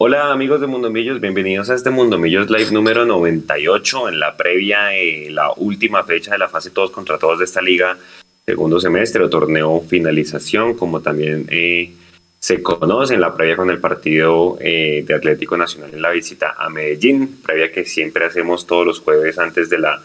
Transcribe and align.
Hola 0.00 0.30
amigos 0.30 0.60
de 0.60 0.68
Mundo 0.68 0.90
Millos, 0.90 1.20
bienvenidos 1.20 1.70
a 1.70 1.74
este 1.74 1.90
Mundo 1.90 2.18
Millos 2.18 2.48
Live 2.48 2.70
número 2.70 3.04
98 3.04 4.10
en 4.10 4.20
la 4.20 4.36
previa, 4.36 4.94
eh, 4.94 5.28
la 5.28 5.50
última 5.56 6.04
fecha 6.04 6.30
de 6.30 6.38
la 6.38 6.48
fase 6.48 6.70
todos 6.70 6.92
contra 6.92 7.18
todos 7.18 7.40
de 7.40 7.46
esta 7.46 7.60
liga, 7.60 7.98
segundo 8.46 8.78
semestre 8.78 9.24
o 9.24 9.28
torneo 9.28 9.80
finalización, 9.80 10.74
como 10.74 11.00
también 11.00 11.46
eh, 11.50 11.90
se 12.38 12.62
conoce 12.62 13.14
en 13.14 13.20
la 13.20 13.34
previa 13.34 13.56
con 13.56 13.70
el 13.70 13.80
partido 13.80 14.56
eh, 14.60 15.02
de 15.04 15.14
Atlético 15.14 15.56
Nacional 15.56 15.90
en 15.92 16.00
la 16.00 16.10
visita 16.10 16.54
a 16.56 16.68
Medellín, 16.70 17.42
previa 17.42 17.72
que 17.72 17.84
siempre 17.84 18.24
hacemos 18.24 18.68
todos 18.68 18.86
los 18.86 19.00
jueves 19.00 19.36
antes 19.40 19.68
de 19.68 19.78
la, 19.78 20.00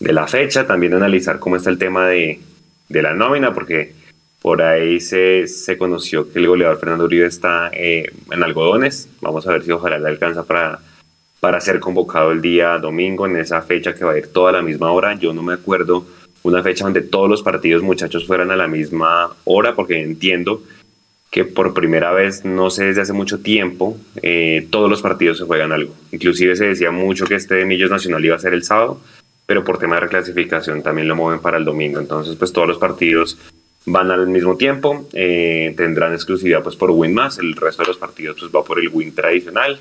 de 0.00 0.12
la 0.14 0.26
fecha, 0.26 0.66
también 0.66 0.94
analizar 0.94 1.38
cómo 1.38 1.56
está 1.56 1.68
el 1.68 1.76
tema 1.76 2.08
de, 2.08 2.40
de 2.88 3.02
la 3.02 3.12
nómina, 3.12 3.52
porque 3.52 3.92
por 4.44 4.60
ahí 4.60 5.00
se, 5.00 5.46
se 5.46 5.78
conoció 5.78 6.30
que 6.30 6.38
el 6.38 6.48
goleador 6.48 6.78
Fernando 6.78 7.06
Uribe 7.06 7.24
está 7.24 7.70
eh, 7.72 8.12
en 8.30 8.42
algodones. 8.42 9.08
Vamos 9.22 9.46
a 9.46 9.52
ver 9.52 9.62
si 9.62 9.70
ojalá 9.70 9.98
le 9.98 10.06
alcanza 10.06 10.44
para, 10.44 10.80
para 11.40 11.62
ser 11.62 11.80
convocado 11.80 12.30
el 12.30 12.42
día 12.42 12.76
domingo 12.76 13.24
en 13.24 13.38
esa 13.38 13.62
fecha 13.62 13.94
que 13.94 14.04
va 14.04 14.12
a 14.12 14.18
ir 14.18 14.26
toda 14.26 14.50
a 14.50 14.52
la 14.52 14.60
misma 14.60 14.92
hora. 14.92 15.14
Yo 15.14 15.32
no 15.32 15.42
me 15.42 15.54
acuerdo 15.54 16.04
una 16.42 16.62
fecha 16.62 16.84
donde 16.84 17.00
todos 17.00 17.30
los 17.30 17.42
partidos 17.42 17.82
muchachos 17.82 18.26
fueran 18.26 18.50
a 18.50 18.56
la 18.56 18.68
misma 18.68 19.34
hora 19.44 19.74
porque 19.74 20.02
entiendo 20.02 20.62
que 21.30 21.46
por 21.46 21.72
primera 21.72 22.12
vez, 22.12 22.44
no 22.44 22.68
sé 22.68 22.84
desde 22.84 23.00
hace 23.00 23.14
mucho 23.14 23.40
tiempo, 23.40 23.96
eh, 24.20 24.68
todos 24.68 24.90
los 24.90 25.00
partidos 25.00 25.38
se 25.38 25.44
juegan 25.44 25.72
algo. 25.72 25.94
Inclusive 26.12 26.54
se 26.54 26.66
decía 26.66 26.90
mucho 26.90 27.24
que 27.24 27.36
este 27.36 27.54
de 27.54 27.64
Millos 27.64 27.90
Nacional 27.90 28.22
iba 28.22 28.36
a 28.36 28.40
ser 28.40 28.52
el 28.52 28.62
sábado, 28.62 29.00
pero 29.46 29.64
por 29.64 29.78
tema 29.78 29.94
de 29.94 30.02
reclasificación 30.02 30.82
también 30.82 31.08
lo 31.08 31.16
mueven 31.16 31.40
para 31.40 31.56
el 31.56 31.64
domingo. 31.64 31.98
Entonces, 31.98 32.36
pues 32.36 32.52
todos 32.52 32.68
los 32.68 32.76
partidos 32.76 33.38
van 33.86 34.10
al 34.10 34.26
mismo 34.26 34.56
tiempo, 34.56 35.08
eh, 35.12 35.74
tendrán 35.76 36.12
exclusividad 36.12 36.62
pues 36.62 36.76
por 36.76 36.90
Win 36.90 37.14
más, 37.14 37.38
el 37.38 37.54
resto 37.54 37.82
de 37.82 37.88
los 37.88 37.98
partidos 37.98 38.36
pues 38.40 38.52
va 38.52 38.64
por 38.64 38.78
el 38.78 38.88
Win 38.88 39.14
tradicional. 39.14 39.80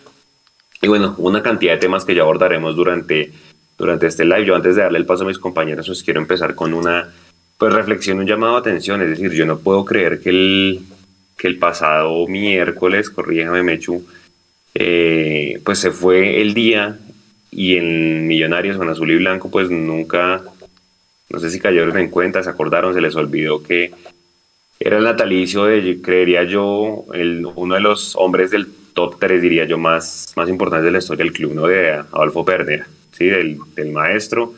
Y 0.82 0.88
bueno, 0.88 1.16
una 1.18 1.42
cantidad 1.42 1.74
de 1.74 1.80
temas 1.80 2.04
que 2.04 2.14
ya 2.14 2.24
abordaremos 2.24 2.76
durante, 2.76 3.32
durante 3.78 4.08
este 4.08 4.26
live. 4.26 4.46
Yo 4.46 4.56
antes 4.56 4.76
de 4.76 4.82
darle 4.82 5.00
el 5.00 5.06
paso 5.06 5.24
a 5.24 5.28
mis 5.28 5.40
compañeros, 5.40 5.88
pues 5.88 6.04
quiero 6.04 6.20
empezar 6.20 6.56
con 6.56 6.74
una 6.74 7.14
pues 7.58 7.74
reflexión, 7.74 8.20
un 8.20 8.28
llamado 8.28 8.58
a 8.58 8.60
atención, 8.60 9.02
es 9.02 9.10
decir, 9.10 9.32
yo 9.32 9.46
no 9.46 9.60
puedo 9.60 9.86
creer 9.86 10.20
que 10.20 10.30
el, 10.30 10.82
que 11.38 11.48
el 11.48 11.58
pasado 11.58 12.28
miércoles, 12.28 13.10
corrígeme 13.10 13.64
Mechu, 13.64 14.06
eh, 14.76 15.62
pues 15.64 15.80
se 15.80 15.92
fue 15.92 16.42
el 16.42 16.54
día 16.54 16.98
y 17.52 17.78
en 17.78 18.28
Millonarios 18.28 18.78
con 18.78 18.90
azul 18.90 19.12
y 19.12 19.18
blanco 19.18 19.50
pues 19.50 19.70
nunca 19.70 20.42
no 21.34 21.40
sé 21.40 21.50
si 21.50 21.60
cayeron 21.60 21.98
en 21.98 22.10
cuenta, 22.10 22.44
se 22.44 22.50
acordaron, 22.50 22.94
se 22.94 23.02
les 23.02 23.16
olvidó 23.16 23.64
que 23.64 23.92
era 24.80 24.98
el 24.98 25.04
natalicio 25.04 25.66
de, 25.66 26.00
creería 26.02 26.44
yo, 26.44 27.06
el, 27.14 27.46
uno 27.56 27.76
de 27.76 27.82
los 27.82 28.16
hombres 28.16 28.52
del 28.52 28.68
top 28.94 29.18
3, 29.20 29.42
diría 29.42 29.66
yo, 29.66 29.78
más, 29.80 30.34
más 30.36 30.48
importantes 30.48 30.86
de 30.86 30.92
la 30.92 31.00
historia 31.00 31.26
del 31.26 31.34
club, 31.34 31.54
¿no? 31.54 31.68
De 31.68 31.92
Adolfo 31.92 32.46
Perdera, 32.46 32.88
¿sí? 33.12 33.26
Del, 33.26 33.58
del 33.76 33.92
maestro. 33.92 34.54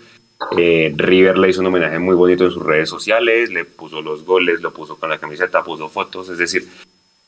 Eh, 0.58 0.94
River 0.96 1.38
le 1.38 1.50
hizo 1.50 1.62
un 1.62 1.68
homenaje 1.68 1.98
muy 1.98 2.16
bonito 2.16 2.44
en 2.44 2.52
sus 2.52 2.64
redes 2.64 2.90
sociales, 2.90 3.50
le 3.52 3.64
puso 3.64 4.02
los 4.02 4.26
goles, 4.26 4.62
lo 4.62 4.74
puso 4.74 4.98
con 4.98 5.10
la 5.10 5.18
camiseta, 5.18 5.64
puso 5.64 5.88
fotos, 5.88 6.30
es 6.30 6.38
decir, 6.38 6.68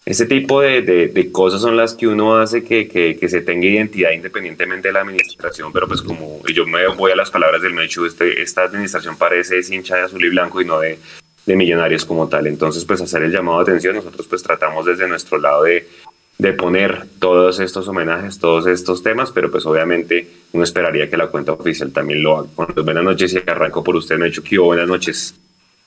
ese 0.07 0.25
tipo 0.25 0.62
de, 0.62 0.81
de, 0.81 1.31
cosas 1.34 1.59
son 1.59 1.75
las 1.75 1.94
que 1.94 2.07
uno 2.07 2.38
hace 2.38 2.63
que, 2.63 2.88
que, 2.88 3.18
que, 3.18 3.28
se 3.28 3.41
tenga 3.41 3.66
identidad 3.68 4.12
independientemente 4.12 4.88
de 4.88 4.94
la 4.94 5.01
administración, 5.01 5.73
pero 5.73 5.85
pues 5.85 6.01
como 6.01 6.40
yo 6.47 6.66
me 6.66 6.88
voy 6.95 7.12
a 7.12 7.16
las 7.18 7.29
palabras 7.29 7.62
del 7.62 7.73
Mechu, 7.73 8.06
este, 8.06 8.41
esta 8.41 8.63
administración 8.63 9.18
parece 9.18 9.59
hincha 9.69 9.97
de 9.97 10.03
azul 10.03 10.23
y 10.23 10.29
blanco 10.29 10.62
y 10.62 10.66
no 10.66 10.79
de, 10.79 10.97
de, 11.45 11.56
millonarios 11.57 12.06
como 12.06 12.29
tal. 12.29 12.47
Entonces, 12.47 12.85
pues 12.85 13.01
hacer 13.01 13.22
el 13.23 13.34
llamado 13.34 13.57
de 13.57 13.63
atención, 13.63 13.95
nosotros 13.97 14.25
pues 14.28 14.41
tratamos 14.41 14.85
desde 14.85 15.09
nuestro 15.09 15.40
lado 15.40 15.63
de, 15.63 15.90
de 16.38 16.53
poner 16.53 17.06
todos 17.19 17.59
estos 17.59 17.85
homenajes, 17.89 18.39
todos 18.39 18.66
estos 18.66 19.03
temas, 19.03 19.34
pero 19.34 19.51
pues 19.51 19.66
obviamente 19.66 20.25
uno 20.53 20.63
esperaría 20.63 21.09
que 21.09 21.18
la 21.18 21.28
cuenta 21.28 21.51
oficial 21.51 21.91
también 21.91 22.24
lo 22.24 22.38
haga. 22.38 22.47
Bueno, 22.56 22.81
buenas 22.81 23.03
noches 23.03 23.34
y 23.34 23.39
arranco 23.45 23.84
por 23.84 23.97
usted, 23.97 24.18
Mechu. 24.18 24.41
¿Qué 24.41 24.57
buenas 24.57 24.88
noches. 24.88 25.35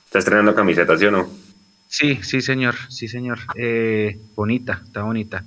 ¿Está 0.05 0.19
estrenando 0.19 0.53
camiseta, 0.53 0.95
sí 0.95 1.05
o 1.05 1.11
no? 1.11 1.50
Sí, 1.91 2.19
sí, 2.23 2.39
señor, 2.39 2.75
sí, 2.87 3.09
señor. 3.09 3.39
Eh, 3.57 4.17
bonita, 4.33 4.81
está 4.85 5.03
bonita. 5.03 5.43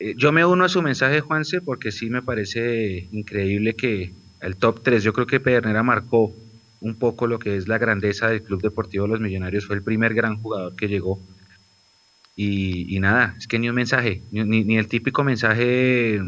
Eh, 0.00 0.14
yo 0.16 0.32
me 0.32 0.44
uno 0.44 0.64
a 0.64 0.68
su 0.68 0.82
mensaje, 0.82 1.20
Juanse, 1.20 1.60
porque 1.60 1.92
sí 1.92 2.10
me 2.10 2.22
parece 2.22 3.08
increíble 3.12 3.76
que 3.76 4.12
el 4.40 4.56
top 4.56 4.82
3, 4.82 5.04
yo 5.04 5.12
creo 5.12 5.28
que 5.28 5.38
Pedernera 5.38 5.84
marcó 5.84 6.34
un 6.80 6.96
poco 6.96 7.28
lo 7.28 7.38
que 7.38 7.56
es 7.56 7.68
la 7.68 7.78
grandeza 7.78 8.28
del 8.28 8.42
Club 8.42 8.62
Deportivo 8.62 9.06
Los 9.06 9.20
Millonarios, 9.20 9.64
fue 9.64 9.76
el 9.76 9.82
primer 9.84 10.12
gran 10.12 10.42
jugador 10.42 10.74
que 10.74 10.88
llegó. 10.88 11.20
Y, 12.34 12.98
nada, 12.98 13.36
es 13.38 13.46
que 13.46 13.60
ni 13.60 13.68
un 13.68 13.76
mensaje, 13.76 14.22
ni, 14.32 14.64
ni, 14.64 14.76
el 14.76 14.88
típico 14.88 15.22
mensaje, 15.22 16.20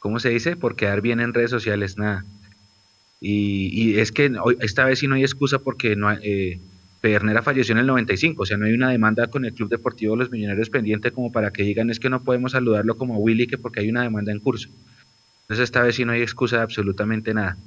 ¿cómo 0.00 0.18
se 0.18 0.28
dice? 0.28 0.56
Por 0.56 0.76
quedar 0.76 1.00
bien 1.00 1.20
en 1.20 1.32
redes 1.32 1.50
sociales, 1.50 1.96
nada. 1.96 2.26
Y, 3.22 3.68
y 3.72 4.00
es 4.00 4.12
que 4.12 4.30
hoy, 4.38 4.58
esta 4.60 4.84
vez 4.84 4.98
sí 4.98 5.08
no 5.08 5.14
hay 5.14 5.22
excusa 5.22 5.60
porque 5.60 5.96
no 5.96 6.08
hay... 6.08 6.18
Eh, 6.22 6.60
Pedernera 7.04 7.42
falleció 7.42 7.72
en 7.72 7.80
el 7.80 7.86
95, 7.86 8.44
o 8.44 8.46
sea, 8.46 8.56
no 8.56 8.64
hay 8.64 8.72
una 8.72 8.88
demanda 8.88 9.26
con 9.26 9.44
el 9.44 9.52
Club 9.52 9.68
Deportivo 9.68 10.16
Los 10.16 10.30
Millonarios 10.30 10.70
pendiente 10.70 11.10
como 11.10 11.30
para 11.30 11.52
que 11.52 11.62
digan 11.62 11.90
es 11.90 12.00
que 12.00 12.08
no 12.08 12.22
podemos 12.22 12.52
saludarlo 12.52 12.96
como 12.96 13.18
Willy 13.18 13.46
que 13.46 13.58
porque 13.58 13.80
hay 13.80 13.90
una 13.90 14.04
demanda 14.04 14.32
en 14.32 14.40
curso. 14.40 14.70
Entonces 15.42 15.64
esta 15.64 15.82
vez 15.82 15.96
sí 15.96 16.06
no 16.06 16.12
hay 16.12 16.22
excusa 16.22 16.56
de 16.56 16.62
absolutamente 16.62 17.34
nada. 17.34 17.58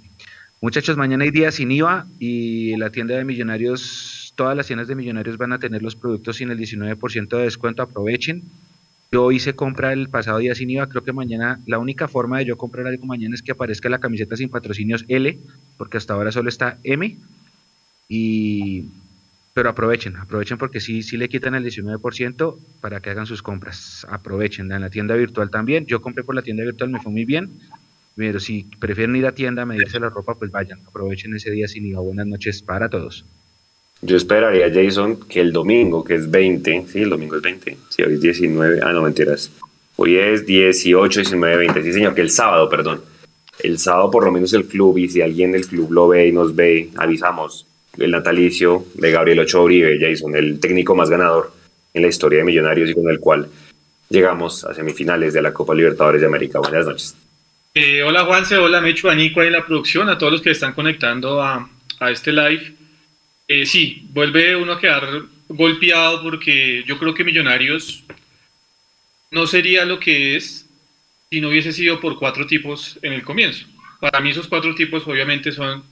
Muchachos, 0.60 0.98
mañana 0.98 1.24
hay 1.24 1.30
día 1.30 1.52
sin 1.52 1.72
IVA 1.72 2.08
y 2.18 2.76
la 2.78 2.90
tienda 2.90 3.16
de 3.16 3.26
Millonarios, 3.26 4.34
todas 4.36 4.58
las 4.58 4.66
tiendas 4.66 4.88
de 4.88 4.96
Millonarios 4.96 5.38
van 5.38 5.54
a 5.54 5.60
tener 5.60 5.84
los 5.84 5.96
productos 5.96 6.38
sin 6.38 6.50
el 6.50 6.58
19% 6.58 7.38
de 7.38 7.44
descuento, 7.44 7.84
aprovechen. 7.84 8.42
Yo 9.12 9.32
hice 9.32 9.54
compra 9.54 9.94
el 9.94 10.10
pasado 10.10 10.40
día 10.40 10.56
sin 10.56 10.72
IVA, 10.72 10.90
creo 10.90 11.04
que 11.04 11.14
mañana, 11.14 11.60
la 11.68 11.78
única 11.78 12.08
forma 12.08 12.40
de 12.40 12.46
yo 12.46 12.58
comprar 12.58 12.88
algo 12.88 13.06
mañana 13.06 13.36
es 13.36 13.44
que 13.44 13.52
aparezca 13.52 13.88
la 13.88 14.00
camiseta 14.00 14.36
sin 14.36 14.50
patrocinios 14.50 15.06
L, 15.08 15.38
porque 15.78 15.98
hasta 15.98 16.16
ahora 16.16 16.32
solo 16.32 16.50
está 16.50 16.80
M. 16.84 17.16
Y 18.10 18.86
pero 19.58 19.72
aprovechen, 19.72 20.16
aprovechen 20.18 20.60
porque 20.60 20.80
sí, 20.80 21.02
sí 21.02 21.18
le 21.18 21.30
quitan 21.30 21.56
el 21.56 21.66
19% 21.66 22.60
para 22.80 23.00
que 23.00 23.10
hagan 23.10 23.26
sus 23.26 23.42
compras. 23.42 24.06
Aprovechen, 24.08 24.72
en 24.72 24.82
la 24.82 24.92
tienda 24.92 25.16
virtual 25.16 25.50
también. 25.50 25.88
Yo 25.88 26.00
compré 26.00 26.24
por 26.24 26.36
la 26.36 26.44
tienda 26.44 26.64
virtual, 26.64 26.92
me 26.92 27.00
fue 27.00 27.12
muy 27.12 27.26
bien. 27.26 27.50
Pero 28.16 28.40
si 28.40 28.68
prefieren 28.78 29.16
ir 29.16 29.26
a 29.26 29.32
tienda 29.32 29.64
a 29.64 29.66
medirse 29.66 30.00
la 30.00 30.10
ropa, 30.10 30.36
pues 30.36 30.52
vayan, 30.52 30.80
aprovechen 30.86 31.36
ese 31.36 31.50
día 31.50 31.68
sin 31.68 31.88
IVA. 31.88 32.02
Buenas 32.02 32.28
noches 32.28 32.62
para 32.62 32.88
todos. 32.88 33.26
Yo 34.04 34.16
esperaría, 34.16 34.72
Jason, 34.72 35.22
que 35.28 35.42
el 35.42 35.52
domingo, 35.52 36.04
que 36.04 36.14
es 36.14 36.30
20, 36.30 36.86
sí, 36.90 37.02
el 37.02 37.10
domingo 37.10 37.38
es 37.38 37.42
20, 37.42 37.78
sí, 37.90 38.04
hoy 38.04 38.14
es 38.14 38.22
19, 38.22 38.82
ah, 38.84 38.94
no, 38.94 39.02
mentiras. 39.02 39.50
Hoy 39.96 40.18
es 40.18 40.46
18, 40.46 41.22
19, 41.22 41.58
20, 41.58 41.82
sí, 41.82 41.94
señor, 41.94 42.14
que 42.14 42.22
el 42.22 42.30
sábado, 42.30 42.70
perdón. 42.70 43.02
El 43.58 43.80
sábado 43.80 44.12
por 44.12 44.24
lo 44.24 44.32
menos 44.32 44.54
el 44.54 44.66
club, 44.66 45.00
y 45.00 45.10
si 45.10 45.24
alguien 45.24 45.52
del 45.52 45.66
club 45.66 45.92
lo 45.92 46.10
ve 46.10 46.28
y 46.28 46.32
nos 46.32 46.56
ve, 46.56 46.92
avisamos 46.96 47.67
el 47.98 48.12
natalicio 48.12 48.86
de 48.94 49.12
Gabriel 49.12 49.40
Ochoa 49.40 49.64
Uribe, 49.64 49.98
Jason, 50.00 50.36
el 50.36 50.60
técnico 50.60 50.96
más 50.96 51.10
ganador 51.10 51.54
en 51.94 52.02
la 52.02 52.08
historia 52.08 52.40
de 52.40 52.46
Millonarios 52.46 52.90
y 52.90 52.94
con 52.94 53.10
el 53.10 53.20
cual 53.20 53.50
llegamos 54.10 54.64
a 54.64 54.74
semifinales 54.74 55.34
de 55.34 55.42
la 55.42 55.54
Copa 55.54 55.74
Libertadores 55.74 56.22
de 56.22 56.28
América. 56.28 56.60
Buenas 56.60 56.86
noches. 56.86 57.16
Eh, 57.74 58.02
hola 58.04 58.26
Juanse, 58.26 58.58
hola 58.58 58.82
Mecho, 58.82 59.14
Nico 59.14 59.44
en 59.44 59.52
la 59.54 59.66
producción, 59.66 60.10
a 60.10 60.18
todos 60.18 60.34
los 60.34 60.42
que 60.42 60.52
están 60.52 60.74
conectando 60.74 61.42
a, 61.42 61.70
a 62.00 62.12
este 62.12 62.32
live. 62.32 62.74
Eh, 63.48 63.66
sí, 63.66 64.08
vuelve 64.12 64.56
uno 64.56 64.74
a 64.74 64.80
quedar 64.80 65.24
golpeado 65.48 66.24
porque 66.24 66.84
yo 66.86 66.98
creo 66.98 67.14
que 67.14 67.24
Millonarios 67.24 68.04
no 69.32 69.48
sería 69.48 69.86
lo 69.86 70.00
que 70.00 70.36
es 70.36 70.68
si 71.30 71.42
no 71.42 71.50
hubiese 71.50 71.72
sido 71.72 72.00
por 72.00 72.18
cuatro 72.18 72.48
tipos 72.48 72.98
en 73.02 73.14
el 73.14 73.24
comienzo. 73.24 73.66
Para 74.00 74.20
mí 74.20 74.30
esos 74.30 74.48
cuatro 74.48 74.74
tipos 74.76 75.06
obviamente 75.08 75.52
son 75.52 75.84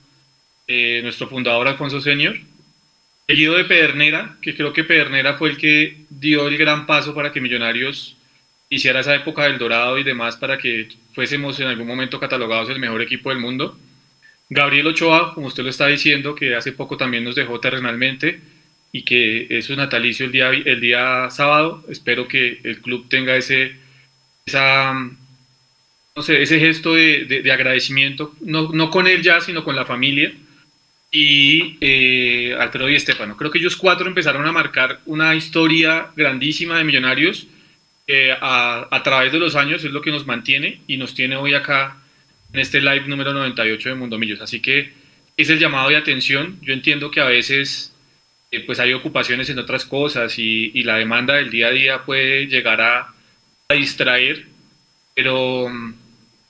eh, 0.68 1.02
nuestro 1.04 1.28
fundador 1.28 1.68
Alfonso 1.68 2.02
Senior, 2.02 2.38
seguido 3.28 3.56
de 3.56 3.66
Pedernera, 3.66 4.38
que 4.42 4.56
creo 4.56 4.74
que 4.74 4.84
Pedernera 4.84 5.36
fue 5.36 5.50
el 5.50 5.58
que 5.58 5.98
dio 6.10 6.48
el 6.48 6.58
gran 6.58 6.86
paso 6.86 7.14
para 7.14 7.32
que 7.32 7.42
Millonarios 7.42 8.18
hiciera 8.70 9.00
esa 9.00 9.16
época 9.16 9.44
del 9.44 9.58
Dorado 9.58 9.98
y 9.98 10.04
demás 10.04 10.38
para 10.38 10.58
que 10.58 10.90
fuésemos 11.14 11.60
en 11.60 11.68
algún 11.68 11.88
momento 11.88 12.20
catalogados 12.20 12.70
el 12.70 12.80
mejor 12.80 13.02
equipo 13.02 13.30
del 13.30 13.40
mundo. 13.40 13.78
Gabriel 14.50 14.88
Ochoa, 14.88 15.34
como 15.34 15.48
usted 15.48 15.64
lo 15.64 15.70
está 15.70 15.88
diciendo, 15.88 16.36
que 16.36 16.56
hace 16.56 16.72
poco 16.72 16.98
también 16.98 17.24
nos 17.24 17.36
dejó 17.36 17.60
terrenalmente 17.60 18.42
y 18.92 19.04
que 19.04 19.48
es 19.50 19.70
un 19.70 19.78
natalicio 19.78 20.26
el 20.26 20.32
día, 20.32 20.50
el 20.50 20.80
día 20.80 21.30
sábado. 21.30 21.84
Espero 21.90 22.28
que 22.28 22.60
el 22.64 22.82
club 22.82 23.08
tenga 23.10 23.36
ese, 23.36 23.76
esa, 24.46 24.94
no 24.94 26.22
sé, 26.22 26.42
ese 26.42 26.60
gesto 26.60 26.94
de, 26.96 27.26
de, 27.26 27.42
de 27.42 27.52
agradecimiento, 27.52 28.36
no, 28.42 28.72
no 28.72 28.90
con 28.90 29.08
él 29.08 29.22
ya, 29.22 29.42
sino 29.42 29.64
con 29.64 29.76
la 29.76 29.86
familia 29.86 30.34
y 31.12 31.78
eh, 31.82 32.56
Alfredo 32.60 32.90
y 32.90 32.96
Estefano. 32.96 33.38
Creo 33.38 33.52
que 33.52 33.60
ellos 33.60 33.76
cuatro 33.76 34.08
empezaron 34.08 34.46
a 34.46 34.52
marcar 34.52 35.00
una 35.06 35.36
historia 35.36 36.08
grandísima 36.16 36.78
de 36.78 36.84
Millonarios 36.84 37.48
que 38.06 38.32
a, 38.32 38.88
a, 38.92 39.04
través 39.04 39.32
de 39.32 39.40
los 39.40 39.56
años 39.56 39.84
es 39.84 39.92
lo 39.92 40.02
que 40.02 40.12
nos 40.12 40.26
mantiene 40.26 40.82
y 40.88 40.98
nos 40.98 41.16
tiene 41.16 41.36
hoy 41.36 41.54
acá 41.54 41.98
en 42.54 42.60
este 42.60 42.80
live 42.80 43.08
número 43.08 43.34
98 43.34 43.90
de 43.90 43.96
Mundo 43.96 44.18
Millos. 44.18 44.42
Así 44.42 44.60
que 44.60 44.94
es 45.38 45.50
el 45.50 45.60
llamado 45.60 45.90
de 45.90 45.98
atención. 45.98 46.60
Yo 46.62 46.74
entiendo 46.74 47.12
que 47.12 47.22
a 47.22 47.26
veces 47.26 47.96
eh, 48.52 48.62
pues 48.62 48.80
hay 48.80 48.94
ocupaciones 48.94 49.50
en 49.50 49.60
otras 49.60 49.86
cosas 49.86 50.38
y, 50.40 50.72
y, 50.74 50.84
la 50.84 50.98
demanda 50.98 51.36
del 51.36 51.50
día 51.50 51.68
a 51.68 51.72
día 51.72 52.06
puede 52.06 52.48
llegar 52.48 52.80
a, 52.80 53.14
a 53.68 53.74
distraer, 53.74 54.46
pero, 55.14 55.70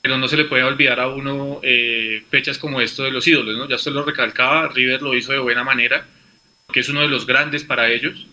pero 0.05 0.19
no 0.19 0.27
se 0.27 0.37
le 0.37 0.45
puede 0.45 0.61
olvidar 0.61 0.99
a 0.99 1.07
uno 1.07 1.59
eh, 1.63 2.21
fechas 2.29 2.59
como 2.59 2.79
esto 2.79 3.01
de 3.01 3.09
los 3.09 3.27
ídolos, 3.27 3.57
¿no? 3.57 3.67
Ya 3.67 3.79
se 3.79 3.89
lo 3.89 4.05
recalcaba, 4.05 4.67
River 4.67 5.01
lo 5.01 5.15
hizo 5.15 5.31
de 5.31 5.39
buena 5.39 5.63
manera, 5.63 6.05
que 6.71 6.81
es 6.81 6.89
uno 6.89 7.01
de 7.01 7.07
los 7.07 7.25
grandes 7.25 7.63
para 7.63 7.89
ellos, 7.89 8.27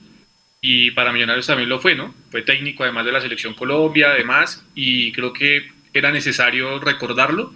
y 0.60 0.90
para 0.90 1.14
Millonarios 1.14 1.46
también 1.46 1.70
lo 1.70 1.80
fue, 1.80 1.94
¿no? 1.94 2.14
Fue 2.30 2.42
técnico 2.42 2.82
además 2.82 3.06
de 3.06 3.12
la 3.12 3.22
selección 3.22 3.54
Colombia, 3.54 4.10
además, 4.10 4.66
y 4.74 5.12
creo 5.12 5.32
que 5.32 5.70
era 5.94 6.12
necesario 6.12 6.78
recordarlo, 6.78 7.54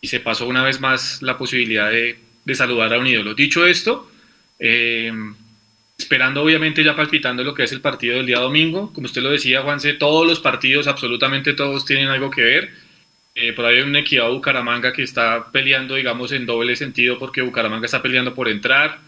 y 0.00 0.08
se 0.08 0.18
pasó 0.18 0.48
una 0.48 0.64
vez 0.64 0.80
más 0.80 1.22
la 1.22 1.38
posibilidad 1.38 1.92
de, 1.92 2.18
de 2.44 2.54
saludar 2.56 2.92
a 2.92 2.98
un 2.98 3.06
ídolo. 3.06 3.34
Dicho 3.34 3.64
esto, 3.68 4.10
eh, 4.58 5.12
esperando 5.96 6.42
obviamente 6.42 6.82
ya 6.82 6.96
palpitando 6.96 7.44
lo 7.44 7.54
que 7.54 7.62
es 7.62 7.70
el 7.70 7.80
partido 7.80 8.16
del 8.16 8.26
día 8.26 8.40
domingo. 8.40 8.92
Como 8.92 9.04
usted 9.04 9.22
lo 9.22 9.30
decía, 9.30 9.62
Juanse, 9.62 9.92
todos 9.92 10.26
los 10.26 10.40
partidos, 10.40 10.88
absolutamente 10.88 11.52
todos 11.52 11.84
tienen 11.84 12.08
algo 12.08 12.32
que 12.32 12.42
ver. 12.42 12.83
Eh, 13.34 13.52
por 13.52 13.64
ahí 13.64 13.76
hay 13.76 13.82
un 13.82 13.96
equidad 13.96 14.30
Bucaramanga 14.30 14.92
que 14.92 15.02
está 15.02 15.50
peleando, 15.50 15.96
digamos, 15.96 16.30
en 16.32 16.46
doble 16.46 16.76
sentido 16.76 17.18
porque 17.18 17.42
Bucaramanga 17.42 17.86
está 17.86 18.00
peleando 18.00 18.34
por 18.34 18.48
entrar, 18.48 19.00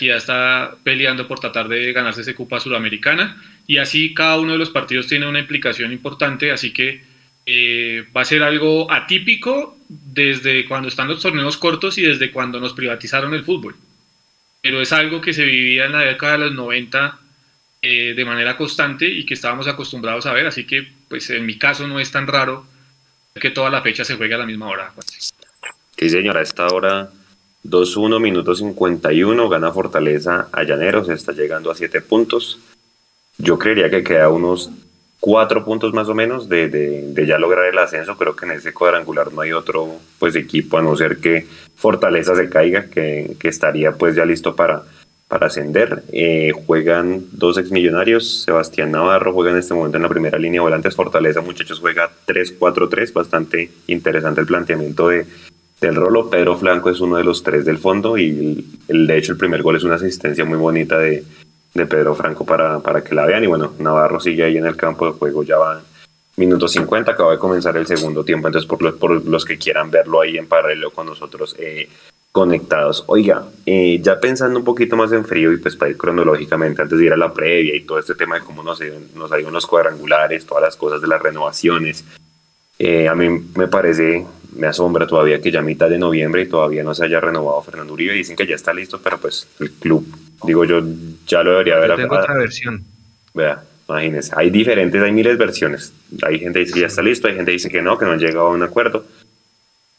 ya 0.00 0.16
está 0.16 0.76
peleando 0.84 1.26
por 1.26 1.40
tratar 1.40 1.68
de 1.68 1.92
ganarse 1.92 2.20
ese 2.20 2.34
Copa 2.34 2.60
Suramericana 2.60 3.42
y 3.66 3.78
así 3.78 4.14
cada 4.14 4.38
uno 4.38 4.52
de 4.52 4.58
los 4.58 4.70
partidos 4.70 5.06
tiene 5.06 5.26
una 5.26 5.38
implicación 5.38 5.92
importante, 5.92 6.50
así 6.52 6.72
que 6.72 7.02
eh, 7.46 8.04
va 8.14 8.22
a 8.22 8.26
ser 8.26 8.42
algo 8.42 8.90
atípico 8.92 9.78
desde 9.88 10.66
cuando 10.66 10.88
están 10.88 11.08
los 11.08 11.22
torneos 11.22 11.56
cortos 11.56 11.96
y 11.98 12.02
desde 12.02 12.30
cuando 12.30 12.60
nos 12.60 12.74
privatizaron 12.74 13.34
el 13.34 13.44
fútbol. 13.44 13.76
Pero 14.60 14.82
es 14.82 14.92
algo 14.92 15.20
que 15.20 15.32
se 15.32 15.44
vivía 15.44 15.86
en 15.86 15.92
la 15.92 16.00
década 16.00 16.32
de 16.32 16.38
los 16.38 16.52
90 16.52 17.18
eh, 17.80 18.14
de 18.14 18.24
manera 18.24 18.56
constante 18.56 19.08
y 19.08 19.24
que 19.24 19.34
estábamos 19.34 19.68
acostumbrados 19.68 20.26
a 20.26 20.32
ver, 20.32 20.46
así 20.46 20.64
que 20.64 20.86
pues 21.08 21.30
en 21.30 21.46
mi 21.46 21.56
caso 21.56 21.86
no 21.86 21.98
es 22.00 22.10
tan 22.10 22.26
raro 22.26 22.66
que 23.38 23.50
toda 23.50 23.70
la 23.70 23.82
fecha 23.82 24.04
se 24.04 24.16
juegue 24.16 24.34
a 24.34 24.38
la 24.38 24.46
misma 24.46 24.68
hora. 24.68 24.92
Sí, 25.96 26.08
señora, 26.10 26.40
a 26.40 26.42
esta 26.42 26.66
hora 26.68 27.10
2-1, 27.64 28.20
minuto 28.20 28.54
51, 28.54 29.48
gana 29.48 29.72
Fortaleza 29.72 30.48
a 30.52 30.62
Llaneros, 30.62 31.08
está 31.08 31.32
llegando 31.32 31.70
a 31.70 31.74
7 31.74 32.00
puntos. 32.02 32.58
Yo 33.38 33.58
creería 33.58 33.90
que 33.90 34.02
queda 34.02 34.28
unos 34.28 34.70
cuatro 35.20 35.64
puntos 35.64 35.92
más 35.92 36.08
o 36.08 36.14
menos 36.14 36.48
de, 36.48 36.68
de, 36.68 37.26
ya 37.26 37.38
lograr 37.38 37.66
el 37.66 37.78
ascenso. 37.78 38.16
Creo 38.16 38.36
que 38.36 38.46
en 38.46 38.52
ese 38.52 38.72
cuadrangular 38.72 39.32
no 39.32 39.40
hay 39.40 39.52
otro 39.52 39.96
pues 40.18 40.36
equipo 40.36 40.78
a 40.78 40.82
no 40.82 40.96
ser 40.96 41.18
que 41.18 41.46
Fortaleza 41.76 42.34
se 42.34 42.48
caiga, 42.48 42.88
que, 42.88 43.36
que 43.38 43.48
estaría 43.48 43.92
pues 43.92 44.14
ya 44.14 44.24
listo 44.24 44.54
para, 44.54 44.84
para 45.28 45.46
ascender. 45.46 46.02
Eh, 46.10 46.52
juegan 46.66 47.26
dos 47.32 47.58
ex 47.58 47.70
millonarios, 47.70 48.42
Sebastián 48.42 48.90
Navarro 48.90 49.32
juega 49.32 49.50
en 49.50 49.58
este 49.58 49.74
momento 49.74 49.98
en 49.98 50.02
la 50.02 50.08
primera 50.08 50.38
línea 50.38 50.62
volantes, 50.62 50.96
Fortaleza 50.96 51.42
muchachos 51.42 51.80
juega 51.80 52.10
3-4-3, 52.26 53.12
bastante 53.12 53.70
interesante 53.86 54.40
el 54.40 54.46
planteamiento 54.46 55.08
de, 55.08 55.26
del 55.80 55.94
rolo. 55.94 56.30
Pedro 56.30 56.56
Flanco 56.56 56.90
es 56.90 57.00
uno 57.00 57.16
de 57.16 57.24
los 57.24 57.42
tres 57.42 57.64
del 57.64 57.78
fondo 57.78 58.16
y 58.16 58.66
el, 58.88 59.06
de 59.06 59.18
hecho 59.18 59.32
el 59.32 59.38
primer 59.38 59.62
gol 59.62 59.76
es 59.76 59.84
una 59.84 59.96
asistencia 59.96 60.46
muy 60.46 60.58
bonita 60.58 60.98
de, 60.98 61.22
de 61.74 61.86
Pedro 61.86 62.14
Franco 62.14 62.46
para, 62.46 62.80
para 62.80 63.04
que 63.04 63.14
la 63.14 63.26
vean. 63.26 63.44
Y 63.44 63.48
bueno, 63.48 63.74
Navarro 63.78 64.20
sigue 64.20 64.44
ahí 64.44 64.56
en 64.56 64.66
el 64.66 64.76
campo 64.76 65.06
de 65.06 65.12
juego, 65.12 65.42
ya 65.42 65.58
va 65.58 65.82
minuto 66.38 66.68
50, 66.68 67.12
acaba 67.12 67.32
de 67.32 67.38
comenzar 67.38 67.76
el 67.76 67.86
segundo 67.86 68.24
tiempo, 68.24 68.48
entonces 68.48 68.68
por 68.68 68.80
los, 68.80 68.94
por 68.94 69.24
los 69.26 69.44
que 69.44 69.58
quieran 69.58 69.90
verlo 69.90 70.20
ahí 70.20 70.38
en 70.38 70.46
paralelo 70.46 70.90
con 70.90 71.06
nosotros 71.06 71.54
eh, 71.58 71.88
conectados. 72.32 73.04
Oiga, 73.06 73.44
eh, 73.66 73.98
ya 74.00 74.20
pensando 74.20 74.58
un 74.58 74.64
poquito 74.64 74.96
más 74.96 75.12
en 75.12 75.24
frío 75.24 75.52
y 75.52 75.58
pues 75.58 75.76
para 75.76 75.90
ir 75.90 75.96
cronológicamente 75.96 76.80
antes 76.80 76.98
de 76.98 77.04
ir 77.04 77.12
a 77.12 77.16
la 77.16 77.32
previa 77.32 77.74
y 77.74 77.82
todo 77.82 77.98
este 77.98 78.14
tema 78.14 78.36
de 78.36 78.44
cómo 78.44 78.62
nos, 78.62 78.80
nos 79.14 79.32
hay 79.32 79.44
unos 79.44 79.66
cuadrangulares, 79.66 80.46
todas 80.46 80.62
las 80.62 80.76
cosas 80.76 81.00
de 81.00 81.08
las 81.08 81.20
renovaciones, 81.20 82.04
eh, 82.78 83.08
a 83.08 83.14
mí 83.14 83.28
me 83.56 83.66
parece, 83.66 84.24
me 84.54 84.68
asombra 84.68 85.06
todavía 85.06 85.40
que 85.40 85.50
ya 85.50 85.62
mitad 85.62 85.90
de 85.90 85.98
noviembre 85.98 86.42
y 86.42 86.46
todavía 86.46 86.84
no 86.84 86.94
se 86.94 87.04
haya 87.04 87.20
renovado 87.20 87.60
Fernando 87.62 87.92
Uribe. 87.92 88.12
Dicen 88.14 88.36
que 88.36 88.46
ya 88.46 88.54
está 88.54 88.72
listo, 88.72 89.00
pero 89.02 89.18
pues 89.18 89.48
el 89.58 89.72
club, 89.72 90.06
digo 90.44 90.64
yo, 90.64 90.80
ya 91.26 91.42
lo 91.42 91.52
debería 91.52 91.76
haber. 91.76 91.90
Yo 91.90 91.96
tengo 91.96 92.16
otra 92.16 92.34
versión. 92.34 92.84
Vea, 93.34 93.62
imagínense, 93.88 94.32
hay 94.36 94.50
diferentes, 94.50 95.02
hay 95.02 95.12
miles 95.12 95.38
de 95.38 95.44
versiones. 95.44 95.92
Hay 96.22 96.38
gente 96.38 96.58
que 96.58 96.64
dice 96.64 96.74
que 96.74 96.80
ya 96.80 96.86
está 96.86 97.02
listo, 97.02 97.28
hay 97.28 97.34
gente 97.34 97.50
que 97.50 97.54
dice 97.54 97.70
que 97.70 97.82
no, 97.82 97.96
que 97.96 98.04
no 98.04 98.12
han 98.12 98.18
llegado 98.18 98.48
a 98.48 98.50
un 98.50 98.62
acuerdo. 98.62 99.04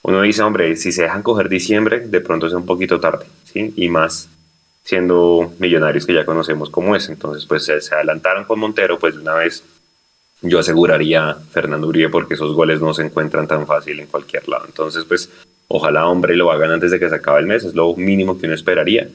Uno 0.04 0.22
dice, 0.22 0.42
hombre, 0.44 0.76
si 0.76 0.92
se 0.92 1.04
dejan 1.04 1.24
coger 1.24 1.50
diciembre, 1.50 2.08
de 2.08 2.22
pronto 2.22 2.48
es 2.48 2.54
un 2.54 2.66
poquito 2.66 3.00
tarde, 3.00 3.26
¿sí? 3.44 3.74
Y 3.76 3.90
más 3.90 4.30
siendo 4.84 5.54
millonarios 5.60 6.06
que 6.06 6.14
ya 6.14 6.26
conocemos 6.26 6.70
cómo 6.70 6.96
es. 6.96 7.10
Entonces, 7.10 7.46
pues 7.46 7.66
se, 7.66 7.82
se 7.82 7.96
adelantaron 7.96 8.46
con 8.46 8.60
Montero, 8.60 8.98
pues 8.98 9.16
de 9.16 9.22
una 9.22 9.36
vez 9.36 9.64
yo 10.42 10.60
aseguraría 10.60 11.36
Fernando 11.52 11.88
Uribe 11.88 12.10
porque 12.10 12.36
esos 12.36 12.54
goles 12.54 12.80
no 12.82 12.94
se 12.94 13.04
encuentran 13.04 13.48
tan 13.48 13.68
fácil 13.68 14.00
en 14.00 14.08
cualquier 14.08 14.48
lado. 14.48 14.66
Entonces, 14.68 15.04
pues 15.04 15.30
ojalá 15.68 16.08
hombre 16.08 16.36
lo 16.36 16.52
hagan 16.52 16.72
antes 16.72 16.92
de 16.92 17.00
que 17.00 17.10
se 17.10 17.16
acabe 17.16 17.40
el 17.40 17.46
mes, 17.46 17.64
es 17.64 17.76
lo 17.76 17.96
mínimo 17.96 18.40
que 18.40 18.46
uno 18.46 18.56
esperaría. 18.56 19.10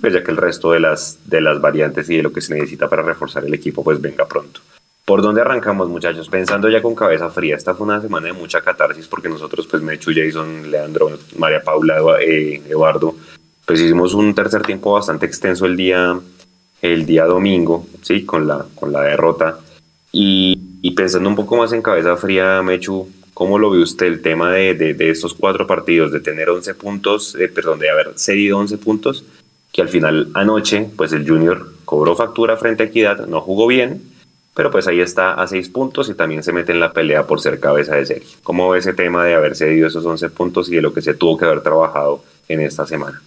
Pues 0.00 0.12
ya 0.12 0.22
que 0.22 0.30
el 0.30 0.36
resto 0.36 0.72
de 0.72 0.80
las, 0.80 1.18
de 1.24 1.40
las 1.40 1.60
variantes 1.60 2.08
y 2.08 2.16
de 2.16 2.22
lo 2.22 2.32
que 2.32 2.40
se 2.40 2.54
necesita 2.54 2.88
para 2.88 3.02
reforzar 3.02 3.44
el 3.44 3.54
equipo, 3.54 3.84
pues 3.84 4.00
venga 4.00 4.26
pronto. 4.26 4.60
¿Por 5.04 5.20
dónde 5.20 5.40
arrancamos, 5.40 5.88
muchachos? 5.88 6.28
Pensando 6.28 6.68
ya 6.68 6.80
con 6.80 6.94
cabeza 6.94 7.28
fría, 7.28 7.56
esta 7.56 7.74
fue 7.74 7.86
una 7.86 8.00
semana 8.00 8.28
de 8.28 8.32
mucha 8.32 8.60
catarsis 8.60 9.08
porque 9.08 9.28
nosotros, 9.28 9.66
pues 9.66 9.82
Mechu, 9.82 10.12
Jason, 10.14 10.70
Leandro, 10.70 11.10
María 11.36 11.62
Paula, 11.62 12.00
eh, 12.20 12.62
Eduardo, 12.68 13.16
pues 13.66 13.80
hicimos 13.80 14.14
un 14.14 14.34
tercer 14.34 14.62
tiempo 14.62 14.92
bastante 14.92 15.26
extenso 15.26 15.66
el 15.66 15.76
día, 15.76 16.18
el 16.80 17.04
día 17.04 17.24
domingo, 17.24 17.86
¿sí? 18.02 18.24
Con 18.24 18.46
la, 18.46 18.64
con 18.74 18.92
la 18.92 19.02
derrota 19.02 19.58
y, 20.12 20.90
pensando 20.94 21.28
un 21.28 21.36
poco 21.36 21.56
más 21.56 21.72
en 21.72 21.80
cabeza 21.80 22.16
fría, 22.16 22.62
Mechu, 22.62 23.08
¿cómo 23.32 23.58
lo 23.58 23.70
ve 23.70 23.78
usted 23.78 24.06
el 24.06 24.20
tema 24.20 24.52
de, 24.52 24.74
de, 24.74 25.10
estos 25.10 25.32
cuatro 25.32 25.66
partidos, 25.66 26.12
de 26.12 26.20
tener 26.20 26.50
11 26.50 26.74
puntos, 26.74 27.34
eh, 27.36 27.48
perdón, 27.48 27.78
de 27.78 27.88
haber 27.88 28.12
cedido 28.16 28.58
11 28.58 28.76
puntos, 28.78 29.24
que 29.72 29.82
al 29.82 29.88
final 29.88 30.28
anoche, 30.34 30.90
pues 30.96 31.12
el 31.12 31.28
Junior 31.28 31.72
cobró 31.84 32.14
factura 32.14 32.56
frente 32.56 32.84
a 32.84 32.86
Equidad, 32.86 33.26
no 33.26 33.40
jugó 33.40 33.66
bien, 33.66 34.02
pero 34.54 34.70
pues 34.70 34.86
ahí 34.86 35.00
está 35.00 35.34
a 35.34 35.46
6 35.46 35.70
puntos 35.70 36.08
y 36.08 36.14
también 36.14 36.42
se 36.42 36.52
mete 36.52 36.72
en 36.72 36.80
la 36.80 36.92
pelea 36.92 37.26
por 37.26 37.40
ser 37.40 37.58
cabeza 37.58 37.96
de 37.96 38.06
serie. 38.06 38.28
¿Cómo 38.42 38.68
ve 38.70 38.78
ese 38.78 38.92
tema 38.92 39.24
de 39.24 39.34
haber 39.34 39.56
cedido 39.56 39.88
esos 39.88 40.04
11 40.04 40.30
puntos 40.30 40.68
y 40.70 40.76
de 40.76 40.82
lo 40.82 40.92
que 40.92 41.02
se 41.02 41.14
tuvo 41.14 41.38
que 41.38 41.46
haber 41.46 41.62
trabajado 41.62 42.22
en 42.48 42.60
esta 42.60 42.86
semana? 42.86 43.22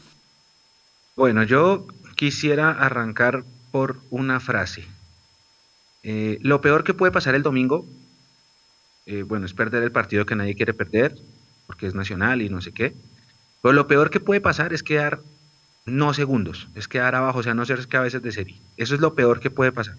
Bueno, 1.16 1.44
yo 1.44 1.86
quisiera 2.16 2.72
arrancar 2.72 3.44
por 3.72 3.98
una 4.12 4.40
frase 4.40 4.86
eh, 6.08 6.38
lo 6.44 6.62
peor 6.62 6.84
que 6.84 6.94
puede 6.94 7.12
pasar 7.12 7.34
el 7.34 7.42
domingo, 7.42 7.84
eh, 9.08 9.24
bueno, 9.24 9.48
es 9.48 9.56
perder 9.56 9.82
el 9.82 9.92
partido 9.92 10.28
que 10.28 10.36
nadie 10.36 10.54
quiere 10.54 10.76
perder, 10.76 11.16
porque 11.66 11.88
es 11.88 11.96
nacional 11.96 12.44
y 12.44 12.50
no 12.50 12.62
sé 12.62 12.74
qué. 12.74 12.94
Pero 13.64 13.74
lo 13.74 13.88
peor 13.88 14.12
que 14.12 14.20
puede 14.20 14.40
pasar 14.40 14.72
es 14.72 14.84
quedar 14.84 15.22
no 15.86 16.14
segundos, 16.14 16.68
es 16.76 16.88
quedar 16.88 17.16
abajo, 17.16 17.40
o 17.40 17.44
sea, 17.44 17.54
no 17.54 17.66
ser 17.66 17.88
cabezas 17.88 18.22
de 18.22 18.32
serie. 18.32 18.56
Eso 18.78 18.96
es 18.96 19.02
lo 19.02 19.16
peor 19.16 19.40
que 19.40 19.52
puede 19.52 19.72
pasar. 19.72 19.96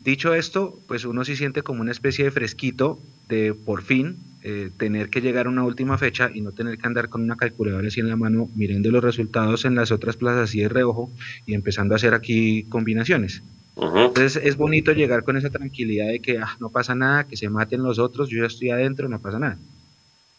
Dicho 0.00 0.34
esto, 0.34 0.80
pues 0.88 1.04
uno 1.04 1.24
sí 1.24 1.36
siente 1.36 1.62
como 1.62 1.80
una 1.80 1.92
especie 1.92 2.24
de 2.24 2.32
fresquito 2.32 2.98
de 3.28 3.54
por 3.54 3.82
fin 3.82 4.16
eh, 4.42 4.70
tener 4.76 5.10
que 5.10 5.20
llegar 5.20 5.46
a 5.46 5.50
una 5.50 5.62
última 5.62 5.96
fecha 5.96 6.28
y 6.34 6.40
no 6.40 6.50
tener 6.50 6.76
que 6.76 6.86
andar 6.88 7.08
con 7.08 7.22
una 7.22 7.36
calculadora 7.36 7.86
así 7.86 8.00
en 8.00 8.08
la 8.08 8.16
mano 8.16 8.50
mirando 8.56 8.90
los 8.90 9.04
resultados 9.04 9.64
en 9.64 9.76
las 9.76 9.92
otras 9.92 10.16
plazas 10.16 10.50
así 10.50 10.60
de 10.60 10.68
reojo 10.68 11.12
y 11.46 11.54
empezando 11.54 11.94
a 11.94 11.96
hacer 11.96 12.14
aquí 12.14 12.64
combinaciones. 12.64 13.44
Entonces 13.76 14.36
es 14.44 14.56
bonito 14.56 14.92
llegar 14.92 15.22
con 15.22 15.36
esa 15.36 15.50
tranquilidad 15.50 16.08
de 16.08 16.20
que 16.20 16.38
ah, 16.38 16.56
no 16.58 16.70
pasa 16.70 16.96
nada, 16.96 17.24
que 17.24 17.36
se 17.36 17.48
maten 17.48 17.84
los 17.84 18.00
otros, 18.00 18.28
yo 18.28 18.40
ya 18.40 18.46
estoy 18.46 18.70
adentro, 18.70 19.08
no 19.08 19.20
pasa 19.20 19.38
nada. 19.38 19.58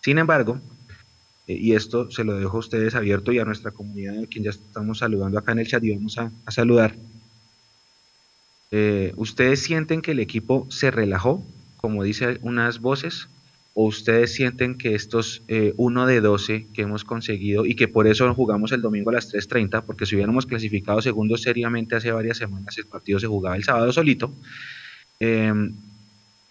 Sin 0.02 0.18
embargo, 0.18 0.60
eh, 1.48 1.58
y 1.60 1.74
esto 1.74 2.10
se 2.10 2.24
lo 2.24 2.38
dejo 2.38 2.58
a 2.58 2.60
ustedes 2.60 2.96
abierto 2.96 3.32
y 3.32 3.40
a 3.40 3.46
nuestra 3.46 3.72
comunidad, 3.72 4.24
a 4.24 4.28
quien 4.28 4.46
ya 4.46 4.52
estamos 4.52 5.00
saludando 5.00 5.38
acá 5.38 5.52
en 5.52 5.60
el 5.60 5.68
chat 5.68 5.84
y 5.84 5.94
vamos 5.94 6.18
a, 6.18 6.32
saludar. 6.50 6.96
Eh, 8.72 9.14
¿Ustedes 9.18 9.62
sienten 9.62 10.02
que 10.02 10.12
el 10.12 10.20
equipo 10.20 10.68
se 10.70 10.90
relajó, 10.90 11.44
como 11.78 12.04
dicen 12.04 12.40
unas 12.42 12.80
voces? 12.80 13.28
¿O 13.76 13.86
ustedes 13.86 14.36
sienten 14.36 14.78
que 14.78 14.94
estos 14.94 15.42
1 15.48 16.10
eh, 16.10 16.14
de 16.14 16.22
12 16.22 16.68
que 16.74 16.84
hemos 16.84 17.04
conseguido 17.04 17.66
y 17.66 17.76
que 17.76 17.88
por 17.88 18.06
eso 18.06 18.32
jugamos 18.36 18.72
el 18.72 18.82
domingo 18.82 19.10
a 19.10 19.14
las 19.14 19.34
3.30, 19.34 19.84
porque 19.84 20.06
si 20.06 20.16
hubiéramos 20.16 20.46
clasificado 20.46 21.02
segundos 21.02 21.42
seriamente 21.42 21.96
hace 21.96 22.12
varias 22.12 22.38
semanas, 22.38 22.78
el 22.78 22.86
partido 22.86 23.20
se 23.20 23.26
jugaba 23.26 23.56
el 23.56 23.64
sábado 23.64 23.92
solito, 23.92 24.32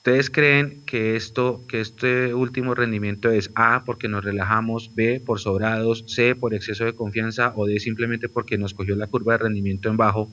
¿ustedes 0.02 0.30
creen 0.30 0.82
que, 0.85 1.14
esto, 1.14 1.62
que 1.68 1.80
este 1.80 2.35
último 2.35 2.75
rendimiento 2.75 3.30
es 3.30 3.52
A, 3.54 3.85
porque 3.85 4.09
nos 4.09 4.25
relajamos, 4.25 4.90
B, 4.97 5.23
por 5.25 5.38
sobrados, 5.38 6.02
C, 6.09 6.35
por 6.35 6.54
exceso 6.54 6.85
de 6.85 6.92
confianza 6.92 7.52
o 7.54 7.66
D, 7.66 7.78
simplemente 7.78 8.28
porque 8.28 8.59
nos 8.59 8.75
cogió 8.75 8.97
la 8.97 9.06
curva 9.06 9.35
de 9.35 9.44
rendimiento 9.44 9.88
en 9.88 9.97
bajo 9.97 10.28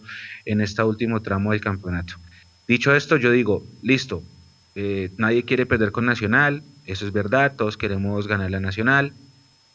en 0.45 0.61
este 0.61 0.81
último 0.81 1.21
tramo 1.21 1.51
del 1.51 1.61
campeonato? 1.61 2.15
Dicho 2.67 2.95
esto, 2.95 3.15
yo 3.17 3.29
digo, 3.29 3.63
listo, 3.83 4.23
eh, 4.73 5.11
nadie 5.17 5.43
quiere 5.43 5.67
perder 5.67 5.91
con 5.91 6.07
Nacional, 6.07 6.63
eso 6.87 7.05
es 7.05 7.11
verdad, 7.11 7.53
todos 7.55 7.77
queremos 7.77 8.27
ganar 8.27 8.49
la 8.49 8.59
Nacional. 8.59 9.13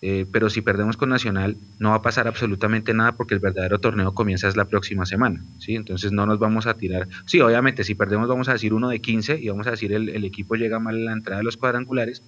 Eh, 0.07 0.27
pero 0.31 0.51
si 0.51 0.61
perdemos 0.61 0.99
con 0.99 1.09
Nacional 1.09 1.57
no 1.79 1.89
va 1.89 1.95
a 1.95 2.03
pasar 2.03 2.29
absolutamente 2.29 2.93
nada 2.93 3.13
porque 3.13 3.33
el 3.33 3.41
verdadero 3.41 3.79
torneo 3.79 4.13
comienza 4.13 4.47
es 4.47 4.55
la 4.55 4.67
próxima 4.67 5.07
semana, 5.07 5.43
¿sí? 5.59 5.77
Entonces 5.77 6.13
no 6.13 6.27
nos 6.27 6.39
vamos 6.39 6.67
a 6.67 6.75
tirar, 6.75 7.09
sí, 7.25 7.41
obviamente 7.41 7.85
si 7.85 7.95
perdemos 7.95 8.29
vamos 8.29 8.51
a 8.51 8.53
decir 8.53 8.75
uno 8.75 8.91
de 8.91 9.01
15 9.01 9.41
y 9.41 9.49
vamos 9.49 9.67
a 9.67 9.71
decir 9.71 9.95
el, 9.95 10.23
equipo 10.27 10.57
llega 10.57 10.79
mal 10.79 10.97
en 10.97 11.07
la 11.07 11.13
entrada 11.15 11.39
de 11.39 11.45
los 11.45 11.57
cuadrangulares, 11.57 12.23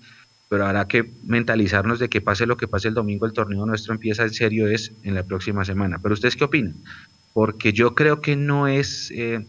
pero 0.49 0.65
habrá 0.65 0.89
que 0.89 1.05
mentalizarnos 1.25 1.99
de 1.99 2.09
que 2.09 2.23
pase 2.23 2.47
lo 2.47 2.57
que 2.57 2.67
pase 2.67 2.89
el 2.89 2.95
domingo, 2.95 3.27
el 3.27 3.35
torneo 3.35 3.67
nuestro 3.67 3.93
empieza 3.93 4.23
en 4.23 4.33
serio 4.33 4.69
es 4.69 4.93
en 5.03 5.15
la 5.15 5.25
próxima 5.25 5.63
semana. 5.67 5.99
Pero 6.03 6.15
ustedes 6.15 6.35
qué 6.35 6.45
opinan? 6.45 6.77
Porque 7.35 7.75
yo 7.75 7.95
creo 7.95 8.23
que 8.23 8.37
no 8.37 8.69
es, 8.69 9.11
eh, 9.11 9.45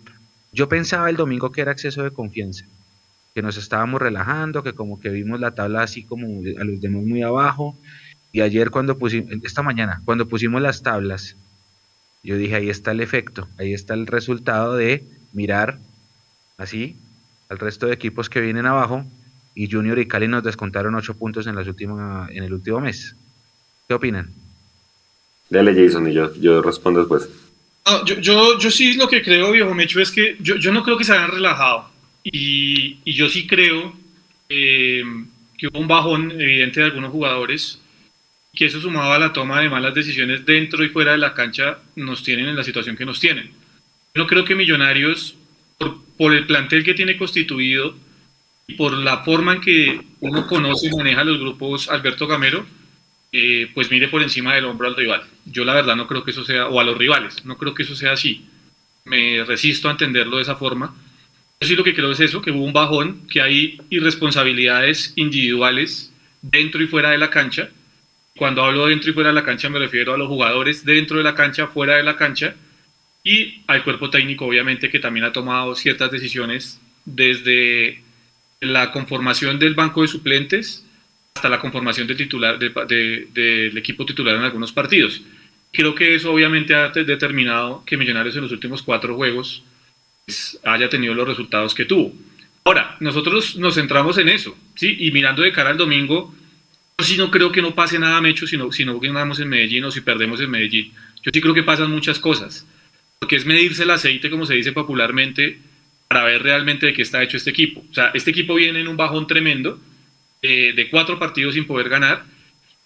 yo 0.52 0.68
pensaba 0.68 1.10
el 1.10 1.16
domingo 1.16 1.54
que 1.54 1.62
era 1.62 1.72
exceso 1.72 2.04
de 2.04 2.12
confianza, 2.12 2.66
que 3.34 3.42
nos 3.42 3.56
estábamos 3.56 4.02
relajando, 4.02 4.64
que 4.64 4.74
como 4.74 5.00
que 5.00 5.12
vimos 5.12 5.40
la 5.40 5.56
tabla 5.56 5.84
así 5.84 6.04
como 6.04 6.28
a 6.60 6.64
los 6.66 6.82
demás 6.82 7.04
muy 7.04 7.22
abajo, 7.22 7.78
y 8.32 8.42
ayer 8.42 8.70
cuando 8.72 8.98
pusimos, 8.98 9.32
esta 9.44 9.64
mañana, 9.64 10.02
cuando 10.06 10.28
pusimos 10.28 10.62
las 10.62 10.84
tablas, 10.84 11.36
yo 12.24 12.38
dije, 12.38 12.56
ahí 12.56 12.70
está 12.70 12.92
el 12.92 13.02
efecto, 13.02 13.48
ahí 13.58 13.74
está 13.74 13.94
el 13.94 14.08
resultado 14.08 14.76
de 14.76 15.04
mirar 15.34 15.80
así 16.58 16.96
al 17.50 17.60
resto 17.60 17.88
de 17.88 17.94
equipos 17.94 18.30
que 18.30 18.42
vienen 18.42 18.66
abajo 18.66 19.06
y 19.56 19.72
Junior 19.72 19.98
y 20.00 20.08
Cali 20.08 20.28
nos 20.28 20.44
descontaron 20.44 20.96
ocho 20.96 21.18
puntos 21.18 21.48
en, 21.48 21.56
las 21.56 21.68
últimas, 21.68 22.30
en 22.32 22.44
el 22.44 22.54
último 22.54 22.80
mes. 22.80 23.16
¿Qué 23.88 23.94
opinan? 23.94 24.32
Dale 25.50 25.74
Jason 25.74 26.10
y 26.10 26.14
yo, 26.14 26.34
yo 26.36 26.62
respondo 26.62 27.00
después. 27.00 27.30
yo, 28.06 28.16
yo, 28.20 28.60
yo, 28.60 28.70
sí 28.70 28.94
lo 28.96 29.08
que 29.08 29.22
creo, 29.22 29.52
viejo 29.52 29.74
Mecho, 29.74 30.02
es 30.02 30.12
que 30.12 30.36
yo, 30.42 30.58
yo 30.58 30.72
no 30.72 30.84
creo 30.84 30.98
que 30.98 31.06
se 31.06 31.14
hayan 31.14 31.32
relajado. 31.32 31.90
Y, 32.24 33.00
y 33.06 33.14
yo 33.14 33.30
sí 33.30 33.48
creo 33.48 33.94
eh, 34.50 35.04
que 35.58 35.68
hubo 35.68 35.80
un 35.80 35.88
bajón 35.88 36.32
evidente 36.32 36.82
de 36.82 36.88
algunos 36.88 37.12
jugadores 37.12 37.80
que 38.58 38.66
eso 38.66 38.82
sumado 38.82 39.14
a 39.14 39.20
la 39.20 39.32
toma 39.34 39.62
de 39.62 39.70
malas 39.70 39.94
decisiones 39.94 40.44
dentro 40.44 40.84
y 40.84 40.90
fuera 40.90 41.12
de 41.12 41.20
la 41.20 41.36
cancha 41.36 41.78
nos 41.96 42.24
tienen 42.24 42.48
en 42.48 42.56
la 42.56 42.64
situación 42.64 42.98
que 42.98 43.06
nos 43.06 43.20
tienen. 43.20 43.52
Yo 44.16 44.24
no 44.24 44.26
creo 44.26 44.44
que 44.44 44.56
Millonarios, 44.56 45.36
por, 45.78 46.04
por, 46.18 46.34
el 46.34 46.48
plantel 46.48 46.84
que 46.84 46.96
tiene 46.96 47.18
constituido 47.18 47.96
y 48.66 48.74
por 48.74 48.94
la 48.94 49.20
forma 49.20 49.54
en 49.54 49.62
que 49.62 50.02
uno 50.22 50.48
conoce 50.48 50.88
y 50.88 50.96
maneja 50.96 51.24
los 51.24 51.40
grupos 51.40 51.88
Alberto 51.88 52.26
Gamero, 52.26 52.66
eh, 53.32 53.70
pues 53.76 53.92
mire 53.92 54.08
por 54.08 54.24
encima 54.24 54.56
del 54.56 54.66
hombro 54.66 54.88
al 54.88 54.96
rival. 54.96 55.22
Yo 55.46 55.64
la 55.64 55.76
verdad 55.76 55.96
no 55.96 56.08
creo 56.08 56.24
que 56.24 56.32
eso 56.32 56.44
sea, 56.44 56.68
o 56.68 56.80
a 56.80 56.84
los 56.84 56.98
rivales, 56.98 57.46
no 57.46 57.58
creo 57.60 57.76
que 57.76 57.84
eso 57.84 57.96
sea 57.96 58.14
así. 58.14 58.44
Me 59.06 59.44
resisto 59.44 59.88
a 59.88 59.92
entenderlo 59.92 60.38
de 60.38 60.42
esa 60.42 60.56
forma. 60.56 60.96
Yo 61.62 61.68
sí 61.68 61.76
lo 61.76 61.84
que 61.84 61.94
creo 61.94 62.12
es 62.12 62.20
eso, 62.22 62.42
que 62.42 62.50
hubo 62.50 62.66
un 62.66 62.74
bajón, 62.74 63.28
que 63.28 63.40
hay 63.40 63.80
irresponsabilidades 63.92 65.14
individuales 65.16 66.12
dentro 66.42 66.82
y 66.82 66.88
fuera 66.88 67.12
de 67.12 67.20
la 67.20 67.30
cancha, 67.30 67.70
cuando 68.38 68.64
hablo 68.64 68.88
dentro 68.88 69.10
y 69.10 69.14
fuera 69.14 69.30
de 69.30 69.36
la 69.36 69.44
cancha 69.44 69.70
me 69.70 69.80
refiero 69.80 70.14
a 70.14 70.18
los 70.18 70.28
jugadores 70.28 70.86
dentro 70.86 71.18
de 71.18 71.24
la 71.24 71.36
cancha, 71.36 71.68
fuera 71.68 71.98
de 71.98 72.04
la 72.04 72.16
cancha 72.16 72.56
y 73.24 73.62
al 73.68 73.84
cuerpo 73.84 74.10
técnico 74.10 74.46
obviamente 74.46 74.90
que 74.90 75.00
también 75.00 75.26
ha 75.26 75.34
tomado 75.34 75.76
ciertas 75.76 76.10
decisiones 76.12 76.80
desde 77.04 78.02
la 78.62 78.92
conformación 78.92 79.60
del 79.60 79.76
banco 79.76 80.02
de 80.02 80.08
suplentes 80.08 80.86
hasta 81.36 81.50
la 81.50 81.60
conformación 81.60 82.08
del, 82.08 82.18
titular, 82.18 82.58
del 82.58 83.78
equipo 83.78 84.06
titular 84.06 84.36
en 84.36 84.44
algunos 84.44 84.72
partidos. 84.72 85.22
Creo 85.72 85.94
que 85.94 86.16
eso 86.16 86.32
obviamente 86.32 86.74
ha 86.74 86.90
determinado 86.90 87.84
que 87.86 87.98
Millonarios 87.98 88.36
en 88.36 88.44
los 88.44 88.52
últimos 88.52 88.82
cuatro 88.82 89.16
juegos 89.16 89.64
pues, 90.26 90.60
haya 90.64 90.90
tenido 90.90 91.14
los 91.14 91.28
resultados 91.28 91.76
que 91.76 91.86
tuvo. 91.86 92.14
Ahora, 92.64 92.98
nosotros 93.00 93.56
nos 93.56 93.76
centramos 93.76 94.18
en 94.18 94.30
eso, 94.30 94.58
¿sí? 94.76 94.98
Y 95.00 95.12
mirando 95.12 95.42
de 95.42 95.52
cara 95.52 95.70
al 95.70 95.78
domingo, 95.78 96.36
sí 97.06 97.18
no 97.18 97.30
creo 97.30 97.52
que 97.52 97.62
no 97.62 97.76
pase 97.76 98.00
nada, 98.00 98.20
Mecho, 98.22 98.48
sino, 98.48 98.72
sino 98.72 99.00
que 99.00 99.08
ganamos 99.08 99.40
en 99.40 99.50
Medellín 99.50 99.86
o 99.86 99.92
si 99.92 100.02
perdemos 100.02 100.42
en 100.42 100.50
Medellín. 100.50 100.92
Yo 101.22 101.32
sí 101.34 101.42
creo 101.42 101.54
que 101.54 101.64
pasan 101.64 101.92
muchas 101.92 102.20
cosas, 102.20 102.66
porque 103.20 103.36
es 103.36 103.46
medirse 103.46 103.84
el 103.84 103.92
aceite, 103.92 104.30
como 104.30 104.46
se 104.46 104.56
dice 104.56 104.72
popularmente, 104.72 105.60
para 106.08 106.24
ver 106.24 106.42
realmente 106.42 106.88
de 106.88 106.94
qué 106.94 107.04
está 107.04 107.22
hecho 107.22 107.38
este 107.38 107.52
equipo. 107.52 107.84
O 107.90 107.94
sea, 107.94 108.12
este 108.14 108.32
equipo 108.32 108.56
viene 108.56 108.80
en 108.80 108.88
un 108.88 108.98
bajón 108.98 109.28
tremendo, 109.28 109.80
eh, 110.42 110.74
de 110.76 110.90
cuatro 110.90 111.20
partidos 111.20 111.54
sin 111.54 111.66
poder 111.66 111.90
ganar. 111.90 112.26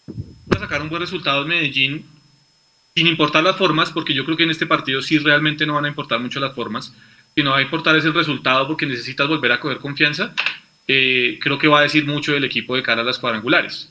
Va 0.10 0.58
a 0.58 0.60
sacar 0.60 0.82
un 0.82 0.90
buen 0.90 1.02
resultado 1.02 1.44
en 1.44 1.48
Medellín, 1.48 2.06
sin 2.96 3.08
importar 3.08 3.44
las 3.44 3.56
formas, 3.56 3.92
porque 3.92 4.14
yo 4.14 4.26
creo 4.26 4.36
que 4.36 4.44
en 4.44 4.52
este 4.52 4.66
partido 4.66 5.02
sí 5.02 5.20
realmente 5.20 5.66
no 5.66 5.76
van 5.76 5.86
a 5.86 5.90
importar 5.90 6.20
mucho 6.20 6.40
las 6.42 6.54
formas, 6.54 6.94
sino 7.34 7.52
va 7.52 7.60
a 7.60 7.62
importar 7.62 7.96
es 7.96 8.04
el 8.04 8.14
resultado 8.14 8.68
porque 8.68 8.86
necesitas 8.86 9.28
volver 9.28 9.54
a 9.54 9.60
coger 9.60 9.78
confianza. 9.78 10.34
Eh, 10.88 11.40
creo 11.40 11.58
que 11.58 11.70
va 11.70 11.80
a 11.80 11.84
decir 11.84 12.06
mucho 12.06 12.34
del 12.34 12.44
equipo 12.44 12.76
de 12.76 12.84
cara 12.84 13.02
a 13.02 13.06
las 13.06 13.18
cuadrangulares. 13.20 13.90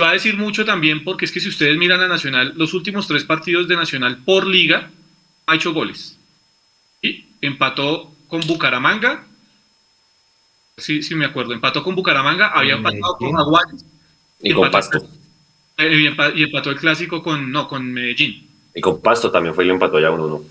Va 0.00 0.10
a 0.10 0.12
decir 0.14 0.36
mucho 0.36 0.64
también 0.64 1.04
porque 1.04 1.24
es 1.24 1.32
que 1.32 1.40
si 1.40 1.48
ustedes 1.48 1.76
miran 1.76 2.00
a 2.00 2.08
Nacional, 2.08 2.54
los 2.56 2.74
últimos 2.74 3.06
tres 3.06 3.24
partidos 3.24 3.68
de 3.68 3.76
Nacional 3.76 4.18
por 4.24 4.46
liga 4.46 4.90
ha 5.46 5.54
hecho 5.54 5.72
goles. 5.72 6.18
Y 7.02 7.24
empató 7.40 8.12
con 8.28 8.40
Bucaramanga. 8.46 9.26
Sí, 10.76 11.02
sí 11.02 11.14
me 11.14 11.26
acuerdo. 11.26 11.52
Empató 11.52 11.82
con 11.82 11.94
Bucaramanga, 11.94 12.48
había 12.48 12.74
empatado 12.74 13.16
con 13.18 13.36
Aguanes. 13.38 13.84
Y, 14.40 14.52
con 14.54 14.70
Pasto. 14.70 15.06
Eh, 15.76 16.12
y 16.34 16.42
empató 16.42 16.70
el 16.70 16.76
clásico 16.76 17.22
con, 17.22 17.50
no, 17.52 17.68
con 17.68 17.92
Medellín. 17.92 18.48
Y 18.74 18.80
con 18.80 19.00
Pasto 19.00 19.30
también 19.30 19.54
fue 19.54 19.66
y 19.66 19.70
empató 19.70 20.00
ya 20.00 20.10
1-1. 20.10 20.42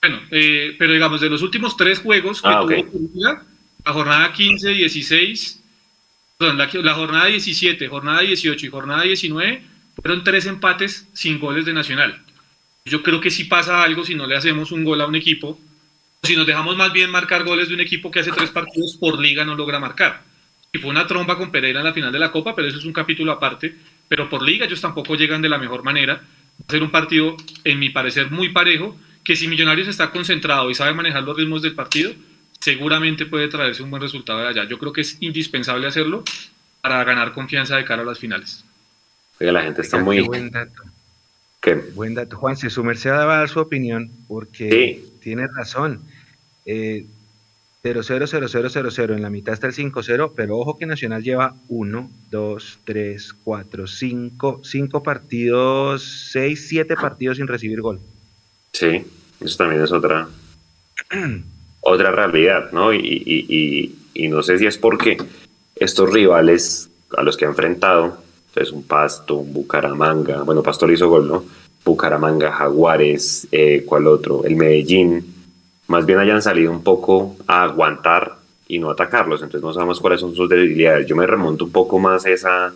Bueno, 0.00 0.20
eh, 0.30 0.74
pero 0.78 0.92
digamos, 0.92 1.20
de 1.20 1.30
los 1.30 1.42
últimos 1.42 1.76
tres 1.76 1.98
juegos 1.98 2.40
que 2.40 2.48
ah, 2.48 2.60
tuvo 2.60 2.70
liga, 3.14 3.44
la 3.84 3.92
jornada 3.92 4.32
15, 4.32 4.68
16 4.70 5.63
la, 6.38 6.94
jornada 6.94 7.26
17, 7.26 7.88
jornada 7.88 8.20
18 8.20 8.66
y 8.66 8.68
jornada 8.68 9.02
19 9.02 9.62
fueron 9.94 10.24
tres 10.24 10.46
empates 10.46 11.08
sin 11.12 11.38
goles 11.38 11.64
de 11.64 11.72
Nacional. 11.72 12.22
Yo 12.84 13.02
creo 13.02 13.20
que 13.20 13.30
si 13.30 13.44
pasa 13.44 13.82
algo 13.82 14.04
si 14.04 14.14
no 14.14 14.26
le 14.26 14.36
hacemos 14.36 14.72
un 14.72 14.84
gol 14.84 15.00
a 15.00 15.06
un 15.06 15.14
equipo, 15.14 15.58
si 16.22 16.36
nos 16.36 16.46
dejamos 16.46 16.76
más 16.76 16.92
bien 16.92 17.10
marcar 17.10 17.44
goles 17.44 17.68
de 17.68 17.74
un 17.74 17.80
equipo 17.80 18.10
que 18.10 18.20
hace 18.20 18.32
tres 18.32 18.50
partidos 18.50 18.96
por 18.96 19.20
liga 19.20 19.44
no 19.44 19.54
logra 19.54 19.78
marcar. 19.78 20.22
Y 20.72 20.78
fue 20.78 20.90
una 20.90 21.06
tromba 21.06 21.38
con 21.38 21.52
Pereira 21.52 21.80
en 21.80 21.86
la 21.86 21.92
final 21.92 22.10
de 22.10 22.18
la 22.18 22.32
Copa, 22.32 22.54
pero 22.56 22.66
eso 22.66 22.78
es 22.78 22.84
un 22.84 22.92
capítulo 22.92 23.30
aparte. 23.30 23.76
Pero 24.08 24.28
por 24.28 24.42
liga 24.42 24.66
ellos 24.66 24.80
tampoco 24.80 25.14
llegan 25.14 25.40
de 25.40 25.48
la 25.48 25.58
mejor 25.58 25.84
manera. 25.84 26.14
Va 26.14 26.64
a 26.66 26.72
ser 26.72 26.82
un 26.82 26.90
partido, 26.90 27.36
en 27.62 27.78
mi 27.78 27.90
parecer, 27.90 28.30
muy 28.30 28.48
parejo, 28.48 28.98
que 29.22 29.36
si 29.36 29.46
Millonarios 29.46 29.86
está 29.86 30.10
concentrado 30.10 30.68
y 30.70 30.74
sabe 30.74 30.92
manejar 30.94 31.22
los 31.22 31.36
ritmos 31.36 31.62
del 31.62 31.74
partido, 31.74 32.12
seguramente 32.64 33.26
puede 33.26 33.48
traerse 33.48 33.82
un 33.82 33.90
buen 33.90 34.00
resultado 34.00 34.38
de 34.38 34.48
allá. 34.48 34.64
Yo 34.64 34.78
creo 34.78 34.90
que 34.90 35.02
es 35.02 35.18
indispensable 35.20 35.86
hacerlo 35.86 36.24
para 36.80 37.04
ganar 37.04 37.34
confianza 37.34 37.76
de 37.76 37.84
cara 37.84 38.00
a 38.00 38.06
las 38.06 38.18
finales. 38.18 38.64
Oiga, 39.38 39.52
la 39.52 39.62
gente 39.62 39.82
está 39.82 39.98
muy... 39.98 40.20
buen 40.20 40.50
dato. 40.50 40.82
¿Qué? 41.60 41.74
Buen 41.74 42.14
dato. 42.14 42.38
Juan, 42.38 42.56
si 42.56 42.70
su 42.70 42.82
merced 42.82 43.10
va 43.10 43.34
a 43.34 43.38
dar 43.40 43.50
su 43.50 43.60
opinión, 43.60 44.10
porque 44.28 45.04
tiene 45.20 45.46
razón. 45.46 46.00
Eh, 46.64 47.04
0 47.82 48.00
0 48.02 48.26
0 48.26 48.46
0 48.48 48.68
0 48.70 48.88
0 48.90 49.14
en 49.14 49.20
la 49.20 49.28
mitad 49.28 49.52
está 49.52 49.66
el 49.66 49.74
5-0, 49.74 50.32
pero 50.34 50.56
ojo 50.56 50.78
que 50.78 50.86
Nacional 50.86 51.22
lleva 51.22 51.56
1, 51.68 52.10
2, 52.30 52.78
3, 52.84 53.34
4, 53.44 53.86
5, 53.86 54.60
5 54.64 55.02
partidos, 55.02 56.30
6, 56.32 56.66
7 56.66 56.96
partidos 56.96 57.36
sin 57.36 57.46
recibir 57.46 57.82
gol. 57.82 58.00
Sí, 58.72 59.04
eso 59.38 59.56
también 59.58 59.82
es 59.82 59.92
otra 59.92 60.28
otra 61.84 62.10
realidad, 62.10 62.72
¿no? 62.72 62.92
Y, 62.92 63.94
no 64.28 64.42
sé 64.42 64.58
si 64.58 64.66
es 64.66 64.78
porque 64.78 65.18
estos 65.76 66.10
rivales 66.10 66.90
a 67.16 67.22
los 67.22 67.36
que 67.36 67.44
ha 67.44 67.48
enfrentado, 67.48 68.16
entonces 68.48 68.72
un 68.72 68.82
Pasto, 68.84 69.36
un 69.36 69.52
Bucaramanga, 69.52 70.42
bueno, 70.42 70.62
Pasto 70.62 70.86
le 70.86 70.94
hizo 70.94 71.08
gol, 71.08 71.28
¿no? 71.28 71.44
Bucaramanga, 71.84 72.50
Jaguares, 72.52 73.46
eh, 73.52 73.84
¿cuál 73.84 74.06
otro? 74.06 74.44
El 74.44 74.56
Medellín, 74.56 75.24
más 75.88 76.06
bien 76.06 76.18
hayan 76.18 76.40
salido 76.40 76.70
un 76.70 76.82
poco 76.82 77.36
a 77.46 77.64
aguantar 77.64 78.36
y 78.66 78.78
no 78.78 78.90
atacarlos, 78.90 79.42
entonces 79.42 79.62
no 79.62 79.72
sabemos 79.72 80.00
cuáles 80.00 80.20
son 80.20 80.34
sus 80.34 80.48
debilidades. 80.48 81.06
Yo 81.06 81.16
me 81.16 81.26
remonto 81.26 81.66
un 81.66 81.72
poco 81.72 81.98
más 81.98 82.24
esa, 82.24 82.72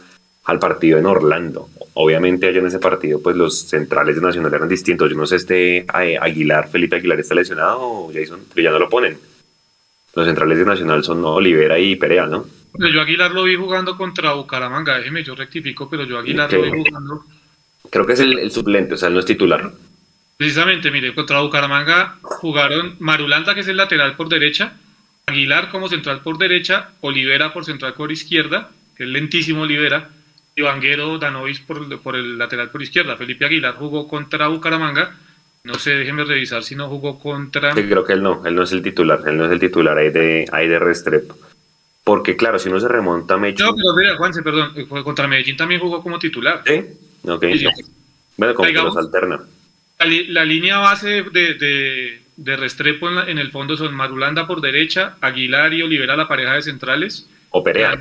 al 0.48 0.58
partido 0.58 0.98
en 0.98 1.04
Orlando. 1.04 1.68
Obviamente 1.92 2.48
allá 2.48 2.60
en 2.60 2.66
ese 2.66 2.78
partido 2.78 3.20
pues 3.22 3.36
los 3.36 3.60
centrales 3.68 4.16
de 4.16 4.22
Nacional 4.22 4.52
eran 4.52 4.68
distintos. 4.68 5.10
Yo 5.10 5.16
no 5.16 5.26
sé 5.26 5.36
este 5.36 5.78
eh, 5.78 6.18
Aguilar, 6.18 6.70
Felipe 6.70 6.96
Aguilar 6.96 7.20
está 7.20 7.34
lesionado 7.34 7.80
o 7.80 8.12
Jason, 8.12 8.40
pero 8.54 8.64
ya 8.64 8.70
no 8.70 8.78
lo 8.78 8.88
ponen. 8.88 9.18
Los 10.14 10.26
centrales 10.26 10.58
de 10.58 10.64
Nacional 10.64 11.04
son 11.04 11.22
Olivera 11.22 11.78
y 11.78 11.96
Perea, 11.96 12.26
¿no? 12.26 12.46
Yo 12.78 13.00
Aguilar 13.00 13.30
lo 13.32 13.44
vi 13.44 13.56
jugando 13.56 13.94
contra 13.96 14.32
Bucaramanga, 14.32 14.96
déjeme, 14.98 15.22
yo 15.22 15.34
rectifico, 15.34 15.88
pero 15.90 16.04
yo 16.04 16.18
Aguilar 16.18 16.50
lo 16.50 16.62
vi 16.62 16.82
jugando. 16.82 17.24
Creo 17.90 18.06
que 18.06 18.14
es 18.14 18.20
el, 18.20 18.50
suplente, 18.50 18.94
o 18.94 18.96
sea, 18.96 19.08
él 19.08 19.14
no 19.14 19.20
es 19.20 19.26
titular. 19.26 19.70
Precisamente, 20.38 20.90
mire, 20.90 21.14
contra 21.14 21.40
Bucaramanga 21.40 22.16
jugaron 22.22 22.96
Marulanda, 23.00 23.54
que 23.54 23.60
es 23.60 23.68
el 23.68 23.76
lateral 23.76 24.16
por 24.16 24.30
derecha, 24.30 24.72
Aguilar 25.26 25.68
como 25.68 25.90
central 25.90 26.22
por 26.22 26.38
derecha, 26.38 26.92
Olivera 27.02 27.52
por 27.52 27.66
central 27.66 27.92
por 27.92 28.10
izquierda, 28.10 28.70
que 28.96 29.04
es 29.04 29.10
lentísimo 29.10 29.62
Olivera, 29.62 30.08
Ivanguero 30.58 31.18
Danovis 31.18 31.60
por, 31.60 32.00
por 32.00 32.16
el 32.16 32.38
lateral 32.38 32.70
por 32.70 32.82
izquierda. 32.82 33.16
Felipe 33.16 33.44
Aguilar 33.44 33.74
jugó 33.74 34.08
contra 34.08 34.48
Bucaramanga. 34.48 35.16
No 35.64 35.74
sé, 35.74 35.96
déjenme 35.96 36.24
revisar 36.24 36.62
si 36.62 36.74
no 36.74 36.88
jugó 36.88 37.18
contra. 37.18 37.74
Sí, 37.74 37.82
creo 37.82 38.04
que 38.04 38.14
él 38.14 38.22
no, 38.22 38.46
él 38.46 38.54
no 38.54 38.62
es 38.62 38.72
el 38.72 38.82
titular, 38.82 39.20
él 39.26 39.36
no 39.36 39.46
es 39.46 39.52
el 39.52 39.60
titular 39.60 39.98
ahí 39.98 40.10
de, 40.10 40.46
ahí 40.52 40.68
de 40.68 40.78
Restrepo. 40.78 41.36
Porque 42.04 42.36
claro, 42.36 42.58
si 42.58 42.70
uno 42.70 42.80
se 42.80 42.88
remonta 42.88 43.34
a 43.34 43.36
Mechu... 43.36 43.64
No, 43.64 43.74
pero 43.76 43.94
mira, 43.94 44.16
Juanse, 44.16 44.42
perdón, 44.42 44.72
eh, 44.76 44.86
contra 44.86 45.28
Medellín 45.28 45.58
también 45.58 45.80
jugó 45.80 46.02
como 46.02 46.18
titular. 46.18 46.62
¿Sí? 46.66 46.84
Ok. 47.28 47.44
Bueno, 48.38 48.54
como 48.54 48.66
que 48.66 48.72
los 48.72 48.96
alterna. 48.96 49.40
La, 49.98 50.44
línea 50.44 50.78
base 50.78 51.24
de, 51.24 52.20
de, 52.36 52.56
Restrepo 52.56 53.10
en, 53.10 53.38
el 53.38 53.50
fondo 53.50 53.76
son 53.76 53.94
Marulanda 53.94 54.46
por 54.46 54.60
derecha, 54.60 55.16
Aguilar 55.20 55.74
y 55.74 55.82
Olivera 55.82 56.16
la 56.16 56.28
pareja 56.28 56.54
de 56.54 56.62
centrales. 56.62 57.28
O 57.50 57.62
Perea. 57.62 57.98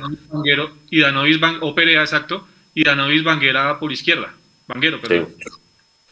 Y 0.90 1.00
Danovis, 1.00 1.38
o 1.60 1.74
Perea, 1.74 2.00
exacto. 2.00 2.46
Y 2.74 2.84
Danovis 2.84 3.24
Banguera 3.24 3.78
por 3.78 3.92
izquierda. 3.92 4.34
Banguero, 4.66 5.00
perdón. 5.00 5.28
Sí. 5.38 5.44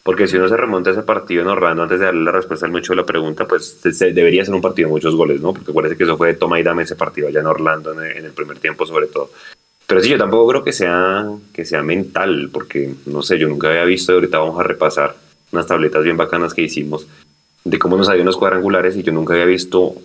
Porque 0.07 0.25
si 0.25 0.37
uno 0.37 0.47
se 0.47 0.55
remonta 0.55 0.89
a 0.89 0.93
ese 0.93 1.03
partido 1.03 1.41
en 1.41 1.49
Orlando, 1.49 1.83
antes 1.83 1.99
de 1.99 2.05
darle 2.05 2.23
la 2.23 2.31
respuesta 2.31 2.65
al 2.65 2.71
mucho 2.71 2.93
de 2.93 2.97
la 2.97 3.05
pregunta, 3.05 3.45
pues 3.45 3.81
debería 3.83 4.45
ser 4.45 4.55
un 4.55 4.61
partido 4.61 4.87
de 4.87 4.93
muchos 4.93 5.13
goles, 5.15 5.41
¿no? 5.41 5.53
Porque 5.53 5.73
parece 5.73 5.97
que 5.97 6.05
eso 6.05 6.15
fue 6.15 6.29
de 6.29 6.35
toma 6.35 6.57
y 6.57 6.63
dame 6.63 6.83
ese 6.83 6.95
partido 6.95 7.27
allá 7.27 7.41
en 7.41 7.45
Orlando 7.45 7.91
en 8.01 8.25
el, 8.25 8.31
primer 8.31 8.57
tiempo, 8.57 8.85
sobre 8.85 9.07
todo. 9.07 9.31
Pero 9.85 10.01
sí, 10.01 10.07
yo 10.07 10.17
tampoco 10.17 10.47
creo 10.47 10.63
que 10.63 10.71
sea, 10.71 11.25
que 11.53 11.65
sea 11.65 11.83
mental, 11.83 12.49
porque 12.53 12.93
no 13.05 13.21
sé, 13.21 13.37
yo 13.37 13.49
nunca 13.49 13.67
había 13.67 13.83
visto, 13.83 14.13
y 14.13 14.15
ahorita 14.15 14.39
vamos 14.39 14.57
a 14.57 14.63
repasar 14.63 15.13
unas 15.51 15.67
tabletas 15.67 16.05
bien 16.05 16.15
bacanas 16.15 16.53
que 16.53 16.61
hicimos 16.61 17.05
de 17.65 17.77
cómo 17.77 17.97
nos 17.97 18.05
salieron 18.07 18.27
los 18.27 18.37
cuadrangulares 18.37 18.95
y 18.95 19.03
yo 19.03 19.11
nunca 19.11 19.33
había 19.33 19.45
visto 19.45 19.95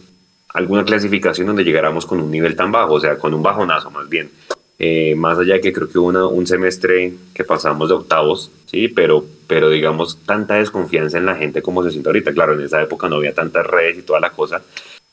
alguna 0.53 0.85
clasificación 0.85 1.47
donde 1.47 1.65
llegáramos 1.65 2.07
con 2.07 2.21
un 2.21 2.31
nivel 2.31 2.57
tan 2.57 2.73
bajo, 2.73 2.95
o 2.95 3.01
sea, 3.01 3.19
con 3.19 3.35
un 3.35 3.43
bajonazo 3.43 3.91
más 3.91 4.09
bien. 4.09 4.31
Eh, 4.79 5.15
más 5.15 5.39
allá 5.39 5.55
de 5.55 5.61
que 5.61 5.73
creo 5.73 5.89
que 5.89 5.99
hubo 5.99 6.29
un 6.29 6.47
semestre 6.47 7.13
que 7.33 7.45
pasamos 7.45 7.89
de 7.89 7.95
octavos, 7.95 8.51
sí, 8.67 8.89
pero, 8.89 9.25
pero 9.47 9.71
digamos 9.71 10.19
tanta 10.27 10.55
desconfianza 10.55 11.19
en 11.19 11.27
la 11.27 11.37
gente 11.37 11.63
como 11.63 11.85
se 11.85 11.91
siente 11.91 12.09
ahorita. 12.09 12.33
Claro, 12.33 12.55
en 12.55 12.63
esa 12.63 12.83
época 12.83 13.09
no 13.09 13.17
había 13.17 13.35
tantas 13.35 13.65
redes 13.65 13.99
y 13.99 14.03
toda 14.03 14.19
la 14.19 14.31
cosa, 14.31 14.63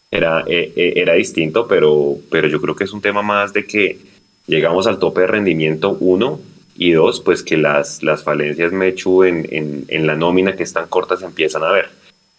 era, 0.10 0.43
eh, 0.48 0.74
eh, 0.75 0.93
era 0.96 1.13
distinto, 1.13 1.67
pero, 1.67 2.15
pero 2.31 2.48
yo 2.48 2.60
creo 2.60 2.75
que 2.75 2.86
es 2.86 2.93
un 2.93 3.01
tema 3.01 3.22
más 3.22 3.53
de 3.53 3.65
que 3.65 4.00
llegamos 4.48 4.88
al 4.88 4.98
tope 4.98 5.22
de 5.22 5.27
rendimiento, 5.27 5.96
uno, 6.00 6.39
y 6.75 6.93
dos, 6.93 7.19
pues 7.19 7.43
que 7.43 7.58
las, 7.58 8.01
las 8.03 8.24
falencias 8.24 8.72
Mechu 8.72 9.25
en, 9.25 9.46
en, 9.51 9.84
en 9.89 10.08
la 10.08 10.15
nómina 10.15 10.55
que 10.55 10.63
están 10.63 10.88
cortas 10.88 11.22
empiezan 11.22 11.63
a 11.63 11.72
ver. 11.72 11.89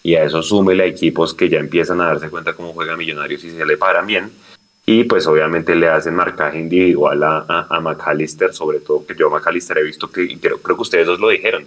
Y 0.02 0.14
a 0.14 0.24
eso 0.24 0.42
súmele 0.42 0.84
a 0.84 0.86
equipos 0.86 1.34
que 1.34 1.48
ya 1.48 1.58
empiezan 1.58 2.00
a 2.00 2.06
darse 2.06 2.30
cuenta 2.30 2.54
cómo 2.54 2.72
juega 2.72 2.96
Millonarios 2.96 3.44
y 3.44 3.50
se 3.50 3.66
le 3.66 3.76
paran 3.76 4.06
bien. 4.06 4.30
Y 4.86 5.04
pues 5.04 5.26
obviamente 5.26 5.74
le 5.74 5.88
hacen 5.88 6.14
marcaje 6.14 6.58
individual 6.58 7.22
a, 7.22 7.66
a, 7.68 7.80
McAllister, 7.80 8.54
sobre 8.54 8.80
todo 8.80 9.06
que 9.06 9.14
yo 9.14 9.28
a 9.28 9.38
McAllister 9.38 9.78
he 9.78 9.84
visto 9.84 10.10
que, 10.10 10.38
creo, 10.38 10.58
creo 10.58 10.76
que 10.76 10.82
ustedes 10.82 11.06
dos 11.06 11.20
lo 11.20 11.28
dijeron, 11.28 11.66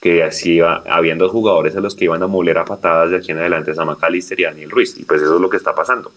que 0.00 0.22
así 0.22 0.54
iba, 0.54 0.82
habiendo 0.88 1.28
jugadores 1.28 1.76
a 1.76 1.80
los 1.80 1.94
que 1.94 2.04
iban 2.04 2.22
a 2.22 2.28
moler 2.28 2.58
a 2.58 2.64
patadas 2.64 3.10
de 3.10 3.16
aquí 3.16 3.32
en 3.32 3.38
adelante 3.38 3.72
es 3.72 3.78
a 3.78 3.84
McAllister 3.84 4.38
y 4.40 4.44
a 4.44 4.50
Daniel 4.50 4.70
Ruiz. 4.70 4.96
Y 4.96 5.04
pues 5.04 5.22
eso 5.22 5.34
es 5.34 5.40
lo 5.40 5.50
que 5.50 5.56
está 5.56 5.74
pasando. 5.74 6.12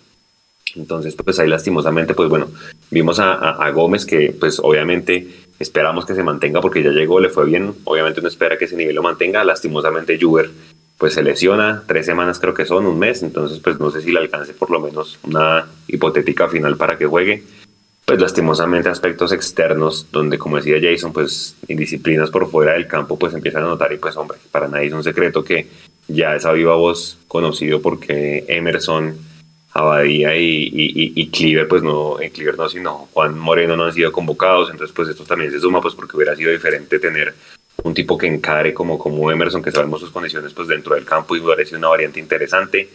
Entonces, 0.76 1.15
pues 1.15 1.39
ahí 1.39 1.50
lastimosamente, 1.50 2.13
pues 2.13 2.30
bueno, 2.30 2.47
vimos 2.91 3.19
a, 3.19 3.34
a, 3.34 3.71
Gómez 3.71 4.06
que 4.06 4.34
pues 4.39 4.60
obviamente 4.60 5.28
esperamos 5.58 6.06
que 6.06 6.13
se 6.13 6.24
mantenga 6.24 6.62
porque 6.62 6.84
ya 6.84 6.91
llegó, 6.91 7.19
le 7.19 7.30
fue 7.30 7.45
bien, 7.45 7.74
obviamente 7.86 8.19
uno 8.19 8.30
espera 8.30 8.58
que 8.58 8.65
ese 8.65 8.78
nivel 8.78 8.95
lo 8.95 9.02
mantenga, 9.02 9.43
lastimosamente 9.43 10.19
Juber 10.21 10.52
pues 11.00 11.14
se 11.14 11.24
lesiona, 11.24 11.84
tres 11.88 12.06
semanas 12.06 12.40
creo 12.40 12.54
que 12.54 12.66
son, 12.66 12.86
un 12.86 13.00
mes, 13.00 13.24
entonces 13.24 13.60
pues 13.60 13.80
no 13.80 13.90
sé 13.90 14.02
si 14.02 14.12
le 14.12 14.20
alcance 14.20 14.54
por 14.54 14.70
lo 14.70 14.82
menos 14.82 15.18
una 15.24 15.66
hipotética 15.88 16.50
final 16.50 16.76
para 16.76 16.98
que 16.98 17.06
juegue. 17.06 17.42
Pues 18.06 18.20
lastimosamente 18.20 18.90
aspectos 18.90 19.32
externos, 19.32 20.08
donde 20.12 20.38
como 20.38 20.58
decía 20.58 20.78
Jason, 20.82 21.14
pues 21.14 21.56
indisciplinas 21.70 22.30
por 22.30 22.52
fuera 22.52 22.74
del 22.74 22.86
campo 22.86 23.18
pues 23.18 23.34
empiezan 23.34 23.64
a 23.64 23.68
notar 23.68 23.94
y 23.94 23.98
pues 23.98 24.18
hombre, 24.18 24.40
para 24.52 24.68
nadie 24.68 24.88
es 24.88 24.94
un 24.94 25.04
secreto 25.04 25.42
que 25.42 25.68
ya 26.10 26.36
es 26.36 26.46
a 26.46 26.52
viva 26.52 26.76
voz 26.76 27.18
conocido 27.30 27.82
porque 27.82 28.44
Emerson, 28.50 29.18
Abadía 29.72 30.36
y, 30.36 30.64
y, 30.64 31.14
y, 31.16 31.30
Cleaver, 31.30 31.68
pues 31.68 31.82
no, 31.82 32.20
en 32.20 32.32
Cleaver 32.32 32.58
no, 32.58 32.68
sino 32.68 33.08
Juan 33.14 33.38
Moreno 33.38 33.78
no 33.78 33.86
han 33.86 33.94
sido 33.94 34.12
convocados, 34.12 34.70
entonces 34.70 34.94
pues 34.94 35.08
esto 35.08 35.24
también 35.24 35.52
se 35.52 35.60
suma 35.60 35.80
pues 35.80 35.94
porque 35.94 36.18
hubiera 36.18 36.36
sido 36.36 36.52
diferente 36.52 37.00
tener 37.00 37.36
un 37.84 37.94
tipo 37.94 38.18
que 38.18 38.28
encare 38.28 38.74
como, 38.74 38.98
como 38.98 39.32
Emerson, 39.32 39.62
que 39.62 39.72
sabemos 39.72 40.02
sus 40.02 40.12
condiciones 40.12 40.54
pues 40.54 40.68
dentro 40.68 40.96
del 40.96 41.06
campo 41.06 41.36
y 41.36 41.42
parece 41.42 41.76
una 41.76 41.88
variante 41.88 42.20
interesante. 42.20 42.89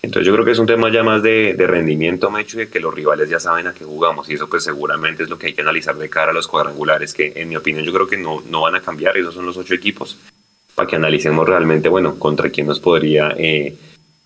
Entonces 0.00 0.26
yo 0.26 0.32
creo 0.32 0.44
que 0.44 0.52
es 0.52 0.58
un 0.58 0.66
tema 0.66 0.92
ya 0.92 1.02
más 1.02 1.22
de, 1.22 1.54
de 1.54 1.66
rendimiento, 1.66 2.30
Mecho, 2.30 2.56
y 2.56 2.64
de 2.64 2.68
que 2.68 2.78
los 2.78 2.94
rivales 2.94 3.28
ya 3.28 3.40
saben 3.40 3.66
a 3.66 3.74
qué 3.74 3.84
jugamos 3.84 4.28
y 4.28 4.34
eso 4.34 4.48
pues 4.48 4.62
seguramente 4.62 5.24
es 5.24 5.28
lo 5.28 5.38
que 5.38 5.48
hay 5.48 5.54
que 5.54 5.62
analizar 5.62 5.96
de 5.96 6.08
cara 6.08 6.30
a 6.30 6.34
los 6.34 6.46
cuadrangulares, 6.46 7.12
que 7.12 7.32
en 7.34 7.48
mi 7.48 7.56
opinión 7.56 7.84
yo 7.84 7.92
creo 7.92 8.06
que 8.06 8.16
no, 8.16 8.40
no 8.48 8.62
van 8.62 8.76
a 8.76 8.80
cambiar, 8.80 9.16
esos 9.16 9.34
son 9.34 9.44
los 9.44 9.56
ocho 9.56 9.74
equipos, 9.74 10.16
para 10.76 10.88
que 10.88 10.94
analicemos 10.94 11.48
realmente, 11.48 11.88
bueno, 11.88 12.16
contra 12.16 12.50
quién 12.50 12.68
nos 12.68 12.78
podría 12.78 13.34
eh, 13.36 13.76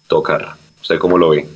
tocar. 0.09 0.57
¿Usted 0.81 0.99
cómo 0.99 1.17
lo 1.17 1.31
ve? 1.31 1.49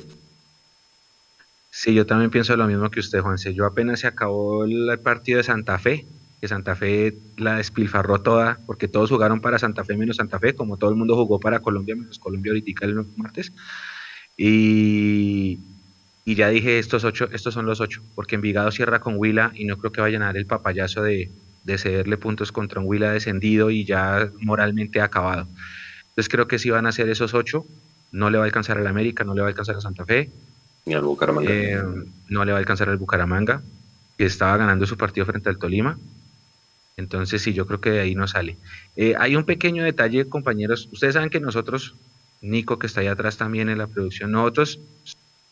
Sí, 1.69 1.93
yo 1.93 2.07
también 2.07 2.31
pienso 2.31 2.57
lo 2.57 2.65
mismo 2.65 2.89
que 2.89 3.01
usted, 3.01 3.19
Juanse. 3.21 3.53
Yo 3.53 3.65
apenas 3.65 3.99
se 3.99 4.07
acabó 4.07 4.65
el 4.65 4.97
partido 5.03 5.37
de 5.37 5.43
Santa 5.43 5.77
Fe, 5.77 6.07
que 6.39 6.47
Santa 6.47 6.75
Fe 6.75 7.17
la 7.37 7.55
despilfarró 7.55 8.21
toda, 8.21 8.59
porque 8.65 8.87
todos 8.87 9.09
jugaron 9.09 9.41
para 9.41 9.59
Santa 9.59 9.83
Fe 9.83 9.97
menos 9.97 10.17
Santa 10.17 10.39
Fe, 10.39 10.53
como 10.53 10.77
todo 10.77 10.89
el 10.91 10.95
mundo 10.95 11.15
jugó 11.15 11.39
para 11.39 11.59
Colombia 11.59 11.95
menos 11.95 12.19
Colombia 12.19 12.51
ahorita 12.51 12.85
el 12.85 13.05
martes. 13.15 13.51
Y, 14.37 15.59
y 16.25 16.35
ya 16.35 16.49
dije, 16.49 16.77
estos 16.77 17.03
ocho, 17.03 17.27
estos 17.31 17.53
son 17.53 17.65
los 17.65 17.81
ocho, 17.81 18.01
porque 18.13 18.35
Envigado 18.35 18.69
cierra 18.71 18.99
con 18.99 19.15
Huila 19.17 19.51
y 19.55 19.65
no 19.65 19.77
creo 19.77 19.91
que 19.91 20.01
vayan 20.01 20.21
a 20.21 20.27
dar 20.27 20.37
el 20.37 20.45
papayazo 20.45 21.01
de, 21.01 21.31
de 21.63 21.77
cederle 21.77 22.17
puntos 22.17 22.51
contra 22.51 22.79
un 22.79 22.87
Huila 22.87 23.11
descendido 23.11 23.71
y 23.71 23.83
ya 23.83 24.29
moralmente 24.39 25.01
acabado. 25.01 25.47
Entonces 26.09 26.29
creo 26.29 26.47
que 26.47 26.59
si 26.59 26.69
van 26.69 26.85
a 26.85 26.91
ser 26.91 27.09
esos 27.09 27.33
ocho, 27.33 27.65
no 28.11 28.29
le 28.29 28.37
va 28.37 28.43
a 28.43 28.47
alcanzar 28.47 28.77
al 28.77 28.87
América, 28.87 29.23
no 29.23 29.33
le 29.33 29.41
va 29.41 29.47
a 29.47 29.49
alcanzar 29.49 29.75
a 29.75 29.81
Santa 29.81 30.05
Fe. 30.05 30.31
Ni 30.85 30.93
al 30.93 31.01
Bucaramanga. 31.01 31.51
Eh, 31.51 31.83
no 32.29 32.45
le 32.45 32.51
va 32.51 32.57
a 32.57 32.59
alcanzar 32.59 32.89
al 32.89 32.97
Bucaramanga, 32.97 33.61
que 34.17 34.25
estaba 34.25 34.55
ganando 34.57 34.85
su 34.85 34.97
partido 34.97 35.25
frente 35.25 35.49
al 35.49 35.57
Tolima. 35.57 35.97
Entonces 36.97 37.43
sí, 37.43 37.53
yo 37.53 37.67
creo 37.67 37.79
que 37.79 37.91
de 37.91 37.99
ahí 38.01 38.15
no 38.15 38.27
sale. 38.27 38.57
Eh, 38.95 39.13
hay 39.17 39.35
un 39.35 39.45
pequeño 39.45 39.83
detalle, 39.83 40.27
compañeros. 40.27 40.89
Ustedes 40.91 41.13
saben 41.13 41.29
que 41.29 41.39
nosotros, 41.39 41.95
Nico, 42.41 42.79
que 42.79 42.87
está 42.87 43.01
ahí 43.01 43.07
atrás 43.07 43.37
también 43.37 43.69
en 43.69 43.77
la 43.77 43.87
producción, 43.87 44.31
nosotros 44.31 44.79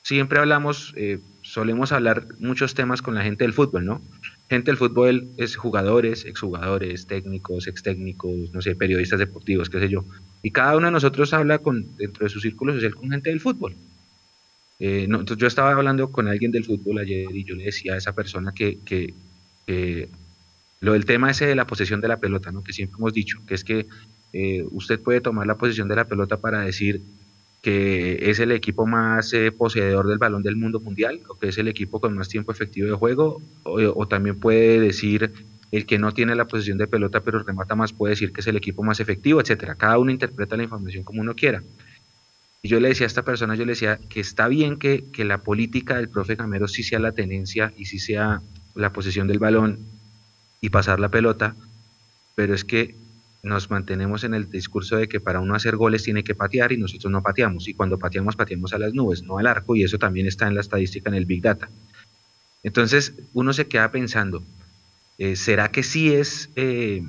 siempre 0.01 0.39
hablamos, 0.39 0.93
eh, 0.97 1.19
solemos 1.43 1.91
hablar 1.91 2.25
muchos 2.39 2.73
temas 2.73 3.03
con 3.03 3.13
la 3.13 3.23
gente 3.23 3.43
del 3.43 3.53
fútbol, 3.53 3.85
¿no? 3.85 4.01
Gente 4.49 4.71
del 4.71 4.77
fútbol 4.77 5.27
es 5.37 5.55
jugadores, 5.55 6.25
exjugadores, 6.25 7.05
técnicos, 7.05 7.67
ex 7.67 7.83
técnicos, 7.83 8.51
no 8.51 8.61
sé, 8.61 8.75
periodistas 8.75 9.19
deportivos, 9.19 9.69
qué 9.69 9.79
sé 9.79 9.89
yo. 9.89 10.03
Y 10.41 10.49
cada 10.49 10.75
uno 10.75 10.87
de 10.87 10.91
nosotros 10.91 11.31
habla 11.33 11.59
con, 11.59 11.95
dentro 11.97 12.23
de 12.23 12.29
su 12.29 12.39
círculo 12.39 12.73
social 12.73 12.95
con 12.95 13.11
gente 13.11 13.29
del 13.29 13.39
fútbol. 13.39 13.75
Eh, 14.79 15.03
entonces 15.03 15.37
yo 15.37 15.47
estaba 15.47 15.71
hablando 15.71 16.11
con 16.11 16.27
alguien 16.27 16.51
del 16.51 16.65
fútbol 16.65 16.97
ayer 16.97 17.27
y 17.33 17.43
yo 17.43 17.55
le 17.55 17.65
decía 17.65 17.93
a 17.93 17.97
esa 17.97 18.13
persona 18.13 18.51
que, 18.51 18.79
que 18.83 19.13
lo 20.85 20.93
del 20.93 21.05
tema 21.05 21.31
ese 21.31 21.47
de 21.47 21.55
la 21.55 21.65
posesión 21.65 21.99
de 21.99 22.07
la 22.07 22.17
pelota, 22.17 22.51
¿no? 22.51 22.63
que 22.63 22.71
siempre 22.71 22.97
hemos 22.99 23.11
dicho, 23.11 23.39
que 23.47 23.55
es 23.55 23.63
que 23.63 23.87
eh, 24.33 24.63
usted 24.69 24.99
puede 24.99 25.19
tomar 25.19 25.47
la 25.47 25.57
posesión 25.57 25.87
de 25.87 25.95
la 25.95 26.05
pelota 26.05 26.37
para 26.37 26.61
decir 26.61 27.01
que 27.63 28.29
es 28.29 28.37
el 28.37 28.51
equipo 28.51 28.85
más 28.85 29.33
eh, 29.33 29.51
poseedor 29.51 30.05
del 30.07 30.19
balón 30.19 30.43
del 30.43 30.55
mundo 30.55 30.79
mundial, 30.79 31.21
o 31.27 31.39
que 31.39 31.47
es 31.47 31.57
el 31.57 31.69
equipo 31.69 31.99
con 31.99 32.15
más 32.15 32.29
tiempo 32.29 32.51
efectivo 32.51 32.87
de 32.87 32.93
juego, 32.93 33.41
o, 33.63 34.07
también 34.07 34.39
puede 34.39 34.79
decir 34.79 35.31
el 35.71 35.87
que 35.87 35.97
no 35.97 36.11
tiene 36.11 36.35
la 36.35 36.45
posesión 36.45 36.77
de 36.77 36.85
pelota 36.85 37.21
pero 37.21 37.41
remata 37.41 37.73
más 37.73 37.91
puede 37.91 38.11
decir 38.11 38.31
que 38.31 38.41
es 38.41 38.47
el 38.47 38.55
equipo 38.55 38.83
más 38.83 38.99
efectivo, 38.99 39.41
etcétera. 39.41 39.73
Cada 39.73 39.97
uno 39.97 40.11
interpreta 40.11 40.55
la 40.55 40.63
información 40.63 41.03
como 41.03 41.21
uno 41.21 41.33
quiera. 41.33 41.63
Y 42.61 42.67
yo 42.67 42.79
le 42.79 42.89
decía 42.89 43.07
a 43.07 43.07
esta 43.07 43.23
persona, 43.23 43.55
yo 43.55 43.65
le 43.65 43.71
decía 43.71 43.97
que 44.07 44.19
está 44.19 44.47
bien 44.47 44.77
que, 44.77 45.03
que 45.11 45.25
la 45.25 45.39
política 45.39 45.95
del 45.95 46.09
profe 46.09 46.37
Camero 46.37 46.67
sí 46.67 46.83
sea 46.83 46.99
la 46.99 47.13
tenencia 47.13 47.73
y 47.75 47.85
sí 47.85 47.97
sea 47.97 48.43
la 48.75 48.93
posesión 48.93 49.27
del 49.27 49.39
balón 49.39 49.94
y 50.65 50.69
pasar 50.69 50.99
la 50.99 51.09
pelota, 51.09 51.55
pero 52.33 52.55
es 52.55 52.65
que 52.65 52.95
nos 53.43 53.69
mantenemos 53.69 54.23
en 54.23 54.33
el 54.33 54.49
discurso 54.49 54.97
de 54.97 55.07
que 55.07 55.19
para 55.19 55.39
uno 55.39 55.53
hacer 55.53 55.75
goles 55.75 56.01
tiene 56.01 56.23
que 56.23 56.33
patear 56.33 56.71
y 56.71 56.77
nosotros 56.77 57.11
no 57.11 57.21
pateamos. 57.21 57.67
Y 57.67 57.75
cuando 57.75 57.99
pateamos, 57.99 58.35
pateamos 58.35 58.73
a 58.73 58.79
las 58.79 58.91
nubes, 58.95 59.21
no 59.21 59.37
al 59.37 59.45
arco, 59.45 59.75
y 59.75 59.83
eso 59.83 59.99
también 59.99 60.25
está 60.25 60.47
en 60.47 60.55
la 60.55 60.61
estadística, 60.61 61.07
en 61.09 61.15
el 61.15 61.27
Big 61.27 61.43
Data. 61.43 61.69
Entonces, 62.63 63.13
uno 63.33 63.53
se 63.53 63.67
queda 63.67 63.91
pensando, 63.91 64.43
eh, 65.19 65.35
¿será 65.35 65.69
que 65.69 65.83
sí 65.83 66.11
es, 66.11 66.49
eh, 66.55 67.03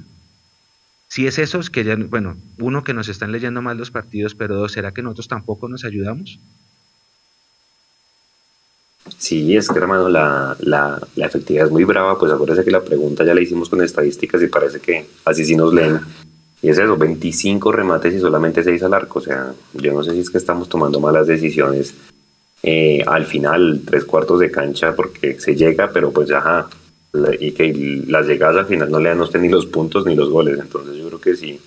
sí 1.09 1.27
es 1.27 1.39
eso? 1.39 1.61
Que 1.73 1.83
ya, 1.83 1.97
bueno, 1.97 2.37
uno, 2.59 2.85
que 2.85 2.93
nos 2.93 3.09
están 3.09 3.33
leyendo 3.33 3.63
mal 3.63 3.79
los 3.79 3.91
partidos, 3.91 4.35
pero 4.35 4.55
dos, 4.57 4.73
¿será 4.73 4.93
que 4.93 5.01
nosotros 5.01 5.29
tampoco 5.29 5.67
nos 5.71 5.87
ayudamos? 5.87 6.39
Sí, 9.19 9.57
es 9.57 9.69
que 9.69 9.79
hermano, 9.79 10.09
la, 10.09 10.57
la, 10.61 11.01
la, 11.15 11.27
efectividad 11.27 11.67
es 11.67 11.73
muy 11.73 11.85
brava, 11.85 12.19
pues 12.19 12.33
acuérdense 12.33 12.65
que 12.65 12.71
la 12.71 12.83
pregunta 12.83 13.25
ya 13.25 13.35
la 13.35 13.41
hicimos 13.41 13.69
con 13.69 13.83
estadísticas 13.83 14.43
y 14.43 14.49
parece 14.49 14.81
que 14.81 15.07
así 15.25 15.45
sí 15.45 15.57
nos 15.57 15.73
leen. 15.73 16.01
Y 16.63 16.69
es 16.71 16.79
eso, 16.79 16.97
25 16.97 17.71
remates 17.71 18.15
y 18.15 18.19
solamente 18.19 18.65
6 18.65 18.83
al 18.83 18.95
arco. 18.95 19.19
O 19.19 19.23
sea, 19.23 19.53
yo 19.75 19.93
no 19.93 20.03
sé 20.03 20.13
si 20.13 20.21
es 20.21 20.31
que 20.31 20.39
estamos 20.39 20.69
tomando 20.69 21.01
malas 21.01 21.27
decisiones 21.27 21.95
eh, 22.63 23.03
al 23.07 23.27
final, 23.27 23.83
tres 23.85 24.05
cuartos 24.05 24.41
de 24.41 24.51
cancha, 24.51 24.95
porque 24.95 25.39
se 25.39 25.55
llega, 25.55 25.91
pero 25.93 26.11
pues 26.11 26.29
ya, 26.29 26.67
y 27.39 27.53
que 27.53 28.03
las 28.09 28.27
llegadas 28.27 28.57
al 28.57 28.67
final 28.67 28.91
no 28.91 28.99
le 28.99 29.11
dan 29.11 29.21
usted 29.21 29.41
ni 29.41 29.49
los 29.49 29.67
puntos 29.67 30.05
ni 30.07 30.15
los 30.15 30.31
goles. 30.31 30.59
Entonces 30.59 30.97
yo 30.97 31.07
creo 31.07 31.21
que 31.21 31.37
sí 31.37 31.61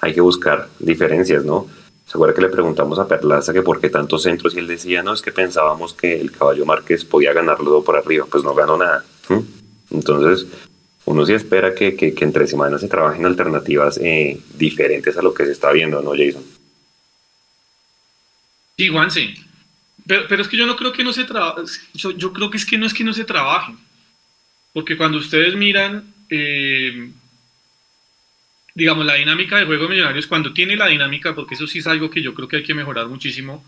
hay 0.00 0.12
que 0.12 0.20
buscar 0.20 0.68
diferencias, 0.78 1.44
¿no? 1.44 1.66
¿Se 2.06 2.12
acuerda 2.12 2.34
que 2.34 2.42
le 2.42 2.48
preguntamos 2.48 3.00
a 3.00 3.08
Perlaza 3.08 3.52
que 3.52 3.62
por 3.62 3.80
qué 3.80 3.90
tantos 3.90 4.22
centros 4.22 4.54
y 4.54 4.60
él 4.60 4.68
decía, 4.68 5.02
no, 5.02 5.12
es 5.12 5.22
que 5.22 5.32
pensábamos 5.32 5.92
que 5.92 6.20
el 6.20 6.30
caballo 6.30 6.64
Márquez 6.64 7.04
podía 7.04 7.32
ganarlo 7.32 7.82
por 7.82 7.96
arriba, 7.96 8.26
pues 8.30 8.44
no 8.44 8.54
ganó 8.54 8.76
nada. 8.76 9.04
Entonces, 9.90 10.46
uno 11.04 11.26
sí 11.26 11.32
espera 11.32 11.74
que, 11.74 11.96
que, 11.96 12.14
entre 12.18 12.46
semanas 12.46 12.80
se 12.80 12.88
trabajen 12.88 13.26
alternativas 13.26 13.98
eh, 14.00 14.40
diferentes 14.54 15.16
a 15.16 15.22
lo 15.22 15.34
que 15.34 15.46
se 15.46 15.52
está 15.52 15.72
viendo, 15.72 16.00
¿no, 16.00 16.12
Jason? 16.12 16.44
Sí, 18.76 18.88
Juanse. 18.88 19.34
Pero, 20.06 20.26
pero 20.28 20.42
es 20.42 20.48
que 20.48 20.56
yo 20.56 20.66
no 20.66 20.76
creo 20.76 20.92
que 20.92 21.02
no 21.02 21.12
se 21.12 21.24
trabaje, 21.24 21.62
yo, 21.94 22.12
yo, 22.12 22.32
creo 22.32 22.50
que 22.50 22.58
es 22.58 22.64
que 22.64 22.78
no 22.78 22.86
es 22.86 22.94
que 22.94 23.02
no 23.02 23.12
se 23.12 23.24
trabaje. 23.24 23.74
Porque 24.72 24.96
cuando 24.96 25.18
ustedes 25.18 25.56
miran... 25.56 26.14
Eh, 26.30 27.10
digamos, 28.76 29.06
la 29.06 29.14
dinámica 29.14 29.56
de 29.56 29.64
juego 29.64 29.84
de 29.84 29.88
Millonarios, 29.88 30.26
cuando 30.26 30.52
tiene 30.52 30.76
la 30.76 30.86
dinámica, 30.86 31.34
porque 31.34 31.54
eso 31.54 31.66
sí 31.66 31.78
es 31.78 31.86
algo 31.86 32.10
que 32.10 32.20
yo 32.20 32.34
creo 32.34 32.46
que 32.46 32.56
hay 32.56 32.62
que 32.62 32.74
mejorar 32.74 33.08
muchísimo, 33.08 33.64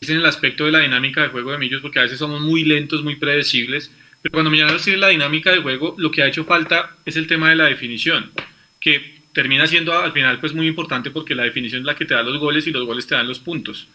es 0.00 0.10
en 0.10 0.16
el 0.16 0.26
aspecto 0.26 0.66
de 0.66 0.72
la 0.72 0.80
dinámica 0.80 1.22
de 1.22 1.28
juego 1.28 1.52
de 1.52 1.58
Millos, 1.58 1.80
porque 1.80 2.00
a 2.00 2.02
veces 2.02 2.18
somos 2.18 2.40
muy 2.40 2.64
lentos, 2.64 3.04
muy 3.04 3.14
predecibles, 3.14 3.92
pero 4.20 4.32
cuando 4.32 4.50
Millonarios 4.50 4.82
tiene 4.82 4.98
la 4.98 5.08
dinámica 5.08 5.52
de 5.52 5.62
juego, 5.62 5.94
lo 5.96 6.10
que 6.10 6.22
ha 6.22 6.26
hecho 6.26 6.44
falta 6.44 6.96
es 7.04 7.16
el 7.16 7.28
tema 7.28 7.50
de 7.50 7.56
la 7.56 7.66
definición, 7.66 8.32
que 8.80 9.22
termina 9.32 9.64
siendo 9.68 9.96
al 9.96 10.10
final 10.10 10.40
pues 10.40 10.52
muy 10.54 10.66
importante 10.66 11.12
porque 11.12 11.36
la 11.36 11.44
definición 11.44 11.82
es 11.82 11.86
la 11.86 11.94
que 11.94 12.04
te 12.04 12.14
da 12.14 12.24
los 12.24 12.38
goles 12.38 12.66
y 12.66 12.72
los 12.72 12.84
goles 12.84 13.06
te 13.06 13.14
dan 13.14 13.28
los 13.28 13.38
puntos. 13.38 13.86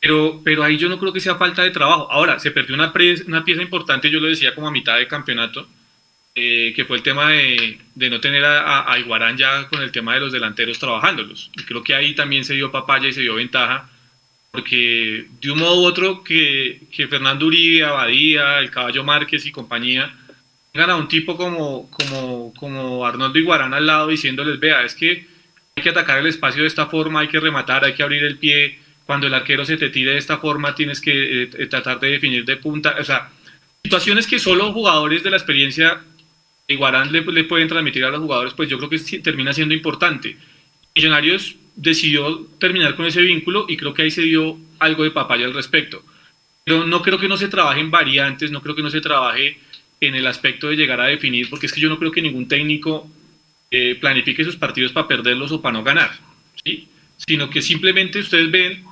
Pero, 0.00 0.42
pero 0.44 0.62
ahí 0.62 0.78
yo 0.78 0.88
no 0.88 1.00
creo 1.00 1.12
que 1.12 1.18
sea 1.18 1.34
falta 1.34 1.64
de 1.64 1.72
trabajo. 1.72 2.06
Ahora, 2.08 2.38
se 2.38 2.52
perdió 2.52 2.76
una, 2.76 2.92
una 3.26 3.44
pieza 3.44 3.62
importante, 3.62 4.10
yo 4.10 4.20
lo 4.20 4.28
decía 4.28 4.54
como 4.54 4.68
a 4.68 4.70
mitad 4.70 4.96
de 4.96 5.08
campeonato, 5.08 5.68
eh, 6.38 6.74
que 6.76 6.84
fue 6.84 6.98
el 6.98 7.02
tema 7.02 7.30
de, 7.30 7.78
no 7.94 8.20
tener 8.20 8.44
a, 8.44 8.92
a, 8.92 8.98
Iguarán 8.98 9.38
ya 9.38 9.66
con 9.68 9.80
el 9.80 9.90
tema 9.90 10.12
de 10.12 10.20
los 10.20 10.32
delanteros 10.32 10.78
trabajándolos. 10.78 11.50
Y 11.56 11.62
creo 11.62 11.82
que 11.82 11.94
ahí 11.94 12.14
también 12.14 12.44
se 12.44 12.52
dio 12.52 12.70
papaya 12.70 13.08
y 13.08 13.12
se 13.14 13.22
dio 13.22 13.36
ventaja, 13.36 13.88
porque 14.50 15.26
de 15.40 15.50
un 15.50 15.58
modo 15.58 15.80
u 15.80 15.86
otro 15.86 16.22
que, 16.22 16.82
que 16.92 17.08
Fernando 17.08 17.46
Uribe, 17.46 17.84
Abadía, 17.84 18.58
el 18.58 18.70
Caballo 18.70 19.02
Márquez 19.02 19.46
y 19.46 19.50
compañía 19.50 20.14
tengan 20.72 20.90
a 20.90 20.96
un 20.96 21.08
tipo 21.08 21.38
como, 21.38 21.90
como, 21.90 22.52
como 22.52 23.06
Arnoldo 23.06 23.38
Iguarán 23.38 23.72
al 23.72 23.86
lado 23.86 24.08
diciéndoles, 24.08 24.60
vea, 24.60 24.84
es 24.84 24.94
que 24.94 25.26
hay 25.74 25.82
que 25.82 25.88
atacar 25.88 26.18
el 26.18 26.26
espacio 26.26 26.60
de 26.60 26.68
esta 26.68 26.84
forma, 26.84 27.20
hay 27.20 27.28
que 27.28 27.40
rematar, 27.40 27.82
hay 27.82 27.94
que 27.94 28.02
abrir 28.02 28.22
el 28.24 28.36
pie, 28.36 28.78
cuando 29.06 29.26
el 29.26 29.32
arquero 29.32 29.64
se 29.64 29.78
te 29.78 29.88
tire 29.88 30.10
de 30.10 30.18
esta 30.18 30.36
forma 30.36 30.74
tienes 30.74 31.00
que 31.00 31.44
eh, 31.44 31.66
tratar 31.66 31.98
de 31.98 32.10
definir 32.10 32.44
de 32.44 32.58
punta, 32.58 32.94
o 33.00 33.04
sea, 33.04 33.30
situaciones 33.82 34.26
que 34.26 34.38
solo 34.38 34.70
jugadores 34.74 35.22
de 35.22 35.30
la 35.30 35.38
experiencia 35.38 36.02
Iguarán 36.68 37.12
le, 37.12 37.22
le, 37.22 37.44
pueden 37.44 37.68
transmitir 37.68 38.04
a 38.04 38.10
los 38.10 38.20
jugadores, 38.20 38.54
pues 38.54 38.68
yo 38.68 38.78
creo 38.78 38.90
que 38.90 38.98
termina 39.20 39.52
siendo 39.52 39.74
importante. 39.74 40.36
Millonarios 40.94 41.56
decidió 41.76 42.46
terminar 42.58 42.96
con 42.96 43.06
ese 43.06 43.22
vínculo 43.22 43.66
y 43.68 43.76
creo 43.76 43.94
que 43.94 44.02
ahí 44.02 44.10
se 44.10 44.22
dio 44.22 44.58
algo 44.78 45.04
de 45.04 45.10
papaya 45.10 45.44
al 45.44 45.54
respecto. 45.54 46.02
Pero 46.64 46.84
no 46.84 47.02
creo 47.02 47.18
que 47.18 47.28
no 47.28 47.36
se 47.36 47.48
trabaje 47.48 47.80
en 47.80 47.90
variantes, 47.90 48.50
no 48.50 48.62
creo 48.62 48.74
que 48.74 48.82
no 48.82 48.90
se 48.90 49.00
trabaje 49.00 49.58
en 50.00 50.14
el 50.14 50.26
aspecto 50.26 50.68
de 50.68 50.76
llegar 50.76 51.00
a 51.00 51.06
definir, 51.06 51.48
porque 51.48 51.66
es 51.66 51.72
que 51.72 51.80
yo 51.80 51.88
no 51.88 51.98
creo 51.98 52.10
que 52.10 52.22
ningún 52.22 52.48
técnico 52.48 53.08
eh, 53.70 53.96
planifique 54.00 54.44
sus 54.44 54.56
partidos 54.56 54.92
para 54.92 55.06
perderlos 55.06 55.52
o 55.52 55.62
para 55.62 55.74
no 55.74 55.84
ganar, 55.84 56.12
¿sí? 56.64 56.88
sino 57.16 57.48
que 57.48 57.62
simplemente 57.62 58.18
ustedes 58.18 58.50
ven 58.50 58.84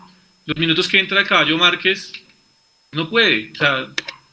los 0.46 0.56
minutos 0.56 0.88
que 0.88 0.98
entra 0.98 1.20
el 1.20 1.26
caballo 1.26 1.58
Márquez, 1.58 2.12
no 2.92 3.08
puede. 3.10 3.50
O 3.52 3.54
sea, 3.54 3.88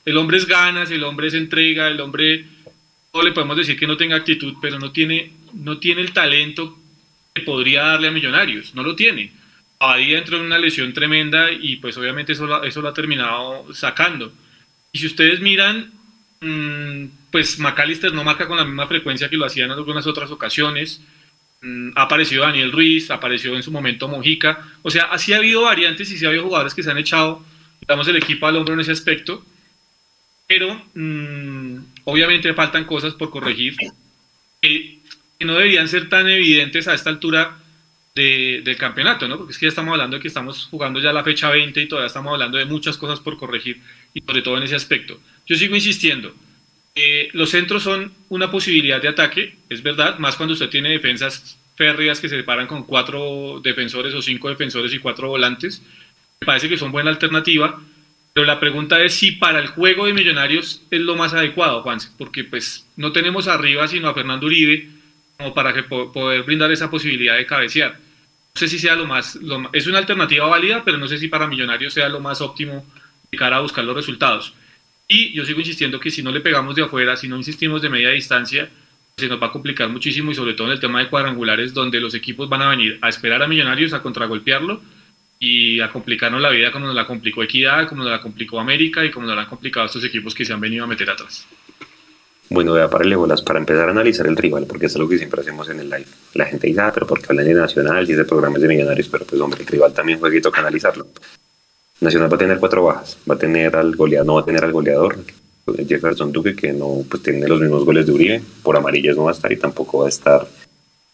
el 0.06 0.17
hombre 0.17 0.38
es 0.38 0.45
ganas, 0.45 0.91
el 0.91 1.04
hombre 1.04 1.27
es 1.27 1.34
entrega, 1.34 1.88
el 1.88 1.99
hombre 1.99 2.45
no 3.13 3.21
le 3.21 3.32
podemos 3.32 3.58
decir 3.58 3.78
que 3.78 3.88
no 3.88 3.97
tenga 3.97 4.15
actitud, 4.15 4.56
pero 4.62 4.80
no 4.80 4.91
tiene, 4.91 5.34
no 5.54 5.78
tiene 5.80 6.02
el 6.02 6.13
talento 6.13 6.78
que 7.34 7.41
podría 7.41 7.84
darle 7.84 8.08
a 8.08 8.12
Millonarios, 8.12 8.74
no 8.76 8.84
lo 8.84 8.95
tiene. 8.95 9.32
Ahí 9.80 10.13
entró 10.13 10.38
en 10.38 10.45
una 10.45 10.60
lesión 10.60 10.93
tremenda 10.93 11.52
y 11.52 11.78
pues 11.78 11.97
obviamente 11.97 12.34
eso 12.34 12.63
eso 12.63 12.82
lo 12.82 12.89
ha 12.89 12.93
terminado 12.93 13.74
sacando. 13.74 14.32
Y 14.91 15.00
si 15.00 15.08
ustedes 15.08 15.39
miran, 15.41 15.91
mm, 16.41 17.06
pues 17.32 17.60
McAllister 17.60 18.13
no 18.13 18.24
marca 18.24 18.47
con 18.47 18.58
la 18.58 18.65
misma 18.65 18.88
frecuencia 18.88 19.30
que 19.30 19.38
lo 19.38 19.45
hacía 19.45 19.65
en 19.65 19.71
algunas 19.71 20.06
otras 20.08 20.32
ocasiones. 20.32 21.02
Mm, 21.62 21.91
ha 21.95 22.04
aparecido 22.04 22.43
Daniel 22.43 22.71
Ruiz, 22.71 23.12
apareció 23.12 23.56
en 23.56 23.63
su 23.63 23.71
momento 23.71 24.08
Mojica. 24.08 24.67
O 24.84 24.89
sea, 24.91 25.06
así 25.06 25.34
ha 25.34 25.38
habido 25.38 25.63
variantes 25.63 26.12
y 26.12 26.17
sí 26.17 26.26
ha 26.26 26.30
habido 26.30 26.43
jugadores 26.43 26.74
que 26.74 26.84
se 26.84 26.91
han 26.91 26.97
echado, 26.97 27.43
digamos, 27.82 28.08
el 28.08 28.17
equipo 28.17 28.47
al 28.47 28.58
hombro 28.58 28.74
en 28.76 28.82
ese 28.82 28.91
aspecto 28.91 29.43
pero 30.52 30.82
mm, 30.95 31.78
obviamente 32.06 32.54
faltan 32.54 32.86
cosas 32.86 33.14
por 33.14 33.30
corregir 33.30 33.76
que, 34.62 35.00
no 35.40 35.56
deberían 35.56 35.88
ser 35.88 36.08
tan 36.08 36.30
evidentes 36.30 36.88
a 36.88 36.94
esta 36.94 37.10
altura 37.10 37.58
del 38.14 38.78
campeonato, 38.78 39.28
¿no? 39.28 39.38
Porque 39.38 39.54
es 39.54 39.58
que 39.58 39.66
ya 39.66 39.70
estamos 39.70 39.94
hablando 39.94 40.18
de 40.18 40.22
que 40.22 40.28
estamos 40.28 40.66
jugando 40.66 41.00
ya 41.00 41.12
la 41.12 41.24
fecha 41.24 41.50
20 41.50 41.82
y 41.82 41.88
todavía 41.88 42.08
estamos 42.08 42.32
hablando 42.34 42.60
de 42.60 42.66
muchas 42.66 42.96
cosas 42.98 43.20
por 43.20 43.38
corregir 43.38 43.82
y 44.14 44.22
sobre 44.22 44.44
todo 44.44 44.58
en 44.58 44.64
ese 44.64 44.76
aspecto. 44.76 45.20
Yo 45.48 45.56
sigo 45.56 45.76
insistiendo, 45.76 46.36
eh, 46.94 47.30
los 47.34 47.50
centros 47.50 47.84
son 47.84 48.12
una 48.30 48.52
posibilidad 48.52 49.02
de 49.02 49.08
ataque, 49.08 49.56
es 49.70 49.82
verdad, 49.82 50.20
más 50.20 50.36
cuando 50.36 50.54
usted 50.54 50.70
tiene 50.70 50.90
defensas 50.90 51.58
férreas 51.76 52.20
que 52.20 52.30
se 52.30 52.36
separan 52.36 52.68
con 52.68 52.84
cuatro 52.84 53.62
defensores 53.64 54.14
o 54.14 54.22
cinco 54.22 54.50
defensores 54.50 54.94
y 54.94 55.00
cuatro 55.00 55.30
volantes. 55.30 55.82
Me 56.40 56.46
parece 56.46 56.68
que 56.68 56.78
son 56.78 56.92
buena 56.92 57.10
alternativa, 57.10 57.82
pero 58.34 58.46
la 58.46 58.60
pregunta 58.60 59.02
es 59.02 59.13
si 59.13 59.34
para 59.34 59.60
el 59.60 59.67
juego 59.67 60.06
de 60.06 60.13
Millonarios 60.13 60.84
es 60.89 61.02
lo 61.02 61.15
más 61.15 61.34
adecuado, 61.34 61.82
Juan, 61.82 62.00
porque 62.17 62.44
pues 62.44 62.88
no 62.96 63.12
tenemos 63.12 63.48
arriba 63.48 63.88
sino 63.88 64.08
a 64.08 64.13
Fernando 64.13 64.46
Uribe 64.46 64.88
como 65.38 65.54
para 65.54 65.74
que 65.74 65.84
poder 65.84 66.44
brindar 66.44 66.72
esa 66.72 66.89
posibilidad 66.89 67.36
de 67.36 67.46
cabecear. 67.46 67.98
No 68.54 68.60
sé 68.60 68.67
si 68.67 68.80
sea 68.80 68.96
lo 68.96 69.06
más, 69.06 69.39
es 69.74 69.88
una 69.88 69.98
alternativa 69.98 70.46
válida, 70.46 70.84
pero 70.86 70.98
no 70.98 71.08
sé 71.08 71.17
si 71.17 71.28
para 71.28 71.48
Millonarios 71.48 71.94
sea 71.94 72.10
lo 72.10 72.20
más 72.20 72.41
óptimo 72.41 72.86
de 73.30 73.38
cara 73.38 73.58
a 73.58 73.62
buscar 73.62 73.84
los 73.84 73.96
resultados. 73.96 74.54
Y 75.08 75.34
yo 75.34 75.44
sigo 75.44 75.60
insistiendo 75.60 76.00
que 76.00 76.12
si 76.12 76.24
no 76.24 76.32
le 76.32 76.39
pegamos 76.39 76.76
de 76.76 76.84
afuera, 76.84 77.17
si 77.17 77.28
no 77.28 77.36
insistimos 77.36 77.82
de 77.82 77.89
media 77.89 78.10
distancia, 78.10 78.70
se 79.17 79.28
nos 79.28 79.41
va 79.41 79.48
a 79.48 79.52
complicar 79.52 79.89
muchísimo 79.89 80.32
y 80.32 80.36
sobre 80.36 80.54
todo 80.54 80.67
en 80.67 80.74
el 80.74 80.80
tema 80.80 81.00
de 81.00 81.10
cuadrangulares 81.10 81.74
donde 81.74 82.00
los 82.00 82.13
equipos 82.13 82.48
van 82.48 82.62
a 82.62 82.70
venir 82.70 82.98
a 83.02 83.10
esperar 83.10 83.44
a 83.44 83.48
Millonarios 83.48 83.94
a 83.94 84.02
contragolpearlo 84.02 84.82
y 85.43 85.82
a 85.82 85.89
complicarnos 85.89 86.39
la 86.39 86.51
vida 86.51 86.71
como 86.71 86.86
nos 86.86 86.95
la 86.95 87.08
complicó 87.08 87.41
Equidad, 87.41 87.89
como 87.89 88.04
nos 88.04 88.12
la 88.12 88.21
complicó 88.21 88.60
América 88.60 89.04
y 89.04 89.10
como 89.10 89.25
nos 89.25 89.36
la 89.36 89.41
han 89.41 89.49
complicado 89.49 89.88
estos 89.88 90.06
equipos 90.06 90.36
que 90.36 90.45
se 90.45 90.54
han 90.54 90.62
venido 90.62 90.84
a 90.84 90.88
meter 90.88 91.10
atrás. 91.10 91.47
Bueno, 92.47 92.73
voy 92.73 92.82
a 92.82 92.89
pararle 92.89 93.15
bolas 93.15 93.41
para 93.41 93.58
empezar 93.58 93.88
a 93.88 93.91
analizar 93.91 94.27
el 94.27 94.38
rival, 94.38 94.67
porque 94.67 94.86
es 94.86 94.95
algo 94.95 95.10
que 95.10 95.17
siempre 95.17 95.41
hacemos 95.41 95.67
en 95.69 95.80
el 95.80 95.89
live. 95.89 96.06
La 96.36 96.45
gente 96.45 96.67
dice, 96.67 96.82
ah, 96.82 96.91
pero 96.93 97.08
¿por 97.08 97.19
qué 97.19 97.27
hablan 97.30 97.45
de 97.45 97.56
Nacional 97.56 98.06
si 98.06 98.12
es 98.12 98.19
de 98.19 98.25
programas 98.25 98.62
de 98.62 98.67
millonarios? 98.67 99.08
Pero 99.08 99.25
pues 99.25 99.41
hombre, 99.41 99.62
el 99.62 99.67
rival 99.67 99.93
también 99.93 100.19
juega 100.19 100.38
y 100.38 100.41
toca 100.41 100.60
analizarlo. 100.60 101.08
Nacional 102.01 102.32
va 102.32 102.36
a 102.36 102.39
tener 102.39 102.60
cuatro 102.60 102.84
bajas, 102.84 103.17
va 103.27 103.34
a 103.34 103.39
tener 103.39 103.75
al 103.75 103.95
goleador, 103.95 104.27
no 104.27 104.36
va 104.36 104.41
a 104.41 104.45
tener 104.45 104.63
al 104.63 104.71
goleador, 104.71 105.17
Jefferson 105.88 106.32
Duque, 106.32 106.56
que 106.56 106.71
no 106.71 107.04
pues 107.10 107.23
tiene 107.23 107.47
los 107.47 107.60
mismos 107.60 107.84
goles 107.84 108.06
de 108.06 108.12
Uribe, 108.12 108.43
por 108.62 108.77
amarillas 108.77 109.15
no 109.15 109.23
va 109.23 109.32
a 109.32 109.34
estar 109.34 109.51
y 109.51 109.58
tampoco 109.58 109.99
va 109.99 110.06
a 110.06 110.10
estar 110.10 110.47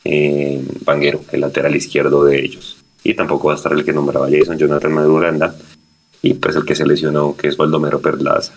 eh, 0.03 0.61
Vanguero, 0.83 1.23
el 1.31 1.41
lateral 1.41 1.75
izquierdo 1.75 2.25
de 2.25 2.39
ellos 2.39 2.77
y 3.03 3.13
tampoco 3.13 3.47
va 3.47 3.53
a 3.53 3.57
estar 3.57 3.71
el 3.73 3.86
que 3.86 3.93
nombraba 3.93 4.29
Jason 4.29 4.57
Jonathan 4.57 4.93
Maduranda 4.93 5.55
y 6.21 6.33
pues 6.33 6.55
el 6.55 6.65
que 6.65 6.75
se 6.75 6.86
lesionó 6.86 7.36
que 7.36 7.47
es 7.47 7.57
Baldomero 7.57 8.01
Perlaza. 8.01 8.53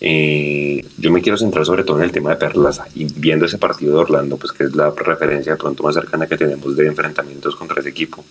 Eh, 0.00 0.84
yo 0.98 1.12
me 1.12 1.22
quiero 1.22 1.38
centrar 1.38 1.64
sobre 1.64 1.84
todo 1.84 1.98
en 1.98 2.04
el 2.04 2.12
tema 2.12 2.30
de 2.30 2.36
Perlaza 2.36 2.86
y 2.94 3.04
viendo 3.04 3.46
ese 3.46 3.58
partido 3.58 3.92
de 3.92 4.00
Orlando, 4.00 4.36
pues 4.36 4.52
que 4.52 4.64
es 4.64 4.74
la 4.74 4.90
referencia 4.90 5.56
pronto 5.56 5.82
más 5.82 5.94
cercana 5.94 6.26
que 6.26 6.36
tenemos 6.36 6.76
de 6.76 6.86
enfrentamientos 6.86 7.54
contra 7.54 7.80
ese 7.80 7.90
equipo. 7.90 8.24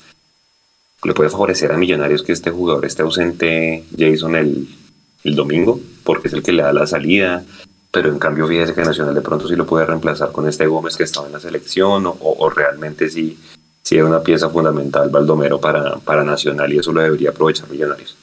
Le 1.03 1.13
puede 1.13 1.29
favorecer 1.29 1.71
a 1.71 1.77
Millonarios 1.77 2.23
que 2.23 2.33
este 2.33 2.51
jugador 2.51 2.85
esté 2.85 3.03
ausente 3.03 3.85
Jason 3.97 4.35
el, 4.35 4.67
el 5.23 5.35
domingo, 5.35 5.79
porque 6.03 6.27
es 6.27 6.33
el 6.33 6.43
que 6.43 6.51
le 6.51 6.63
da 6.63 6.73
la 6.73 6.85
salida, 6.87 7.43
pero 7.91 8.09
en 8.09 8.19
cambio 8.19 8.47
fíjese 8.47 8.73
que 8.73 8.81
Nacional 8.81 9.15
de 9.15 9.21
pronto 9.21 9.47
sí 9.47 9.55
lo 9.55 9.65
puede 9.65 9.85
reemplazar 9.85 10.31
con 10.31 10.47
este 10.47 10.67
Gómez 10.67 10.97
que 10.97 11.03
estaba 11.03 11.27
en 11.27 11.33
la 11.33 11.39
selección 11.39 12.05
o, 12.05 12.17
o 12.19 12.49
realmente 12.49 13.09
sí 13.09 13.37
sí 13.91 13.97
es 13.97 14.03
una 14.05 14.23
pieza 14.23 14.49
fundamental 14.49 15.09
Baldomero 15.09 15.59
para, 15.59 15.97
para 15.97 16.23
Nacional 16.23 16.71
y 16.71 16.79
eso 16.79 16.93
lo 16.93 17.01
debería 17.01 17.31
aprovechar 17.31 17.69
Millonarios. 17.69 18.15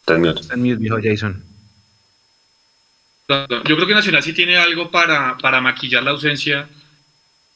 Está 0.00 0.54
en 0.54 0.78
viejo 0.78 0.96
Jason. 1.02 1.44
Yo 3.28 3.76
creo 3.76 3.86
que 3.86 3.92
Nacional 3.92 4.22
sí 4.22 4.32
tiene 4.32 4.56
algo 4.56 4.90
para, 4.90 5.36
para 5.36 5.60
maquillar 5.60 6.02
la 6.02 6.12
ausencia 6.12 6.70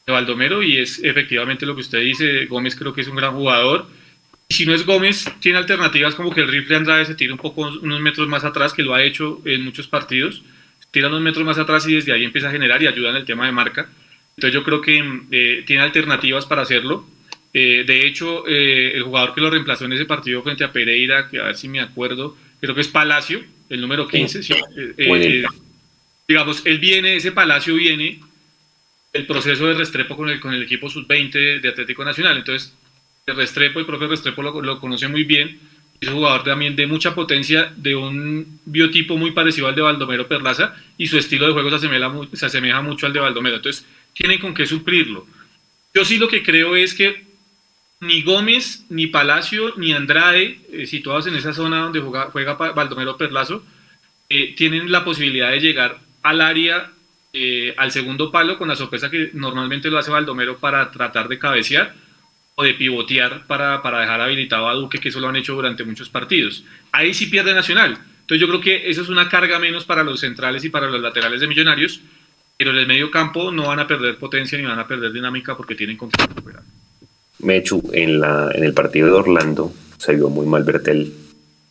de 0.04 0.12
Baldomero 0.12 0.62
y 0.62 0.76
es 0.76 1.00
efectivamente 1.02 1.64
lo 1.64 1.74
que 1.74 1.80
usted 1.80 2.00
dice. 2.00 2.44
Gómez 2.44 2.76
creo 2.76 2.92
que 2.92 3.00
es 3.00 3.08
un 3.08 3.16
gran 3.16 3.32
jugador. 3.32 3.86
Si 4.50 4.66
no 4.66 4.74
es 4.74 4.84
Gómez, 4.84 5.24
tiene 5.40 5.56
alternativas 5.56 6.14
como 6.14 6.34
que 6.34 6.42
el 6.42 6.48
rifle 6.48 6.76
Andrade 6.76 7.06
se 7.06 7.14
tire 7.14 7.32
un 7.32 7.38
poco 7.38 7.62
unos 7.62 8.00
metros 8.02 8.28
más 8.28 8.44
atrás, 8.44 8.74
que 8.74 8.82
lo 8.82 8.92
ha 8.92 9.02
hecho 9.02 9.40
en 9.46 9.64
muchos 9.64 9.88
partidos 9.88 10.42
tira 10.90 11.08
unos 11.08 11.20
metros 11.20 11.44
más 11.44 11.58
atrás 11.58 11.86
y 11.88 11.94
desde 11.94 12.12
ahí 12.12 12.24
empieza 12.24 12.48
a 12.48 12.52
generar 12.52 12.82
y 12.82 12.86
ayuda 12.86 13.10
en 13.10 13.16
el 13.16 13.24
tema 13.24 13.46
de 13.46 13.52
marca. 13.52 13.88
Entonces 14.36 14.54
yo 14.54 14.62
creo 14.64 14.80
que 14.80 15.02
eh, 15.30 15.64
tiene 15.66 15.82
alternativas 15.82 16.46
para 16.46 16.62
hacerlo. 16.62 17.08
Eh, 17.52 17.84
de 17.86 18.06
hecho, 18.06 18.46
eh, 18.46 18.92
el 18.94 19.02
jugador 19.02 19.34
que 19.34 19.40
lo 19.40 19.50
reemplazó 19.50 19.86
en 19.86 19.94
ese 19.94 20.04
partido 20.04 20.42
frente 20.42 20.62
a 20.62 20.72
Pereira, 20.72 21.28
que 21.28 21.38
a 21.38 21.44
ver 21.44 21.56
si 21.56 21.68
me 21.68 21.80
acuerdo, 21.80 22.36
creo 22.60 22.74
que 22.74 22.82
es 22.82 22.88
Palacio, 22.88 23.42
el 23.70 23.80
número 23.80 24.06
15. 24.06 24.40
digamos, 26.28 26.66
él 26.66 26.78
viene, 26.78 27.16
ese 27.16 27.32
Palacio 27.32 27.74
viene 27.76 28.20
el 29.14 29.26
proceso 29.26 29.66
de 29.66 29.74
Restrepo 29.74 30.16
con 30.16 30.28
el, 30.28 30.38
con 30.38 30.52
el 30.52 30.62
equipo 30.62 30.90
sub-20 30.90 31.60
de 31.60 31.68
Atlético 31.68 32.04
Nacional. 32.04 32.36
Entonces, 32.36 32.74
el 33.26 33.36
Restrepo, 33.36 33.80
el 33.80 33.86
profe 33.86 34.06
Restrepo 34.06 34.42
lo, 34.42 34.60
lo 34.60 34.78
conoce 34.78 35.08
muy 35.08 35.24
bien. 35.24 35.58
Es 36.00 36.08
un 36.08 36.16
jugador 36.16 36.44
también 36.44 36.76
de 36.76 36.86
mucha 36.86 37.14
potencia, 37.14 37.72
de 37.76 37.96
un 37.96 38.60
biotipo 38.64 39.16
muy 39.16 39.30
parecido 39.30 39.66
al 39.66 39.74
de 39.74 39.82
Baldomero 39.82 40.28
Perlaza 40.28 40.74
y 40.98 41.06
su 41.06 41.18
estilo 41.18 41.46
de 41.46 41.52
juego 41.52 41.70
se 41.70 41.76
asemeja, 41.76 42.12
se 42.32 42.46
asemeja 42.46 42.82
mucho 42.82 43.06
al 43.06 43.12
de 43.12 43.20
Baldomero. 43.20 43.56
Entonces, 43.56 43.86
tienen 44.12 44.38
con 44.38 44.54
qué 44.54 44.66
suplirlo. 44.66 45.26
Yo 45.94 46.04
sí 46.04 46.18
lo 46.18 46.28
que 46.28 46.42
creo 46.42 46.76
es 46.76 46.94
que 46.94 47.24
ni 48.00 48.22
Gómez, 48.22 48.84
ni 48.90 49.06
Palacio, 49.06 49.74
ni 49.76 49.92
Andrade, 49.92 50.60
eh, 50.70 50.86
situados 50.86 51.26
en 51.26 51.36
esa 51.36 51.52
zona 51.52 51.80
donde 51.80 52.00
juega, 52.00 52.30
juega 52.30 52.54
Baldomero 52.54 53.16
Perlazo, 53.16 53.64
eh, 54.28 54.54
tienen 54.54 54.90
la 54.92 55.04
posibilidad 55.04 55.50
de 55.50 55.60
llegar 55.60 55.98
al 56.22 56.40
área, 56.40 56.90
eh, 57.32 57.74
al 57.76 57.92
segundo 57.92 58.30
palo, 58.30 58.58
con 58.58 58.68
la 58.68 58.76
sorpresa 58.76 59.10
que 59.10 59.30
normalmente 59.32 59.90
lo 59.90 59.98
hace 59.98 60.10
Baldomero 60.10 60.58
para 60.58 60.90
tratar 60.90 61.28
de 61.28 61.38
cabecear 61.38 61.94
o 62.58 62.64
de 62.64 62.74
pivotear 62.74 63.46
para, 63.46 63.82
para 63.82 64.00
dejar 64.00 64.20
habilitado 64.22 64.68
a 64.68 64.74
Duque, 64.74 64.98
que 64.98 65.10
eso 65.10 65.20
lo 65.20 65.28
han 65.28 65.36
hecho 65.36 65.54
durante 65.54 65.84
muchos 65.84 66.08
partidos. 66.08 66.64
Ahí 66.90 67.12
sí 67.12 67.26
pierde 67.26 67.54
Nacional. 67.54 67.98
Entonces 68.22 68.40
yo 68.40 68.48
creo 68.48 68.60
que 68.60 68.90
eso 68.90 69.02
es 69.02 69.08
una 69.10 69.28
carga 69.28 69.58
menos 69.58 69.84
para 69.84 70.02
los 70.02 70.20
centrales 70.20 70.64
y 70.64 70.70
para 70.70 70.88
los 70.88 71.00
laterales 71.00 71.40
de 71.40 71.48
Millonarios, 71.48 72.00
pero 72.56 72.70
en 72.70 72.78
el 72.78 72.86
medio 72.86 73.10
campo 73.10 73.52
no 73.52 73.68
van 73.68 73.80
a 73.80 73.86
perder 73.86 74.16
potencia 74.16 74.56
ni 74.56 74.64
van 74.64 74.78
a 74.78 74.86
perder 74.86 75.12
dinámica 75.12 75.54
porque 75.54 75.74
tienen 75.74 75.98
confianza. 75.98 76.34
Mechu, 77.40 77.90
en, 77.92 78.20
la, 78.20 78.50
en 78.54 78.64
el 78.64 78.72
partido 78.72 79.08
de 79.08 79.12
Orlando 79.12 79.72
se 79.98 80.14
vio 80.14 80.30
muy 80.30 80.46
mal 80.46 80.64
Bertel 80.64 81.12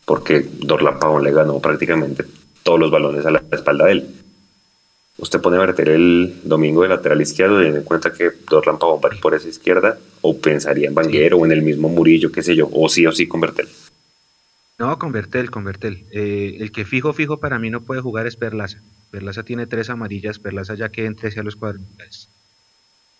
porque 0.06 0.46
Dorlan 0.60 1.00
Pavón 1.00 1.24
le 1.24 1.32
ganó 1.32 1.60
prácticamente 1.60 2.24
todos 2.62 2.80
los 2.80 2.92
balones 2.92 3.26
a 3.26 3.32
la 3.32 3.44
espalda 3.52 3.86
de 3.86 3.92
él. 3.92 4.08
Usted 5.18 5.42
pone 5.42 5.58
a 5.58 5.62
Bertel 5.62 5.88
el 5.88 6.42
domingo 6.44 6.84
de 6.84 6.90
lateral 6.90 7.20
izquierdo 7.22 7.60
y 7.60 7.64
tiene 7.64 7.80
en 7.80 7.84
cuenta 7.84 8.14
que 8.14 8.30
Dorlan 8.48 8.78
Pavón 8.78 9.02
va 9.04 9.10
por 9.20 9.34
esa 9.34 9.48
izquierda 9.48 9.98
o 10.28 10.40
pensaría 10.40 10.88
en 10.88 10.96
Banguero 10.96 11.38
o 11.38 11.46
en 11.46 11.52
el 11.52 11.62
mismo 11.62 11.88
Murillo, 11.88 12.32
qué 12.32 12.42
sé 12.42 12.56
yo, 12.56 12.68
o 12.72 12.90
sí 12.90 13.06
o 13.06 13.12
sí 13.12 13.28
con 13.28 13.42
Bertel. 13.42 13.68
No, 14.78 14.98
con 15.00 15.12
Bertel, 15.12 15.52
con 15.52 15.64
Bertel. 15.64 16.04
Eh, 16.12 16.58
el 16.60 16.72
que 16.72 16.84
fijo, 16.84 17.14
fijo 17.14 17.40
para 17.40 17.60
mí 17.60 17.70
no 17.70 17.82
puede 17.82 18.02
jugar 18.02 18.28
es 18.28 18.36
Perlaza. 18.36 18.82
Perlaza 19.12 19.44
tiene 19.44 19.68
tres 19.68 19.90
amarillas, 19.90 20.40
Perlaza 20.40 20.76
ya 20.76 20.90
que 20.90 21.06
entre 21.06 21.30
hacia 21.30 21.44
los 21.44 21.56
cuadrangulares. 21.56 22.28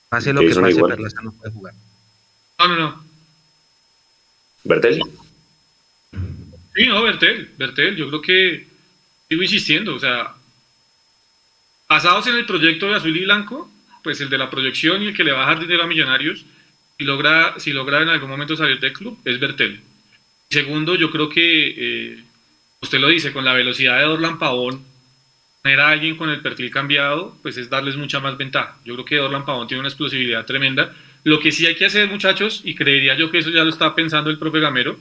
Pase 0.10 0.34
lo 0.34 0.42
que 0.42 0.54
pase, 0.54 0.82
Perlaza 0.82 1.22
no 1.22 1.32
puede 1.32 1.52
jugar. 1.54 1.74
No, 2.60 2.68
no, 2.68 2.76
no. 2.76 3.06
¿Bertel? 4.64 5.00
Sí, 6.76 6.88
no, 6.88 7.04
Bertel, 7.04 7.52
Bertel. 7.58 7.96
Yo 7.96 8.08
creo 8.08 8.22
que 8.22 8.68
sigo 9.30 9.44
insistiendo, 9.44 9.96
o 9.96 10.00
sea, 10.00 10.34
basados 11.88 12.28
en 12.28 12.36
el 12.36 12.46
proyecto 12.46 12.88
de 12.88 12.96
Azul 12.96 13.16
y 13.16 13.24
Blanco, 13.24 13.70
pues 14.04 14.20
el 14.22 14.30
de 14.30 14.38
la 14.38 14.50
proyección 14.50 15.04
y 15.04 15.08
el 15.08 15.16
que 15.16 15.24
le 15.24 15.32
va 15.32 15.46
a 15.46 15.50
dejar 15.50 15.60
dinero 15.62 15.84
a 15.84 15.88
Millonarios, 15.88 16.46
logra, 17.04 17.56
si 17.58 17.74
logra 17.74 18.02
en 18.02 18.10
algún 18.10 18.30
momento 18.30 18.56
salir 18.56 18.80
del 18.80 18.94
club, 18.94 19.20
es 19.26 19.40
Bertel. 19.40 19.82
Segundo, 20.50 20.96
yo 20.96 21.12
creo 21.12 21.28
que, 21.28 21.74
eh, 21.78 22.24
usted 22.82 23.00
lo 23.00 23.10
dice, 23.10 23.34
con 23.34 23.44
la 23.44 23.54
velocidad 23.54 24.00
de 24.00 24.06
Orlan 24.06 24.40
Pavón, 24.40 24.86
tener 25.62 25.80
a 25.80 25.90
alguien 25.90 26.16
con 26.16 26.30
el 26.30 26.42
perfil 26.42 26.70
cambiado, 26.70 27.38
pues 27.42 27.58
es 27.58 27.70
darles 27.70 27.98
mucha 27.98 28.20
más 28.20 28.38
ventaja. 28.38 28.78
Yo 28.86 28.94
creo 28.94 29.06
que 29.06 29.20
Orlan 29.20 29.46
Pavón 29.46 29.68
tiene 29.68 29.80
una 29.80 29.90
explosividad 29.90 30.46
tremenda 30.46 30.94
lo 31.26 31.40
que 31.40 31.52
sí 31.52 31.66
hay 31.66 31.74
que 31.76 31.86
hacer, 31.86 32.08
muchachos, 32.08 32.62
y 32.64 32.76
creería 32.76 33.18
yo 33.18 33.32
que 33.32 33.40
eso 33.40 33.50
ya 33.50 33.64
lo 33.64 33.72
estaba 33.72 33.96
pensando 33.96 34.30
el 34.30 34.38
profe 34.38 34.60
Gamero, 34.60 35.00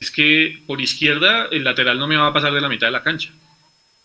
es 0.00 0.10
que 0.10 0.62
por 0.66 0.80
izquierda 0.80 1.48
el 1.50 1.64
lateral 1.64 1.98
no 1.98 2.06
me 2.06 2.16
va 2.16 2.28
a 2.28 2.32
pasar 2.32 2.54
de 2.54 2.62
la 2.62 2.68
mitad 2.70 2.86
de 2.86 2.92
la 2.92 3.02
cancha. 3.02 3.30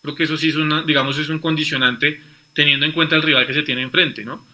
Creo 0.02 0.14
que 0.14 0.24
eso 0.24 0.36
sí 0.36 0.50
es 0.50 0.56
una, 0.56 0.82
digamos, 0.82 1.16
es 1.16 1.30
un 1.30 1.38
condicionante 1.38 2.20
teniendo 2.52 2.84
en 2.84 2.92
cuenta 2.92 3.16
el 3.16 3.22
rival 3.22 3.46
que 3.46 3.54
se 3.54 3.62
tiene 3.62 3.80
enfrente, 3.80 4.22
¿no? 4.22 4.46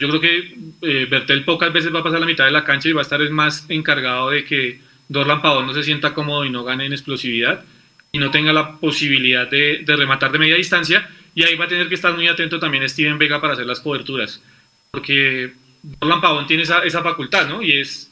Yo 0.00 0.08
creo 0.08 0.20
que 0.20 0.54
eh, 0.80 1.06
Bertel 1.10 1.44
pocas 1.44 1.70
veces 1.72 1.94
va 1.94 2.00
a 2.00 2.02
pasar 2.02 2.20
la 2.20 2.26
mitad 2.26 2.46
de 2.46 2.50
la 2.50 2.64
cancha 2.64 2.88
y 2.88 2.92
va 2.92 3.02
a 3.02 3.04
estar 3.04 3.20
más 3.30 3.66
encargado 3.68 4.30
de 4.30 4.44
que 4.44 4.80
Dorlan 5.08 5.42
Pavón 5.42 5.66
no 5.66 5.74
se 5.74 5.82
sienta 5.82 6.14
cómodo 6.14 6.46
y 6.46 6.50
no 6.50 6.64
gane 6.64 6.86
en 6.86 6.92
explosividad 6.94 7.62
y 8.10 8.18
no 8.18 8.30
tenga 8.30 8.54
la 8.54 8.78
posibilidad 8.78 9.46
de, 9.46 9.84
rematar 9.86 10.32
de 10.32 10.38
media 10.38 10.56
distancia 10.56 11.06
y 11.34 11.44
ahí 11.44 11.54
va 11.54 11.66
a 11.66 11.68
tener 11.68 11.88
que 11.88 11.96
estar 11.96 12.14
muy 12.14 12.26
atento 12.28 12.58
también 12.58 12.88
Steven 12.88 13.18
Vega 13.18 13.42
para 13.42 13.52
hacer 13.52 13.66
las 13.66 13.80
coberturas 13.80 14.42
porque 14.90 15.52
Dorlan 15.82 16.22
Pavón 16.22 16.46
tiene 16.46 16.62
esa, 16.62 16.82
esa, 16.82 17.02
facultad, 17.02 17.46
¿no? 17.46 17.60
Y 17.60 17.78
es, 17.78 18.10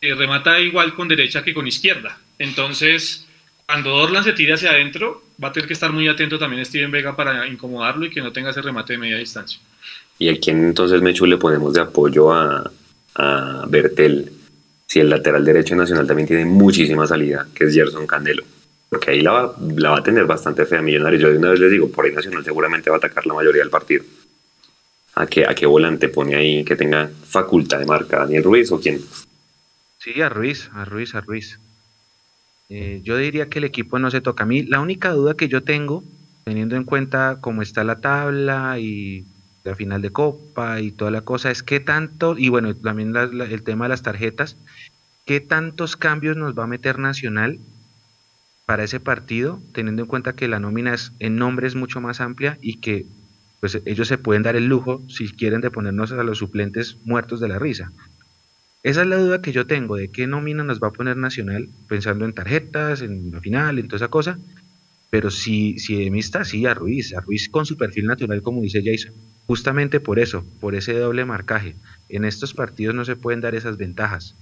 eh, 0.00 0.14
remata 0.14 0.60
igual 0.60 0.94
con 0.94 1.08
derecha 1.08 1.42
que 1.42 1.54
con 1.54 1.66
izquierda. 1.66 2.18
Entonces, 2.38 3.26
cuando 3.66 3.90
Dorlan 3.90 4.24
se 4.24 4.32
tire 4.32 4.54
hacia 4.54 4.70
adentro, 4.70 5.24
va 5.42 5.48
a 5.48 5.52
tener 5.52 5.66
que 5.66 5.74
estar 5.74 5.92
muy 5.92 6.06
atento 6.06 6.38
también 6.38 6.64
Steven 6.64 6.90
Vega 6.90 7.16
para 7.16 7.46
incomodarlo 7.48 8.06
y 8.06 8.10
que 8.10 8.22
no 8.22 8.32
tenga 8.32 8.50
ese 8.50 8.62
remate 8.62 8.94
de 8.94 8.98
media 8.98 9.18
distancia. 9.18 9.60
¿Y 10.18 10.28
a 10.30 10.38
quién 10.38 10.64
entonces, 10.64 11.02
Mechu, 11.02 11.26
le 11.26 11.36
ponemos 11.36 11.74
de 11.74 11.80
apoyo 11.80 12.32
a, 12.32 12.70
a 13.14 13.64
Bertel? 13.68 14.32
Si 14.86 15.00
el 15.00 15.10
lateral 15.10 15.44
derecho 15.44 15.74
nacional 15.74 16.06
también 16.06 16.28
tiene 16.28 16.44
muchísima 16.44 17.06
salida, 17.06 17.46
que 17.54 17.64
es 17.64 17.74
Gerson 17.74 18.06
Candelo. 18.06 18.44
Porque 18.88 19.10
ahí 19.10 19.20
la 19.20 19.32
va, 19.32 19.56
la 19.76 19.90
va 19.90 19.98
a 19.98 20.02
tener 20.02 20.24
bastante 20.26 20.64
fea 20.64 20.80
Millonarios. 20.80 21.22
Yo 21.22 21.30
de 21.30 21.38
una 21.38 21.50
vez 21.50 21.60
les 21.60 21.70
digo, 21.70 21.90
por 21.90 22.04
ahí 22.04 22.12
Nacional 22.12 22.44
seguramente 22.44 22.88
va 22.88 22.96
a 22.96 22.98
atacar 22.98 23.26
la 23.26 23.34
mayoría 23.34 23.62
del 23.62 23.70
partido. 23.70 24.04
¿A 25.16 25.26
qué, 25.26 25.46
¿A 25.46 25.54
qué 25.54 25.66
volante 25.66 26.08
pone 26.08 26.36
ahí 26.36 26.64
que 26.64 26.76
tenga 26.76 27.10
facultad 27.24 27.78
de 27.78 27.86
marca? 27.86 28.18
¿Daniel 28.18 28.44
Ruiz 28.44 28.70
o 28.70 28.80
quién? 28.80 29.00
Sí, 29.98 30.20
a 30.20 30.28
Ruiz, 30.28 30.70
a 30.74 30.84
Ruiz, 30.84 31.14
a 31.14 31.20
Ruiz. 31.20 31.58
Eh, 32.68 33.00
yo 33.02 33.16
diría 33.16 33.48
que 33.48 33.58
el 33.58 33.64
equipo 33.64 33.98
no 33.98 34.10
se 34.10 34.20
toca. 34.20 34.44
A 34.44 34.46
mí 34.46 34.62
la 34.62 34.80
única 34.80 35.10
duda 35.10 35.34
que 35.34 35.48
yo 35.48 35.62
tengo, 35.62 36.04
teniendo 36.44 36.76
en 36.76 36.84
cuenta 36.84 37.38
cómo 37.40 37.62
está 37.62 37.82
la 37.82 37.96
tabla 37.96 38.78
y 38.78 39.24
la 39.66 39.74
final 39.74 40.00
de 40.00 40.10
Copa 40.10 40.80
y 40.80 40.92
toda 40.92 41.10
la 41.10 41.22
cosa, 41.22 41.50
es 41.50 41.62
qué 41.62 41.80
tanto, 41.80 42.36
y 42.38 42.48
bueno, 42.48 42.74
también 42.74 43.14
el 43.16 43.62
tema 43.62 43.84
de 43.84 43.88
las 43.90 44.02
tarjetas, 44.02 44.56
qué 45.24 45.40
tantos 45.40 45.96
cambios 45.96 46.36
nos 46.36 46.56
va 46.56 46.64
a 46.64 46.68
meter 46.68 46.98
Nacional 46.98 47.58
para 48.64 48.84
ese 48.84 49.00
partido, 49.00 49.60
teniendo 49.72 50.02
en 50.02 50.08
cuenta 50.08 50.34
que 50.34 50.48
la 50.48 50.60
nómina 50.60 50.94
es, 50.94 51.12
en 51.18 51.36
nombre 51.36 51.66
es 51.66 51.74
mucho 51.74 52.00
más 52.00 52.20
amplia 52.20 52.58
y 52.60 52.78
que 52.78 53.06
pues 53.60 53.80
ellos 53.84 54.08
se 54.08 54.18
pueden 54.18 54.42
dar 54.42 54.56
el 54.56 54.66
lujo, 54.66 55.02
si 55.08 55.28
quieren, 55.30 55.60
de 55.60 55.70
ponernos 55.70 56.12
a 56.12 56.22
los 56.22 56.38
suplentes 56.38 56.98
muertos 57.04 57.40
de 57.40 57.48
la 57.48 57.58
risa. 57.58 57.90
Esa 58.82 59.02
es 59.02 59.08
la 59.08 59.16
duda 59.16 59.42
que 59.42 59.52
yo 59.52 59.66
tengo 59.66 59.96
de 59.96 60.08
qué 60.08 60.26
nómina 60.26 60.62
nos 60.62 60.80
va 60.80 60.88
a 60.88 60.92
poner 60.92 61.16
Nacional, 61.16 61.68
pensando 61.88 62.24
en 62.24 62.34
tarjetas, 62.34 63.02
en 63.02 63.32
la 63.32 63.40
final, 63.40 63.78
en 63.78 63.88
toda 63.88 63.96
esa 63.96 64.08
cosa. 64.08 64.38
Pero 65.10 65.30
si, 65.30 65.78
si 65.78 66.04
de 66.04 66.10
mí 66.10 66.22
sí, 66.22 66.66
a 66.66 66.74
Ruiz, 66.74 67.14
a 67.14 67.20
Ruiz 67.20 67.48
con 67.48 67.66
su 67.66 67.76
perfil 67.76 68.06
natural, 68.06 68.42
como 68.42 68.62
dice 68.62 68.82
Jason. 68.84 69.12
Justamente 69.46 70.00
por 70.00 70.18
eso, 70.18 70.44
por 70.60 70.74
ese 70.74 70.94
doble 70.94 71.24
marcaje. 71.24 71.76
En 72.08 72.24
estos 72.24 72.54
partidos 72.54 72.94
no 72.94 73.04
se 73.04 73.16
pueden 73.16 73.40
dar 73.40 73.54
esas 73.54 73.76
ventajas. 73.76 74.34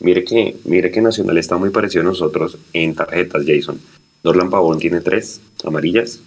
Mire 0.00 0.24
que, 0.24 0.56
mire 0.64 0.90
que 0.90 1.00
Nacional 1.00 1.38
está 1.38 1.56
muy 1.56 1.70
parecido 1.70 2.02
a 2.02 2.06
nosotros 2.06 2.58
en 2.72 2.94
tarjetas, 2.94 3.44
Jason. 3.46 3.80
Dorlan 4.22 4.50
Pavón 4.50 4.78
tiene 4.78 5.00
tres 5.00 5.40
amarillas, 5.64 6.20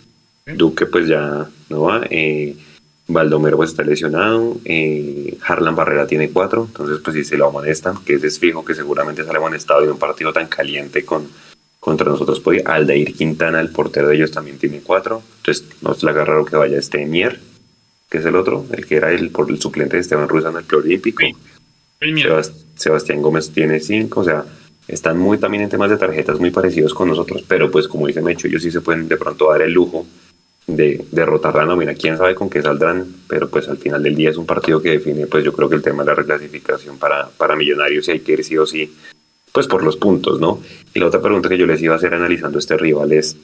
Duque 0.55 0.85
pues 0.85 1.07
ya 1.07 1.49
no 1.69 1.81
va. 1.81 2.05
Eh, 2.09 2.55
Baldomero 3.07 3.57
pues 3.57 3.71
está 3.71 3.83
lesionado. 3.83 4.57
Eh, 4.65 5.37
Harlan 5.45 5.75
Barrera 5.75 6.07
tiene 6.07 6.29
cuatro. 6.29 6.65
Entonces 6.67 6.99
pues 7.03 7.15
si 7.15 7.23
se 7.23 7.37
lo 7.37 7.47
amonestan, 7.47 8.03
que 8.03 8.15
es 8.15 8.21
desfijo 8.21 8.63
que 8.63 8.75
seguramente 8.75 9.23
sale 9.23 9.37
amonestado 9.37 9.83
en 9.83 9.91
un 9.91 9.99
partido 9.99 10.31
tan 10.33 10.47
caliente 10.47 11.05
con, 11.05 11.27
contra 11.79 12.09
nosotros. 12.09 12.39
Pues, 12.39 12.65
Aldair 12.65 13.13
Quintana, 13.13 13.59
el 13.59 13.69
portero 13.69 14.07
de 14.07 14.15
ellos, 14.15 14.31
también 14.31 14.57
tiene 14.57 14.81
cuatro. 14.81 15.21
Entonces 15.37 15.65
no 15.81 15.91
es 15.91 16.03
la 16.03 16.11
raro 16.13 16.45
que 16.45 16.55
vaya 16.55 16.77
este 16.77 17.05
Mier, 17.05 17.39
que 18.09 18.17
es 18.17 18.25
el 18.25 18.35
otro, 18.35 18.65
el 18.71 18.85
que 18.85 18.95
era 18.95 19.11
el, 19.11 19.29
por 19.29 19.49
el 19.49 19.61
suplente 19.61 19.97
de 19.97 20.01
Esteban 20.01 20.27
Ruiz 20.27 20.45
en 20.45 20.57
el 20.57 20.63
preolímpico. 20.63 21.23
Sebastián 22.75 23.21
Gómez 23.21 23.51
tiene 23.51 23.79
cinco. 23.79 24.21
O 24.21 24.23
sea, 24.23 24.45
están 24.87 25.19
muy 25.19 25.37
también 25.37 25.63
en 25.63 25.69
temas 25.69 25.89
de 25.89 25.97
tarjetas 25.97 26.39
muy 26.39 26.51
parecidos 26.51 26.93
con 26.93 27.09
nosotros. 27.09 27.43
Pero 27.47 27.69
pues 27.69 27.87
como 27.87 28.07
dice 28.07 28.21
Mecho, 28.21 28.47
ellos 28.47 28.63
sí 28.63 28.71
se 28.71 28.81
pueden 28.81 29.07
de 29.07 29.17
pronto 29.17 29.51
dar 29.51 29.61
el 29.61 29.73
lujo 29.73 30.05
de 30.75 31.05
derrotar 31.11 31.55
la 31.55 31.65
nómina. 31.65 31.93
Quién 31.93 32.17
sabe 32.17 32.35
con 32.35 32.49
qué 32.49 32.61
saldrán, 32.61 33.05
pero 33.27 33.49
pues 33.49 33.67
al 33.67 33.77
final 33.77 34.01
del 34.01 34.15
día 34.15 34.29
es 34.29 34.37
un 34.37 34.45
partido 34.45 34.81
que 34.81 34.91
define, 34.91 35.27
pues 35.27 35.43
yo 35.43 35.53
creo 35.53 35.69
que 35.69 35.75
el 35.75 35.81
tema 35.81 36.03
de 36.03 36.09
la 36.09 36.15
reclasificación 36.15 36.97
para, 36.97 37.27
para 37.29 37.55
Millonarios 37.55 38.07
y 38.07 38.11
hay 38.11 38.19
que 38.19 38.33
ir 38.33 38.43
sí 38.43 38.57
o 38.57 38.65
sí, 38.65 38.93
pues 39.51 39.67
por 39.67 39.83
los 39.83 39.97
puntos, 39.97 40.39
¿no? 40.39 40.61
Y 40.93 40.99
la 40.99 41.07
otra 41.07 41.21
pregunta 41.21 41.49
que 41.49 41.57
yo 41.57 41.65
les 41.65 41.81
iba 41.81 41.95
a 41.95 41.97
hacer 41.97 42.13
analizando 42.13 42.59
este 42.59 42.77
rival 42.77 43.11
es, 43.11 43.35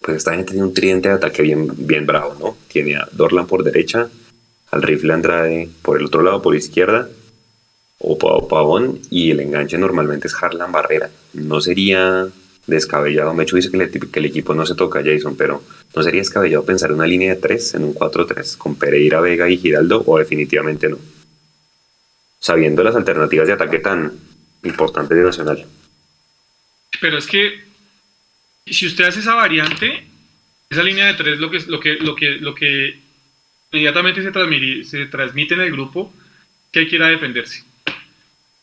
pues 0.00 0.16
esta 0.16 0.34
gente 0.34 0.52
tiene 0.52 0.66
un 0.66 0.74
tridente 0.74 1.08
de 1.08 1.14
ataque 1.14 1.42
bien, 1.42 1.68
bien 1.86 2.06
bravo, 2.06 2.34
¿no? 2.40 2.56
Tiene 2.68 2.96
a 2.96 3.08
Dorlan 3.12 3.46
por 3.46 3.62
derecha, 3.62 4.08
al 4.70 4.82
rifle 4.82 5.12
Andrade 5.12 5.68
por 5.82 5.98
el 5.98 6.06
otro 6.06 6.22
lado, 6.22 6.40
por 6.40 6.56
izquierda, 6.56 7.08
o 7.98 8.48
Pavón, 8.48 8.98
y 9.10 9.30
el 9.30 9.40
enganche 9.40 9.76
normalmente 9.76 10.26
es 10.26 10.34
Harlan 10.34 10.72
Barrera. 10.72 11.10
No 11.34 11.60
sería 11.60 12.28
descabellado. 12.66 13.34
Mecho 13.34 13.56
dice 13.56 13.70
que, 13.70 14.00
que, 14.00 14.18
el 14.18 14.24
equipo 14.24 14.54
no 14.54 14.64
se 14.64 14.74
toca, 14.74 15.02
Jason, 15.04 15.36
pero 15.36 15.62
¿no 15.94 16.02
sería 16.02 16.22
descabellado 16.22 16.64
pensar 16.64 16.90
en 16.90 16.96
una 16.96 17.06
línea 17.06 17.34
de 17.34 17.40
tres, 17.40 17.74
en 17.74 17.84
un 17.84 17.94
4-3, 17.94 18.56
con 18.56 18.76
Pereira, 18.76 19.20
Vega 19.20 19.50
y 19.50 19.58
Giraldo, 19.58 20.02
o 20.06 20.18
definitivamente 20.18 20.88
no? 20.88 20.98
Sabiendo 22.38 22.82
las 22.82 22.96
alternativas 22.96 23.46
de 23.46 23.52
ataque 23.52 23.80
tan 23.80 24.12
importantes 24.64 25.16
de 25.16 25.24
Nacional. 25.24 25.66
Pero 27.02 27.18
es 27.18 27.26
que 27.26 27.69
si 28.74 28.86
usted 28.86 29.04
hace 29.04 29.20
esa 29.20 29.34
variante, 29.34 30.04
esa 30.68 30.82
línea 30.82 31.06
de 31.06 31.14
tres 31.14 31.38
lo 31.38 31.50
que, 31.50 31.60
lo 31.60 31.80
que, 31.80 31.94
lo 31.94 32.14
que, 32.14 32.30
lo 32.36 32.54
que 32.54 32.98
inmediatamente 33.72 34.22
se 34.22 34.32
transmite, 34.32 34.84
se 34.84 35.06
transmite 35.06 35.54
en 35.54 35.60
el 35.60 35.72
grupo 35.72 36.12
que 36.72 36.86
quiera 36.88 37.08
defenderse. 37.08 37.64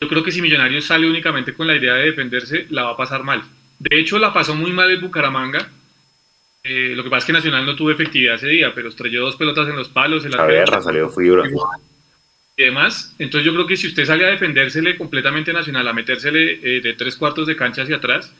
Yo 0.00 0.08
creo 0.08 0.22
que 0.22 0.30
si 0.30 0.40
Millonarios 0.40 0.86
sale 0.86 1.08
únicamente 1.08 1.52
con 1.52 1.66
la 1.66 1.76
idea 1.76 1.94
de 1.94 2.06
defenderse, 2.06 2.66
la 2.70 2.84
va 2.84 2.90
a 2.90 2.96
pasar 2.96 3.24
mal. 3.24 3.42
De 3.78 3.98
hecho, 3.98 4.18
la 4.18 4.32
pasó 4.32 4.54
muy 4.54 4.72
mal 4.72 4.90
el 4.90 5.00
Bucaramanga. 5.00 5.68
Eh, 6.62 6.92
lo 6.94 7.02
que 7.02 7.10
pasa 7.10 7.20
es 7.20 7.24
que 7.26 7.32
Nacional 7.32 7.66
no 7.66 7.74
tuvo 7.74 7.90
efectividad 7.90 8.36
ese 8.36 8.48
día, 8.48 8.72
pero 8.74 8.88
estrelló 8.88 9.22
dos 9.22 9.36
pelotas 9.36 9.68
en 9.68 9.76
los 9.76 9.88
palos. 9.88 10.24
En 10.24 10.32
la 10.32 10.46
guerra 10.46 10.82
salió 10.82 11.08
fibra. 11.10 11.44
Y 12.56 12.62
demás. 12.62 13.14
Entonces 13.18 13.44
yo 13.44 13.52
creo 13.52 13.66
que 13.66 13.76
si 13.76 13.88
usted 13.88 14.04
sale 14.04 14.24
a 14.24 14.30
defendérsele 14.30 14.96
completamente 14.96 15.52
Nacional, 15.52 15.86
a 15.86 15.92
metérsele 15.92 16.60
eh, 16.62 16.80
de 16.80 16.94
tres 16.94 17.16
cuartos 17.16 17.46
de 17.46 17.56
cancha 17.56 17.82
hacia 17.82 17.96
atrás, 17.96 18.32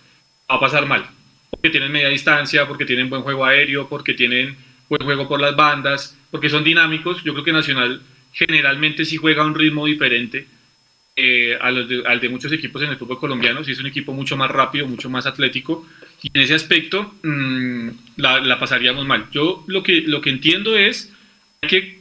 va 0.50 0.56
a 0.56 0.60
pasar 0.60 0.86
mal. 0.86 1.08
Porque 1.50 1.70
tienen 1.70 1.92
media 1.92 2.08
distancia, 2.08 2.66
porque 2.66 2.84
tienen 2.84 3.08
buen 3.08 3.22
juego 3.22 3.44
aéreo, 3.44 3.88
porque 3.88 4.14
tienen 4.14 4.56
buen 4.88 5.02
juego 5.02 5.28
por 5.28 5.40
las 5.40 5.56
bandas, 5.56 6.16
porque 6.30 6.48
son 6.48 6.64
dinámicos. 6.64 7.22
Yo 7.24 7.32
creo 7.32 7.44
que 7.44 7.52
Nacional 7.52 8.02
generalmente 8.32 9.04
sí 9.04 9.16
juega 9.16 9.42
a 9.42 9.46
un 9.46 9.54
ritmo 9.54 9.86
diferente 9.86 10.46
eh, 11.16 11.58
al, 11.60 11.88
de, 11.88 12.28
muchos 12.28 12.52
equipos 12.52 12.80
en 12.82 12.90
el 12.90 12.96
fútbol 12.96 13.18
colombiano, 13.18 13.64
sí 13.64 13.72
es 13.72 13.80
un 13.80 13.86
equipo 13.86 14.12
mucho 14.12 14.36
más 14.36 14.50
rápido, 14.50 14.86
mucho 14.86 15.10
más 15.10 15.26
atlético, 15.26 15.84
y 16.22 16.30
en 16.32 16.42
ese 16.42 16.54
aspecto 16.54 17.14
mm, 17.24 17.88
la, 18.18 18.58
pasaríamos 18.58 19.04
mal. 19.04 19.26
Yo 19.32 19.64
lo 19.66 19.82
que, 19.82 20.02
lo 20.02 20.20
que 20.20 20.30
entiendo 20.30 20.76
es 20.76 21.12
que 21.60 21.98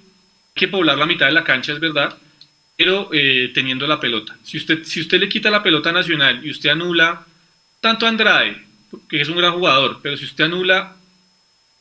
que 0.58 0.68
poblar 0.68 0.98
la 0.98 1.06
mitad 1.06 1.28
de 1.28 1.32
la 1.32 1.44
cancha, 1.44 1.72
es 1.72 1.80
verdad, 1.80 2.18
pero 2.76 3.10
eh, 3.14 3.52
teniendo 3.54 3.88
la 3.88 4.00
pelota. 4.00 4.36
Si 4.44 4.58
usted, 4.58 4.84
si 4.84 5.00
usted 5.00 5.20
le 5.20 5.30
quita 5.30 5.50
la 5.50 5.64
pelota 5.64 5.92
nacional 5.92 6.46
y 6.46 6.50
usted 6.50 6.72
anula 6.72 7.26
tanto 7.80 8.06
a 8.06 8.10
Andrade, 8.10 8.67
que 9.10 9.22
es 9.22 9.30
un 9.30 9.38
gran 9.38 9.54
jugador, 9.54 10.00
pero 10.02 10.18
si 10.18 10.26
usted 10.26 10.46
anula 10.46 10.96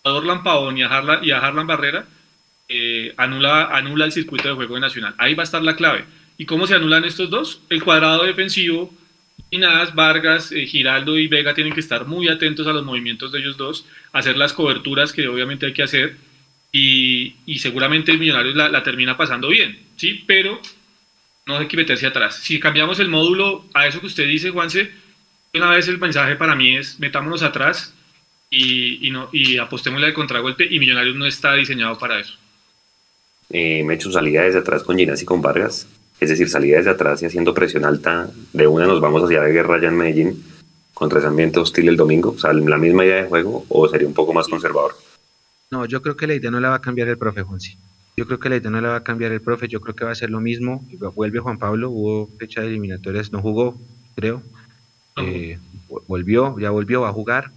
a 0.02 0.12
Orlan 0.12 0.42
Pavón 0.42 0.78
y 0.78 0.82
a 0.82 0.88
Harlan, 0.88 1.24
y 1.24 1.30
Harlan 1.30 1.66
Barrera, 1.66 2.06
eh, 2.68 3.14
anula, 3.16 3.76
anula 3.76 4.04
el 4.04 4.12
circuito 4.12 4.48
de 4.48 4.54
juego 4.54 4.74
de 4.74 4.80
Nacional. 4.80 5.14
Ahí 5.18 5.34
va 5.34 5.42
a 5.42 5.44
estar 5.44 5.62
la 5.62 5.76
clave. 5.76 6.04
¿Y 6.38 6.46
cómo 6.46 6.66
se 6.66 6.74
anulan 6.74 7.04
estos 7.04 7.30
dos? 7.30 7.60
El 7.70 7.82
cuadrado 7.82 8.24
defensivo, 8.24 8.92
Inás, 9.50 9.94
Vargas, 9.94 10.52
eh, 10.52 10.66
Giraldo 10.66 11.18
y 11.18 11.28
Vega 11.28 11.54
tienen 11.54 11.72
que 11.72 11.80
estar 11.80 12.06
muy 12.06 12.28
atentos 12.28 12.66
a 12.66 12.72
los 12.72 12.84
movimientos 12.84 13.32
de 13.32 13.38
ellos 13.38 13.56
dos, 13.56 13.86
hacer 14.12 14.36
las 14.36 14.52
coberturas 14.52 15.12
que 15.12 15.28
obviamente 15.28 15.66
hay 15.66 15.72
que 15.72 15.82
hacer 15.82 16.16
y, 16.72 17.58
seguramente 17.58 18.12
el 18.12 18.18
Millonarios 18.18 18.54
la, 18.54 18.82
termina 18.82 19.16
pasando 19.16 19.48
bien, 19.48 19.78
¿sí? 19.96 20.24
Pero 20.26 20.60
no 21.46 21.58
hay 21.58 21.68
que 21.68 21.76
meterse 21.76 22.06
atrás. 22.06 22.36
Si 22.36 22.60
cambiamos 22.60 23.00
el 23.00 23.08
módulo 23.08 23.64
a 23.72 23.86
eso 23.86 24.00
que 24.00 24.06
usted 24.06 24.26
dice, 24.26 24.50
Juanse, 24.50 24.90
una 25.56 25.70
vez 25.70 25.88
el 25.88 25.98
mensaje 25.98 26.36
para 26.36 26.54
mí 26.54 26.76
es 26.76 26.98
metámonos 26.98 27.42
atrás 27.42 27.94
y, 28.50 29.06
y, 29.06 29.10
no, 29.10 29.28
y 29.32 29.58
apostémosle 29.58 30.06
al 30.06 30.14
contragolpe 30.14 30.66
y 30.68 30.78
Millonarios 30.78 31.16
no 31.16 31.26
está 31.26 31.54
diseñado 31.54 31.98
para 31.98 32.20
eso. 32.20 32.34
Eh, 33.50 33.82
me 33.84 33.94
he 33.94 33.96
hecho 33.96 34.10
salida 34.10 34.42
desde 34.42 34.58
atrás 34.58 34.82
con 34.82 34.96
Ginás 34.96 35.22
y 35.22 35.24
con 35.24 35.40
Vargas 35.40 35.86
es 36.20 36.30
decir, 36.30 36.48
salida 36.48 36.78
desde 36.78 36.90
atrás 36.90 37.22
y 37.22 37.26
haciendo 37.26 37.52
presión 37.52 37.84
alta, 37.84 38.30
de 38.52 38.66
una 38.66 38.86
nos 38.86 39.00
vamos 39.00 39.22
hacia 39.22 39.40
la 39.40 39.48
guerra 39.48 39.76
allá 39.76 39.88
en 39.88 39.96
Medellín 39.96 40.44
contra 40.94 41.18
ese 41.18 41.28
ambiente 41.28 41.60
hostil 41.60 41.88
el 41.88 41.96
domingo, 41.96 42.30
o 42.30 42.38
sea, 42.38 42.54
la 42.54 42.78
misma 42.78 43.04
idea 43.04 43.16
de 43.16 43.28
juego 43.28 43.66
o 43.68 43.88
sería 43.88 44.08
un 44.08 44.14
poco 44.14 44.32
más 44.32 44.48
conservador. 44.48 44.94
No, 45.70 45.84
yo 45.84 46.00
creo 46.00 46.16
que 46.16 46.26
la 46.26 46.34
idea 46.34 46.50
no 46.50 46.60
la 46.60 46.70
va 46.70 46.76
a 46.76 46.80
cambiar 46.80 47.08
el 47.08 47.18
profe, 47.18 47.42
Juansi. 47.42 47.76
Yo 48.16 48.26
creo 48.26 48.38
que 48.38 48.48
la 48.48 48.56
idea 48.56 48.70
no 48.70 48.80
la 48.80 48.88
va 48.88 48.96
a 48.96 49.04
cambiar 49.04 49.32
el 49.32 49.42
profe, 49.42 49.68
yo 49.68 49.80
creo 49.80 49.94
que 49.94 50.06
va 50.06 50.12
a 50.12 50.14
ser 50.14 50.30
lo 50.30 50.40
mismo. 50.40 50.86
Vuelve 51.14 51.40
Juan 51.40 51.58
Pablo, 51.58 51.90
hubo 51.90 52.30
fecha 52.38 52.62
de 52.62 52.68
eliminatorias, 52.68 53.30
no 53.30 53.42
jugó, 53.42 53.78
creo. 54.14 54.42
Eh, 55.16 55.58
volvió, 56.06 56.58
ya 56.58 56.70
volvió 56.70 57.06
a 57.06 57.12
jugar. 57.12 57.50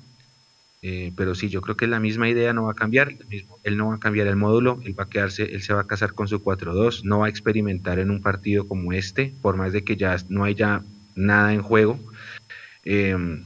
Eh, 0.82 1.12
pero 1.18 1.36
sí, 1.36 1.50
yo 1.50 1.62
creo 1.62 1.76
que 1.76 1.88
la 1.88 2.00
misma 2.00 2.30
idea 2.30 2.54
no 2.54 2.64
va 2.64 2.72
a 2.72 2.76
cambiar, 2.76 3.14
él 3.64 3.78
no 3.78 3.90
va 3.90 3.96
a 3.96 4.00
cambiar 4.00 4.28
el 4.28 4.38
módulo, 4.38 4.80
él 4.86 4.98
va 4.98 5.04
a 5.04 5.10
quedarse, 5.10 5.44
él 5.44 5.62
se 5.62 5.74
va 5.74 5.82
a 5.82 5.88
casar 5.88 6.14
con 6.14 6.30
su 6.30 6.42
4-2, 6.42 7.04
no 7.04 7.20
va 7.20 7.26
a 7.26 7.30
experimentar 7.30 8.00
en 8.00 8.10
un 8.10 8.22
partido 8.22 8.66
como 8.66 8.94
este, 8.94 9.34
por 9.42 9.58
más 9.58 9.74
de 9.74 9.84
que 9.84 9.98
ya 9.98 10.16
no 10.30 10.46
haya 10.46 10.82
nada 11.16 11.54
en 11.54 11.62
juego. 11.62 12.00
Em, 12.86 13.44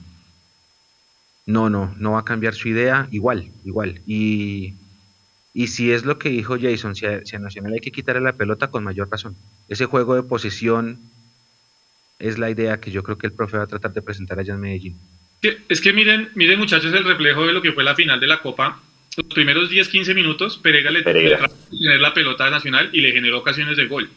no, 1.45 1.69
no, 1.69 1.93
no 1.97 2.11
va 2.11 2.19
a 2.19 2.25
cambiar 2.25 2.53
su 2.53 2.69
idea, 2.69 3.07
igual, 3.11 3.51
igual. 3.65 4.01
Y, 4.05 4.75
si 5.67 5.91
es 5.91 6.05
lo 6.05 6.19
que 6.19 6.29
dijo 6.29 6.57
Jason, 6.59 6.95
si 6.95 7.05
a, 7.05 7.25
si 7.25 7.35
a 7.35 7.39
Nacional 7.39 7.73
hay 7.73 7.79
que 7.79 7.91
quitarle 7.91 8.21
la 8.21 8.33
pelota, 8.33 8.69
con 8.69 8.83
mayor 8.83 9.09
razón. 9.09 9.35
Ese 9.67 9.85
juego 9.85 10.15
de 10.15 10.23
posesión 10.23 10.99
es 12.23 12.37
la 12.39 12.49
idea 12.49 12.79
que 12.79 12.89
yo 12.89 13.03
creo 13.03 13.17
que 13.17 13.27
el 13.27 13.33
profe 13.33 13.57
va 13.57 13.63
a 13.63 13.67
tratar 13.67 13.91
de 13.91 14.01
presentar 14.01 14.39
allá 14.39 14.53
en 14.53 14.61
Medellín. 14.61 14.97
Es 15.67 15.81
que 15.81 15.91
miren, 15.91 16.29
miren 16.35 16.57
muchachos 16.57 16.93
el 16.93 17.03
reflejo 17.03 17.45
de 17.45 17.51
lo 17.51 17.61
que 17.61 17.73
fue 17.73 17.83
la 17.83 17.95
final 17.95 18.17
de 18.17 18.27
la 18.27 18.39
Copa. 18.39 18.81
Los 19.17 19.27
primeros 19.27 19.69
10-15 19.69 20.15
minutos, 20.15 20.57
Pereira 20.57 20.89
le 20.89 21.03
Pereira. 21.03 21.49
tener 21.69 21.99
la 21.99 22.13
pelota 22.13 22.49
nacional 22.49 22.89
y 22.93 23.01
le 23.01 23.11
generó 23.11 23.39
ocasiones 23.39 23.75
de 23.75 23.87
gol. 23.87 24.09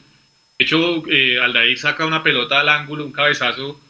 De 0.57 0.64
hecho, 0.64 1.03
eh, 1.11 1.40
Aldair 1.40 1.77
saca 1.77 2.07
una 2.07 2.23
pelota 2.23 2.61
al 2.61 2.69
ángulo, 2.69 3.05
un 3.05 3.12
cabezazo 3.12 3.81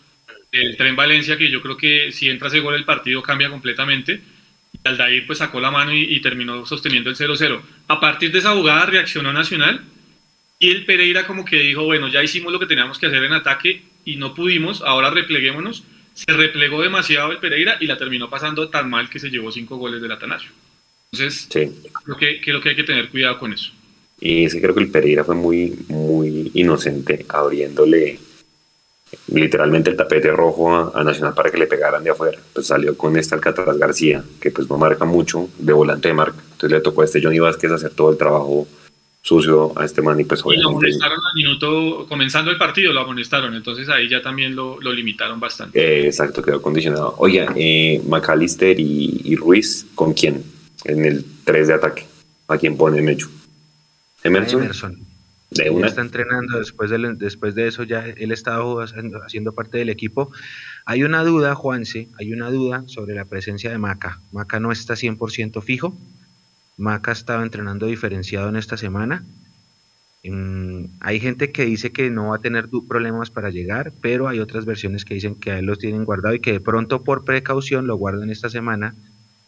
del 0.50 0.78
Tren 0.78 0.96
Valencia, 0.96 1.36
que 1.36 1.50
yo 1.50 1.60
creo 1.60 1.76
que 1.76 2.10
si 2.10 2.30
entra 2.30 2.48
ese 2.48 2.60
gol 2.60 2.74
el 2.74 2.86
partido 2.86 3.22
cambia 3.22 3.50
completamente. 3.50 4.22
Y 4.72 4.88
Aldair 4.88 5.26
pues 5.26 5.38
sacó 5.38 5.60
la 5.60 5.70
mano 5.70 5.92
y, 5.92 6.14
y 6.14 6.20
terminó 6.20 6.64
sosteniendo 6.64 7.10
el 7.10 7.16
0-0. 7.16 7.60
A 7.88 8.00
partir 8.00 8.32
de 8.32 8.38
esa 8.38 8.54
jugada 8.54 8.86
reaccionó 8.86 9.30
Nacional 9.34 9.82
y 10.58 10.70
el 10.70 10.86
Pereira 10.86 11.26
como 11.26 11.44
que 11.44 11.58
dijo, 11.58 11.84
bueno, 11.84 12.08
ya 12.08 12.22
hicimos 12.22 12.50
lo 12.50 12.58
que 12.58 12.66
teníamos 12.66 12.98
que 12.98 13.06
hacer 13.06 13.22
en 13.22 13.34
ataque 13.34 13.82
y 14.06 14.16
no 14.16 14.32
pudimos, 14.32 14.80
ahora 14.80 15.10
repleguémonos 15.10 15.84
se 16.16 16.32
replegó 16.32 16.80
demasiado 16.80 17.30
el 17.30 17.38
Pereira 17.38 17.76
y 17.78 17.86
la 17.86 17.98
terminó 17.98 18.30
pasando 18.30 18.70
tan 18.70 18.88
mal 18.88 19.10
que 19.10 19.18
se 19.18 19.28
llevó 19.28 19.52
cinco 19.52 19.76
goles 19.76 20.00
del 20.00 20.12
Atanasio. 20.12 20.48
Entonces, 21.12 21.46
creo, 21.50 22.16
que, 22.18 22.40
creo 22.40 22.60
que 22.60 22.70
hay 22.70 22.76
que 22.76 22.84
tener 22.84 23.10
cuidado 23.10 23.38
con 23.38 23.52
eso. 23.52 23.70
Y 24.18 24.48
sí 24.48 24.58
creo 24.58 24.74
que 24.74 24.80
el 24.80 24.90
Pereira 24.90 25.24
fue 25.24 25.34
muy, 25.34 25.78
muy 25.88 26.50
inocente 26.54 27.26
abriéndole 27.28 28.18
literalmente 29.28 29.90
el 29.90 29.96
tapete 29.96 30.32
rojo 30.32 30.74
a, 30.94 31.04
Nacional 31.04 31.34
para 31.34 31.50
que 31.50 31.58
le 31.58 31.66
pegaran 31.66 32.02
de 32.02 32.10
afuera. 32.10 32.38
Pues 32.54 32.66
salió 32.66 32.96
con 32.96 33.14
este 33.18 33.34
Alcatraz 33.34 33.76
García, 33.76 34.24
que 34.40 34.50
pues 34.50 34.70
no 34.70 34.78
marca 34.78 35.04
mucho, 35.04 35.50
de 35.58 35.74
volante 35.74 36.08
de 36.08 36.14
marca. 36.14 36.38
Entonces 36.52 36.70
le 36.70 36.80
tocó 36.80 37.02
a 37.02 37.04
este 37.04 37.22
Johnny 37.22 37.40
Vázquez 37.40 37.70
hacer 37.70 37.90
todo 37.90 38.10
el 38.10 38.16
trabajo 38.16 38.66
sucio 39.26 39.72
a 39.76 39.84
este 39.84 40.02
man 40.02 40.20
y 40.20 40.24
pues 40.24 40.40
Y 40.46 40.56
lo 40.56 40.68
amonestaron 40.68 41.18
al 41.18 41.34
minuto, 41.34 42.06
comenzando 42.08 42.52
el 42.52 42.58
partido, 42.58 42.92
lo 42.92 43.00
amonestaron, 43.00 43.54
entonces 43.54 43.88
ahí 43.88 44.08
ya 44.08 44.22
también 44.22 44.54
lo, 44.54 44.80
lo 44.80 44.92
limitaron 44.92 45.40
bastante. 45.40 45.80
Eh, 45.80 46.06
exacto, 46.06 46.40
quedó 46.40 46.62
condicionado. 46.62 47.16
Oye, 47.18 47.44
eh, 47.56 48.00
McAllister 48.06 48.78
y, 48.78 49.34
Ruiz, 49.34 49.84
¿con 49.96 50.12
quién? 50.12 50.44
En 50.84 51.04
el 51.04 51.24
3 51.44 51.66
de 51.66 51.74
ataque. 51.74 52.06
¿A 52.46 52.56
quién 52.56 52.76
pone 52.76 53.02
Mecho? 53.02 53.28
Emerson. 54.22 54.62
Emerson. 54.62 55.00
De 55.50 55.70
una. 55.70 55.88
Está 55.88 56.02
entrenando 56.02 56.60
después 56.60 56.90
de, 56.90 56.98
después 57.16 57.56
de 57.56 57.66
eso, 57.66 57.82
ya 57.82 58.06
él 58.06 58.30
estaba 58.30 58.84
haciendo, 58.84 59.20
haciendo 59.24 59.52
parte 59.52 59.78
del 59.78 59.88
equipo. 59.88 60.30
Hay 60.84 61.02
una 61.02 61.24
duda, 61.24 61.56
Juanse, 61.56 62.08
hay 62.16 62.32
una 62.32 62.48
duda 62.50 62.84
sobre 62.86 63.16
la 63.16 63.24
presencia 63.24 63.70
de 63.70 63.78
Maca. 63.78 64.20
Maca 64.30 64.60
no 64.60 64.70
está 64.70 64.94
100% 64.94 65.62
fijo 65.62 65.96
Maca 66.76 67.12
estaba 67.12 67.42
entrenando 67.42 67.86
diferenciado 67.86 68.48
en 68.48 68.56
esta 68.56 68.76
semana. 68.76 69.24
Mm, 70.24 70.86
hay 71.00 71.20
gente 71.20 71.52
que 71.52 71.64
dice 71.64 71.92
que 71.92 72.10
no 72.10 72.28
va 72.28 72.36
a 72.36 72.40
tener 72.40 72.68
problemas 72.88 73.30
para 73.30 73.50
llegar, 73.50 73.92
pero 74.00 74.28
hay 74.28 74.40
otras 74.40 74.64
versiones 74.64 75.04
que 75.04 75.14
dicen 75.14 75.36
que 75.36 75.52
a 75.52 75.58
él 75.58 75.66
los 75.66 75.78
tienen 75.78 76.04
guardado 76.04 76.34
y 76.34 76.40
que 76.40 76.52
de 76.52 76.60
pronto 76.60 77.02
por 77.02 77.24
precaución 77.24 77.86
lo 77.86 77.96
guardan 77.96 78.30
esta 78.30 78.50
semana 78.50 78.94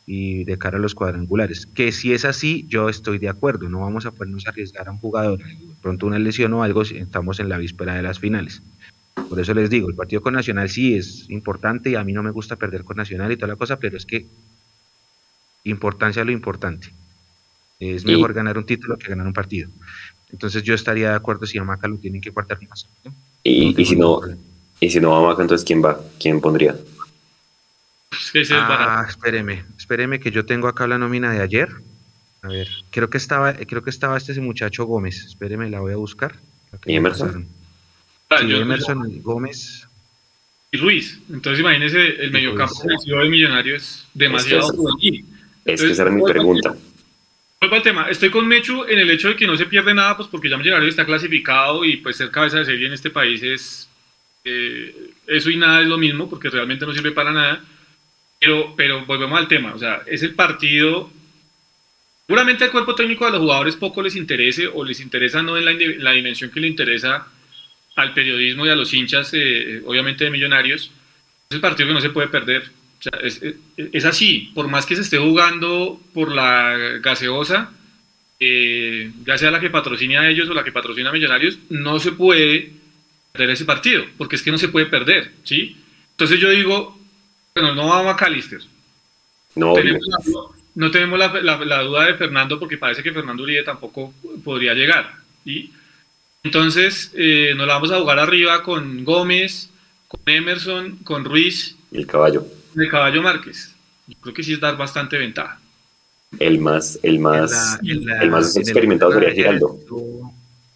y 0.06 0.44
de 0.44 0.56
cara 0.56 0.78
a 0.78 0.80
los 0.80 0.94
cuadrangulares. 0.94 1.66
Que 1.66 1.92
si 1.92 2.14
es 2.14 2.24
así, 2.24 2.64
yo 2.68 2.88
estoy 2.88 3.18
de 3.18 3.28
acuerdo, 3.28 3.68
no 3.68 3.80
vamos 3.80 4.06
a 4.06 4.12
ponernos 4.12 4.46
a 4.46 4.50
arriesgar 4.50 4.88
a 4.88 4.92
un 4.92 4.98
jugador, 4.98 5.38
de 5.38 5.74
pronto 5.82 6.06
una 6.06 6.18
lesión 6.18 6.54
o 6.54 6.62
algo, 6.62 6.82
estamos 6.82 7.40
en 7.40 7.50
la 7.50 7.58
víspera 7.58 7.94
de 7.94 8.02
las 8.02 8.18
finales. 8.18 8.62
Por 9.28 9.38
eso 9.38 9.52
les 9.52 9.68
digo, 9.68 9.90
el 9.90 9.96
partido 9.96 10.22
con 10.22 10.34
Nacional 10.34 10.70
sí 10.70 10.94
es 10.94 11.28
importante 11.28 11.90
y 11.90 11.96
a 11.96 12.04
mí 12.04 12.12
no 12.12 12.22
me 12.22 12.30
gusta 12.30 12.56
perder 12.56 12.84
con 12.84 12.96
Nacional 12.96 13.32
y 13.32 13.36
toda 13.36 13.48
la 13.48 13.56
cosa, 13.56 13.78
pero 13.78 13.96
es 13.96 14.06
que 14.06 14.26
importancia 15.64 16.24
lo 16.24 16.32
importante. 16.32 16.88
Es 17.78 18.04
mejor 18.04 18.32
ganar 18.32 18.58
un 18.58 18.66
título 18.66 18.98
que 18.98 19.08
ganar 19.08 19.26
un 19.26 19.32
partido. 19.32 19.70
Entonces 20.32 20.62
yo 20.62 20.74
estaría 20.74 21.10
de 21.10 21.16
acuerdo 21.16 21.46
si 21.46 21.58
a 21.58 21.64
Maca 21.64 21.88
lo 21.88 21.96
tienen 21.96 22.20
que 22.20 22.32
cuartar 22.32 22.58
más. 22.68 22.86
Y, 23.44 23.72
si 23.84 23.96
no, 23.96 24.20
y 24.80 24.90
si 24.90 25.00
no 25.00 25.10
va 25.10 25.28
Maca, 25.28 25.42
entonces 25.42 25.64
¿quién 25.64 25.82
va? 25.82 26.00
¿Quién 26.18 26.40
pondría? 26.40 26.76
ah, 28.52 29.06
espéreme, 29.08 29.64
espéreme 29.78 30.18
que 30.18 30.30
yo 30.30 30.44
tengo 30.44 30.66
acá 30.66 30.86
la 30.86 30.98
nómina 30.98 31.32
de 31.32 31.40
ayer. 31.40 31.68
A 32.42 32.48
ver, 32.48 32.68
creo 32.90 33.10
que 33.10 33.18
estaba, 33.18 33.52
creo 33.54 33.82
que 33.82 33.90
estaba 33.90 34.16
este 34.16 34.38
muchacho 34.40 34.84
Gómez. 34.84 35.24
Espéreme, 35.24 35.70
la 35.70 35.80
voy 35.80 35.92
a 35.92 35.96
buscar. 35.96 36.36
¿Y 36.84 36.94
Emerson? 36.94 37.46
Ah, 38.30 38.40
Emerson 38.42 39.22
Gómez. 39.22 39.86
Y 40.70 40.76
Ruiz. 40.76 41.18
Entonces 41.30 41.60
imagínese, 41.60 42.22
el 42.22 42.30
mediocampo 42.30 42.82
de 42.82 43.28
Millonario 43.28 43.76
es 43.76 44.06
demasiado 44.12 44.72
Es 45.64 45.80
que 45.80 45.90
esa 45.90 46.02
era 46.02 46.10
mi 46.10 46.22
pregunta. 46.22 46.76
Vuelvo 47.60 47.76
al 47.76 47.82
tema, 47.82 48.08
estoy 48.08 48.30
con 48.30 48.46
Mechu 48.46 48.84
en 48.84 48.98
el 49.00 49.10
hecho 49.10 49.28
de 49.28 49.36
que 49.36 49.46
no 49.46 49.56
se 49.56 49.66
pierde 49.66 49.92
nada, 49.92 50.16
pues 50.16 50.28
porque 50.28 50.48
ya 50.48 50.56
Millonarios 50.56 50.90
está 50.90 51.04
clasificado 51.04 51.84
y 51.84 51.96
pues 51.96 52.16
ser 52.16 52.30
cabeza 52.30 52.58
de 52.58 52.64
serie 52.64 52.86
en 52.86 52.92
este 52.92 53.10
país 53.10 53.42
es 53.42 53.88
eh, 54.44 55.10
eso 55.26 55.50
y 55.50 55.56
nada 55.56 55.80
es 55.80 55.88
lo 55.88 55.98
mismo 55.98 56.30
porque 56.30 56.50
realmente 56.50 56.86
no 56.86 56.92
sirve 56.92 57.12
para 57.12 57.32
nada. 57.32 57.64
Pero, 58.38 58.74
pero 58.76 59.04
volvemos 59.04 59.36
al 59.36 59.48
tema, 59.48 59.74
o 59.74 59.78
sea, 59.78 60.02
es 60.06 60.22
el 60.22 60.34
partido 60.34 61.10
Seguramente 62.28 62.64
al 62.64 62.70
cuerpo 62.72 62.94
técnico 62.94 63.24
de 63.24 63.30
los 63.30 63.40
jugadores 63.40 63.76
poco 63.76 64.02
les 64.02 64.14
interese 64.14 64.66
o 64.66 64.84
les 64.84 65.00
interesa 65.00 65.42
no 65.42 65.56
en 65.56 65.64
la, 66.04 66.12
dimensión 66.12 66.50
que 66.50 66.60
le 66.60 66.68
interesa 66.68 67.26
al 67.96 68.12
periodismo 68.12 68.66
y 68.66 68.68
a 68.68 68.76
los 68.76 68.92
hinchas, 68.92 69.30
eh, 69.32 69.82
obviamente 69.86 70.24
de 70.24 70.30
millonarios. 70.30 70.92
Es 71.48 71.54
el 71.54 71.62
partido 71.62 71.88
que 71.88 71.94
no 71.94 72.02
se 72.02 72.10
puede 72.10 72.28
perder. 72.28 72.70
Es, 73.22 74.04
así, 74.04 74.50
por 74.54 74.68
más 74.68 74.86
que 74.86 74.96
se 74.96 75.02
esté 75.02 75.18
jugando 75.18 76.00
por 76.12 76.32
la 76.32 76.76
gaseosa, 77.00 77.70
eh, 78.40 79.12
ya 79.24 79.38
sea 79.38 79.50
la 79.50 79.60
que 79.60 79.70
patrocina 79.70 80.20
a 80.20 80.28
ellos 80.28 80.48
o 80.48 80.54
la 80.54 80.64
que 80.64 80.72
patrocina 80.72 81.10
a 81.10 81.12
Millonarios, 81.12 81.58
no 81.70 81.98
se 81.98 82.12
puede 82.12 82.72
perder 83.32 83.50
ese 83.50 83.64
partido, 83.64 84.04
porque 84.16 84.36
es 84.36 84.42
que 84.42 84.50
no 84.50 84.58
se 84.58 84.68
puede 84.68 84.86
perder, 84.86 85.32
¿sí? 85.44 85.76
Entonces 86.12 86.40
yo 86.40 86.50
digo, 86.50 86.98
bueno, 87.54 87.74
no 87.74 87.88
vamos 87.88 88.12
a 88.12 88.16
Calister. 88.16 88.60
No, 89.54 89.74
no 90.74 90.90
tenemos 90.92 91.18
la, 91.18 91.82
duda 91.82 92.06
de 92.06 92.14
Fernando 92.14 92.58
porque 92.60 92.78
parece 92.78 93.02
que 93.02 93.12
Fernando 93.12 93.42
Uribe 93.42 93.64
tampoco 93.64 94.14
podría 94.44 94.74
llegar. 94.74 95.16
¿sí? 95.44 95.72
Entonces 96.44 97.12
eh, 97.16 97.52
nos 97.56 97.66
la 97.66 97.74
vamos 97.74 97.90
a 97.90 97.98
jugar 97.98 98.20
arriba 98.20 98.62
con 98.62 99.04
Gómez, 99.04 99.70
con 100.06 100.20
Emerson, 100.26 100.98
con 100.98 101.24
Ruiz. 101.24 101.76
Y 101.90 101.98
el 101.98 102.06
caballo. 102.06 102.46
El 102.76 102.90
caballo 102.90 103.22
Márquez. 103.22 103.74
Yo 104.06 104.16
creo 104.20 104.34
que 104.34 104.42
sí 104.42 104.54
es 104.54 104.60
dar 104.60 104.76
bastante 104.76 105.18
ventaja. 105.18 105.60
El 106.38 106.60
más, 106.60 106.98
el 107.02 107.18
más, 107.18 107.78
el 107.82 108.30
más 108.30 108.56
experimentado 108.56 109.12
sería 109.12 109.32
Giraldo. 109.32 109.78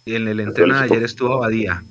en 0.05 0.27
el 0.27 0.39
entreno 0.39 0.75
de 0.75 0.83
ayer 0.83 1.03
estuvo 1.03 1.35
Abadía, 1.35 1.83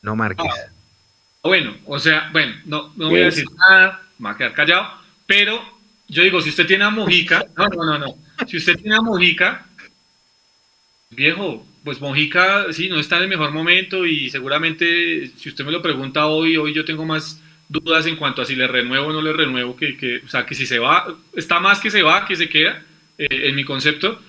no 0.00 0.16
Márquez. 0.16 0.46
Ah, 0.48 1.48
bueno, 1.48 1.76
o 1.86 1.98
sea, 1.98 2.30
bueno, 2.32 2.54
no, 2.64 2.92
no 2.96 3.10
voy 3.10 3.22
a 3.22 3.24
decir 3.26 3.46
nada, 3.58 4.02
me 4.18 4.28
voy 4.28 4.34
a 4.34 4.38
quedar 4.38 4.54
callado, 4.54 4.86
pero 5.26 5.60
yo 6.08 6.22
digo, 6.22 6.40
si 6.40 6.48
usted 6.48 6.66
tiene 6.66 6.84
a 6.84 6.90
Mojica, 6.90 7.46
no, 7.56 7.68
no, 7.68 7.84
no, 7.84 7.98
no, 7.98 8.18
si 8.46 8.56
usted 8.56 8.76
tiene 8.76 8.96
a 8.96 9.02
Mojica, 9.02 9.66
viejo, 11.10 11.66
pues 11.84 12.00
Mojica 12.00 12.72
sí, 12.72 12.88
no 12.88 12.98
está 12.98 13.16
en 13.16 13.24
el 13.24 13.28
mejor 13.28 13.50
momento 13.50 14.06
y 14.06 14.30
seguramente 14.30 15.30
si 15.36 15.48
usted 15.48 15.64
me 15.64 15.72
lo 15.72 15.82
pregunta 15.82 16.26
hoy, 16.26 16.56
hoy 16.56 16.72
yo 16.72 16.84
tengo 16.84 17.04
más 17.04 17.40
dudas 17.72 18.06
en 18.06 18.16
cuanto 18.16 18.42
a 18.42 18.44
si 18.44 18.54
le 18.54 18.68
renuevo 18.68 19.08
o 19.08 19.12
no 19.12 19.22
le 19.22 19.32
renuevo, 19.32 19.76
que, 19.76 19.96
que 19.96 20.18
o 20.18 20.28
sea, 20.28 20.44
que 20.44 20.54
si 20.54 20.66
se 20.66 20.78
va, 20.78 21.16
está 21.34 21.58
más 21.58 21.80
que 21.80 21.90
se 21.90 22.02
va, 22.02 22.26
que 22.26 22.36
se 22.36 22.48
queda, 22.48 22.82
eh, 23.18 23.26
en 23.30 23.54
mi 23.54 23.64
concepto, 23.64 24.20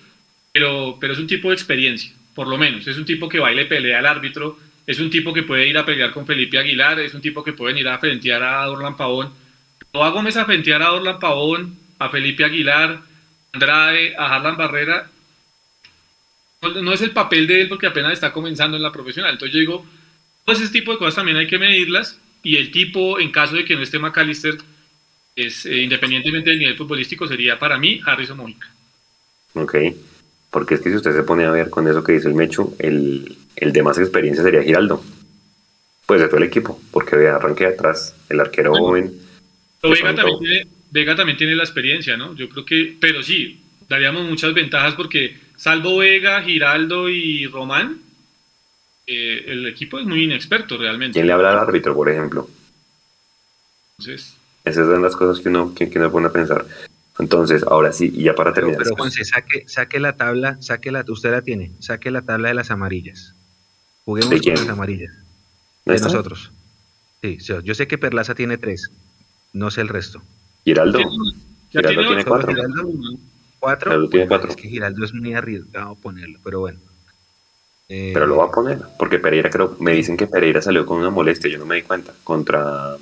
pero, 0.51 0.97
pero 0.99 1.13
es 1.13 1.19
un 1.19 1.27
tipo 1.27 1.49
de 1.49 1.55
experiencia, 1.55 2.13
por 2.33 2.47
lo 2.47 2.57
menos, 2.57 2.87
es 2.87 2.97
un 2.97 3.05
tipo 3.05 3.27
que 3.27 3.39
baile 3.39 3.65
pelea 3.65 3.99
al 3.99 4.05
árbitro, 4.05 4.57
es 4.87 4.99
un 4.99 5.09
tipo 5.09 5.33
que 5.33 5.43
puede 5.43 5.67
ir 5.67 5.77
a 5.77 5.85
pelear 5.85 6.11
con 6.11 6.25
Felipe 6.25 6.57
Aguilar, 6.57 6.99
es 6.99 7.13
un 7.13 7.21
tipo 7.21 7.43
que 7.43 7.53
puede 7.53 7.79
ir 7.79 7.87
a 7.87 7.99
frentear 7.99 8.43
a 8.43 8.69
Orlan 8.69 8.95
Pavón, 8.95 9.33
o 9.91 10.03
a 10.03 10.09
Gómez 10.09 10.37
a 10.37 10.45
frentear 10.45 10.81
a 10.81 10.93
Orlan 10.93 11.19
Pavón, 11.19 11.77
a 11.99 12.09
Felipe 12.09 12.45
Aguilar, 12.45 12.91
a 12.91 13.03
Andrade, 13.53 14.15
a 14.17 14.35
Harlan 14.35 14.57
Barrera, 14.57 15.09
no 16.81 16.93
es 16.93 17.01
el 17.01 17.11
papel 17.11 17.45
de 17.45 17.61
él 17.61 17.67
porque 17.67 17.87
apenas 17.87 18.13
está 18.13 18.31
comenzando 18.31 18.77
en 18.77 18.83
la 18.83 18.91
profesional. 18.91 19.33
Entonces 19.33 19.53
yo 19.53 19.59
digo, 19.59 19.85
todo 20.45 20.55
ese 20.55 20.69
tipo 20.69 20.93
de 20.93 20.97
cosas 20.97 21.15
también 21.15 21.35
hay 21.35 21.45
que 21.45 21.59
medirlas 21.59 22.21
y 22.43 22.57
el 22.57 22.71
tipo, 22.71 23.19
en 23.19 23.31
caso 23.31 23.55
de 23.55 23.65
que 23.65 23.75
no 23.75 23.81
esté 23.81 23.97
McAllister, 23.99 24.57
es, 25.35 25.65
eh, 25.65 25.81
independientemente 25.81 26.49
del 26.49 26.59
nivel 26.59 26.77
futbolístico, 26.77 27.27
sería 27.27 27.57
para 27.57 27.77
mí 27.77 28.01
Harrison 28.05 28.37
Mojica. 28.37 28.69
Ok, 29.53 29.75
porque 30.51 30.75
es 30.75 30.81
que 30.81 30.89
si 30.89 30.95
usted 30.97 31.15
se 31.15 31.23
pone 31.23 31.45
a 31.45 31.51
ver 31.51 31.69
con 31.69 31.87
eso 31.87 32.03
que 32.03 32.11
dice 32.11 32.27
el 32.27 32.35
Mecho, 32.35 32.75
el, 32.79 33.37
el 33.55 33.73
de 33.73 33.83
más 33.83 33.97
experiencia 33.97 34.43
sería 34.43 34.61
Giraldo. 34.61 35.03
Pues 36.05 36.19
de 36.19 36.27
todo 36.27 36.37
el 36.37 36.43
equipo, 36.43 36.79
porque 36.91 37.15
vea, 37.15 37.37
arranque 37.37 37.65
atrás, 37.65 38.13
el 38.29 38.41
arquero 38.41 38.75
joven. 38.75 39.13
Vega 39.81 40.13
también, 40.13 40.39
tiene, 40.39 40.67
Vega 40.91 41.15
también 41.15 41.37
tiene 41.37 41.55
la 41.55 41.63
experiencia, 41.63 42.17
¿no? 42.17 42.35
Yo 42.35 42.49
creo 42.49 42.65
que, 42.65 42.95
pero 42.99 43.23
sí, 43.23 43.61
daríamos 43.87 44.25
muchas 44.25 44.53
ventajas 44.53 44.95
porque 44.95 45.37
salvo 45.55 45.97
Vega, 45.97 46.41
Giraldo 46.41 47.09
y 47.09 47.47
Román, 47.47 47.99
eh, 49.05 49.43
el 49.47 49.67
equipo 49.67 49.99
es 49.99 50.05
muy 50.05 50.23
inexperto 50.23 50.77
realmente. 50.77 51.13
¿Quién 51.13 51.27
le 51.27 51.33
habla 51.33 51.51
al 51.51 51.59
árbitro, 51.59 51.93
por 51.93 52.09
ejemplo? 52.09 52.49
Entonces, 53.97 54.37
Esas 54.63 54.87
son 54.87 55.01
las 55.01 55.15
cosas 55.15 55.41
que 55.41 55.49
uno, 55.49 55.73
que, 55.73 55.91
uno 55.95 56.11
pone 56.11 56.27
a 56.27 56.31
pensar. 56.31 56.65
Entonces, 57.19 57.63
ahora 57.63 57.91
sí, 57.91 58.11
y 58.13 58.23
ya 58.23 58.33
para 58.33 58.53
terminar. 58.53 58.81
Pero, 58.81 58.95
Juanse, 58.95 59.23
saque, 59.23 59.65
saque 59.67 59.99
la 59.99 60.15
tabla, 60.15 60.57
saque 60.61 60.91
la, 60.91 61.05
usted 61.07 61.31
la 61.31 61.41
tiene, 61.41 61.71
saque 61.79 62.11
la 62.11 62.21
tabla 62.23 62.47
de 62.49 62.55
las 62.55 62.71
amarillas. 62.71 63.35
Juguemos 64.05 64.41
con 64.41 64.53
las 64.53 64.69
amarillas. 64.69 65.13
De 65.85 65.99
nosotros. 65.99 66.51
Sí, 67.21 67.37
yo 67.39 67.73
sé 67.73 67.87
que 67.87 67.97
Perlaza 67.97 68.35
tiene 68.35 68.57
tres, 68.57 68.89
no 69.53 69.69
sé 69.69 69.81
el 69.81 69.89
resto. 69.89 70.21
Giraldo. 70.65 70.99
Giraldo 71.69 72.01
tiene, 72.07 72.25
cuatro. 72.25 72.53
Giraldo, 72.53 72.91
¿Cuatro? 73.59 74.09
tiene 74.09 74.27
cuatro. 74.27 74.49
Es 74.49 74.55
que 74.55 74.69
Giraldo 74.69 75.05
es 75.05 75.13
muy 75.13 75.33
arriesgado 75.33 75.95
ponerlo, 75.95 76.39
pero 76.43 76.61
bueno. 76.61 76.79
Eh, 77.89 78.11
pero 78.13 78.25
lo 78.25 78.37
va 78.37 78.45
a 78.45 78.51
poner, 78.51 78.79
porque 78.97 79.19
Pereira 79.19 79.49
creo, 79.49 79.75
me 79.79 79.93
dicen 79.93 80.15
que 80.15 80.27
Pereira 80.27 80.61
salió 80.61 80.85
con 80.85 80.99
una 80.99 81.09
molestia, 81.09 81.51
yo 81.51 81.59
no 81.59 81.65
me 81.65 81.75
di 81.75 81.81
cuenta, 81.81 82.13
contra, 82.23 82.95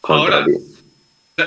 contra 0.00 0.36
Ahora, 0.36 0.46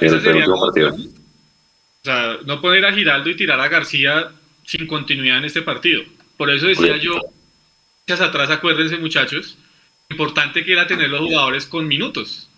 el, 0.01 0.13
último 0.13 0.59
partido. 0.59 0.93
O 0.93 2.03
sea, 2.03 2.37
no 2.45 2.59
poner 2.59 2.85
a 2.85 2.93
Giraldo 2.93 3.29
y 3.29 3.35
tirar 3.35 3.59
a 3.59 3.67
García 3.67 4.31
sin 4.65 4.87
continuidad 4.87 5.37
en 5.37 5.45
este 5.45 5.61
partido. 5.61 6.03
Por 6.35 6.49
eso 6.49 6.67
decía 6.67 6.97
yo, 6.97 7.19
hacia 8.07 8.25
atrás, 8.25 8.49
acuérdense 8.49 8.97
muchachos, 8.97 9.57
importante 10.09 10.63
que 10.65 10.73
era 10.73 10.87
tener 10.87 11.09
los 11.09 11.21
jugadores 11.21 11.65
con 11.65 11.87
minutos. 11.87 12.49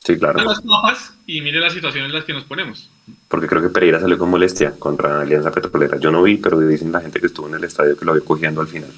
Sí, 0.00 0.18
claro. 0.18 0.44
las 0.44 0.60
papas 0.60 1.14
y 1.26 1.40
mire 1.40 1.60
la 1.60 1.70
situación 1.70 2.04
en 2.04 2.12
las 2.12 2.24
que 2.24 2.34
nos 2.34 2.44
ponemos. 2.44 2.90
Porque 3.28 3.46
creo 3.46 3.62
que 3.62 3.68
Pereira 3.68 4.00
salió 4.00 4.18
con 4.18 4.30
molestia 4.30 4.72
contra 4.78 5.20
Alianza 5.20 5.50
Petrolera. 5.50 5.98
Yo 5.98 6.10
no 6.10 6.22
vi, 6.22 6.36
pero 6.36 6.58
dicen 6.60 6.92
la 6.92 7.00
gente 7.00 7.20
que 7.20 7.26
estuvo 7.26 7.48
en 7.48 7.54
el 7.54 7.64
estadio 7.64 7.96
que 7.96 8.04
lo 8.04 8.12
había 8.12 8.24
cogiendo 8.24 8.60
al 8.60 8.68
final. 8.68 8.90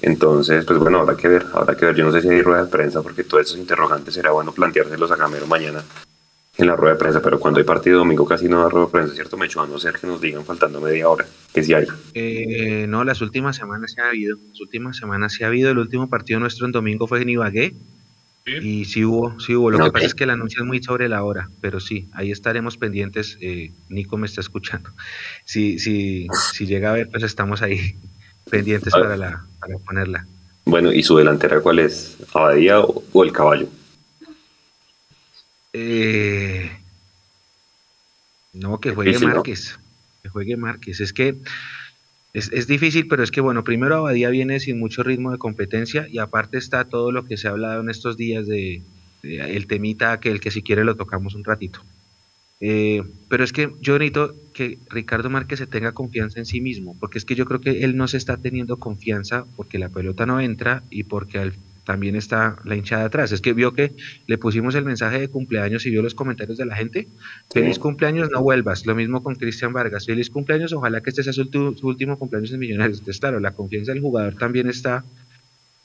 Entonces, 0.00 0.64
pues 0.64 0.78
bueno, 0.78 1.00
habrá 1.00 1.16
que 1.16 1.28
ver, 1.28 1.46
habrá 1.52 1.76
que 1.76 1.86
ver. 1.86 1.96
Yo 1.96 2.04
no 2.04 2.12
sé 2.12 2.22
si 2.22 2.28
hay 2.28 2.42
rueda 2.42 2.64
de 2.64 2.70
prensa, 2.70 3.02
porque 3.02 3.24
todos 3.24 3.46
esos 3.46 3.58
interrogantes 3.58 4.14
será 4.14 4.30
bueno 4.30 4.52
planteárselos 4.52 5.10
a 5.10 5.16
Gamero 5.16 5.46
mañana 5.46 5.82
en 6.58 6.66
la 6.66 6.76
rueda 6.76 6.94
de 6.94 6.98
prensa, 6.98 7.20
pero 7.20 7.38
cuando 7.38 7.58
hay 7.58 7.64
partido 7.64 7.98
domingo 7.98 8.24
casi 8.24 8.48
no 8.48 8.62
da 8.62 8.68
rueda 8.68 8.86
de 8.86 8.92
prensa, 8.92 9.14
¿cierto, 9.14 9.36
Mecho? 9.36 9.60
A 9.60 9.66
no 9.66 9.78
ser 9.78 9.94
que 9.94 10.06
nos 10.06 10.20
digan 10.20 10.44
faltando 10.44 10.80
media 10.80 11.08
hora, 11.08 11.26
que 11.52 11.62
sí 11.62 11.74
hay. 11.74 11.86
Eh, 12.14 12.86
no, 12.88 13.04
las 13.04 13.20
últimas 13.20 13.56
semanas 13.56 13.92
sí 13.92 14.00
ha 14.00 14.08
habido, 14.08 14.38
las 14.48 14.60
últimas 14.60 14.96
semanas 14.96 15.34
sí 15.34 15.44
ha 15.44 15.48
habido. 15.48 15.70
El 15.70 15.78
último 15.78 16.08
partido 16.08 16.40
nuestro 16.40 16.66
en 16.66 16.72
domingo 16.72 17.06
fue 17.06 17.20
en 17.20 17.28
Ibagué, 17.28 17.74
y 18.46 18.84
sí 18.84 19.04
hubo, 19.04 19.38
sí 19.40 19.56
hubo. 19.56 19.70
Lo 19.70 19.84
que 19.84 19.90
pasa 19.90 20.06
es 20.06 20.14
que 20.14 20.24
el 20.24 20.30
anuncio 20.30 20.62
es 20.62 20.66
muy 20.66 20.80
sobre 20.82 21.08
la 21.08 21.24
hora, 21.24 21.50
pero 21.60 21.80
sí, 21.80 22.08
ahí 22.12 22.30
estaremos 22.30 22.76
pendientes. 22.76 23.36
Eh, 23.40 23.72
Nico 23.88 24.16
me 24.16 24.26
está 24.26 24.40
escuchando. 24.40 24.90
Si, 25.44 25.80
si, 25.80 26.28
si 26.52 26.66
llega 26.66 26.90
a 26.90 26.94
ver, 26.94 27.08
pues 27.10 27.24
estamos 27.24 27.60
ahí 27.62 27.96
pendientes 28.50 28.92
para, 28.92 29.16
la, 29.16 29.44
para 29.58 29.78
ponerla. 29.78 30.26
Bueno, 30.64 30.92
¿y 30.92 31.02
su 31.02 31.16
delantera 31.16 31.60
cuál 31.60 31.80
es? 31.80 32.16
¿Abadía 32.32 32.80
o, 32.80 33.24
el 33.24 33.32
caballo? 33.32 33.68
Eh, 35.72 36.70
no, 38.52 38.78
que 38.78 38.94
juegue 38.94 39.18
Márquez. 39.18 39.78
Que 40.22 40.28
juegue 40.28 40.56
Márquez. 40.56 41.00
Es 41.00 41.12
que 41.12 41.36
es, 42.36 42.66
difícil, 42.66 43.08
pero 43.08 43.22
es 43.22 43.30
que, 43.30 43.40
bueno, 43.40 43.64
primero 43.64 43.96
Abadía 43.96 44.28
viene 44.28 44.60
sin 44.60 44.78
mucho 44.78 45.02
ritmo 45.02 45.32
de 45.32 45.38
competencia 45.38 46.06
y 46.10 46.18
aparte 46.18 46.58
está 46.58 46.84
todo 46.84 47.10
lo 47.10 47.24
que 47.24 47.38
se 47.38 47.48
ha 47.48 47.52
hablado 47.52 47.80
en 47.80 47.88
estos 47.88 48.18
días 48.18 48.46
de, 48.46 48.82
el 49.22 49.66
temita 49.66 50.20
que 50.20 50.30
el 50.30 50.40
que 50.40 50.50
si 50.50 50.62
quiere 50.62 50.84
lo 50.84 50.96
tocamos 50.96 51.34
un 51.34 51.44
ratito. 51.44 51.80
Eh, 52.60 53.02
pero 53.28 53.42
es 53.42 53.52
que 53.52 53.70
yo 53.80 53.98
necesito 53.98 54.34
que 54.52 54.78
Ricardo 54.90 55.30
Márquez 55.30 55.60
se 55.60 55.66
tenga 55.66 55.92
confianza 55.92 56.38
en 56.38 56.46
sí 56.46 56.60
mismo, 56.60 56.94
porque 57.00 57.16
es 57.16 57.24
que 57.24 57.34
yo 57.34 57.46
creo 57.46 57.60
que 57.62 57.84
él 57.84 57.96
no 57.96 58.06
se 58.06 58.18
está 58.18 58.36
teniendo 58.36 58.76
confianza 58.76 59.46
porque 59.56 59.78
la 59.78 59.88
pelota 59.88 60.26
no 60.26 60.38
entra 60.38 60.82
y 60.90 61.04
porque 61.04 61.38
al 61.38 61.54
también 61.86 62.16
está 62.16 62.56
la 62.64 62.74
hinchada 62.74 63.04
atrás. 63.04 63.32
Es 63.32 63.40
que 63.40 63.52
vio 63.52 63.72
que 63.72 63.92
le 64.26 64.36
pusimos 64.36 64.74
el 64.74 64.84
mensaje 64.84 65.20
de 65.20 65.28
cumpleaños 65.28 65.86
y 65.86 65.90
vio 65.90 66.02
los 66.02 66.14
comentarios 66.14 66.58
de 66.58 66.66
la 66.66 66.74
gente. 66.74 67.08
Feliz 67.50 67.78
cumpleaños, 67.78 68.28
no 68.30 68.42
vuelvas. 68.42 68.84
Lo 68.86 68.94
mismo 68.96 69.22
con 69.22 69.36
Cristian 69.36 69.72
Vargas. 69.72 70.04
Feliz 70.04 70.28
cumpleaños, 70.28 70.72
ojalá 70.72 71.00
que 71.00 71.10
este 71.10 71.22
sea 71.22 71.32
su, 71.32 71.48
último 71.82 72.18
cumpleaños 72.18 72.52
en 72.52 72.58
Millonarios. 72.58 72.98
Entonces, 72.98 73.20
claro, 73.20 73.38
la 73.38 73.52
confianza 73.52 73.92
del 73.92 74.02
jugador 74.02 74.34
también 74.34 74.68
está 74.68 75.04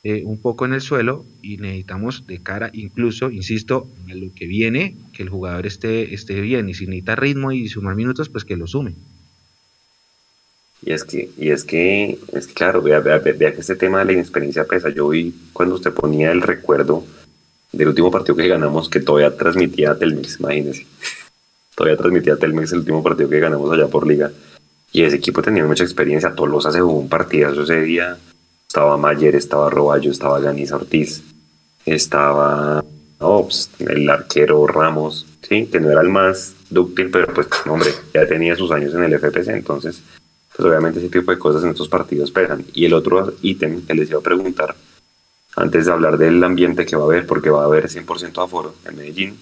eh, 0.03 0.23
un 0.25 0.41
poco 0.41 0.65
en 0.65 0.73
el 0.73 0.81
suelo 0.81 1.23
y 1.43 1.57
necesitamos 1.57 2.25
de 2.25 2.39
cara, 2.39 2.71
incluso, 2.73 3.29
insisto, 3.29 3.87
a 4.09 4.15
lo 4.15 4.33
que 4.33 4.47
viene, 4.47 4.95
que 5.13 5.21
el 5.21 5.29
jugador 5.29 5.67
esté, 5.67 6.15
esté 6.15 6.41
bien 6.41 6.67
y 6.67 6.73
si 6.73 6.87
necesita 6.87 7.15
ritmo 7.15 7.51
y 7.51 7.67
sumar 7.67 7.95
minutos, 7.95 8.27
pues 8.27 8.43
que 8.43 8.57
lo 8.57 8.65
sume. 8.65 8.95
Y 10.83 10.93
es 10.93 11.03
que, 11.03 11.29
y 11.37 11.51
es 11.51 11.63
que, 11.63 12.17
es 12.33 12.47
claro, 12.47 12.81
vea, 12.81 13.01
que 13.21 13.55
este 13.57 13.75
tema 13.75 13.99
de 13.99 14.05
la 14.05 14.11
inexperiencia 14.13 14.65
pesa. 14.65 14.89
Yo 14.89 15.09
vi 15.09 15.33
cuando 15.53 15.75
usted 15.75 15.93
ponía 15.93 16.31
el 16.31 16.41
recuerdo 16.41 17.03
del 17.71 17.89
último 17.89 18.11
partido 18.11 18.35
que 18.35 18.47
ganamos, 18.47 18.89
que 18.89 18.99
todavía 18.99 19.35
transmitía 19.37 19.97
Telmex, 19.97 20.39
imagínese. 20.39 20.87
todavía 21.75 21.97
transmitía 21.97 22.35
Telmex 22.35 22.71
el 22.73 22.79
último 22.79 23.03
partido 23.03 23.29
que 23.29 23.39
ganamos 23.39 23.71
allá 23.71 23.87
por 23.87 24.07
liga. 24.07 24.31
Y 24.91 25.03
ese 25.03 25.17
equipo 25.17 25.41
tenía 25.41 25.63
mucha 25.63 25.83
experiencia. 25.83 26.33
Tolosa 26.35 26.71
se 26.71 26.81
jugó 26.81 26.99
un 26.99 27.09
partidazo 27.09 27.63
ese 27.63 27.81
día. 27.81 28.17
Estaba 28.67 28.97
Mayer, 28.97 29.35
estaba 29.35 29.69
Roballo, 29.69 30.11
estaba 30.11 30.39
Ganis 30.39 30.71
Ortiz, 30.71 31.23
estaba 31.85 32.83
No, 33.19 33.43
pues, 33.43 33.69
el 33.79 34.09
arquero 34.09 34.65
Ramos, 34.65 35.27
sí, 35.41 35.67
que 35.67 35.79
no 35.79 35.91
era 35.91 36.01
el 36.01 36.09
más 36.09 36.55
dúctil, 36.69 37.11
pero 37.11 37.27
pues, 37.33 37.47
hombre, 37.67 37.89
ya 38.13 38.25
tenía 38.25 38.55
sus 38.55 38.71
años 38.71 38.93
en 38.93 39.03
el 39.03 39.19
FPC, 39.19 39.49
entonces, 39.49 40.01
pues 40.55 40.67
obviamente 40.67 40.99
ese 40.99 41.09
tipo 41.09 41.31
de 41.31 41.39
cosas 41.39 41.63
en 41.63 41.69
estos 41.69 41.87
partidos 41.87 42.31
pesan. 42.31 42.65
Y 42.73 42.85
el 42.85 42.93
otro 42.93 43.33
ítem 43.41 43.85
que 43.85 43.93
les 43.93 44.09
iba 44.09 44.19
a 44.19 44.23
preguntar, 44.23 44.75
antes 45.55 45.85
de 45.85 45.91
hablar 45.91 46.17
del 46.17 46.43
ambiente 46.43 46.85
que 46.85 46.95
va 46.95 47.03
a 47.03 47.05
haber, 47.05 47.25
porque 47.25 47.49
va 47.49 47.63
a 47.63 47.65
haber 47.65 47.87
100% 47.87 48.43
aforo 48.43 48.75
en 48.85 48.95
Medellín, 48.95 49.39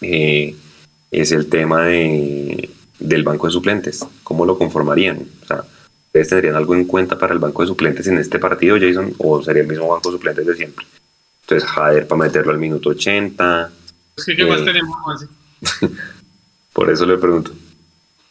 eh, 0.00 0.56
es 1.10 1.32
el 1.32 1.48
tema 1.48 1.86
de, 1.86 2.70
del 2.98 3.22
banco 3.22 3.46
de 3.46 3.52
suplentes. 3.52 4.04
¿Cómo 4.22 4.46
lo 4.46 4.58
conformarían? 4.58 5.26
O 5.42 5.46
sea, 5.46 5.64
¿ustedes 6.06 6.28
tendrían 6.28 6.56
algo 6.56 6.74
en 6.74 6.84
cuenta 6.84 7.18
para 7.18 7.34
el 7.34 7.38
banco 7.38 7.62
de 7.62 7.68
suplentes 7.68 8.06
en 8.06 8.18
este 8.18 8.38
partido, 8.38 8.76
Jason? 8.80 9.14
¿O 9.18 9.42
sería 9.42 9.62
el 9.62 9.68
mismo 9.68 9.88
banco 9.88 10.10
de 10.10 10.16
suplentes 10.16 10.46
de 10.46 10.56
siempre? 10.56 10.86
Entonces, 11.42 11.68
Jader 11.68 12.06
para 12.06 12.22
meterlo 12.22 12.52
al 12.52 12.58
minuto 12.58 12.90
80. 12.90 13.72
¿qué 14.24 14.44
más 14.44 14.60
eh, 14.60 14.64
tenemos, 14.64 15.26
Por 16.72 16.90
eso 16.90 17.04
le 17.04 17.18
pregunto. 17.18 17.52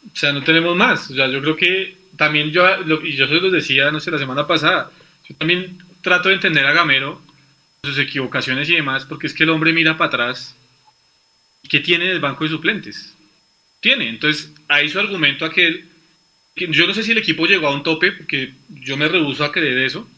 O 0.06 0.16
sea, 0.16 0.32
no 0.32 0.42
tenemos 0.42 0.76
más. 0.76 1.10
O 1.10 1.14
yo 1.14 1.40
creo 1.40 1.56
que 1.56 1.96
también 2.16 2.50
yo, 2.50 2.64
y 3.02 3.12
yo 3.12 3.26
se 3.26 3.34
lo 3.34 3.50
decía, 3.50 3.90
no 3.90 4.00
sé, 4.00 4.10
la 4.10 4.18
semana 4.18 4.46
pasada, 4.46 4.90
yo 5.28 5.36
también 5.36 5.78
trato 6.00 6.28
de 6.28 6.36
entender 6.36 6.66
a 6.66 6.72
Gamero, 6.72 7.22
sus 7.82 7.98
equivocaciones 7.98 8.68
y 8.68 8.74
demás, 8.74 9.04
porque 9.04 9.26
es 9.26 9.34
que 9.34 9.44
el 9.44 9.50
hombre 9.50 9.72
mira 9.72 9.96
para 9.96 10.08
atrás. 10.08 10.56
¿Qué 11.68 11.80
tiene 11.80 12.10
el 12.10 12.20
banco 12.20 12.44
de 12.44 12.50
suplentes? 12.50 13.14
Tiene. 13.80 14.08
Entonces, 14.08 14.52
ahí 14.68 14.88
su 14.88 14.98
argumento 14.98 15.44
aquel, 15.44 15.88
que 16.54 16.68
yo 16.70 16.86
no 16.86 16.94
sé 16.94 17.02
si 17.02 17.12
el 17.12 17.18
equipo 17.18 17.46
llegó 17.46 17.68
a 17.68 17.74
un 17.74 17.82
tope, 17.82 18.12
porque 18.12 18.52
yo 18.68 18.96
me 18.96 19.08
rehuso 19.08 19.44
a 19.44 19.52
creer 19.52 19.78
eso, 19.78 20.08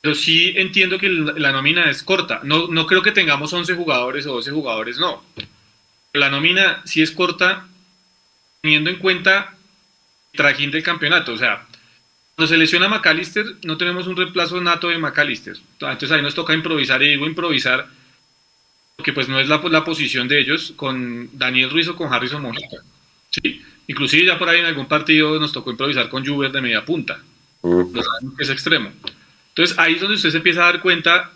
pero 0.00 0.14
sí 0.14 0.52
entiendo 0.56 0.98
que 0.98 1.08
la 1.08 1.52
nómina 1.52 1.90
es 1.90 2.02
corta. 2.02 2.40
No, 2.42 2.68
no 2.68 2.86
creo 2.86 3.02
que 3.02 3.12
tengamos 3.12 3.52
11 3.52 3.74
jugadores 3.74 4.26
o 4.26 4.32
12 4.34 4.50
jugadores, 4.50 4.98
no. 4.98 5.24
La 6.12 6.30
nómina 6.30 6.82
sí 6.84 7.02
es 7.02 7.10
corta 7.10 7.68
teniendo 8.60 8.90
en 8.90 8.96
cuenta 8.96 9.54
el 10.32 10.36
trajín 10.36 10.70
del 10.70 10.82
campeonato. 10.82 11.32
O 11.32 11.36
sea, 11.36 11.66
cuando 12.34 12.48
se 12.48 12.58
lesiona 12.58 12.88
McAllister, 12.88 13.56
no 13.64 13.76
tenemos 13.76 14.06
un 14.06 14.16
reemplazo 14.16 14.60
nato 14.60 14.88
de 14.88 14.98
McAllister. 14.98 15.56
Entonces 15.80 16.10
ahí 16.12 16.22
nos 16.22 16.34
toca 16.34 16.54
improvisar, 16.54 17.02
y 17.02 17.08
digo 17.08 17.26
improvisar, 17.26 17.88
porque 18.96 19.12
pues 19.12 19.28
no 19.28 19.38
es 19.40 19.48
la, 19.48 19.60
la 19.70 19.84
posición 19.84 20.28
de 20.28 20.40
ellos 20.40 20.72
con 20.76 21.30
Daniel 21.36 21.70
Ruiz 21.70 21.88
o 21.88 21.96
con 21.96 22.12
Harrison 22.12 22.42
Mojica. 22.42 22.78
Sí, 23.30 23.62
inclusive 23.86 24.24
ya 24.24 24.38
por 24.38 24.48
ahí 24.48 24.60
en 24.60 24.66
algún 24.66 24.86
partido 24.86 25.38
nos 25.38 25.52
tocó 25.52 25.70
improvisar 25.70 26.08
con 26.08 26.24
Juber 26.24 26.50
de 26.50 26.60
media 26.60 26.84
punta. 26.84 27.20
Uh 27.62 27.92
que 28.36 28.44
es 28.44 28.50
extremo. 28.50 28.92
Entonces 29.48 29.78
ahí 29.78 29.94
es 29.94 30.00
donde 30.00 30.14
usted 30.14 30.30
se 30.30 30.36
empieza 30.36 30.62
a 30.62 30.72
dar 30.72 30.80
cuenta, 30.80 31.32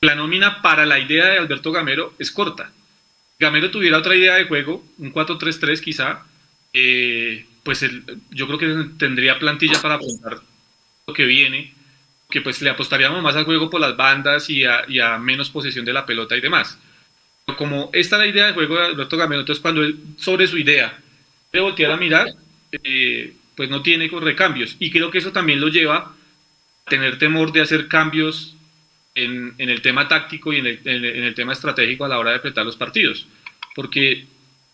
la 0.00 0.16
nómina 0.16 0.60
para 0.62 0.84
la 0.84 0.98
idea 0.98 1.26
de 1.26 1.38
Alberto 1.38 1.70
Gamero 1.70 2.14
es 2.18 2.32
corta. 2.32 2.72
Gamero 3.38 3.70
tuviera 3.70 3.98
otra 3.98 4.16
idea 4.16 4.34
de 4.34 4.46
juego, 4.46 4.84
un 4.98 5.12
4-3-3 5.12 5.80
quizá, 5.80 6.24
eh, 6.72 7.46
pues 7.62 7.84
yo 8.30 8.46
creo 8.46 8.58
que 8.58 8.98
tendría 8.98 9.38
plantilla 9.38 9.80
para 9.80 9.94
afrontar 9.94 10.40
lo 11.06 11.14
que 11.14 11.24
viene, 11.24 11.74
que 12.30 12.40
pues 12.40 12.60
le 12.62 12.70
apostaríamos 12.70 13.22
más 13.22 13.36
al 13.36 13.44
juego 13.44 13.70
por 13.70 13.80
las 13.80 13.96
bandas 13.96 14.48
y 14.50 14.64
a, 14.64 15.18
menos 15.18 15.50
posesión 15.50 15.84
de 15.84 15.92
la 15.92 16.06
pelota 16.06 16.36
y 16.36 16.40
demás. 16.40 16.78
Como 17.56 17.90
esta 17.92 18.16
es 18.16 18.20
la 18.20 18.26
idea 18.26 18.46
de 18.46 18.52
juego 18.54 18.76
de 18.76 18.86
Alberto 18.86 19.16
Gamero, 19.16 19.40
entonces 19.40 19.60
cuando 19.60 19.82
él 19.82 19.98
sobre 20.16 20.46
su 20.46 20.58
idea 20.58 20.98
debe 21.52 21.64
voltear 21.64 21.92
a 21.92 21.96
mirar, 21.96 22.28
eh, 22.72 23.34
pues 23.54 23.68
no 23.68 23.82
tiene 23.82 24.08
recambios. 24.08 24.76
Y 24.78 24.90
creo 24.90 25.10
que 25.10 25.18
eso 25.18 25.32
también 25.32 25.60
lo 25.60 25.68
lleva 25.68 26.14
tener 26.88 27.18
temor 27.18 27.52
de 27.52 27.60
hacer 27.60 27.88
cambios 27.88 28.56
en, 29.14 29.54
el 29.58 29.82
tema 29.82 30.08
táctico 30.08 30.52
y 30.52 30.58
en 30.58 30.66
el, 30.66 31.34
tema 31.34 31.52
estratégico 31.52 32.04
a 32.04 32.08
la 32.08 32.18
hora 32.18 32.30
de 32.30 32.38
apretar 32.38 32.64
los 32.64 32.76
partidos. 32.76 33.26
Porque 33.74 34.26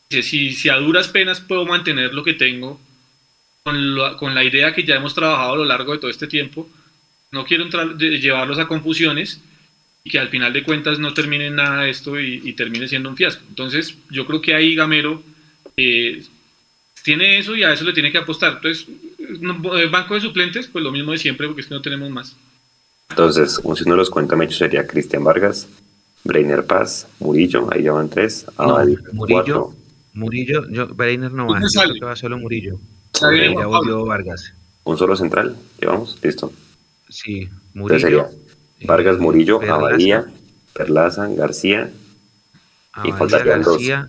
si, 0.08 0.52
si 0.52 0.68
a 0.68 0.76
duras 0.76 1.08
penas 1.08 1.40
puedo 1.40 1.66
mantener 1.66 2.14
lo 2.14 2.24
que 2.24 2.34
tengo 2.34 2.80
con, 4.18 4.34
la 4.34 4.44
idea 4.44 4.72
que 4.72 4.84
ya 4.84 4.96
hemos 4.96 5.14
trabajado 5.14 5.52
a 5.52 5.56
lo 5.56 5.64
largo 5.64 5.92
de 5.92 5.98
todo 5.98 6.10
este 6.10 6.26
tiempo, 6.26 6.68
no 7.30 7.44
quiero 7.44 7.64
entrar, 7.64 7.96
llevarlos 7.96 8.58
a 8.58 8.66
confusiones 8.66 9.40
y 10.04 10.10
que 10.10 10.18
al 10.18 10.28
final 10.28 10.52
de 10.52 10.62
cuentas 10.62 10.98
no 10.98 11.12
termine 11.12 11.50
nada 11.50 11.82
de 11.82 11.90
esto 11.90 12.18
y, 12.18 12.52
termine 12.54 12.88
siendo 12.88 13.08
un 13.08 13.16
fiasco. 13.16 13.44
Entonces, 13.48 13.96
yo 14.10 14.26
creo 14.26 14.40
que 14.40 14.54
ahí 14.54 14.74
Gamero 14.74 15.22
eh, 15.76 16.22
tiene 17.02 17.38
eso 17.38 17.56
y 17.56 17.62
a 17.62 17.72
eso 17.72 17.84
le 17.84 17.92
tiene 17.92 18.10
que 18.10 18.18
apostar. 18.18 18.54
Entonces, 18.54 18.86
el 19.18 19.90
banco 19.90 20.14
de 20.14 20.20
suplentes, 20.20 20.66
pues 20.68 20.82
lo 20.82 20.92
mismo 20.92 21.12
de 21.12 21.18
siempre, 21.18 21.46
porque 21.46 21.60
es 21.60 21.66
que 21.66 21.74
no 21.74 21.82
tenemos 21.82 22.10
más. 22.10 22.36
Entonces, 23.10 23.60
si 23.62 23.82
uno 23.84 23.96
los 23.96 24.10
cuenta, 24.10 24.36
Mecho 24.36 24.56
sería 24.56 24.86
Cristian 24.86 25.24
Vargas, 25.24 25.68
Breiner 26.24 26.64
Paz, 26.64 27.08
Murillo, 27.20 27.68
ahí 27.72 27.84
ya 27.84 27.92
van 27.92 28.08
tres. 28.08 28.46
Murillo, 29.12 29.74
Murillo, 30.12 30.68
yo, 30.70 30.88
Breiner 30.88 31.32
no 31.32 31.46
va, 31.46 31.60
que 31.60 32.04
va 32.04 32.16
solo 32.16 32.38
Murillo. 32.38 32.78
Ya 33.20 33.66
volvió 33.66 34.04
Vargas. 34.04 34.52
Un 34.84 34.96
solo 34.96 35.16
central, 35.16 35.56
llevamos, 35.80 36.18
listo. 36.22 36.52
Sí, 37.08 37.48
Murillo. 37.74 38.00
sería 38.00 38.26
Vargas, 38.84 39.16
eh, 39.16 39.20
Murillo, 39.20 39.60
Abadía, 39.62 40.26
Perlaza, 40.72 41.26
García. 41.28 41.90
y 43.04 43.12
faltaría 43.12 43.58
García, 43.58 44.08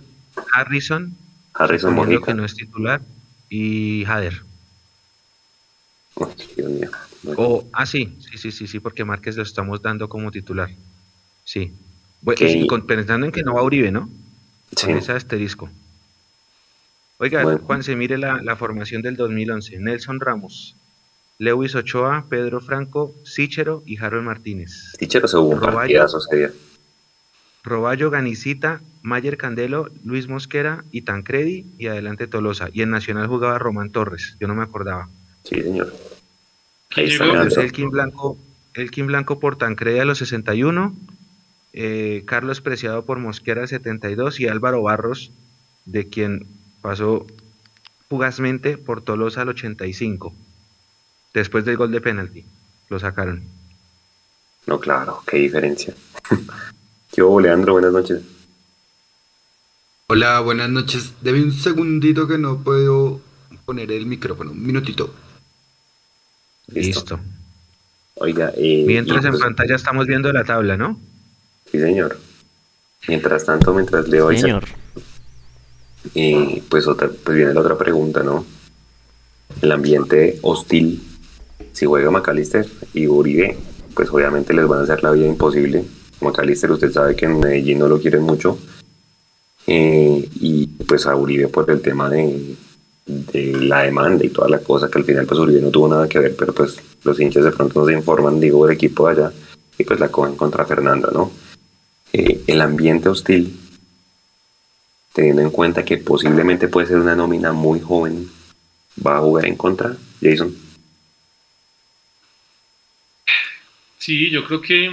Harrison. 0.52 1.14
Harrison 1.54 1.94
Mojica. 1.94 2.26
que 2.26 2.34
no 2.34 2.44
es 2.44 2.54
titular. 2.54 3.02
Y 3.48 4.04
Jader. 4.06 4.42
Oh, 7.36 7.64
ah, 7.72 7.86
sí, 7.86 8.16
sí, 8.20 8.38
sí, 8.38 8.52
sí, 8.52 8.66
sí, 8.66 8.80
porque 8.80 9.04
Márquez 9.04 9.36
lo 9.36 9.42
estamos 9.42 9.82
dando 9.82 10.08
como 10.08 10.30
titular. 10.30 10.70
Sí. 11.44 11.72
Bueno, 12.22 12.86
pensando 12.86 13.26
en 13.26 13.32
que 13.32 13.42
no 13.42 13.54
va 13.54 13.62
Uribe, 13.62 13.90
¿no? 13.90 14.08
Sí. 14.76 14.86
Con 14.86 14.96
ese 14.96 15.12
asterisco. 15.12 15.68
Oiga, 17.22 17.58
Juan, 17.58 17.82
se 17.82 17.96
mire 17.96 18.16
la, 18.16 18.56
formación 18.56 19.02
del 19.02 19.14
2011. 19.14 19.78
Nelson 19.78 20.20
Ramos, 20.20 20.74
Lewis 21.38 21.74
Ochoa, 21.74 22.24
Pedro 22.30 22.62
Franco, 22.62 23.14
Sichero 23.24 23.82
y 23.84 23.98
Harold 23.98 24.24
Martínez. 24.24 24.94
Sichero 24.98 25.28
se 25.28 25.36
hubo 25.36 25.50
un 25.50 25.60
partidazo 25.60 26.18
ese 26.18 26.50
Roballo, 27.62 28.08
Ganicita, 28.08 28.80
Mayer 29.02 29.36
Candelo, 29.36 29.90
Luis 30.02 30.28
Mosquera 30.28 30.82
y 30.92 31.02
Tancredi 31.02 31.66
y 31.76 31.88
adelante 31.88 32.26
Tolosa. 32.26 32.70
Y 32.72 32.80
en 32.80 32.90
Nacional 32.90 33.26
jugaba 33.26 33.58
Román 33.58 33.90
Torres, 33.90 34.38
yo 34.40 34.48
no 34.48 34.54
me 34.54 34.62
acordaba. 34.62 35.10
Sí, 35.44 35.60
señor. 35.60 35.92
el 36.96 37.72
Kim 37.72 37.90
Blanco, 37.90 38.38
Kim 38.90 39.08
Blanco 39.08 39.38
por 39.40 39.56
Tancredi 39.56 39.98
a 39.98 40.06
los 40.06 40.16
61, 40.16 40.96
eh, 41.74 42.22
Carlos 42.24 42.62
Preciado 42.62 43.04
por 43.04 43.18
Mosquera 43.18 43.66
72 43.66 44.40
y 44.40 44.48
Álvaro 44.48 44.80
Barros, 44.80 45.32
de 45.84 46.08
quien 46.08 46.46
pasó 46.80 47.26
fugazmente 48.08 48.76
por 48.76 49.02
Tolosa 49.02 49.42
al 49.42 49.50
85, 49.50 50.34
después 51.32 51.64
del 51.64 51.76
gol 51.76 51.92
de 51.92 52.00
penalti. 52.00 52.44
Lo 52.88 52.98
sacaron. 52.98 53.42
No, 54.66 54.80
claro, 54.80 55.22
qué 55.26 55.38
diferencia. 55.38 55.94
¿Qué 57.12 57.22
hubo, 57.22 57.40
Leandro? 57.40 57.74
Buenas 57.74 57.92
noches. 57.92 58.22
Hola, 60.08 60.40
buenas 60.40 60.68
noches. 60.68 61.12
Debe 61.20 61.42
un 61.42 61.52
segundito 61.52 62.26
que 62.26 62.36
no 62.36 62.62
puedo 62.62 63.20
poner 63.64 63.92
el 63.92 64.06
micrófono. 64.06 64.50
Un 64.50 64.66
minutito. 64.66 65.14
Listo. 66.66 67.20
Oiga, 68.14 68.52
eh, 68.56 68.84
mientras 68.86 69.24
en 69.24 69.38
pantalla 69.38 69.76
estamos 69.76 70.06
viendo 70.06 70.32
la 70.32 70.44
tabla, 70.44 70.76
¿no? 70.76 70.98
Sí, 71.70 71.78
señor. 71.78 72.18
Mientras 73.08 73.44
tanto, 73.44 73.72
mientras 73.72 74.08
leo 74.08 74.30
señor. 74.32 74.64
Y 76.14 76.60
pues, 76.68 76.86
otra, 76.86 77.08
pues 77.08 77.36
viene 77.36 77.54
la 77.54 77.60
otra 77.60 77.76
pregunta, 77.76 78.22
¿no? 78.22 78.44
El 79.60 79.72
ambiente 79.72 80.38
hostil, 80.42 81.02
si 81.72 81.86
juega 81.86 82.10
McAllister 82.10 82.66
y 82.94 83.06
Uribe, 83.06 83.56
pues 83.94 84.10
obviamente 84.10 84.54
les 84.54 84.66
van 84.66 84.80
a 84.80 84.82
hacer 84.82 85.02
la 85.02 85.10
vida 85.10 85.26
imposible 85.26 85.84
McAllister, 86.20 86.70
usted 86.70 86.92
sabe 86.92 87.16
que 87.16 87.26
en 87.26 87.40
Medellín 87.40 87.78
no 87.78 87.88
lo 87.88 88.00
quieren 88.00 88.22
mucho. 88.22 88.58
Eh, 89.66 90.28
y 90.40 90.66
pues 90.66 91.06
a 91.06 91.14
Uribe 91.14 91.48
por 91.48 91.70
el 91.70 91.80
tema 91.80 92.10
de, 92.10 92.56
la 93.34 93.82
demanda 93.82 94.24
y 94.24 94.30
toda 94.30 94.48
la 94.48 94.60
cosa, 94.60 94.88
que 94.88 94.98
al 94.98 95.04
final 95.04 95.26
pues 95.26 95.40
Uribe 95.40 95.60
no 95.60 95.70
tuvo 95.70 95.88
nada 95.88 96.08
que 96.08 96.18
ver, 96.18 96.36
pero 96.36 96.52
pues 96.52 96.76
los 97.04 97.18
hinchas 97.18 97.44
de 97.44 97.52
pronto 97.52 97.80
nos 97.80 97.90
informan, 97.90 98.40
digo, 98.40 98.66
del 98.66 98.74
equipo 98.74 99.06
de 99.06 99.12
allá, 99.12 99.32
y 99.78 99.84
pues 99.84 99.98
la 100.00 100.08
cogen 100.08 100.36
contra 100.36 100.64
Fernanda, 100.64 101.10
¿no? 101.12 101.30
Eh, 102.12 102.42
el 102.46 102.60
ambiente 102.60 103.08
hostil, 103.08 103.56
teniendo 105.12 105.42
en 105.42 105.50
cuenta 105.50 105.84
que 105.84 105.98
posiblemente 105.98 106.68
puede 106.68 106.86
ser 106.86 106.96
una 106.96 107.16
nómina 107.16 107.52
muy 107.52 107.80
joven, 107.80 108.28
va 109.04 109.16
a 109.16 109.20
jugar 109.20 109.46
en 109.46 109.56
contra, 109.56 109.96
Jason. 110.22 110.54
Sí, 113.98 114.30
yo 114.30 114.44
creo 114.44 114.60
que 114.60 114.90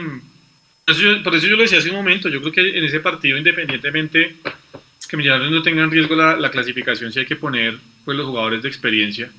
por 1.24 1.36
eso, 1.36 1.47
yo, 1.47 1.57
lo 1.57 1.63
decía 1.63 1.80
hace 1.80 1.89
un 1.89 1.97
momento, 1.97 2.30
yo 2.30 2.39
creo 2.39 2.53
que 2.53 2.78
en 2.78 2.86
ese 2.86 3.01
partido, 3.01 3.38
independientemente 3.38 4.38
que 5.09 5.18
Millonarios 5.18 5.51
no 5.51 5.61
tenga 5.61 5.84
en 5.84 5.91
riesgo 5.91 6.15
la, 6.15 6.51
clasificación, 6.51 7.11
sí 7.11 7.20
hay 7.20 7.26
que 7.26 7.36
poner 7.36 7.78
pues, 8.05 8.18
los 8.18 8.26
jugadores 8.26 8.61
de 8.61 8.70
experiencia. 8.70 9.30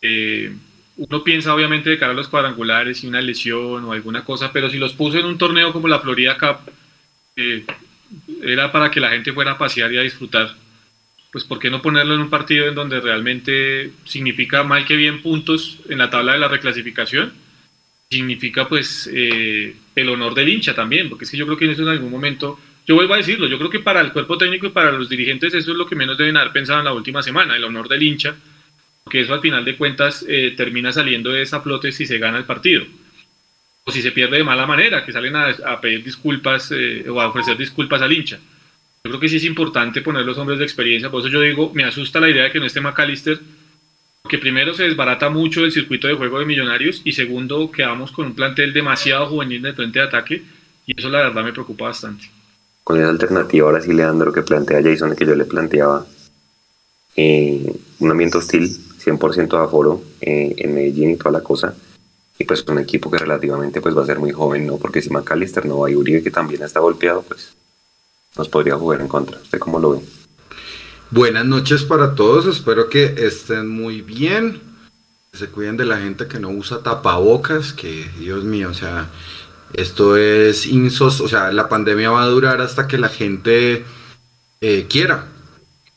Eh, 0.00 0.54
uno 0.96 1.24
piensa 1.24 1.54
obviamente 1.54 1.90
de 1.90 1.98
cara 1.98 2.12
a 2.12 2.14
los 2.14 2.28
cuadrangulares 2.28 3.02
y 3.02 3.06
una 3.06 3.20
lesión 3.20 3.84
o 3.84 3.92
alguna 3.92 4.24
cosa, 4.24 4.52
pero 4.52 4.68
si 4.68 4.78
los 4.78 4.92
puso 4.94 5.18
en 5.18 5.26
un 5.26 5.38
torneo 5.38 5.72
como 5.72 5.88
la 5.88 6.00
Florida 6.00 6.36
Cup, 6.38 6.72
eh, 7.36 7.64
era 8.42 8.72
para 8.72 8.90
que 8.90 9.00
la 9.00 9.10
gente 9.10 9.32
fuera 9.32 9.52
a 9.52 9.58
pasear 9.58 9.92
y 9.92 9.98
a 9.98 10.02
disfrutar. 10.02 10.54
Pues 11.30 11.44
¿por 11.44 11.58
qué 11.58 11.70
no 11.70 11.80
ponerlo 11.80 12.14
en 12.14 12.20
un 12.20 12.30
partido 12.30 12.66
en 12.68 12.74
donde 12.74 13.00
realmente 13.00 13.92
significa 14.04 14.62
mal 14.64 14.84
que 14.84 14.96
bien 14.96 15.22
puntos 15.22 15.78
en 15.88 15.98
la 15.98 16.10
tabla 16.10 16.34
de 16.34 16.38
la 16.38 16.48
reclasificación? 16.48 17.32
Significa 18.10 18.68
pues 18.68 19.08
eh, 19.12 19.74
el 19.94 20.08
honor 20.10 20.34
del 20.34 20.50
hincha 20.50 20.74
también, 20.74 21.08
porque 21.08 21.24
es 21.24 21.30
que 21.30 21.38
yo 21.38 21.46
creo 21.46 21.56
que 21.56 21.64
en 21.64 21.80
en 21.80 21.88
algún 21.88 22.10
momento, 22.10 22.60
yo 22.86 22.94
vuelvo 22.94 23.14
a 23.14 23.16
decirlo, 23.16 23.46
yo 23.46 23.56
creo 23.56 23.70
que 23.70 23.80
para 23.80 24.02
el 24.02 24.12
cuerpo 24.12 24.36
técnico 24.36 24.66
y 24.66 24.70
para 24.70 24.92
los 24.92 25.08
dirigentes 25.08 25.54
eso 25.54 25.70
es 25.70 25.76
lo 25.76 25.86
que 25.86 25.96
menos 25.96 26.18
deben 26.18 26.36
haber 26.36 26.52
pensado 26.52 26.80
en 26.80 26.84
la 26.84 26.92
última 26.92 27.22
semana, 27.22 27.56
el 27.56 27.64
honor 27.64 27.88
del 27.88 28.02
hincha, 28.02 28.36
porque 29.02 29.20
eso 29.20 29.32
al 29.32 29.40
final 29.40 29.64
de 29.64 29.76
cuentas 29.76 30.26
eh, 30.28 30.52
termina 30.54 30.92
saliendo 30.92 31.30
de 31.30 31.42
esa 31.42 31.62
flote 31.62 31.92
si 31.92 32.04
se 32.04 32.18
gana 32.18 32.36
el 32.36 32.44
partido 32.44 32.84
o 33.84 33.90
si 33.90 34.02
se 34.02 34.12
pierde 34.12 34.38
de 34.38 34.44
mala 34.44 34.66
manera, 34.66 35.04
que 35.04 35.12
salen 35.12 35.34
a, 35.36 35.80
pedir 35.80 36.04
disculpas 36.04 36.70
eh, 36.72 37.04
o 37.08 37.20
a 37.20 37.28
ofrecer 37.28 37.56
disculpas 37.56 38.00
al 38.00 38.12
hincha. 38.12 38.38
Yo 39.04 39.10
creo 39.10 39.20
que 39.20 39.28
sí 39.28 39.36
es 39.36 39.44
importante 39.44 40.00
poner 40.00 40.24
los 40.24 40.38
hombres 40.38 40.58
de 40.58 40.64
experiencia, 40.64 41.10
por 41.10 41.20
eso 41.20 41.28
yo 41.28 41.40
digo, 41.40 41.72
me 41.74 41.84
asusta 41.84 42.20
la 42.20 42.30
idea 42.30 42.44
de 42.44 42.52
que 42.52 42.60
no 42.60 42.66
esté 42.66 42.80
McAllister, 42.80 43.40
porque 44.22 44.38
primero 44.38 44.72
se 44.72 44.84
desbarata 44.84 45.28
mucho 45.28 45.64
el 45.64 45.72
circuito 45.72 46.06
de 46.06 46.14
juego 46.14 46.38
de 46.38 46.44
Millonarios 46.44 47.02
y 47.04 47.12
segundo 47.12 47.72
quedamos 47.72 48.12
con 48.12 48.26
un 48.26 48.34
plantel 48.34 48.72
demasiado 48.72 49.26
juvenil 49.26 49.60
de 49.60 49.72
frente 49.72 49.98
de 49.98 50.04
ataque 50.04 50.42
y 50.86 50.98
eso 50.98 51.08
la 51.08 51.22
verdad 51.22 51.42
me 51.42 51.52
preocupa 51.52 51.86
bastante. 51.86 52.30
Con 52.84 52.98
esa 53.00 53.10
alternativa 53.10 53.66
ahora 53.66 53.80
sí, 53.80 53.92
Leandro, 53.92 54.32
que 54.32 54.42
plantea 54.42 54.82
Jason, 54.82 55.16
que 55.16 55.26
yo 55.26 55.34
le 55.34 55.44
planteaba, 55.44 56.06
eh, 57.16 57.72
un 57.98 58.10
ambiente 58.10 58.38
hostil, 58.38 58.68
100% 58.68 59.48
de 59.48 59.64
aforo 59.64 60.02
eh, 60.20 60.54
en 60.56 60.74
Medellín 60.74 61.10
y 61.10 61.16
toda 61.16 61.32
la 61.32 61.40
cosa, 61.40 61.74
y 62.38 62.44
pues 62.44 62.64
un 62.66 62.78
equipo 62.78 63.10
que 63.10 63.18
relativamente 63.18 63.80
pues 63.80 63.96
va 63.96 64.02
a 64.02 64.06
ser 64.06 64.18
muy 64.18 64.32
joven, 64.32 64.66
¿no? 64.66 64.76
Porque 64.78 65.02
si 65.02 65.10
McAllister 65.10 65.66
no 65.66 65.78
va 65.78 65.90
y 65.90 65.96
Uribe 65.96 66.22
que 66.22 66.30
también 66.30 66.62
está 66.62 66.80
golpeado, 66.80 67.22
pues 67.22 67.54
nos 68.36 68.48
podría 68.48 68.76
jugar 68.76 69.00
en 69.00 69.08
contra. 69.08 69.38
¿Usted 69.38 69.58
cómo 69.58 69.78
lo 69.78 69.92
ve? 69.92 70.00
Buenas 71.10 71.44
noches 71.44 71.82
para 71.82 72.14
todos, 72.14 72.46
espero 72.46 72.88
que 72.88 73.14
estén 73.18 73.68
muy 73.68 74.00
bien, 74.00 74.62
se 75.34 75.48
cuiden 75.48 75.76
de 75.76 75.84
la 75.84 75.98
gente 75.98 76.26
que 76.26 76.38
no 76.38 76.48
usa 76.48 76.82
tapabocas, 76.82 77.74
que 77.74 78.10
Dios 78.18 78.44
mío, 78.44 78.70
o 78.70 78.74
sea, 78.74 79.10
esto 79.74 80.16
es 80.16 80.66
insos, 80.66 81.20
o 81.20 81.28
sea, 81.28 81.52
la 81.52 81.68
pandemia 81.68 82.10
va 82.10 82.22
a 82.22 82.28
durar 82.28 82.62
hasta 82.62 82.88
que 82.88 82.96
la 82.96 83.10
gente 83.10 83.84
eh, 84.62 84.86
quiera. 84.88 85.26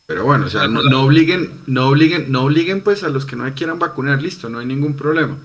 Pero 0.06 0.26
bueno, 0.26 0.46
o 0.46 0.50
sea, 0.50 0.68
no, 0.68 0.84
no, 0.84 1.04
obliguen, 1.04 1.62
no 1.66 1.88
obliguen, 1.88 2.32
no 2.32 2.44
obliguen 2.44 2.82
pues 2.82 3.04
a 3.04 3.10
los 3.10 3.26
que 3.26 3.36
no 3.36 3.52
quieran 3.56 3.80
vacunar, 3.80 4.22
listo, 4.22 4.50
no 4.50 4.60
hay 4.60 4.66
ningún 4.66 4.96
problema. 4.96 5.38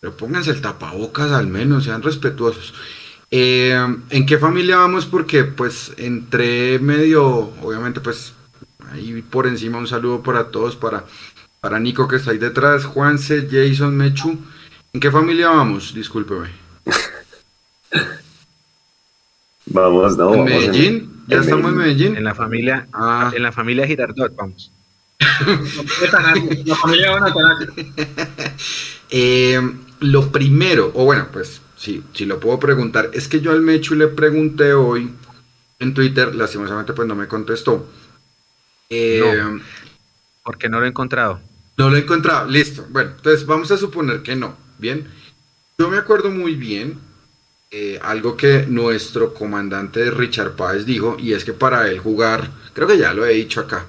Pero 0.00 0.16
pónganse 0.16 0.50
el 0.50 0.60
tapabocas 0.60 1.32
al 1.32 1.46
menos, 1.48 1.84
sean 1.84 2.02
respetuosos. 2.02 2.74
Eh, 3.30 3.76
¿En 4.10 4.26
qué 4.26 4.38
familia 4.38 4.78
vamos? 4.78 5.06
Porque 5.06 5.44
pues 5.44 5.92
entre 5.98 6.78
medio, 6.78 7.52
obviamente 7.62 8.00
pues 8.00 8.32
ahí 8.92 9.20
por 9.22 9.46
encima 9.46 9.78
un 9.78 9.86
saludo 9.86 10.22
para 10.22 10.50
todos, 10.50 10.76
para, 10.76 11.04
para 11.60 11.78
Nico 11.78 12.08
que 12.08 12.16
está 12.16 12.30
ahí 12.30 12.38
detrás, 12.38 12.84
Juanse, 12.84 13.48
Jason, 13.50 13.96
Mechu. 13.96 14.38
¿En 14.92 15.00
qué 15.00 15.10
familia 15.10 15.48
vamos? 15.50 15.92
Discúlpeme. 15.94 16.48
vamos, 19.66 20.16
no. 20.16 20.34
¿En 20.34 20.44
Medellín? 20.44 21.24
¿Ya 21.26 21.40
estamos 21.40 21.70
en 21.70 21.76
Medellín? 21.76 22.16
En 22.16 22.24
la 22.24 22.34
familia, 22.34 22.88
ah. 22.92 23.30
en 23.34 23.42
la 23.42 23.52
familia 23.52 23.86
Girardot, 23.86 24.34
vamos. 24.34 24.72
la 26.64 26.74
familia 26.76 27.12
eh, 29.10 29.60
lo 30.00 30.30
primero, 30.30 30.90
o 30.94 31.04
bueno, 31.04 31.28
pues 31.32 31.60
sí, 31.76 32.02
si 32.14 32.24
lo 32.24 32.40
puedo 32.40 32.58
preguntar, 32.58 33.10
es 33.12 33.28
que 33.28 33.40
yo 33.40 33.52
al 33.52 33.62
Mechu 33.62 33.94
le 33.94 34.08
pregunté 34.08 34.72
hoy 34.72 35.10
en 35.78 35.94
Twitter, 35.94 36.34
lastimosamente 36.34 36.92
pues 36.92 37.06
no 37.06 37.14
me 37.14 37.28
contestó. 37.28 37.88
Eh, 38.90 39.42
porque 40.42 40.68
no 40.68 40.80
lo 40.80 40.86
he 40.86 40.88
encontrado. 40.88 41.40
No 41.76 41.90
lo 41.90 41.96
he 41.96 42.00
encontrado, 42.00 42.48
listo. 42.48 42.86
Bueno, 42.90 43.12
entonces 43.16 43.46
vamos 43.46 43.70
a 43.70 43.76
suponer 43.76 44.22
que 44.22 44.34
no, 44.34 44.56
¿bien? 44.78 45.06
Yo 45.78 45.88
me 45.88 45.98
acuerdo 45.98 46.30
muy 46.30 46.54
bien 46.54 46.98
eh, 47.70 48.00
algo 48.02 48.36
que 48.36 48.66
nuestro 48.66 49.34
comandante 49.34 50.10
Richard 50.10 50.56
Páez 50.56 50.86
dijo, 50.86 51.16
y 51.20 51.34
es 51.34 51.44
que 51.44 51.52
para 51.52 51.88
él 51.88 52.00
jugar, 52.00 52.50
creo 52.72 52.88
que 52.88 52.98
ya 52.98 53.12
lo 53.12 53.26
he 53.26 53.34
dicho 53.34 53.60
acá, 53.60 53.86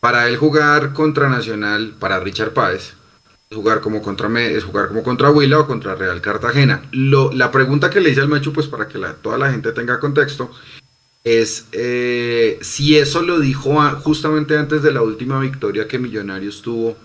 para 0.00 0.28
él 0.28 0.36
jugar 0.36 0.92
contra 0.92 1.28
Nacional, 1.28 1.94
para 1.98 2.20
Richard 2.20 2.54
Páez, 2.54 2.94
jugar 3.52 3.80
como 3.80 4.02
contra 4.02 4.28
es 4.40 4.64
jugar 4.64 4.88
como 4.88 5.02
contra 5.02 5.30
Huila 5.30 5.60
o 5.60 5.66
contra 5.66 5.94
Real 5.94 6.20
Cartagena. 6.20 6.82
Lo, 6.92 7.32
la 7.32 7.50
pregunta 7.52 7.90
que 7.90 8.00
le 8.00 8.10
hice 8.10 8.20
al 8.20 8.28
Mechu, 8.28 8.52
pues 8.52 8.66
para 8.66 8.88
que 8.88 8.98
la, 8.98 9.14
toda 9.14 9.38
la 9.38 9.50
gente 9.50 9.72
tenga 9.72 10.00
contexto, 10.00 10.50
es 11.24 11.66
eh, 11.72 12.58
si 12.60 12.96
eso 12.96 13.22
lo 13.22 13.40
dijo 13.40 13.80
justamente 14.02 14.56
antes 14.56 14.82
de 14.82 14.92
la 14.92 15.02
última 15.02 15.40
victoria 15.40 15.88
que 15.88 15.98
Millonarios 15.98 16.62
tuvo 16.62 16.96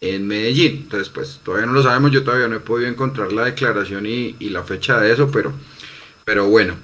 en 0.00 0.26
Medellín. 0.26 0.82
Entonces, 0.82 1.08
pues 1.08 1.40
todavía 1.44 1.66
no 1.66 1.72
lo 1.72 1.82
sabemos, 1.82 2.10
yo 2.10 2.24
todavía 2.24 2.48
no 2.48 2.56
he 2.56 2.60
podido 2.60 2.88
encontrar 2.88 3.32
la 3.32 3.44
declaración 3.44 4.04
y, 4.06 4.34
la 4.50 4.64
fecha 4.64 5.00
de 5.00 5.12
eso, 5.12 5.30
pero, 5.30 5.52
pero 6.24 6.48
bueno. 6.48 6.74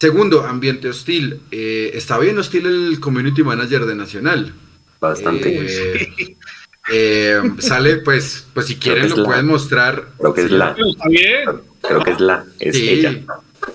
Segundo, 0.00 0.46
ambiente 0.46 0.88
hostil. 0.88 1.40
Eh, 1.50 1.90
está 1.92 2.18
bien 2.18 2.38
hostil 2.38 2.64
el 2.64 3.00
community 3.00 3.42
manager 3.42 3.84
de 3.84 3.94
Nacional. 3.94 4.54
Bastante. 4.98 5.58
Eh, 5.58 6.36
eh, 6.88 7.40
sale, 7.58 7.96
pues, 7.98 8.46
pues 8.54 8.66
si 8.66 8.76
quieren 8.76 9.08
lo 9.10 9.24
pueden 9.24 9.46
mostrar. 9.46 10.08
Creo 10.18 10.34
que 10.34 10.42
es 10.42 10.50
la. 10.50 10.76
Está 10.78 11.08
bien. 11.08 11.60
Creo 11.82 12.02
que 12.02 12.10
es 12.10 12.20
la, 12.20 12.44
es 12.58 12.76
ella. 12.76 13.20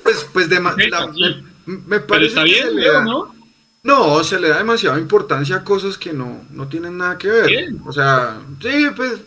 Pues, 0.03 0.27
pues 0.31 0.49
de, 0.49 0.59
me, 0.59 0.71
me, 1.65 1.99
parece 1.99 2.27
está 2.27 2.43
bien, 2.43 2.75
¿no? 3.03 3.35
No, 3.85 4.23
se 4.23 4.39
le 4.39 4.49
da 4.49 4.57
demasiada 4.57 4.97
importancia 4.97 5.57
a 5.57 5.63
cosas 5.63 5.97
que 5.97 6.11
no, 6.11 6.43
no 6.49 6.67
tienen 6.67 6.97
nada 6.97 7.19
que 7.19 7.27
ver. 7.27 7.69
O 7.85 7.93
sea, 7.93 8.41
sí, 8.59 8.87
pues 8.95 9.19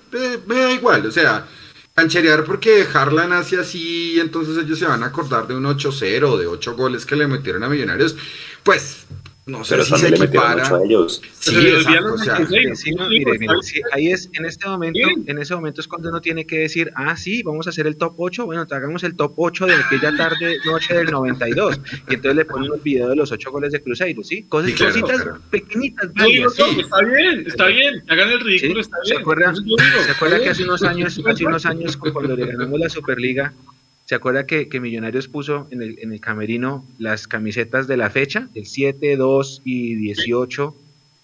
me, 0.46 0.56
da 0.56 0.72
igual. 0.72 1.06
O 1.06 1.12
sea, 1.12 1.46
cancherear 1.94 2.42
porque 2.42 2.84
Harlan 2.92 3.32
hace 3.32 3.60
así, 3.60 4.18
entonces 4.18 4.56
ellos 4.56 4.78
se 4.78 4.86
van 4.86 5.04
a 5.04 5.06
acordar 5.06 5.46
de 5.46 5.54
un 5.54 5.64
8-0, 5.64 6.36
de 6.38 6.48
8 6.48 6.74
goles 6.74 7.06
que 7.06 7.14
le 7.14 7.28
metieron 7.28 7.62
a 7.62 7.68
Millonarios. 7.68 8.16
Pues 8.64 9.06
no 9.48 9.64
sé 9.64 9.82
si 9.82 9.96
se 9.96 10.08
equipara. 10.08 10.62
a 10.62 10.84
ellos. 10.84 11.22
Sí, 11.40 11.56
exacto, 11.56 12.14
o 12.14 12.18
sea, 12.18 12.46
sí, 12.74 12.92
no, 12.92 13.08
mire, 13.08 13.38
mire, 13.38 13.54
sí, 13.62 13.80
ahí 13.92 14.08
es, 14.08 14.28
en 14.34 14.44
este 14.44 14.68
momento, 14.68 15.00
en 15.26 15.38
ese 15.38 15.54
momento 15.54 15.80
es 15.80 15.88
cuando 15.88 16.10
uno 16.10 16.20
tiene 16.20 16.46
que 16.46 16.60
decir, 16.60 16.92
ah, 16.94 17.16
sí, 17.16 17.42
vamos 17.42 17.66
a 17.66 17.70
hacer 17.70 17.86
el 17.86 17.96
top 17.96 18.14
8, 18.18 18.46
bueno, 18.46 18.66
hagamos 18.70 19.02
el 19.04 19.16
top 19.16 19.32
8 19.36 19.66
de 19.66 19.74
aquella 19.74 20.16
tarde, 20.16 20.58
noche 20.66 20.94
del 20.94 21.06
92, 21.06 21.80
y 22.08 22.14
entonces 22.14 22.36
le 22.36 22.44
ponen 22.44 22.72
el 22.72 22.80
video 22.80 23.08
de 23.08 23.16
los 23.16 23.32
8 23.32 23.50
goles 23.50 23.72
de 23.72 23.82
Cruzeiro, 23.82 24.22
¿sí? 24.22 24.42
Cosas, 24.44 24.72
claro, 24.72 25.00
cositas 25.00 25.26
pequeñitas, 25.50 26.12
varias, 26.14 26.54
sí, 26.54 26.62
está 26.80 27.00
bien, 27.02 27.44
está 27.46 27.66
bien, 27.66 28.04
hagan 28.08 28.30
el 28.30 28.40
ridículo, 28.40 28.80
está 28.80 28.96
bien. 29.02 29.16
¿Se 29.16 29.20
acuerdan, 29.20 29.56
¿se 29.56 30.10
acuerda 30.12 30.40
que 30.40 30.50
hace 30.50 30.64
unos 30.64 30.82
años, 30.82 31.20
hace 31.26 31.46
unos 31.46 31.66
años, 31.66 31.96
cuando 31.96 32.36
le 32.36 32.46
ganamos 32.46 32.78
la 32.78 32.88
Superliga, 32.88 33.52
¿Se 34.08 34.14
acuerda 34.14 34.46
que, 34.46 34.70
que, 34.70 34.80
Millonarios 34.80 35.28
puso 35.28 35.68
en 35.70 35.82
el, 35.82 35.98
en 35.98 36.14
el 36.14 36.20
camerino 36.20 36.82
las 36.98 37.28
camisetas 37.28 37.86
de 37.86 37.98
la 37.98 38.08
fecha, 38.08 38.48
el 38.54 38.64
7, 38.64 39.18
2 39.18 39.62
y 39.66 39.96
18? 39.96 40.74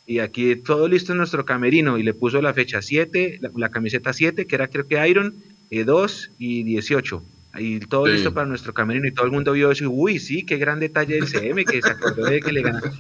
Y 0.07 0.19
aquí 0.19 0.55
todo 0.57 0.87
listo 0.87 1.13
en 1.13 1.19
nuestro 1.19 1.47
camerino 1.47 1.97
y 1.97 2.03
le 2.03 2.13
puso 2.13 2.43
la 2.43 2.53
fecha 2.53 2.83
7, 2.83 3.39
la, 3.41 3.51
la 3.57 3.71
camiseta 3.71 4.13
7, 4.13 4.47
que 4.47 4.55
era 4.55 4.69
creo 4.69 4.87
que 4.87 5.09
Iron, 5.09 5.35
eh, 5.71 5.85
2 5.85 6.33
y 6.39 6.63
18. 6.63 7.23
Y 7.57 7.81
todo 7.81 8.05
sí. 8.05 8.13
listo 8.13 8.35
para 8.35 8.47
nuestro 8.47 8.75
camerino 8.75 9.09
y 9.09 9.13
todo 9.13 9.25
el 9.25 9.33
mundo 9.33 9.53
vio 9.53 9.71
eso 9.71 9.85
y 9.85 9.87
uy, 9.87 10.19
sí, 10.19 10.45
qué 10.45 10.59
gran 10.59 10.79
detalle 10.79 11.15
del 11.15 11.27
CM 11.27 11.65
que 11.65 11.81
se 11.81 11.89
acordó 11.89 12.27
de 12.27 12.41
que 12.41 12.53
le 12.53 12.63
ganó. 12.63 12.81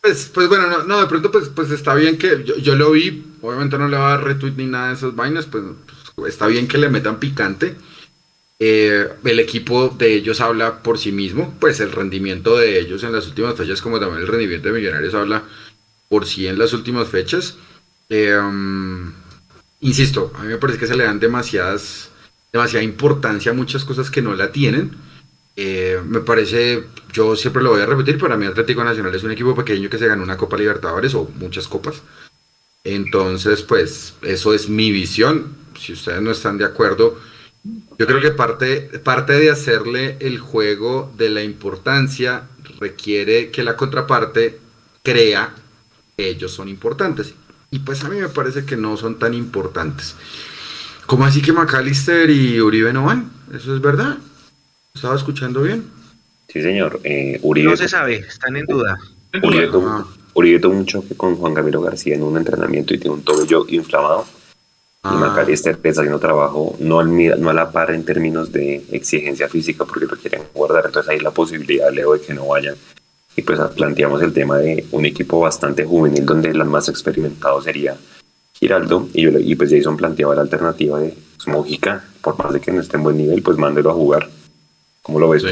Pues, 0.00 0.30
pues 0.34 0.48
bueno, 0.48 0.66
no, 0.68 0.84
no, 0.84 1.00
de 1.00 1.06
pronto 1.06 1.30
pues, 1.32 1.48
pues 1.48 1.70
está 1.70 1.94
bien 1.94 2.18
que 2.18 2.44
yo, 2.44 2.58
yo 2.58 2.74
lo 2.76 2.90
vi, 2.90 3.24
obviamente 3.40 3.78
no 3.78 3.88
le 3.88 3.96
va 3.96 4.08
a 4.08 4.16
dar 4.16 4.24
retweet 4.24 4.52
ni 4.54 4.66
nada 4.66 4.88
de 4.88 4.94
esas 4.96 5.16
vainas, 5.16 5.46
pues, 5.46 5.64
pues 6.14 6.34
está 6.34 6.46
bien 6.46 6.68
que 6.68 6.76
le 6.76 6.90
metan 6.90 7.18
picante. 7.18 7.74
Eh, 8.66 9.10
el 9.24 9.40
equipo 9.40 9.90
de 9.90 10.14
ellos 10.14 10.40
habla 10.40 10.82
por 10.82 10.98
sí 10.98 11.12
mismo, 11.12 11.54
pues 11.60 11.80
el 11.80 11.92
rendimiento 11.92 12.56
de 12.56 12.80
ellos 12.80 13.04
en 13.04 13.12
las 13.12 13.26
últimas 13.26 13.56
fechas, 13.56 13.82
como 13.82 14.00
también 14.00 14.22
el 14.22 14.26
rendimiento 14.26 14.68
de 14.68 14.74
Millonarios 14.74 15.12
habla 15.12 15.42
por 16.08 16.24
sí 16.24 16.46
en 16.46 16.58
las 16.58 16.72
últimas 16.72 17.08
fechas. 17.08 17.58
Eh, 18.08 18.34
um, 18.38 19.12
insisto, 19.82 20.32
a 20.36 20.44
mí 20.44 20.48
me 20.48 20.56
parece 20.56 20.78
que 20.78 20.86
se 20.86 20.96
le 20.96 21.04
dan 21.04 21.20
demasiadas, 21.20 22.08
demasiada 22.54 22.82
importancia 22.82 23.52
a 23.52 23.54
muchas 23.54 23.84
cosas 23.84 24.10
que 24.10 24.22
no 24.22 24.34
la 24.34 24.50
tienen. 24.50 24.92
Eh, 25.56 26.00
me 26.02 26.20
parece, 26.20 26.84
yo 27.12 27.36
siempre 27.36 27.62
lo 27.62 27.72
voy 27.72 27.82
a 27.82 27.86
repetir, 27.86 28.16
para 28.16 28.38
mí 28.38 28.46
Atlético 28.46 28.82
Nacional 28.82 29.14
es 29.14 29.24
un 29.24 29.32
equipo 29.32 29.54
pequeño 29.54 29.90
que 29.90 29.98
se 29.98 30.06
ganó 30.06 30.22
una 30.22 30.38
Copa 30.38 30.56
Libertadores 30.56 31.14
o 31.14 31.30
muchas 31.38 31.68
copas. 31.68 32.00
Entonces, 32.82 33.60
pues 33.60 34.14
eso 34.22 34.54
es 34.54 34.70
mi 34.70 34.90
visión. 34.90 35.54
Si 35.78 35.92
ustedes 35.92 36.22
no 36.22 36.30
están 36.30 36.56
de 36.56 36.64
acuerdo, 36.64 37.20
yo 37.98 38.06
creo 38.06 38.20
que 38.20 38.30
parte, 38.30 38.82
parte 39.02 39.32
de 39.32 39.50
hacerle 39.50 40.16
el 40.20 40.38
juego 40.38 41.12
de 41.16 41.30
la 41.30 41.42
importancia 41.42 42.44
requiere 42.78 43.50
que 43.50 43.62
la 43.64 43.76
contraparte 43.76 44.58
crea 45.02 45.54
que 46.16 46.28
ellos 46.28 46.52
son 46.52 46.68
importantes. 46.68 47.34
Y 47.70 47.80
pues 47.80 48.04
a 48.04 48.08
mí 48.08 48.20
me 48.20 48.28
parece 48.28 48.64
que 48.64 48.76
no 48.76 48.96
son 48.96 49.18
tan 49.18 49.34
importantes. 49.34 50.14
¿Cómo 51.06 51.24
así 51.24 51.42
que 51.42 51.52
McAllister 51.52 52.30
y 52.30 52.60
Uribe 52.60 52.92
no 52.92 53.04
van? 53.04 53.30
¿Eso 53.54 53.74
es 53.74 53.80
verdad? 53.80 54.18
¿Estaba 54.94 55.16
escuchando 55.16 55.62
bien? 55.62 55.84
Sí, 56.48 56.62
señor. 56.62 57.00
Eh, 57.04 57.38
Uribe, 57.42 57.70
No 57.70 57.76
se 57.76 57.88
sabe, 57.88 58.16
están 58.16 58.56
en 58.56 58.66
duda. 58.66 58.96
Uribe, 59.42 59.66
tuvo, 59.68 59.88
Ah. 59.88 60.06
Uribe 60.34 60.60
tuvo 60.60 60.74
un 60.74 60.86
choque 60.86 61.14
con 61.16 61.34
Juan 61.36 61.54
Camilo 61.54 61.80
García 61.80 62.14
en 62.14 62.22
un 62.22 62.36
entrenamiento 62.36 62.94
y 62.94 62.98
tiene 62.98 63.16
un 63.16 63.22
tobillo 63.24 63.66
inflamado. 63.68 64.24
Y 65.04 65.06
Ah. 65.06 65.16
Macalister 65.16 65.78
está 65.82 66.00
haciendo 66.00 66.18
trabajo 66.18 66.76
no, 66.78 66.98
al, 66.98 67.40
no 67.40 67.50
a 67.50 67.52
la 67.54 67.70
par 67.70 67.90
en 67.90 68.06
términos 68.06 68.50
de 68.50 68.82
exigencia 68.90 69.50
física 69.50 69.84
porque 69.84 70.06
lo 70.06 70.16
quieren 70.16 70.44
guardar. 70.54 70.86
Entonces 70.86 71.10
hay 71.10 71.20
la 71.20 71.30
posibilidad, 71.30 71.92
Leo, 71.92 72.14
de 72.14 72.22
que 72.22 72.32
no 72.32 72.46
vayan. 72.46 72.74
Y 73.36 73.42
pues 73.42 73.60
planteamos 73.76 74.22
el 74.22 74.32
tema 74.32 74.56
de 74.56 74.86
un 74.92 75.04
equipo 75.04 75.40
bastante 75.40 75.84
juvenil 75.84 76.24
donde 76.24 76.50
el 76.50 76.64
más 76.64 76.88
experimentado 76.88 77.60
sería 77.60 77.96
Giraldo. 78.54 79.08
Y, 79.12 79.22
yo 79.22 79.38
y 79.38 79.54
pues 79.56 79.70
Jason 79.70 79.98
planteaba 79.98 80.36
la 80.36 80.42
alternativa 80.42 80.98
de 80.98 81.14
pues, 81.36 81.48
Mojica. 81.48 82.04
Por 82.22 82.42
más 82.42 82.54
de 82.54 82.60
que 82.60 82.72
no 82.72 82.80
esté 82.80 82.96
en 82.96 83.02
buen 83.02 83.18
nivel, 83.18 83.42
pues 83.42 83.58
mándelo 83.58 83.90
a 83.90 83.94
jugar. 83.94 84.30
¿Cómo 85.02 85.20
lo 85.20 85.28
ves 85.28 85.42
tú? 85.42 85.48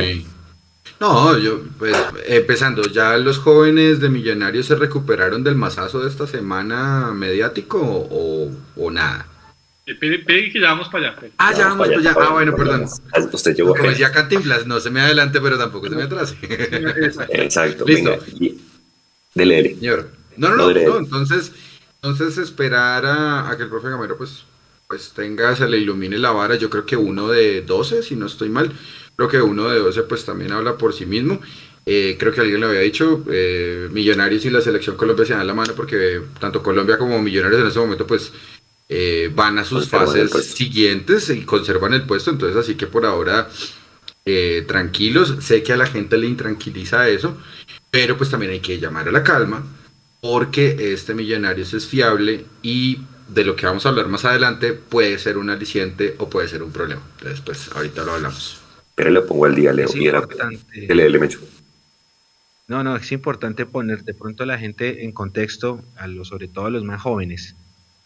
No, 0.98 1.36
yo, 1.36 1.61
pues, 1.78 1.96
empezando, 2.26 2.82
¿ya 2.84 3.18
los 3.18 3.38
jóvenes 3.38 4.00
de 4.00 4.09
Millonarios 4.09 4.66
se 4.66 4.76
recuperaron 4.76 5.44
del 5.44 5.57
masazo 5.57 6.00
de 6.00 6.09
esta 6.09 6.26
semana 6.26 7.11
mediático 7.12 7.80
o, 7.80 8.48
o 8.76 8.90
nada? 8.90 9.26
Eh, 9.85 9.95
Pide, 9.97 10.20
pide 10.20 10.51
que 10.53 10.61
ya 10.61 10.68
vamos 10.68 10.89
para 10.89 11.09
allá. 11.11 11.18
Ah, 11.39 11.53
ya 11.53 11.68
vamos, 11.68 11.89
para 11.89 12.01
ya. 12.01 12.11
allá, 12.11 12.20
Ah, 12.20 12.33
bueno, 12.33 12.55
perdón. 12.55 12.85
Usted 13.33 13.57
llegó 13.57 13.74
Como 13.74 13.89
decía 13.91 14.12
Cantinflas, 14.12 14.66
no 14.66 14.78
se 14.80 14.91
me 14.91 15.01
adelante, 15.01 15.41
pero 15.41 15.59
tampoco 15.59 15.89
se 15.89 15.97
me 15.97 16.03
atrase. 16.05 16.37
Exacto. 17.30 17.85
Listo. 17.85 18.11
venga. 18.39 18.55
Dele, 19.35 19.55
dele. 19.57 19.74
Señor. 19.76 20.09
No, 20.37 20.51
no, 20.51 20.57
No, 20.57 20.62
no, 20.62 20.68
diré. 20.68 20.87
no, 20.87 20.99
entonces, 20.99 21.53
entonces 21.97 22.39
esperar 22.39 23.05
a, 23.07 23.51
a 23.51 23.57
que 23.57 23.64
el 23.64 23.68
profe 23.70 23.89
Gamero 23.89 24.16
pues, 24.16 24.45
pues 24.87 25.12
tenga, 25.14 25.55
se 25.57 25.68
le 25.68 25.78
ilumine 25.78 26.18
la 26.18 26.30
vara, 26.30 26.55
yo 26.55 26.70
creo 26.70 26.87
que 26.87 26.97
uno 26.97 27.28
de 27.28 27.62
12, 27.62 28.03
si 28.03 28.14
no 28.16 28.26
estoy 28.26 28.49
mal, 28.51 28.72
creo 29.16 29.28
que 29.28 29.41
uno 29.43 29.68
de 29.68 29.78
12 29.80 30.03
pues 30.05 30.24
también 30.24 30.53
habla 30.53 30.76
por 30.78 30.93
sí 30.95 31.07
mismo. 31.07 31.41
Eh, 31.85 32.16
creo 32.18 32.33
que 32.33 32.41
alguien 32.41 32.61
lo 32.61 32.68
había 32.68 32.80
dicho, 32.80 33.24
eh, 33.30 33.89
Millonarios 33.91 34.45
y 34.45 34.51
la 34.51 34.61
selección 34.61 34.97
Colombia 34.97 35.26
se 35.26 35.33
dan 35.35 35.47
la 35.47 35.55
mano 35.55 35.72
porque 35.74 36.20
tanto 36.39 36.62
Colombia 36.62 36.97
como 36.97 37.20
Millonarios 37.20 37.61
en 37.62 37.66
este 37.66 37.80
momento 37.80 38.07
pues 38.07 38.33
eh, 38.95 39.30
van 39.34 39.59
a 39.59 39.64
sus 39.64 39.88
Conservan 39.88 40.28
fases 40.28 40.45
siguientes 40.55 41.30
y 41.30 41.47
conservan 41.47 41.95
el 41.95 42.03
puesto, 42.03 42.30
entonces 42.30 42.59
así 42.59 42.74
que 42.74 42.86
por 42.86 43.07
ahora 43.07 43.49
eh, 44.26 44.64
tranquilos, 44.68 45.36
sé 45.40 45.62
que 45.62 45.72
a 45.72 45.78
la 45.78 45.86
gente 45.86 46.18
le 46.18 46.26
intranquiliza 46.26 47.09
eso, 47.09 47.38
pero 47.90 48.18
pues 48.18 48.28
también 48.28 48.53
hay 48.53 48.61
que 48.61 48.78
llamar 48.78 49.09
a 49.09 49.12
la 49.12 49.22
calma 49.22 49.64
porque 50.20 50.93
este 50.93 51.14
Millonarios 51.14 51.72
es 51.72 51.86
fiable 51.86 52.45
y 52.61 53.01
de 53.28 53.45
lo 53.47 53.57
que 53.57 53.64
vamos 53.64 53.86
a 53.86 53.88
hablar 53.88 54.09
más 54.09 54.26
adelante 54.26 54.74
puede 54.74 55.18
ser 55.18 55.38
un 55.38 55.49
aliciente 55.49 56.14
o 56.18 56.28
puede 56.28 56.49
ser 56.49 56.62
un 56.62 56.70
problema. 56.70 57.01
Entonces 57.16 57.40
pues 57.40 57.70
ahorita 57.74 58.05
lo 58.05 58.12
hablamos. 58.12 58.61
Pero 58.95 59.09
le 59.09 59.22
pongo 59.22 59.47
al 59.47 59.55
día, 59.55 59.72
Leo. 59.72 59.86
Es 59.86 59.97
Y 59.97 60.07
era, 60.07 60.18
importante. 60.18 60.80
dele, 60.82 61.05
dele, 61.05 61.18
Mecho. 61.18 61.40
No, 62.68 62.84
no, 62.84 62.95
es 62.97 63.11
importante 63.11 63.64
poner 63.64 64.05
de 64.05 64.12
pronto 64.12 64.43
a 64.43 64.47
la 64.47 64.59
gente 64.59 65.05
en 65.05 65.12
contexto, 65.12 65.82
a 65.97 66.07
los, 66.09 66.28
sobre 66.28 66.49
todo 66.49 66.66
a 66.66 66.70
los 66.70 66.84
más 66.84 67.01
jóvenes. 67.01 67.57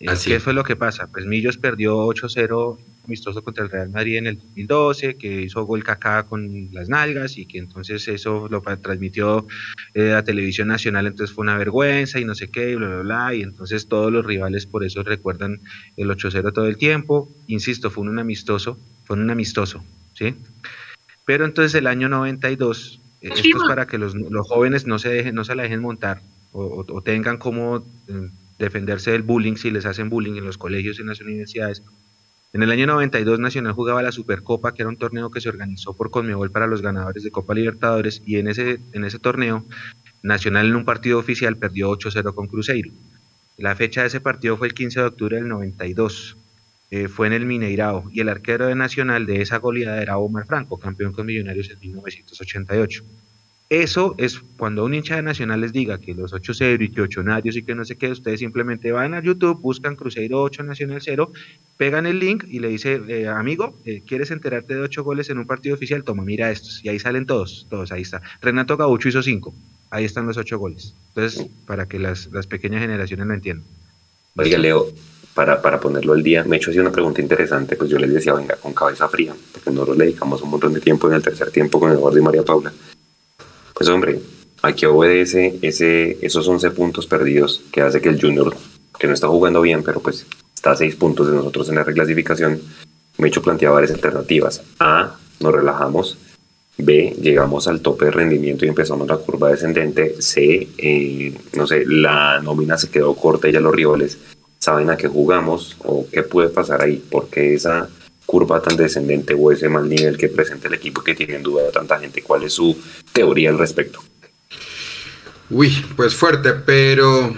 Así. 0.06 0.30
¿Qué 0.30 0.40
fue 0.40 0.52
lo 0.52 0.62
que 0.62 0.76
pasa? 0.76 1.06
Pues 1.06 1.24
Millos 1.26 1.56
perdió 1.56 1.96
8-0 2.06 2.78
amistoso 3.06 3.42
contra 3.42 3.64
el 3.64 3.70
Real 3.70 3.88
Madrid 3.88 4.16
en 4.16 4.26
el 4.26 4.38
2012, 4.38 5.14
que 5.14 5.42
hizo 5.42 5.62
gol 5.64 5.84
Kaká 5.84 6.24
con 6.24 6.68
las 6.72 6.88
nalgas 6.88 7.38
y 7.38 7.46
que 7.46 7.58
entonces 7.58 8.06
eso 8.08 8.48
lo 8.50 8.60
transmitió 8.82 9.46
eh, 9.94 10.12
a 10.12 10.22
televisión 10.24 10.68
nacional, 10.68 11.06
entonces 11.06 11.34
fue 11.34 11.42
una 11.44 11.56
vergüenza 11.56 12.18
y 12.20 12.24
no 12.24 12.34
sé 12.34 12.48
qué, 12.48 12.72
y 12.72 12.74
bla, 12.74 12.88
bla, 12.88 13.02
bla, 13.02 13.34
y 13.34 13.42
entonces 13.42 13.86
todos 13.86 14.12
los 14.12 14.26
rivales 14.26 14.66
por 14.66 14.84
eso 14.84 15.02
recuerdan 15.02 15.60
el 15.96 16.10
8-0 16.10 16.52
todo 16.52 16.66
el 16.66 16.76
tiempo. 16.76 17.30
Insisto, 17.46 17.90
fue 17.90 18.02
un 18.04 18.18
amistoso, 18.18 18.78
fue 19.04 19.16
un 19.16 19.30
amistoso, 19.30 19.82
¿sí? 20.14 20.34
Pero 21.24 21.44
entonces 21.44 21.74
el 21.74 21.86
año 21.86 22.08
92, 22.08 23.00
eh, 23.22 23.30
esto 23.34 23.48
es 23.48 23.62
para 23.68 23.86
que 23.86 23.98
los, 23.98 24.14
los 24.14 24.46
jóvenes 24.46 24.86
no 24.86 24.98
se, 24.98 25.08
dejen, 25.10 25.34
no 25.34 25.44
se 25.44 25.54
la 25.54 25.62
dejen 25.62 25.80
montar 25.80 26.20
o, 26.52 26.64
o- 26.64 26.92
o 26.92 27.02
tengan 27.02 27.38
como 27.38 27.78
eh, 28.08 28.28
defenderse 28.58 29.12
del 29.12 29.22
bullying 29.22 29.56
si 29.56 29.70
les 29.70 29.86
hacen 29.86 30.08
bullying 30.08 30.36
en 30.36 30.44
los 30.44 30.58
colegios 30.58 30.98
y 30.98 31.02
en 31.02 31.08
las 31.08 31.20
universidades. 31.20 31.82
En 32.52 32.62
el 32.62 32.70
año 32.70 32.86
92 32.86 33.38
Nacional 33.38 33.72
jugaba 33.72 34.02
la 34.02 34.12
Supercopa, 34.12 34.72
que 34.72 34.82
era 34.82 34.88
un 34.88 34.96
torneo 34.96 35.30
que 35.30 35.40
se 35.40 35.48
organizó 35.48 35.94
por 35.94 36.10
Conmebol 36.10 36.50
para 36.50 36.66
los 36.66 36.80
ganadores 36.80 37.22
de 37.22 37.30
Copa 37.30 37.54
Libertadores, 37.54 38.22
y 38.24 38.36
en 38.36 38.48
ese, 38.48 38.80
en 38.92 39.04
ese 39.04 39.18
torneo 39.18 39.64
Nacional 40.22 40.66
en 40.66 40.76
un 40.76 40.84
partido 40.84 41.18
oficial 41.18 41.56
perdió 41.56 41.90
8-0 41.90 42.34
con 42.34 42.48
Cruzeiro. 42.48 42.90
La 43.58 43.76
fecha 43.76 44.00
de 44.00 44.08
ese 44.08 44.20
partido 44.20 44.56
fue 44.56 44.66
el 44.66 44.74
15 44.74 45.00
de 45.00 45.06
octubre 45.06 45.36
del 45.36 45.48
92. 45.48 46.36
Eh, 46.90 47.08
fue 47.08 47.26
en 47.26 47.32
el 47.32 47.46
Mineirao 47.46 48.08
y 48.12 48.20
el 48.20 48.28
arquero 48.28 48.66
de 48.66 48.74
Nacional 48.74 49.26
de 49.26 49.42
esa 49.42 49.58
goleada 49.58 50.00
era 50.00 50.18
Omar 50.18 50.46
Franco, 50.46 50.78
campeón 50.78 51.12
con 51.12 51.26
Millonarios 51.26 51.70
en 51.70 51.80
1988. 51.80 53.04
Eso 53.68 54.14
es 54.16 54.40
cuando 54.56 54.84
un 54.84 54.94
hincha 54.94 55.16
de 55.16 55.22
Nacional 55.22 55.60
les 55.60 55.72
diga 55.72 55.98
que 55.98 56.14
los 56.14 56.32
8-0 56.32 56.84
y 56.84 56.88
que 56.90 57.00
8 57.00 57.24
narios 57.24 57.56
y 57.56 57.64
que 57.64 57.74
no 57.74 57.84
sé 57.84 57.96
qué, 57.96 58.12
ustedes 58.12 58.38
simplemente 58.38 58.92
van 58.92 59.12
a 59.12 59.20
YouTube, 59.20 59.60
buscan 59.60 59.96
Cruzeiro 59.96 60.40
8 60.42 60.62
Nacional 60.62 61.00
0, 61.02 61.32
pegan 61.76 62.06
el 62.06 62.20
link 62.20 62.44
y 62.48 62.60
le 62.60 62.68
dice, 62.68 63.02
eh, 63.08 63.26
amigo, 63.26 63.76
eh, 63.84 64.02
¿quieres 64.06 64.30
enterarte 64.30 64.74
de 64.74 64.82
8 64.82 65.02
goles 65.02 65.30
en 65.30 65.38
un 65.38 65.48
partido 65.48 65.74
oficial? 65.74 66.04
Toma, 66.04 66.22
mira 66.22 66.52
estos. 66.52 66.84
Y 66.84 66.90
ahí 66.90 67.00
salen 67.00 67.26
todos, 67.26 67.66
todos, 67.68 67.90
ahí 67.90 68.02
está. 68.02 68.22
Renato 68.40 68.76
Gaucho 68.76 69.08
hizo 69.08 69.20
5, 69.20 69.52
ahí 69.90 70.04
están 70.04 70.26
los 70.26 70.36
8 70.36 70.58
goles. 70.58 70.94
Entonces, 71.08 71.48
para 71.66 71.86
que 71.86 71.98
las, 71.98 72.28
las 72.28 72.46
pequeñas 72.46 72.82
generaciones 72.82 73.26
lo 73.26 73.34
entiendan. 73.34 73.66
Oiga, 74.36 74.58
Leo, 74.58 74.92
para, 75.34 75.60
para 75.60 75.80
ponerlo 75.80 76.12
al 76.12 76.22
día, 76.22 76.44
me 76.44 76.58
hecho 76.58 76.70
así 76.70 76.78
una 76.78 76.92
pregunta 76.92 77.20
interesante. 77.20 77.74
Pues 77.74 77.90
yo 77.90 77.98
les 77.98 78.14
decía, 78.14 78.32
venga, 78.32 78.54
con 78.54 78.72
cabeza 78.72 79.08
fría, 79.08 79.34
porque 79.50 79.70
nosotros 79.70 79.96
le 79.96 80.04
dedicamos 80.04 80.40
un 80.42 80.50
montón 80.50 80.72
de 80.72 80.80
tiempo 80.80 81.08
en 81.08 81.14
el 81.14 81.22
tercer 81.22 81.50
tiempo 81.50 81.80
con 81.80 81.90
Eduardo 81.90 82.16
y 82.16 82.22
María 82.22 82.44
Paula. 82.44 82.72
Pues 83.76 83.90
hombre, 83.90 84.20
aquí 84.62 84.86
obedece 84.86 85.58
ese, 85.60 86.16
esos 86.22 86.48
11 86.48 86.70
puntos 86.70 87.06
perdidos 87.06 87.62
que 87.70 87.82
hace 87.82 88.00
que 88.00 88.08
el 88.08 88.18
Junior, 88.18 88.56
que 88.98 89.06
no 89.06 89.12
está 89.12 89.28
jugando 89.28 89.60
bien, 89.60 89.82
pero 89.82 90.00
pues 90.00 90.24
está 90.54 90.70
a 90.70 90.76
6 90.76 90.96
puntos 90.96 91.28
de 91.28 91.34
nosotros 91.34 91.68
en 91.68 91.74
la 91.74 91.84
reclasificación, 91.84 92.58
me 93.18 93.28
hecho 93.28 93.42
plantear 93.42 93.74
varias 93.74 93.90
alternativas. 93.90 94.62
A, 94.80 95.16
nos 95.40 95.54
relajamos. 95.54 96.16
B, 96.78 97.16
llegamos 97.20 97.68
al 97.68 97.82
tope 97.82 98.06
de 98.06 98.12
rendimiento 98.12 98.64
y 98.64 98.68
empezamos 98.68 99.06
la 99.08 99.18
curva 99.18 99.50
descendente. 99.50 100.22
C, 100.22 100.68
eh, 100.78 101.34
no 101.54 101.66
sé, 101.66 101.84
la 101.86 102.40
nómina 102.40 102.78
se 102.78 102.88
quedó 102.88 103.14
corta 103.14 103.48
y 103.48 103.52
ya 103.52 103.60
los 103.60 103.74
rivales 103.74 104.16
saben 104.58 104.88
a 104.88 104.96
qué 104.96 105.06
jugamos 105.06 105.76
o 105.84 106.06
qué 106.10 106.22
puede 106.22 106.48
pasar 106.48 106.80
ahí, 106.80 107.04
porque 107.10 107.52
esa 107.52 107.90
curva 108.26 108.60
tan 108.60 108.76
descendente 108.76 109.34
o 109.34 109.52
ese 109.52 109.68
mal 109.68 109.88
nivel 109.88 110.18
que 110.18 110.28
presenta 110.28 110.68
el 110.68 110.74
equipo 110.74 111.02
que 111.02 111.14
tiene 111.14 111.36
en 111.36 111.42
duda 111.42 111.70
tanta 111.70 111.98
gente, 111.98 112.22
¿cuál 112.22 112.42
es 112.42 112.52
su 112.52 112.76
teoría 113.12 113.50
al 113.50 113.58
respecto? 113.58 114.00
Uy, 115.48 115.72
pues 115.96 116.14
fuerte, 116.14 116.52
pero 116.52 117.34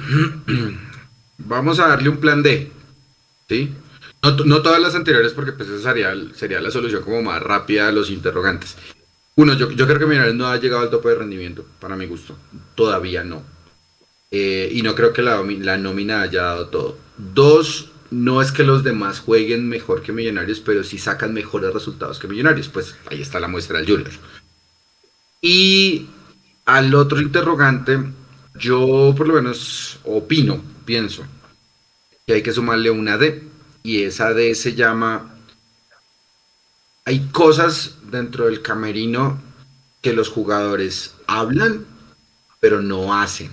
vamos 1.39 1.79
a 1.79 1.89
darle 1.89 2.09
un 2.09 2.17
plan 2.17 2.43
D. 2.43 2.73
¿Sí? 3.49 3.73
No, 4.23 4.63
todas 4.63 4.81
las 4.81 4.95
anteriores, 4.95 5.33
porque 5.33 5.53
pues 5.53 5.69
esa 5.69 5.93
sería, 6.35 6.61
la 6.61 6.71
solución 6.71 7.03
como 7.03 7.23
más 7.23 7.43
rápida 7.43 7.89
a 7.89 7.93
los 7.93 8.11
interrogantes. 8.11 8.77
Uno, 9.37 9.55
yo, 9.55 9.71
yo 9.71 9.87
creo 9.87 9.99
que 9.99 10.07
Millonarios 10.07 10.37
no 10.37 10.49
ha 10.49 10.57
llegado 10.57 10.83
al 10.83 10.91
tope 10.91 11.11
de 11.11 11.15
rendimiento, 11.15 11.65
para 11.79 11.97
mi 11.97 12.07
gusto. 12.07 12.37
Todavía 12.75 13.23
no. 13.23 13.43
Eh, 14.31 14.69
y 14.73 14.83
no 14.83 14.95
creo 14.95 15.13
que 15.13 15.23
la, 15.23 15.43
la 15.43 15.79
nómina 15.79 16.23
haya 16.23 16.43
dado 16.43 16.69
todo. 16.69 16.99
Dos, 17.17 17.91
no 18.11 18.41
es 18.41 18.53
que 18.53 18.65
los 18.65 18.85
demás 18.85 19.21
jueguen 19.21 19.69
mejor 19.69 20.03
que 20.03 20.13
Millonarios, 20.13 20.61
pero 20.61 20.83
sí 20.83 20.99
sacan 20.99 21.35
mejores 21.35 21.73
resultados 21.73 22.19
que 22.19 22.29
Millonarios. 22.29 22.69
Pues 22.69 22.95
ahí 23.11 23.21
está 23.21 23.39
la 23.41 23.49
muestra 23.49 23.79
del 23.79 23.87
Junior. 23.87 24.11
Y 25.41 26.09
al 26.65 26.95
otro 26.95 27.21
interrogante, 27.21 27.99
yo 28.59 29.15
por 29.17 29.29
lo 29.29 29.35
menos 29.35 29.99
opino, 30.05 30.63
pienso, 30.85 31.25
que 32.27 32.35
hay 32.35 32.43
que 32.43 32.53
sumarle 32.53 32.91
una 32.91 33.19
D. 33.19 33.47
Y 33.83 34.03
esa 34.03 34.33
D 34.33 34.55
se 34.55 34.75
llama... 34.75 35.35
Hay 37.05 37.29
cosas 37.29 37.97
dentro 38.11 38.47
del 38.47 38.61
camerino 38.61 39.41
que 40.03 40.13
los 40.13 40.29
jugadores 40.29 41.15
hablan, 41.27 41.87
pero 42.61 42.83
no 42.83 43.19
hacen. 43.19 43.51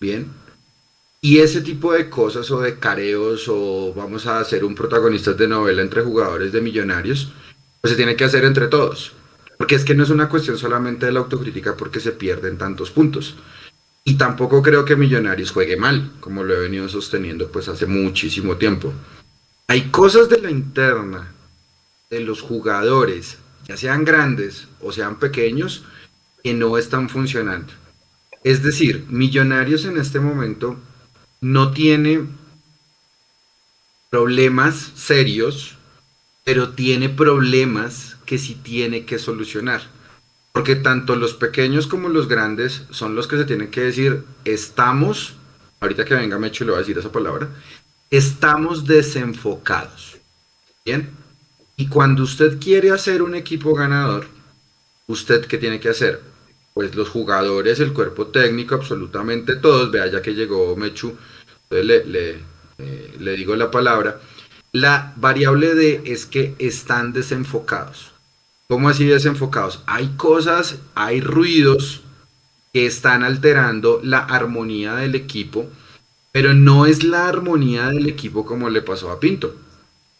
Bien. 0.00 0.41
Y 1.24 1.38
ese 1.38 1.60
tipo 1.60 1.92
de 1.92 2.10
cosas 2.10 2.50
o 2.50 2.60
de 2.60 2.80
careos 2.80 3.46
o 3.46 3.94
vamos 3.94 4.26
a 4.26 4.40
hacer 4.40 4.64
un 4.64 4.74
protagonista 4.74 5.32
de 5.34 5.46
novela 5.46 5.80
entre 5.80 6.02
jugadores 6.02 6.50
de 6.50 6.60
millonarios, 6.60 7.32
pues 7.80 7.92
se 7.92 7.96
tiene 7.96 8.16
que 8.16 8.24
hacer 8.24 8.44
entre 8.44 8.66
todos. 8.66 9.12
Porque 9.56 9.76
es 9.76 9.84
que 9.84 9.94
no 9.94 10.02
es 10.02 10.10
una 10.10 10.28
cuestión 10.28 10.58
solamente 10.58 11.06
de 11.06 11.12
la 11.12 11.20
autocrítica 11.20 11.76
porque 11.76 12.00
se 12.00 12.10
pierden 12.10 12.58
tantos 12.58 12.90
puntos. 12.90 13.36
Y 14.02 14.14
tampoco 14.14 14.62
creo 14.62 14.84
que 14.84 14.96
Millonarios 14.96 15.52
juegue 15.52 15.76
mal, 15.76 16.10
como 16.18 16.42
lo 16.42 16.54
he 16.54 16.58
venido 16.58 16.88
sosteniendo 16.88 17.52
pues 17.52 17.68
hace 17.68 17.86
muchísimo 17.86 18.56
tiempo. 18.56 18.92
Hay 19.68 19.90
cosas 19.90 20.28
de 20.28 20.40
la 20.40 20.50
interna 20.50 21.32
de 22.10 22.18
los 22.18 22.40
jugadores, 22.42 23.38
ya 23.68 23.76
sean 23.76 24.04
grandes 24.04 24.66
o 24.80 24.90
sean 24.90 25.20
pequeños, 25.20 25.84
que 26.42 26.52
no 26.52 26.76
están 26.78 27.08
funcionando. 27.08 27.72
Es 28.42 28.64
decir, 28.64 29.06
Millonarios 29.08 29.84
en 29.84 29.98
este 29.98 30.18
momento 30.18 30.76
no 31.42 31.72
tiene 31.72 32.26
problemas 34.10 34.92
serios, 34.94 35.76
pero 36.44 36.70
tiene 36.70 37.08
problemas 37.08 38.16
que 38.24 38.38
sí 38.38 38.54
tiene 38.54 39.04
que 39.04 39.18
solucionar. 39.18 39.82
Porque 40.52 40.76
tanto 40.76 41.16
los 41.16 41.34
pequeños 41.34 41.86
como 41.86 42.08
los 42.08 42.28
grandes 42.28 42.84
son 42.90 43.14
los 43.14 43.26
que 43.26 43.36
se 43.36 43.44
tienen 43.44 43.70
que 43.70 43.80
decir, 43.80 44.24
estamos, 44.44 45.34
ahorita 45.80 46.04
que 46.04 46.14
venga 46.14 46.38
Mecho 46.38 46.64
le 46.64 46.70
voy 46.70 46.78
a 46.78 46.80
decir 46.80 46.98
esa 46.98 47.10
palabra, 47.10 47.48
estamos 48.10 48.86
desenfocados. 48.86 50.18
Bien. 50.84 51.10
Y 51.76 51.88
cuando 51.88 52.22
usted 52.22 52.60
quiere 52.60 52.92
hacer 52.92 53.20
un 53.22 53.34
equipo 53.34 53.74
ganador, 53.74 54.26
¿usted 55.08 55.46
qué 55.46 55.58
tiene 55.58 55.80
que 55.80 55.88
hacer? 55.88 56.20
Pues 56.74 56.94
los 56.94 57.08
jugadores, 57.08 57.80
el 57.80 57.92
cuerpo 57.92 58.28
técnico, 58.28 58.76
absolutamente 58.76 59.56
todos, 59.56 59.90
vea 59.90 60.06
ya 60.06 60.22
que 60.22 60.34
llegó 60.34 60.76
Mechu, 60.76 61.16
le, 61.72 62.04
le, 62.04 62.52
eh, 62.78 63.14
le 63.18 63.36
digo 63.36 63.54
la 63.56 63.70
palabra, 63.70 64.20
la 64.72 65.12
variable 65.16 65.74
de 65.74 66.02
es 66.06 66.26
que 66.26 66.54
están 66.58 67.12
desenfocados. 67.12 68.12
¿Cómo 68.68 68.88
así 68.88 69.04
desenfocados? 69.04 69.82
Hay 69.86 70.14
cosas, 70.16 70.78
hay 70.94 71.20
ruidos 71.20 72.02
que 72.72 72.86
están 72.86 73.22
alterando 73.22 74.00
la 74.02 74.18
armonía 74.18 74.94
del 74.94 75.14
equipo, 75.14 75.68
pero 76.32 76.54
no 76.54 76.86
es 76.86 77.04
la 77.04 77.28
armonía 77.28 77.88
del 77.88 78.06
equipo 78.06 78.46
como 78.46 78.70
le 78.70 78.80
pasó 78.80 79.10
a 79.10 79.20
Pinto. 79.20 79.54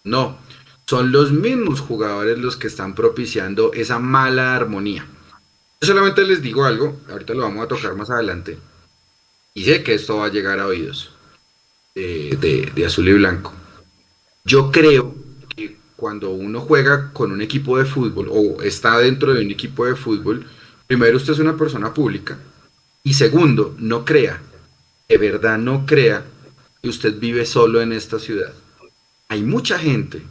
No, 0.05 0.39
son 0.87 1.13
los 1.13 1.33
mismos 1.33 1.81
jugadores 1.81 2.39
los 2.39 2.57
que 2.57 2.67
están 2.67 2.95
propiciando 2.95 3.73
esa 3.73 3.99
mala 3.99 4.55
armonía. 4.55 5.07
Yo 5.81 5.87
solamente 5.89 6.23
les 6.23 6.43
digo 6.43 6.65
algo, 6.65 7.01
ahorita 7.11 7.33
lo 7.35 7.43
vamos 7.43 7.65
a 7.65 7.69
tocar 7.69 7.97
más 7.97 8.11
adelante, 8.11 8.59
y 9.55 9.65
sé 9.65 9.83
que 9.83 9.95
esto 9.95 10.19
va 10.19 10.27
a 10.27 10.31
llegar 10.31 10.61
a 10.61 10.67
oídos 10.67 11.13
de, 11.95 12.71
de 12.75 12.87
azul 12.87 13.09
y 13.09 13.13
blanco. 13.13 13.53
Yo 14.45 14.71
creo 14.71 15.15
cuando 15.97 16.31
uno 16.31 16.61
juega 16.61 17.13
con 17.13 17.31
un 17.31 17.41
equipo 17.41 17.79
de 17.79 17.85
fútbol 17.85 18.29
o 18.29 18.61
está 18.61 18.99
dentro 18.99 19.33
de 19.35 19.45
un 19.45 19.53
equipo 19.53 19.87
de 19.87 19.95
fútbol, 19.95 20.45
primero 20.89 21.17
usted 21.17 21.35
es 21.35 21.39
una 21.39 21.57
persona 21.57 21.95
pública 21.95 22.39
y 23.05 23.15
segundo, 23.15 23.77
no 23.79 24.05
crea, 24.05 24.43
de 25.09 25.19
verdad 25.19 25.59
no 25.59 25.87
crea 25.87 26.25
que 26.83 26.89
usted 26.89 27.19
vive 27.21 27.47
solo 27.47 27.81
en 27.81 27.93
esta 27.93 28.19
ciudad. 28.19 28.53
Hay 29.29 29.43
mucha 29.43 29.79
gente 29.79 30.23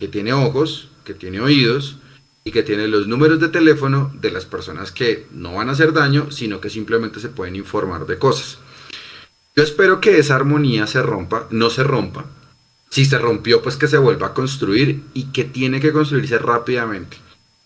que 0.00 0.08
tiene 0.08 0.32
ojos, 0.32 0.88
que 1.04 1.14
tiene 1.14 1.40
oídos 1.40 1.98
y 2.42 2.50
que 2.50 2.62
tiene 2.62 2.88
los 2.88 3.06
números 3.06 3.40
de 3.40 3.48
teléfono 3.48 4.12
de 4.20 4.30
las 4.30 4.44
personas 4.46 4.90
que 4.90 5.26
no 5.30 5.54
van 5.54 5.68
a 5.68 5.72
hacer 5.72 5.92
daño, 5.92 6.30
sino 6.30 6.60
que 6.60 6.70
simplemente 6.70 7.20
se 7.20 7.28
pueden 7.28 7.56
informar 7.56 8.06
de 8.06 8.18
cosas. 8.18 8.58
Yo 9.56 9.62
espero 9.62 10.00
que 10.00 10.18
esa 10.18 10.34
armonía 10.34 10.86
se 10.88 11.00
rompa, 11.00 11.46
no 11.50 11.70
se 11.70 11.84
rompa, 11.84 12.24
si 12.90 13.04
se 13.04 13.18
rompió, 13.18 13.62
pues 13.62 13.76
que 13.76 13.86
se 13.86 13.98
vuelva 13.98 14.28
a 14.28 14.34
construir 14.34 15.02
y 15.14 15.26
que 15.32 15.44
tiene 15.44 15.80
que 15.80 15.92
construirse 15.92 16.38
rápidamente. 16.38 17.16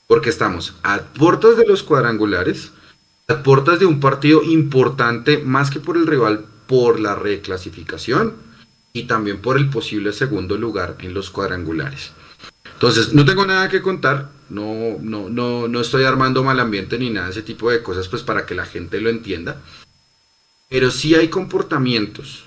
Porque 0.07 0.31
estamos 0.31 0.75
a 0.83 1.01
puertas 1.01 1.57
de 1.57 1.67
los 1.67 1.83
cuadrangulares, 1.83 2.73
a 3.27 3.43
puertas 3.43 3.79
de 3.79 3.87
un 3.87 4.01
partido 4.01 4.43
importante, 4.43 5.39
más 5.39 5.71
que 5.71 5.81
por 5.81 5.97
el 5.97 6.07
rival, 6.07 6.45
por 6.67 7.01
la 7.01 7.15
reclasificación 7.15 8.35
y 8.93 9.05
también 9.05 9.41
por 9.41 9.57
el 9.57 9.71
posible 9.71 10.13
segundo 10.13 10.59
lugar 10.59 10.97
en 11.01 11.15
los 11.15 11.31
cuadrangulares. 11.31 12.13
Entonces, 12.75 13.15
no 13.15 13.25
tengo 13.25 13.45
nada 13.47 13.69
que 13.69 13.83
contar, 13.83 14.31
no, 14.51 14.99
no, 15.01 15.29
no, 15.29 15.69
no 15.69 15.81
estoy 15.81 16.05
armando 16.05 16.45
mal 16.45 16.61
ambiente 16.61 16.99
ni 16.99 17.11
nada 17.11 17.27
de 17.27 17.33
ese 17.33 17.43
tipo 17.43 17.71
de 17.71 17.83
cosas, 17.83 18.09
pues 18.09 18.23
para 18.23 18.45
que 18.47 18.55
la 18.55 18.67
gente 18.67 19.01
lo 19.01 19.11
entienda. 19.11 19.61
Pero 20.69 20.91
sí 20.91 21.15
hay 21.15 21.29
comportamientos 21.29 22.45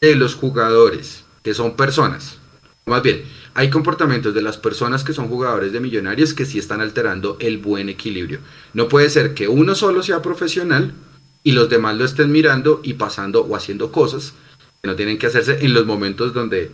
de 0.00 0.14
los 0.14 0.34
jugadores 0.34 1.24
que 1.42 1.54
son 1.54 1.76
personas. 1.76 2.38
Más 2.86 3.02
bien, 3.02 3.22
hay 3.54 3.70
comportamientos 3.70 4.34
de 4.34 4.42
las 4.42 4.58
personas 4.58 5.04
que 5.04 5.12
son 5.12 5.28
jugadores 5.28 5.72
de 5.72 5.80
millonarios 5.80 6.34
que 6.34 6.46
sí 6.46 6.58
están 6.58 6.80
alterando 6.80 7.36
el 7.40 7.58
buen 7.58 7.88
equilibrio. 7.88 8.40
No 8.74 8.88
puede 8.88 9.10
ser 9.10 9.34
que 9.34 9.48
uno 9.48 9.74
solo 9.74 10.02
sea 10.02 10.22
profesional 10.22 10.94
y 11.42 11.52
los 11.52 11.68
demás 11.68 11.96
lo 11.96 12.04
estén 12.04 12.30
mirando 12.30 12.80
y 12.82 12.94
pasando 12.94 13.42
o 13.42 13.56
haciendo 13.56 13.90
cosas 13.90 14.34
que 14.80 14.88
no 14.88 14.96
tienen 14.96 15.18
que 15.18 15.26
hacerse 15.26 15.64
en 15.64 15.74
los 15.74 15.86
momentos 15.86 16.32
donde 16.32 16.70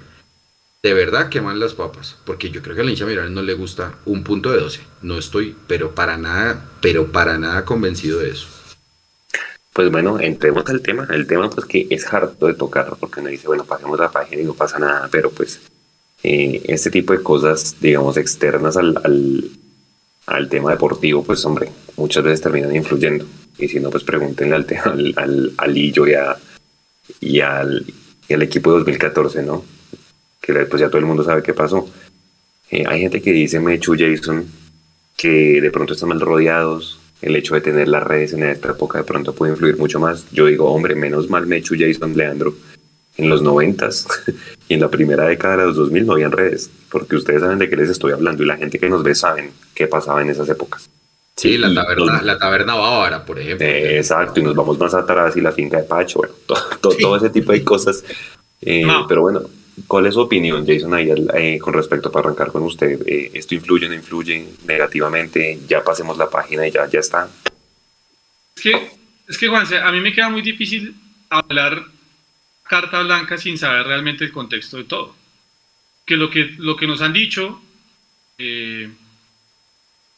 de 0.83 0.95
verdad 0.95 1.29
queman 1.29 1.59
las 1.59 1.75
papas. 1.75 2.17
Porque 2.25 2.51
yo 2.51 2.63
creo 2.63 2.75
que 2.75 2.83
a 2.83 2.85
la 2.85 2.91
hincha 2.91 3.07
Millonarios 3.07 3.35
no 3.35 3.43
le 3.43 3.55
gusta 3.55 3.95
un 4.05 4.23
punto 4.23 4.53
de 4.53 4.61
12. 4.61 4.81
No 5.03 5.19
estoy, 5.19 5.57
pero 5.67 5.95
para 5.95 6.17
nada, 6.17 6.69
pero 6.81 7.11
para 7.11 7.39
nada 7.39 7.65
convencido 7.65 8.21
de 8.21 8.31
eso. 8.31 8.56
Pues 9.77 9.91
bueno, 9.91 10.19
entremos 10.19 10.65
al 10.69 10.81
tema. 10.81 11.07
El 11.11 11.27
tema 11.27 11.51
pues 11.51 11.67
que 11.67 11.87
es 11.91 12.11
harto 12.11 12.47
de 12.47 12.55
tocar 12.55 12.97
porque 12.99 13.21
uno 13.21 13.29
dice, 13.29 13.47
bueno, 13.47 13.67
pasemos 13.67 14.01
la 14.01 14.11
página 14.11 14.41
y 14.41 14.45
no 14.47 14.55
pasa 14.55 14.79
nada, 14.79 15.07
pero 15.13 15.31
pues 15.31 15.61
eh, 16.23 16.63
este 16.65 16.91
tipo 16.91 17.13
de 17.13 17.23
cosas, 17.23 17.77
digamos, 17.79 18.17
externas 18.17 18.79
al, 18.79 18.97
al, 20.25 20.49
tema 20.49 20.71
deportivo, 20.71 21.23
pues 21.23 21.45
hombre, 21.45 21.69
muchas 21.99 22.25
veces 22.25 22.41
terminan 22.41 22.75
influyendo. 22.75 23.27
Y 23.59 23.69
si 23.69 23.79
no, 23.79 23.91
pues 23.91 24.03
pregúntenle 24.03 24.55
al, 24.55 24.67
al, 24.83 25.15
al, 25.15 25.53
al 25.59 25.77
Illo 25.77 26.07
y, 26.07 26.15
y, 27.21 27.41
al, 27.43 27.85
y 28.29 28.33
equipo 28.33 28.71
de 28.71 28.79
2014, 28.79 29.43
¿no? 29.43 29.63
Que 30.41 30.55
pues 30.55 30.81
ya 30.81 30.89
todo 30.89 31.01
el 31.01 31.05
mundo 31.05 31.23
sabe 31.23 31.43
qué 31.43 31.53
pasó. 31.53 31.87
Eh, 32.71 32.85
hay 32.89 33.03
gente 33.03 33.21
que 33.21 33.31
dice, 33.31 33.61
Mechu 33.61 33.95
Jason, 33.95 34.47
que 35.19 35.61
de 35.61 35.71
pronto 35.71 35.93
están 35.93 36.09
mal 36.09 36.21
rodeados, 36.23 36.99
el 37.23 37.37
hecho 37.37 37.55
de 37.55 37.61
tener 37.61 37.89
las 37.89 38.03
redes 38.03 38.33
en 38.33 38.43
esta 38.43 38.71
época 38.71 38.99
de 38.99 39.05
pronto 39.05 39.35
puede 39.35 39.53
influir 39.53 39.77
mucho 39.77 39.99
más. 39.99 40.27
Yo 40.33 40.47
digo, 40.47 40.71
hombre, 40.71 40.95
menos 40.95 41.31
mal 41.31 41.47
Mechu, 41.47 41.75
Jason, 41.79 42.17
Leandro, 42.17 42.55
en 43.17 43.29
los 43.29 43.43
noventas 43.43 44.07
y 44.69 44.75
en 44.75 44.81
la 44.81 44.91
primera 44.91 45.25
década 45.25 45.57
de 45.57 45.65
los 45.65 45.77
2000 45.77 46.07
no 46.07 46.13
habían 46.15 46.33
redes, 46.33 46.71
porque 46.91 47.17
ustedes 47.17 47.41
saben 47.41 47.59
de 47.59 47.69
qué 47.69 47.77
les 47.77 47.91
estoy 47.91 48.13
hablando 48.13 48.43
y 48.43 48.47
la 48.47 48.57
gente 48.57 48.79
que 48.79 48.89
nos 48.89 49.03
ve 49.03 49.15
saben 49.15 49.51
qué 49.75 49.87
pasaba 49.87 50.23
en 50.23 50.31
esas 50.31 50.49
épocas. 50.49 50.89
Sí, 51.37 51.59
la 51.59 51.73
taberna, 51.75 52.23
la 52.23 52.39
taberna 52.39 52.75
bávara, 52.77 53.25
por 53.25 53.39
ejemplo. 53.39 53.67
exacto, 53.67 54.41
y 54.41 54.43
nos 54.43 54.55
vamos 54.55 54.79
más 54.79 54.95
atrás 54.95 55.37
y 55.37 55.43
la 55.43 55.53
finca 55.53 55.77
de 55.77 55.83
Pacho, 55.83 56.21
bueno, 56.21 56.35
todo, 56.81 57.17
ese 57.17 57.29
tipo 57.29 57.53
de 57.53 57.63
cosas. 57.63 58.03
Eh, 58.63 58.87
pero 59.07 59.21
bueno, 59.21 59.43
¿Cuál 59.87 60.07
es 60.07 60.15
su 60.15 60.21
opinión, 60.21 60.67
Jason, 60.67 60.95
ahí, 60.95 61.11
eh, 61.35 61.59
con 61.59 61.75
respecto 61.75 62.11
para 62.11 62.27
arrancar 62.27 62.51
con 62.51 62.63
usted? 62.63 63.07
Eh, 63.07 63.31
¿Esto 63.35 63.55
influye 63.55 63.87
o 63.87 63.89
no 63.91 63.95
influye 63.95 64.49
negativamente? 64.65 65.61
Ya 65.69 65.85
pasemos 65.85 66.17
la 66.17 66.31
página 66.31 66.67
y 66.67 66.71
ya, 66.71 66.89
ya 66.89 67.01
está. 67.01 67.29
Es 68.57 68.63
que, 68.63 68.91
es 69.29 69.37
que, 69.37 69.49
Juanse, 69.49 69.79
a 69.79 69.93
mí 69.93 70.01
me 70.01 70.15
queda 70.15 70.31
muy 70.31 70.41
difícil 70.41 70.95
hablar 71.29 71.85
carta 72.63 73.03
blanca 73.03 73.37
sin 73.37 73.59
saber 73.59 73.87
realmente 73.87 74.25
el 74.25 74.33
contexto 74.33 74.79
de 74.79 74.85
todo. 74.85 75.15
Que 76.07 76.17
lo 76.17 76.31
que, 76.31 76.55
lo 76.57 76.77
que 76.77 76.87
nos 76.87 77.03
han 77.03 77.13
dicho 77.13 77.61
eh, 78.39 78.89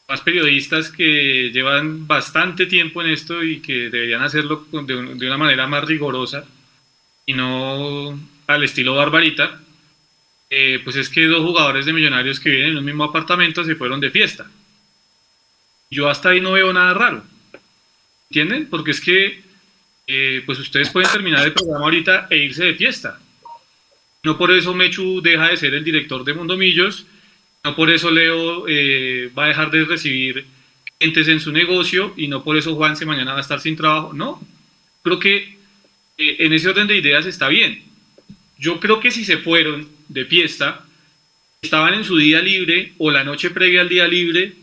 más 0.07 0.21
periodistas 0.21 0.89
que 0.89 1.51
llevan 1.51 2.07
bastante 2.07 2.65
tiempo 2.65 3.01
en 3.01 3.09
esto 3.09 3.43
y 3.43 3.59
que 3.59 3.89
deberían 3.89 4.21
hacerlo 4.21 4.65
de, 4.71 5.15
de 5.15 5.27
una 5.27 5.37
manera 5.37 5.67
más 5.67 5.83
rigurosa 5.83 6.45
y 7.25 7.33
no 7.33 8.17
al 8.49 8.63
estilo 8.63 8.95
Barbarita, 8.95 9.61
eh, 10.49 10.81
pues 10.83 10.95
es 10.95 11.09
que 11.09 11.27
dos 11.27 11.41
jugadores 11.41 11.85
de 11.85 11.93
Millonarios 11.93 12.39
que 12.39 12.49
viven 12.49 12.71
en 12.71 12.77
un 12.77 12.85
mismo 12.85 13.03
apartamento 13.03 13.63
se 13.63 13.75
fueron 13.75 13.99
de 13.99 14.09
fiesta. 14.09 14.49
Yo 15.91 16.09
hasta 16.09 16.29
ahí 16.29 16.41
no 16.41 16.53
veo 16.53 16.73
nada 16.73 16.95
raro. 16.95 17.23
¿Entienden? 18.29 18.67
Porque 18.67 18.91
es 18.91 19.01
que 19.01 19.43
eh, 20.07 20.41
pues 20.47 20.57
ustedes 20.57 20.89
pueden 20.89 21.11
terminar 21.11 21.45
el 21.45 21.53
programa 21.53 21.85
ahorita 21.85 22.27
e 22.31 22.37
irse 22.37 22.65
de 22.65 22.73
fiesta. 22.73 23.19
No 24.23 24.35
por 24.35 24.51
eso 24.51 24.73
Mechu 24.73 25.21
deja 25.21 25.49
de 25.49 25.57
ser 25.57 25.75
el 25.75 25.83
director 25.83 26.23
de 26.23 26.33
Mundomillos, 26.33 27.05
no 27.63 27.75
por 27.75 27.91
eso 27.91 28.09
Leo 28.09 28.67
eh, 28.67 29.31
va 29.37 29.45
a 29.45 29.47
dejar 29.49 29.69
de 29.69 29.85
recibir 29.85 30.45
clientes 30.97 31.27
en 31.27 31.39
su 31.39 31.51
negocio 31.51 32.15
y 32.17 32.27
no 32.27 32.43
por 32.43 32.57
eso 32.57 32.73
Juanse 32.73 33.05
mañana 33.05 33.33
va 33.33 33.37
a 33.37 33.41
estar 33.41 33.59
sin 33.59 33.75
trabajo. 33.75 34.11
No, 34.11 34.41
creo 35.03 35.19
que 35.19 35.59
en 36.17 36.51
ese 36.51 36.67
orden 36.67 36.87
de 36.87 36.97
ideas 36.97 37.27
está 37.27 37.47
bien. 37.47 37.88
Yo 38.59 38.79
creo 38.81 38.99
que 38.99 39.09
si 39.09 39.23
se 39.23 39.37
fueron 39.37 39.87
de 40.09 40.25
fiesta, 40.25 40.85
estaban 41.61 41.93
en 41.93 42.03
su 42.03 42.17
día 42.17 42.41
libre 42.41 42.93
o 42.97 43.09
la 43.09 43.23
noche 43.23 43.51
previa 43.51 43.81
al 43.81 43.89
día 43.89 44.05
libre, 44.05 44.53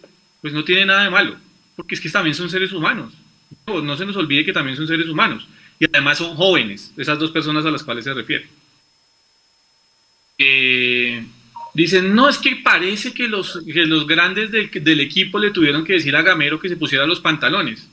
pues 0.42 0.52
no 0.52 0.64
tiene 0.64 0.84
nada 0.84 1.04
de 1.04 1.10
malo, 1.10 1.36
porque 1.74 1.94
es 1.94 2.00
que 2.02 2.10
también 2.10 2.34
son 2.34 2.50
seres 2.50 2.72
humanos. 2.72 3.14
No, 3.66 3.96
se 3.96 4.04
nos 4.04 4.16
olvide 4.16 4.44
que 4.44 4.52
también 4.52 4.76
son 4.76 4.86
seres 4.86 5.08
humanos. 5.08 5.48
Y 5.80 5.86
además 5.86 6.18
son 6.18 6.36
jóvenes, 6.36 6.92
esas 6.96 7.18
dos 7.18 7.30
personas 7.30 7.64
a 7.64 7.70
las 7.70 7.82
cuales 7.82 8.04
se 8.04 8.12
refiere. 8.12 8.46
Eh, 10.38 11.24
dicen, 11.72 12.14
no, 12.14 12.28
es 12.28 12.36
que 12.36 12.56
parece 12.56 13.14
que 13.14 13.28
los, 13.28 13.62
los 13.64 14.06
grandes 14.06 14.50
del, 14.50 14.70
del, 14.70 15.00
equipo 15.00 15.38
le 15.38 15.52
tuvieron 15.52 15.84
que 15.84 15.94
decir 15.94 16.14
a 16.16 16.22
Gamero 16.22 16.60
que 16.60 16.68
se 16.68 16.76
pusiera 16.76 17.06
los 17.06 17.20
pantalones. 17.20 17.88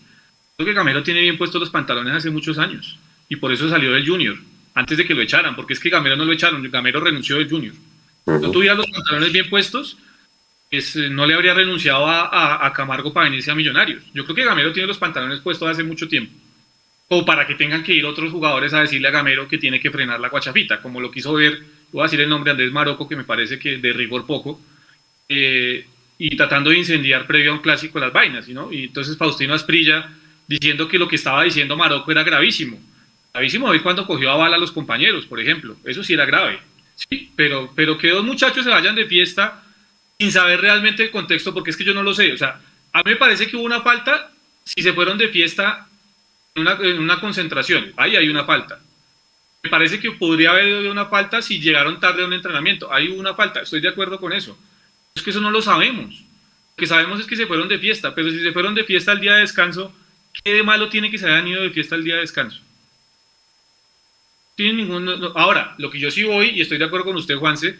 Creo 0.57 0.67
que 0.67 0.73
Gamero 0.73 1.01
tiene 1.01 1.21
bien 1.21 1.37
puestos 1.37 1.61
los 1.61 1.69
pantalones 1.69 2.13
hace 2.13 2.29
muchos 2.29 2.57
años 2.57 2.97
y 3.29 3.37
por 3.37 3.53
eso 3.53 3.69
salió 3.69 3.93
del 3.93 4.07
junior 4.07 4.37
antes 4.73 4.97
de 4.97 5.05
que 5.05 5.13
lo 5.13 5.21
echaran, 5.21 5.55
porque 5.55 5.73
es 5.73 5.79
que 5.79 5.89
Gamero 5.89 6.15
no 6.15 6.25
lo 6.25 6.33
echaron, 6.33 6.63
Gamero 6.69 6.99
renunció 6.99 7.37
del 7.37 7.49
Junior. 7.49 7.73
No 8.25 8.51
tuviera 8.51 8.75
los 8.75 8.89
pantalones 8.89 9.31
bien 9.31 9.49
puestos, 9.49 9.97
pues, 10.73 10.95
eh, 10.95 11.09
no 11.09 11.27
le 11.27 11.35
habría 11.35 11.53
renunciado 11.53 12.07
a, 12.07 12.73
Camargo 12.73 13.13
para 13.13 13.25
venirse 13.25 13.51
a 13.51 13.55
Millonarios. 13.55 14.03
Yo 14.13 14.23
creo 14.23 14.35
que 14.35 14.43
Gamero 14.43 14.73
tiene 14.73 14.87
los 14.87 14.97
pantalones 14.97 15.39
puestos 15.39 15.69
hace 15.69 15.83
mucho 15.83 16.07
tiempo. 16.07 16.33
O 17.09 17.23
para 17.23 17.45
que 17.45 17.53
tengan 17.53 17.83
que 17.83 17.93
ir 17.93 18.05
otros 18.05 18.31
jugadores 18.31 18.73
a 18.73 18.81
decirle 18.81 19.09
a 19.09 19.11
Gamero 19.11 19.47
que 19.47 19.59
tiene 19.59 19.79
que 19.79 19.91
frenar 19.91 20.19
la 20.19 20.29
guachafita, 20.29 20.81
como 20.81 20.99
lo 20.99 21.11
quiso 21.11 21.33
ver, 21.33 21.61
voy 21.91 22.01
a 22.01 22.03
decir 22.05 22.21
el 22.21 22.29
nombre 22.29 22.49
Andrés 22.49 22.71
Maroco, 22.71 23.07
que 23.07 23.15
me 23.15 23.23
parece 23.23 23.59
que 23.59 23.77
de 23.77 23.93
rigor 23.93 24.25
poco. 24.25 24.59
Eh, 25.29 25.85
y 26.17 26.35
tratando 26.35 26.71
de 26.71 26.79
incendiar 26.79 27.27
previo 27.27 27.51
a 27.51 27.55
un 27.55 27.61
clásico 27.61 27.99
las 27.99 28.11
vainas, 28.11 28.47
¿no? 28.49 28.71
Y 28.71 28.85
entonces 28.85 29.15
Faustino 29.15 29.53
Asprilla 29.53 30.09
diciendo 30.47 30.87
que 30.87 30.97
lo 30.97 31.07
que 31.07 31.17
estaba 31.17 31.43
diciendo 31.43 31.77
Marocco 31.77 32.11
era 32.11 32.23
gravísimo. 32.23 32.79
Gravísimo 33.33 33.67
hoy 33.67 33.79
cuando 33.79 34.05
cogió 34.05 34.31
a 34.31 34.37
bala 34.37 34.57
a 34.57 34.59
los 34.59 34.71
compañeros, 34.71 35.25
por 35.25 35.39
ejemplo. 35.39 35.75
Eso 35.83 36.03
sí 36.03 36.13
era 36.13 36.25
grave. 36.25 36.59
Sí, 36.95 37.31
pero, 37.35 37.71
pero 37.75 37.97
que 37.97 38.09
dos 38.09 38.23
muchachos 38.23 38.63
se 38.63 38.69
vayan 38.69 38.95
de 38.95 39.07
fiesta 39.07 39.63
sin 40.19 40.31
saber 40.31 40.61
realmente 40.61 41.03
el 41.03 41.11
contexto, 41.11 41.51
porque 41.51 41.71
es 41.71 41.77
que 41.77 41.83
yo 41.83 41.95
no 41.95 42.03
lo 42.03 42.13
sé. 42.13 42.31
O 42.31 42.37
sea, 42.37 42.61
a 42.91 42.99
mí 42.99 43.11
me 43.11 43.15
parece 43.15 43.47
que 43.47 43.57
hubo 43.57 43.65
una 43.65 43.81
falta 43.81 44.31
si 44.63 44.83
se 44.83 44.93
fueron 44.93 45.17
de 45.17 45.29
fiesta 45.29 45.87
en 46.53 46.61
una, 46.61 46.73
en 46.73 46.99
una 46.99 47.19
concentración. 47.19 47.91
Ahí 47.97 48.15
hay 48.15 48.29
una 48.29 48.45
falta. 48.45 48.79
Me 49.63 49.69
parece 49.69 49.99
que 49.99 50.11
podría 50.11 50.51
haber 50.51 50.87
una 50.91 51.07
falta 51.07 51.41
si 51.41 51.59
llegaron 51.59 51.99
tarde 51.99 52.21
a 52.21 52.27
un 52.27 52.33
entrenamiento. 52.33 52.93
Hay 52.93 53.07
una 53.07 53.33
falta, 53.33 53.61
estoy 53.61 53.81
de 53.81 53.89
acuerdo 53.89 54.19
con 54.19 54.31
eso. 54.31 54.55
Es 55.15 55.23
que 55.23 55.31
eso 55.31 55.41
no 55.41 55.49
lo 55.49 55.61
sabemos. 55.61 56.13
Lo 56.19 56.75
que 56.77 56.85
sabemos 56.85 57.19
es 57.19 57.25
que 57.25 57.35
se 57.35 57.47
fueron 57.47 57.67
de 57.67 57.79
fiesta, 57.79 58.13
pero 58.13 58.29
si 58.29 58.43
se 58.43 58.51
fueron 58.51 58.75
de 58.75 58.83
fiesta 58.83 59.11
al 59.11 59.19
día 59.19 59.33
de 59.33 59.41
descanso, 59.41 59.91
¿qué 60.43 60.53
de 60.53 60.63
malo 60.63 60.89
tiene 60.89 61.09
que 61.09 61.17
se 61.17 61.25
hayan 61.25 61.47
ido 61.47 61.63
de 61.63 61.71
fiesta 61.71 61.95
al 61.95 62.03
día 62.03 62.15
de 62.15 62.21
descanso? 62.21 62.61
Tiene 64.55 64.83
ningún, 64.83 65.09
ahora, 65.35 65.73
lo 65.79 65.89
que 65.89 65.99
yo 65.99 66.11
sí 66.11 66.23
voy, 66.23 66.49
y 66.49 66.61
estoy 66.61 66.77
de 66.77 66.85
acuerdo 66.85 67.07
con 67.07 67.15
usted, 67.15 67.37
Juanse, 67.37 67.75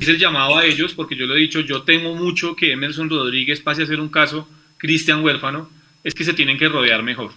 es 0.00 0.08
el 0.08 0.18
llamado 0.18 0.56
a 0.56 0.64
ellos, 0.64 0.94
porque 0.94 1.16
yo 1.16 1.26
lo 1.26 1.36
he 1.36 1.40
dicho, 1.40 1.60
yo 1.60 1.82
temo 1.82 2.14
mucho 2.14 2.56
que 2.56 2.72
Emerson 2.72 3.10
Rodríguez 3.10 3.60
pase 3.60 3.82
a 3.82 3.86
ser 3.86 4.00
un 4.00 4.08
caso 4.08 4.48
Cristian 4.78 5.22
huérfano, 5.22 5.70
es 6.02 6.14
que 6.14 6.24
se 6.24 6.32
tienen 6.32 6.56
que 6.56 6.68
rodear 6.68 7.02
mejor. 7.02 7.32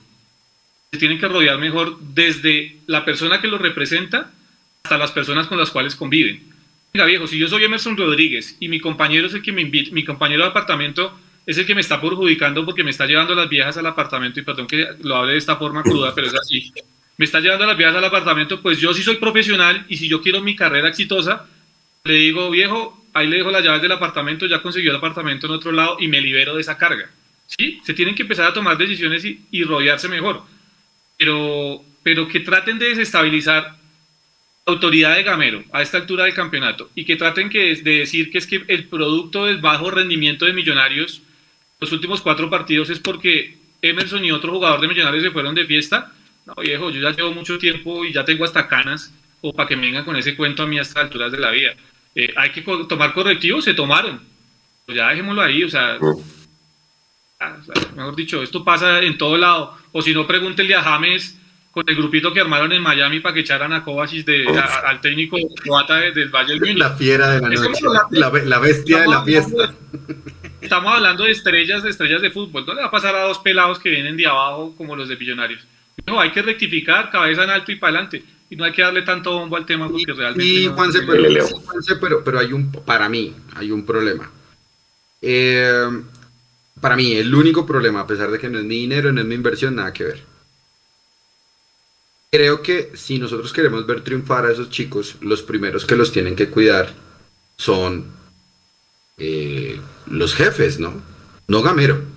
Se 0.92 1.00
tienen 1.00 1.20
que 1.20 1.28
rodear 1.28 1.58
mejor 1.58 2.00
desde 2.00 2.78
la 2.88 3.04
persona 3.04 3.42
que 3.42 3.48
lo 3.48 3.58
representa 3.58 4.32
hasta 4.84 4.98
las 4.98 5.12
personas 5.12 5.48
con 5.48 5.58
las 5.58 5.70
cuales 5.70 5.96
conviven. 5.96 6.44
Venga, 6.94 7.06
viejo, 7.06 7.28
si 7.28 7.38
yo 7.38 7.50
soy 7.50 7.66
Emerson 7.66 7.98
Rodríguez 7.98 8.56
y 8.62 8.70
mi 8.70 8.80
compañero 8.80 9.28
es 9.28 9.34
el 9.34 9.42
que 9.42 9.52
me 9.52 9.62
invita, 9.62 9.92
mi 9.92 10.06
compañero 10.06 10.44
de 10.44 10.50
apartamento 10.50 11.20
es 11.46 11.58
el 11.58 11.66
que 11.66 11.76
me 11.76 11.82
está 11.82 12.00
perjudicando 12.00 12.64
porque 12.66 12.86
me 12.86 12.92
está 12.92 13.06
llevando 13.06 13.34
a 13.34 13.36
las 13.36 13.50
viejas 13.50 13.76
al 13.78 13.86
apartamento, 13.86 14.40
y 14.40 14.44
perdón 14.44 14.66
que 14.66 14.88
lo 15.02 15.18
hable 15.18 15.34
de 15.34 15.38
esta 15.38 15.58
forma 15.58 15.84
cruda, 15.84 16.16
pero 16.16 16.28
es 16.28 16.36
así 16.36 16.72
me 17.18 17.26
está 17.26 17.40
llevando 17.40 17.66
las 17.66 17.78
vías 17.78 17.96
al 17.96 18.06
apartamento, 18.06 18.62
pues 18.62 18.80
yo 18.80 18.94
sí 18.94 19.02
soy 19.02 19.16
profesional 19.16 19.86
y 19.90 19.98
si 19.98 20.08
yo 20.08 20.22
quiero 20.22 20.42
mi 20.42 20.56
carrera 20.56 20.88
exitosa, 20.88 21.48
le 22.04 22.14
digo, 22.14 22.50
viejo, 22.52 23.04
ahí 23.14 23.28
le 23.28 23.38
dejo 23.38 23.52
las 23.52 23.64
llaves 23.64 23.82
del 23.82 23.92
apartamento, 23.92 24.46
ya 24.46 24.62
consiguió 24.62 24.92
el 24.92 24.98
apartamento 24.98 25.48
en 25.48 25.54
otro 25.54 25.72
lado 25.72 25.98
y 26.00 26.08
me 26.08 26.22
libero 26.22 26.56
de 26.56 26.62
esa 26.62 26.78
carga. 26.78 27.10
¿Sí? 27.48 27.80
Se 27.84 27.94
tienen 27.94 28.14
que 28.14 28.24
empezar 28.24 28.48
a 28.48 28.54
tomar 28.54 28.78
decisiones 28.78 29.26
y, 29.26 29.64
rodearse 29.64 30.08
mejor. 30.08 30.44
Pero, 31.18 31.84
pero 32.04 32.28
que 32.28 32.42
traten 32.42 32.78
de 32.78 32.90
desestabilizar 32.90 33.78
autoridad 34.66 35.16
de 35.16 35.24
Gamero 35.24 35.64
a 35.72 35.82
esta 35.82 35.98
altura 35.98 36.26
del 36.26 36.34
campeonato 36.34 36.92
y 36.94 37.06
que 37.06 37.16
traten 37.16 37.50
que, 37.50 37.74
de 37.76 38.00
decir 38.00 38.30
que 38.30 38.38
es 38.38 38.46
que 38.46 38.64
el 38.68 38.86
producto 38.86 39.46
del 39.46 39.60
bajo 39.60 39.90
rendimiento 39.90 40.46
de 40.46 40.54
Millonarios 40.54 41.22
los 41.80 41.92
últimos 41.92 42.22
cuatro 42.22 42.50
partidos 42.50 42.90
es 42.90 43.00
porque 43.00 43.58
Emerson 43.82 44.26
y 44.26 44.32
otro 44.32 44.52
jugador 44.52 44.82
de 44.82 44.90
Millonarios 44.90 45.24
se 45.24 45.32
fueron 45.32 45.56
de 45.56 45.66
fiesta 45.66 46.12
no 46.48 46.56
viejo, 46.62 46.90
yo 46.90 47.02
ya 47.02 47.16
llevo 47.16 47.34
mucho 47.34 47.58
tiempo 47.58 48.06
y 48.06 48.14
ya 48.14 48.24
tengo 48.24 48.46
hasta 48.46 48.68
canas, 48.68 49.14
o 49.42 49.54
para 49.54 49.68
que 49.68 49.76
me 49.76 49.88
vengan 49.88 50.06
con 50.06 50.16
ese 50.16 50.36
cuento 50.36 50.64
a 50.64 50.68
mí 50.68 50.80
a 50.80 50.82
estas 50.82 51.04
alturas 51.04 51.32
de 51.32 51.40
la 51.40 51.52
vida. 51.52 51.76
Eh, 52.16 52.34
hay 52.38 52.52
que 52.52 52.62
tomar 52.62 53.14
correctivos, 53.14 53.66
se 53.66 53.74
tomaron. 53.74 54.22
Pues 54.86 54.98
ya 54.98 55.10
dejémoslo 55.10 55.42
ahí, 55.42 55.64
o 55.66 55.70
sea, 55.70 56.00
mejor 57.96 58.16
dicho, 58.16 58.42
esto 58.42 58.64
pasa 58.64 59.02
en 59.02 59.18
todo 59.18 59.38
lado. 59.38 59.78
O 59.92 60.02
si 60.02 60.14
no, 60.14 60.26
pregúntenle 60.26 60.76
a 60.76 60.82
James 60.82 61.38
con 61.72 61.84
el 61.88 61.96
grupito 61.96 62.34
que 62.34 62.40
armaron 62.40 62.72
en 62.72 62.82
Miami 62.82 63.20
para 63.20 63.36
que 63.36 63.42
echaran 63.42 63.74
a 63.74 63.84
Kovacic 63.84 64.26
de, 64.26 64.48
al 64.86 65.02
técnico 65.02 65.38
croata 65.62 65.98
del 65.98 66.30
Valle 66.30 66.58
del 66.58 66.80
La 66.80 66.96
fiera 66.96 67.30
de 67.30 67.42
la 67.42 67.50
noche, 67.50 67.84
la, 68.12 68.60
bestia 68.60 69.02
de 69.02 69.08
la 69.08 69.24
fiesta. 69.24 69.76
Estamos 70.62 70.94
hablando 70.94 71.26
de 71.26 71.32
estrellas, 71.32 71.84
de 71.84 71.90
estrellas 71.90 72.22
de 72.22 72.32
fútbol. 72.32 72.66
No 72.66 72.74
le 72.74 72.82
va 72.82 72.88
a 72.88 72.92
pasar 72.92 73.16
a 73.16 73.24
dos 73.24 73.40
pelados 73.40 73.80
que 73.80 73.90
vienen 73.90 74.16
de 74.16 74.26
abajo 74.26 74.74
como 74.78 74.96
los 74.96 75.10
de 75.10 75.18
Millonarios. 75.18 75.68
No, 76.08 76.22
hay 76.22 76.32
que 76.32 76.42
rectificar, 76.42 77.12
cabeza 77.12 77.44
en 77.44 77.50
alto 77.50 77.72
y 77.72 77.76
para 77.76 77.98
adelante. 77.98 78.24
Y 78.50 78.56
no 78.56 78.64
hay 78.64 78.72
que 78.72 78.82
darle 78.82 79.02
tanto 79.02 79.34
bombo 79.34 79.58
al 79.58 79.66
tema 79.66 79.90
porque 79.90 80.14
realmente. 80.14 80.46
Y, 80.46 80.68
Juanse, 80.68 81.02
pero, 82.00 82.24
pero, 82.24 82.40
hay 82.40 82.54
un, 82.54 82.72
para 82.72 83.10
mí, 83.10 83.36
hay 83.56 83.72
un 83.72 83.86
problema. 83.86 84.32
Eh, 85.22 85.90
para 86.80 86.96
mí, 86.96 87.14
el 87.14 87.36
único 87.36 87.66
problema, 87.66 88.02
a 88.02 88.08
pesar 88.08 88.32
de 88.32 88.40
que 88.40 88.50
no 88.50 88.58
es 88.58 88.64
mi 88.64 88.76
dinero, 88.76 89.12
no 89.12 89.20
es 89.20 89.28
mi 89.28 89.36
inversión, 89.36 89.76
nada 89.76 89.92
que 89.92 90.06
ver. 90.06 90.24
Creo 92.32 92.62
que 92.62 92.92
si 92.94 93.20
nosotros 93.20 93.52
queremos 93.52 93.86
ver 93.86 94.02
triunfar 94.02 94.46
a 94.46 94.52
esos 94.52 94.70
chicos, 94.70 95.16
los 95.20 95.42
primeros 95.42 95.86
que 95.86 95.96
los 95.98 96.14
tienen 96.14 96.38
que 96.38 96.50
cuidar 96.50 96.94
son 97.58 98.06
eh, 99.18 99.78
los 100.10 100.36
jefes, 100.36 100.80
¿no? 100.80 101.02
No 101.48 101.62
Gamero 101.62 102.17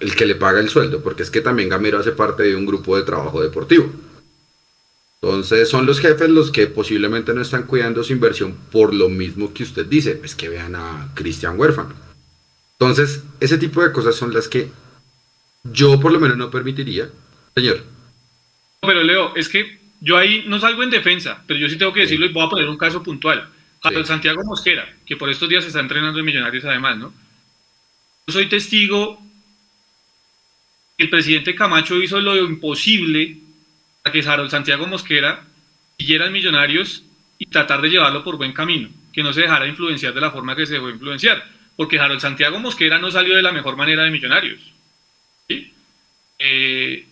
el 0.00 0.14
que 0.14 0.26
le 0.26 0.34
paga 0.34 0.60
el 0.60 0.68
sueldo, 0.68 1.02
porque 1.02 1.22
es 1.22 1.30
que 1.30 1.40
también 1.40 1.68
Gamero 1.68 1.98
hace 1.98 2.12
parte 2.12 2.44
de 2.44 2.56
un 2.56 2.66
grupo 2.66 2.96
de 2.96 3.02
trabajo 3.02 3.42
deportivo. 3.42 3.92
Entonces 5.20 5.68
son 5.68 5.84
los 5.84 6.00
jefes 6.00 6.30
los 6.30 6.52
que 6.52 6.68
posiblemente 6.68 7.34
no 7.34 7.42
están 7.42 7.64
cuidando 7.64 8.04
su 8.04 8.12
inversión 8.12 8.56
por 8.70 8.94
lo 8.94 9.08
mismo 9.08 9.52
que 9.52 9.64
usted 9.64 9.86
dice, 9.86 10.20
es 10.22 10.34
que 10.34 10.48
vean 10.48 10.76
a 10.76 11.10
Cristian 11.14 11.58
Huérfano. 11.58 11.94
Entonces, 12.78 13.24
ese 13.40 13.58
tipo 13.58 13.82
de 13.82 13.90
cosas 13.90 14.14
son 14.14 14.32
las 14.32 14.46
que 14.46 14.70
yo 15.64 15.98
por 15.98 16.12
lo 16.12 16.20
menos 16.20 16.36
no 16.36 16.50
permitiría. 16.50 17.10
Señor. 17.56 17.82
Pero 18.80 19.02
Leo, 19.02 19.34
es 19.34 19.48
que 19.48 19.80
yo 20.00 20.16
ahí 20.16 20.44
no 20.46 20.60
salgo 20.60 20.84
en 20.84 20.90
defensa, 20.90 21.42
pero 21.48 21.58
yo 21.58 21.68
sí 21.68 21.76
tengo 21.76 21.92
que 21.92 22.02
decirlo 22.02 22.26
y 22.26 22.32
voy 22.32 22.46
a 22.46 22.50
poner 22.50 22.68
un 22.68 22.78
caso 22.78 23.02
puntual. 23.02 23.48
A 23.82 24.04
Santiago 24.04 24.42
Mosquera, 24.44 24.92
que 25.06 25.16
por 25.16 25.30
estos 25.30 25.48
días 25.48 25.62
se 25.62 25.68
está 25.68 25.80
entrenando 25.80 26.18
en 26.18 26.24
Millonarios 26.24 26.64
además, 26.64 26.98
¿no? 26.98 27.12
Yo 28.26 28.32
soy 28.32 28.48
testigo 28.48 29.20
el 30.98 31.08
presidente 31.08 31.54
Camacho 31.54 32.02
hizo 32.02 32.20
lo 32.20 32.36
imposible 32.36 33.38
para 34.02 34.12
que 34.12 34.22
Santiago 34.50 34.86
Mosquera 34.86 35.44
siguiera 35.96 36.26
en 36.26 36.32
Millonarios 36.32 37.04
y 37.38 37.46
tratar 37.46 37.80
de 37.80 37.88
llevarlo 37.88 38.24
por 38.24 38.36
buen 38.36 38.52
camino, 38.52 38.88
que 39.12 39.22
no 39.22 39.32
se 39.32 39.42
dejara 39.42 39.68
influenciar 39.68 40.12
de 40.12 40.20
la 40.20 40.32
forma 40.32 40.56
que 40.56 40.66
se 40.66 40.74
dejó 40.74 40.90
influenciar, 40.90 41.44
porque 41.76 42.00
Harold 42.00 42.20
Santiago 42.20 42.58
Mosquera 42.58 42.98
no 42.98 43.12
salió 43.12 43.36
de 43.36 43.42
la 43.42 43.52
mejor 43.52 43.76
manera 43.76 44.02
de 44.02 44.10
Millonarios. 44.10 44.60
Eh, 46.40 47.06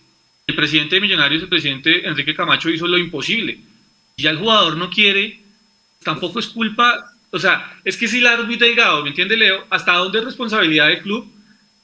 el 0.45 0.55
presidente 0.55 0.95
de 0.95 1.01
Millonarios, 1.01 1.43
el 1.43 1.49
presidente 1.49 2.07
Enrique 2.07 2.35
Camacho, 2.35 2.69
hizo 2.69 2.87
lo 2.87 2.97
imposible. 2.97 3.57
Y 4.17 4.23
ya 4.23 4.31
el 4.31 4.37
jugador 4.37 4.75
no 4.75 4.89
quiere, 4.89 5.39
tampoco 6.03 6.39
es 6.39 6.47
culpa, 6.47 7.13
o 7.31 7.39
sea, 7.39 7.79
es 7.85 7.95
que 7.95 8.07
si 8.09 8.19
la 8.19 8.35
muy 8.37 8.57
¿me 8.57 9.09
entiende 9.09 9.37
Leo? 9.37 9.65
¿Hasta 9.69 9.93
dónde 9.93 10.19
es 10.19 10.25
responsabilidad 10.25 10.87
del 10.87 11.01
club? 11.01 11.31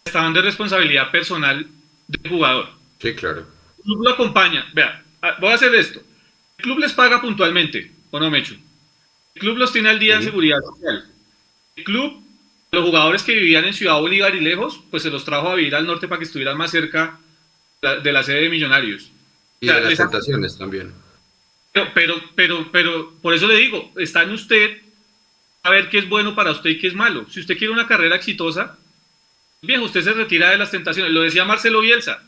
¿Hasta 0.06 0.22
dónde 0.22 0.39
es 0.39 0.45
responsabilidad 0.45 1.12
personal 1.12 1.68
del 2.08 2.32
jugador. 2.32 2.70
Sí, 2.99 3.14
claro. 3.14 3.45
El 3.78 3.84
club 3.84 4.04
lo 4.04 4.10
acompaña. 4.12 4.66
Vea, 4.74 5.04
ah, 5.22 5.38
voy 5.39 5.51
a 5.51 5.56
hacer 5.56 5.74
esto. 5.76 6.01
El 6.58 6.64
club 6.64 6.80
les 6.80 6.93
paga 6.93 7.22
puntualmente, 7.22 7.91
¿o 8.12 8.20
no, 8.20 8.30
Mecho? 8.30 8.56
El 9.36 9.41
club 9.41 9.58
los 9.58 9.72
tiene 9.72 9.89
al 9.89 9.99
día 9.99 10.16
en 10.16 10.24
seguridad 10.24 10.60
social. 10.62 11.06
El 11.76 11.84
club, 11.84 12.24
los 12.72 12.86
jugadores 12.86 13.24
que 13.24 13.34
vivían 13.34 13.66
en 13.66 13.74
Ciudad 13.74 13.99
Bolívar 13.99 14.36
y 14.36 14.39
lejos, 14.39 14.82
pues 14.91 15.04
se 15.04 15.10
los 15.10 15.26
trajo 15.26 15.49
a 15.49 15.56
vivir 15.56 15.76
al 15.76 15.88
norte 15.88 16.08
para 16.08 16.20
que 16.20 16.26
estuvieran 16.26 16.58
más 16.58 16.72
cerca 16.72 17.20
de 17.82 18.12
la 18.12 18.24
sede 18.24 18.41
de 18.41 18.49
Millonarios. 18.49 19.12
Y 19.60 19.68
de 19.68 19.82
las 19.82 19.97
tentaciones 19.97 20.58
también. 20.58 20.93
Pero, 21.72 21.89
pero, 21.93 22.16
pero, 22.36 22.72
pero, 22.72 23.14
por 23.22 23.34
eso 23.34 23.47
le 23.47 23.58
digo, 23.58 23.91
está 23.97 24.24
en 24.24 24.32
usted 24.32 24.78
a 25.64 25.70
ver 25.70 25.89
qué 25.89 25.97
es 25.97 26.10
bueno 26.10 26.36
para 26.36 26.51
usted 26.51 26.72
y 26.72 26.78
qué 26.78 26.88
es 26.88 26.93
malo. 26.93 27.26
Si 27.30 27.39
usted 27.39 27.58
quiere 27.58 27.74
una 27.74 27.88
carrera 27.88 28.16
exitosa, 28.16 28.78
Viejo, 29.64 29.86
usted 29.86 30.01
se 30.01 30.11
retira 30.11 30.51
de 30.51 30.57
las 30.57 30.72
tentaciones. 30.72 31.11
Lo 31.14 31.22
decía 31.22 31.45
Marcelo 31.45 31.80
Bielsa 31.80 32.22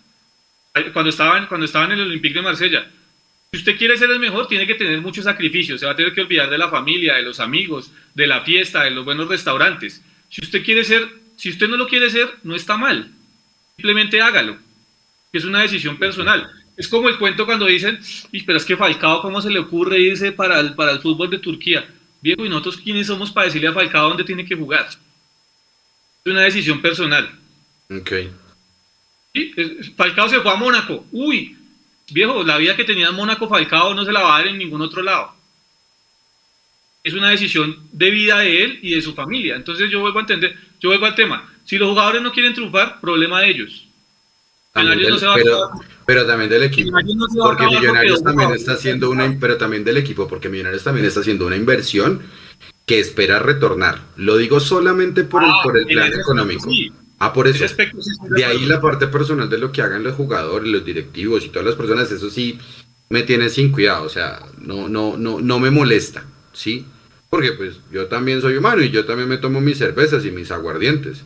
cuando 0.93 1.09
estaban, 1.09 1.47
cuando 1.47 1.65
estaban 1.65 1.91
en 1.91 1.99
el 1.99 2.07
Olympique 2.07 2.35
de 2.35 2.41
Marsella. 2.41 2.87
Si 3.51 3.59
usted 3.59 3.77
quiere 3.77 3.97
ser 3.97 4.09
el 4.09 4.19
mejor, 4.19 4.47
tiene 4.47 4.65
que 4.65 4.75
tener 4.75 5.01
muchos 5.01 5.25
sacrificios. 5.25 5.79
Se 5.79 5.85
va 5.85 5.91
a 5.91 5.95
tener 5.95 6.13
que 6.13 6.21
olvidar 6.21 6.49
de 6.49 6.57
la 6.57 6.69
familia, 6.69 7.15
de 7.15 7.23
los 7.23 7.39
amigos, 7.39 7.91
de 8.13 8.27
la 8.27 8.41
fiesta, 8.41 8.83
de 8.83 8.91
los 8.91 9.05
buenos 9.05 9.27
restaurantes. 9.27 10.01
Si 10.29 10.41
usted 10.41 10.63
quiere 10.63 10.83
ser, 10.83 11.09
si 11.35 11.49
usted 11.49 11.67
no 11.67 11.77
lo 11.77 11.87
quiere 11.87 12.09
ser, 12.09 12.29
no 12.43 12.55
está 12.55 12.77
mal. 12.77 13.11
Simplemente 13.75 14.21
hágalo. 14.21 14.57
Es 15.33 15.43
una 15.43 15.61
decisión 15.61 15.97
personal. 15.97 16.49
Es 16.77 16.87
como 16.87 17.09
el 17.09 17.17
cuento 17.17 17.45
cuando 17.45 17.65
dicen, 17.65 17.99
pero 18.45 18.57
es 18.57 18.65
que 18.65 18.77
Falcao, 18.77 19.21
¿cómo 19.21 19.41
se 19.41 19.49
le 19.49 19.59
ocurre 19.59 19.99
irse 19.99 20.31
para 20.31 20.59
el, 20.59 20.73
para 20.73 20.91
el 20.91 20.99
fútbol 20.99 21.29
de 21.29 21.39
Turquía? 21.39 21.85
Viejo, 22.21 22.45
¿y 22.45 22.49
nosotros 22.49 22.77
quiénes 22.77 23.07
somos 23.07 23.31
para 23.31 23.47
decirle 23.47 23.67
a 23.67 23.73
Falcao 23.73 24.09
dónde 24.09 24.23
tiene 24.23 24.45
que 24.45 24.55
jugar? 24.55 24.87
Una 26.31 26.41
decisión 26.41 26.81
personal. 26.81 27.29
Ok. 27.89 28.11
Falcao 29.95 30.29
se 30.29 30.41
fue 30.41 30.51
a 30.51 30.55
Mónaco. 30.55 31.05
Uy, 31.11 31.55
viejo, 32.11 32.43
la 32.43 32.57
vida 32.57 32.75
que 32.75 32.83
tenía 32.83 33.09
en 33.09 33.15
Mónaco 33.15 33.47
Falcao 33.47 33.93
no 33.93 34.05
se 34.05 34.11
la 34.11 34.21
va 34.21 34.35
a 34.35 34.37
dar 34.39 34.47
en 34.47 34.57
ningún 34.57 34.81
otro 34.81 35.03
lado. 35.03 35.33
Es 37.03 37.13
una 37.13 37.29
decisión 37.29 37.77
de 37.91 38.09
vida 38.09 38.39
de 38.39 38.63
él 38.63 38.79
y 38.81 38.95
de 38.95 39.01
su 39.01 39.13
familia. 39.13 39.55
Entonces 39.55 39.91
yo 39.91 39.99
vuelvo 39.99 40.17
a 40.17 40.21
entender, 40.21 40.57
yo 40.79 40.89
vuelvo 40.89 41.05
al 41.05 41.15
tema. 41.15 41.53
Si 41.63 41.77
los 41.77 41.89
jugadores 41.89 42.21
no 42.21 42.31
quieren 42.31 42.53
triunfar, 42.53 42.99
problema 42.99 43.41
de 43.41 43.49
ellos. 43.49 43.87
pero, 46.05 46.25
también 46.25 46.49
del 46.49 46.63
equipo. 46.63 46.97
porque 47.37 47.65
Millonarios 47.67 48.23
también 48.23 48.51
está 48.51 48.73
haciendo 48.73 49.11
una, 49.11 49.37
pero 49.39 49.57
también 49.57 49.83
del 49.83 49.97
equipo, 49.97 50.27
porque 50.27 50.49
Millonarios 50.49 50.83
también 50.83 51.05
está 51.05 51.19
haciendo 51.19 51.45
una 51.45 51.55
inversión 51.55 52.23
que 52.85 52.99
espera 52.99 53.39
retornar. 53.39 54.01
Lo 54.15 54.37
digo 54.37 54.59
solamente 54.59 55.23
por 55.23 55.43
el, 55.43 55.49
Ah, 55.49 55.61
por 55.63 55.77
el 55.77 55.85
plan 55.87 56.13
económico. 56.13 56.69
sí. 56.69 56.91
Ah, 57.17 57.31
por 57.31 57.47
eso. 57.47 57.63
aspecto 57.63 58.01
sí 58.01 58.11
estoy 58.11 58.29
de 58.37 58.45
ahí 58.45 58.65
la 58.65 58.81
parte 58.81 59.07
personal 59.07 59.49
de 59.49 59.57
lo 59.57 59.71
que 59.71 59.81
hagan 59.81 60.03
los 60.03 60.15
jugadores, 60.15 60.67
los 60.67 60.83
directivos 60.83 61.45
y 61.45 61.49
todas 61.49 61.65
las 61.65 61.75
personas, 61.75 62.11
eso 62.11 62.29
sí 62.29 62.59
me 63.09 63.23
tiene 63.23 63.49
sin 63.49 63.71
cuidado, 63.71 64.03
o 64.03 64.09
sea, 64.09 64.41
no, 64.59 64.89
no, 64.89 65.15
no, 65.15 65.39
no 65.39 65.59
me 65.59 65.71
molesta, 65.71 66.25
¿sí? 66.51 66.85
Porque 67.29 67.53
pues 67.53 67.77
yo 67.89 68.07
también 68.07 68.41
soy 68.41 68.57
humano 68.57 68.81
y 68.81 68.89
yo 68.91 69.05
también 69.05 69.29
me 69.29 69.37
tomo 69.37 69.61
mis 69.61 69.77
cervezas 69.77 70.25
y 70.25 70.31
mis 70.31 70.51
aguardientes. 70.51 71.23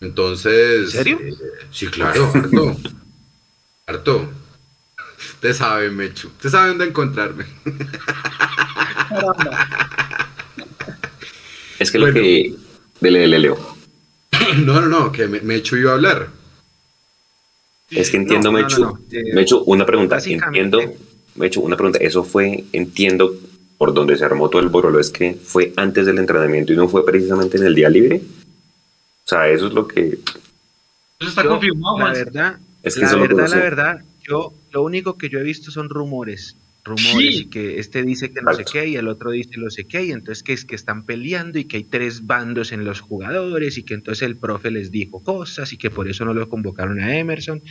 Entonces. 0.00 0.84
¿En 0.84 0.90
serio? 0.90 1.18
eh, 1.20 1.34
sí, 1.72 1.88
claro, 1.88 2.30
harto. 2.32 2.76
harto. 3.88 4.32
Usted 5.18 5.52
sabe, 5.52 5.90
Mechu. 5.90 6.28
Usted 6.28 6.48
sabe 6.50 6.68
dónde 6.68 6.84
encontrarme. 6.86 7.44
Es 11.78 11.90
que 11.90 11.98
Bueno. 11.98 12.14
lo 12.16 12.22
que... 12.22 12.54
Dele, 13.00 13.18
dele, 13.20 13.38
Leo. 13.38 13.58
no, 14.64 14.80
no, 14.80 14.88
no, 14.88 15.12
que 15.12 15.26
me, 15.26 15.40
Mechu 15.40 15.76
iba 15.76 15.92
a 15.92 15.94
hablar. 15.94 16.28
Es 17.90 18.10
que 18.10 18.16
entiendo, 18.16 18.50
No, 18.50 18.58
no, 18.58 18.64
Mechu. 18.64 18.80
no, 18.80 18.90
no. 18.92 18.98
Eh, 19.10 19.34
Mechu, 19.34 19.58
una 19.66 19.84
pregunta. 19.86 20.18
Entiendo, 20.24 20.80
Mechu, 21.36 21.60
una 21.60 21.76
pregunta. 21.76 21.98
Eso 22.00 22.24
fue, 22.24 22.64
entiendo, 22.72 23.34
por 23.78 23.92
donde 23.92 24.16
se 24.16 24.24
armó 24.24 24.48
todo 24.48 24.62
el 24.62 24.68
borolo, 24.68 24.98
es 25.00 25.10
que 25.10 25.34
fue 25.34 25.72
antes 25.76 26.06
del 26.06 26.18
entrenamiento 26.18 26.72
y 26.72 26.76
no 26.76 26.88
fue 26.88 27.04
precisamente 27.04 27.56
en 27.58 27.64
el 27.64 27.74
día 27.74 27.88
libre. 27.90 28.22
O 29.24 29.28
sea, 29.28 29.48
eso 29.48 29.66
es 29.68 29.72
lo 29.72 29.86
que... 29.86 30.18
Eso 31.20 31.28
está 31.28 31.42
Yo, 31.44 31.50
confirmado, 31.50 31.98
la 31.98 32.12
verdad, 32.12 32.58
Es 32.82 32.94
que 32.94 33.02
la 33.02 33.06
eso 33.08 33.16
lo 33.16 33.22
verdad, 33.22 33.48
la 33.48 33.56
verdad, 33.56 34.02
yo 34.26 34.52
lo 34.72 34.82
único 34.82 35.16
que 35.16 35.28
yo 35.28 35.38
he 35.38 35.42
visto 35.42 35.70
son 35.70 35.88
rumores, 35.88 36.56
rumores 36.84 37.34
Sí. 37.34 37.40
y 37.42 37.44
que 37.46 37.78
este 37.78 38.02
dice 38.02 38.30
que 38.32 38.42
no 38.42 38.52
sé 38.54 38.64
qué 38.70 38.86
y 38.88 38.96
el 38.96 39.08
otro 39.08 39.30
dice 39.30 39.50
no 39.56 39.70
sé 39.70 39.86
qué 39.86 40.04
y 40.04 40.10
entonces 40.12 40.42
que 40.42 40.52
es 40.52 40.64
que 40.66 40.74
están 40.74 41.06
peleando 41.06 41.58
y 41.58 41.64
que 41.64 41.78
hay 41.78 41.84
tres 41.84 42.26
bandos 42.26 42.72
en 42.72 42.84
los 42.84 43.00
jugadores 43.00 43.78
y 43.78 43.82
que 43.84 43.94
entonces 43.94 44.22
el 44.26 44.36
profe 44.36 44.70
les 44.70 44.90
dijo 44.90 45.22
cosas 45.22 45.72
y 45.72 45.78
que 45.78 45.88
por 45.90 46.08
eso 46.08 46.24
no 46.26 46.34
lo 46.34 46.48
convocaron 46.48 47.00
a 47.00 47.16
Emerson 47.16 47.62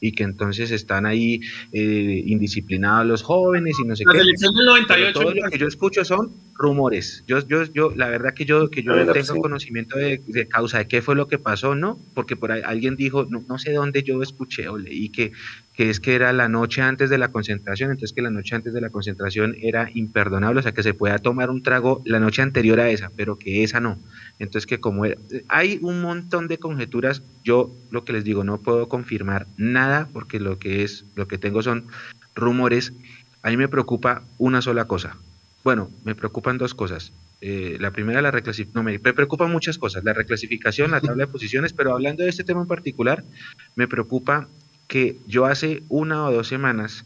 y 0.00 0.12
que 0.12 0.22
entonces 0.22 0.70
están 0.70 1.04
ahí 1.06 1.40
eh, 1.72 2.22
indisciplinados 2.26 3.06
los 3.06 3.22
jóvenes 3.22 3.76
y 3.82 3.86
no 3.86 3.96
sé 3.96 4.04
La 4.06 4.12
qué. 4.12 4.18
selección 4.20 4.54
del 4.54 4.64
Pero 4.66 4.76
98. 4.86 5.20
todo 5.20 5.34
lo 5.34 5.50
que 5.50 5.58
yo 5.58 5.66
escucho 5.66 6.04
son 6.04 6.30
rumores. 6.60 7.24
Yo, 7.26 7.38
yo, 7.46 7.64
yo, 7.64 7.92
la 7.96 8.08
verdad 8.08 8.34
que 8.34 8.44
yo, 8.44 8.68
que 8.70 8.82
yo 8.82 8.92
no 8.92 9.12
tengo 9.12 9.34
sí. 9.34 9.40
conocimiento 9.40 9.96
de, 9.96 10.22
de 10.26 10.46
causa 10.46 10.78
de 10.78 10.88
qué 10.88 11.00
fue 11.00 11.16
lo 11.16 11.26
que 11.26 11.38
pasó, 11.38 11.74
¿no? 11.74 11.98
Porque 12.14 12.36
por 12.36 12.52
ahí 12.52 12.60
alguien 12.64 12.96
dijo, 12.96 13.26
no, 13.30 13.42
no 13.48 13.58
sé 13.58 13.72
dónde 13.72 14.02
yo 14.02 14.22
escuché 14.22 14.68
o 14.68 14.76
leí 14.76 15.10
que, 15.10 15.32
que 15.72 15.88
es 15.88 16.00
que 16.00 16.14
era 16.14 16.32
la 16.34 16.48
noche 16.50 16.82
antes 16.82 17.08
de 17.08 17.16
la 17.16 17.28
concentración, 17.32 17.90
entonces 17.90 18.12
que 18.14 18.20
la 18.22 18.30
noche 18.30 18.54
antes 18.54 18.74
de 18.74 18.80
la 18.82 18.90
concentración 18.90 19.56
era 19.62 19.88
imperdonable, 19.94 20.60
o 20.60 20.62
sea 20.62 20.72
que 20.72 20.82
se 20.82 20.92
pueda 20.94 21.18
tomar 21.18 21.48
un 21.50 21.62
trago 21.62 22.02
la 22.04 22.20
noche 22.20 22.42
anterior 22.42 22.78
a 22.80 22.90
esa, 22.90 23.10
pero 23.16 23.38
que 23.38 23.64
esa 23.64 23.80
no. 23.80 23.98
Entonces 24.38 24.66
que 24.66 24.80
como 24.80 25.06
era- 25.06 25.16
hay 25.48 25.78
un 25.82 26.02
montón 26.02 26.46
de 26.46 26.58
conjeturas, 26.58 27.22
yo 27.42 27.70
lo 27.90 28.04
que 28.04 28.12
les 28.12 28.24
digo, 28.24 28.44
no 28.44 28.58
puedo 28.62 28.88
confirmar 28.88 29.46
nada 29.56 30.10
porque 30.12 30.40
lo 30.40 30.58
que 30.58 30.82
es, 30.82 31.06
lo 31.14 31.26
que 31.26 31.38
tengo 31.38 31.62
son 31.62 31.86
rumores. 32.34 32.92
A 33.42 33.50
mí 33.50 33.56
me 33.56 33.68
preocupa 33.68 34.22
una 34.38 34.60
sola 34.60 34.84
cosa. 34.86 35.16
Bueno, 35.62 35.90
me 36.04 36.14
preocupan 36.14 36.58
dos 36.58 36.74
cosas. 36.74 37.12
Eh, 37.40 37.76
la 37.80 37.90
primera, 37.90 38.20
la 38.22 38.30
reclasificación. 38.30 38.74
No, 38.74 38.82
me 38.82 38.98
me 38.98 39.12
preocupan 39.12 39.50
muchas 39.50 39.78
cosas. 39.78 40.04
La 40.04 40.12
reclasificación, 40.12 40.90
la 40.90 41.00
tabla 41.00 41.26
de 41.26 41.32
posiciones, 41.32 41.72
pero 41.72 41.92
hablando 41.92 42.22
de 42.22 42.30
este 42.30 42.44
tema 42.44 42.62
en 42.62 42.66
particular, 42.66 43.24
me 43.76 43.88
preocupa 43.88 44.48
que 44.88 45.16
yo 45.26 45.46
hace 45.46 45.82
una 45.88 46.26
o 46.26 46.32
dos 46.32 46.48
semanas 46.48 47.04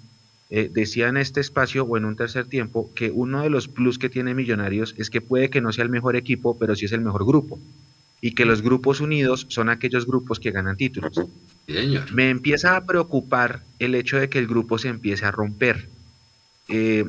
eh, 0.50 0.70
decía 0.72 1.08
en 1.08 1.16
este 1.16 1.40
espacio 1.40 1.84
o 1.84 1.96
en 1.96 2.04
un 2.04 2.16
tercer 2.16 2.46
tiempo 2.46 2.90
que 2.94 3.10
uno 3.10 3.42
de 3.42 3.50
los 3.50 3.66
plus 3.68 3.98
que 3.98 4.08
tiene 4.08 4.34
Millonarios 4.34 4.94
es 4.98 5.10
que 5.10 5.20
puede 5.20 5.50
que 5.50 5.60
no 5.60 5.72
sea 5.72 5.84
el 5.84 5.90
mejor 5.90 6.16
equipo, 6.16 6.56
pero 6.58 6.76
sí 6.76 6.84
es 6.84 6.92
el 6.92 7.00
mejor 7.00 7.26
grupo. 7.26 7.58
Y 8.20 8.32
que 8.34 8.44
los 8.44 8.62
grupos 8.62 9.00
unidos 9.00 9.46
son 9.48 9.68
aquellos 9.68 10.06
grupos 10.06 10.40
que 10.40 10.50
ganan 10.50 10.76
títulos. 10.76 11.20
Señor. 11.66 12.12
Me 12.12 12.30
empieza 12.30 12.76
a 12.76 12.86
preocupar 12.86 13.62
el 13.78 13.94
hecho 13.94 14.16
de 14.16 14.28
que 14.28 14.38
el 14.38 14.46
grupo 14.46 14.78
se 14.78 14.88
empiece 14.88 15.26
a 15.26 15.30
romper. 15.30 15.88
Eh, 16.68 17.04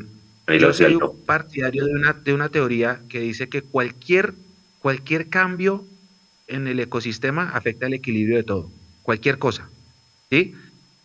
Ahí 0.48 0.60
yo 0.60 0.68
lo 0.68 0.74
soy 0.74 0.96
un 0.96 1.26
partidario 1.26 1.86
de 1.86 1.92
una, 1.94 2.14
de 2.14 2.34
una 2.34 2.50
teoría 2.50 3.02
que 3.10 3.20
dice 3.20 3.50
que 3.50 3.62
cualquier, 3.62 4.34
cualquier 4.80 5.28
cambio 5.30 5.86
en 6.48 6.68
el 6.68 6.80
ecosistema 6.80 7.50
afecta 7.50 7.88
el 7.88 7.94
equilibrio 7.96 8.38
de 8.38 8.44
todo. 8.44 8.70
Cualquier 9.02 9.40
cosa. 9.40 9.68
¿Sí? 10.30 10.54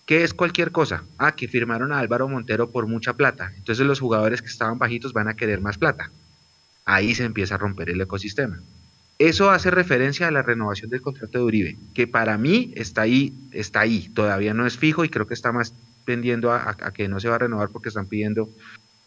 ¿Qué 0.07 0.25
es 0.25 0.35
cualquier 0.35 0.73
cosa? 0.73 1.05
Ah, 1.19 1.35
que 1.37 1.49
firmaron 1.49 1.93
a 1.93 1.99
Álvaro 2.01 2.29
Montero 2.29 2.71
por 2.71 2.87
mucha 2.87 3.15
plata. 3.15 3.53
Entonces 3.57 3.87
los 3.87 4.01
jugadores 4.01 4.43
que 4.43 4.49
estaban 4.49 4.79
bajitos 4.79 5.13
van 5.13 5.29
a 5.29 5.35
querer 5.35 5.61
más 5.61 5.79
plata. 5.79 6.11
Ahí 6.85 7.15
se 7.15 7.25
empieza 7.25 7.55
a 7.55 7.59
romper 7.59 7.91
el 7.91 8.01
ecosistema. 8.01 8.59
Eso 9.19 9.51
hace 9.51 9.71
referencia 9.71 10.27
a 10.29 10.31
la 10.31 10.43
renovación 10.43 10.91
del 10.91 11.03
contrato 11.03 11.39
de 11.39 11.45
Uribe, 11.45 11.77
que 11.95 12.07
para 12.07 12.39
mí 12.39 12.73
está 12.75 13.03
ahí, 13.03 13.35
está 13.53 13.81
ahí, 13.81 14.09
todavía 14.15 14.55
no 14.55 14.67
es 14.67 14.79
fijo 14.79 15.05
y 15.05 15.11
creo 15.11 15.27
que 15.27 15.35
está 15.35 15.53
más 15.53 15.75
a, 16.51 16.57
a- 16.57 16.77
a 16.89 16.93
que 16.93 17.07
no 17.07 17.21
se 17.21 17.29
va 17.29 17.37
a 17.37 17.39
renovar 17.39 17.69
porque 17.69 17.89
están 17.91 18.07
pidiendo 18.07 18.49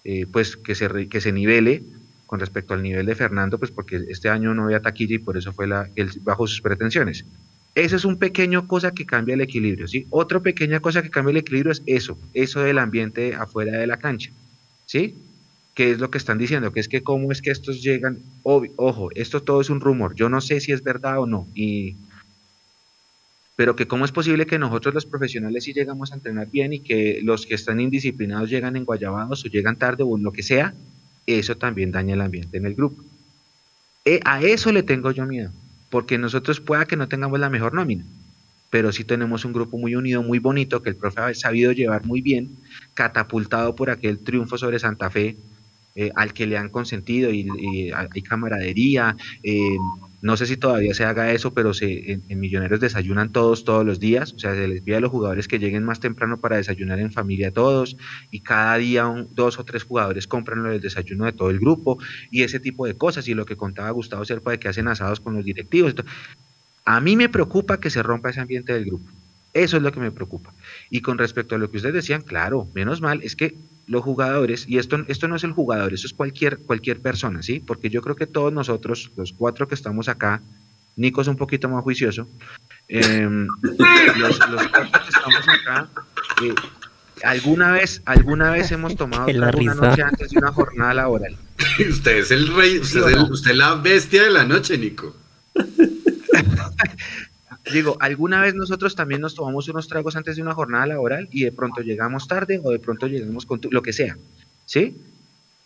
eh, 0.04 0.26
pues 0.32 0.58
que 0.58 0.76
se, 0.76 1.08
que 1.08 1.22
se 1.22 1.32
nivele 1.32 1.84
con 2.26 2.40
respecto 2.40 2.74
al 2.74 2.82
nivel 2.82 3.06
de 3.06 3.16
Fernando, 3.16 3.60
pues 3.60 3.72
porque 3.72 4.02
este 4.10 4.30
año 4.30 4.54
no 4.54 4.66
había 4.66 4.82
taquilla 4.82 5.16
y 5.16 5.20
por 5.20 5.38
eso 5.38 5.54
fue 5.54 5.68
la, 5.68 5.90
el, 5.96 6.12
bajo 6.22 6.48
sus 6.48 6.62
pretensiones. 6.62 7.26
Esa 7.76 7.96
es 7.96 8.06
un 8.06 8.18
pequeño 8.18 8.68
cosa 8.68 8.92
que 8.92 9.06
cambia 9.06 9.34
el 9.34 9.42
equilibrio, 9.42 9.88
¿sí? 9.88 10.06
Otra 10.10 10.40
pequeña 10.40 10.80
cosa 10.80 11.02
que 11.02 11.10
cambia 11.10 11.32
el 11.32 11.38
equilibrio 11.38 11.72
es 11.72 11.82
eso, 11.86 12.18
eso 12.34 12.62
del 12.62 12.78
ambiente 12.78 13.36
afuera 13.36 13.78
de 13.78 13.88
la 13.88 13.98
cancha, 13.98 14.32
¿sí? 14.86 15.16
que 15.74 15.92
es 15.92 16.00
lo 16.00 16.12
que 16.12 16.18
están 16.18 16.38
diciendo, 16.38 16.72
que 16.72 16.80
es 16.80 16.88
que 16.88 17.02
cómo 17.02 17.32
es 17.32 17.42
que 17.42 17.52
estos 17.52 17.82
llegan, 17.82 18.20
ojo, 18.44 19.10
esto 19.16 19.42
todo 19.42 19.62
es 19.62 19.70
un 19.70 19.82
rumor, 19.82 20.14
yo 20.16 20.30
no 20.30 20.40
sé 20.40 20.60
si 20.60 20.72
es 20.72 20.84
verdad 20.84 21.20
o 21.20 21.26
no, 21.26 21.48
y 21.56 21.96
pero 23.56 23.76
que 23.76 23.88
cómo 23.88 24.06
es 24.06 24.12
posible 24.12 24.46
que 24.46 24.58
nosotros 24.58 24.94
los 24.94 25.06
profesionales 25.06 25.64
sí 25.64 25.74
llegamos 25.74 26.12
a 26.12 26.16
entrenar 26.16 26.50
bien 26.50 26.74
y 26.74 26.80
que 26.80 27.20
los 27.24 27.46
que 27.46 27.56
están 27.56 27.80
indisciplinados 27.80 28.50
llegan 28.50 28.76
en 28.76 28.86
guayabados 28.86 29.46
o 29.46 29.48
llegan 29.48 29.76
tarde 29.76 30.04
o 30.04 30.18
lo 30.18 30.32
que 30.32 30.44
sea, 30.44 30.74
eso 31.28 31.56
también 31.56 31.92
daña 31.92 32.16
el 32.16 32.22
ambiente 32.22 32.58
en 32.58 32.66
el 32.66 32.74
grupo. 32.74 33.04
Eh, 34.06 34.20
a 34.26 34.42
eso 34.42 34.72
le 34.72 34.84
tengo 34.84 35.12
yo 35.12 35.26
miedo, 35.26 35.52
porque 35.90 36.18
nosotros 36.18 36.60
pueda 36.60 36.86
que 36.86 36.98
no 36.98 37.08
tengamos 37.08 37.40
la 37.40 37.50
mejor 37.50 37.74
nómina, 37.74 38.04
pero 38.70 38.92
sí 38.92 39.04
tenemos 39.04 39.46
un 39.46 39.54
grupo 39.54 39.78
muy 39.78 39.96
unido, 39.96 40.24
muy 40.24 40.40
bonito, 40.40 40.82
que 40.82 40.90
el 40.90 40.96
profe 40.96 41.22
ha 41.22 41.34
sabido 41.36 41.72
llevar 41.72 42.06
muy 42.06 42.22
bien, 42.22 42.50
catapultado 42.96 43.76
por 43.76 43.92
aquel 43.92 44.20
triunfo 44.20 44.58
sobre 44.58 44.80
Santa 44.80 45.10
Fe, 45.12 45.38
eh, 45.96 46.12
al 46.16 46.34
que 46.34 46.48
le 46.48 46.58
han 46.58 46.70
consentido 46.70 47.32
y, 47.32 47.48
y 47.60 47.92
hay 47.92 48.22
camaradería. 48.24 49.16
eh, 49.44 49.78
no 50.24 50.38
sé 50.38 50.46
si 50.46 50.56
todavía 50.56 50.94
se 50.94 51.04
haga 51.04 51.34
eso, 51.34 51.54
pero 51.54 51.74
se, 51.74 52.14
en, 52.14 52.24
en 52.30 52.40
Millonarios 52.40 52.80
desayunan 52.80 53.34
todos 53.34 53.66
todos 53.66 53.86
los 53.86 54.00
días. 54.00 54.32
O 54.32 54.40
sea, 54.40 54.56
se 54.56 54.70
les 54.70 54.82
pide 54.82 54.96
a 54.96 55.02
los 55.02 55.12
jugadores 55.12 55.50
que 55.50 55.60
lleguen 55.60 55.84
más 55.84 56.00
temprano 56.00 56.40
para 56.40 56.56
desayunar 56.56 57.02
en 57.02 57.12
familia 57.12 57.52
todos. 57.52 57.98
Y 58.32 58.40
cada 58.40 58.78
día 58.78 59.04
dos 59.32 59.60
o 59.60 59.66
tres 59.66 59.84
jugadores 59.84 60.26
compran 60.26 60.66
el 60.66 60.80
desayuno 60.80 61.26
de 61.26 61.34
todo 61.34 61.50
el 61.50 61.60
grupo 61.60 61.98
y 62.32 62.44
ese 62.44 62.62
tipo 62.62 62.86
de 62.86 62.96
cosas. 62.96 63.28
Y 63.28 63.34
lo 63.34 63.46
que 63.46 63.58
contaba 63.58 63.90
Gustavo 63.90 64.24
Serpa 64.24 64.52
de 64.52 64.60
que 64.60 64.70
hacen 64.70 64.88
asados 64.88 65.20
con 65.20 65.36
los 65.36 65.44
directivos. 65.44 65.94
A 66.86 67.02
mí 67.02 67.18
me 67.18 67.28
preocupa 67.28 67.82
que 67.82 67.90
se 67.90 68.02
rompa 68.02 68.30
ese 68.30 68.40
ambiente 68.40 68.72
del 68.72 68.86
grupo. 68.86 69.10
Eso 69.54 69.76
es 69.76 69.84
lo 69.84 69.92
que 69.92 70.00
me 70.00 70.12
preocupa. 70.12 70.54
Y 70.90 71.02
con 71.02 71.18
respecto 71.18 71.56
a 71.56 71.58
lo 71.58 71.70
que 71.70 71.76
ustedes 71.76 71.96
decían, 71.96 72.22
claro, 72.22 72.70
menos 72.74 73.02
mal, 73.02 73.22
es 73.24 73.36
que 73.36 73.58
los 73.88 74.02
jugadores, 74.04 74.66
y 74.68 74.78
esto, 74.78 75.04
esto 75.08 75.28
no 75.28 75.36
es 75.36 75.44
el 75.44 75.52
jugador, 75.52 75.94
eso 75.94 76.08
es 76.08 76.14
cualquier, 76.14 76.58
cualquier 76.60 77.00
persona, 77.02 77.42
¿sí? 77.44 77.60
Porque 77.60 77.90
yo 77.90 78.02
creo 78.02 78.16
que 78.16 78.28
todos 78.28 78.52
nosotros, 78.54 79.12
los 79.18 79.34
cuatro 79.34 79.68
que 79.68 79.76
estamos 79.76 80.08
acá, 80.08 80.42
Nico 80.96 81.22
es 81.22 81.28
un 81.28 81.36
poquito 81.36 81.68
más 81.70 81.84
juicioso, 81.84 82.28
em, 82.88 83.48
los, 84.18 84.40
los 84.50 84.68
cuatro 84.68 85.02
que 85.02 85.10
estamos 85.10 85.48
acá, 85.48 85.88
eh, 86.44 86.54
alguna 87.24 87.72
vez, 87.72 88.02
alguna 88.06 88.52
vez 88.52 88.72
hemos 88.72 88.96
tomado 88.96 89.28
La 89.34 89.52
una 89.56 89.74
noche 89.76 90.02
antes 90.04 90.30
de 90.32 90.38
una 90.38 90.52
jornada 90.52 90.94
laboral. 90.94 91.36
Usted 91.90 92.18
es 92.18 92.32
el 92.32 92.48
rey, 92.56 92.80
usted, 92.80 93.00
¿Sí 93.00 93.04
o 93.04 93.08
es, 93.10 93.16
el- 93.16 93.22
no? 93.22 93.28
usted 93.30 93.52
es 93.52 93.58
la 93.58 93.76
bestia 93.76 94.24
de 94.24 94.30
la 94.32 94.44
noche, 94.46 94.78
Nico. 94.78 95.16
Digo, 97.72 97.96
alguna 98.02 98.42
vez 98.42 98.56
nosotros 98.56 98.96
también 98.96 99.22
nos 99.22 99.36
tomamos 99.36 99.70
unos 99.70 99.88
tragos 99.88 100.16
antes 100.16 100.36
de 100.36 100.42
una 100.42 100.54
jornada 100.54 100.86
laboral 100.86 101.30
y 101.32 101.44
de 101.46 101.52
pronto 101.52 101.82
llegamos 101.82 102.28
tarde 102.28 102.60
o 102.64 102.72
de 102.72 102.80
pronto 102.80 103.08
llegamos 103.08 103.46
con 103.46 103.62
tu- 103.62 103.72
lo 103.72 103.82
que 103.82 103.94
sea, 103.94 104.18
¿sí? 104.66 104.98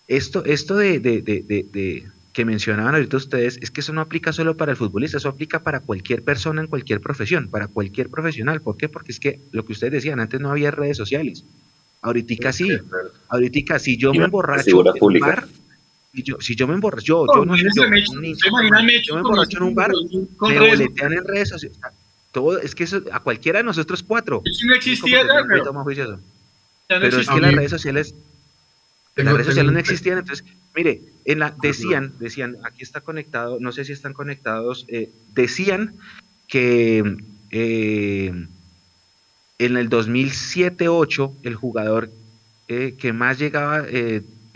Esto, 0.08 0.46
esto 0.46 0.76
de, 0.78 1.00
de- 1.00 1.22
de- 1.22 1.42
de- 1.42 1.66
de- 1.72 2.08
que 2.34 2.46
mencionaban 2.46 2.94
ahorita 2.94 3.18
ustedes 3.18 3.58
es 3.64 3.72
que 3.72 3.82
eso 3.82 3.94
no 3.94 4.02
aplica 4.02 4.32
solo 4.32 4.56
para 4.56 4.72
el 4.72 4.78
futbolista, 4.78 5.18
eso 5.18 5.28
aplica 5.30 5.64
para 5.64 5.80
cualquier 5.80 6.22
persona 6.22 6.62
en 6.62 6.68
cualquier 6.68 7.02
profesión, 7.02 7.48
para 7.50 7.68
cualquier 7.68 8.10
profesional. 8.10 8.62
¿Por 8.62 8.78
qué? 8.78 8.90
Porque 8.90 9.12
es 9.12 9.20
que 9.20 9.40
lo 9.52 9.66
que 9.66 9.72
ustedes 9.74 9.94
decían, 9.94 10.20
antes 10.20 10.40
no 10.40 10.52
había 10.52 10.70
redes 10.70 10.98
sociales. 10.98 11.44
Ahorita 12.04 12.52
sí, 12.54 12.70
ahorita 13.30 13.80
si 13.80 13.98
yo 13.98 14.12
me 14.12 14.18
emborracho 14.26 14.60
en 14.94 15.00
pública. 15.00 15.26
Y 16.14 16.24
yo, 16.24 16.38
si 16.40 16.56
yo 16.56 16.68
me 16.68 16.74
emborracho, 16.74 17.26
yo, 17.28 17.46
No, 17.46 17.56
yo 17.56 17.64
no 17.64 17.72
yo, 17.76 17.90
Mecho, 17.90 18.12
un 18.14 18.22
niño 18.22 18.36
¿se 18.36 18.48
imagina 18.48 18.78
normal, 18.78 18.86
Mecho 18.86 19.08
yo 19.08 19.14
me 19.16 19.22
emborracho 19.22 19.58
en 19.58 19.64
un 19.64 19.76
bar, 19.76 19.92
me 20.42 20.60
boletean 20.60 21.14
en 21.14 21.26
redes 21.26 21.50
sociales. 21.50 21.78
Todo, 22.32 22.60
es 22.60 22.76
que 22.76 22.84
eso, 22.84 23.02
a 23.12 23.20
cualquiera 23.20 23.60
de 23.60 23.64
nosotros 23.64 24.04
cuatro. 24.04 24.42
Eso 24.46 24.66
no 24.66 24.76
existía 24.76 25.26
ya, 25.26 25.46
pero 25.48 25.74
más 25.74 25.84
juicioso. 25.84 26.20
ya 26.90 27.00
no 27.00 27.02
Pero 27.02 27.20
es 27.20 27.28
que 27.30 27.40
las 27.40 27.54
redes 27.54 27.72
sociales, 27.72 28.16
las 29.16 29.34
redes 29.34 29.48
sociales 29.48 29.74
no 29.74 29.80
existían. 29.80 30.18
Entonces, 30.20 30.46
mire, 30.76 31.02
En 31.26 31.40
la, 31.40 31.56
decían, 31.62 32.14
decían, 32.20 32.58
aquí 32.64 32.84
está 32.84 33.02
conectado, 33.02 33.58
no 33.60 33.72
sé 33.72 33.86
si 33.86 33.94
están 33.94 34.14
conectados, 34.14 34.86
eh, 34.88 35.10
decían 35.34 35.96
que 36.48 37.18
eh, 37.52 38.48
en 39.60 39.78
el 39.78 39.90
2007-8 39.90 41.34
el 41.44 41.56
jugador 41.56 42.12
eh, 42.68 42.96
que 42.98 43.14
más 43.14 43.40
llegaba 43.40 43.86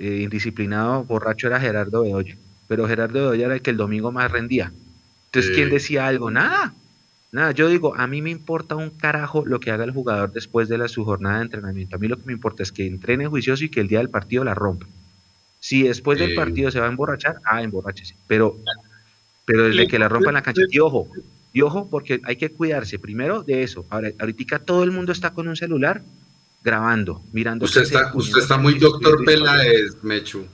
indisciplinado, 0.08 1.04
borracho, 1.04 1.48
era 1.48 1.60
Gerardo 1.60 2.04
Bedoya. 2.04 2.36
Pero 2.68 2.88
Gerardo 2.88 3.20
Bedoya 3.20 3.46
era 3.46 3.56
el 3.56 3.62
que 3.62 3.72
el 3.72 3.78
domingo 3.78 4.12
más 4.12 4.32
rendía. 4.32 4.72
Entonces, 5.26 5.56
¿quién 5.56 5.70
decía 5.70 6.08
algo? 6.08 6.32
Nada. 6.32 6.74
Nada, 7.32 7.52
yo 7.52 7.70
digo, 7.70 7.96
a 7.96 8.08
mí 8.08 8.22
me 8.22 8.30
importa 8.30 8.76
un 8.76 8.90
carajo 8.90 9.46
lo 9.46 9.62
que 9.62 9.72
haga 9.72 9.86
el 9.86 9.92
jugador 9.92 10.34
después 10.34 10.68
de 10.68 10.78
la, 10.78 10.90
su 10.90 11.06
jornada 11.06 11.38
de 11.38 11.44
entrenamiento. 11.44 11.96
A 11.96 12.00
mí 12.00 12.10
lo 12.10 12.18
que 12.18 12.26
me 12.26 12.34
importa 12.34 12.64
es 12.64 12.74
que 12.74 12.86
entrene 12.86 13.28
juicioso 13.28 13.64
y 13.64 13.70
que 13.70 13.80
el 13.80 13.88
día 13.88 14.00
del 14.00 14.10
partido 14.10 14.44
la 14.44 14.54
rompa. 14.54 14.88
Si 15.60 15.84
después 15.84 16.20
del 16.20 16.36
partido 16.36 16.72
se 16.72 16.80
va 16.80 16.88
a 16.88 16.90
emborrachar, 16.90 17.38
ah, 17.46 17.62
emborrachese. 17.62 18.16
Pero, 18.28 18.58
pero 19.46 19.68
desde 19.68 19.88
que 19.88 20.00
la 20.00 20.10
rompa 20.10 20.32
en 20.32 20.34
la 20.34 20.42
cancha, 20.42 20.64
y 20.70 20.80
ojo, 20.80 21.08
y 21.54 21.62
ojo, 21.62 21.88
porque 21.90 22.20
hay 22.26 22.36
que 22.36 22.50
cuidarse 22.50 23.00
primero 23.00 23.44
de 23.44 23.64
eso. 23.64 23.86
Ahora, 23.90 24.10
ahorita 24.20 24.60
todo 24.60 24.84
el 24.84 24.92
mundo 24.92 25.14
está 25.14 25.30
con 25.30 25.48
un 25.48 25.56
celular 25.56 26.02
grabando, 26.64 27.24
mirando. 27.32 27.66
Usted 27.66 27.82
está, 27.82 28.12
usted 28.14 28.40
está 28.40 28.58
muy 28.58 28.76
doctor 28.78 29.24
Peláez, 29.26 29.98
Mechu 30.02 30.46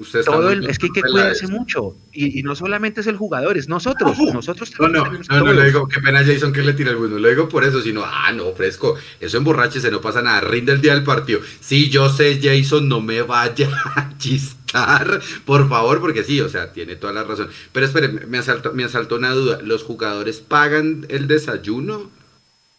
es 0.00 0.78
que 0.78 0.86
hay 0.86 0.92
que 0.92 1.02
cuidarse 1.02 1.48
mucho. 1.48 1.96
Y, 2.12 2.42
no 2.44 2.54
solamente 2.54 3.00
es 3.00 3.08
el 3.08 3.16
jugador, 3.16 3.58
es 3.58 3.68
nosotros. 3.68 4.16
nosotros 4.32 4.72
no, 4.78 4.88
no, 4.88 5.04
no, 5.04 5.44
no, 5.44 5.52
le 5.52 5.64
digo, 5.64 5.88
qué 5.88 6.00
pena 6.00 6.24
Jason 6.24 6.52
que 6.52 6.62
le 6.62 6.72
tira 6.72 6.92
el 6.92 6.96
bueno. 6.96 7.18
Lo 7.18 7.28
digo 7.28 7.48
por 7.48 7.64
eso, 7.64 7.82
sino, 7.82 8.04
ah, 8.04 8.32
no, 8.32 8.52
fresco. 8.52 8.96
Eso 9.18 9.42
se 9.70 9.90
no 9.90 10.00
pasa 10.00 10.22
nada. 10.22 10.40
Rinde 10.40 10.72
el 10.72 10.80
día 10.80 10.94
del 10.94 11.02
partido. 11.02 11.40
Sí, 11.60 11.90
yo 11.90 12.08
sé, 12.10 12.38
Jason, 12.40 12.88
no 12.88 13.00
me 13.00 13.22
vaya 13.22 13.68
a 13.96 14.16
chistar, 14.18 15.20
por 15.44 15.68
favor, 15.68 16.00
porque 16.00 16.22
sí, 16.22 16.40
o 16.40 16.48
sea, 16.48 16.72
tiene 16.72 16.94
toda 16.94 17.12
la 17.12 17.24
razón. 17.24 17.48
Pero 17.72 17.84
espere, 17.84 18.08
me 18.08 18.38
asaltó, 18.38 18.72
me 18.72 18.84
asaltó 18.84 19.16
una 19.16 19.32
duda. 19.32 19.60
¿Los 19.62 19.82
jugadores 19.82 20.38
pagan 20.38 21.06
el 21.08 21.26
desayuno? 21.26 22.08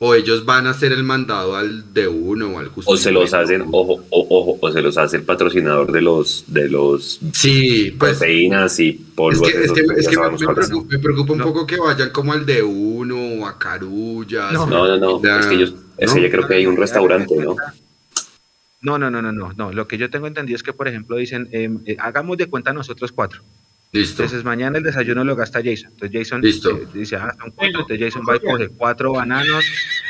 O 0.02 0.16
ellos 0.16 0.46
van 0.46 0.66
a 0.66 0.70
hacer 0.70 0.94
el 0.94 1.04
mandado 1.04 1.58
al 1.58 1.94
de 1.94 2.08
uno 2.08 2.52
o 2.52 2.60
al 2.60 2.70
justo. 2.70 2.90
O 2.90 2.96
se 2.96 3.12
los 3.12 3.34
hacen, 3.34 3.66
ojo, 3.70 4.02
ojo, 4.10 4.58
o 4.62 4.72
se 4.72 4.82
los 4.82 4.98
hace 4.98 5.18
el 5.18 5.24
patrocinador 5.24 5.92
de 5.92 6.02
los 6.02 6.46
de 6.48 6.70
los 6.70 7.20
sí, 7.34 7.94
pues, 8.00 8.18
proteínas 8.18 8.80
y 8.80 8.94
polvos. 8.94 9.50
Es 9.50 9.54
que, 9.74 9.82
es 9.82 10.08
que, 10.08 10.18
me, 10.18 11.00
preocupa, 11.00 11.34
un 11.34 11.40
poco 11.42 11.68
que 11.68 11.78
vayan 11.78 12.12
como 12.12 12.32
al 12.32 12.46
de 12.46 12.64
uno 12.64 13.44
o 13.44 13.46
a 13.46 13.60
Carulla. 13.60 14.54
No, 14.54 14.66
no, 14.66 14.98
no, 14.98 15.40
es 15.40 15.46
que 15.48 15.56
ellos, 15.56 15.74
es 15.98 16.14
que 16.14 16.22
yo 16.22 16.32
creo 16.32 16.48
que 16.48 16.54
hay 16.56 16.66
un 16.66 16.78
restaurante, 16.78 17.36
¿no? 17.36 17.58
No, 18.82 18.98
no, 18.98 19.12
no, 19.12 19.22
no, 19.22 19.34
no, 19.34 19.52
no. 19.52 19.74
Lo 19.74 19.86
que 19.86 19.98
yo 19.98 20.10
tengo 20.10 20.28
entendido 20.28 20.56
es 20.56 20.64
que, 20.64 20.72
por 20.72 20.88
ejemplo, 20.88 21.18
dicen, 21.18 21.50
em, 21.52 21.82
eh, 21.86 21.98
hagamos 22.00 22.38
de 22.38 22.48
cuenta 22.48 22.72
nosotros 22.72 23.12
cuatro. 23.12 23.44
Listo. 23.92 24.22
Entonces 24.22 24.44
mañana 24.44 24.78
el 24.78 24.84
desayuno 24.84 25.24
lo 25.24 25.36
gasta 25.36 25.62
Jason. 25.64 25.92
Entonces 25.92 26.30
Jason 26.30 26.46
eh, 26.46 26.88
dice, 26.94 27.16
ah, 27.16 27.34
son 27.40 27.52
cuatro. 27.52 27.82
Entonces 27.82 28.00
Jason 28.00 28.22
va 28.28 28.36
y 28.36 28.40
coge 28.40 28.70
cuatro 28.70 29.14
bananos, 29.14 29.66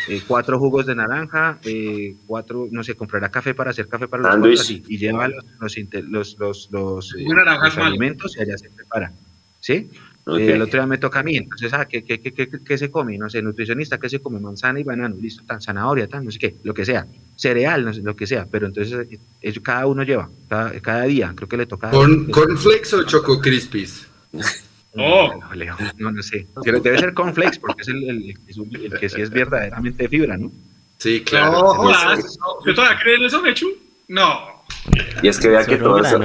eh, 0.10 0.22
cuatro 0.28 0.60
jugos 0.60 0.86
de 0.86 0.96
naranja, 0.96 1.60
eh, 1.64 2.16
cuatro, 2.28 2.68
no 2.72 2.84
sé, 2.84 2.96
comprará 2.96 3.30
café 3.30 3.54
para 3.54 3.72
hacer 3.72 3.88
café 3.88 4.08
para 4.10 4.24
los 4.24 4.56
cuatro, 4.58 4.76
y 4.88 4.98
lleva 4.98 5.30
los, 5.30 5.46
los, 5.60 6.38
los, 6.38 6.70
los, 6.72 7.16
los 7.16 7.78
alimentos 7.78 8.36
y 8.38 8.42
allá 8.42 8.58
se 8.58 8.70
prepara. 8.70 9.14
¿Sí? 9.62 9.90
El 10.38 10.62
otro 10.62 10.80
día 10.80 10.88
me 10.88 10.98
toca 10.98 11.20
a 11.20 11.24
mí, 11.24 11.38
entonces, 11.38 11.72
ah, 11.74 11.86
¿qué, 11.86 12.04
qué, 12.04 12.20
qué, 12.20 12.50
qué, 12.50 12.78
se 12.78 12.92
come? 12.92 13.18
No 13.18 13.30
sé, 13.30 13.42
nutricionista, 13.42 13.98
¿qué 13.98 14.10
se 14.10 14.20
come? 14.20 14.40
Manzana 14.40 14.80
y 14.80 14.84
banano, 14.84 15.16
listo, 15.20 15.44
tan 15.46 15.62
zanahoria, 15.62 16.08
tan, 16.08 16.26
no 16.26 16.32
sé 16.32 16.40
qué, 16.40 16.56
lo 16.64 16.74
que 16.74 16.86
sea, 16.86 17.08
cereal, 17.36 17.86
no 17.86 17.94
sé, 17.94 18.02
lo 18.02 18.16
que 18.16 18.28
sea, 18.28 18.46
pero 18.50 18.68
entonces 18.68 19.08
eso 19.42 19.62
cada 19.62 19.86
uno 19.86 20.04
lleva, 20.04 20.30
cada, 20.48 20.80
cada 20.80 21.04
día, 21.04 21.34
creo 21.36 21.48
que 21.48 21.58
le 21.58 21.66
toca. 21.66 21.90
¿Con, 21.90 22.26
¿Cornflakes 22.32 22.94
o 22.96 23.04
Choco 23.04 23.40
Crispies? 23.40 24.08
Oh. 24.96 25.40
No, 25.98 26.12
no, 26.12 26.24
sé. 26.24 26.48
Pero 26.64 26.80
debe 26.80 26.98
ser 26.98 27.14
cornflakes 27.14 27.60
porque 27.60 27.84
es 27.84 27.88
el, 27.90 28.10
el, 28.10 28.36
el, 28.86 29.00
que 29.00 29.08
sí 29.08 29.22
es 29.22 29.30
verdaderamente 29.30 30.10
fibra, 30.10 30.36
¿no? 30.36 30.52
Sí, 30.98 31.22
claro. 31.22 31.52
No, 31.52 31.70
hola. 31.70 32.18
¿Yo 32.66 32.74
todavía 32.74 33.00
creen 33.00 33.24
eso, 33.24 33.42
Mechu? 33.42 33.68
No. 34.08 34.64
Y 35.22 35.28
es 35.28 35.40
que 35.40 35.48
vea 35.50 35.66
que 35.66 35.78
todo 35.78 36.00
eso... 36.04 36.20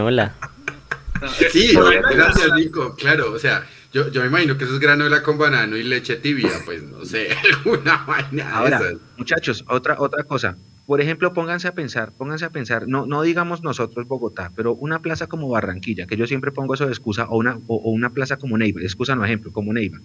Sí, 1.51 1.75
gracias, 1.75 2.53
Nico. 2.57 2.95
Claro, 2.97 3.33
o 3.33 3.39
sea, 3.39 3.67
yo, 3.95 4.09
yo 4.09 4.23
me 4.23 4.27
imagino 4.27 4.59
que 4.59 4.65
eso 4.65 4.75
es 4.75 4.81
granola 4.81 5.23
con 5.23 5.39
banano 5.39 5.77
y 5.77 5.85
leche 5.85 6.17
tibia, 6.17 6.51
pues 6.65 6.83
no 6.83 7.05
sé, 7.05 7.29
alguna 7.55 8.05
vaina. 8.05 8.57
Ahora, 8.57 8.81
muchachos, 9.17 9.65
otra, 9.69 10.01
otra 10.01 10.25
cosa. 10.25 10.57
Por 10.85 11.01
ejemplo, 11.01 11.33
pónganse 11.33 11.69
a 11.69 11.75
pensar, 11.75 12.11
pónganse 12.11 12.45
a 12.45 12.51
pensar, 12.51 12.89
no, 12.89 13.07
no 13.07 13.23
digamos 13.23 13.63
nosotros 13.63 14.09
Bogotá, 14.09 14.51
pero 14.57 14.75
una 14.75 14.99
plaza 14.99 15.29
como 15.29 15.49
Barranquilla, 15.49 16.09
que 16.09 16.17
yo 16.17 16.27
siempre 16.27 16.51
pongo 16.51 16.75
eso 16.75 16.87
de 16.87 16.91
excusa, 16.91 17.27
o 17.29 17.39
una, 17.39 17.57
o, 17.69 17.77
una 17.89 18.11
plaza 18.11 18.37
como 18.37 18.59
Neiva, 18.59 18.83
excusa 18.83 19.15
no 19.15 19.25
ejemplo, 19.25 19.53
como 19.53 19.73
Neiva. 19.73 19.99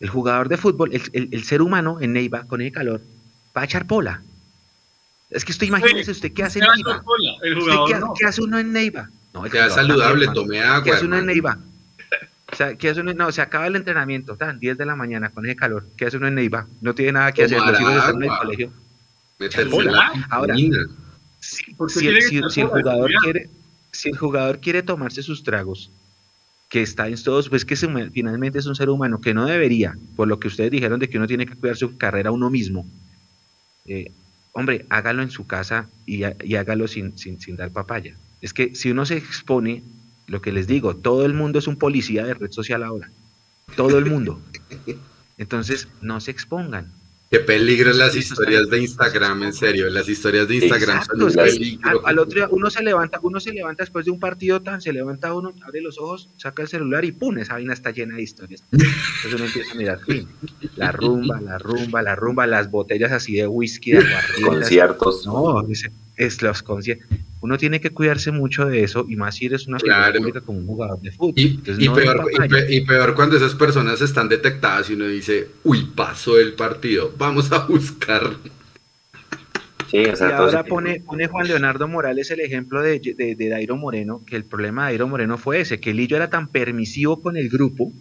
El 0.00 0.08
jugador 0.08 0.48
de 0.48 0.56
fútbol, 0.56 0.90
el, 0.92 1.28
el, 1.32 1.44
ser 1.44 1.62
humano 1.62 1.98
en 2.00 2.12
Neiva, 2.12 2.44
con 2.48 2.60
el 2.60 2.72
calor, 2.72 3.00
va 3.56 3.62
a 3.62 3.64
echar 3.64 3.86
pola. 3.86 4.22
Es 5.30 5.44
que 5.44 5.52
usted 5.52 5.68
imagínese 5.68 6.10
usted 6.10 6.32
qué 6.32 6.42
hace 6.42 6.58
en 6.58 6.66
Neiva. 6.74 7.04
qué, 8.18 8.26
hace 8.26 8.42
uno 8.42 8.58
en 8.58 8.72
Neiva? 8.72 9.08
No, 9.32 9.44
queda 9.44 9.70
saludable, 9.70 10.26
tome 10.34 10.60
agua. 10.60 10.82
¿Qué 10.82 10.90
hace 10.90 11.04
uno 11.04 11.16
en 11.16 11.26
Neiva? 11.26 11.58
O 12.58 12.60
sea, 12.60 12.74
¿qué 12.74 12.90
hace 12.90 13.02
uno? 13.02 13.14
No, 13.14 13.30
se 13.30 13.40
acaba 13.40 13.68
el 13.68 13.76
entrenamiento, 13.76 14.36
tan 14.36 14.58
10 14.58 14.78
de 14.78 14.84
la 14.84 14.96
mañana 14.96 15.30
con 15.30 15.46
ese 15.46 15.54
calor. 15.54 15.86
¿Qué 15.96 16.06
hace 16.06 16.16
uno 16.16 16.26
en 16.26 16.34
Neiva? 16.34 16.66
No 16.80 16.92
tiene 16.92 17.12
nada 17.12 17.30
que 17.30 17.44
hacer. 17.44 17.60
Los 17.60 17.80
hijos 17.80 17.94
están 17.94 18.16
en 18.16 18.22
el 18.24 18.36
colegio. 18.36 18.72
Ahora, 20.28 20.56
si, 20.56 22.08
el 22.08 22.66
jugador 22.66 23.12
quiere, 23.22 23.48
si 23.92 24.08
el 24.08 24.18
jugador 24.18 24.58
quiere 24.58 24.82
tomarse 24.82 25.22
sus 25.22 25.44
tragos, 25.44 25.92
que 26.68 26.82
está 26.82 27.06
en 27.06 27.22
todos, 27.22 27.48
pues 27.48 27.64
que 27.64 27.76
finalmente 27.76 28.58
es 28.58 28.66
un 28.66 28.74
ser 28.74 28.90
humano 28.90 29.20
que 29.20 29.34
no 29.34 29.46
debería, 29.46 29.96
por 30.16 30.26
lo 30.26 30.40
que 30.40 30.48
ustedes 30.48 30.72
dijeron 30.72 30.98
de 30.98 31.08
que 31.08 31.18
uno 31.18 31.28
tiene 31.28 31.46
que 31.46 31.54
cuidar 31.54 31.76
su 31.76 31.96
carrera 31.96 32.32
uno 32.32 32.50
mismo. 32.50 32.84
Eh, 33.86 34.10
hombre, 34.50 34.84
hágalo 34.88 35.22
en 35.22 35.30
su 35.30 35.46
casa 35.46 35.88
y, 36.06 36.24
hágalo 36.24 36.88
sin, 36.88 37.16
sin, 37.16 37.40
sin 37.40 37.54
dar 37.54 37.70
papaya. 37.70 38.16
Es 38.40 38.52
que 38.52 38.74
si 38.74 38.90
uno 38.90 39.06
se 39.06 39.16
expone 39.16 39.84
lo 40.28 40.40
que 40.40 40.52
les 40.52 40.66
digo, 40.66 40.94
todo 40.94 41.24
el 41.24 41.34
mundo 41.34 41.58
es 41.58 41.66
un 41.66 41.76
policía 41.76 42.24
de 42.24 42.34
red 42.34 42.52
social 42.52 42.82
ahora. 42.82 43.10
Todo 43.76 43.98
el 43.98 44.06
mundo. 44.06 44.40
Entonces, 45.38 45.88
no 46.00 46.20
se 46.20 46.30
expongan. 46.30 46.92
Qué 47.30 47.40
peligro 47.40 47.92
las 47.92 48.16
historias 48.16 48.70
de 48.70 48.80
Instagram, 48.80 49.42
en 49.42 49.52
serio. 49.52 49.90
Las 49.90 50.08
historias 50.08 50.48
de 50.48 50.56
Instagram 50.56 51.04
son 51.04 51.22
un 51.22 51.32
peligro. 51.32 52.06
Al, 52.06 52.18
otro 52.18 52.36
día 52.36 52.48
uno 52.50 52.70
se 52.70 52.82
levanta, 52.82 53.20
uno 53.22 53.38
se 53.38 53.52
levanta 53.52 53.82
después 53.82 54.06
de 54.06 54.10
un 54.10 54.18
partido 54.18 54.62
tan, 54.62 54.80
se 54.80 54.94
levanta 54.94 55.34
uno, 55.34 55.52
abre 55.62 55.82
los 55.82 55.98
ojos, 55.98 56.30
saca 56.38 56.62
el 56.62 56.68
celular 56.68 57.04
y 57.04 57.12
¡pum! 57.12 57.36
Esa 57.36 57.54
vaina 57.54 57.74
está 57.74 57.90
llena 57.90 58.16
de 58.16 58.22
historias. 58.22 58.64
Entonces 58.72 59.34
uno 59.34 59.44
empieza 59.44 59.72
a 59.72 59.74
mirar, 59.74 60.00
la 60.76 60.90
rumba, 60.90 61.38
la 61.42 61.58
rumba, 61.58 62.00
la 62.00 62.16
rumba, 62.16 62.46
las 62.46 62.70
botellas 62.70 63.12
así 63.12 63.34
de 63.34 63.46
whisky, 63.46 63.92
de 63.92 64.06
conciertos. 64.44 65.26
No, 65.26 65.62
es 66.18 66.38
conciertos 66.62 67.08
uno 67.40 67.56
tiene 67.56 67.80
que 67.80 67.90
cuidarse 67.90 68.32
mucho 68.32 68.66
de 68.66 68.82
eso 68.82 69.06
y 69.08 69.16
más 69.16 69.36
si 69.36 69.46
eres 69.46 69.66
una 69.66 69.78
figura 69.78 70.12
pública 70.12 70.40
como 70.40 70.58
un 70.58 70.66
jugador 70.66 71.00
de 71.00 71.12
fútbol. 71.12 71.34
Y, 71.36 72.80
peor, 72.80 73.14
cuando 73.14 73.36
esas 73.36 73.54
personas 73.54 74.00
están 74.00 74.28
detectadas 74.28 74.90
y 74.90 74.94
uno 74.94 75.06
dice, 75.06 75.48
uy, 75.64 75.88
pasó 75.94 76.38
el 76.38 76.54
partido, 76.54 77.12
vamos 77.16 77.52
a 77.52 77.66
buscar. 77.66 78.36
Sí, 79.90 79.98
y 79.98 80.22
ahora 80.22 80.64
pone, 80.64 81.00
pone 81.00 81.28
Juan 81.28 81.46
Leonardo 81.46 81.88
Morales 81.88 82.30
el 82.30 82.40
ejemplo 82.40 82.82
de, 82.82 83.00
de, 83.00 83.34
de 83.34 83.48
Dairo 83.48 83.76
Moreno, 83.76 84.22
que 84.26 84.36
el 84.36 84.44
problema 84.44 84.82
de 84.82 84.92
Dairo 84.92 85.08
Moreno 85.08 85.38
fue 85.38 85.60
ese, 85.60 85.80
que 85.80 85.94
Lillo 85.94 86.16
era 86.16 86.28
tan 86.28 86.48
permisivo 86.48 87.22
con 87.22 87.36
el 87.36 87.48
grupo 87.48 87.92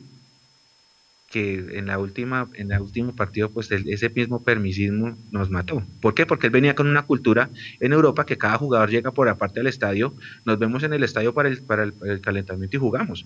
que 1.38 1.78
en 1.78 1.86
la 1.86 2.00
última 2.00 2.48
en 2.56 2.72
el 2.72 2.82
último 2.82 3.16
partido 3.16 3.52
pues 3.52 3.70
ese 3.72 4.10
mismo 4.10 4.44
permisismo 4.44 5.16
nos 5.32 5.52
mató. 5.52 5.84
¿Por 6.02 6.16
qué? 6.16 6.26
Porque 6.26 6.48
él 6.48 6.52
venía 6.52 6.74
con 6.74 6.88
una 6.88 7.04
cultura 7.04 7.52
en 7.80 7.94
Europa 7.94 8.26
que 8.26 8.40
cada 8.40 8.58
jugador 8.58 8.90
llega 8.90 9.12
por 9.12 9.30
aparte 9.30 9.60
del 9.60 9.68
estadio, 9.68 10.16
nos 10.46 10.58
vemos 10.58 10.82
en 10.82 10.94
el 10.94 11.04
estadio 11.04 11.36
para 11.36 11.50
el 11.50 11.62
para 11.62 11.84
el, 11.84 12.22
calentamiento 12.22 12.78
y 12.78 12.80
jugamos. 12.80 13.26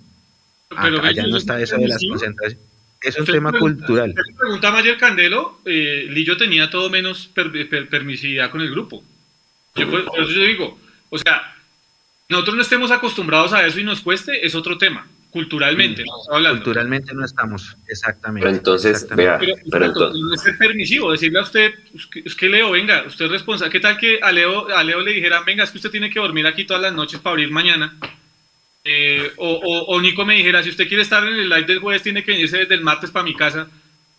Pero 0.70 1.02
allá 1.02 1.26
no 1.26 1.38
está 1.38 1.62
eso 1.62 1.78
de 1.78 1.88
las 1.88 2.04
concentraciones. 2.06 2.68
Es 3.02 3.18
un 3.18 3.26
tema 3.26 3.52
cultural. 3.58 4.14
Preguntaba 4.38 4.80
ayer 4.80 4.98
Candelo, 4.98 5.62
eh, 5.66 6.08
Lillo 6.10 6.36
tenía 6.36 6.70
todo 6.70 6.90
menos 6.90 7.32
permisividad 7.34 8.52
con 8.52 8.60
el 8.60 8.72
grupo. 8.72 9.04
Yo, 9.76 9.90
por 9.90 10.02
eso 10.20 10.32
yo 10.32 10.44
digo, 10.44 10.78
o 11.10 11.18
sea, 11.18 11.56
nosotros 12.28 12.58
no 12.58 12.62
estemos 12.62 12.92
acostumbrados 12.92 13.54
a 13.54 13.66
eso 13.66 13.80
y 13.80 13.86
nos 13.86 14.02
cueste, 14.02 14.46
es 14.46 14.54
otro 14.54 14.78
tema 14.78 15.08
culturalmente. 15.32 16.04
Culturalmente 16.28 17.16
no 17.16 17.26
estamos, 17.26 17.76
exactamente. 17.88 18.46
Pero 18.46 18.58
entonces, 18.58 19.08
vea, 19.16 19.40
pero, 19.40 19.86
entonces... 19.86 20.22
no 20.22 20.34
es 20.34 20.58
permisivo 20.58 21.12
decirle 21.12 21.40
a 21.40 21.44
usted, 21.44 21.74
es 22.14 22.36
que 22.36 22.50
Leo, 22.50 22.72
venga, 22.72 23.06
usted 23.08 23.26
es 23.26 23.32
responsable. 23.32 23.72
¿Qué 23.72 23.80
tal 23.80 23.98
que 23.98 24.20
a 24.22 24.32
Leo, 24.32 24.68
a 24.68 24.84
Leo 24.84 25.00
le 25.00 25.14
dijera, 25.14 25.42
venga, 25.44 25.64
es 25.64 25.72
que 25.72 25.78
usted 25.78 25.90
tiene 25.90 26.10
que 26.10 26.20
dormir 26.20 26.46
aquí 26.46 26.66
todas 26.66 26.84
las 26.84 26.94
noches 26.94 27.20
para 27.22 27.32
abrir 27.32 27.50
mañana? 27.50 27.98
Eh, 28.84 29.32
o, 29.38 29.86
o, 29.88 30.02
Nico 30.02 30.26
me 30.26 30.36
dijera, 30.36 30.62
si 30.62 30.70
usted 30.70 30.88
quiere 30.88 31.04
estar 31.04 31.26
en 31.26 31.34
el 31.34 31.50
live 31.50 31.66
del 31.66 31.80
jueves, 31.80 32.04
tiene 32.04 32.24
que 32.24 32.32
venirse 32.32 32.58
desde 32.58 32.76
el 32.76 32.82
martes 32.82 33.10
para 33.10 33.24
mi 33.24 33.36
casa. 33.36 33.70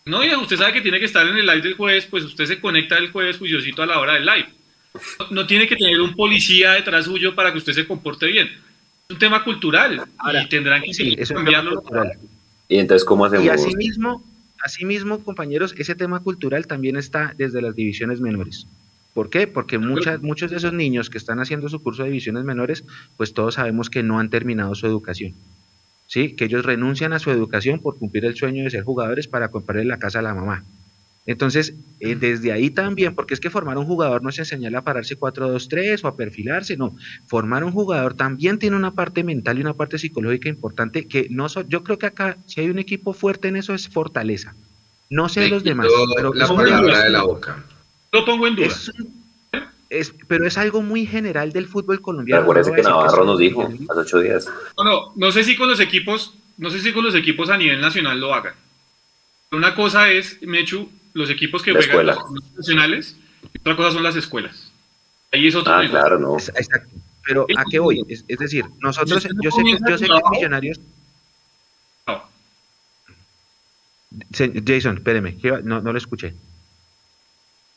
No, 0.05 0.23
ya 0.23 0.37
usted 0.37 0.57
sabe 0.57 0.73
que 0.73 0.81
tiene 0.81 0.99
que 0.99 1.05
estar 1.05 1.27
en 1.27 1.37
el 1.37 1.45
live 1.45 1.61
del 1.61 1.75
jueves, 1.75 2.07
pues 2.07 2.23
usted 2.23 2.45
se 2.45 2.59
conecta 2.59 2.97
el 2.97 3.11
jueves 3.11 3.37
juiciosito 3.37 3.83
a 3.83 3.85
la 3.85 3.99
hora 3.99 4.15
del 4.15 4.25
live. 4.25 4.49
No, 5.19 5.27
no 5.29 5.47
tiene 5.47 5.67
que 5.67 5.75
tener 5.75 6.01
un 6.01 6.15
policía 6.15 6.71
detrás 6.71 7.05
suyo 7.05 7.35
para 7.35 7.51
que 7.51 7.59
usted 7.59 7.73
se 7.73 7.85
comporte 7.85 8.25
bien 8.27 8.49
un 9.13 9.19
tema 9.19 9.43
cultural 9.43 10.03
y 10.33 10.49
tendrán 10.49 10.81
que 10.81 10.93
sí, 10.93 11.15
es 11.17 11.31
cambiarlo. 11.31 11.81
Cultural. 11.81 12.11
Y 12.67 12.77
entonces, 12.79 13.05
¿cómo 13.05 13.25
hacemos? 13.25 13.45
Y 13.45 13.49
asimismo, 13.49 14.23
asimismo, 14.61 15.23
compañeros, 15.23 15.75
ese 15.77 15.95
tema 15.95 16.19
cultural 16.21 16.67
también 16.67 16.97
está 16.97 17.33
desde 17.37 17.61
las 17.61 17.75
divisiones 17.75 18.19
menores. 18.19 18.67
¿Por 19.13 19.29
qué? 19.29 19.45
Porque 19.45 19.77
muchas, 19.77 20.21
muchos 20.21 20.49
de 20.49 20.57
esos 20.57 20.73
niños 20.73 21.09
que 21.09 21.19
están 21.19 21.39
haciendo 21.39 21.69
su 21.69 21.81
curso 21.83 22.01
de 22.03 22.09
divisiones 22.09 22.43
menores, 22.43 22.83
pues 23.15 23.33
todos 23.33 23.55
sabemos 23.55 23.89
que 23.89 24.01
no 24.01 24.19
han 24.19 24.29
terminado 24.29 24.73
su 24.73 24.87
educación. 24.87 25.33
¿Sí? 26.07 26.35
Que 26.35 26.45
ellos 26.45 26.65
renuncian 26.65 27.13
a 27.13 27.19
su 27.19 27.29
educación 27.31 27.79
por 27.79 27.97
cumplir 27.97 28.25
el 28.25 28.35
sueño 28.35 28.63
de 28.63 28.71
ser 28.71 28.83
jugadores 28.83 29.27
para 29.27 29.49
comprarle 29.49 29.85
la 29.85 29.99
casa 29.99 30.19
a 30.19 30.23
la 30.23 30.33
mamá. 30.33 30.63
Entonces, 31.25 31.73
eh, 32.01 32.15
desde 32.15 32.51
ahí 32.51 32.69
también, 32.69 33.15
porque 33.15 33.33
es 33.33 33.39
que 33.39 33.49
formar 33.49 33.77
un 33.77 33.85
jugador 33.85 34.21
no 34.21 34.29
es 34.29 34.39
enseñarle 34.39 34.77
a 34.77 34.83
pararse 34.83 35.17
4-2-3 35.17 36.03
o 36.03 36.07
a 36.07 36.17
perfilarse, 36.17 36.75
no. 36.75 36.97
Formar 37.27 37.63
un 37.63 37.71
jugador 37.71 38.13
también 38.13 38.59
tiene 38.59 38.75
una 38.75 38.93
parte 38.93 39.23
mental 39.23 39.57
y 39.57 39.61
una 39.61 39.73
parte 39.73 39.97
psicológica 39.97 40.49
importante 40.49 41.07
que 41.07 41.27
no 41.29 41.47
yo 41.69 41.83
creo 41.83 41.97
que 41.97 42.07
acá, 42.07 42.37
si 42.45 42.59
hay 42.59 42.69
un 42.69 42.79
equipo 42.79 43.13
fuerte 43.13 43.47
en 43.47 43.55
eso, 43.55 43.73
es 43.73 43.87
fortaleza. 43.87 44.53
No 45.09 45.29
sé 45.29 45.47
los 45.47 45.63
demás. 45.63 45.87
Pero 46.15 46.33
la 46.33 46.47
palabra 46.47 47.03
de 47.03 47.09
la 47.09 47.23
boca. 47.23 47.63
Lo 48.11 48.25
pongo 48.25 48.47
en 48.47 48.55
duda. 48.55 48.75
Es, 49.89 50.13
pero 50.27 50.47
es 50.47 50.57
algo 50.57 50.81
muy 50.81 51.05
general 51.05 51.53
del 51.53 51.67
fútbol 51.67 52.01
colombiano. 52.01 52.41
Acuérdense 52.41 52.73
que 52.73 52.81
Navarro 52.81 53.23
nos 53.25 53.37
dijo 53.37 53.61
hace 53.89 53.99
ocho 53.99 54.19
días. 54.19 54.49
No, 54.75 54.83
no, 54.83 55.13
no 55.15 55.31
sé 55.31 55.43
si 55.43 55.55
con 55.55 55.69
los 55.69 55.79
equipos, 55.79 56.33
no 56.57 56.69
sé 56.71 56.79
si 56.79 56.91
con 56.91 57.03
los 57.03 57.13
equipos 57.13 57.49
a 57.49 57.57
nivel 57.57 57.79
nacional 57.79 58.19
lo 58.19 58.33
hagan. 58.33 58.55
Una 59.51 59.75
cosa 59.75 60.09
es, 60.09 60.41
Mechu, 60.41 60.89
los 61.13 61.29
equipos 61.29 61.61
que 61.61 61.73
juegan 61.73 62.07
los 62.07 62.17
nacionales, 62.57 63.17
y 63.53 63.59
otra 63.59 63.75
cosa 63.75 63.91
son 63.91 64.03
las 64.03 64.15
escuelas. 64.15 64.71
Ahí 65.31 65.47
es 65.47 65.55
otro. 65.55 65.73
Ah, 65.73 65.83
claro, 65.89 66.19
no. 66.19 66.37
Exacto. 66.37 66.95
Pero 67.25 67.47
¿a 67.57 67.63
qué 67.69 67.79
voy? 67.79 68.03
Es, 68.07 68.25
decir, 68.37 68.65
nosotros, 68.79 69.09
yo 69.11 69.19
sé 69.19 69.63
que, 69.63 69.77
yo 69.89 69.97
sé 69.97 70.05
que 70.05 70.21
Millonarios. 70.31 70.79
Jason, 74.31 74.97
espéreme, 74.97 75.35
no, 75.63 75.81
no 75.81 75.91
lo 75.91 75.97
escuché. 75.97 76.33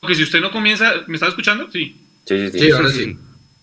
Porque 0.00 0.14
si 0.14 0.22
usted 0.22 0.40
no 0.40 0.50
comienza, 0.50 1.04
¿me 1.06 1.14
está 1.14 1.28
escuchando? 1.28 1.70
Sí. 1.70 1.96
Sí, 2.26 2.50
sí, 2.50 2.58
sí. 2.58 2.70
ahora 2.72 2.90
sí. 2.90 3.16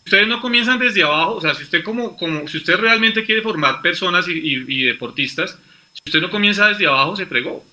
Ustedes 0.06 0.28
no 0.28 0.42
comienzan 0.42 0.80
desde 0.80 1.04
abajo, 1.04 1.36
o 1.36 1.42
sea, 1.42 1.54
si 1.54 1.64
usted 1.64 1.84
como, 1.84 2.18
como 2.18 2.48
si 2.48 2.58
usted 2.58 2.76
realmente 2.78 3.24
quiere 3.24 3.42
formar 3.42 3.82
personas 3.82 4.28
y, 4.28 4.34
y 4.68 4.84
deportistas, 4.84 5.58
si 5.94 6.02
usted 6.08 6.22
no 6.22 6.30
comienza 6.30 6.68
desde 6.68 6.88
abajo, 6.88 7.16
se 7.16 7.26
fregó. 7.26 7.64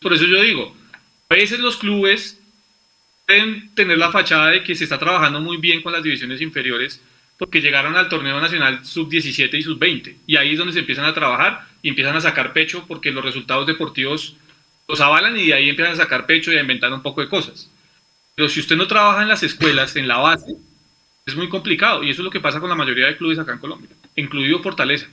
Por 0.00 0.12
eso 0.12 0.24
yo 0.24 0.42
digo, 0.42 0.74
a 1.30 1.34
veces 1.36 1.60
los 1.60 1.76
clubes 1.76 2.40
pueden 3.24 3.72
tener 3.74 3.96
la 3.96 4.10
fachada 4.10 4.48
de 4.48 4.64
que 4.64 4.74
se 4.74 4.84
está 4.84 4.98
trabajando 4.98 5.40
muy 5.40 5.58
bien 5.58 5.80
con 5.80 5.92
las 5.92 6.02
divisiones 6.02 6.40
inferiores 6.40 7.00
porque 7.38 7.60
llegaron 7.60 7.96
al 7.96 8.08
torneo 8.08 8.40
nacional 8.40 8.84
sub-17 8.84 9.54
y 9.54 9.62
sub-20. 9.62 10.16
Y 10.26 10.36
ahí 10.36 10.52
es 10.52 10.58
donde 10.58 10.72
se 10.72 10.80
empiezan 10.80 11.04
a 11.04 11.14
trabajar 11.14 11.68
y 11.82 11.88
empiezan 11.88 12.16
a 12.16 12.20
sacar 12.20 12.52
pecho 12.52 12.84
porque 12.86 13.12
los 13.12 13.24
resultados 13.24 13.66
deportivos 13.66 14.36
los 14.88 15.00
avalan 15.00 15.36
y 15.36 15.46
de 15.46 15.54
ahí 15.54 15.68
empiezan 15.68 15.94
a 15.94 15.98
sacar 15.98 16.26
pecho 16.26 16.52
y 16.52 16.56
a 16.56 16.60
inventar 16.60 16.92
un 16.92 17.00
poco 17.00 17.20
de 17.20 17.28
cosas. 17.28 17.70
Pero 18.34 18.48
si 18.48 18.58
usted 18.58 18.76
no 18.76 18.88
trabaja 18.88 19.22
en 19.22 19.28
las 19.28 19.44
escuelas, 19.44 19.94
en 19.94 20.08
la 20.08 20.18
base, 20.18 20.52
es 21.24 21.36
muy 21.36 21.48
complicado. 21.48 22.02
Y 22.02 22.10
eso 22.10 22.22
es 22.22 22.24
lo 22.24 22.30
que 22.30 22.40
pasa 22.40 22.58
con 22.58 22.68
la 22.68 22.74
mayoría 22.74 23.06
de 23.06 23.16
clubes 23.16 23.38
acá 23.38 23.52
en 23.52 23.58
Colombia, 23.58 23.88
incluido 24.16 24.60
Fortaleza 24.62 25.06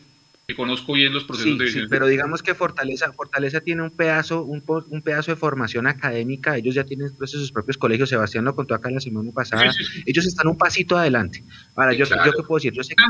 que 0.48 0.56
conozco 0.56 0.94
bien 0.94 1.12
los 1.12 1.26
procesos 1.26 1.58
de 1.58 1.68
sí, 1.68 1.82
pero 1.90 2.08
digamos 2.08 2.42
que 2.42 2.56
Fortaleza, 2.56 3.12
Fortaleza 3.12 3.60
tiene 3.60 3.84
un 3.84 3.92
pedazo, 3.92 4.44
un, 4.44 4.64
un, 4.90 5.02
pedazo 5.02 5.32
de 5.32 5.36
formación 5.36 5.88
académica, 5.88 6.56
ellos 6.56 6.74
ya 6.74 6.86
tienen 6.86 7.12
pues, 7.18 7.32
sus 7.32 7.52
propios 7.52 7.78
colegios, 7.78 8.08
Sebastián 8.08 8.46
lo 8.46 8.56
contó 8.56 8.74
acá 8.74 8.90
la 8.90 9.02
semana 9.02 9.30
pasada, 9.34 9.70
ellos 10.06 10.26
están 10.26 10.48
un 10.48 10.58
pasito 10.58 10.98
adelante. 10.98 11.44
Ahora, 11.76 11.92
yo, 11.92 12.06
yo 12.06 12.32
qué 12.32 12.44
puedo 12.44 12.60
decir, 12.60 12.72
yo 12.72 12.82
sé 12.82 12.96
que, 12.96 13.04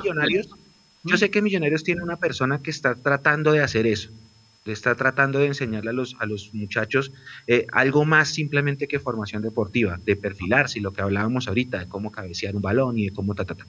Millonarios, 0.00 0.48
yo 1.04 1.18
sé 1.18 1.30
que 1.30 1.42
Millonarios 1.42 1.84
tiene 1.84 2.02
una 2.02 2.16
persona 2.16 2.62
que 2.62 2.70
está 2.70 2.94
tratando 2.94 3.52
de 3.52 3.60
hacer 3.60 3.86
eso, 3.86 4.08
está 4.64 4.94
tratando 4.94 5.40
de 5.40 5.48
enseñarle 5.48 5.90
a 5.90 5.92
los, 5.92 6.16
a 6.18 6.24
los 6.24 6.54
muchachos 6.54 7.12
eh, 7.46 7.66
algo 7.70 8.06
más 8.06 8.30
simplemente 8.30 8.88
que 8.88 8.98
formación 8.98 9.42
deportiva, 9.42 10.00
de 10.06 10.16
perfilarse, 10.16 10.80
lo 10.80 10.94
que 10.94 11.02
hablábamos 11.02 11.48
ahorita, 11.48 11.80
de 11.80 11.86
cómo 11.86 12.10
cabecear 12.10 12.56
un 12.56 12.62
balón 12.62 12.96
y 12.96 13.08
de 13.08 13.12
cómo 13.12 13.34
ta, 13.34 13.44
ta, 13.44 13.56
ta. 13.56 13.66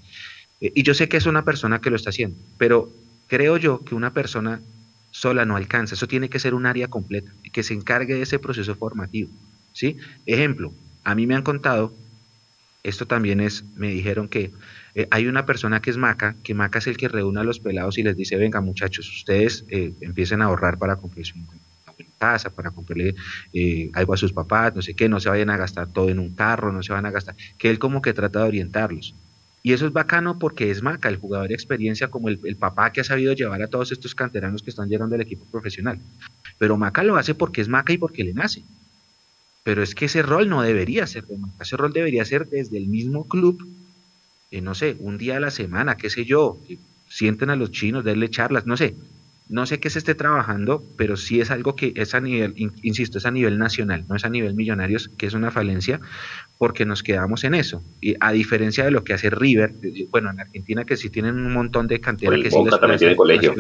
Eh, 0.61 0.71
y 0.73 0.83
yo 0.83 0.93
sé 0.93 1.09
que 1.09 1.17
es 1.17 1.25
una 1.25 1.43
persona 1.43 1.81
que 1.81 1.89
lo 1.89 1.97
está 1.97 2.11
haciendo, 2.11 2.37
pero 2.57 2.89
creo 3.29 3.55
yo 3.57 3.85
que 3.85 3.95
una 3.95 4.11
persona 4.11 4.59
sola 5.11 5.45
no 5.45 5.55
alcanza, 5.55 5.95
eso 5.95 6.07
tiene 6.07 6.29
que 6.29 6.39
ser 6.39 6.53
un 6.53 6.65
área 6.65 6.89
completa, 6.89 7.31
que 7.53 7.63
se 7.63 7.73
encargue 7.73 8.15
de 8.15 8.23
ese 8.23 8.39
proceso 8.39 8.75
formativo. 8.75 9.29
¿sí? 9.71 9.97
Ejemplo, 10.25 10.73
a 11.03 11.15
mí 11.15 11.25
me 11.25 11.35
han 11.35 11.43
contado, 11.43 11.93
esto 12.83 13.05
también 13.05 13.39
es, 13.39 13.63
me 13.75 13.89
dijeron 13.89 14.27
que 14.27 14.51
eh, 14.95 15.07
hay 15.11 15.27
una 15.27 15.45
persona 15.45 15.81
que 15.81 15.91
es 15.91 15.97
Maca, 15.97 16.35
que 16.43 16.53
Maca 16.53 16.79
es 16.79 16.87
el 16.87 16.97
que 16.97 17.07
reúne 17.07 17.39
a 17.39 17.43
los 17.43 17.59
pelados 17.59 17.97
y 17.97 18.03
les 18.03 18.17
dice, 18.17 18.35
venga 18.35 18.61
muchachos, 18.61 19.09
ustedes 19.09 19.63
eh, 19.69 19.93
empiecen 20.01 20.41
a 20.41 20.45
ahorrar 20.45 20.77
para 20.77 20.95
comprarse 20.95 21.33
una 21.35 21.47
casa, 22.17 22.49
para 22.49 22.71
comprarle 22.71 23.15
eh, 23.53 23.89
algo 23.93 24.13
a 24.13 24.17
sus 24.17 24.33
papás, 24.33 24.75
no 24.75 24.81
sé 24.81 24.93
qué, 24.95 25.07
no 25.07 25.19
se 25.19 25.29
vayan 25.29 25.49
a 25.49 25.57
gastar 25.57 25.87
todo 25.87 26.09
en 26.09 26.19
un 26.19 26.35
carro, 26.35 26.71
no 26.71 26.83
se 26.83 26.93
van 26.93 27.05
a 27.05 27.11
gastar, 27.11 27.35
que 27.57 27.69
él 27.69 27.79
como 27.79 28.01
que 28.01 28.13
trata 28.13 28.39
de 28.39 28.47
orientarlos. 28.47 29.15
Y 29.61 29.73
eso 29.73 29.85
es 29.85 29.93
bacano 29.93 30.39
porque 30.39 30.71
es 30.71 30.81
Maca, 30.81 31.09
el 31.09 31.17
jugador 31.17 31.49
de 31.49 31.53
experiencia, 31.53 32.09
como 32.09 32.29
el, 32.29 32.55
papá 32.55 32.91
que 32.91 33.01
ha 33.01 33.03
sabido 33.03 33.33
llevar 33.33 33.61
a 33.61 33.67
todos 33.67 33.91
estos 33.91 34.15
canteranos 34.15 34.63
que 34.63 34.69
están 34.69 34.87
llegando 34.87 35.15
al 35.15 35.21
equipo 35.21 35.45
profesional. 35.45 35.99
Pero 36.57 36.77
Maca 36.77 37.03
lo 37.03 37.17
hace 37.17 37.35
porque 37.35 37.61
es 37.61 37.67
Maca 37.67 37.91
y 37.91 37.97
porque 37.97 38.23
le 38.23 38.33
nace. 38.33 38.63
Pero 39.63 39.83
es 39.83 39.95
que 39.95 40.05
ese 40.05 40.21
rol 40.21 40.47
no 40.47 40.61
debería 40.61 41.05
ser 41.07 41.25
de 41.25 41.37
Maca, 41.37 41.63
ese 41.63 41.75
rol 41.75 41.91
debería 41.91 42.23
ser 42.23 42.47
desde 42.47 42.77
el 42.77 42.87
mismo 42.87 43.27
club, 43.27 43.67
eh, 44.51 44.61
no 44.61 44.75
sé, 44.75 44.95
un 44.99 45.17
día 45.17 45.37
a 45.37 45.41
la 45.41 45.51
semana, 45.51 45.97
qué 45.97 46.09
sé 46.09 46.23
yo, 46.23 46.57
sienten 47.09 47.49
a 47.49 47.55
los 47.55 47.71
chinos, 47.71 48.05
darle 48.05 48.29
charlas, 48.29 48.65
no 48.65 48.77
sé, 48.77 48.95
no 49.49 49.65
sé 49.65 49.79
qué 49.79 49.89
se 49.89 49.99
esté 49.99 50.15
trabajando, 50.15 50.83
pero 50.95 51.17
sí 51.17 51.41
es 51.41 51.49
algo 51.49 51.75
que 51.75 51.91
es 51.95 52.13
a 52.13 52.21
nivel, 52.21 52.53
insisto, 52.83 53.17
es 53.17 53.25
a 53.25 53.31
nivel 53.31 53.57
nacional, 53.57 54.05
no 54.07 54.15
es 54.15 54.23
a 54.23 54.29
nivel 54.29 54.53
millonarios, 54.53 55.09
que 55.17 55.25
es 55.25 55.33
una 55.33 55.49
falencia, 55.49 55.99
porque 56.59 56.85
nos 56.85 57.01
quedamos 57.01 57.45
en 57.45 57.55
eso. 57.55 57.81
Y 58.01 58.15
a 58.19 58.33
diferencia 58.33 58.83
de 58.83 58.91
lo 58.91 59.05
que 59.05 59.13
hace 59.13 59.29
River, 59.29 59.73
bueno, 60.11 60.29
en 60.29 60.41
Argentina 60.41 60.83
que 60.83 60.97
sí 60.97 61.09
tienen 61.09 61.35
un 61.35 61.53
montón 61.53 61.87
de 61.87 62.01
cantera 62.01 62.35
que 62.35 62.51
sí 62.51 62.57
les 62.63 63.15
colegio. 63.15 63.55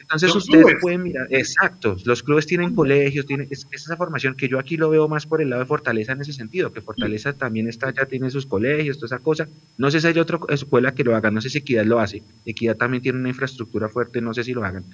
Entonces 0.00 0.34
ustedes 0.34 0.74
pueden 0.80 1.04
mirar, 1.04 1.28
exacto, 1.30 1.96
los 2.04 2.24
clubes 2.24 2.44
tienen 2.44 2.74
colegios, 2.74 3.26
tienen 3.26 3.46
es, 3.48 3.64
esa 3.70 3.96
formación 3.96 4.34
que 4.34 4.48
yo 4.48 4.58
aquí 4.58 4.76
lo 4.76 4.90
veo 4.90 5.06
más 5.06 5.24
por 5.24 5.40
el 5.40 5.50
lado 5.50 5.62
de 5.62 5.66
Fortaleza 5.66 6.10
en 6.10 6.20
ese 6.20 6.32
sentido, 6.32 6.72
que 6.72 6.80
Fortaleza 6.80 7.32
también 7.32 7.68
está, 7.68 7.94
ya 7.94 8.06
tiene 8.06 8.28
sus 8.28 8.44
colegios, 8.44 8.98
toda 8.98 9.06
esa 9.14 9.22
cosa. 9.22 9.46
No 9.78 9.88
sé 9.88 10.00
si 10.00 10.08
hay 10.08 10.18
otra 10.18 10.40
escuela 10.48 10.92
que 10.96 11.04
lo 11.04 11.14
haga, 11.14 11.30
no 11.30 11.40
sé 11.40 11.48
si 11.48 11.58
Equidad 11.58 11.84
lo 11.84 12.00
hace. 12.00 12.24
Equidad 12.44 12.76
también 12.76 13.04
tiene 13.04 13.20
una 13.20 13.28
infraestructura 13.28 13.88
fuerte, 13.88 14.20
no 14.20 14.34
sé 14.34 14.42
si 14.42 14.52
lo 14.52 14.64
hagan. 14.64 14.84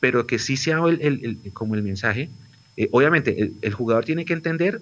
Pero 0.00 0.26
que 0.26 0.38
sí 0.38 0.56
sea 0.56 0.78
el, 0.88 1.02
el, 1.02 1.52
como 1.52 1.74
el 1.74 1.82
mensaje. 1.82 2.30
Eh, 2.78 2.88
obviamente, 2.92 3.52
el, 3.60 3.74
jugador 3.74 4.06
tiene 4.06 4.24
que 4.24 4.32
entender 4.32 4.80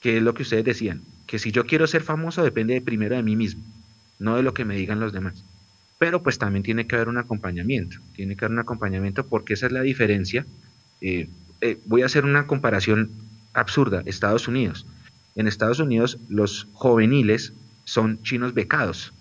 que 0.00 0.16
es 0.16 0.22
lo 0.22 0.34
que 0.34 0.42
ustedes 0.42 0.64
decían, 0.64 1.02
que 1.26 1.38
si 1.38 1.52
yo 1.52 1.66
quiero 1.66 1.86
ser 1.86 2.02
famoso 2.02 2.42
depende 2.42 2.74
de 2.74 2.80
primero 2.80 3.16
de 3.16 3.22
mí 3.22 3.36
mismo, 3.36 3.62
no 4.18 4.36
de 4.36 4.42
lo 4.42 4.54
que 4.54 4.64
me 4.64 4.76
digan 4.76 5.00
los 5.00 5.12
demás 5.12 5.44
pero 6.00 6.22
pues 6.22 6.38
también 6.38 6.62
tiene 6.62 6.86
que 6.86 6.96
haber 6.96 7.10
un 7.10 7.18
acompañamiento, 7.18 7.98
tiene 8.14 8.34
que 8.34 8.46
haber 8.46 8.54
un 8.54 8.60
acompañamiento 8.60 9.26
porque 9.26 9.52
esa 9.52 9.66
es 9.66 9.72
la 9.72 9.82
diferencia. 9.82 10.46
Eh, 11.02 11.28
eh, 11.60 11.78
voy 11.84 12.00
a 12.00 12.06
hacer 12.06 12.24
una 12.24 12.46
comparación 12.46 13.10
absurda, 13.52 14.02
Estados 14.06 14.48
Unidos. 14.48 14.86
En 15.36 15.46
Estados 15.46 15.78
Unidos 15.78 16.16
los 16.30 16.68
juveniles 16.72 17.52
son 17.84 18.22
chinos 18.22 18.54
becados. 18.54 19.12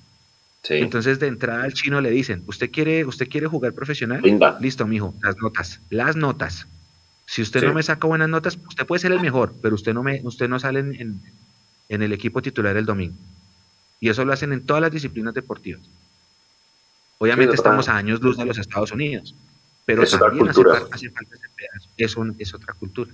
Entonces 0.69 1.19
de 1.19 1.27
entrada 1.27 1.63
al 1.63 1.73
chino 1.73 1.99
le 1.99 2.11
dicen, 2.11 2.43
¿usted 2.47 2.71
quiere, 2.71 3.03
usted 3.03 3.27
quiere 3.27 3.47
jugar 3.47 3.73
profesional? 3.73 4.21
Listo, 4.61 4.87
mijo, 4.87 5.13
las 5.21 5.35
notas, 5.35 5.81
las 5.89 6.15
notas. 6.15 6.65
Si 7.29 7.43
usted 7.43 7.61
no 7.61 7.75
me 7.75 7.83
saca 7.83 8.07
buenas 8.07 8.27
notas, 8.27 8.57
usted 8.67 8.87
puede 8.87 9.01
ser 9.01 9.11
el 9.11 9.19
mejor, 9.19 9.53
pero 9.61 9.75
usted 9.75 9.93
no, 9.93 10.01
me, 10.01 10.19
usted 10.23 10.49
no 10.49 10.59
sale 10.59 10.79
en, 10.79 11.21
en 11.87 12.01
el 12.01 12.11
equipo 12.11 12.41
titular 12.41 12.75
el 12.75 12.87
domingo. 12.87 13.13
Y 13.99 14.09
eso 14.09 14.25
lo 14.25 14.33
hacen 14.33 14.51
en 14.51 14.65
todas 14.65 14.81
las 14.81 14.91
disciplinas 14.91 15.35
deportivas. 15.35 15.83
Obviamente 17.19 17.53
estamos 17.53 17.87
a 17.87 17.97
años 17.97 18.19
luz 18.19 18.35
de 18.35 18.45
los 18.45 18.57
Estados 18.57 18.91
Unidos, 18.93 19.35
pero 19.85 20.01
es 20.01 20.09
también 20.09 20.49
hace, 20.49 20.63
falta 21.11 21.35
ese 21.35 21.49
pedazo. 21.55 22.35
Es, 22.39 22.53
otra 22.55 22.73
cultura. 22.73 23.11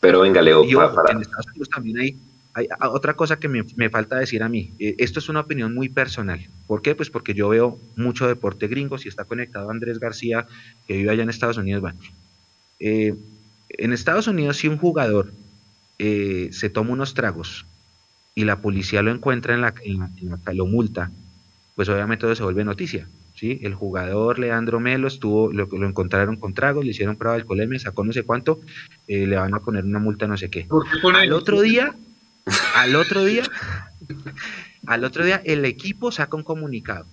Pero 0.00 0.20
venga, 0.20 0.40
Leo, 0.40 0.64
para, 0.94 1.12
en 1.12 1.20
Estados 1.20 1.48
Unidos 1.48 1.68
también 1.68 1.98
hay, 1.98 2.16
hay 2.54 2.68
otra 2.80 3.12
cosa 3.12 3.38
que 3.38 3.48
me, 3.48 3.66
me, 3.76 3.90
falta 3.90 4.16
decir 4.16 4.42
a 4.42 4.48
mí. 4.48 4.72
Eh, 4.78 4.94
esto 4.96 5.18
es 5.18 5.28
una 5.28 5.40
opinión 5.40 5.74
muy 5.74 5.90
personal. 5.90 6.40
¿Por 6.66 6.80
qué? 6.80 6.94
Pues 6.94 7.10
porque 7.10 7.34
yo 7.34 7.50
veo 7.50 7.78
mucho 7.96 8.26
deporte 8.26 8.66
gringo. 8.66 8.96
Si 8.96 9.10
está 9.10 9.24
conectado 9.24 9.68
Andrés 9.68 9.98
García, 9.98 10.46
que 10.86 10.96
vive 10.96 11.10
allá 11.10 11.22
en 11.22 11.28
Estados 11.28 11.58
Unidos, 11.58 11.82
bueno. 11.82 11.98
Eh, 12.80 13.14
en 13.70 13.92
Estados 13.92 14.26
Unidos, 14.26 14.56
si 14.56 14.68
un 14.68 14.78
jugador 14.78 15.32
eh, 15.98 16.48
se 16.52 16.70
toma 16.70 16.92
unos 16.92 17.14
tragos 17.14 17.66
y 18.34 18.44
la 18.44 18.60
policía 18.60 19.02
lo 19.02 19.10
encuentra 19.10 19.54
en 19.54 19.60
la, 19.60 19.74
en 19.84 19.98
la, 19.98 20.52
lo 20.52 20.66
multa, 20.66 21.10
pues 21.74 21.88
obviamente 21.88 22.22
todo 22.22 22.34
se 22.34 22.42
vuelve 22.42 22.64
noticia. 22.64 23.08
¿sí? 23.34 23.58
El 23.62 23.74
jugador 23.74 24.38
Leandro 24.38 24.80
Melo 24.80 25.08
estuvo, 25.08 25.52
lo, 25.52 25.66
lo 25.66 25.88
encontraron 25.88 26.36
con 26.36 26.54
tragos, 26.54 26.84
le 26.84 26.92
hicieron 26.92 27.16
prueba 27.16 27.34
de 27.34 27.42
alcoholemia, 27.42 27.78
sacó 27.78 28.04
no 28.04 28.12
sé 28.12 28.22
cuánto, 28.22 28.60
eh, 29.06 29.26
le 29.26 29.36
van 29.36 29.54
a 29.54 29.60
poner 29.60 29.84
una 29.84 29.98
multa 29.98 30.26
no 30.26 30.36
sé 30.36 30.50
qué. 30.50 30.66
Al 31.14 31.32
otro 31.32 31.60
día, 31.60 31.94
al 32.76 32.96
otro 32.96 33.24
día, 33.24 33.42
al 34.86 35.04
otro 35.04 35.24
día 35.24 35.42
el 35.44 35.64
equipo 35.64 36.12
saca 36.12 36.36
un 36.36 36.44
comunicado 36.44 37.06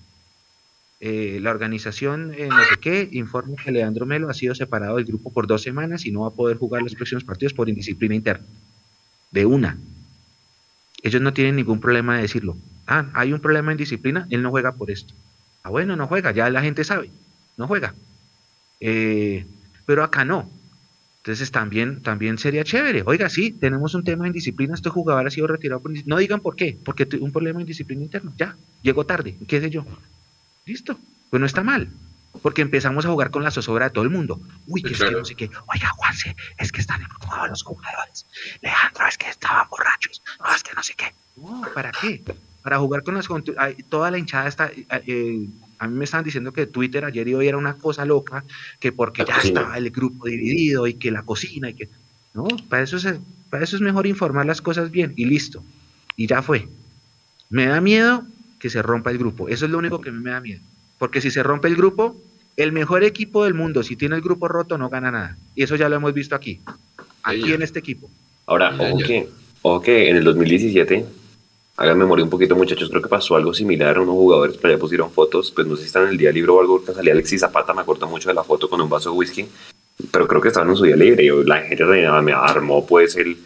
eh, 1.00 1.40
la 1.42 1.52
organización, 1.52 2.34
eh, 2.38 2.48
no 2.48 2.64
sé 2.64 2.78
qué, 2.80 3.10
informa 3.12 3.56
que 3.62 3.72
Leandro 3.72 4.06
Melo 4.06 4.30
ha 4.30 4.34
sido 4.34 4.56
separado 4.56 4.96
del 4.96 5.06
grupo 5.06 5.32
por 5.32 5.46
dos 5.46 5.62
semanas 5.62 6.06
y 6.06 6.12
no 6.12 6.22
va 6.22 6.30
a 6.30 6.34
poder 6.34 6.58
jugar 6.58 6.82
los 6.82 6.96
próximos 6.96 7.24
partidos 7.24 7.54
por 7.54 7.68
indisciplina 7.68 8.16
interna. 8.16 8.46
De 9.32 9.46
una. 9.46 9.78
Ellos 11.04 11.22
no 11.22 11.34
tienen 11.34 11.58
ningún 11.58 11.82
problema 11.82 12.16
de 12.16 12.24
decirlo. 12.24 12.58
Ah, 12.88 13.10
hay 13.14 13.34
un 13.34 13.42
problema 13.42 13.72
en 13.72 13.78
disciplina, 13.78 14.26
él 14.30 14.42
no 14.42 14.52
juega 14.52 14.74
por 14.74 14.90
esto. 14.90 15.14
Ah, 15.64 15.70
bueno, 15.70 15.96
no 15.96 16.08
juega, 16.08 16.32
ya 16.32 16.50
la 16.50 16.62
gente 16.62 16.84
sabe, 16.84 17.12
no 17.58 17.68
juega. 17.68 17.94
Eh, 18.80 19.46
pero 19.86 20.04
acá 20.04 20.24
no. 20.24 20.50
Entonces 21.18 21.52
también, 21.52 22.02
también 22.04 22.38
sería 22.38 22.64
chévere. 22.64 23.04
Oiga, 23.06 23.30
sí, 23.30 23.52
tenemos 23.52 23.96
un 23.96 24.04
tema 24.04 24.28
en 24.28 24.34
disciplina, 24.34 24.76
este 24.76 24.90
jugador 24.90 25.28
ha 25.28 25.32
sido 25.32 25.48
retirado 25.48 25.82
por 25.82 25.92
No 26.06 26.18
digan 26.18 26.40
por 26.40 26.56
qué, 26.56 26.78
porque 26.86 27.08
un 27.20 27.32
problema 27.32 27.60
en 27.60 27.66
disciplina 27.66 28.04
interna. 28.04 28.32
Ya, 28.38 28.56
llegó 28.82 29.06
tarde, 29.06 29.36
qué 29.48 29.60
sé 29.60 29.70
yo. 29.70 29.86
Listo, 30.66 30.98
pues 31.30 31.40
no 31.40 31.46
está 31.46 31.64
mal. 31.64 31.90
Porque 32.42 32.62
empezamos 32.62 33.06
a 33.06 33.10
jugar 33.10 33.32
con 33.32 33.44
la 33.44 33.52
zozobra 33.52 33.86
de 33.86 33.92
todo 33.92 34.04
el 34.04 34.10
mundo. 34.10 34.42
Uy, 34.68 34.82
que 34.82 34.94
es 34.94 35.00
que 35.00 35.12
no 35.12 35.24
sé 35.24 35.36
qué. 35.36 35.50
Oiga, 35.68 35.90
Juanse, 35.96 36.36
es 36.58 36.72
que 36.72 36.82
están 36.82 37.02
empujados 37.02 37.50
los 37.50 37.64
jugadores. 37.64 38.26
Leandro, 38.62 39.08
es 39.08 39.18
que 39.18 39.30
estaban 39.30 39.68
borrachos. 39.70 40.22
No, 40.40 40.54
es 40.54 40.64
que 40.64 40.74
no 40.74 40.84
sé 40.84 40.96
qué. 40.96 41.14
No, 41.38 41.62
¿para 41.74 41.92
qué? 41.92 42.24
Para 42.62 42.80
jugar 42.80 43.04
con 43.04 43.16
las... 43.16 43.28
Toda 43.90 44.12
la 44.12 44.18
hinchada 44.18 44.48
está... 44.48 44.72
Eh, 44.76 45.48
a 45.78 45.88
mí 45.88 45.98
me 45.98 46.06
estaban 46.06 46.26
diciendo 46.26 46.52
que 46.52 46.68
Twitter 46.68 47.06
ayer 47.06 47.28
y 47.28 47.36
hoy 47.36 47.48
era 47.48 47.58
una 47.58 47.76
cosa 47.76 48.06
loca, 48.06 48.44
que 48.80 48.92
porque 48.92 49.24
ya 49.26 49.38
estaba 49.38 49.78
el 49.78 49.92
grupo 49.92 50.26
dividido 50.26 50.88
y 50.88 50.96
que 50.96 51.12
la 51.12 51.24
cocina 51.24 51.70
y 51.70 51.74
que... 51.74 51.90
No, 52.34 52.48
para 52.70 52.84
eso, 52.84 52.98
es, 52.98 53.08
para 53.50 53.64
eso 53.64 53.78
es 53.78 53.82
mejor 53.82 54.08
informar 54.08 54.46
las 54.46 54.62
cosas 54.62 54.92
bien 54.92 55.14
y 55.16 55.26
listo. 55.26 55.64
Y 56.18 56.28
ya 56.28 56.42
fue. 56.42 56.68
Me 57.50 57.66
da 57.66 57.80
miedo 57.80 58.26
que 58.60 58.70
se 58.70 58.82
rompa 58.82 59.12
el 59.12 59.18
grupo. 59.18 59.48
Eso 59.48 59.66
es 59.66 59.72
lo 59.72 59.78
único 59.78 60.02
que 60.02 60.12
me 60.12 60.32
da 60.32 60.42
miedo. 60.42 60.62
Porque 60.98 61.22
si 61.22 61.32
se 61.32 61.44
rompe 61.44 61.68
el 61.68 61.76
grupo, 61.76 62.16
el 62.58 62.72
mejor 62.72 63.04
equipo 63.04 63.44
del 63.44 63.54
mundo, 63.54 63.84
si 63.84 63.96
tiene 63.96 64.16
el 64.16 64.22
grupo 64.22 64.48
roto, 64.48 64.78
no 64.78 64.90
gana 64.90 65.12
nada. 65.12 65.38
Y 65.56 65.64
eso 65.64 65.76
ya 65.76 65.90
lo 65.90 65.96
hemos 65.96 66.14
visto 66.14 66.36
aquí. 66.36 66.62
Aquí 67.24 67.54
en 67.54 67.62
este 67.62 67.80
equipo. 67.80 68.10
Ahora, 68.46 68.76
ojo 68.78 68.98
que, 69.00 69.28
ojo 69.62 69.82
que 69.82 70.10
en 70.10 70.18
el 70.18 70.24
2017 70.24 71.06
Hagan 71.78 71.98
memoria 71.98 72.24
un 72.24 72.30
poquito, 72.30 72.56
muchachos. 72.56 72.90
Creo 72.90 73.02
que 73.02 73.10
pasó 73.10 73.36
algo 73.36 73.54
similar. 73.54 74.00
Unos 74.00 74.16
jugadores 74.16 74.58
por 74.58 74.70
allá 74.70 74.80
pusieron 74.80 75.12
fotos. 75.12 75.52
Pues 75.52 75.68
no 75.68 75.76
sé 75.76 75.82
si 75.82 75.88
están 75.88 76.04
en 76.04 76.10
el 76.10 76.18
día 76.18 76.32
libre 76.32 76.52
o 76.52 76.62
algo. 76.62 76.84
Que 76.84 76.94
salía 76.94 77.12
Alexis 77.12 77.42
Zapata. 77.42 77.74
Me 77.74 77.82
acuerdo 77.82 78.08
mucho 78.08 78.30
de 78.30 78.36
la 78.36 78.44
foto 78.44 78.70
con 78.70 78.80
un 78.80 78.90
vaso 78.90 79.12
de 79.12 79.18
whisky. 79.18 79.46
Pero 80.10 80.26
creo 80.26 80.40
que 80.40 80.48
estaban 80.48 80.70
en 80.70 80.78
su 80.78 80.84
día 80.84 80.96
libre. 80.96 81.26
Y 81.26 81.44
la 81.44 81.64
gente 81.64 81.84
me 81.84 82.32
armó, 82.34 82.86
pues, 82.86 83.18
el, 83.18 83.38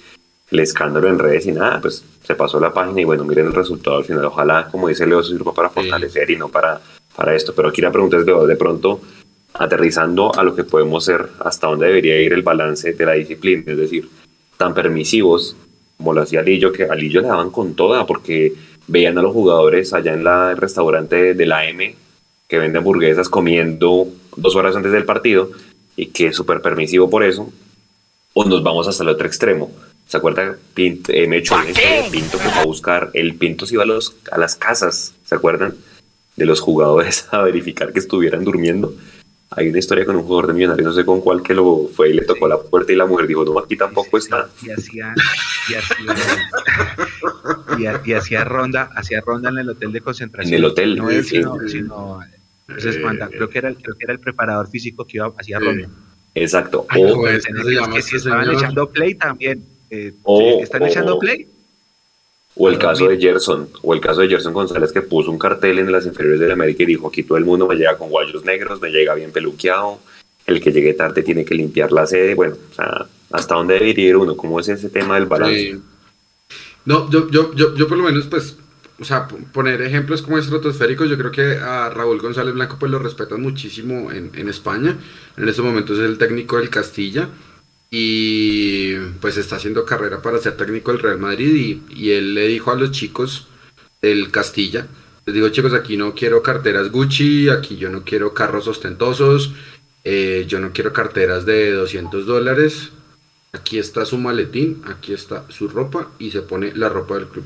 el 0.51 0.59
escándalo 0.59 1.07
en 1.07 1.19
redes 1.19 1.45
y 1.45 1.51
nada. 1.51 1.80
Pues 1.81 2.03
se 2.23 2.35
pasó 2.35 2.59
la 2.59 2.73
página. 2.73 3.01
Y 3.01 3.05
bueno, 3.05 3.23
miren 3.23 3.47
el 3.47 3.53
resultado 3.53 3.97
al 3.97 4.05
final. 4.05 4.26
Ojalá, 4.26 4.67
como 4.71 4.88
dice 4.88 5.05
Leo, 5.05 5.23
sirva 5.23 5.53
para 5.53 5.69
fortalecer 5.69 6.30
y 6.30 6.35
no 6.35 6.49
para, 6.49 6.80
para 7.15 7.35
esto. 7.35 7.53
Pero 7.55 7.69
aquí 7.69 7.81
la 7.81 7.91
pregunta 7.91 8.17
es: 8.17 8.26
de, 8.26 8.34
de 8.34 8.55
pronto, 8.55 9.01
aterrizando 9.53 10.34
a 10.35 10.43
lo 10.43 10.55
que 10.55 10.63
podemos 10.63 11.05
ser, 11.05 11.30
hasta 11.39 11.67
dónde 11.67 11.88
debería 11.88 12.21
ir 12.21 12.34
el 12.34 12.41
balance 12.41 12.93
de 12.93 13.05
la 13.05 13.13
disciplina. 13.13 13.63
Es 13.67 13.77
decir, 13.77 14.09
tan 14.57 14.73
permisivos 14.73 15.55
como 15.97 16.13
lo 16.13 16.21
hacía 16.21 16.41
Lillo, 16.41 16.71
que 16.71 16.85
a 16.85 16.95
Lillo 16.95 17.19
le 17.19 17.27
daban 17.27 17.49
con 17.49 17.76
toda, 17.76 18.05
porque 18.05 18.53
veían 18.88 19.17
a 19.17 19.21
los 19.21 19.34
jugadores 19.34 19.93
allá 19.93 20.13
en 20.13 20.23
la, 20.23 20.51
el 20.51 20.57
restaurante 20.57 21.34
de 21.34 21.45
la 21.45 21.67
M, 21.67 21.93
que 22.47 22.57
vende 22.57 22.77
hamburguesas, 22.77 23.27
comiendo 23.27 24.07
dos 24.38 24.55
horas 24.55 24.77
antes 24.77 24.93
del 24.93 25.03
partido, 25.03 25.51
y 25.97 26.05
que 26.05 26.27
es 26.27 26.38
súper 26.38 26.61
permisivo 26.61 27.09
por 27.09 27.26
eso, 27.26 27.51
o 28.34 28.45
nos 28.45 28.63
vamos 28.63 28.88
hasta 28.88 29.03
el 29.03 29.09
otro 29.09 29.27
extremo. 29.27 29.69
¿Se 30.10 30.18
acuerda? 30.18 30.57
Pinto, 30.73 31.14
eh, 31.14 31.27
me 31.27 31.38
echó 31.38 31.56
Pinto 32.11 32.38
que 32.38 32.49
fue 32.49 32.61
a 32.61 32.65
buscar, 32.65 33.11
el 33.14 33.36
Pinto 33.36 33.65
se 33.65 33.76
iba 33.76 33.84
a, 33.84 33.86
los, 33.86 34.15
a 34.31 34.38
las 34.38 34.56
casas, 34.56 35.14
¿se 35.23 35.36
acuerdan? 35.36 35.76
De 36.36 36.45
los 36.45 36.60
jugadores 36.60 37.27
a 37.31 37.41
verificar 37.44 37.94
que 37.94 37.99
estuvieran 37.99 38.44
durmiendo 38.44 38.94
hay 39.52 39.68
una 39.68 39.80
historia 39.80 40.06
con 40.06 40.15
un 40.15 40.23
jugador 40.23 40.48
de 40.48 40.53
millonarios, 40.53 40.88
no 40.88 40.94
sé 40.94 41.03
con 41.03 41.22
cuál, 41.22 41.41
que 41.41 41.56
lo 41.56 41.90
fue 41.94 42.11
y 42.11 42.14
le 42.14 42.22
tocó 42.22 42.48
la 42.48 42.60
puerta 42.60 42.91
y 42.94 42.95
la 42.95 43.07
mujer 43.07 43.26
dijo, 43.26 43.44
no, 43.44 43.57
aquí 43.57 43.76
tampoco 43.76 44.18
está. 44.19 44.48
Y 44.61 44.69
hacía, 44.69 45.14
y 48.06 48.14
hacía, 48.14 48.44
ronda, 48.44 48.91
hacía 48.95 49.22
ronda 49.22 49.49
en 49.49 49.57
el 49.57 49.69
hotel 49.69 49.91
de 49.91 50.02
concentración. 50.02 50.53
En 50.53 50.60
el 50.60 50.65
hotel. 50.65 50.95
No 50.98 51.10
él, 51.10 51.26
sino, 51.26 51.57
sino 51.68 52.19
pues 52.68 52.86
creo 52.86 53.49
que 53.49 53.57
era, 53.57 53.73
creo 53.73 53.95
que 53.98 54.03
era 54.03 54.14
el 54.14 54.19
preparador 54.19 54.69
físico 54.69 55.06
que 55.06 55.18
iba, 55.18 55.34
hacía 55.36 55.57
ronda. 55.57 55.90
Exacto. 56.36 56.86
o, 56.95 57.23
que 57.23 58.02
si 58.03 58.18
estaban 58.18 58.52
echando 58.52 58.88
play 58.90 59.15
también. 59.15 59.65
Eh, 59.90 60.14
¿Están 60.61 60.84
echando 60.84 61.20
play? 61.20 61.48
O 62.56 62.68
el 62.68 62.78
caso 62.78 63.07
de 63.07 63.18
Gerson, 63.18 63.70
o 63.82 63.94
el 63.94 64.02
caso 64.02 64.22
de 64.22 64.28
Gerson 64.28 64.53
González 64.53 64.91
que 64.91 65.02
puso 65.02 65.32
un 65.32 65.40
cartel 65.40 65.80
en 65.80 65.91
las 65.91 66.06
inferiores 66.06 66.40
de 66.41 66.48
la 66.48 66.56
América 66.56 66.84
y 66.84 66.88
dijo, 66.88 67.07
aquí 67.07 67.24
todo 67.24 67.38
el 67.38 67.45
mundo 67.45 67.68
me 67.68 67.76
llega 67.76 67.98
con 67.98 68.10
guayos 68.10 68.44
negros, 68.44 68.82
me 68.82 68.90
llega 68.90 69.14
bien 69.14 69.32
peluqueado, 69.32 69.99
el 70.45 70.60
que 70.60 70.72
llegue 70.72 70.94
tarde 70.94 71.24
tiene 71.24 71.45
que 71.45 71.56
limpiar 71.56 71.91
la 71.91 72.06
sede, 72.06 72.36
bueno, 72.36 72.56
o 72.72 72.74
sea, 72.74 73.06
¿hasta 73.32 73.56
dónde 73.56 73.76
debería 73.76 74.10
ir 74.10 74.18
uno? 74.18 74.36
¿Cómo 74.36 74.60
es 74.60 74.68
ese 74.68 74.90
tema 74.90 75.16
del 75.16 75.28
balance? 75.28 75.80
No, 76.86 77.10
yo, 77.10 77.30
yo, 77.30 77.53
yo, 77.56 77.76
yo 77.76 77.88
por 77.88 77.98
lo 77.98 78.03
menos, 78.03 78.26
pues, 78.28 78.57
o 78.99 79.06
sea, 79.06 79.28
poner 79.53 79.82
ejemplos 79.82 80.22
como 80.22 80.38
estratosféricos, 80.38 81.10
yo 81.10 81.18
creo 81.18 81.32
que 81.32 81.57
a 81.57 81.90
Raúl 81.90 82.20
González 82.20 82.53
Blanco 82.53 82.78
pues 82.78 82.91
lo 82.91 82.99
respetan 82.99 83.41
muchísimo 83.41 84.11
en, 84.11 84.32
en 84.36 84.49
España, 84.49 84.98
en 85.38 85.48
estos 85.48 85.64
momentos 85.64 85.98
es 85.98 86.03
el 86.03 86.18
técnico 86.18 86.57
del 86.57 86.70
Castilla, 86.70 87.30
y 87.91 88.95
pues 89.20 89.38
está 89.38 89.56
haciendo 89.56 89.86
carrera 89.86 90.22
para 90.22 90.38
ser 90.38 90.56
técnico 90.56 90.91
del 90.91 91.02
Real 91.02 91.20
Madrid 91.20 91.82
y, 91.90 92.11
él 92.11 92.36
le 92.36 92.48
dijo 92.48 92.72
a 92.72 92.76
los 92.76 92.91
chicos 92.91 93.48
del 94.02 94.32
Castilla, 94.32 94.88
les 95.26 95.36
digo 95.36 95.49
chicos, 95.49 95.74
aquí 95.74 95.98
no 95.98 96.14
quiero 96.14 96.41
carteras 96.41 96.91
Gucci, 96.91 97.49
aquí 97.49 97.78
yo 97.78 97.90
no 97.90 98.03
quiero 98.03 98.34
carros 98.34 98.68
ostentosos, 98.68 99.53
eh, 100.03 100.45
yo 100.48 100.60
no 100.60 100.72
quiero 100.72 100.94
carteras 100.94 101.45
de 101.45 101.74
200 101.74 102.26
dólares, 102.26 102.90
aquí 103.52 103.80
está 103.80 104.06
su 104.06 104.18
maletín, 104.18 104.82
aquí 104.86 105.14
está 105.14 105.45
su 105.49 105.68
ropa 105.68 106.11
y 106.20 106.32
se 106.32 106.41
pone 106.41 106.74
la 106.76 106.90
ropa 106.90 107.16
del 107.16 107.28
club. 107.28 107.45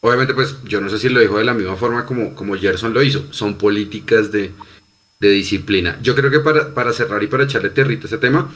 Obviamente 0.00 0.34
pues 0.34 0.56
yo 0.64 0.80
no 0.80 0.90
sé 0.90 0.98
si 0.98 1.08
lo 1.08 1.20
dijo 1.20 1.38
de 1.38 1.44
la 1.44 1.54
misma 1.54 1.76
forma 1.76 2.04
como, 2.04 2.34
como 2.34 2.56
Gerson 2.56 2.92
lo 2.92 3.02
hizo, 3.02 3.32
son 3.32 3.56
políticas 3.56 4.32
de, 4.32 4.50
disciplina. 5.20 6.00
Yo 6.02 6.16
creo 6.16 6.32
que 6.32 6.40
para, 6.40 6.74
para 6.74 6.92
cerrar 6.92 7.22
y 7.22 7.28
para 7.28 7.44
echarle 7.44 7.70
territa 7.70 8.06
a 8.06 8.08
ese 8.08 8.18
tema, 8.18 8.52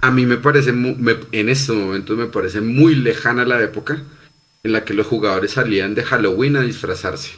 a 0.00 0.10
mí 0.10 0.26
me 0.26 0.36
parece, 0.36 0.70
en 0.70 1.48
estos 1.48 1.76
momentos 1.76 2.16
me 2.16 2.26
parece 2.26 2.60
muy 2.60 2.94
lejana 2.94 3.44
la 3.44 3.62
época 3.62 4.02
en 4.62 4.72
la 4.72 4.84
que 4.84 4.94
los 4.94 5.06
jugadores 5.06 5.52
salían 5.52 5.94
de 5.94 6.04
Halloween 6.04 6.56
a 6.56 6.62
disfrazarse, 6.62 7.32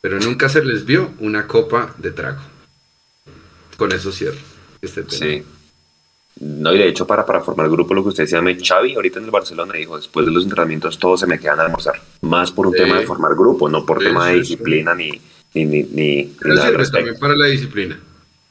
pero 0.00 0.18
nunca 0.18 0.48
se 0.48 0.64
les 0.64 0.84
vio 0.84 1.12
una 1.18 1.46
copa 1.46 1.94
de 1.98 2.10
trago. 2.10 2.40
Con 3.76 3.92
eso 3.92 4.12
cierro 4.12 4.38
este 4.80 5.02
tema. 5.02 5.18
Sí. 5.18 5.42
No, 6.40 6.74
y 6.74 6.78
de 6.78 6.88
hecho, 6.88 7.06
para, 7.06 7.24
para 7.24 7.40
formar 7.40 7.66
el 7.66 7.72
grupo, 7.72 7.94
lo 7.94 8.02
que 8.02 8.08
usted 8.08 8.24
decía, 8.24 8.42
me 8.42 8.58
Xavi 8.58 8.94
ahorita 8.94 9.20
en 9.20 9.26
el 9.26 9.30
Barcelona 9.30 9.74
dijo, 9.74 9.96
después 9.96 10.26
de 10.26 10.32
los 10.32 10.42
entrenamientos 10.42 10.98
todos 10.98 11.20
se 11.20 11.26
me 11.26 11.38
quedan 11.38 11.60
a 11.60 11.64
almorzar. 11.64 12.00
Más 12.22 12.50
por 12.50 12.66
un 12.66 12.74
tema 12.74 12.98
de 12.98 13.06
formar 13.06 13.34
grupo, 13.34 13.68
no 13.68 13.86
por 13.86 14.00
tema 14.00 14.28
de 14.28 14.40
disciplina 14.40 14.94
ni, 14.94 15.20
ni, 15.54 15.64
ni, 15.64 15.82
ni, 15.84 16.24
también 16.90 17.18
para 17.20 17.36
la 17.36 17.46
disciplina. 17.46 18.00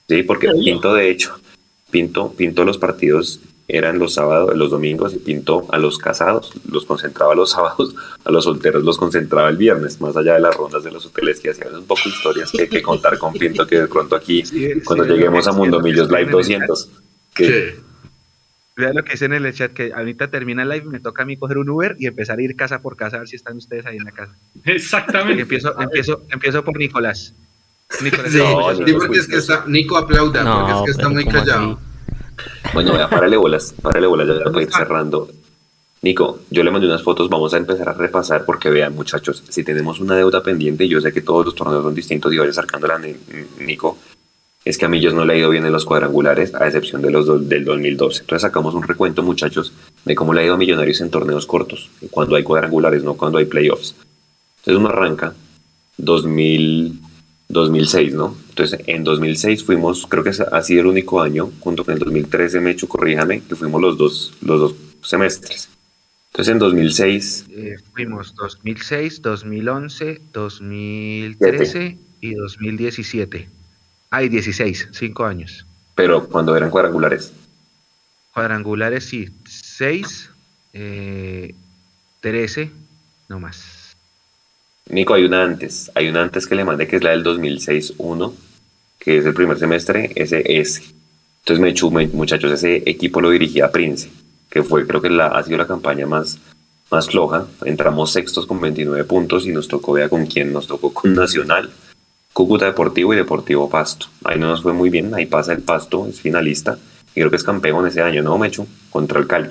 Sí, 0.07 0.23
porque 0.23 0.49
Pinto, 0.49 0.93
de 0.93 1.09
hecho, 1.09 1.35
Pinto, 1.93 2.33
Pinto 2.35 2.65
los 2.65 2.79
partidos 2.79 3.39
eran 3.67 3.99
los 3.99 4.15
sábados, 4.15 4.57
los 4.57 4.71
domingos 4.71 5.13
y 5.13 5.19
Pinto 5.19 5.67
a 5.69 5.77
los 5.77 5.99
casados, 5.99 6.51
los 6.69 6.85
concentraba 6.85 7.35
los 7.35 7.51
sábados, 7.51 7.95
a 8.25 8.31
los 8.31 8.45
solteros 8.45 8.83
los 8.83 8.97
concentraba 8.97 9.47
el 9.49 9.57
viernes, 9.57 10.01
más 10.01 10.17
allá 10.17 10.33
de 10.33 10.39
las 10.39 10.55
rondas 10.55 10.83
de 10.83 10.91
los 10.91 11.05
hoteles 11.05 11.39
que 11.39 11.51
hacían 11.51 11.75
un 11.75 11.85
poco 11.85 12.01
historias 12.09 12.51
que 12.51 12.63
hay 12.63 12.67
que 12.67 12.81
contar 12.81 13.19
con 13.19 13.31
Pinto 13.31 13.67
que 13.67 13.81
de 13.81 13.87
pronto 13.87 14.15
aquí, 14.15 14.43
cuando 14.83 15.05
lleguemos 15.05 15.47
a 15.47 15.51
Mundo 15.51 15.79
Millos 15.79 16.09
Live 16.09 16.31
200. 16.31 16.89
Que, 17.35 17.75
Vean 18.75 18.95
lo 18.95 19.03
que 19.03 19.11
dice 19.11 19.25
en 19.25 19.33
el 19.33 19.53
chat, 19.53 19.71
que 19.71 19.93
ahorita 19.93 20.31
termina 20.31 20.63
el 20.63 20.69
live, 20.69 20.85
me 20.85 20.99
toca 20.99 21.21
a 21.21 21.25
mí 21.27 21.37
coger 21.37 21.59
un 21.59 21.69
Uber 21.69 21.95
y 21.99 22.07
empezar 22.07 22.39
a 22.39 22.41
ir 22.41 22.55
casa 22.55 22.81
por 22.81 22.97
casa 22.97 23.17
a 23.17 23.19
ver 23.19 23.27
si 23.27 23.35
están 23.35 23.55
ustedes 23.55 23.85
ahí 23.85 23.97
en 23.97 24.03
la 24.03 24.11
casa. 24.11 24.35
Exactamente. 24.65 25.43
empiezo, 25.43 25.79
empiezo, 25.79 26.23
empiezo 26.31 26.63
por 26.63 26.77
Nicolás. 26.77 27.35
Nicolás 28.01 28.31
sí, 28.85 28.93
porque 28.93 29.19
es 29.19 29.27
que 29.27 29.37
está, 29.37 29.65
Nico 29.67 29.97
aplauda, 29.97 30.43
porque 30.43 30.71
es 30.71 30.81
que 30.85 30.91
está 30.91 31.09
muy 31.09 31.25
callado. 31.25 31.79
Bueno, 32.73 32.97
ya, 32.97 33.09
párale 33.09 33.37
bolas, 33.37 33.73
párale 33.81 34.07
bolas, 34.07 34.27
ya 34.27 34.51
para 34.51 34.61
ir 34.61 34.71
cerrando. 34.71 35.29
Nico, 36.01 36.39
yo 36.49 36.63
le 36.63 36.71
mandé 36.71 36.87
unas 36.87 37.01
fotos, 37.01 37.29
vamos 37.29 37.53
a 37.53 37.57
empezar 37.57 37.87
a 37.87 37.93
repasar 37.93 38.43
porque 38.45 38.69
vean 38.69 38.93
muchachos, 38.93 39.41
si 39.47 39.63
tenemos 39.63 40.01
una 40.01 40.15
deuda 40.15 40.43
pendiente, 40.43 40.87
yo 40.87 40.99
sé 40.99 41.13
que 41.13 41.21
todos 41.21 41.45
los 41.45 41.55
torneos 41.55 41.81
son 41.81 41.95
distintos 41.95 42.33
y 42.33 42.37
vaya 42.37 42.51
sacándola, 42.51 42.99
Nico, 43.59 43.97
es 44.65 44.77
que 44.77 44.85
a 44.85 44.89
Millos 44.89 45.13
no 45.13 45.23
le 45.23 45.33
ha 45.33 45.37
ido 45.37 45.49
bien 45.49 45.65
en 45.65 45.71
los 45.71 45.85
cuadrangulares, 45.85 46.53
a 46.55 46.65
excepción 46.65 47.01
de 47.01 47.11
los 47.11 47.47
del 47.47 47.63
2012. 47.63 48.21
Entonces 48.21 48.41
sacamos 48.41 48.73
un 48.73 48.83
recuento, 48.83 49.23
muchachos, 49.23 49.71
de 50.03 50.15
cómo 50.15 50.33
le 50.33 50.41
ha 50.41 50.45
ido 50.45 50.55
a 50.55 50.57
Millonarios 50.57 50.99
en 50.99 51.09
torneos 51.09 51.45
cortos, 51.45 51.89
cuando 52.11 52.35
hay 52.35 52.43
cuadrangulares, 52.43 53.03
no 53.03 53.13
cuando 53.15 53.37
hay 53.37 53.45
playoffs. 53.45 53.95
Entonces 54.57 54.79
uno 54.79 54.89
arranca 54.89 55.33
2000 55.97 56.99
2006, 57.53 58.13
¿no? 58.13 58.35
Entonces, 58.49 58.79
en 58.87 59.03
2006 59.03 59.63
fuimos, 59.63 60.05
creo 60.07 60.23
que 60.23 60.31
ha 60.31 60.61
sido 60.61 60.81
el 60.81 60.87
único 60.87 61.21
año, 61.21 61.51
junto 61.59 61.85
con 61.85 61.93
el 61.93 61.99
2013, 61.99 62.59
Mecho, 62.59 62.87
corríjame, 62.87 63.41
que 63.41 63.55
fuimos 63.55 63.81
los 63.81 63.97
dos, 63.97 64.33
los 64.41 64.59
dos 64.59 64.75
semestres. 65.01 65.69
Entonces, 66.31 66.51
en 66.51 66.59
2006... 66.59 67.45
Eh, 67.51 67.75
fuimos 67.93 68.33
2006, 68.35 69.21
2011, 69.21 70.21
2013 70.33 71.97
y 72.21 72.33
2017. 72.33 73.49
Hay 74.09 74.29
16, 74.29 74.89
5 74.91 75.25
años. 75.25 75.65
Pero 75.95 76.27
cuando 76.27 76.55
eran 76.57 76.69
cuadrangulares. 76.69 77.33
Cuadrangulares 78.33 79.05
sí, 79.05 79.29
6, 79.45 80.29
13, 82.21 82.71
no 83.29 83.39
más. 83.39 83.72
Nico, 84.89 85.13
hay 85.13 85.23
una 85.23 85.43
antes, 85.43 85.91
hay 85.95 86.09
una 86.09 86.21
antes 86.21 86.45
que 86.45 86.55
le 86.55 86.65
mandé 86.65 86.87
que 86.87 86.97
es 86.97 87.03
la 87.03 87.11
del 87.11 87.23
2006-1, 87.23 88.33
que 88.99 89.17
es 89.17 89.25
el 89.25 89.33
primer 89.33 89.57
semestre, 89.57 90.11
ese 90.15 90.43
S. 90.59 90.83
Entonces, 91.45 91.91
me 91.91 92.07
muchachos, 92.07 92.51
ese 92.51 92.83
equipo 92.85 93.21
lo 93.21 93.29
dirigía 93.29 93.71
Prince, 93.71 94.09
que 94.49 94.63
fue, 94.63 94.85
creo 94.85 95.01
que 95.01 95.09
la, 95.09 95.27
ha 95.27 95.43
sido 95.43 95.57
la 95.57 95.67
campaña 95.67 96.05
más, 96.05 96.39
más 96.91 97.09
floja. 97.09 97.47
Entramos 97.65 98.11
sextos 98.11 98.45
con 98.45 98.59
29 98.59 99.03
puntos 99.05 99.45
y 99.45 99.51
nos 99.51 99.67
tocó, 99.67 99.93
vea 99.93 100.09
con 100.09 100.25
quién, 100.25 100.53
nos 100.53 100.67
tocó 100.67 100.93
con 100.93 101.13
Nacional, 101.13 101.69
Cúcuta 102.33 102.65
Deportivo 102.65 103.13
y 103.13 103.17
Deportivo 103.17 103.69
Pasto. 103.69 104.07
Ahí 104.23 104.37
no 104.37 104.47
nos 104.47 104.63
fue 104.63 104.73
muy 104.73 104.89
bien, 104.89 105.13
ahí 105.13 105.25
pasa 105.25 105.53
el 105.53 105.61
Pasto, 105.61 106.07
es 106.07 106.19
finalista, 106.19 106.77
y 107.15 107.19
creo 107.19 107.29
que 107.29 107.37
es 107.37 107.43
campeón 107.43 107.87
ese 107.87 108.01
año, 108.01 108.21
¿no, 108.21 108.37
Mechu? 108.37 108.67
Contra 108.89 109.19
el 109.19 109.27
Cali. 109.27 109.49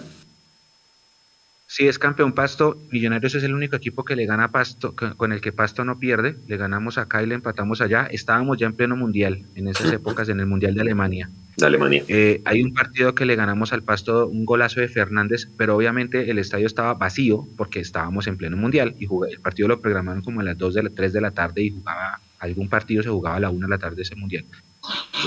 Sí, 1.73 1.89
es 1.89 1.99
campeón 1.99 2.35
Pasto. 2.35 2.77
Millonarios 2.91 3.35
es 3.35 3.45
el 3.45 3.55
único 3.55 3.77
equipo 3.77 4.05
que 4.05 4.15
le 4.15 4.27
gana 4.27 4.45
a 4.45 4.49
Pasto, 4.49 4.95
con 4.95 5.33
el 5.33 5.41
que 5.41 5.53
Pasto 5.53 5.87
no 5.87 5.99
pierde. 5.99 6.37
Le 6.47 6.59
ganamos 6.59 6.99
acá 6.99 7.23
y 7.23 7.27
le 7.27 7.35
empatamos 7.35 7.81
allá. 7.81 8.07
Estábamos 8.11 8.59
ya 8.59 8.67
en 8.67 8.75
pleno 8.75 8.95
mundial, 8.95 9.47
en 9.55 9.69
esas 9.69 9.91
épocas, 9.91 10.29
en 10.29 10.41
el 10.41 10.45
mundial 10.45 10.75
de 10.75 10.83
Alemania. 10.83 11.31
De 11.57 11.65
Alemania. 11.65 12.05
Eh, 12.09 12.43
hay 12.45 12.61
un 12.61 12.75
partido 12.75 13.15
que 13.15 13.25
le 13.25 13.37
ganamos 13.37 13.73
al 13.73 13.83
Pasto, 13.83 14.27
un 14.27 14.45
golazo 14.45 14.81
de 14.81 14.89
Fernández, 14.89 15.49
pero 15.57 15.75
obviamente 15.75 16.31
el 16.31 16.39
estadio 16.39 16.67
estaba 16.67 16.93
vacío 16.93 17.49
porque 17.57 17.81
estábamos 17.81 18.27
en 18.27 18.37
pleno 18.37 18.59
mundial 18.59 18.95
y 18.99 19.07
el 19.31 19.41
partido 19.41 19.69
lo 19.69 19.81
programaron 19.81 20.21
como 20.21 20.43
a 20.43 20.45
las 20.45 20.59
2 20.59 20.75
de 20.75 20.83
la 20.83 20.91
3 20.91 21.11
de 21.11 21.21
la 21.23 21.31
tarde 21.31 21.63
y 21.63 21.71
jugaba 21.71 22.21
algún 22.43 22.69
partido 22.69 23.03
se 23.03 23.09
jugaba 23.09 23.37
a 23.37 23.41
la 23.41 23.51
1 23.51 23.67
de 23.67 23.71
la 23.71 23.79
tarde 23.79 24.03
ese 24.03 24.17
mundial. 24.17 24.45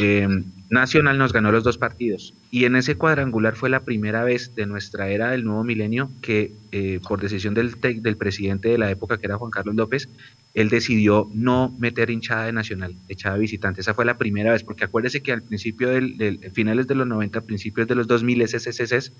Eh, 0.02 0.28
Nacional 0.70 1.18
nos 1.18 1.32
ganó 1.32 1.52
los 1.52 1.64
dos 1.64 1.78
partidos 1.78 2.34
y 2.52 2.66
en 2.66 2.76
ese 2.76 2.96
cuadrangular 2.96 3.56
fue 3.56 3.70
la 3.70 3.82
primera 3.82 4.26
vez 4.26 4.54
de 4.54 4.66
nuestra 4.66 5.10
era 5.10 5.32
del 5.32 5.46
nuevo 5.46 5.64
milenio 5.64 6.10
que 6.22 6.52
eh, 6.74 7.00
por 7.08 7.22
decisión 7.22 7.54
del, 7.54 7.80
del 7.80 8.18
presidente 8.18 8.68
de 8.68 8.78
la 8.78 8.92
época 8.92 9.18
que 9.18 9.28
era 9.28 9.38
Juan 9.38 9.52
Carlos 9.52 9.76
López, 9.76 10.10
él 10.54 10.70
decidió 10.70 11.30
no 11.34 11.74
meter 11.80 12.10
hinchada 12.10 12.46
de 12.46 12.52
Nacional, 12.54 12.96
echada 13.08 13.38
visitante. 13.38 13.82
Esa 13.82 13.94
fue 13.94 14.06
la 14.06 14.18
primera 14.18 14.54
vez, 14.54 14.64
porque 14.64 14.86
acuérdese 14.86 15.22
que 15.22 15.32
al 15.32 15.42
principio 15.42 15.90
del, 15.90 16.40
finales 16.54 16.88
de 16.88 16.96
los 16.96 17.06
90, 17.08 17.42
principios 17.42 17.88
de 17.88 17.96
los 17.96 18.08
2000 18.08 18.48
SSS, 18.48 19.12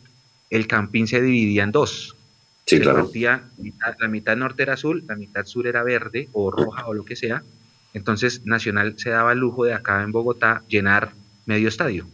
el 0.50 0.68
campín 0.68 1.08
se 1.08 1.22
dividía 1.22 1.64
en 1.64 1.72
dos. 1.72 2.16
Sí, 2.66 2.80
claro. 2.80 3.12
la 3.14 4.08
mitad 4.08 4.36
norte 4.38 4.64
era 4.64 4.74
azul, 4.74 5.04
la 5.08 5.16
mitad 5.16 5.46
sur 5.46 5.68
era 5.68 5.84
verde 5.84 6.30
o 6.32 6.50
roja 6.50 6.88
o 6.88 6.94
lo 6.94 7.06
que 7.06 7.16
sea, 7.16 7.44
entonces 7.96 8.46
Nacional 8.46 8.96
se 8.98 9.10
daba 9.10 9.32
el 9.32 9.40
lujo 9.40 9.64
de 9.64 9.74
acá 9.74 10.04
en 10.04 10.12
Bogotá 10.12 10.64
llenar 10.68 11.14
medio 11.46 11.70
estadio. 11.70 12.06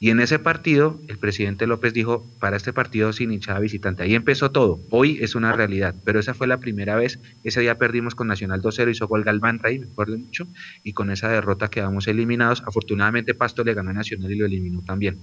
Y 0.00 0.10
en 0.10 0.18
ese 0.18 0.38
partido, 0.38 0.98
el 1.08 1.18
presidente 1.18 1.68
López 1.68 1.92
dijo, 1.92 2.26
para 2.40 2.56
este 2.56 2.72
partido 2.72 3.12
sin 3.12 3.30
hinchada 3.32 3.60
visitante. 3.60 4.02
Ahí 4.02 4.14
empezó 4.14 4.50
todo. 4.50 4.80
Hoy 4.90 5.18
es 5.20 5.36
una 5.36 5.52
realidad, 5.52 5.94
pero 6.04 6.18
esa 6.18 6.34
fue 6.34 6.48
la 6.48 6.56
primera 6.56 6.96
vez. 6.96 7.20
Ese 7.44 7.60
día 7.60 7.78
perdimos 7.78 8.16
con 8.16 8.26
Nacional 8.26 8.60
2-0, 8.60 8.90
hizo 8.90 9.06
gol 9.06 9.22
Galván 9.22 9.60
Rey, 9.60 9.78
me 9.78 9.86
acuerdo 9.86 10.18
mucho, 10.18 10.48
y 10.82 10.94
con 10.94 11.10
esa 11.10 11.28
derrota 11.28 11.68
quedamos 11.68 12.08
eliminados. 12.08 12.62
Afortunadamente 12.66 13.34
Pasto 13.34 13.62
le 13.62 13.74
ganó 13.74 13.90
a 13.90 13.92
Nacional 13.92 14.32
y 14.32 14.36
lo 14.36 14.46
eliminó 14.46 14.82
también. 14.82 15.18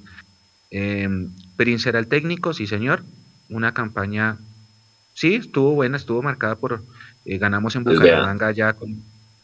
Eh, 0.71 1.09
Prince 1.57 1.89
era 1.89 1.99
el 1.99 2.07
técnico, 2.07 2.53
sí 2.53 2.65
señor. 2.65 3.03
Una 3.49 3.73
campaña, 3.73 4.37
sí, 5.13 5.35
estuvo 5.35 5.73
buena, 5.73 5.97
estuvo 5.97 6.21
marcada 6.21 6.55
por, 6.55 6.83
eh, 7.25 7.37
ganamos 7.37 7.75
en 7.75 7.83
pues 7.83 7.97
Bucaramanga 7.97 8.51
ya 8.51 8.71
con 8.71 9.01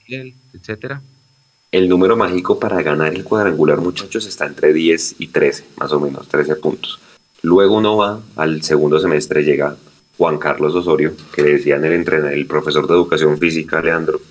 etcétera. 0.07 1.01
El 1.71 1.89
número 1.89 2.15
mágico 2.15 2.59
para 2.59 2.81
ganar 2.83 3.13
el 3.13 3.23
cuadrangular, 3.23 3.81
muchachos, 3.81 4.27
está 4.27 4.45
entre 4.45 4.73
10 4.73 5.15
y 5.19 5.27
13, 5.27 5.65
más 5.77 5.91
o 5.91 5.99
menos, 5.99 6.27
13 6.27 6.55
puntos. 6.57 6.99
Luego 7.41 7.77
uno 7.77 7.97
va 7.97 8.21
al 8.35 8.61
segundo 8.61 8.99
semestre, 8.99 9.43
llega 9.43 9.75
Juan 10.17 10.37
Carlos 10.37 10.75
Osorio, 10.75 11.13
que 11.33 11.41
decían 11.41 11.83
el 11.83 11.93
entrenador, 11.93 12.33
el 12.33 12.45
profesor 12.45 12.87
de 12.87 12.93
educación 12.93 13.37
física, 13.39 13.81
Leandro. 13.81 14.21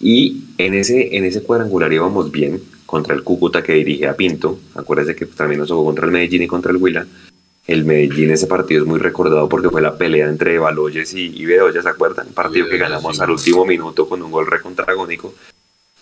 Y 0.00 0.44
en 0.58 0.74
ese, 0.74 1.16
en 1.16 1.24
ese 1.24 1.42
cuadrangular 1.42 1.92
íbamos 1.92 2.30
bien 2.30 2.62
contra 2.86 3.14
el 3.14 3.24
Cúcuta 3.24 3.62
que 3.62 3.74
dirige 3.74 4.06
a 4.06 4.16
Pinto. 4.16 4.60
Acuérdense 4.74 5.16
que 5.16 5.26
también 5.26 5.58
nos 5.58 5.70
jugó 5.70 5.86
contra 5.86 6.06
el 6.06 6.12
Medellín 6.12 6.42
y 6.42 6.46
contra 6.46 6.70
el 6.70 6.78
Huila. 6.78 7.06
El 7.68 7.84
Medellín, 7.84 8.30
ese 8.30 8.46
partido 8.46 8.80
es 8.80 8.88
muy 8.88 8.98
recordado 8.98 9.46
porque 9.46 9.68
fue 9.68 9.82
la 9.82 9.98
pelea 9.98 10.26
entre 10.26 10.58
Baloyes 10.58 11.12
y, 11.12 11.26
y 11.26 11.44
Bedoya, 11.44 11.82
¿se 11.82 11.88
acuerdan? 11.88 12.28
Un 12.28 12.32
partido 12.32 12.66
que 12.66 12.78
ganamos 12.78 13.20
al 13.20 13.30
último 13.30 13.66
minuto 13.66 14.08
con 14.08 14.22
un 14.22 14.30
gol 14.30 14.46
recontragónico. 14.46 15.34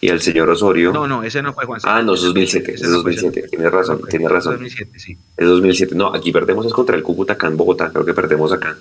Y 0.01 0.09
el 0.09 0.21
señor 0.21 0.49
Osorio. 0.49 0.93
No, 0.93 1.09
no, 1.09 1.25
ese 1.25 1.43
no 1.43 1.53
fue 1.53 1.65
Juan. 1.65 1.81
Ah, 1.83 2.03
no, 2.03 2.15
es 2.15 2.21
2007, 2.21 2.75
es 2.75 2.83
2007. 2.83 3.49
Tienes 3.51 3.73
razón, 3.73 4.01
tienes 4.09 4.31
razón. 4.31 4.53
2007, 4.53 4.99
sí. 5.01 5.19
Es 5.37 5.49
2007. 5.49 5.97
No, 5.97 6.15
aquí 6.15 6.31
perdemos 6.31 6.67
es 6.67 6.73
contra 6.73 6.95
el 6.95 7.03
Cúcuta 7.03 7.33
acá 7.33 7.49
en 7.49 7.57
Bogotá, 7.57 7.91
creo 7.91 8.05
que 8.05 8.15
perdemos 8.15 8.53
acá. 8.53 8.79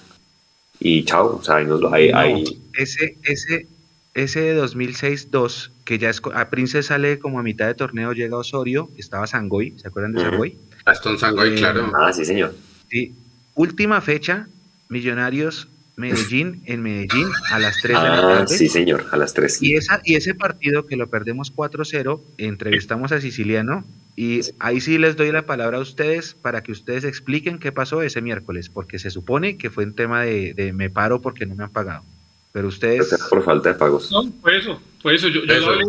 Y 0.80 1.06
chao, 1.06 1.38
o 1.38 1.44
sea, 1.44 1.56
ahí 1.56 1.66
nos 1.66 1.82
lo. 1.82 1.92
Ahí, 1.92 2.44
Ese, 2.74 3.18
ese, 3.24 3.66
ese 4.14 4.42
de 4.42 4.62
2006-2, 4.62 5.72
que 5.86 5.98
ya 5.98 6.12
es. 6.12 6.22
A 6.36 6.50
Prince 6.52 6.84
sale 6.84 7.18
como 7.18 7.40
a 7.40 7.44
mitad 7.44 7.66
de 7.66 7.74
torneo, 7.74 8.14
llega 8.14 8.38
Osorio, 8.38 8.92
estaba 8.96 9.26
Sangoy, 9.26 9.74
¿se 9.80 9.88
acuerdan 9.88 10.14
de 10.14 10.22
Sangoy? 10.22 10.56
Aston 10.86 11.18
Sangoy, 11.18 11.54
eh, 11.54 11.56
claro. 11.56 11.92
Ah, 11.98 12.14
sí, 12.14 12.26
señor. 12.26 12.54
Sí. 12.90 13.14
Última 13.56 14.02
fecha, 14.02 14.48
Millonarios 14.90 15.68
Medellín 15.96 16.62
en 16.66 16.82
Medellín 16.82 17.28
a 17.50 17.60
las 17.60 17.78
3 17.82 17.88
de 17.88 17.94
la 17.94 18.18
ah, 18.18 18.22
tarde. 18.22 18.58
Sí, 18.58 18.68
señor, 18.68 19.06
a 19.12 19.18
las 19.18 19.34
3. 19.34 19.62
Y, 19.62 19.76
esa, 19.76 20.02
y 20.04 20.16
ese 20.16 20.36
partido 20.36 20.86
que 20.86 20.96
lo 20.96 21.08
perdemos 21.10 21.54
4-0, 21.56 22.22
entrevistamos 22.38 23.12
a 23.12 23.22
Siciliano 23.22 23.86
y 24.16 24.42
ahí 24.60 24.80
sí 24.80 24.98
les 24.98 25.16
doy 25.16 25.32
la 25.32 25.46
palabra 25.46 25.78
a 25.78 25.82
ustedes 25.82 26.36
para 26.36 26.64
que 26.64 26.72
ustedes 26.72 27.04
expliquen 27.04 27.60
qué 27.60 27.72
pasó 27.72 28.02
ese 28.02 28.22
miércoles, 28.22 28.70
porque 28.70 29.00
se 29.00 29.10
supone 29.10 29.58
que 29.58 29.70
fue 29.70 29.86
un 29.86 29.94
tema 29.94 30.24
de, 30.24 30.72
me 30.74 30.90
paro 30.90 31.22
porque 31.22 31.46
no 31.46 31.56
me 31.56 31.64
han 31.64 31.72
pagado. 31.72 32.04
Pero 32.52 32.70
ustedes... 32.70 33.14
Por 33.30 33.44
falta 33.44 33.70
de 33.70 33.76
pagos. 33.76 34.12
No, 34.12 34.32
fue 34.42 34.58
eso, 34.58 34.82
fue 35.02 35.16
eso. 35.16 35.28
Yo, 35.28 35.44
yo 35.44 35.60
Lo 35.60 35.68
hablé, 35.68 35.86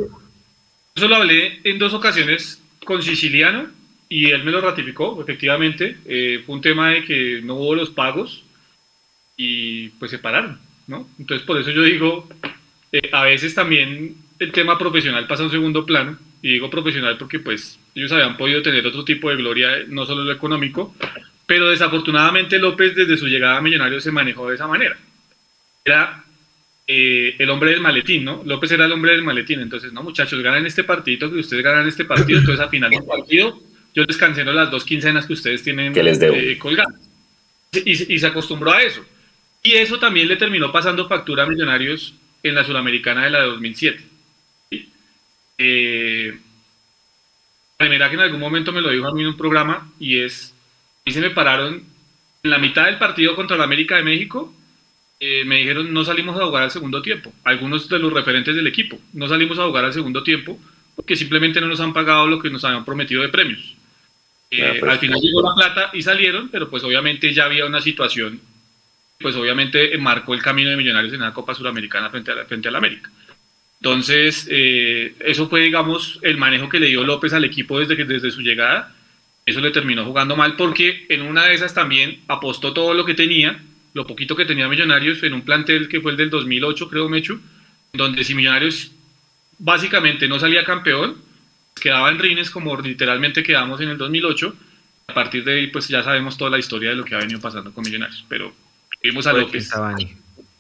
eso 0.97 1.09
lo 1.09 1.17
hablé 1.17 1.61
en 1.63 1.79
dos 1.79 1.95
ocasiones 1.95 2.61
con 2.85 3.03
Siciliano 3.03 3.69
y 4.09 4.31
él 4.31 4.45
me 4.45 4.53
lo 4.53 4.61
ratificó, 4.61 5.21
efectivamente. 5.21 5.99
Eh, 6.05 6.43
fue 6.45 6.55
un 6.55 6.61
tema 6.61 6.91
de 6.91 7.05
que 7.05 7.41
no 7.43 7.55
hubo 7.55 7.75
los 7.75 7.91
pagos 7.91 8.45
y 9.37 9.89
pues 9.91 10.11
se 10.11 10.19
pararon, 10.19 10.59
¿no? 10.87 11.09
Entonces 11.19 11.47
por 11.47 11.61
eso 11.61 11.71
yo 11.71 11.83
digo, 11.83 12.29
eh, 12.93 13.11
a 13.13 13.25
veces 13.25 13.55
también 13.55 14.17
el 14.39 14.53
tema 14.53 14.79
profesional 14.79 15.27
pasa 15.27 15.43
a 15.43 15.47
un 15.47 15.53
segundo 15.53 15.85
plano, 15.85 16.19
y 16.43 16.53
digo 16.53 16.71
profesional 16.71 17.17
porque 17.19 17.41
pues 17.41 17.79
ellos 17.95 18.13
habían 18.13 18.37
podido 18.37 18.63
tener 18.63 18.87
otro 18.87 19.05
tipo 19.05 19.31
de 19.31 19.37
gloria, 19.37 19.85
no 19.89 20.07
solo 20.07 20.25
lo 20.25 20.33
económico, 20.33 20.95
pero 21.47 21.69
desafortunadamente 21.69 22.59
López 22.59 22.95
desde 22.95 23.17
su 23.17 23.27
llegada 23.27 23.59
a 23.59 23.63
Millonarios 23.63 24.05
se 24.05 24.13
manejó 24.13 24.49
de 24.49 24.55
esa 24.55 24.67
manera. 24.67 24.97
Era 25.85 26.25
eh, 26.87 27.35
el 27.39 27.51
hombre 27.51 27.71
del 27.71 27.81
maletín, 27.81 28.25
¿no? 28.25 28.43
López 28.45 28.71
era 28.71 28.87
el 28.87 28.93
hombre 28.93 29.13
del 29.13 29.23
maletín, 29.25 29.61
entonces, 29.61 29.93
no 29.93 30.03
muchachos, 30.03 30.41
ganan 30.41 30.67
este 30.67 30.85
partido, 30.85 31.31
que 31.33 31.41
ustedes 31.41 31.63
ganan 31.63 31.87
este 31.89 32.05
partido, 32.05 32.39
entonces 32.39 32.65
a 32.65 32.69
final 32.69 32.91
del 32.91 33.05
partido 33.05 33.61
yo 33.97 34.05
les 34.05 34.19
cancelo 34.19 34.53
las 34.53 34.71
dos 34.71 34.85
quincenas 34.85 35.27
que 35.27 35.33
ustedes 35.33 35.63
tienen 35.63 35.95
que 35.95 36.03
les 36.03 36.21
eh, 36.21 36.59
colgadas. 36.59 37.01
Y, 37.73 38.15
y, 38.15 38.19
se 38.19 38.27
acostumbró 38.27 38.73
a 38.73 38.83
eso. 38.83 39.05
Y 39.63 39.73
eso 39.73 39.99
también 39.99 40.29
le 40.29 40.37
terminó 40.37 40.71
pasando 40.71 41.09
factura 41.09 41.43
a 41.43 41.47
Millonarios 41.47 42.15
en 42.43 42.55
la 42.55 42.63
Sudamericana 42.63 43.25
de 43.25 43.31
la 43.31 43.41
de 43.41 43.47
2007. 43.49 44.05
Eh, 45.59 46.39
mira 47.81 48.09
que 48.09 48.15
en 48.15 48.21
algún 48.21 48.41
momento 48.41 48.73
me 48.73 48.83
lo 48.83 48.91
dijo 48.91 49.07
a 49.07 49.15
mí 49.15 49.23
en 49.23 49.29
un 49.29 49.37
programa 49.37 49.91
y 49.99 50.21
es, 50.21 50.55
y 51.05 51.13
se 51.13 51.21
me 51.21 51.31
pararon 51.31 51.83
en 52.43 52.51
la 52.51 52.59
mitad 52.59 52.85
del 52.85 52.99
partido 52.99 53.35
contra 53.35 53.57
la 53.57 53.65
América 53.65 53.97
de 53.97 54.03
México, 54.03 54.55
eh, 55.19 55.45
me 55.47 55.59
dijeron 55.59 55.93
no 55.93 56.05
salimos 56.05 56.39
a 56.39 56.45
jugar 56.45 56.65
al 56.65 56.71
segundo 56.71 57.03
tiempo. 57.03 57.33
Algunos 57.45 57.89
de 57.89 57.99
los 57.99 58.13
referentes 58.13 58.55
del 58.55 58.67
equipo, 58.67 58.99
no 59.15 59.27
salimos 59.27 59.59
a 59.59 59.65
jugar 59.65 59.87
al 59.87 59.93
segundo 59.93 60.23
tiempo 60.23 60.61
porque 60.95 61.17
simplemente 61.17 61.61
no 61.61 61.67
nos 61.67 61.81
han 61.81 61.93
pagado 61.93 62.27
lo 62.27 62.41
que 62.41 62.51
nos 62.51 62.65
habían 62.65 62.85
prometido 62.85 63.23
de 63.23 63.29
premios. 63.29 63.76
Eh, 64.51 64.77
pues, 64.79 64.93
al 64.93 64.99
final 64.99 65.21
llegó 65.21 65.43
la 65.43 65.55
plata 65.55 65.91
y 65.93 66.03
salieron, 66.03 66.49
pero 66.51 66.71
pues 66.71 66.85
obviamente 66.85 67.33
ya 67.33 67.45
había 67.47 67.67
una 67.67 67.81
situación, 67.81 68.41
pues 69.19 69.35
obviamente 69.35 69.97
marcó 69.99 70.35
el 70.35 70.43
camino 70.43 70.71
de 70.71 70.77
Millonarios 70.77 71.13
en 71.13 71.21
la 71.21 71.33
Copa 71.33 71.55
Suramericana 71.55 72.11
frente 72.11 72.31
a 72.31 72.35
la, 72.35 72.45
frente 72.45 72.69
a 72.69 72.71
la 72.71 72.79
América. 72.79 73.11
Entonces, 73.81 74.49
eh, 74.51 75.15
eso 75.21 75.49
fue, 75.49 75.61
digamos, 75.61 76.19
el 76.23 76.39
manejo 76.39 76.69
que 76.69 76.81
le 76.81 76.89
dio 76.89 77.05
López 77.05 77.33
al 77.33 77.45
equipo 77.45 77.79
desde, 77.79 77.97
que, 77.97 78.05
desde 78.05 78.31
su 78.31 78.41
llegada. 78.41 78.95
Eso 79.45 79.61
le 79.61 79.71
terminó 79.71 80.05
jugando 80.05 80.35
mal 80.35 80.57
porque 80.57 81.07
en 81.09 81.23
una 81.23 81.45
de 81.45 81.55
esas 81.55 81.73
también 81.73 82.21
apostó 82.27 82.73
todo 82.73 82.95
lo 82.95 83.05
que 83.05 83.15
tenía, 83.15 83.63
lo 83.93 84.07
poquito 84.07 84.35
que 84.35 84.45
tenía 84.45 84.69
Millonarios 84.69 85.23
en 85.23 85.35
un 85.35 85.43
plantel 85.43 85.89
que 85.89 86.01
fue 86.01 86.13
el 86.13 86.17
del 86.17 86.31
2008, 86.31 86.89
creo, 86.89 87.09
Mechu, 87.09 87.41
donde 87.93 88.25
si 88.25 88.35
Millonarios 88.35 88.91
básicamente 89.59 90.27
no 90.27 90.39
salía 90.39 90.65
campeón, 90.65 91.19
quedaba 91.81 92.11
en 92.11 92.19
rines 92.19 92.51
como 92.51 92.77
literalmente 92.81 93.43
quedamos 93.43 93.81
en 93.81 93.91
el 93.91 93.99
2008. 93.99 94.55
A 95.09 95.15
partir 95.15 95.45
de 95.45 95.53
ahí, 95.55 95.67
pues 95.69 95.87
ya 95.89 96.03
sabemos 96.03 96.37
toda 96.37 96.51
la 96.51 96.59
historia 96.59 96.91
de 96.91 96.97
lo 96.97 97.05
que 97.05 97.15
ha 97.15 97.19
venido 97.19 97.41
pasando 97.41 97.73
con 97.73 97.85
Millonarios. 97.85 98.25
Pero 98.29 98.53
vimos 99.03 99.27
a 99.27 99.33
López. 99.33 99.71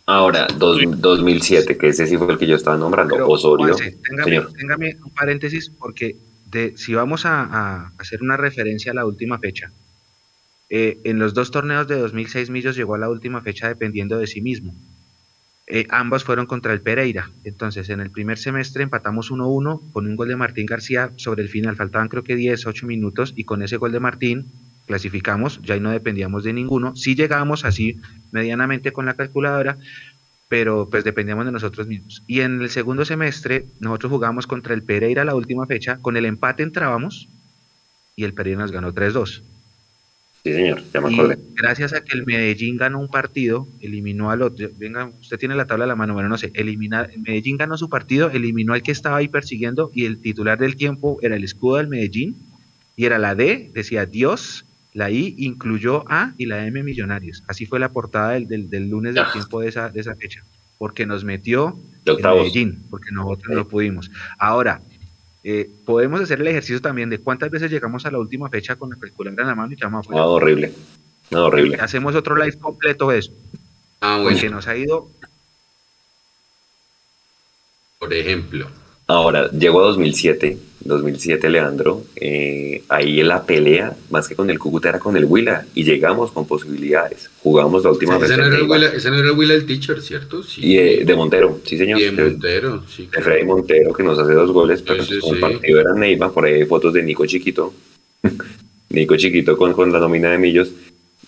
Ahora, 0.08 0.46
dos- 0.56 0.80
2007, 0.86 1.76
que 1.76 1.88
ese 1.88 2.06
sí 2.06 2.16
fue 2.16 2.32
el 2.32 2.38
que 2.38 2.46
yo 2.46 2.54
estaba 2.54 2.76
nombrando, 2.76 3.14
Pero, 3.14 3.28
Osorio. 3.28 3.74
Juanse, 3.74 3.96
téngame, 4.08 4.24
Señor. 4.30 4.52
téngame 4.52 4.96
un 5.04 5.10
paréntesis 5.10 5.68
porque 5.68 6.14
de, 6.48 6.76
si 6.76 6.94
vamos 6.94 7.26
a, 7.26 7.42
a 7.42 7.92
hacer 7.98 8.22
una 8.22 8.36
referencia 8.36 8.92
a 8.92 8.94
la 8.94 9.04
última 9.04 9.38
fecha, 9.40 9.72
eh, 10.70 10.98
en 11.02 11.18
los 11.18 11.34
dos 11.34 11.50
torneos 11.50 11.88
de 11.88 11.98
2006 11.98 12.50
Millos 12.50 12.76
llegó 12.76 12.94
a 12.94 12.98
la 12.98 13.08
última 13.08 13.40
fecha 13.40 13.66
dependiendo 13.66 14.16
de 14.18 14.28
sí 14.28 14.40
mismo. 14.40 14.72
Eh, 15.68 15.86
ambos 15.90 16.22
fueron 16.22 16.46
contra 16.46 16.72
el 16.72 16.80
Pereira. 16.80 17.30
Entonces, 17.44 17.88
en 17.88 18.00
el 18.00 18.10
primer 18.10 18.38
semestre 18.38 18.84
empatamos 18.84 19.30
1-1 19.30 19.92
con 19.92 20.06
un 20.06 20.14
gol 20.14 20.28
de 20.28 20.36
Martín 20.36 20.66
García 20.66 21.10
sobre 21.16 21.42
el 21.42 21.48
final. 21.48 21.76
Faltaban 21.76 22.08
creo 22.08 22.22
que 22.22 22.36
10, 22.36 22.66
8 22.66 22.86
minutos 22.86 23.32
y 23.36 23.44
con 23.44 23.62
ese 23.62 23.76
gol 23.76 23.92
de 23.92 24.00
Martín 24.00 24.46
clasificamos, 24.86 25.60
ya 25.62 25.78
no 25.80 25.90
dependíamos 25.90 26.44
de 26.44 26.52
ninguno. 26.52 26.94
Sí 26.94 27.16
llegábamos 27.16 27.64
así 27.64 27.98
medianamente 28.30 28.92
con 28.92 29.06
la 29.06 29.14
calculadora, 29.14 29.76
pero 30.48 30.88
pues 30.88 31.02
dependíamos 31.02 31.44
de 31.44 31.52
nosotros 31.52 31.88
mismos. 31.88 32.22
Y 32.28 32.40
en 32.40 32.62
el 32.62 32.70
segundo 32.70 33.04
semestre 33.04 33.66
nosotros 33.80 34.12
jugamos 34.12 34.46
contra 34.46 34.74
el 34.74 34.84
Pereira 34.84 35.24
la 35.24 35.34
última 35.34 35.66
fecha, 35.66 35.98
con 35.98 36.16
el 36.16 36.24
empate 36.24 36.62
entrábamos 36.62 37.28
y 38.14 38.22
el 38.22 38.34
Pereira 38.34 38.60
nos 38.60 38.70
ganó 38.70 38.94
3-2. 38.94 39.42
Sí, 40.46 40.52
señor, 40.52 40.82
ya 40.94 41.00
me 41.00 41.10
Y 41.10 41.14
acordé. 41.14 41.38
gracias 41.56 41.92
a 41.92 42.02
que 42.04 42.16
el 42.16 42.24
Medellín 42.24 42.76
ganó 42.76 43.00
un 43.00 43.08
partido, 43.08 43.66
eliminó 43.80 44.30
al 44.30 44.42
otro. 44.42 44.68
Venga, 44.78 45.10
usted 45.20 45.38
tiene 45.38 45.56
la 45.56 45.66
tabla 45.66 45.84
a 45.84 45.88
la 45.88 45.96
mano, 45.96 46.14
bueno, 46.14 46.28
no 46.28 46.38
sé. 46.38 46.52
Eliminar, 46.54 47.10
el 47.12 47.20
Medellín 47.22 47.56
ganó 47.56 47.76
su 47.76 47.88
partido, 47.88 48.30
eliminó 48.30 48.72
al 48.72 48.82
que 48.82 48.92
estaba 48.92 49.16
ahí 49.16 49.26
persiguiendo 49.28 49.90
y 49.92 50.04
el 50.04 50.18
titular 50.18 50.58
del 50.58 50.76
tiempo 50.76 51.18
era 51.20 51.34
el 51.34 51.42
escudo 51.42 51.78
del 51.78 51.88
Medellín 51.88 52.36
y 52.96 53.06
era 53.06 53.18
la 53.18 53.34
D, 53.34 53.70
decía 53.74 54.06
Dios, 54.06 54.64
la 54.94 55.10
I 55.10 55.34
incluyó 55.38 56.04
A 56.08 56.32
y 56.38 56.46
la 56.46 56.64
M 56.66 56.82
Millonarios. 56.84 57.42
Así 57.48 57.66
fue 57.66 57.80
la 57.80 57.88
portada 57.90 58.30
del, 58.34 58.46
del, 58.46 58.70
del 58.70 58.88
lunes 58.88 59.14
del 59.14 59.24
Ah. 59.24 59.32
tiempo 59.32 59.60
de 59.60 59.68
esa, 59.68 59.90
de 59.90 60.00
esa 60.00 60.14
fecha, 60.14 60.42
porque 60.78 61.06
nos 61.06 61.24
metió 61.24 61.76
octavos. 62.06 62.42
Medellín, 62.54 62.84
porque 62.88 63.10
nosotros 63.10 63.48
Sí. 63.50 63.54
no 63.56 63.66
pudimos. 63.68 64.10
Ahora, 64.38 64.80
eh, 65.48 65.70
podemos 65.84 66.20
hacer 66.20 66.40
el 66.40 66.48
ejercicio 66.48 66.80
también 66.80 67.08
de 67.08 67.18
cuántas 67.20 67.50
veces 67.50 67.70
llegamos 67.70 68.04
a 68.04 68.10
la 68.10 68.18
última 68.18 68.48
fecha 68.48 68.74
con 68.74 68.90
la 68.90 68.96
calculadora 68.96 69.42
en 69.44 69.48
la 69.48 69.54
mano 69.54 69.72
y 69.72 69.76
llamamos 69.76 70.06
afuera. 70.06 70.22
No, 70.22 70.32
horrible. 70.32 70.72
No, 71.30 71.44
horrible. 71.44 71.76
Hacemos 71.76 72.16
otro 72.16 72.34
live 72.34 72.58
completo 72.58 73.08
de 73.10 73.18
eso, 73.18 73.32
Ah, 74.00 74.16
bueno, 74.20 74.30
porque 74.36 74.50
nos 74.50 74.66
ha 74.66 74.76
ido 74.76 75.08
por 78.00 78.12
ejemplo. 78.12 78.68
Ahora, 79.08 79.48
llegó 79.52 79.80
a 79.80 79.86
2007, 79.86 80.58
2007 80.80 81.48
Leandro, 81.48 82.02
eh, 82.16 82.82
ahí 82.88 83.20
en 83.20 83.28
la 83.28 83.44
pelea, 83.44 83.96
más 84.10 84.26
que 84.26 84.34
con 84.34 84.50
el 84.50 84.58
Cúcuta, 84.58 84.88
era 84.88 84.98
con 84.98 85.16
el 85.16 85.24
Huila, 85.26 85.64
y 85.74 85.84
llegamos 85.84 86.32
con 86.32 86.44
posibilidades. 86.46 87.30
Jugamos 87.40 87.84
la 87.84 87.90
última 87.90 88.18
vez 88.18 88.30
Ese 88.30 88.40
no, 88.40 88.46
era 88.46 88.56
el 88.56 88.94
ese 88.96 89.10
no 89.10 89.18
era 89.18 89.54
el 89.54 89.64
teacher, 89.66 90.02
¿cierto? 90.02 90.42
Sí. 90.42 90.60
y 90.64 90.78
eh, 90.78 91.04
de 91.04 91.14
Montero, 91.14 91.60
sí 91.64 91.78
señor. 91.78 92.00
Y 92.00 92.04
de 92.04 92.10
Montero, 92.12 92.82
sí. 92.88 93.08
de 93.14 93.22
Freddy 93.22 93.44
Montero 93.44 93.92
que 93.92 94.02
nos 94.02 94.18
hace 94.18 94.32
dos 94.32 94.50
goles, 94.50 94.82
pero 94.82 95.04
Sí, 95.04 95.14
sí, 95.14 95.20
con 95.20 95.34
sí. 95.36 95.40
partido 95.40 95.80
era 95.80 95.94
Neiva, 95.94 96.32
por 96.32 96.44
ahí 96.44 96.54
hay 96.54 96.64
fotos 96.64 96.92
de 96.92 97.02
Nico 97.04 97.24
Chiquito, 97.26 97.72
Nico 98.90 99.16
Chiquito 99.16 99.56
con, 99.56 99.72
con 99.72 99.92
la 99.92 100.00
nómina 100.00 100.30
de 100.32 100.38
Millos, 100.38 100.72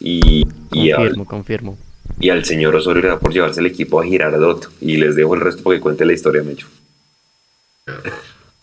y, 0.00 0.44
y, 0.72 0.90
al, 0.90 0.96
Confirmo, 1.14 1.24
confirmo. 1.26 1.78
y 2.18 2.30
al 2.30 2.44
señor 2.44 2.74
Osorio 2.74 3.02
le 3.02 3.08
da 3.08 3.20
por 3.20 3.32
llevarse 3.32 3.60
el 3.60 3.66
equipo 3.66 4.00
a 4.00 4.04
Girardot, 4.04 4.68
y 4.80 4.96
les 4.96 5.14
dejo 5.14 5.36
el 5.36 5.42
resto 5.42 5.62
porque 5.62 5.78
cuente 5.78 6.04
la 6.04 6.12
historia, 6.12 6.42
Mecho. 6.42 6.66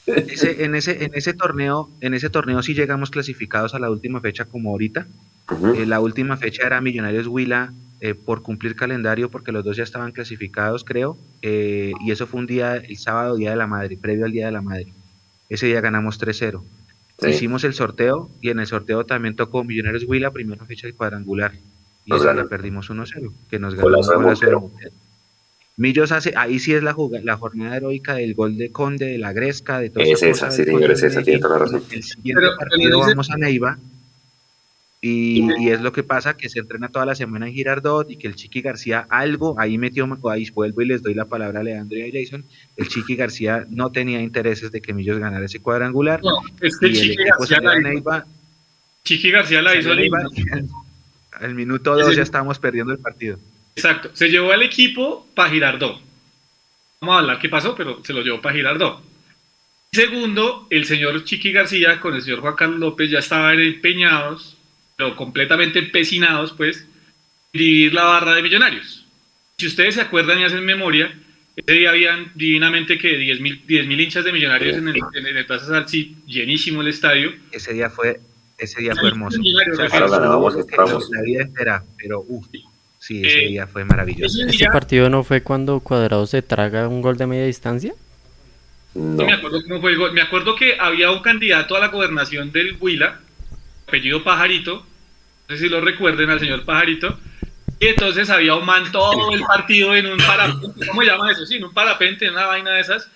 Ese, 0.06 0.64
en, 0.64 0.76
ese, 0.76 1.04
en 1.04 1.12
ese 1.16 1.34
torneo, 1.34 1.90
en 2.00 2.14
ese 2.14 2.30
torneo 2.30 2.62
sí 2.62 2.76
llegamos 2.76 3.10
clasificados 3.10 3.74
a 3.74 3.80
la 3.80 3.90
última 3.90 4.22
fecha 4.22 4.46
como 4.46 4.70
ahorita. 4.70 5.08
Eh, 5.76 5.86
la 5.86 6.00
última 6.00 6.38
fecha 6.38 6.66
era 6.66 6.82
Millonarios 6.82 7.28
Huila 7.28 7.74
eh, 8.02 8.14
por 8.14 8.44
cumplir 8.44 8.76
calendario 8.76 9.30
porque 9.30 9.52
los 9.52 9.64
dos 9.64 9.78
ya 9.78 9.84
estaban 9.84 10.12
clasificados, 10.12 10.84
creo. 10.84 11.18
Eh, 11.42 11.94
y 12.02 12.12
eso 12.12 12.28
fue 12.28 12.40
un 12.40 12.46
día, 12.46 12.76
el 12.76 12.98
sábado, 12.98 13.36
Día 13.36 13.52
de 13.52 13.56
la 13.56 13.68
Madre, 13.68 13.98
previo 13.98 14.26
al 14.26 14.32
Día 14.32 14.46
de 14.46 14.52
la 14.52 14.62
Madre. 14.62 14.94
Ese 15.50 15.68
día 15.68 15.82
ganamos 15.82 16.20
3-0. 16.20 16.62
Hicimos 17.28 17.64
el 17.64 17.74
sorteo 17.74 18.30
y 18.42 18.50
en 18.50 18.60
el 18.60 18.68
sorteo 18.68 19.06
también 19.06 19.36
tocó 19.36 19.64
Millonarios 19.64 20.04
Huila, 20.04 20.32
primera 20.32 20.66
fecha 20.66 20.86
del 20.86 20.96
cuadrangular. 20.96 21.54
Y 22.06 22.14
esa 22.14 22.34
la 22.34 22.46
perdimos 22.46 22.90
1-0, 22.90 23.32
que 23.50 23.58
nos 23.58 23.74
ganó 23.74 23.98
1-0. 23.98 24.72
Millos 25.78 26.12
hace, 26.14 26.34
ahí 26.38 26.60
sí 26.60 26.74
es 26.74 26.84
la, 26.84 26.94
juga- 26.94 27.20
la 27.22 27.36
jornada 27.36 27.76
heroica 27.76 28.14
del 28.16 28.34
gol 28.34 28.58
de 28.58 28.72
Conde, 28.72 29.08
de 29.08 29.18
la 29.18 29.34
Gresca, 29.34 29.80
de 29.80 29.90
toda 29.90 30.06
Es 30.06 30.24
esa 30.24 30.50
sí, 30.50 30.64
señor, 30.64 30.92
es 30.92 31.04
esa, 31.04 31.22
tiene 31.22 31.40
toda 31.40 31.60
la 31.60 31.66
razón. 31.66 31.84
El 31.92 32.04
siguiente 32.04 32.34
Pero- 32.42 32.54
pero 32.58 32.70
partido 32.70 32.98
dice- 33.00 33.10
vamos 33.10 33.30
a 33.32 33.38
Neiva 33.38 33.78
y, 35.02 35.48
y 35.62 35.70
es 35.70 35.82
lo 35.82 35.92
que 35.92 36.02
pasa, 36.02 36.36
que 36.36 36.50
se 36.50 36.60
entrena 36.60 36.88
toda 36.90 37.06
la 37.06 37.14
semana 37.14 37.48
en 37.48 37.54
Girardot 37.54 38.10
y 38.10 38.16
que 38.16 38.28
el 38.28 38.36
Chiqui 38.36 38.62
García 38.62 39.06
algo, 39.10 39.60
ahí 39.60 39.78
metió, 39.78 40.08
ahí 40.32 40.50
vuelvo 40.50 40.82
y 40.82 40.86
les 40.88 41.04
doy 41.04 41.14
la 41.14 41.26
palabra 41.26 41.60
a 41.60 41.64
Leandro 41.64 41.98
y 41.98 42.04
a 42.04 42.10
Jason, 42.12 42.44
el 42.78 42.88
Chiqui 42.88 43.16
García 43.16 43.68
no 43.70 43.92
tenía 43.92 44.22
intereses 44.22 44.72
de 44.72 44.82
que 44.82 44.94
Millos 44.94 45.20
ganara 45.20 45.46
ese 45.46 45.60
cuadrangular 45.60 46.22
No, 46.24 46.40
es 46.62 46.78
que 46.80 46.88
y 46.88 46.90
el 46.92 46.96
Chiqui 46.96 47.24
García 47.26 47.60
la 47.62 47.78
hizo. 47.78 47.88
Neiva, 47.90 48.26
Chiqui 49.04 49.30
García 49.30 49.62
la 49.62 49.76
hizo 49.76 49.94
Neiva 49.94 50.20
al 51.34 51.54
minuto 51.54 51.96
dos 51.98 52.16
ya 52.16 52.24
estábamos 52.24 52.58
perdiendo 52.60 52.94
el 52.94 53.00
partido. 53.00 53.38
Exacto. 53.76 54.12
Se 54.14 54.30
llevó 54.30 54.52
al 54.52 54.64
equipo 54.64 55.28
para 55.36 55.50
Girardot. 55.50 56.00
Vamos 57.02 57.16
a 57.16 57.20
hablar 57.20 57.40
qué 57.40 57.50
pasó, 57.50 57.76
pero 57.76 58.02
se 58.04 58.14
lo 58.14 58.22
llevó 58.22 58.42
para 58.42 58.56
Girardot. 58.56 59.04
Segundo, 59.92 60.68
el 60.70 60.86
señor 60.86 61.24
Chiqui 61.24 61.52
García 61.52 62.00
con 62.00 62.16
el 62.16 62.22
señor 62.22 62.42
Juan 62.42 62.56
Carlos 62.56 62.80
López 62.80 63.10
ya 63.10 63.20
estaban 63.20 63.60
empeñados, 63.60 64.58
pero 64.98 65.16
completamente 65.16 65.80
empecinados, 65.80 66.52
pues, 66.52 66.88
en 67.54 67.60
dividir 67.60 67.94
la 67.94 68.04
barra 68.04 68.36
de 68.36 68.42
millonarios. 68.42 69.06
Si 69.58 69.68
ustedes 69.68 69.96
se 69.96 70.02
acuerdan 70.02 70.40
y 70.40 70.44
hacen 70.44 70.66
memoria, 70.66 71.18
ese 71.56 71.72
día 71.72 71.92
habían 71.92 72.32
divinamente 72.36 72.98
que 72.98 73.18
10.000 73.18 73.88
mil 73.88 74.02
hinchas 74.02 74.26
de 74.26 74.34
millonarios 74.34 74.76
en 74.76 74.90
el, 74.90 74.96
en 75.14 75.38
el 75.38 75.46
Plaza 75.46 75.68
Salsi, 75.68 76.18
llenísimo 76.28 76.82
el 76.82 76.90
estadio. 76.90 77.34
Ese 77.52 77.74
día 77.74 77.90
fue, 77.90 78.20
ese 78.58 78.82
día 78.82 78.94
fue 78.96 79.08
hermoso. 79.08 79.38
La 79.42 81.22
vida 81.22 81.44
entera, 81.44 81.84
pero 81.98 82.26
uff, 82.28 82.48
sí, 83.06 83.22
ese 83.26 83.46
Eh, 83.46 83.48
día 83.50 83.68
fue 83.68 83.86
maravilloso. 83.86 84.38
Ese 84.40 84.50
¿Este 84.50 84.58
día- 84.64 84.72
partido 84.72 85.10
no 85.10 85.24
fue 85.24 85.42
cuando 85.44 85.80
Cuadrado 85.80 86.26
se 86.28 86.42
traga 86.42 86.88
un 86.88 87.02
gol 87.02 87.18
de 87.18 87.28
media 87.28 87.46
distancia? 87.46 87.94
No. 88.94 89.24
No 89.24 89.26
me 89.26 89.34
acuerdo 89.34 89.62
cómo 89.64 89.82
fue 89.82 89.92
el 89.92 89.98
gol. 89.98 90.14
Me 90.14 90.22
acuerdo 90.22 90.56
que 90.56 90.78
había 90.80 91.12
un 91.12 91.20
candidato 91.22 91.76
a 91.76 91.80
la 91.80 91.90
gobernación 91.90 92.52
del 92.52 92.78
Huila, 92.80 93.20
apellido 93.88 94.24
Pajarito, 94.24 94.86
no 95.48 95.56
sé 95.56 95.62
si 95.64 95.70
lo 95.70 95.82
recuerden 95.82 96.30
al 96.30 96.40
señor 96.40 96.64
Pajarito, 96.66 97.20
y 97.80 97.88
entonces 97.88 98.30
había 98.30 98.56
un 98.56 98.66
man 98.66 98.90
todo 98.92 99.34
el 99.34 99.42
partido 99.42 99.94
en 99.96 100.06
un 100.08 100.18
parapente, 100.18 100.88
¿cómo 100.88 101.02
se 101.02 101.08
llama 101.08 101.32
eso? 101.32 101.46
Sí, 101.46 101.58
en 101.58 101.66
un 101.66 101.74
parapente, 101.74 102.26
en 102.26 102.32
una 102.34 102.46
vaina 102.48 102.72
de 102.72 102.80
esas, 102.82 103.10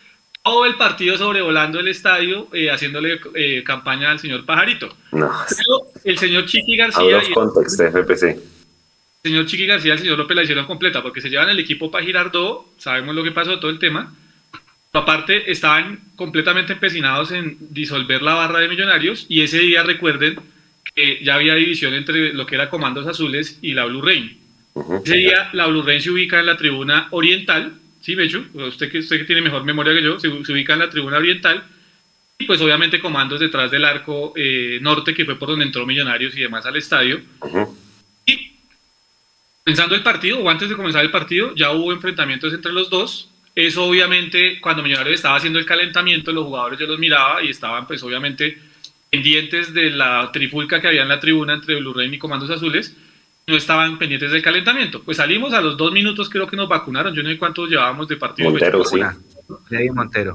todo 0.43 0.65
el 0.65 0.75
partido 0.75 1.17
sobrevolando 1.17 1.79
el 1.79 1.87
estadio, 1.87 2.49
eh, 2.53 2.69
haciéndole 2.69 3.19
eh, 3.35 3.63
campaña 3.63 4.11
al 4.11 4.19
señor 4.19 4.45
Pajarito. 4.45 4.89
No. 5.13 5.31
Pero 5.49 5.87
el 6.03 6.17
señor 6.17 6.45
Chiqui 6.45 6.79
Out 6.79 6.93
García 6.93 7.17
of 7.17 7.29
y 7.29 7.33
context, 7.33 7.79
FPC. 7.79 8.37
Señor 9.23 9.45
Chiqui 9.45 9.65
García 9.65 9.89
y 9.89 9.93
el 9.93 9.99
señor 9.99 10.17
López 10.17 10.35
la 10.35 10.43
hicieron 10.43 10.65
completa, 10.65 11.01
porque 11.01 11.21
se 11.21 11.29
llevan 11.29 11.49
el 11.49 11.59
equipo 11.59 11.91
para 11.91 12.05
Girardot, 12.05 12.77
sabemos 12.77 13.15
lo 13.15 13.23
que 13.23 13.31
pasó, 13.31 13.59
todo 13.59 13.71
el 13.71 13.79
tema. 13.79 14.15
Pero 14.91 15.03
aparte, 15.03 15.51
estaban 15.51 15.99
completamente 16.15 16.73
empecinados 16.73 17.31
en 17.31 17.57
disolver 17.69 18.21
la 18.21 18.33
barra 18.33 18.59
de 18.59 18.67
millonarios 18.67 19.25
y 19.29 19.41
ese 19.41 19.59
día 19.59 19.83
recuerden 19.83 20.39
que 20.95 21.23
ya 21.23 21.35
había 21.35 21.53
división 21.55 21.93
entre 21.93 22.33
lo 22.33 22.45
que 22.45 22.55
era 22.55 22.69
Comandos 22.69 23.05
Azules 23.05 23.59
y 23.61 23.73
la 23.73 23.85
Blue 23.85 24.01
Rain. 24.01 24.37
Ujú. 24.73 25.01
Ese 25.05 25.17
día 25.17 25.49
la 25.53 25.67
Blue 25.67 25.83
Rain 25.83 26.01
se 26.01 26.09
ubica 26.09 26.39
en 26.39 26.47
la 26.47 26.57
tribuna 26.57 27.07
oriental, 27.11 27.73
¿sí, 28.01 28.15
Bechu? 28.15 28.45
Usted 28.53 28.91
que, 28.91 28.99
usted 28.99 29.17
que 29.19 29.25
tiene 29.25 29.41
mejor 29.41 29.63
memoria 29.63 29.93
que 29.93 30.01
yo, 30.01 30.19
se, 30.19 30.29
se 30.43 30.53
ubica 30.53 30.73
en 30.73 30.79
la 30.79 30.89
tribuna 30.89 31.17
oriental 31.17 31.63
y 32.41 32.45
pues 32.45 32.61
obviamente 32.61 33.01
Comandos 33.01 33.41
detrás 33.41 33.69
del 33.69 33.83
arco 33.83 34.33
eh, 34.35 34.79
norte, 34.81 35.13
que 35.13 35.25
fue 35.25 35.37
por 35.37 35.49
donde 35.49 35.65
entró 35.65 35.85
Millonarios 35.85 36.35
y 36.37 36.39
demás 36.39 36.65
al 36.65 36.77
estadio. 36.77 37.21
Ujú. 37.41 37.77
Y 37.77 37.78
pensando 39.69 39.93
el 39.93 40.01
partido, 40.01 40.39
o 40.39 40.49
antes 40.49 40.67
de 40.67 40.75
comenzar 40.75 41.05
el 41.05 41.11
partido, 41.11 41.53
ya 41.53 41.71
hubo 41.71 41.93
enfrentamientos 41.93 42.51
entre 42.53 42.71
los 42.73 42.89
dos. 42.89 43.29
Eso 43.53 43.83
obviamente, 43.85 44.59
cuando 44.61 44.81
Millonarios 44.81 45.15
estaba 45.15 45.35
haciendo 45.35 45.59
el 45.59 45.65
calentamiento, 45.65 46.31
los 46.31 46.45
jugadores 46.45 46.79
yo 46.79 46.87
los 46.87 46.97
miraba 46.97 47.43
y 47.43 47.49
estaban 47.49 47.85
pues 47.85 48.01
obviamente 48.01 48.57
pendientes 49.11 49.71
de 49.71 49.91
la 49.91 50.31
trifulca 50.31 50.81
que 50.81 50.87
había 50.87 51.03
en 51.03 51.09
la 51.09 51.19
tribuna 51.19 51.53
entre 51.53 51.75
Blue 51.75 51.93
Rain 51.93 52.11
y 52.11 52.17
Comandos 52.17 52.49
Azules. 52.49 52.95
No 53.45 53.55
estaban 53.55 53.99
pendientes 53.99 54.31
del 54.31 54.41
calentamiento. 54.41 55.03
Pues 55.03 55.17
salimos 55.17 55.53
a 55.53 55.61
los 55.61 55.77
dos 55.77 55.91
minutos, 55.91 56.29
creo 56.29 56.47
que 56.47 56.55
nos 56.55 56.67
vacunaron. 56.67 57.13
Yo 57.13 57.21
no 57.21 57.29
sé 57.29 57.37
cuántos 57.37 57.69
llevábamos 57.69 58.07
de 58.07 58.17
partido. 58.17 58.49
pues, 58.51 58.63
Montero, 58.63 58.83
sí. 58.85 59.89
Montero. 59.93 60.33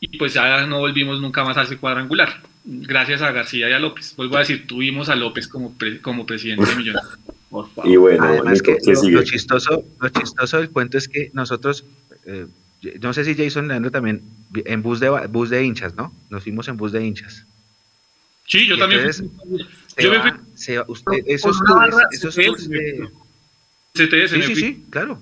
Y 0.00 0.16
pues 0.16 0.34
ya 0.34 0.64
no 0.66 0.78
volvimos 0.78 1.20
nunca 1.20 1.42
más 1.44 1.56
a 1.56 1.62
ese 1.62 1.76
cuadrangular. 1.76 2.40
Gracias 2.64 3.20
a 3.22 3.32
García 3.32 3.68
y 3.68 3.72
a 3.72 3.78
López. 3.80 4.14
Vuelvo 4.16 4.36
a 4.36 4.40
decir, 4.40 4.64
tuvimos 4.66 5.08
a 5.08 5.16
López 5.16 5.48
como, 5.48 5.76
pre- 5.76 6.00
como 6.00 6.24
presidente 6.24 6.66
de 6.70 6.76
Millonarios. 6.76 7.18
Por 7.50 7.68
favor. 7.70 7.90
Y 7.90 7.96
bueno, 7.96 8.24
Además 8.24 8.60
que 8.62 8.76
¿qué 8.84 8.92
lo, 8.92 9.00
sigue? 9.00 9.12
lo 9.16 9.22
chistoso, 9.24 9.84
lo 10.00 10.08
chistoso 10.10 10.58
del 10.58 10.70
cuento 10.70 10.98
es 10.98 11.08
que 11.08 11.30
nosotros, 11.32 11.84
eh, 12.26 12.46
no 13.00 13.12
sé 13.14 13.24
si 13.24 13.34
Jason 13.34 13.68
Leandro 13.68 13.90
también, 13.90 14.22
en 14.54 14.82
bus 14.82 15.00
de 15.00 15.08
bus 15.28 15.50
de 15.50 15.64
hinchas, 15.64 15.94
¿no? 15.96 16.12
Nos 16.30 16.42
fuimos 16.42 16.68
en 16.68 16.76
bus 16.76 16.92
de 16.92 17.04
hinchas. 17.04 17.44
Sí, 18.46 18.66
yo 18.66 18.76
Y 18.76 18.78
también. 18.78 19.00
entonces, 19.00 19.24
fui- 19.48 19.66
Se 19.96 20.04
Yo 20.04 20.10
me 20.10 20.18
va- 20.18 20.22
fui- 20.30 20.40
se 20.54 20.78
va- 20.78 20.84
usted- 20.88 21.04
Con 21.04 21.22
esos 21.26 21.58
tours, 21.58 21.70
barra 21.74 22.08
esos 22.12 22.34
tours 22.34 22.68
de, 22.68 23.08
CTS, 23.94 24.28
Sí, 24.34 24.38
me 24.38 24.46
sí, 24.46 24.52
fui. 24.52 24.62
sí, 24.62 24.84
claro. 24.90 25.20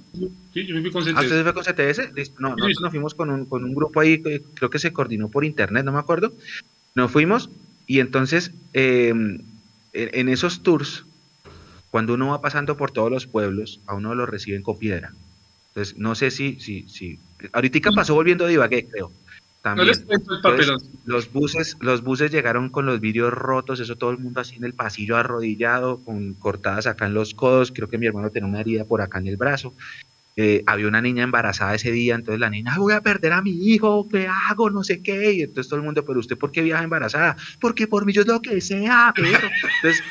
Sí, 0.52 0.66
yo 0.66 0.74
me 0.74 0.82
fui 0.82 0.90
con 0.90 1.02
Ah, 1.02 1.06
CTS. 1.06 1.24
¿ustedes 1.24 1.42
fue 1.44 1.54
con 1.54 1.64
CTS? 1.64 2.32
No, 2.38 2.50
nosotros 2.50 2.80
nos 2.82 2.90
fuimos 2.90 3.14
con 3.14 3.30
un, 3.30 3.46
con 3.46 3.64
un 3.64 3.74
grupo 3.74 4.00
ahí, 4.00 4.20
que 4.22 4.42
creo 4.54 4.68
que 4.68 4.78
se 4.78 4.92
coordinó 4.92 5.28
por 5.30 5.44
internet, 5.44 5.84
no 5.84 5.92
me 5.92 5.98
acuerdo. 5.98 6.34
Nos 6.94 7.10
fuimos 7.10 7.48
y 7.86 8.00
entonces 8.00 8.50
eh, 8.74 9.08
en, 9.08 9.44
en 9.92 10.28
esos 10.28 10.62
tours, 10.62 11.04
cuando 11.96 12.12
uno 12.12 12.28
va 12.28 12.42
pasando 12.42 12.76
por 12.76 12.90
todos 12.90 13.10
los 13.10 13.26
pueblos, 13.26 13.80
a 13.86 13.94
uno 13.94 14.14
lo 14.14 14.26
reciben 14.26 14.60
con 14.62 14.76
piedra. 14.76 15.14
Entonces, 15.68 15.96
no 15.96 16.14
sé 16.14 16.30
si, 16.30 16.60
si, 16.60 16.86
si, 16.90 17.18
ahorita 17.54 17.90
pasó 17.92 18.12
volviendo 18.12 18.44
de 18.44 18.52
Ibagué, 18.52 18.86
creo. 18.86 19.08
No 19.08 19.14
También. 19.62 19.88
les 19.88 20.00
cuento 20.00 20.30
el 20.32 20.36
Entonces, 20.36 20.66
papelón. 20.66 20.82
los 21.06 21.32
buses, 21.32 21.76
los 21.80 22.02
buses 22.02 22.30
llegaron 22.30 22.68
con 22.68 22.84
los 22.84 23.00
vidrios 23.00 23.32
rotos, 23.32 23.80
eso 23.80 23.96
todo 23.96 24.10
el 24.10 24.18
mundo 24.18 24.42
así 24.42 24.56
en 24.56 24.64
el 24.64 24.74
pasillo 24.74 25.16
arrodillado, 25.16 26.04
con 26.04 26.34
cortadas 26.34 26.86
acá 26.86 27.06
en 27.06 27.14
los 27.14 27.32
codos, 27.32 27.72
creo 27.74 27.88
que 27.88 27.96
mi 27.96 28.04
hermano 28.04 28.28
tenía 28.28 28.46
una 28.46 28.60
herida 28.60 28.84
por 28.84 29.00
acá 29.00 29.18
en 29.18 29.28
el 29.28 29.38
brazo. 29.38 29.72
Eh, 30.38 30.62
había 30.66 30.88
una 30.88 31.00
niña 31.00 31.24
embarazada 31.24 31.74
ese 31.76 31.90
día, 31.92 32.14
entonces 32.14 32.40
la 32.40 32.50
niña, 32.50 32.72
"Ay, 32.74 32.78
voy 32.78 32.92
a 32.92 33.00
perder 33.00 33.32
a 33.32 33.40
mi 33.40 33.52
hijo, 33.52 34.06
¿qué 34.06 34.28
hago? 34.28 34.68
No 34.68 34.84
sé 34.84 35.02
qué. 35.02 35.32
Y 35.32 35.40
entonces 35.40 35.70
todo 35.70 35.80
el 35.80 35.86
mundo, 35.86 36.04
pero 36.04 36.20
usted, 36.20 36.36
¿por 36.36 36.52
qué 36.52 36.60
viaja 36.60 36.84
embarazada? 36.84 37.36
Porque 37.58 37.86
por 37.86 38.04
mí 38.04 38.12
yo 38.12 38.20
es 38.20 38.26
lo 38.28 38.42
que 38.42 38.60
sea, 38.60 39.14
pero. 39.16 39.30
Entonces, 39.82 40.02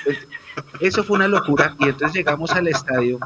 eso 0.79 1.03
fue 1.03 1.15
una 1.17 1.27
locura. 1.27 1.75
Y 1.79 1.85
entonces 1.89 2.15
llegamos 2.17 2.51
al 2.51 2.67
estadio, 2.67 3.19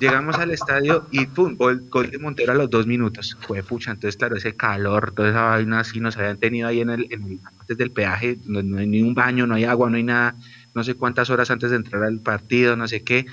llegamos 0.00 0.36
al 0.36 0.50
estadio 0.50 1.06
y 1.10 1.26
pum, 1.26 1.56
gol, 1.56 1.84
gol 1.90 2.10
de 2.10 2.18
Montero 2.18 2.52
a 2.52 2.54
los 2.54 2.70
dos 2.70 2.86
minutos. 2.86 3.36
Fue 3.40 3.62
pucha, 3.62 3.90
entonces, 3.92 4.16
claro, 4.16 4.36
ese 4.36 4.54
calor, 4.56 5.12
toda 5.12 5.30
esa 5.30 5.42
vaina 5.42 5.80
así 5.80 6.00
nos 6.00 6.16
habían 6.16 6.38
tenido 6.38 6.68
ahí 6.68 6.80
en 6.80 6.90
el, 6.90 7.06
en 7.10 7.22
el 7.24 7.40
antes 7.60 7.76
del 7.76 7.90
peaje, 7.90 8.38
no, 8.46 8.62
no 8.62 8.78
hay 8.78 8.86
ni 8.86 9.02
un 9.02 9.14
baño, 9.14 9.46
no 9.46 9.54
hay 9.54 9.64
agua, 9.64 9.90
no 9.90 9.96
hay 9.96 10.02
nada, 10.04 10.34
no 10.74 10.82
sé 10.84 10.94
cuántas 10.94 11.30
horas 11.30 11.50
antes 11.50 11.70
de 11.70 11.76
entrar 11.76 12.02
al 12.04 12.20
partido, 12.20 12.76
no 12.76 12.86
sé 12.88 13.02
qué. 13.02 13.26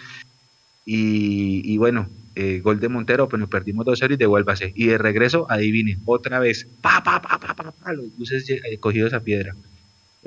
Y, 0.88 1.78
bueno, 1.78 2.07
eh, 2.36 2.60
gol 2.64 2.80
de 2.80 2.90
Montero, 2.90 3.28
pero 3.28 3.48
perdimos 3.49 3.86
2-0 3.86 4.14
y 4.14 4.18
devuélvase. 4.18 4.72
Y 4.76 4.88
de 4.88 4.98
regreso, 4.98 5.48
adivine, 5.49 5.98
otra 6.06 6.40
vez, 6.40 6.68
pa, 6.82 7.02
pa, 7.03 7.22
pa, 7.22 7.40
pa, 7.40 7.56
pa, 7.56 7.72
pa, 7.72 7.94
los 7.94 8.07
lle- 8.30 8.62
eh, 8.70 8.78
cogidos 8.78 9.14
a 9.14 9.20
piedra. 9.22 9.56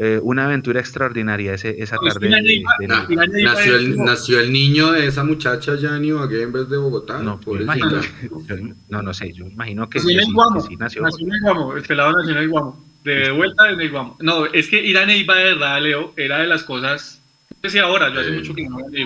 Eh, 0.01 0.21
una 0.23 0.45
aventura 0.45 0.79
extraordinaria 0.79 1.55
ese, 1.55 1.75
esa 1.83 1.97
tarde. 1.97 2.29
de- 2.29 2.63
de 2.79 3.43
Nació 3.43 3.75
el, 3.77 3.97
nació 3.97 4.39
el 4.39 4.53
niño 4.53 4.93
de 4.93 5.09
esa 5.09 5.25
muchacha 5.25 5.75
ya 5.75 5.97
en 5.97 6.05
Ibagué 6.05 6.43
en 6.43 6.53
vez 6.53 6.69
de 6.69 6.77
Bogotá. 6.77 7.19
No, 7.19 7.35
yo 7.35 7.41
pobrecita. 7.41 7.75
imagino, 7.87 8.01
yo- 8.47 8.75
no, 8.91 9.03
no 9.03 9.13
sé, 9.13 9.33
yo 9.33 9.47
imagino 9.47 9.91
que, 9.91 9.99
Nació 9.99 10.09
que 10.09 10.15
en 10.15 10.21
sí, 10.21 10.29
el 10.29 10.35
Guamo. 10.35 10.55
que 10.63 10.69
sí 10.69 10.77
nació. 10.77 11.03
Nació 11.03 11.27
en 11.27 11.33
el 11.35 11.41
Guamo. 11.43 11.77
El 11.77 11.83
pelado 11.83 12.13
nació 12.13 12.31
en 12.31 12.39
el 12.39 12.49
Guamo. 12.49 12.85
De 13.03 13.31
vuelta 13.33 13.71
en 13.71 13.81
el 13.81 13.91
Guamo. 13.91 14.17
No, 14.21 14.47
es 14.47 14.69
que 14.69 14.81
ir 14.87 14.97
a 14.99 15.05
Neiva 15.05 15.35
de 15.35 15.45
verdad, 15.45 15.83
Leo, 15.83 16.13
era 16.17 16.39
de 16.39 16.47
las 16.47 16.63
cosas. 16.63 17.21
No 17.61 17.69
sé 17.69 17.71
si 17.71 17.79
ahora, 17.81 18.15
yo 18.15 18.21
hace 18.21 18.31
Sí. 18.31 18.37
mucho 18.37 18.55
que 18.55 18.69
no 18.69 18.77
voy 18.77 19.05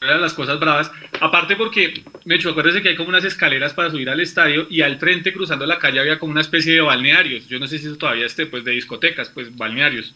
a 0.00 0.04
Neiva. 0.04 0.10
Era 0.10 0.14
de 0.14 0.20
las 0.20 0.34
cosas 0.34 0.58
bravas. 0.58 0.90
Aparte 1.20 1.56
porque, 1.56 2.02
Mecho, 2.24 2.50
acuérdese 2.50 2.82
que 2.82 2.90
hay 2.90 2.96
como 2.96 3.08
unas 3.10 3.24
escaleras 3.24 3.74
para 3.74 3.90
subir 3.90 4.08
al 4.10 4.20
estadio 4.20 4.66
y 4.70 4.82
al 4.82 4.98
frente, 4.98 5.32
cruzando 5.32 5.66
la 5.66 5.78
calle, 5.78 6.00
había 6.00 6.18
como 6.18 6.32
una 6.32 6.40
especie 6.40 6.74
de 6.74 6.80
balnearios. 6.80 7.48
Yo 7.48 7.58
no 7.58 7.66
sé 7.66 7.78
si 7.78 7.86
eso 7.86 7.96
todavía 7.96 8.26
esté, 8.26 8.46
pues 8.46 8.64
de 8.64 8.72
discotecas, 8.72 9.28
pues 9.30 9.54
balnearios. 9.56 10.14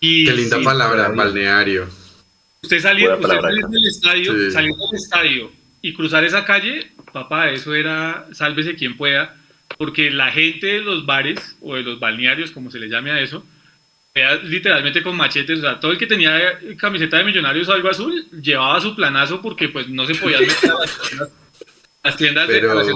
Y 0.00 0.24
Qué 0.26 0.32
linda 0.32 0.58
sí, 0.58 0.64
palabra, 0.64 1.08
balneario. 1.08 1.88
Usted 2.62 2.80
salir 2.80 3.10
acá. 3.10 3.40
del 3.68 3.86
estadio, 3.86 4.32
Sí. 4.32 4.50
salir 4.52 4.72
del 4.74 4.94
estadio 4.98 5.52
y 5.80 5.92
cruzar 5.94 6.24
esa 6.24 6.44
calle, 6.44 6.92
papá, 7.12 7.50
eso 7.50 7.74
era 7.74 8.26
sálvese 8.32 8.76
quien 8.76 8.96
pueda, 8.96 9.36
porque 9.78 10.10
la 10.10 10.30
gente 10.30 10.66
de 10.66 10.80
los 10.80 11.06
bares 11.06 11.56
o 11.60 11.74
de 11.74 11.82
los 11.82 11.98
balnearios, 11.98 12.52
como 12.52 12.70
se 12.70 12.78
le 12.78 12.88
llame 12.88 13.10
a 13.10 13.20
eso, 13.20 13.44
literalmente 14.14 15.02
con 15.02 15.16
machetes, 15.16 15.58
o 15.58 15.62
sea, 15.62 15.80
todo 15.80 15.92
el 15.92 15.98
que 15.98 16.06
tenía 16.06 16.58
camiseta 16.78 17.16
de 17.16 17.24
millonarios 17.24 17.68
o 17.68 17.72
algo 17.72 17.88
azul 17.88 18.26
llevaba 18.42 18.80
su 18.80 18.94
planazo 18.94 19.40
porque 19.40 19.68
pues 19.70 19.88
no 19.88 20.04
se 20.06 20.14
podía 20.14 20.38
meter 20.40 20.70
a 20.70 20.78
las 20.80 20.98
tiendas, 21.08 21.28
las 22.04 22.16
tiendas 22.16 22.48
de 22.48 22.54
Pero- 22.60 22.84
de- 22.84 22.92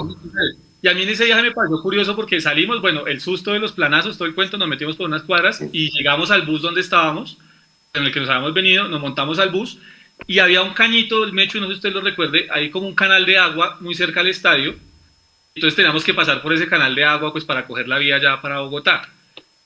y 0.79 0.87
a 0.87 0.93
mí 0.93 1.01
en 1.01 1.09
ese 1.09 1.25
viaje 1.25 1.41
me 1.41 1.51
pareció 1.51 1.81
curioso 1.81 2.15
porque 2.15 2.39
salimos, 2.39 2.81
bueno, 2.81 3.07
el 3.07 3.19
susto 3.19 3.51
de 3.51 3.57
los 3.59 3.71
planazos, 3.71 4.15
todo 4.15 4.27
el 4.27 4.35
cuento, 4.35 4.57
nos 4.59 4.67
metimos 4.67 4.95
por 4.95 5.07
unas 5.07 5.23
cuadras 5.23 5.59
y 5.73 5.89
llegamos 5.91 6.29
al 6.29 6.43
bus 6.43 6.61
donde 6.61 6.81
estábamos, 6.81 7.39
en 7.95 8.03
el 8.05 8.11
que 8.11 8.19
nos 8.19 8.29
habíamos 8.29 8.53
venido, 8.53 8.87
nos 8.87 9.01
montamos 9.01 9.39
al 9.39 9.49
bus 9.49 9.79
y 10.27 10.37
había 10.37 10.61
un 10.61 10.73
cañito, 10.75 11.23
el 11.23 11.33
Mecho, 11.33 11.59
no 11.59 11.65
sé 11.65 11.73
si 11.73 11.77
usted 11.77 11.93
lo 11.93 12.01
recuerde, 12.01 12.47
hay 12.51 12.69
como 12.69 12.87
un 12.87 12.93
canal 12.93 13.25
de 13.25 13.39
agua 13.39 13.77
muy 13.79 13.95
cerca 13.95 14.19
al 14.19 14.27
estadio. 14.27 14.75
Entonces 15.55 15.75
teníamos 15.75 16.03
que 16.03 16.13
pasar 16.13 16.43
por 16.43 16.53
ese 16.53 16.67
canal 16.67 16.93
de 16.93 17.03
agua 17.03 17.31
pues 17.31 17.43
para 17.43 17.65
coger 17.65 17.87
la 17.87 17.97
vía 17.97 18.19
ya 18.21 18.39
para 18.39 18.59
Bogotá. 18.59 19.09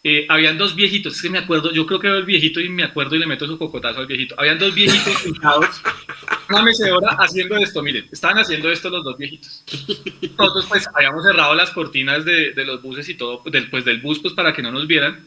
Eh, 0.04 0.26
habían 0.30 0.58
dos 0.58 0.76
viejitos, 0.76 1.16
es 1.16 1.22
que 1.22 1.30
me 1.30 1.38
acuerdo, 1.38 1.72
yo 1.72 1.86
creo 1.86 2.00
que 2.00 2.08
veo 2.08 2.18
el 2.18 2.26
viejito 2.26 2.60
y 2.60 2.70
me 2.70 2.84
acuerdo 2.84 3.16
y 3.16 3.20
le 3.20 3.28
meto 3.28 3.46
su 3.46 3.58
cocotazo 3.60 4.00
al 4.00 4.08
viejito. 4.08 4.34
Habían 4.38 4.58
dos 4.58 4.74
viejitos 4.74 5.14
sentados, 5.22 5.82
una 6.50 6.64
mecedora 6.64 7.16
haciendo 7.20 7.56
esto, 7.58 7.84
miren, 7.84 8.10
estaban 8.12 8.40
haciendo 8.40 8.72
esto 8.72 8.90
los 8.90 9.04
dos 9.04 9.16
viejitos. 9.16 9.64
Nosotros 10.40 10.66
pues 10.68 10.90
habíamos 10.96 11.24
cerrado 11.24 11.54
las 11.54 11.70
cortinas 11.70 12.26
de, 12.26 12.52
de 12.52 12.66
los 12.66 12.82
buses 12.82 13.08
y 13.10 13.14
todo, 13.14 13.44
del, 13.46 13.70
pues 13.70 13.86
del 13.86 14.02
bus 14.02 14.18
pues 14.18 14.34
para 14.34 14.54
que 14.54 14.64
no 14.64 14.72
nos 14.72 14.88
vieran. 14.88 15.24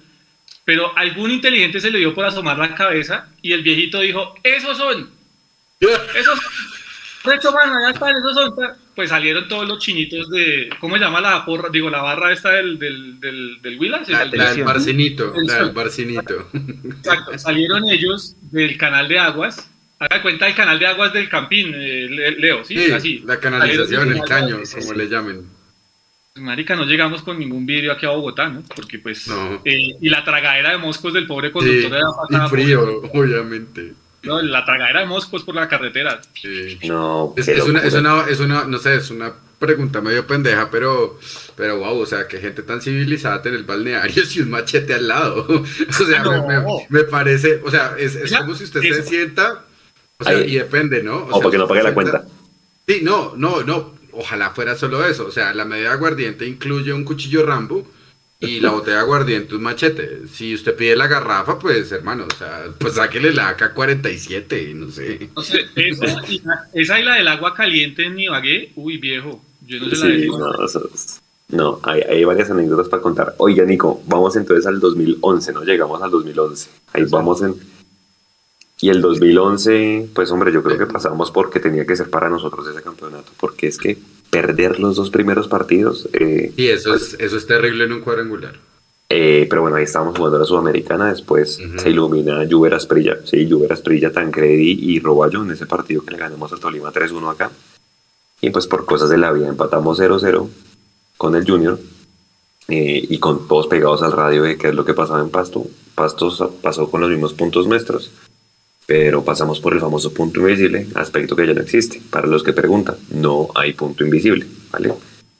Pero 0.64 0.96
algún 0.98 1.30
inteligente 1.30 1.78
se 1.78 1.90
le 1.90 1.98
dio 1.98 2.12
por 2.12 2.24
asomar 2.24 2.58
la 2.58 2.74
cabeza 2.74 3.28
y 3.42 3.52
el 3.52 3.62
viejito 3.62 4.00
dijo, 4.00 4.34
esos 4.42 4.76
son, 4.76 5.08
esos 5.78 6.40
son. 6.40 6.52
De 7.24 7.34
hecho, 7.34 7.52
mano, 7.52 7.80
ya 7.80 7.90
están, 7.90 8.14
esos 8.16 8.34
son. 8.34 8.54
Pues 8.94 9.08
salieron 9.08 9.48
todos 9.48 9.66
los 9.66 9.78
chinitos 9.78 10.28
de, 10.30 10.68
¿cómo 10.78 10.96
se 10.96 11.00
llama 11.02 11.20
la 11.20 11.44
porra? 11.44 11.68
Digo, 11.70 11.88
la 11.90 12.02
barra 12.02 12.32
esta 12.32 12.50
del, 12.50 12.78
del, 12.78 13.18
del, 13.18 13.60
del 13.62 13.78
Huila. 13.78 14.04
¿sí? 14.04 14.12
La, 14.12 14.22
El- 14.22 14.30
la 14.32 14.52
del 14.54 14.64
barcinito, 14.64 15.32
la 15.36 15.54
del 15.64 15.70
barcinito. 15.72 16.48
Exacto, 16.98 17.38
salieron 17.38 17.88
ellos 17.88 18.36
del 18.52 18.76
canal 18.76 19.08
de 19.08 19.18
aguas. 19.18 19.70
Haga 19.98 20.20
cuenta 20.22 20.46
el 20.46 20.54
canal 20.54 20.78
de 20.78 20.86
aguas 20.86 21.12
del 21.12 21.28
Campín, 21.28 21.72
eh, 21.74 22.08
Le- 22.10 22.32
Leo, 22.32 22.62
¿sí? 22.64 22.76
Sí, 22.76 22.92
Así. 22.92 23.22
la 23.24 23.40
canalización, 23.40 24.12
el 24.12 24.20
caño, 24.22 24.58
Sí, 24.64 24.76
como 24.80 24.92
le 24.92 25.08
llamen. 25.08 25.48
Pues, 26.34 26.44
Marica, 26.44 26.76
no 26.76 26.84
llegamos 26.84 27.22
con 27.22 27.38
ningún 27.38 27.64
vidrio 27.64 27.92
aquí 27.92 28.04
a 28.04 28.10
Bogotá, 28.10 28.48
¿no? 28.48 28.62
Porque 28.74 28.98
pues... 28.98 29.28
No. 29.28 29.62
eh, 29.64 29.96
y 30.00 30.08
la 30.08 30.22
tragadera 30.24 30.72
de 30.72 30.78
moscos 30.78 31.14
del 31.14 31.26
pobre 31.26 31.50
conductor 31.52 31.80
Sí, 31.80 31.86
era 31.86 32.00
y 32.00 32.28
pasada 32.28 32.48
por- 32.50 32.58
frío, 32.58 33.02
obviamente. 33.14 33.94
No, 34.24 34.40
la 34.42 34.64
tragadera 34.64 35.00
de 35.00 35.06
moscos 35.06 35.44
por 35.44 35.54
la 35.54 35.68
carretera. 35.68 36.20
Sí. 36.40 36.78
No, 36.84 37.34
Es, 37.36 37.48
es 37.48 37.62
una, 37.64 37.80
es, 37.82 37.94
una, 37.94 38.24
es 38.28 38.40
una, 38.40 38.64
no 38.64 38.78
sé, 38.78 38.96
es 38.96 39.10
una 39.10 39.32
pregunta 39.58 40.00
medio 40.00 40.26
pendeja, 40.26 40.68
pero, 40.70 41.18
pero 41.56 41.78
wow, 41.78 41.98
o 42.00 42.06
sea, 42.06 42.26
que 42.28 42.38
gente 42.38 42.62
tan 42.62 42.82
civilizada 42.82 43.40
tener 43.40 43.60
el 43.60 43.64
balneario 43.64 44.22
y 44.34 44.40
un 44.40 44.50
machete 44.50 44.94
al 44.94 45.08
lado. 45.08 45.46
O 46.00 46.04
sea, 46.04 46.22
me, 46.24 46.40
me- 46.42 46.54
No. 46.62 46.78
me 46.88 47.04
parece, 47.04 47.60
o 47.64 47.70
sea, 47.70 47.94
es, 47.98 48.18
como 48.36 48.54
si 48.54 48.64
usted 48.64 48.80
se 48.82 49.02
sienta, 49.04 49.64
o 50.18 50.24
sea, 50.24 50.36
Ahí. 50.36 50.52
y 50.52 50.56
depende, 50.58 51.02
¿no? 51.02 51.16
O 51.30 51.38
para 51.40 51.50
que 51.50 51.58
no 51.58 51.66
pague 51.68 51.82
la 51.82 51.94
cuenta. 51.94 52.24
Sí, 52.86 53.00
no, 53.02 53.34
no, 53.36 53.62
no, 53.62 53.94
ojalá 54.12 54.50
fuera 54.50 54.76
solo 54.76 55.04
eso, 55.06 55.26
o 55.26 55.30
sea, 55.30 55.54
la 55.54 55.64
medida 55.64 55.88
de 55.88 55.94
aguardiente 55.94 56.46
incluye 56.46 56.92
un 56.92 57.04
cuchillo 57.04 57.46
Rambo 57.46 57.86
y 58.46 58.60
la 58.60 58.70
botella 58.70 58.96
de 58.96 59.02
aguardiente 59.02 59.54
un 59.54 59.62
machete. 59.62 60.22
Si 60.32 60.54
usted 60.54 60.74
pide 60.76 60.96
la 60.96 61.06
garrafa, 61.06 61.58
pues 61.58 61.90
hermano, 61.92 62.26
o 62.32 62.36
sea, 62.36 62.64
pues 62.78 62.94
sáquele 62.94 63.32
la 63.32 63.56
AK-47, 63.56 64.74
no 64.74 64.90
sé. 64.90 65.28
No 65.34 65.42
sé, 65.42 65.66
esa, 65.76 66.06
y 66.28 66.40
la- 66.40 66.68
esa 66.72 67.00
y 67.00 67.04
la 67.04 67.14
del 67.14 67.28
agua 67.28 67.54
caliente 67.54 68.04
en 68.06 68.18
Ibagué, 68.18 68.72
uy 68.76 68.98
viejo, 68.98 69.42
yo 69.66 69.80
no 69.80 69.90
sé 69.94 69.96
la 69.96 70.14
de 70.14 70.26
no, 70.26 70.64
eso 70.64 70.88
es- 70.94 71.20
no, 71.48 71.78
hay, 71.82 72.00
hay 72.00 72.24
varias 72.24 72.50
anécdotas 72.50 72.88
para 72.88 73.02
contar. 73.02 73.34
Oiga, 73.38 73.64
Nico, 73.64 74.02
vamos 74.06 74.34
entonces 74.36 74.66
al 74.66 74.80
2011, 74.80 75.52
¿no? 75.52 75.62
Llegamos 75.62 76.00
al 76.02 76.10
2011. 76.10 76.70
Ahí 76.92 77.04
vamos 77.04 77.42
en... 77.42 77.54
Y 78.80 78.88
el 78.88 79.00
2011, 79.00 80.08
pues 80.14 80.30
hombre, 80.30 80.52
yo 80.52 80.62
creo 80.62 80.76
que 80.78 80.86
pasamos 80.86 81.30
porque 81.30 81.60
tenía 81.60 81.86
que 81.86 81.96
ser 81.96 82.10
para 82.10 82.28
nosotros 82.28 82.66
ese 82.66 82.82
campeonato, 82.82 83.30
porque 83.38 83.66
es 83.68 83.78
que 83.78 83.98
perder 84.34 84.80
los 84.80 84.96
dos 84.96 85.10
primeros 85.10 85.46
partidos, 85.46 86.08
eh, 86.12 86.52
Y 86.56 86.66
eso 86.66 86.92
es, 86.94 87.14
eso 87.20 87.36
es 87.36 87.46
terrible 87.46 87.84
en 87.84 87.92
un 87.92 88.00
cuadrangular. 88.00 88.56
eh, 89.08 89.46
pero 89.48 89.62
bueno, 89.62 89.76
ahí 89.76 89.84
estábamos 89.84 90.16
jugando 90.16 90.38
la 90.40 90.44
Sudamericana, 90.44 91.10
después 91.10 91.60
se 91.76 91.90
ilumina 91.90 92.44
Juver 92.50 92.74
Asprilla, 92.74 93.18
sí, 93.24 93.48
Juver 93.48 93.72
Asprilla, 93.72 94.10
Tancredi 94.10 94.76
y 94.80 94.98
Roballo 94.98 95.42
en 95.44 95.52
ese 95.52 95.66
partido 95.66 96.04
que 96.04 96.10
le 96.10 96.18
ganamos 96.18 96.52
al 96.52 96.58
Tolima 96.58 96.92
3-1 96.92 97.30
acá. 97.30 97.52
Y 98.40 98.50
pues 98.50 98.66
por 98.66 98.84
cosas 98.86 99.08
de 99.08 99.18
la 99.18 99.30
vida 99.30 99.46
empatamos 99.46 100.00
0-0 100.00 100.48
con 101.16 101.36
el 101.36 101.46
Junior 101.48 101.78
eh, 102.68 103.06
y 103.08 103.18
con 103.18 103.46
todos 103.46 103.68
pegados 103.68 104.02
al 104.02 104.12
radio 104.12 104.42
de 104.42 104.58
qué 104.58 104.68
es 104.68 104.74
lo 104.74 104.84
que 104.84 104.94
pasaba 104.94 105.20
en 105.20 105.30
Pasto. 105.30 105.64
Pasto 105.94 106.52
pasó 106.60 106.90
con 106.90 107.00
los 107.00 107.10
mismos 107.10 107.34
puntos 107.34 107.68
nuestros, 107.68 108.10
pero 108.86 109.24
pasamos 109.24 109.60
por 109.60 109.74
el 109.74 109.80
famoso 109.80 110.12
punto 110.12 110.40
invisible, 110.40 110.86
aspecto 110.94 111.34
que 111.34 111.46
ya 111.46 111.54
no 111.54 111.60
existe. 111.60 112.00
Para 112.10 112.26
los 112.26 112.42
que 112.42 112.52
preguntan, 112.52 112.96
no 113.10 113.48
hay 113.54 113.72
punto 113.72 114.04
invisible, 114.04 114.46
¿vale? 114.70 114.92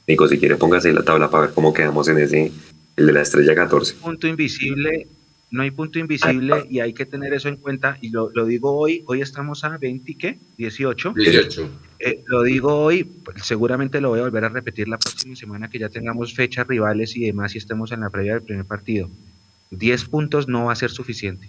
Nico, 0.07 0.29
si 0.29 0.39
quiere 0.39 0.57
póngase 0.57 0.89
ahí 0.89 0.95
la 0.95 1.03
tabla 1.03 1.31
para 1.31 1.47
ver 1.47 1.55
cómo 1.55 1.73
quedamos 1.73 2.09
en 2.09 2.19
ese, 2.19 2.53
el 2.97 3.07
de 3.07 3.13
la 3.13 3.23
estrella 3.23 3.55
14. 3.55 3.95
punto 3.95 4.27
invisible, 4.27 5.07
no 5.51 5.63
hay 5.63 5.71
punto 5.71 5.99
invisible 5.99 6.67
y 6.69 6.81
hay 6.81 6.93
que 6.93 7.07
tener 7.07 7.33
eso 7.33 7.49
en 7.49 7.57
cuenta. 7.57 7.97
Y 8.01 8.11
lo, 8.11 8.31
lo 8.35 8.45
digo 8.45 8.77
hoy, 8.77 9.05
hoy 9.07 9.23
estamos 9.23 9.65
a 9.65 9.79
20, 9.79 10.15
¿qué? 10.17 10.39
18. 10.59 11.15
18. 11.15 11.71
Eh, 12.01 12.23
lo 12.27 12.43
digo 12.43 12.75
hoy, 12.75 13.05
pues, 13.05 13.47
seguramente 13.47 14.01
lo 14.01 14.11
voy 14.11 14.21
a 14.21 14.25
volver 14.25 14.45
a 14.45 14.49
repetir 14.49 14.89
la 14.89 14.99
próxima 14.99 15.37
semana 15.37 15.71
que 15.71 15.79
ya 15.79 15.89
tengamos 15.89 16.35
fechas 16.35 16.67
rivales 16.67 17.17
y 17.17 17.25
demás 17.25 17.55
y 17.55 17.59
estemos 17.59 17.93
en 17.93 18.01
la 18.01 18.11
previa 18.11 18.35
del 18.35 18.43
primer 18.43 18.65
partido. 18.65 19.09
10 19.71 20.05
puntos 20.07 20.49
no 20.49 20.67
va 20.67 20.73
a 20.73 20.77
ser 20.77 20.91
suficiente. 20.91 21.49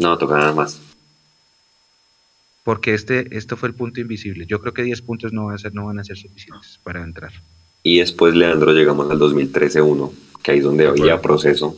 No, 0.00 0.16
toca 0.18 0.36
nada 0.36 0.52
más. 0.54 0.80
porque 2.64 2.94
este, 2.94 3.36
esto 3.36 3.56
fue 3.56 3.68
el 3.70 3.74
punto 3.74 4.00
invisible. 4.00 4.46
Yo 4.46 4.60
creo 4.60 4.72
que 4.72 4.82
10 4.82 5.02
puntos 5.02 5.32
no, 5.32 5.46
van 5.46 5.54
a 5.54 5.58
ser, 5.58 5.74
no 5.74 5.86
van 5.86 5.98
a 5.98 6.04
ser 6.04 6.16
suficientes 6.16 6.78
para 6.84 7.02
entrar. 7.02 7.32
Y 7.82 7.98
después, 8.00 8.34
Leandro, 8.34 8.72
llegamos 8.72 9.10
al 9.10 9.18
2013-1, 9.18 10.12
que 10.42 10.52
ahí 10.52 10.58
es 10.58 10.64
donde 10.64 10.86
había 10.86 11.20
proceso. 11.20 11.76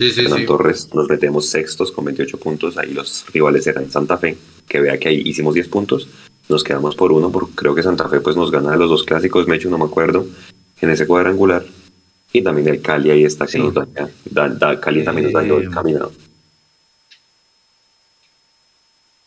Sí, 0.00 0.12
sí, 0.12 0.20
Hernán 0.20 0.38
sí. 0.40 0.46
Torres 0.46 0.88
nos 0.94 1.08
metemos 1.08 1.46
sextos 1.46 1.90
con 1.92 2.04
28 2.06 2.38
puntos. 2.38 2.78
Ahí 2.78 2.92
los 2.94 3.26
rivales 3.32 3.66
eran 3.66 3.90
Santa 3.90 4.16
Fe, 4.18 4.38
que 4.68 4.80
vea 4.80 4.98
que 4.98 5.08
ahí 5.08 5.22
hicimos 5.24 5.54
10 5.54 5.68
puntos. 5.68 6.08
Nos 6.48 6.62
quedamos 6.64 6.94
por 6.96 7.10
uno, 7.12 7.30
porque 7.30 7.54
creo 7.56 7.74
que 7.74 7.82
Santa 7.82 8.08
Fe 8.08 8.20
pues 8.20 8.36
nos 8.36 8.50
gana 8.50 8.76
los 8.76 8.88
dos 8.88 9.02
clásicos, 9.04 9.46
Mecho, 9.48 9.68
no 9.68 9.78
me 9.78 9.84
acuerdo, 9.84 10.26
en 10.80 10.90
ese 10.90 11.06
cuadrangular. 11.06 11.66
Y 12.32 12.40
también 12.42 12.68
el 12.68 12.80
Cali 12.80 13.10
ahí 13.10 13.24
está, 13.24 13.44
que 13.46 13.52
Sí. 13.52 13.58
nos 13.58 13.74
da, 13.74 13.86
da- 14.30 14.48
da- 14.48 14.80
Cali 14.80 15.04
también 15.04 15.24
nos 15.26 15.34
dañó 15.34 15.58
el 15.58 15.66
Eh, 15.66 15.70
camino. 15.70 16.10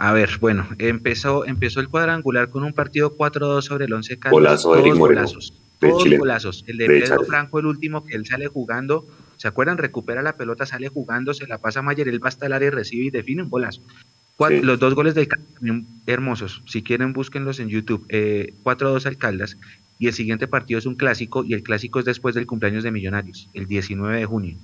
A 0.04 0.14
ver, 0.14 0.40
bueno, 0.40 0.68
empezó, 0.80 1.46
empezó 1.46 1.80
el 1.80 1.88
cuadrangular 1.88 2.50
con 2.50 2.64
un 2.64 2.74
partido 2.74 3.16
4-2 3.16 3.62
sobre 3.62 3.86
el 3.86 3.94
11 3.94 4.18
Caldas. 4.18 4.32
Golazo 4.32 4.76
de 4.76 4.82
todos 4.82 4.98
Moreno, 4.98 5.22
golazos. 5.22 5.54
Todos 5.78 6.18
golazos. 6.18 6.64
El 6.66 6.78
de, 6.78 6.88
De 6.88 7.02
Pedro. 7.02 7.24
Franco, 7.24 7.60
el 7.60 7.68
último, 7.68 8.04
que 8.04 8.16
él 8.16 8.26
sale 8.26 8.48
jugando. 8.48 9.06
¿Se 9.38 9.48
acuerdan? 9.48 9.78
Recupera 9.78 10.24
la 10.24 10.38
pelota, 10.38 10.66
sale 10.66 10.88
jugando, 10.88 11.36
se 11.36 11.46
la 11.46 11.60
pasa 11.60 11.82
a 11.82 11.84
Mayer, 11.84 12.08
él 12.08 12.24
va 12.24 12.30
hasta 12.30 12.48
el 12.48 12.54
área, 12.54 12.72
recibe 12.72 13.06
y 13.06 13.10
define 13.12 13.44
un 13.44 13.52
golazo. 13.52 13.84
Sí. 14.50 14.62
Los 14.64 14.80
dos 14.80 14.96
goles 14.96 15.14
del 15.14 15.28
Caldas 15.28 15.54
también 15.54 15.86
hermosos. 16.08 16.64
Si 16.66 16.82
quieren, 16.82 17.14
búsquenlos 17.14 17.60
en 17.60 17.70
YouTube. 17.70 18.04
Eh, 18.10 18.56
4-2 18.64 19.06
al 19.06 19.18
Caldas. 19.18 19.56
Y 20.00 20.08
el 20.08 20.14
siguiente 20.14 20.48
partido 20.48 20.80
es 20.80 20.88
un 20.88 20.96
clásico, 20.96 21.44
y 21.44 21.54
el 21.54 21.62
clásico 21.62 22.00
es 22.00 22.06
después 22.06 22.34
del 22.34 22.48
cumpleaños 22.48 22.84
de 22.84 22.90
Millonarios, 22.90 23.50
el 23.54 23.68
19 23.68 24.18
de 24.18 24.26
junio. 24.26 24.58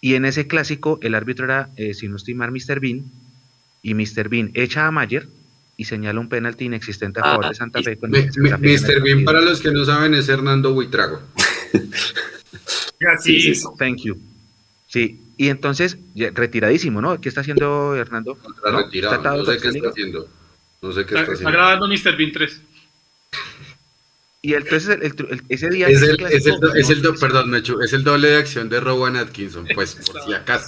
Y 0.00 0.14
en 0.14 0.24
ese 0.24 0.46
clásico, 0.46 1.00
el 1.02 1.16
árbitro 1.16 1.46
era, 1.46 1.70
eh, 1.74 1.94
si 1.94 2.06
no 2.06 2.14
estoy 2.14 2.34
mal, 2.34 2.52
Mr. 2.52 2.78
Bean, 2.78 3.06
y 3.88 3.94
Mr. 3.94 4.28
Bean 4.28 4.50
echa 4.54 4.88
a 4.88 4.90
Mayer 4.90 5.28
y 5.76 5.84
señala 5.84 6.18
un 6.18 6.28
penalti 6.28 6.64
inexistente 6.64 7.20
a 7.20 7.22
Ah, 7.22 7.30
favor 7.36 7.48
de 7.50 7.54
Santa 7.54 7.80
Fe. 7.82 7.96
con 7.96 8.12
el 8.14 8.24
el 8.24 8.30
Mr. 8.58 9.00
Bean, 9.00 9.22
para 9.24 9.40
los 9.40 9.60
que 9.60 9.70
no 9.70 9.84
saben, 9.84 10.12
es 10.14 10.28
Hernando 10.28 10.72
Buitrago. 10.74 11.20
Así, 13.14 13.40
Sí, 13.40 13.54
sí, 13.54 13.54
sí. 13.54 13.66
Thank 13.78 13.98
you. 14.02 14.18
Sí, 14.88 15.20
y 15.36 15.48
entonces, 15.50 15.98
ya, 16.14 16.30
retiradísimo, 16.34 17.00
¿no? 17.00 17.20
¿Qué 17.20 17.28
está 17.28 17.42
haciendo 17.42 17.94
Hernando? 17.94 18.34
Contra 18.36 18.72
¿No? 18.72 18.78
retirado. 18.78 19.14
¿Está 19.16 19.28
atado 19.28 19.44
No 19.44 19.52
sé 19.52 19.58
qué 19.60 19.68
está 19.68 19.88
haciendo. 19.90 20.28
No 20.82 20.92
sé 20.92 20.96
qué 20.96 21.00
está, 21.02 21.20
está 21.20 21.20
está 21.20 21.32
haciendo. 21.34 21.50
grabando 21.52 21.88
Mr. 21.88 22.16
Bean 22.16 22.32
3. 22.32 22.60
Y 24.42 24.54
entonces, 24.54 24.88
el- 24.88 25.02
el- 25.02 25.26
el- 25.30 25.42
ese 25.48 25.70
día... 25.70 25.88
Es 25.88 25.98
el, 25.98 26.04
es 26.04 26.10
el, 26.10 26.16
clásico, 26.16 26.74
es 26.74 26.90
el 26.90 27.02
no, 27.02 27.12
do- 27.12 27.18
perdón, 27.20 27.50
Mechu, 27.50 27.80
es 27.82 27.92
el 27.92 28.02
doble 28.02 28.28
de 28.30 28.36
acción 28.38 28.68
de 28.68 28.80
Rowan 28.80 29.16
Atkinson, 29.16 29.66
pues, 29.74 29.94
por 29.94 30.22
si 30.22 30.32
acaso. 30.34 30.66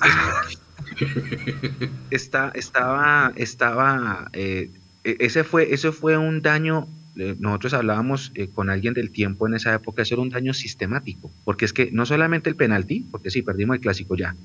está, 2.11 2.51
estaba, 2.55 3.33
estaba, 3.37 4.29
eh, 4.33 4.71
e- 5.05 5.17
ese 5.21 5.45
fue, 5.45 5.73
eso 5.75 5.93
fue 5.93 6.17
un 6.17 6.43
daño, 6.43 6.89
eh, 7.17 7.37
nosotros 7.39 7.75
hablábamos 7.75 8.33
eh, 8.35 8.49
con 8.49 8.71
alguien 8.71 8.95
del 8.95 9.11
tiempo 9.11 9.47
en 9.47 9.55
esa 9.55 9.75
época, 9.75 10.03
eso 10.03 10.15
era 10.15 10.23
un 10.23 10.31
daño 10.31 10.55
sistemático, 10.55 11.31
porque 11.45 11.65
es 11.65 11.73
que 11.73 11.91
no 11.93 12.07
solamente 12.07 12.51
el 12.51 12.57
penalti, 12.57 13.07
porque 13.11 13.31
sí, 13.31 13.43
perdimos 13.43 13.77
el 13.77 13.81
clásico 13.81 14.17
ya, 14.17 14.37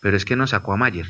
pero 0.00 0.16
es 0.16 0.24
que 0.24 0.36
nos 0.36 0.50
sacó 0.50 0.72
a 0.72 0.76
Mayer. 0.76 1.06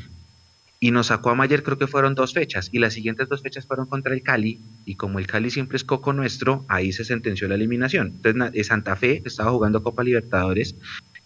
Y 0.79 0.91
nos 0.91 1.07
sacó 1.07 1.29
a 1.29 1.35
Mayer 1.35 1.63
creo 1.63 1.77
que 1.77 1.87
fueron 1.87 2.13
dos 2.13 2.33
fechas, 2.33 2.67
y 2.73 2.79
las 2.79 2.93
siguientes 2.93 3.29
dos 3.29 3.41
fechas 3.41 3.65
fueron 3.65 3.85
contra 3.87 4.13
el 4.13 4.21
Cali, 4.21 4.59
y 4.85 4.95
como 4.95 5.19
el 5.19 5.27
Cali 5.27 5.49
siempre 5.49 5.77
es 5.77 5.85
coco 5.85 6.11
nuestro, 6.11 6.65
ahí 6.67 6.91
se 6.91 7.05
sentenció 7.05 7.47
la 7.47 7.55
eliminación. 7.55 8.19
Entonces 8.23 8.67
Santa 8.67 8.95
Fe 8.97 9.21
estaba 9.25 9.51
jugando 9.51 9.81
Copa 9.81 10.03
Libertadores, 10.03 10.75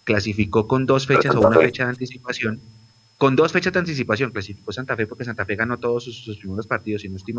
clasificó 0.04 0.68
con 0.68 0.86
dos 0.86 1.06
fechas 1.06 1.34
o 1.34 1.40
una 1.42 1.58
Fe. 1.58 1.64
fecha 1.66 1.84
de 1.84 1.90
anticipación, 1.90 2.60
con 3.18 3.34
dos 3.34 3.52
fechas 3.52 3.72
de 3.72 3.80
anticipación 3.80 4.30
clasificó 4.30 4.70
Santa 4.70 4.94
Fe 4.94 5.08
porque 5.08 5.24
Santa 5.24 5.44
Fe 5.44 5.56
ganó 5.56 5.78
todos 5.78 6.04
sus, 6.04 6.38
primeros 6.38 6.68
partidos, 6.68 7.02
si 7.02 7.08
no 7.08 7.16
estoy. 7.16 7.34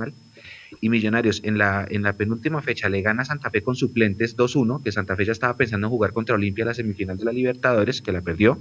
Y 0.82 0.90
Millonarios 0.90 1.42
en 1.46 1.58
la, 1.58 1.88
en 1.90 2.04
la 2.04 2.14
penúltima 2.14 2.62
fecha 2.62 2.90
le 2.90 3.02
gana 3.02 3.22
a 3.22 3.26
Santa 3.26 3.50
Fe 3.50 3.64
con 3.64 3.76
suplentes 3.76 4.36
2-1, 4.36 4.84
que 4.84 4.92
Santa 4.92 5.16
Fe 5.16 5.24
ya 5.24 5.32
estaba 5.32 5.56
pensando 5.56 5.88
en 5.88 5.92
jugar 5.92 6.12
contra 6.12 6.36
Olimpia 6.36 6.66
la 6.66 6.74
semifinal 6.74 7.18
de 7.18 7.24
la 7.24 7.32
Libertadores, 7.32 8.02
que 8.02 8.12
la 8.12 8.22
perdió. 8.22 8.60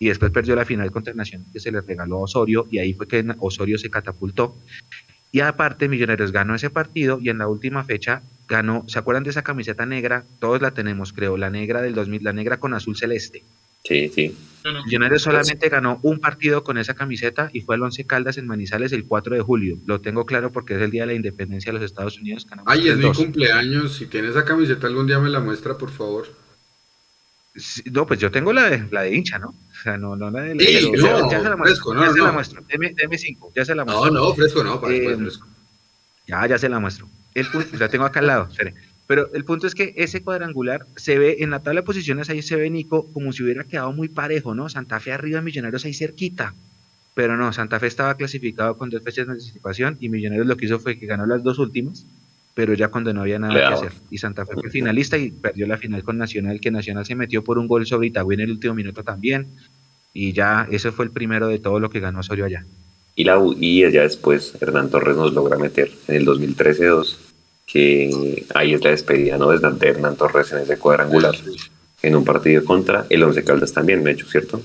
Y 0.00 0.08
después 0.08 0.32
perdió 0.32 0.56
la 0.56 0.64
final 0.64 0.90
contra 0.90 1.14
Nacional, 1.14 1.46
que 1.52 1.60
se 1.60 1.70
le 1.70 1.80
regaló 1.80 2.16
a 2.16 2.22
Osorio, 2.22 2.66
y 2.70 2.78
ahí 2.78 2.92
fue 2.92 3.06
que 3.06 3.24
Osorio 3.38 3.78
se 3.78 3.88
catapultó. 3.88 4.56
Y 5.30 5.40
aparte, 5.40 5.88
Millonarios 5.88 6.32
ganó 6.32 6.56
ese 6.56 6.70
partido 6.70 7.20
y 7.20 7.28
en 7.28 7.38
la 7.38 7.46
última 7.46 7.84
fecha 7.84 8.22
ganó, 8.48 8.84
¿se 8.88 8.98
acuerdan 8.98 9.22
de 9.22 9.30
esa 9.30 9.42
camiseta 9.42 9.86
negra? 9.86 10.24
Todos 10.40 10.60
la 10.60 10.72
tenemos, 10.72 11.12
creo, 11.12 11.36
la 11.36 11.50
negra 11.50 11.82
del 11.82 11.94
2000, 11.94 12.24
la 12.24 12.32
negra 12.32 12.58
con 12.58 12.74
azul 12.74 12.96
celeste. 12.96 13.44
Sí, 13.84 14.08
sí. 14.14 14.36
No. 14.64 14.84
Millonarios 14.84 15.22
solamente 15.22 15.68
ganó 15.70 15.98
un 16.02 16.18
partido 16.18 16.62
con 16.62 16.76
esa 16.76 16.92
camiseta 16.94 17.48
y 17.54 17.62
fue 17.62 17.76
el 17.76 17.82
Once 17.82 18.04
Caldas 18.04 18.36
en 18.36 18.46
Manizales 18.46 18.92
el 18.92 19.04
4 19.06 19.36
de 19.36 19.40
julio. 19.40 19.78
Lo 19.86 20.00
tengo 20.02 20.26
claro 20.26 20.52
porque 20.52 20.74
es 20.74 20.82
el 20.82 20.90
día 20.90 21.02
de 21.02 21.06
la 21.08 21.14
independencia 21.14 21.72
de 21.72 21.78
los 21.78 21.86
Estados 21.86 22.18
Unidos. 22.18 22.46
Ay, 22.66 22.88
es 22.88 22.98
mi 22.98 23.04
3-2. 23.04 23.16
cumpleaños. 23.16 23.94
Si 23.96 24.06
tiene 24.06 24.28
esa 24.28 24.44
camiseta 24.44 24.86
algún 24.86 25.06
día 25.06 25.18
me 25.20 25.30
la 25.30 25.40
muestra, 25.40 25.78
por 25.78 25.90
favor. 25.90 26.26
Sí, 27.56 27.82
No, 27.90 28.06
pues 28.06 28.20
yo 28.20 28.30
tengo 28.30 28.52
la 28.52 28.68
de, 28.68 28.86
la 28.90 29.02
de 29.02 29.14
hincha, 29.16 29.38
¿no? 29.38 29.48
O 29.48 29.82
sea, 29.82 29.96
no, 29.96 30.14
no 30.16 30.30
la 30.30 30.42
de 30.42 30.50
Sí, 30.58 30.90
pero 30.92 31.18
no, 31.20 31.30
ya 31.30 31.40
se 31.40 31.48
la 31.48 31.56
muestro. 31.56 31.64
fresco, 31.64 31.94
no, 31.94 32.04
ya 32.04 32.12
se 32.12 32.18
no. 32.18 32.24
la 32.26 32.32
muestro. 32.32 32.64
Deme, 32.68 32.94
deme 32.94 33.16
cinco, 33.18 33.52
ya 33.56 33.64
se 33.64 33.74
la 33.74 33.84
No, 33.84 33.92
muestro. 33.96 34.12
no, 34.12 34.34
fresco 34.34 34.64
no, 34.64 34.80
para 34.80 34.92
después 34.92 35.16
Eh, 35.16 35.20
fresco. 35.22 35.48
Ya, 36.26 36.46
ya 36.46 36.58
se 36.58 36.68
la 36.68 36.78
muestro. 36.78 37.08
El 37.34 37.46
punto, 37.46 37.68
la 37.78 37.88
tengo 37.88 38.04
acá 38.04 38.20
al 38.20 38.26
lado, 38.26 38.48
espere. 38.50 38.74
Pero 39.08 39.32
el 39.32 39.44
punto 39.44 39.66
es 39.66 39.74
que 39.74 39.94
ese 39.96 40.22
cuadrangular 40.22 40.86
se 40.94 41.18
ve 41.18 41.38
en 41.40 41.48
la 41.48 41.60
tabla 41.60 41.80
de 41.80 41.86
posiciones, 41.86 42.28
ahí 42.28 42.42
se 42.42 42.56
ve 42.56 42.68
Nico 42.68 43.10
como 43.14 43.32
si 43.32 43.42
hubiera 43.42 43.64
quedado 43.64 43.90
muy 43.90 44.08
parejo, 44.08 44.54
¿no? 44.54 44.68
Santa 44.68 45.00
Fe 45.00 45.12
arriba, 45.12 45.40
Millonarios 45.40 45.86
ahí 45.86 45.94
cerquita. 45.94 46.54
Pero 47.14 47.38
no, 47.38 47.50
Santa 47.54 47.80
Fe 47.80 47.86
estaba 47.86 48.14
clasificado 48.16 48.76
con 48.76 48.90
dos 48.90 49.02
fechas 49.02 49.26
de 49.26 49.32
anticipación 49.32 49.96
y 49.98 50.10
Millonarios 50.10 50.46
lo 50.46 50.58
que 50.58 50.66
hizo 50.66 50.78
fue 50.78 50.98
que 50.98 51.06
ganó 51.06 51.24
las 51.24 51.42
dos 51.42 51.58
últimas, 51.58 52.04
pero 52.54 52.74
ya 52.74 52.88
cuando 52.88 53.14
no 53.14 53.22
había 53.22 53.38
nada 53.38 53.54
que 53.54 53.74
hacer. 53.74 53.92
Y 54.10 54.18
Santa 54.18 54.44
Fe 54.44 54.52
fue 54.52 54.68
finalista 54.68 55.16
y 55.16 55.30
perdió 55.30 55.66
la 55.66 55.78
final 55.78 56.02
con 56.02 56.18
Nacional, 56.18 56.60
que 56.60 56.70
Nacional 56.70 57.06
se 57.06 57.14
metió 57.14 57.42
por 57.42 57.58
un 57.58 57.66
gol 57.66 57.86
sobre 57.86 58.08
Itagüí 58.08 58.34
en 58.34 58.40
el 58.42 58.50
último 58.50 58.74
minuto 58.74 59.04
también. 59.04 59.46
Y 60.12 60.34
ya, 60.34 60.68
ese 60.70 60.92
fue 60.92 61.06
el 61.06 61.12
primero 61.12 61.48
de 61.48 61.58
todo 61.58 61.80
lo 61.80 61.88
que 61.88 62.00
ganó 62.00 62.20
Osorio 62.20 62.44
allá. 62.44 62.66
Y, 63.14 63.24
la, 63.24 63.40
y 63.58 63.90
ya 63.90 64.02
después 64.02 64.54
Hernán 64.60 64.90
Torres 64.90 65.16
nos 65.16 65.32
logra 65.32 65.56
meter 65.56 65.90
en 66.08 66.16
el 66.16 66.26
2013-2, 66.26 67.27
que 67.70 68.46
ahí 68.54 68.72
es 68.72 68.82
la 68.82 68.90
despedida 68.90 69.36
¿no? 69.38 69.50
de 69.50 69.88
Hernán 69.88 70.16
Torres 70.16 70.50
en 70.52 70.58
ese 70.58 70.78
cuadrangular, 70.78 71.34
en 72.02 72.16
un 72.16 72.24
partido 72.24 72.64
contra 72.64 73.04
el 73.10 73.22
Once 73.22 73.44
Caldas 73.44 73.72
también, 73.74 74.02
de 74.02 74.12
hecho, 74.12 74.26
¿cierto? 74.26 74.62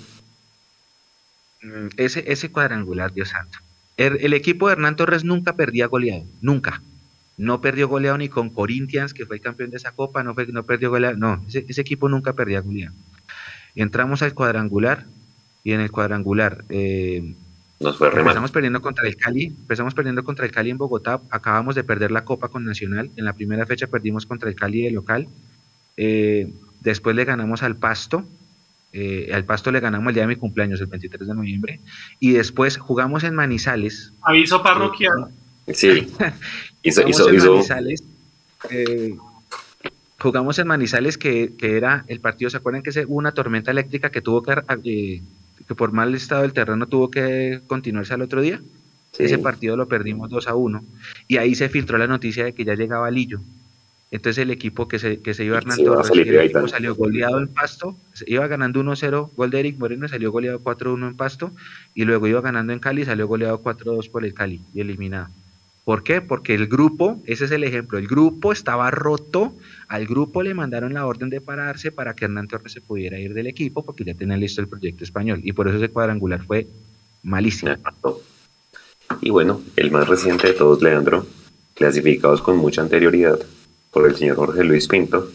Mm, 1.61 1.87
Ese, 1.97 2.23
ese 2.31 2.49
cuadrangular, 2.51 3.13
Dios 3.13 3.29
santo. 3.29 3.59
El, 3.97 4.17
el 4.21 4.33
equipo 4.33 4.67
de 4.67 4.73
Hernán 4.73 4.95
Torres 4.95 5.23
nunca 5.23 5.55
perdía 5.55 5.87
goleado, 5.87 6.25
nunca. 6.41 6.81
No 7.37 7.61
perdió 7.61 7.87
goleado 7.87 8.17
ni 8.17 8.29
con 8.29 8.49
Corinthians, 8.49 9.13
que 9.13 9.25
fue 9.25 9.39
campeón 9.39 9.69
de 9.71 9.77
esa 9.77 9.91
copa, 9.91 10.23
no, 10.23 10.33
fue- 10.33 10.47
no 10.47 10.63
perdió 10.63 10.89
goleado. 10.89 11.17
No, 11.17 11.43
ese, 11.47 11.65
ese 11.67 11.81
equipo 11.81 12.07
nunca 12.09 12.33
perdía 12.33 12.61
goleado. 12.61 12.95
Entramos 13.75 14.21
al 14.21 14.33
cuadrangular 14.33 15.05
y 15.63 15.71
en 15.73 15.79
el 15.81 15.91
cuadrangular 15.91 16.63
eh, 16.69 17.33
Nos 17.83 17.97
fue 17.97 18.07
empezamos 18.07 18.51
perdiendo 18.51 18.81
contra 18.81 19.07
el 19.07 19.17
Cali, 19.17 19.45
empezamos 19.45 19.93
perdiendo 19.93 20.23
contra 20.23 20.45
el 20.45 20.51
Cali 20.51 20.69
en 20.69 20.77
Bogotá, 20.77 21.21
acabamos 21.29 21.75
de 21.75 21.83
perder 21.83 22.11
la 22.11 22.23
copa 22.23 22.47
con 22.47 22.63
Nacional, 22.63 23.11
en 23.15 23.25
la 23.25 23.33
primera 23.33 23.65
fecha 23.65 23.87
perdimos 23.87 24.25
contra 24.25 24.49
el 24.49 24.55
Cali 24.55 24.83
de 24.83 24.91
local, 24.91 25.27
Eh, 25.95 26.51
después 26.79 27.15
le 27.15 27.23
ganamos 27.23 27.61
al 27.61 27.75
Pasto, 27.75 28.25
eh, 28.93 29.29
al 29.31 29.45
Pasto 29.45 29.71
le 29.71 29.79
ganamos 29.79 30.07
el 30.09 30.15
día 30.15 30.23
de 30.23 30.27
mi 30.27 30.35
cumpleaños, 30.37 30.81
el 30.81 30.87
23 30.87 31.27
de 31.27 31.35
noviembre, 31.35 31.79
y 32.19 32.31
después 32.31 32.77
jugamos 32.77 33.23
en 33.23 33.35
Manizales. 33.35 34.11
Aviso 34.21 34.63
parroquial. 34.63 35.27
Sí, 35.71 36.07
hizo, 36.83 37.01
Jugamos 37.01 37.19
hizo, 37.19 37.29
en 37.29 37.35
hizo, 37.35 37.53
Manizales, 37.53 38.03
eh, 38.71 39.15
jugamos 40.19 40.57
en 40.57 40.67
Manizales 40.67 41.17
que, 41.17 41.53
que 41.57 41.77
era 41.77 42.05
el 42.07 42.19
partido, 42.19 42.49
¿se 42.49 42.57
acuerdan 42.57 42.81
que 42.81 42.89
hubo 43.05 43.17
una 43.17 43.33
tormenta 43.33 43.69
eléctrica 43.69 44.09
que 44.09 44.21
tuvo 44.21 44.41
que, 44.41 44.53
eh, 44.85 45.21
que 45.67 45.75
por 45.75 45.91
mal 45.91 46.13
estado 46.15 46.41
del 46.41 46.53
terreno 46.53 46.87
tuvo 46.87 47.09
que 47.09 47.61
continuarse 47.67 48.13
al 48.13 48.21
otro 48.21 48.41
día? 48.41 48.61
sí, 49.11 49.23
Ese 49.23 49.37
partido 49.37 49.77
lo 49.77 49.87
perdimos 49.87 50.29
2 50.29 50.47
a 50.47 50.55
1 50.55 50.83
y 51.27 51.37
ahí 51.37 51.55
se 51.55 51.69
filtró 51.69 51.97
la 51.97 52.07
noticia 52.07 52.45
de 52.45 52.53
que 52.53 52.65
ya 52.65 52.75
llegaba 52.75 53.11
Lillo. 53.11 53.39
Entonces 54.11 54.43
el 54.43 54.51
equipo 54.51 54.87
que 54.87 54.99
se, 54.99 55.21
que 55.21 55.33
se 55.33 55.43
iba 55.43 55.57
Hernán 55.57 55.83
Torres, 55.83 56.11
el 56.13 56.35
equipo 56.35 56.67
salió 56.67 56.93
goleado 56.93 57.39
en 57.39 57.47
Pasto, 57.47 57.97
iba 58.27 58.45
ganando 58.45 58.83
1-0, 58.83 59.31
gol 59.35 59.49
de 59.49 59.59
Eric 59.59 59.79
Moreno, 59.79 60.07
salió 60.07 60.31
goleado 60.31 60.59
4-1 60.59 61.07
en 61.07 61.17
Pasto 61.17 61.51
y 61.95 62.03
luego 62.03 62.27
iba 62.27 62.39
ganando 62.41 62.73
en 62.73 62.79
Cali, 62.79 63.05
salió 63.05 63.27
goleado 63.27 63.63
4-2 63.63 64.11
por 64.11 64.23
el 64.23 64.35
Cali 64.35 64.61
y 64.73 64.81
eliminado. 64.81 65.29
¿Por 65.85 66.03
qué? 66.03 66.21
Porque 66.21 66.55
el 66.55 66.67
grupo, 66.67 67.21
ese 67.25 67.45
es 67.45 67.51
el 67.51 67.63
ejemplo, 67.63 67.97
el 67.97 68.07
grupo 68.07 68.53
estaba 68.53 68.89
roto, 68.89 69.53
al 69.89 70.07
grupo 70.07 70.41
le 70.41 70.53
mandaron 70.53 70.93
la 70.93 71.05
orden 71.05 71.29
de 71.29 71.41
pararse 71.41 71.91
para 71.91 72.13
que 72.13 72.25
Hernán 72.25 72.47
Torres 72.47 72.71
se 72.71 72.81
pudiera 72.81 73.19
ir 73.19 73.33
del 73.33 73.47
equipo 73.47 73.83
porque 73.83 74.05
ya 74.05 74.13
tenía 74.13 74.37
listo 74.37 74.61
el 74.61 74.69
proyecto 74.69 75.03
español 75.03 75.41
y 75.43 75.51
por 75.51 75.67
eso 75.67 75.77
ese 75.77 75.89
cuadrangular 75.89 76.45
fue 76.45 76.67
malísimo. 77.21 77.75
Y 79.21 79.29
bueno, 79.29 79.61
el 79.75 79.91
más 79.91 80.07
reciente 80.07 80.47
de 80.47 80.53
todos, 80.53 80.81
Leandro, 80.81 81.25
clasificados 81.73 82.41
con 82.41 82.57
mucha 82.57 82.81
anterioridad 82.81 83.39
por 83.91 84.07
el 84.07 84.15
señor 84.15 84.37
Jorge 84.37 84.63
Luis 84.63 84.87
Pinto. 84.87 85.29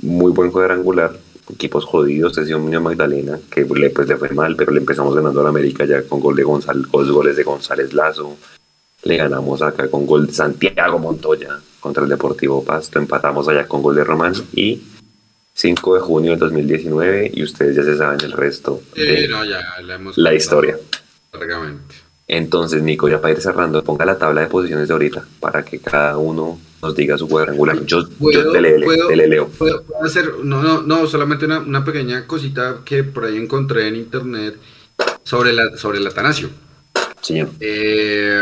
Muy 0.00 0.32
buen 0.32 0.50
cuadrangular, 0.50 1.18
equipos 1.50 1.84
jodidos, 1.84 2.38
ese 2.38 2.54
Unión 2.54 2.82
Magdalena, 2.82 3.38
que 3.50 3.64
le, 3.64 3.90
pues, 3.90 4.08
le 4.08 4.16
fue 4.16 4.30
mal, 4.30 4.56
pero 4.56 4.72
le 4.72 4.80
empezamos 4.80 5.14
ganando 5.14 5.40
a 5.40 5.44
la 5.44 5.50
América 5.50 5.84
ya 5.84 6.02
con 6.02 6.20
gol 6.20 6.36
de 6.36 6.44
González, 6.44 6.86
goles 6.90 7.36
de 7.36 7.42
González 7.42 7.92
Lazo. 7.92 8.36
Le 9.04 9.16
ganamos 9.16 9.60
acá 9.62 9.88
con 9.88 10.06
gol 10.06 10.26
de 10.26 10.32
Santiago 10.32 10.98
Montoya 10.98 11.58
contra 11.80 12.02
el 12.04 12.08
Deportivo 12.08 12.64
Pasto. 12.64 12.98
Empatamos 12.98 13.46
allá 13.48 13.66
con 13.66 13.82
gol 13.82 13.94
de 13.96 14.04
Román. 14.04 14.34
Y 14.54 14.82
5 15.52 15.94
de 15.94 16.00
junio 16.00 16.30
del 16.32 16.40
2019. 16.40 17.30
Y 17.34 17.42
ustedes 17.42 17.76
ya 17.76 17.82
se 17.84 17.96
saben 17.96 18.20
el 18.22 18.32
resto 18.32 18.80
de 18.96 19.22
Sí, 19.22 19.28
no, 19.28 19.44
ya 19.44 19.60
la 20.16 20.34
historia. 20.34 20.76
Largamente. 21.32 21.94
Entonces, 22.26 22.82
Nico, 22.82 23.06
ya 23.08 23.20
para 23.20 23.34
ir 23.34 23.40
cerrando, 23.42 23.84
ponga 23.84 24.06
la 24.06 24.16
tabla 24.16 24.40
de 24.40 24.46
posiciones 24.46 24.88
de 24.88 24.94
ahorita 24.94 25.26
para 25.40 25.62
que 25.62 25.78
cada 25.78 26.16
uno 26.16 26.58
nos 26.82 26.96
diga 26.96 27.18
su 27.18 27.28
cuadrangular. 27.28 27.84
Yo, 27.84 28.08
yo 28.18 28.50
te, 28.50 28.60
le, 28.62 28.80
puedo- 28.80 29.08
te 29.08 29.16
le 29.16 29.28
leo. 29.28 29.48
puedo- 29.48 29.82
puedo 29.82 30.02
hacer, 30.04 30.32
no, 30.42 30.62
no, 30.62 30.80
no, 30.80 31.06
solamente 31.06 31.44
una, 31.44 31.58
una 31.58 31.84
pequeña 31.84 32.26
cosita 32.26 32.78
que 32.84 33.04
por 33.04 33.26
ahí 33.26 33.36
encontré 33.36 33.88
en 33.88 33.96
internet 33.96 34.56
sobre 35.22 35.52
la, 35.52 35.76
sobre 35.76 35.98
el 35.98 36.06
Atanasio. 36.06 36.48
Señor. 37.20 37.50
Eh, 37.60 38.40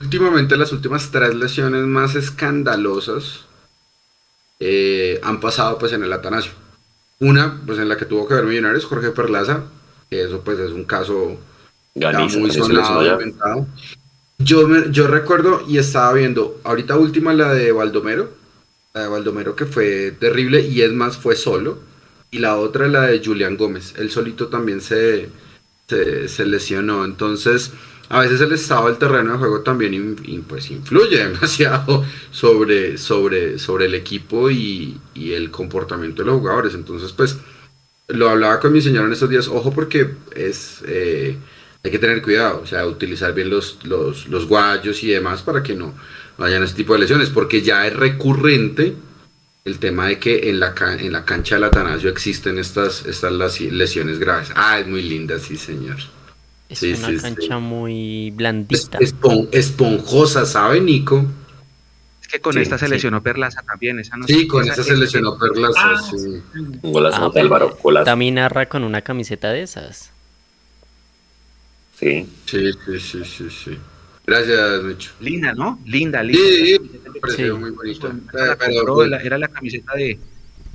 últimamente 0.00 0.56
las 0.56 0.72
últimas 0.72 1.10
tres 1.10 1.34
lesiones 1.34 1.84
más 1.86 2.14
escandalosas 2.14 3.44
eh, 4.60 5.20
han 5.22 5.40
pasado 5.40 5.78
pues 5.78 5.92
en 5.92 6.02
el 6.02 6.12
Atanasio. 6.12 6.52
Una, 7.20 7.60
pues 7.66 7.78
en 7.78 7.88
la 7.88 7.96
que 7.96 8.04
tuvo 8.04 8.28
que 8.28 8.34
ver 8.34 8.44
Millonarios, 8.44 8.84
Jorge 8.84 9.10
Perlaza, 9.10 9.64
que 10.10 10.22
eso 10.24 10.42
pues 10.44 10.58
es 10.58 10.72
un 10.72 10.84
caso 10.84 11.38
Ganiza, 11.94 12.38
muy 12.38 12.50
sonado. 12.50 13.02
Yo, 14.38 14.68
me- 14.68 14.90
yo 14.92 15.06
recuerdo 15.08 15.62
y 15.66 15.78
estaba 15.78 16.12
viendo, 16.12 16.60
ahorita 16.64 16.96
última 16.96 17.32
la 17.32 17.54
de 17.54 17.72
Baldomero, 17.72 18.30
la 18.94 19.02
de 19.02 19.08
Baldomero 19.08 19.56
que 19.56 19.64
fue 19.66 20.12
terrible 20.12 20.60
y 20.60 20.82
es 20.82 20.92
más 20.92 21.16
fue 21.16 21.36
solo, 21.36 21.78
y 22.30 22.38
la 22.38 22.56
otra 22.56 22.86
la 22.88 23.02
de 23.02 23.22
Julián 23.24 23.56
Gómez, 23.56 23.94
él 23.96 24.10
solito 24.10 24.48
también 24.48 24.82
se, 24.82 25.30
se, 25.88 26.28
se 26.28 26.46
lesionó, 26.46 27.04
entonces 27.04 27.72
a 28.08 28.20
veces 28.20 28.40
el 28.40 28.52
estado 28.52 28.86
del 28.86 28.98
terreno 28.98 29.32
de 29.32 29.38
juego 29.38 29.60
también 29.60 30.44
pues 30.48 30.70
influye 30.70 31.18
demasiado 31.28 32.04
sobre, 32.30 32.98
sobre, 32.98 33.58
sobre 33.58 33.86
el 33.86 33.94
equipo 33.94 34.50
y, 34.50 35.00
el 35.14 35.50
comportamiento 35.50 36.22
de 36.22 36.30
los 36.30 36.38
jugadores, 36.38 36.74
entonces 36.74 37.12
pues 37.12 37.36
lo 38.08 38.28
hablaba 38.30 38.60
con 38.60 38.72
mi 38.72 38.80
señora 38.80 39.06
en 39.06 39.12
estos 39.12 39.30
días, 39.30 39.48
ojo 39.48 39.72
porque 39.72 40.14
es... 40.34 40.82
eh, 40.86 41.36
hay 41.86 41.92
que 41.92 41.98
tener 42.00 42.20
cuidado, 42.20 42.62
o 42.64 42.66
sea, 42.66 42.84
utilizar 42.84 43.32
bien 43.32 43.48
los, 43.48 43.78
los, 43.84 44.26
los 44.26 44.46
guayos 44.46 45.04
y 45.04 45.08
demás 45.08 45.42
para 45.42 45.62
que 45.62 45.74
no 45.74 45.94
vayan 46.36 46.62
a 46.62 46.64
este 46.64 46.78
tipo 46.78 46.94
de 46.94 46.98
lesiones, 47.00 47.30
porque 47.30 47.62
ya 47.62 47.86
es 47.86 47.94
recurrente 47.94 48.94
el 49.64 49.78
tema 49.78 50.06
de 50.06 50.18
que 50.18 50.50
en 50.50 50.60
la, 50.60 50.74
en 50.98 51.12
la 51.12 51.24
cancha 51.24 51.56
del 51.56 51.64
Atanasio 51.64 52.10
existen 52.10 52.58
estas, 52.58 53.06
estas 53.06 53.32
lesiones 53.32 54.18
graves. 54.18 54.50
Ah, 54.54 54.78
es 54.78 54.86
muy 54.86 55.02
linda, 55.02 55.38
sí, 55.38 55.56
señor. 55.56 55.96
Es 56.68 56.80
Sí, 56.80 56.92
una 56.94 57.08
sí, 57.08 57.16
sí. 57.16 57.22
cancha 57.22 57.58
muy 57.58 58.28
Es- 58.28 58.36
blandita. 58.36 58.98
espon- 58.98 59.48
esponjosa, 59.52 60.44
¿sabe, 60.46 60.80
Nico? 60.80 61.24
Es 62.20 62.26
que 62.28 62.40
con 62.40 62.54
Sí, 62.54 62.60
esta 62.60 62.76
se 62.76 62.86
sí. 62.86 62.92
lesionó 62.92 63.22
Perlaza 63.22 63.62
también. 63.62 64.00
Esa 64.00 64.16
no 64.16 64.26
Sí, 64.26 64.48
con 64.48 64.64
esa- 64.64 64.72
esa 64.72 64.82
se 64.82 64.96
lesionó 64.96 65.38
Perlas. 65.38 65.72
Ah, 65.76 65.94
sí. 66.10 66.42
Un 66.82 66.92
golazo 66.92 67.26
Ah, 67.26 67.30
de 67.32 67.40
Álvaro, 67.40 67.78
golazo. 67.80 68.04
También 68.04 68.34
narra 68.34 68.68
con 68.68 68.82
una 68.82 69.00
camiseta 69.02 69.52
de 69.52 69.62
esas. 69.62 70.10
Sí. 71.98 72.26
Sí, 72.46 72.72
sí, 72.84 72.98
sí, 73.00 73.24
sí, 73.24 73.48
sí. 73.50 73.78
Gracias, 74.26 74.82
Mecho. 74.82 75.12
Linda, 75.20 75.52
¿no? 75.54 75.78
Linda, 75.86 76.22
linda. 76.22 76.42
Sí, 76.42 76.78
me 77.12 77.20
pareció 77.20 77.54
Sí. 77.54 77.60
muy 77.60 77.70
bonita. 77.70 78.12
Era 79.22 79.38
la 79.38 79.48
camiseta 79.48 79.94
de 79.94 80.18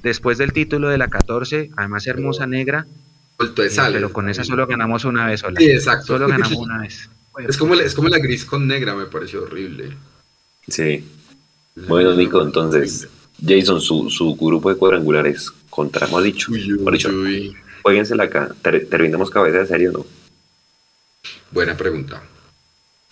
después 0.03 0.37
del 0.37 0.53
título 0.53 0.87
de 0.89 0.97
la 0.97 1.09
14, 1.09 1.69
además 1.75 2.07
hermosa 2.07 2.47
negra, 2.47 2.87
vuelto 3.45 3.61
de 3.61 3.69
sal. 3.69 3.93
pero 3.93 4.11
con 4.13 4.29
esa 4.29 4.43
solo 4.43 4.65
ganamos 4.67 5.05
una 5.05 5.25
vez 5.27 5.39
sola. 5.41 5.59
Sí, 5.59 5.65
exacto. 5.69 6.07
Solo 6.07 6.27
ganamos 6.29 6.51
una 6.53 6.79
vez. 6.81 7.09
Es 7.47 7.57
como, 7.57 7.75
la- 7.75 7.83
es 7.83 7.93
como 7.95 8.09
la 8.09 8.19
gris 8.19 8.45
con 8.45 8.67
negra, 8.67 8.93
me 8.95 9.05
pareció 9.05 9.43
horrible. 9.43 9.95
Sí. 10.67 11.03
Bueno, 11.75 12.13
Nico, 12.13 12.41
entonces, 12.41 13.07
Jason, 13.45 13.79
su, 13.81 14.09
su 14.09 14.35
grupo 14.35 14.69
de 14.69 14.75
cuadrangulares 14.75 15.49
contra, 15.69 16.07
uy, 16.07 16.35
uy. 16.49 17.55
jueguensela 17.81 18.23
acá. 18.25 18.49
Ter- 18.61 18.87
terminamos 18.89 19.29
cabeza 19.29 19.59
de 19.59 19.65
serie 19.67 19.89
o 19.89 19.91
no. 19.93 20.05
Buena 21.51 21.75
pregunta. 21.75 22.21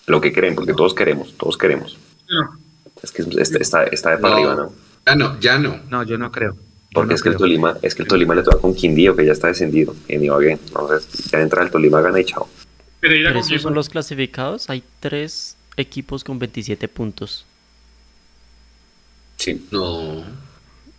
Lo 0.08 0.20
que 0.22 0.34
creen, 0.34 0.56
porque 0.56 0.74
todos 0.74 0.94
queremos, 0.94 1.34
todos 1.38 1.58
queremos. 1.58 1.98
No. 2.30 2.58
Es 3.02 3.12
que 3.12 3.22
está, 3.22 3.58
está, 3.60 3.84
está 3.84 4.10
de 4.12 4.18
para 4.18 4.34
No. 4.36 4.38
arriba, 4.40 4.56
¿no? 4.56 4.74
Ah, 5.06 5.16
no, 5.16 5.40
ya 5.40 5.58
no. 5.58 5.80
No, 5.90 6.04
yo 6.04 6.18
no 6.18 6.32
creo. 6.32 6.58
Porque 6.92 7.10
no 7.10 7.16
es 7.16 7.22
que 7.22 7.30
el. 7.30 7.38
Tolima, 7.38 7.78
es 7.82 7.94
que 7.94 8.02
el 8.02 8.08
Tolima 8.08 8.34
le 8.34 8.44
toca 8.44 8.58
con 8.58 8.74
Quindío, 8.74 9.16
que 9.16 9.26
ya 9.26 9.32
está 9.32 9.48
descendido 9.48 9.96
en 10.08 10.24
Ibagué. 10.24 10.54
Entonces, 10.54 11.08
ya 11.32 11.40
entra 11.40 11.64
el 11.64 11.70
Tolima, 11.70 12.02
gana 12.02 12.20
y 12.20 12.26
chao. 12.26 12.50
Pereira 13.00 13.30
Pero 13.30 13.42
con 13.42 13.50
esos 13.50 13.62
son 13.62 13.74
los 13.76 13.90
clasificados. 13.90 14.70
Hay 14.70 14.84
tres 15.00 15.56
equipos 15.78 16.24
con 16.24 16.40
27 16.40 16.88
puntos. 16.88 17.46
Sí. 19.38 19.68
No. 19.72 20.24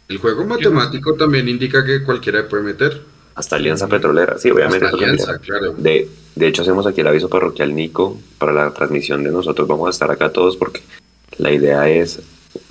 El 0.09 0.19
juego 0.19 0.45
matemático 0.45 1.15
también 1.15 1.49
indica 1.49 1.85
que 1.85 2.03
cualquiera 2.03 2.49
puede 2.49 2.63
meter. 2.63 3.03
Hasta 3.35 3.57
Alianza 3.57 3.87
Petrolera, 3.87 4.39
sí, 4.39 4.51
obviamente. 4.51 4.87
Hasta 4.87 4.97
alianza, 4.97 5.39
claro. 5.39 5.73
De, 5.75 6.09
de 6.35 6.47
hecho, 6.47 6.63
hacemos 6.63 6.87
aquí 6.87 7.01
el 7.01 7.07
aviso 7.07 7.29
parroquial, 7.29 7.75
Nico, 7.75 8.21
para 8.39 8.53
la 8.53 8.73
transmisión 8.73 9.23
de 9.23 9.31
nosotros. 9.31 9.69
Vamos 9.69 9.87
a 9.87 9.91
estar 9.91 10.11
acá 10.11 10.33
todos 10.33 10.57
porque 10.57 10.83
la 11.39 11.53
idea 11.53 11.89
es 11.89 12.21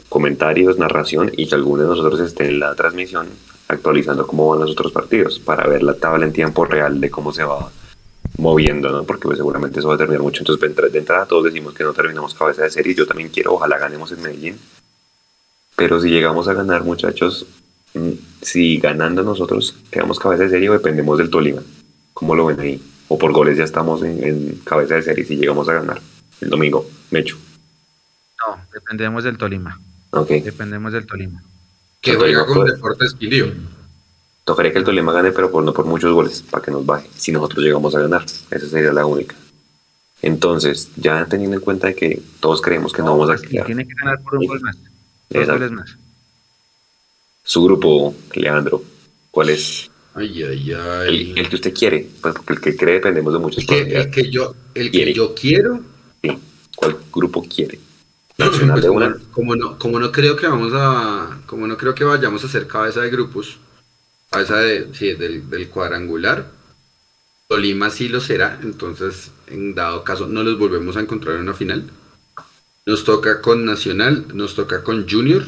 comentarios, 0.09 0.77
narración 0.77 1.31
y 1.37 1.47
que 1.47 1.55
alguno 1.55 1.83
de 1.83 1.89
nosotros 1.89 2.19
esté 2.19 2.47
en 2.49 2.59
la 2.59 2.75
transmisión 2.75 3.27
actualizando 3.67 4.25
cómo 4.25 4.49
van 4.49 4.59
los 4.61 4.71
otros 4.71 4.91
partidos 4.91 5.37
para 5.39 5.67
ver 5.67 5.83
la 5.83 5.93
tabla 5.93 6.25
en 6.25 6.33
tiempo 6.33 6.65
real 6.65 6.99
de 6.99 7.09
cómo 7.11 7.31
se 7.31 7.43
va 7.43 7.71
moviendo, 8.37 8.89
¿no? 8.89 9.03
Porque 9.03 9.23
pues, 9.27 9.37
seguramente 9.37 9.79
eso 9.79 9.87
va 9.89 9.95
a 9.95 9.97
terminar 9.97 10.21
mucho. 10.23 10.41
Entonces, 10.41 10.75
de 10.91 10.97
entrada- 10.99 11.25
todos 11.25 11.43
decimos 11.45 11.73
que 11.73 11.83
no 11.83 11.93
terminamos 11.93 12.33
cabeza 12.33 12.63
de 12.63 12.71
serie. 12.71 12.95
Yo 12.95 13.05
también 13.05 13.29
quiero, 13.29 13.53
ojalá 13.53 13.77
ganemos 13.77 14.11
en 14.11 14.21
Medellín. 14.21 14.57
Pero 15.75 15.99
si 16.01 16.09
llegamos 16.09 16.47
a 16.47 16.53
ganar, 16.53 16.83
muchachos, 16.83 17.45
mm, 17.93 18.11
si 18.41 18.77
ganando 18.79 19.23
nosotros 19.23 19.75
quedamos 19.91 20.19
cabeza 20.19 20.43
de 20.43 20.49
serie 20.49 20.69
o 20.69 20.73
dependemos 20.73 21.17
del 21.17 21.29
Tolima. 21.29 21.61
¿Cómo 22.13 22.35
lo 22.35 22.47
ven 22.47 22.59
ahí? 22.59 22.81
O 23.07 23.17
por 23.17 23.31
goles 23.31 23.57
ya 23.57 23.63
estamos 23.63 24.03
en, 24.03 24.23
en 24.23 24.55
cabeza 24.63 24.95
de 24.95 25.03
serie 25.03 25.25
si 25.25 25.35
llegamos 25.37 25.67
a 25.69 25.73
ganar 25.73 26.01
el 26.41 26.49
domingo. 26.49 26.85
Mecho. 27.11 27.37
No, 28.47 28.57
dependemos 28.73 29.23
del 29.23 29.37
Tolima. 29.37 29.79
Dependemos 30.11 30.93
del 30.93 31.05
Tolima. 31.05 31.43
Que 32.01 32.15
juega 32.15 32.45
con. 32.45 32.65
Deportes 32.65 33.13
Quindío. 33.13 33.51
Tocaría 34.43 34.71
que 34.71 34.79
el 34.79 34.83
Tolima 34.83 35.11
gane, 35.13 35.31
pero 35.31 35.51
por, 35.51 35.63
no 35.63 35.73
por 35.73 35.85
muchos 35.85 36.11
goles, 36.13 36.41
para 36.49 36.63
que 36.63 36.71
nos 36.71 36.85
baje. 36.85 37.07
Si 37.15 37.31
nosotros 37.31 37.63
llegamos 37.63 37.93
a 37.95 37.99
ganar. 38.01 38.23
Esa 38.23 38.67
sería 38.67 38.91
la 38.91 39.05
única. 39.05 39.35
Entonces, 40.21 40.89
ya 40.97 41.25
teniendo 41.25 41.57
en 41.57 41.63
cuenta 41.63 41.87
de 41.87 41.95
que 41.95 42.21
todos 42.39 42.61
creemos 42.61 42.91
que 42.91 43.01
no, 43.01 43.11
vamos 43.11 43.29
a 43.29 43.33
Así, 43.33 43.47
quedar. 43.47 43.65
Tiene 43.67 43.87
que 43.87 43.93
ganar 43.93 44.21
por 44.23 44.35
un 44.37 44.47
gol 44.47 44.61
más. 44.61 44.75
Dos 44.77 44.87
Exacto. 45.29 45.53
goles 45.53 45.71
más. 45.71 45.95
Su 47.43 47.63
grupo, 47.63 48.15
Leandro, 48.33 48.83
¿cuál 49.31 49.49
es? 49.49 49.89
Ay, 50.15 50.43
ay, 50.43 50.71
El, 50.71 50.79
ay. 50.81 51.33
el 51.37 51.49
que 51.49 51.55
usted 51.55 51.73
quiere. 51.73 52.07
Pues 52.21 52.33
porque 52.35 52.53
el 52.53 52.59
que 52.61 52.75
cree 52.75 52.95
dependemos 52.95 53.31
de 53.33 53.39
muchas 53.39 53.59
El 53.59 53.67
que, 53.67 53.73
el 53.79 53.85
probabilidades. 53.87 54.15
que 54.15 54.31
yo, 54.31 54.55
el 54.73 54.91
Quiere. 54.91 55.11
que 55.11 55.17
yo 55.17 55.35
quiero, 55.35 55.81
Sí. 56.21 56.37
¿Cuál 56.75 56.97
grupo 57.13 57.43
quiere? 57.43 57.79
Pues, 58.39 58.61
Nacional 58.61 58.81
de 58.81 58.89
una. 58.89 59.17
como, 59.31 59.55
no, 59.55 59.77
como 59.77 59.99
no 59.99 60.11
creo 60.11 60.35
que 60.35 60.47
vamos 60.47 60.71
a, 60.75 61.41
como 61.45 61.67
no 61.67 61.77
creo 61.77 61.93
que 61.95 62.03
vayamos 62.05 62.43
a 62.43 62.47
hacer 62.47 62.67
cabeza 62.67 63.01
de 63.01 63.09
grupos, 63.09 63.59
cabeza 64.31 64.57
de, 64.57 64.93
sí, 64.93 65.13
del, 65.15 65.49
del 65.49 65.69
cuadrangular, 65.69 66.51
Tolima 67.47 67.89
sí 67.89 68.07
lo 68.09 68.21
será, 68.21 68.59
entonces 68.63 69.31
en 69.47 69.75
dado 69.75 70.03
caso 70.03 70.27
no 70.27 70.43
los 70.43 70.57
volvemos 70.57 70.95
a 70.97 71.01
encontrar 71.01 71.35
en 71.35 71.41
una 71.41 71.53
final. 71.53 71.91
Nos 72.85 73.03
toca 73.05 73.41
con 73.41 73.65
Nacional, 73.65 74.25
nos 74.33 74.55
toca 74.55 74.83
con 74.83 75.07
Junior. 75.09 75.45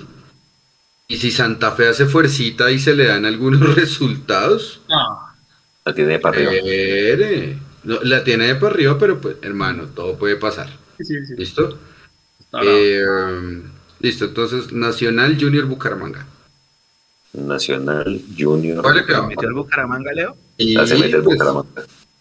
Y 1.07 1.17
si 1.17 1.29
Santa 1.31 1.73
Fe 1.73 1.87
hace 1.89 2.05
fuercita 2.07 2.71
y 2.71 2.79
se 2.79 2.95
le 2.95 3.05
dan 3.05 3.25
algunos 3.25 3.75
resultados, 3.75 4.81
Ah, 4.89 5.35
La 5.85 5.93
tiene 5.93 6.13
de 6.13 6.19
para 6.19 6.37
arriba. 6.37 6.51
No, 7.83 7.99
la 8.03 8.23
tiene 8.23 8.47
de 8.47 8.55
para 8.55 8.73
arriba, 8.73 8.97
pero 8.99 9.19
pues, 9.21 9.37
hermano, 9.41 9.87
todo 9.87 10.17
puede 10.17 10.35
pasar. 10.37 10.69
sí, 10.97 11.03
sí, 11.05 11.25
sí. 11.25 11.33
¿Listo? 11.35 11.79
Eh, 12.63 13.61
listo, 13.99 14.25
entonces 14.25 14.71
Nacional 14.73 15.37
Junior 15.39 15.65
Bucaramanga. 15.65 16.25
Nacional, 17.33 18.21
Junior. 18.37 18.81
¿Cuál 18.81 18.97
le 18.97 19.05
quedó? 19.05 19.25
¿Metió 19.27 19.47
el 19.47 19.53
Bucaramanga, 19.53 20.11
Leo? 20.11 20.35
Y 20.57 20.73
Ya 20.73 20.85
se 20.85 20.95
mete 20.95 21.15
el 21.15 21.23
pues, 21.23 21.37
Bucaramanga. 21.37 21.69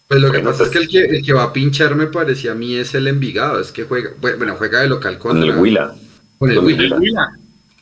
pues 0.07 0.21
lo 0.21 0.27
que 0.31 0.39
Bueno, 0.39 0.51
pasa 0.51 0.63
es 0.65 0.69
pues- 0.71 0.89
que 0.89 0.99
el, 0.99 1.09
que 1.09 1.17
el 1.17 1.25
que 1.25 1.33
va 1.33 1.43
a 1.45 1.53
pinchar 1.53 1.95
me 1.97 2.07
parecía 2.07 2.53
a 2.53 2.55
mí 2.55 2.77
es 2.77 2.95
el 2.95 3.09
Envigado, 3.09 3.59
es 3.61 3.73
que 3.73 3.85
juega, 3.85 4.11
bueno, 4.21 4.55
juega 4.57 4.81
de 4.81 4.89
local 4.89 5.19
Con 5.19 5.33
contra 5.33 5.53
el 5.55 5.61
Huila. 5.61 5.95
con 6.39 6.51
el 6.51 6.57
con 6.57 6.67
Huila. 6.67 6.99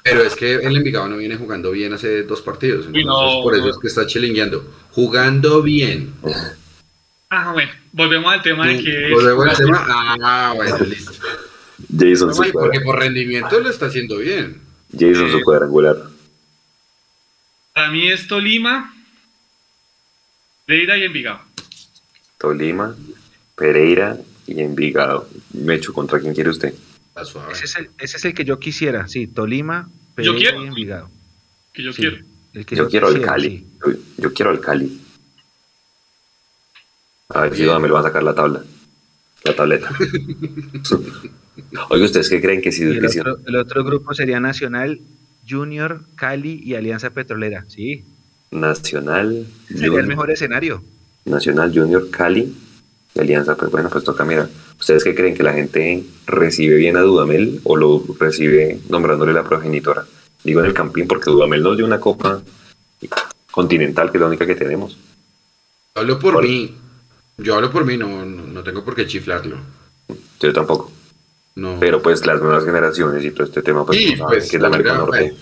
Pero 0.03 0.23
es 0.23 0.35
que 0.37 0.55
el 0.55 0.75
Envigado 0.75 1.07
no 1.09 1.19
viene 1.19 1.37
jugando 1.37 1.71
bien 1.71 1.93
hace 1.93 2.23
dos 2.23 2.41
partidos, 2.41 2.87
entonces 2.87 3.05
no. 3.05 3.43
por 3.43 3.55
eso 3.55 3.69
es 3.69 3.77
que 3.77 3.89
está 3.89 4.07
chilingueando. 4.07 4.65
Jugando 4.93 5.61
bien. 5.63 6.15
Ah, 7.29 7.53
bueno, 7.53 7.71
volvemos 7.93 8.33
al 8.33 8.41
tema 8.41 8.67
de 8.69 8.83
que. 8.83 9.11
Volvemos 9.13 9.47
al 9.49 9.57
tema. 9.57 9.85
Ah, 10.23 10.53
bueno, 10.57 10.79
listo. 10.79 11.13
Jason, 11.97 12.29
No, 12.29 12.35
su, 12.35 12.51
porque 12.53 12.81
por 12.81 12.99
rendimiento 12.99 13.61
lo 13.61 13.71
está 13.71 13.87
haciendo 13.87 14.19
bien. 14.19 14.61
Jason, 14.93 15.31
su 15.31 15.41
cuadrangular. 15.43 15.97
Para 17.73 17.91
mí 17.91 18.09
es 18.09 18.27
Tolima, 18.27 18.93
Leira 20.67 20.97
y 20.97 21.05
Envigado. 21.05 21.41
Tolima, 22.39 22.97
Pereira 23.55 24.17
y 24.47 24.61
Envigado. 24.61 25.29
Mecho, 25.53 25.93
¿contra 25.93 26.19
quién 26.21 26.35
quiere 26.35 26.51
usted? 26.51 26.75
Ese 27.53 27.65
es, 27.65 27.77
el, 27.77 27.91
ese 27.99 28.17
es 28.17 28.25
el 28.25 28.35
que 28.35 28.45
yo 28.45 28.59
quisiera, 28.59 29.07
sí, 29.09 29.27
Tolima, 29.27 29.89
Yo 30.17 30.33
Pereira 30.33 30.39
quiero. 30.51 30.65
y 30.65 30.67
Envigado. 30.69 31.11
Que 31.73 31.83
yo 31.83 31.93
Sí, 31.93 32.01
quiero. 32.03 32.19
el 32.55 32.67
que 32.67 32.77
Yo 32.77 32.89
quiero 32.89 33.09
el 33.09 33.15
quisiera, 33.15 33.33
Cali. 33.33 33.49
sí. 33.59 33.67
Yo, 33.85 33.93
yo 34.19 34.33
quiero 34.33 34.51
el 34.53 34.61
Cali. 34.61 35.01
A 37.31 37.43
ver 37.43 37.55
si 37.57 37.63
me 37.63 37.89
lo 37.89 37.95
va 37.95 38.01
a 38.01 38.05
sacar 38.05 38.23
la 38.23 38.35
tabla. 38.35 38.65
La 39.45 39.55
tableta. 39.55 39.91
Oye, 41.91 42.05
¿ustedes 42.05 42.29
qué 42.29 42.41
creen 42.41 42.61
que 42.63 42.73
si, 42.73 42.85
Y 42.85 42.87
el, 42.87 43.01
que 43.01 43.21
otro, 43.21 43.39
el 43.47 43.57
otro 43.57 43.85
grupo 43.85 44.15
sería 44.15 44.41
Nacional, 44.41 45.01
Junior, 45.49 46.03
Cali 46.15 46.61
y 46.65 46.75
Alianza 46.75 47.11
Petrolera. 47.11 47.65
Sí, 47.69 48.05
Nacional, 48.51 49.47
sería 49.67 49.83
Junior, 49.87 50.01
el 50.01 50.07
mejor 50.09 50.31
escenario. 50.31 50.83
Nacional 51.25 51.73
Junior 51.75 52.09
Cali 52.11 52.55
y 53.15 53.21
Alianza? 53.21 53.57
Pues 53.57 53.71
bueno, 53.71 53.89
pues 53.91 54.05
toca, 54.05 54.25
mira. 54.25 54.49
¿Ustedes 54.79 55.03
qué 55.05 55.15
creen 55.15 55.35
que 55.35 55.43
la 55.43 55.53
gente 55.53 56.05
recibe 56.27 56.77
bien 56.77 56.97
a 56.97 57.01
Dudamel 57.01 57.61
o 57.65 57.77
lo 57.77 58.05
recibe 58.21 58.79
nombrándole 58.89 59.33
la 59.33 59.43
progenitora? 59.45 60.07
Digo 60.45 60.61
en 60.61 60.67
el 60.67 60.75
campín 60.75 61.09
porque 61.09 61.31
Dudamel 61.31 61.63
nos 61.63 61.77
dio 61.77 61.85
una 61.85 61.99
copa 61.99 62.41
continental, 63.51 64.11
que 64.11 64.19
es 64.19 64.21
la 64.21 64.29
única 64.29 64.47
que 64.47 64.55
tenemos. 64.55 64.97
Yo 65.95 66.01
hablo 66.03 66.19
por 66.19 66.35
Por- 66.35 66.45
mí. 66.45 66.77
Yo 67.39 67.55
hablo 67.55 67.71
por 67.71 67.85
mí, 67.85 67.97
no, 67.97 68.25
no, 68.25 68.47
no 68.47 68.63
tengo 68.65 68.85
por 68.85 68.95
qué 68.97 69.07
chiflarlo. 69.07 69.57
Yo 70.41 70.53
tampoco. 70.53 70.91
No. 71.59 71.77
Pero 71.81 72.01
pues 72.01 72.25
las 72.25 72.41
nuevas 72.41 72.65
generaciones 72.65 73.25
y 73.25 73.33
todo 73.33 73.43
este 73.45 73.63
tema, 73.63 73.85
pues, 73.85 73.99
Sí, 73.99 74.15
pues, 74.17 74.49
que 74.49 74.57
es 74.59 74.63
la 74.63 74.69
América 74.69 74.95
Norte. 74.95 75.35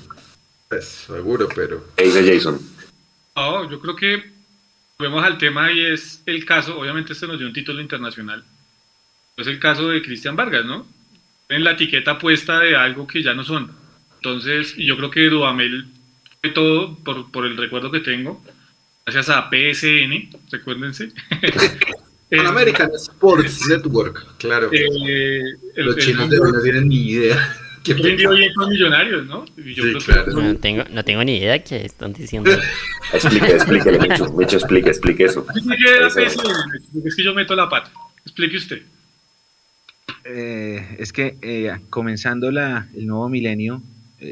pues, 0.68 0.84
seguro, 0.88 1.46
pero. 1.54 1.84
¿Qué 1.94 2.04
dice 2.04 2.34
Jason? 2.34 2.58
No, 3.36 3.70
yo 3.70 3.78
creo 3.78 3.94
que 3.94 4.32
volvemos 4.98 5.22
al 5.22 5.36
tema 5.36 5.70
y 5.70 5.84
es 5.84 6.22
el 6.24 6.46
caso, 6.46 6.78
obviamente 6.78 7.12
este 7.12 7.26
nos 7.26 7.38
dio 7.38 7.46
un 7.46 7.52
título 7.52 7.82
internacional, 7.82 8.42
es 9.36 9.46
el 9.46 9.58
caso 9.58 9.90
de 9.90 10.00
Cristian 10.00 10.36
Vargas, 10.36 10.64
¿no? 10.64 10.86
En 11.50 11.62
la 11.62 11.72
etiqueta 11.72 12.16
puesta 12.18 12.60
de 12.60 12.74
algo 12.74 13.06
que 13.06 13.22
ya 13.22 13.34
no 13.34 13.44
son. 13.44 13.70
Entonces, 14.14 14.74
yo 14.78 14.96
creo 14.96 15.10
que 15.10 15.28
Dudamel 15.28 15.86
fue 16.40 16.50
todo, 16.52 16.96
por, 16.96 17.30
por 17.30 17.44
el 17.44 17.58
recuerdo 17.58 17.90
que 17.90 18.00
tengo, 18.00 18.42
gracias 19.04 19.28
a 19.28 19.50
PSN, 19.50 20.30
recuérdense. 20.50 21.12
Pan 22.30 22.40
Eh, 22.40 22.48
American 22.48 22.90
Sports 22.94 23.68
Network, 23.68 24.36
claro. 24.38 24.68
eh, 24.72 25.40
el- 25.76 25.86
Los 25.86 25.96
chinos 25.96 26.28
de 26.28 26.38
hoy 26.40 26.52
no 26.52 26.60
tienen 26.60 26.88
ni 26.88 27.10
idea. 27.10 27.36
¿Qué 27.84 27.94
rindió 27.94 28.16
pecado. 28.30 28.34
bien 28.34 28.52
con 28.54 28.68
Millonarios, 28.68 29.26
¿no? 29.26 29.44
Yo 29.56 29.84
Sí, 29.84 29.94
claro. 30.04 30.32
No 30.32 30.56
tengo, 30.56 30.82
no 30.90 31.04
tengo 31.04 31.22
ni 31.22 31.36
idea 31.38 31.62
qué 31.62 31.84
están 31.84 32.12
diciendo. 32.12 32.50
Explique, 33.12 33.46
explíquele, 33.52 33.98
Micho. 34.00 34.32
Micho, 34.32 34.56
explique, 34.56 34.88
explique 34.90 35.24
eso. 35.24 35.46
Es 37.04 37.14
que 37.14 37.22
yo 37.22 37.32
meto 37.32 37.54
la 37.54 37.68
pata. 37.68 37.92
Explique 38.24 38.56
usted. 38.56 38.82
Eh, 40.24 40.96
es 40.98 41.12
que 41.12 41.36
eh, 41.42 41.76
comenzando 41.88 42.50
la, 42.50 42.88
el 42.96 43.06
nuevo 43.06 43.28
milenio, 43.28 43.80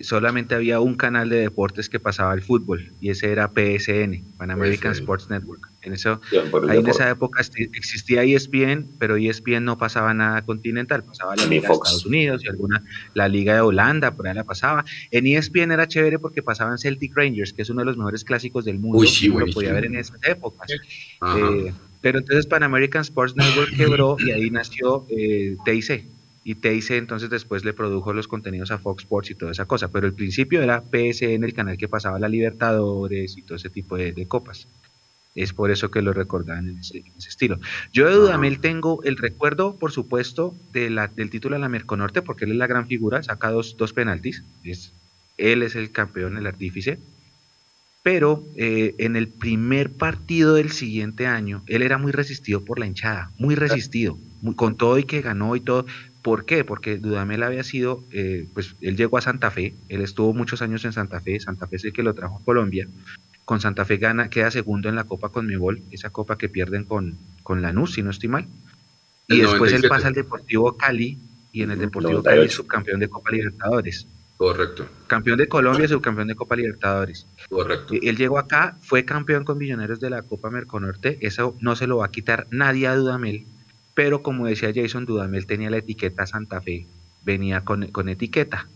solamente 0.02 0.55
había 0.55 0.81
un 0.81 0.94
canal 0.94 1.28
de 1.28 1.40
deportes 1.40 1.89
que 1.90 2.01
pasaba 2.01 2.32
el 2.32 2.40
fútbol 2.40 2.93
y 3.01 3.11
ese 3.11 3.31
era 3.31 3.48
PSN, 3.48 4.24
Pan 4.39 4.51
American 4.51 4.94
PSN. 4.94 5.01
Sports 5.02 5.31
Network. 5.31 5.70
En 5.82 5.93
eso, 5.93 6.23
ahí 6.69 6.78
en 6.78 6.86
esa 6.86 7.11
época 7.11 7.43
existía 7.43 8.23
ESPN, 8.23 8.86
pero 8.98 9.16
ESPN 9.16 9.65
no 9.65 9.77
pasaba 9.77 10.15
nada 10.15 10.40
continental, 10.40 11.05
pasaba 11.05 11.36
la 11.36 11.44
Liga 11.44 11.69
de. 11.69 11.74
Estados 11.74 12.06
Unidos 12.06 12.43
y 12.43 12.48
alguna, 12.48 12.82
la 13.12 13.28
Liga 13.28 13.55
de 13.55 13.61
Holanda, 13.61 14.12
por 14.12 14.27
ahí 14.27 14.35
la 14.35 14.44
pasaba. 14.44 14.86
En 15.11 15.27
ESPN 15.27 15.73
era 15.73 15.86
chévere 15.86 16.19
porque 16.19 16.43
pasaban 16.43 16.78
Celtic 16.78 17.15
Rangers, 17.15 17.52
que 17.52 17.62
es 17.62 17.69
uno 17.69 17.82
de 17.82 17.86
los 17.86 17.98
mejores 17.98 18.24
clásicos 18.24 18.65
del 18.65 18.78
mundo, 18.78 18.98
Uy, 18.98 19.09
sí, 19.09 19.28
lo 19.28 19.47
podía 19.52 19.74
ver 19.74 19.85
en 19.85 19.97
esas 19.97 20.19
épocas. 20.23 20.70
Eh, 20.70 21.73
pero 22.01 22.19
entonces 22.19 22.47
Pan 22.47 22.62
American 22.62 23.02
Sports 23.02 23.36
Network 23.36 23.77
quebró 23.77 24.16
y 24.19 24.31
ahí 24.31 24.51
nació 24.51 25.06
eh, 25.11 25.56
TIC. 25.66 26.14
Y 26.44 26.56
TIC 26.56 26.90
entonces 26.90 27.30
después 27.30 27.64
le 27.64 27.72
produjo 27.72 28.12
los 28.12 28.28
contenidos 28.28 28.70
a 28.70 28.78
Fox 28.78 29.04
Sports 29.04 29.30
y 29.30 29.34
toda 29.34 29.52
esa 29.52 29.64
cosa. 29.64 29.88
Pero 29.88 30.06
el 30.06 30.12
principio 30.14 30.62
era 30.62 30.82
PSN, 30.82 31.46
el 31.46 31.54
canal 31.54 31.76
que 31.78 31.88
pasaba 31.88 32.18
la 32.18 32.28
Libertadores 32.28 33.36
y 33.38 33.42
todo 33.42 33.56
ese 33.56 33.70
tipo 33.70 33.96
de, 33.96 34.12
de 34.12 34.26
copas. 34.28 34.68
Es 35.34 35.52
por 35.52 35.70
eso 35.72 35.90
que 35.90 36.00
lo 36.02 36.12
recordaban 36.12 36.68
en 36.68 36.78
ese, 36.78 36.98
en 36.98 37.12
ese 37.16 37.30
estilo. 37.30 37.58
Yo 37.92 38.06
de 38.08 38.14
Dudamel 38.14 38.60
tengo 38.60 39.02
el 39.02 39.16
recuerdo, 39.16 39.76
por 39.78 39.90
supuesto, 39.90 40.54
de 40.72 40.90
la, 40.90 41.08
del 41.08 41.30
título 41.30 41.56
de 41.56 41.60
la 41.60 41.68
Merconorte, 41.68 42.22
porque 42.22 42.44
él 42.44 42.52
es 42.52 42.56
la 42.58 42.68
gran 42.68 42.86
figura, 42.86 43.22
saca 43.22 43.50
dos, 43.50 43.76
dos 43.76 43.92
penaltis. 43.92 44.44
Es, 44.62 44.92
él 45.36 45.62
es 45.62 45.74
el 45.74 45.90
campeón, 45.90 46.36
el 46.36 46.46
artífice 46.46 46.98
pero 48.02 48.44
eh, 48.56 48.94
en 48.98 49.16
el 49.16 49.28
primer 49.28 49.90
partido 49.96 50.54
del 50.54 50.70
siguiente 50.70 51.26
año, 51.26 51.62
él 51.66 51.80
era 51.80 51.96
muy 51.96 52.12
resistido 52.12 52.62
por 52.62 52.78
la 52.78 52.86
hinchada, 52.86 53.30
muy 53.38 53.54
resistido, 53.54 54.18
muy- 54.42 54.54
con 54.54 54.76
todo 54.76 54.98
y 54.98 55.04
que 55.04 55.22
ganó 55.22 55.56
y 55.56 55.60
todo. 55.60 55.86
¿Por 56.24 56.46
qué? 56.46 56.64
Porque 56.64 56.96
Dudamel 56.96 57.42
había 57.42 57.62
sido, 57.64 58.02
eh, 58.10 58.48
pues 58.55 58.76
él 58.80 58.96
llegó 58.96 59.18
a 59.18 59.20
Santa 59.20 59.51
Fe, 59.51 59.74
él 59.90 60.01
estuvo 60.01 60.32
muchos 60.32 60.62
años 60.62 60.82
en 60.86 60.94
Santa 60.94 61.20
Fe, 61.20 61.38
Santa 61.38 61.66
Fe 61.66 61.76
es 61.76 61.84
el 61.84 61.92
que 61.92 62.02
lo 62.02 62.14
trajo 62.14 62.38
a 62.40 62.44
Colombia, 62.46 62.88
con 63.44 63.60
Santa 63.60 63.84
Fe 63.84 63.98
gana, 63.98 64.30
queda 64.30 64.51
segundo 64.51 64.88
en 64.88 64.96
la 64.96 65.05
Copa 65.05 65.28
Conmebol, 65.28 65.82
esa 65.90 66.09
copa 66.09 66.38
que 66.38 66.48
pierden 66.48 66.84
con, 66.84 67.18
con 67.42 67.60
Lanús, 67.60 67.92
si 67.92 68.02
no 68.02 68.09
estoy 68.09 68.30
mal, 68.30 68.46
y 69.28 69.34
El 69.34 69.48
después 69.48 69.70
él 69.74 69.82
97. 69.82 69.88
pasa 69.90 70.09
al 70.09 70.14
Deportivo 70.14 70.76
Cali, 70.78 71.18
y 71.52 71.60
en 71.62 71.72
el 71.72 71.78
Deportivo 71.78 72.22
Cali 72.22 72.36
es 72.46 72.56
98. 72.56 72.56
subcampeón 72.56 73.01
de 73.01 73.09
Copa 73.09 73.30
Libertadores, 73.30 74.06
Correcto, 74.38 74.88
campeón 75.06 75.36
de 75.36 75.46
Colombia, 75.46 75.86
subcampeón 75.88 76.28
de 76.28 76.34
Copa 76.36 76.56
Libertadores. 76.56 77.26
correcto. 77.51 77.92
Eh, 77.92 78.01
Él 78.05 78.16
llegó 78.16 78.38
acá, 78.38 78.78
fue 78.80 79.05
campeón 79.05 79.44
con 79.44 79.59
Millonarios 79.59 80.01
de 80.01 80.09
la 80.09 80.22
Copa 80.22 80.48
Merconorte, 80.48 81.18
eso 81.20 81.55
no 81.60 81.76
se 81.76 81.86
lo 81.86 81.98
va 81.98 82.06
a 82.06 82.10
quitar 82.10 82.46
nadie 82.51 82.86
a 82.86 82.96
Dudamel, 82.96 83.44
pero 83.94 84.22
como 84.22 84.46
decía 84.46 84.72
Jason, 84.74 85.06
Dudamel 85.06 85.46
tenía 85.46 85.70
la 85.70 85.78
etiqueta 85.78 86.26
Santa 86.26 86.60
Fe, 86.60 86.86
venía 87.24 87.62
con, 87.62 87.86
con 87.88 88.08
etiqueta. 88.08 88.68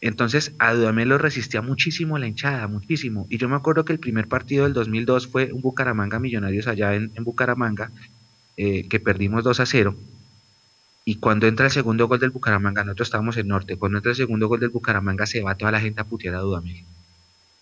Entonces 0.00 0.52
a 0.58 0.74
Dudamel 0.74 1.08
lo 1.08 1.18
resistía 1.18 1.62
muchísimo 1.62 2.18
la 2.18 2.28
hinchada, 2.28 2.66
muchísimo. 2.68 3.26
Y 3.30 3.38
yo 3.38 3.48
me 3.48 3.56
acuerdo 3.56 3.84
que 3.84 3.92
el 3.92 3.98
primer 3.98 4.28
partido 4.28 4.64
del 4.64 4.74
2002 4.74 5.28
fue 5.28 5.52
un 5.52 5.62
Bucaramanga 5.62 6.18
Millonarios 6.18 6.66
allá 6.66 6.94
en, 6.94 7.10
en 7.14 7.24
Bucaramanga, 7.24 7.90
eh, 8.56 8.86
que 8.88 9.00
perdimos 9.00 9.42
2 9.44 9.60
a 9.60 9.66
0. 9.66 9.96
Y 11.04 11.16
cuando 11.16 11.46
entra 11.46 11.66
el 11.66 11.72
segundo 11.72 12.06
gol 12.06 12.18
del 12.18 12.30
Bucaramanga, 12.30 12.84
nosotros 12.84 13.08
estábamos 13.08 13.36
en 13.36 13.48
norte, 13.48 13.76
cuando 13.76 13.98
entra 13.98 14.12
el 14.12 14.16
segundo 14.16 14.48
gol 14.48 14.60
del 14.60 14.70
Bucaramanga 14.70 15.26
se 15.26 15.42
va 15.42 15.54
toda 15.54 15.72
la 15.72 15.80
gente 15.80 16.00
a 16.00 16.04
putear 16.04 16.34
a 16.36 16.40
Dudamel. 16.40 16.84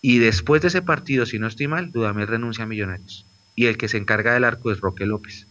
Y 0.01 0.19
después 0.19 0.61
de 0.61 0.67
ese 0.67 0.81
partido, 0.81 1.25
si 1.25 1.39
no 1.39 1.47
estoy 1.47 1.67
mal, 1.67 1.91
Dudamel 1.91 2.27
renuncia 2.27 2.63
a 2.63 2.67
Millonarios. 2.67 3.25
Y 3.55 3.65
el 3.65 3.77
que 3.77 3.87
se 3.87 3.97
encarga 3.97 4.33
del 4.33 4.43
arco 4.43 4.71
es 4.71 4.79
Roque 4.79 5.05
López. 5.05 5.47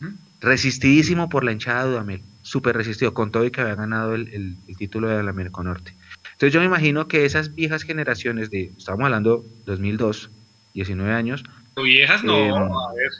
¿Mm? 0.00 0.14
Resistidísimo 0.40 1.28
por 1.28 1.44
la 1.44 1.52
hinchada 1.52 1.84
de 1.84 1.90
Dudamel. 1.90 2.22
Súper 2.42 2.76
resistido, 2.76 3.12
con 3.14 3.30
todo 3.32 3.44
y 3.44 3.50
que 3.50 3.60
había 3.60 3.74
ganado 3.74 4.14
el, 4.14 4.28
el- 4.28 4.56
el 4.68 4.76
título 4.76 5.08
de 5.08 5.22
la 5.22 5.32
Merconorte. 5.32 5.94
Entonces 6.32 6.52
yo 6.52 6.60
me 6.60 6.66
imagino 6.66 7.08
que 7.08 7.24
esas 7.24 7.54
viejas 7.54 7.82
generaciones 7.82 8.50
de, 8.50 8.70
estamos 8.76 9.04
hablando 9.04 9.44
2002, 9.64 10.30
19 10.74 11.12
años, 11.12 11.42
viejas 11.76 12.22
no, 12.22 12.34
Eh, 12.36 12.50
a 12.50 12.92
ver. 12.94 13.10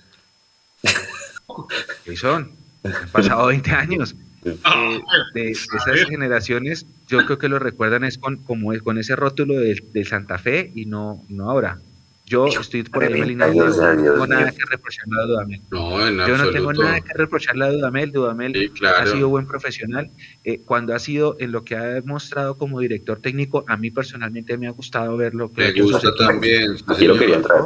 ¿qué 2.04 2.16
son? 2.16 2.50
Han 2.84 3.08
pasado 3.10 3.46
20 3.46 3.70
años. 3.72 4.14
Ah, 4.62 4.74
Eh, 4.94 5.02
de, 5.34 5.50
esas 5.50 6.08
generaciones, 6.08 6.86
yo 7.08 7.24
creo 7.26 7.38
que 7.38 7.48
lo 7.48 7.58
recuerdan 7.58 8.04
es 8.04 8.16
con, 8.18 8.36
como 8.36 8.72
es, 8.72 8.80
con 8.82 8.96
ese 8.98 9.16
rótulo 9.16 9.54
del, 9.54 9.82
del 9.92 10.06
Santa 10.06 10.38
Fe 10.38 10.70
y 10.74 10.86
no, 10.86 11.24
no 11.28 11.50
ahora. 11.50 11.78
Yo 12.26 12.46
estoy 12.48 12.82
por 12.82 13.04
ahí 13.04 13.20
en 13.20 13.28
línea 13.28 13.46
no 13.46 13.52
tengo 13.52 14.26
nada 14.26 14.50
que 14.50 14.64
reprocharle 14.68 15.20
a 15.20 15.26
Dudamel. 15.26 15.60
No, 15.70 16.06
en 16.08 16.14
Yo 16.16 16.26
no 16.26 16.34
absoluto. 16.34 16.52
tengo 16.52 16.72
nada 16.72 17.00
que 17.00 17.12
reprocharle 17.14 17.64
a 17.64 17.70
Dudamel. 17.70 18.10
Dudamel 18.12 18.52
Sí, 18.54 18.84
ha 18.84 19.06
sido 19.06 19.28
buen 19.28 19.46
profesional. 19.46 20.10
Eh, 20.42 20.60
cuando 20.64 20.94
ha 20.94 20.98
sido 20.98 21.36
en 21.38 21.52
lo 21.52 21.62
que 21.64 21.76
ha 21.76 21.84
demostrado 21.84 22.56
como 22.58 22.80
director 22.80 23.20
técnico, 23.20 23.64
a 23.68 23.76
mí 23.76 23.90
personalmente 23.92 24.58
me 24.58 24.66
ha 24.66 24.70
gustado 24.72 25.16
verlo. 25.16 25.50
Me 25.56 25.72
gusta 25.80 26.12
también. 26.16 26.76
sí, 26.78 26.84
Aquí 26.88 27.06
lo 27.06 27.14
señor. 27.14 27.18
querían 27.20 27.42
traer. 27.42 27.64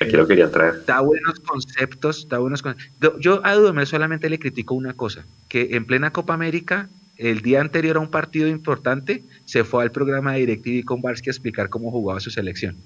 Aquí 0.00 0.16
lo 0.16 0.26
querían 0.28 0.50
traer. 0.52 0.84
Da 0.86 1.00
buenos 1.00 1.40
conceptos, 1.40 2.28
da 2.28 2.38
buenos 2.38 2.62
con- 2.62 2.76
Yo, 3.00 3.18
yo 3.18 3.40
a 3.44 3.54
Dudamel 3.54 3.86
solamente 3.86 4.30
le 4.30 4.38
critico 4.38 4.74
una 4.74 4.94
cosa, 4.94 5.24
que 5.48 5.70
en 5.72 5.84
plena 5.86 6.12
Copa 6.12 6.34
América, 6.34 6.88
el 7.18 7.40
día 7.42 7.60
anterior 7.60 7.96
a 7.96 8.00
un 8.00 8.10
partido 8.10 8.48
importante, 8.48 9.22
se 9.44 9.64
fue 9.64 9.82
al 9.82 9.90
programa 9.92 10.32
de 10.34 10.40
DirecTV 10.40 10.84
con 10.84 11.02
Barsky 11.02 11.30
a 11.30 11.32
explicar 11.32 11.68
cómo 11.68 11.90
jugaba 11.90 12.20
su 12.20 12.30
selección. 12.30 12.76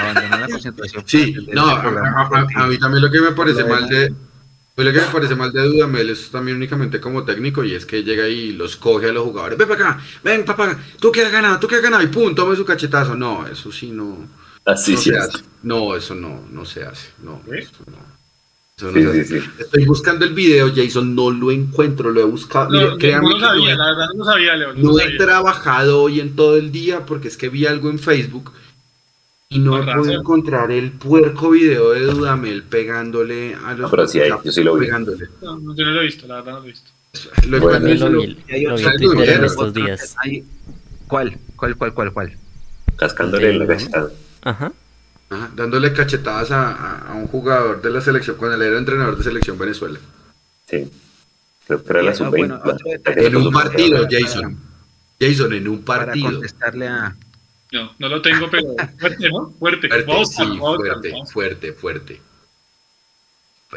Abandonó 0.00 0.38
la 0.38 0.48
concentración. 0.48 1.02
Sí, 1.06 1.34
no, 1.52 1.66
a, 1.66 1.80
a- 1.82 2.46
a- 2.62 2.66
mí 2.66 2.78
también 2.78 3.02
lo 3.02 3.10
que 3.10 3.20
me 3.20 3.32
parece 3.32 3.64
mal 3.64 3.88
de... 3.88 4.12
pues 4.74 4.86
lo 4.86 4.92
que 4.92 5.00
me 5.00 5.12
parece 5.12 5.34
mal 5.34 5.52
de 5.52 5.62
Dudamel 5.64 6.10
es 6.10 6.30
también 6.30 6.56
únicamente 6.56 7.00
como 7.00 7.24
técnico 7.24 7.62
y 7.64 7.74
es 7.74 7.84
que 7.86 8.02
llega 8.02 8.28
y 8.28 8.52
los 8.52 8.76
coge 8.76 9.10
a 9.10 9.12
los 9.12 9.24
jugadores. 9.24 9.58
Ven 9.58 9.68
para 9.68 9.90
acá, 9.90 10.00
ven 10.24 10.44
papá, 10.44 10.78
tú 11.00 11.12
que 11.12 11.22
has 11.24 11.32
ganado, 11.32 11.58
tú 11.58 11.66
que 11.68 11.76
has 11.76 11.82
ganado 11.82 12.02
y 12.02 12.06
pum, 12.08 12.34
tome 12.34 12.56
su 12.56 12.64
cachetazo. 12.64 13.14
No, 13.14 13.46
eso 13.46 13.70
sí 13.72 13.90
no, 13.90 14.28
Así 14.64 14.92
no 14.94 14.98
sí 14.98 15.10
se 15.10 15.16
es. 15.16 15.22
hace. 15.22 15.38
No, 15.62 15.94
eso 15.96 16.14
no, 16.14 16.42
no 16.50 16.64
se 16.64 16.84
hace. 16.84 17.08
No, 17.22 17.40
¿Eh? 17.52 17.58
eso 17.60 17.72
no. 17.86 18.12
Eso 18.74 18.90
no 18.90 18.92
Sí, 18.92 19.02
se 19.02 19.12
sí, 19.12 19.20
hace. 19.36 19.40
sí. 19.42 19.50
Estoy 19.58 19.84
buscando 19.84 20.24
el 20.24 20.32
video, 20.32 20.72
Jason, 20.74 21.14
no 21.14 21.30
lo 21.30 21.50
encuentro, 21.50 22.10
lo 22.10 22.20
he 22.20 22.24
buscado. 22.24 22.70
No, 22.70 22.80
lo 22.96 23.38
sabía, 23.40 23.76
la 23.76 23.86
verdad 23.86 24.06
no 24.14 24.18
lo 24.20 24.24
sabía, 24.24 24.56
Leo. 24.56 24.72
No 24.72 24.80
No 24.82 24.90
lo 24.92 24.98
he 25.00 25.02
sabía. 25.04 25.18
trabajado 25.18 26.02
hoy 26.02 26.20
en 26.20 26.34
todo 26.34 26.56
el 26.56 26.72
día 26.72 27.04
porque 27.04 27.28
es 27.28 27.36
que 27.36 27.50
vi 27.50 27.66
algo 27.66 27.90
en 27.90 27.98
Facebook 27.98 28.52
Y 29.54 29.58
no 29.58 29.76
he 29.76 29.80
podido 29.82 29.94
razón. 30.04 30.12
encontrar 30.20 30.70
el 30.72 30.92
puerco 30.92 31.50
video 31.50 31.90
de 31.90 32.00
Dudamel 32.02 32.62
pegándole 32.62 33.54
a 33.54 33.72
los 33.72 33.80
No, 33.80 33.90
pero 33.90 34.06
sí 34.06 34.20
hay, 34.20 34.30
yo 34.44 34.52
sí 34.52 34.62
lo 34.62 34.74
vi. 34.76 34.86
pegándole. 34.86 35.28
No, 35.42 35.58
no, 35.58 35.74
yo 35.76 35.84
no 35.84 35.90
lo 35.92 36.00
he 36.00 36.04
visto, 36.04 36.26
la 36.26 36.36
verdad 36.36 36.52
no 36.52 36.58
lo 36.60 36.64
he 36.64 36.68
visto. 36.68 36.90
Lo 37.48 37.60
Bueno, 37.60 37.88
Yo 37.88 38.08
lo 38.08 38.16
lo- 38.16 38.20
vi, 38.22 38.28
lo 38.64 38.76
vi 38.76 38.84
en 38.84 38.96
Twitter 38.96 39.28
en 39.30 39.44
estos 39.44 39.74
días. 39.74 40.16
¿Cuál? 41.06 41.36
¿Cuál, 41.56 41.76
cuál, 41.76 41.92
cuál, 41.94 42.12
cuál? 42.12 42.32
Cascándole 42.96 43.52
la 43.54 43.66
De- 43.66 43.74
cachetada. 43.76 44.10
Ajá. 44.42 44.72
Ajá, 45.28 45.50
dándole 45.54 45.92
cachetadas 45.92 46.50
a, 46.50 46.72
a- 46.72 47.12
a 47.12 47.14
un 47.14 47.26
jugador 47.26 47.80
de 47.82 47.90
la 47.90 48.00
selección 48.00 48.36
cuando 48.36 48.56
él 48.56 48.62
era 48.62 48.78
entrenador 48.78 49.16
de 49.16 49.24
selección 49.24 49.58
Venezuela. 49.58 49.98
Sí. 50.68 50.90
Creo 51.66 51.82
que 51.84 51.90
era 51.90 52.02
la 52.02 52.10
Ah, 52.10 52.14
sub-20. 52.14 52.30
bueno, 52.30 52.60
la 52.64 53.12
En 53.22 53.36
un 53.36 53.52
partido. 53.52 54.06
Jason. 54.10 54.58
Jason, 55.20 55.52
en 55.52 55.68
un 55.68 55.82
Para 55.82 56.06
partido. 56.06 56.32
contestarle 56.32 56.88
a... 56.88 57.14
No, 57.72 57.90
no 57.98 58.08
lo 58.08 58.20
tengo, 58.22 58.48
pero 58.50 58.74
fuerte, 58.98 59.30
¿no? 59.30 59.50
Fuerte. 59.58 59.88
Fuerte, 59.88 60.06
Vamos 60.06 60.38
a- 60.38 60.44
sí, 60.44 60.48
vamos 60.50 60.74
a- 60.74 60.76
fuerte, 60.76 61.10
vamos 61.12 61.32
fuerte, 61.32 61.72
fuerte. 61.72 62.20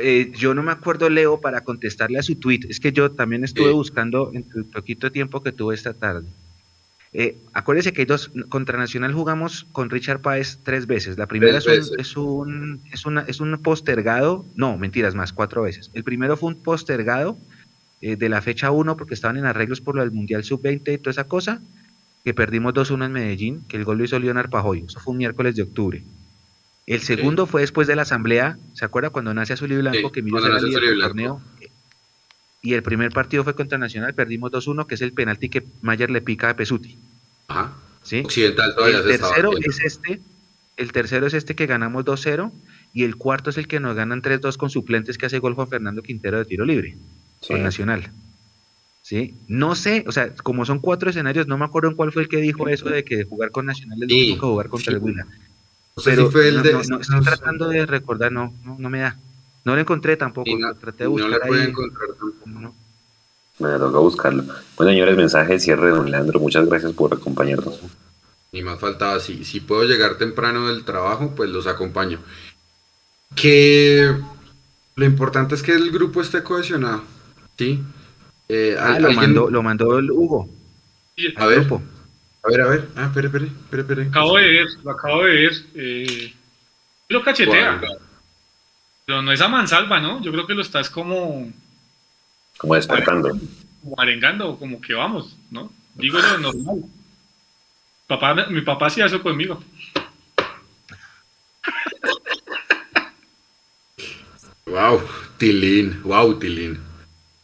Eh, 0.01 0.31
yo 0.35 0.53
no 0.53 0.61
me 0.61 0.71
acuerdo, 0.73 1.09
Leo, 1.09 1.39
para 1.39 1.61
contestarle 1.61 2.19
a 2.19 2.23
su 2.23 2.35
tweet. 2.35 2.61
Es 2.69 2.79
que 2.81 2.91
yo 2.91 3.11
también 3.11 3.43
estuve 3.45 3.67
Sí. 3.69 3.73
buscando 3.73 4.31
en 4.33 4.45
el 4.55 4.65
poquito 4.65 5.11
tiempo 5.11 5.41
que 5.41 5.53
tuve 5.53 5.73
esta 5.73 5.93
tarde. 5.93 6.27
Eh, 7.13 7.37
acuérdese 7.53 7.93
que 7.93 8.01
hay 8.01 8.05
dos, 8.05 8.29
contra 8.49 8.77
Nacional 8.77 9.13
jugamos 9.13 9.65
con 9.71 9.89
Richard 9.89 10.19
Páez 10.19 10.59
tres 10.63 10.85
veces. 10.85 11.17
La 11.17 11.27
primera 11.27 11.57
es 11.59 11.65
un, 11.65 11.71
veces. 11.71 11.91
es 11.97 12.17
un, 12.17 12.81
es 12.91 13.05
una, 13.05 13.21
es 13.21 13.39
un 13.39 13.57
postergado, 13.63 14.45
no, 14.55 14.77
mentiras 14.77 15.15
más, 15.15 15.31
cuatro 15.31 15.61
veces. 15.61 15.89
El 15.93 16.03
primero 16.03 16.35
fue 16.35 16.49
un 16.49 16.61
postergado 16.61 17.37
eh, 18.01 18.17
de 18.17 18.27
la 18.27 18.41
fecha 18.41 18.71
1 18.71 18.97
porque 18.97 19.13
estaban 19.13 19.37
en 19.37 19.45
arreglos 19.45 19.79
por 19.79 19.95
lo 19.95 20.01
del 20.01 20.11
Mundial 20.11 20.43
Sub-20 20.43 20.93
y 20.93 20.97
toda 20.97 21.11
esa 21.11 21.23
cosa, 21.29 21.61
que 22.25 22.33
perdimos 22.33 22.73
2-1 22.73 23.05
en 23.05 23.11
Medellín, 23.11 23.63
que 23.67 23.77
el 23.77 23.85
gol 23.85 23.99
lo 23.99 24.03
hizo 24.03 24.17
Leonard 24.17 24.49
Pajoy. 24.49 24.83
Eso 24.87 24.99
fue 24.99 25.11
un 25.11 25.19
miércoles 25.19 25.55
de 25.55 25.61
octubre. 25.61 26.03
El 26.87 27.01
segundo 27.01 27.45
fue 27.45 27.61
después 27.61 27.87
de 27.87 27.95
la 27.95 28.01
asamblea, 28.01 28.57
¿se 28.73 28.83
acuerda 28.83 29.11
cuando 29.11 29.31
nace 29.35 29.53
Azul 29.53 29.71
y 29.71 29.77
Blanco 29.77 30.07
Sí, 30.07 30.11
que 30.11 30.21
Millos 30.23 30.43
era 30.43 30.59
líder 30.59 30.81
del 30.81 31.01
torneo? 31.01 31.39
Y 32.63 32.73
el 32.73 32.81
primer 32.81 33.11
partido 33.11 33.43
fue 33.43 33.53
contra 33.53 33.77
Nacional, 33.77 34.15
perdimos 34.15 34.51
2-1, 34.51 34.87
que 34.87 34.95
es 34.95 35.01
el 35.01 35.13
penalti 35.13 35.49
que 35.49 35.63
Mayer 35.83 36.09
le 36.09 36.21
pica 36.21 36.49
a 36.49 36.55
Pesuti. 36.55 36.97
Ajá. 37.47 37.73
¿sí? 38.01 38.23
Occidental 38.25 38.73
todavía 38.73 38.97
El 38.97 39.03
tercero 39.03 39.51
es 39.59 39.79
este, 39.81 40.19
el 40.77 40.91
tercero 40.91 41.27
es 41.27 41.35
este 41.35 41.55
que 41.55 41.67
ganamos 41.67 42.05
2-0 42.05 42.51
y 42.91 43.03
el 43.03 43.17
cuarto 43.17 43.51
es 43.51 43.57
el 43.59 43.67
que 43.67 43.79
nos 43.79 43.95
ganan 43.95 44.23
3-2 44.23 44.57
con 44.57 44.71
suplentes 44.71 45.19
que 45.19 45.27
hace 45.27 45.37
gol 45.37 45.53
Juan 45.53 45.67
Fernando 45.67 46.01
Quintero 46.01 46.39
de 46.39 46.45
tiro 46.45 46.65
libre 46.65 46.97
Sí. 47.41 47.53
con 47.53 47.61
Nacional. 47.61 48.09
¿Sí? 49.05 49.35
No 49.47 49.75
sé, 49.75 50.03
o 50.07 50.11
sea, 50.11 50.33
como 50.33 50.65
son 50.65 50.79
cuatro 50.79 51.11
escenarios, 51.11 51.45
no 51.45 51.59
me 51.59 51.65
acuerdo 51.65 51.89
en 51.89 51.95
cuál 51.95 52.11
fue 52.11 52.23
el 52.23 52.27
que 52.27 52.37
dijo 52.37 52.67
eso 52.67 52.89
de 52.89 53.03
que 53.03 53.23
jugar 53.23 53.51
con 53.51 53.67
Nacional 53.67 54.01
es 54.01 54.09
lo 54.09 54.15
Sí, 54.15 54.21
mismo 54.21 54.35
que 54.41 54.47
jugar 54.47 54.67
contra 54.69 54.91
sí. 54.91 54.95
el 54.97 55.03
Huila. 55.03 55.25
No 55.95 56.01
sé 56.01 56.09
Pero 56.09 56.25
si 56.25 56.31
fue 56.31 56.47
el 56.47 56.55
no, 56.55 56.63
de. 56.63 56.73
no, 56.73 56.81
no, 56.89 56.99
estoy 57.01 57.21
tratando 57.21 57.67
de 57.69 57.85
recordar, 57.85 58.31
no, 58.31 58.51
no, 58.63 58.77
no 58.79 58.89
me 58.89 59.01
da. 59.01 59.15
No 59.63 59.75
lo 59.75 59.81
encontré 59.81 60.17
tampoco, 60.17 60.49
Y 60.49 60.55
no, 60.55 60.73
traté 60.73 61.03
de 61.03 61.05
no 61.05 61.11
buscar 61.11 61.29
lo 61.29 61.39
puede 61.45 61.61
ahí. 61.61 61.69
encontrar 61.69 62.07
tampoco. 62.19 62.49
No. 62.49 62.75
Me 63.59 63.77
toca 63.77 63.99
buscarlo. 63.99 64.43
Bueno, 64.75 64.91
señores, 64.91 65.15
mensaje 65.15 65.53
de 65.53 65.59
cierre 65.59 65.85
de 65.85 65.91
don 65.91 66.09
Leandro. 66.09 66.39
Muchas 66.39 66.65
gracias 66.67 66.91
por 66.93 67.13
acompañarnos. 67.13 67.79
Ni 68.53 68.63
más 68.63 68.79
faltaba, 68.79 69.19
si, 69.19 69.45
si 69.45 69.59
puedo 69.59 69.83
llegar 69.83 70.17
temprano 70.17 70.67
del 70.67 70.83
trabajo, 70.83 71.33
pues 71.35 71.51
los 71.51 71.67
acompaño. 71.67 72.19
Que 73.35 74.15
lo 74.95 75.05
importante 75.05 75.53
es 75.55 75.61
que 75.63 75.73
el 75.73 75.91
grupo 75.91 76.21
esté 76.21 76.41
cohesionado, 76.43 77.03
¿sí? 77.57 77.83
Eh, 78.49 78.75
Ah, 78.79 78.99
lo, 78.99 79.11
mandó, 79.13 79.49
lo 79.49 79.63
mandó 79.63 79.97
el 79.97 80.11
Hugo 80.11 80.47
Sí, 81.17 81.27
A 81.35 81.45
ver. 81.47 81.61
grupo. 81.61 81.81
A 82.43 82.49
ver, 82.49 82.61
a 82.61 82.67
ver. 82.67 82.87
Ah, 82.95 83.05
espere, 83.05 83.27
espere, 83.27 83.45
espere, 83.47 83.81
espere. 83.81 84.01
Acabo 84.03 84.37
de 84.37 84.47
ver, 84.47 84.67
lo 84.83 84.91
acabo 84.91 85.23
de 85.23 85.31
ver. 85.33 85.53
Eh, 85.75 86.33
lo 87.09 87.23
cachetea. 87.23 87.81
Pero 89.05 89.21
no 89.21 89.31
es 89.31 89.41
a 89.41 89.47
mansalva, 89.47 89.99
¿no? 89.99 90.21
Yo 90.21 90.31
creo 90.31 90.45
que 90.45 90.53
lo 90.53 90.61
estás 90.61 90.89
como, 90.89 91.51
Como 92.57 92.75
despertando. 92.75 93.29
como 93.81 93.99
arengando, 93.99 94.57
como 94.57 94.81
que 94.81 94.93
vamos, 94.93 95.35
¿no? 95.51 95.71
Digo 95.95 96.19
lo 96.19 96.37
normal. 96.39 96.83
Papá, 98.07 98.47
mi 98.49 98.61
papá 98.61 98.87
hacía 98.87 99.05
eso 99.05 99.21
conmigo. 99.23 99.63
Wow, 104.65 105.01
Tilín, 105.37 106.01
wow, 106.03 106.37
Tilín. 106.39 106.79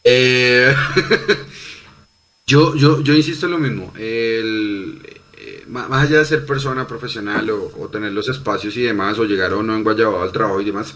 Eh, 0.04 0.74
yo, 2.46 2.74
yo, 2.74 3.00
yo 3.00 3.14
insisto 3.14 3.46
en 3.46 3.52
lo 3.52 3.58
mismo. 3.58 3.92
El, 3.96 5.00
eh, 5.38 5.64
má- 5.68 5.88
más 5.88 6.04
allá 6.08 6.18
de 6.18 6.24
ser 6.24 6.46
persona 6.46 6.86
profesional 6.86 7.48
o, 7.50 7.88
tener 7.88 8.12
los 8.12 8.28
espacios 8.28 8.76
y 8.76 8.82
demás, 8.82 9.18
o 9.18 9.24
llegar 9.24 9.52
o 9.54 9.62
no 9.62 9.74
en 9.76 9.84
Guayabao 9.84 10.22
al 10.22 10.32
trabajo 10.32 10.60
y 10.60 10.64
demás, 10.64 10.94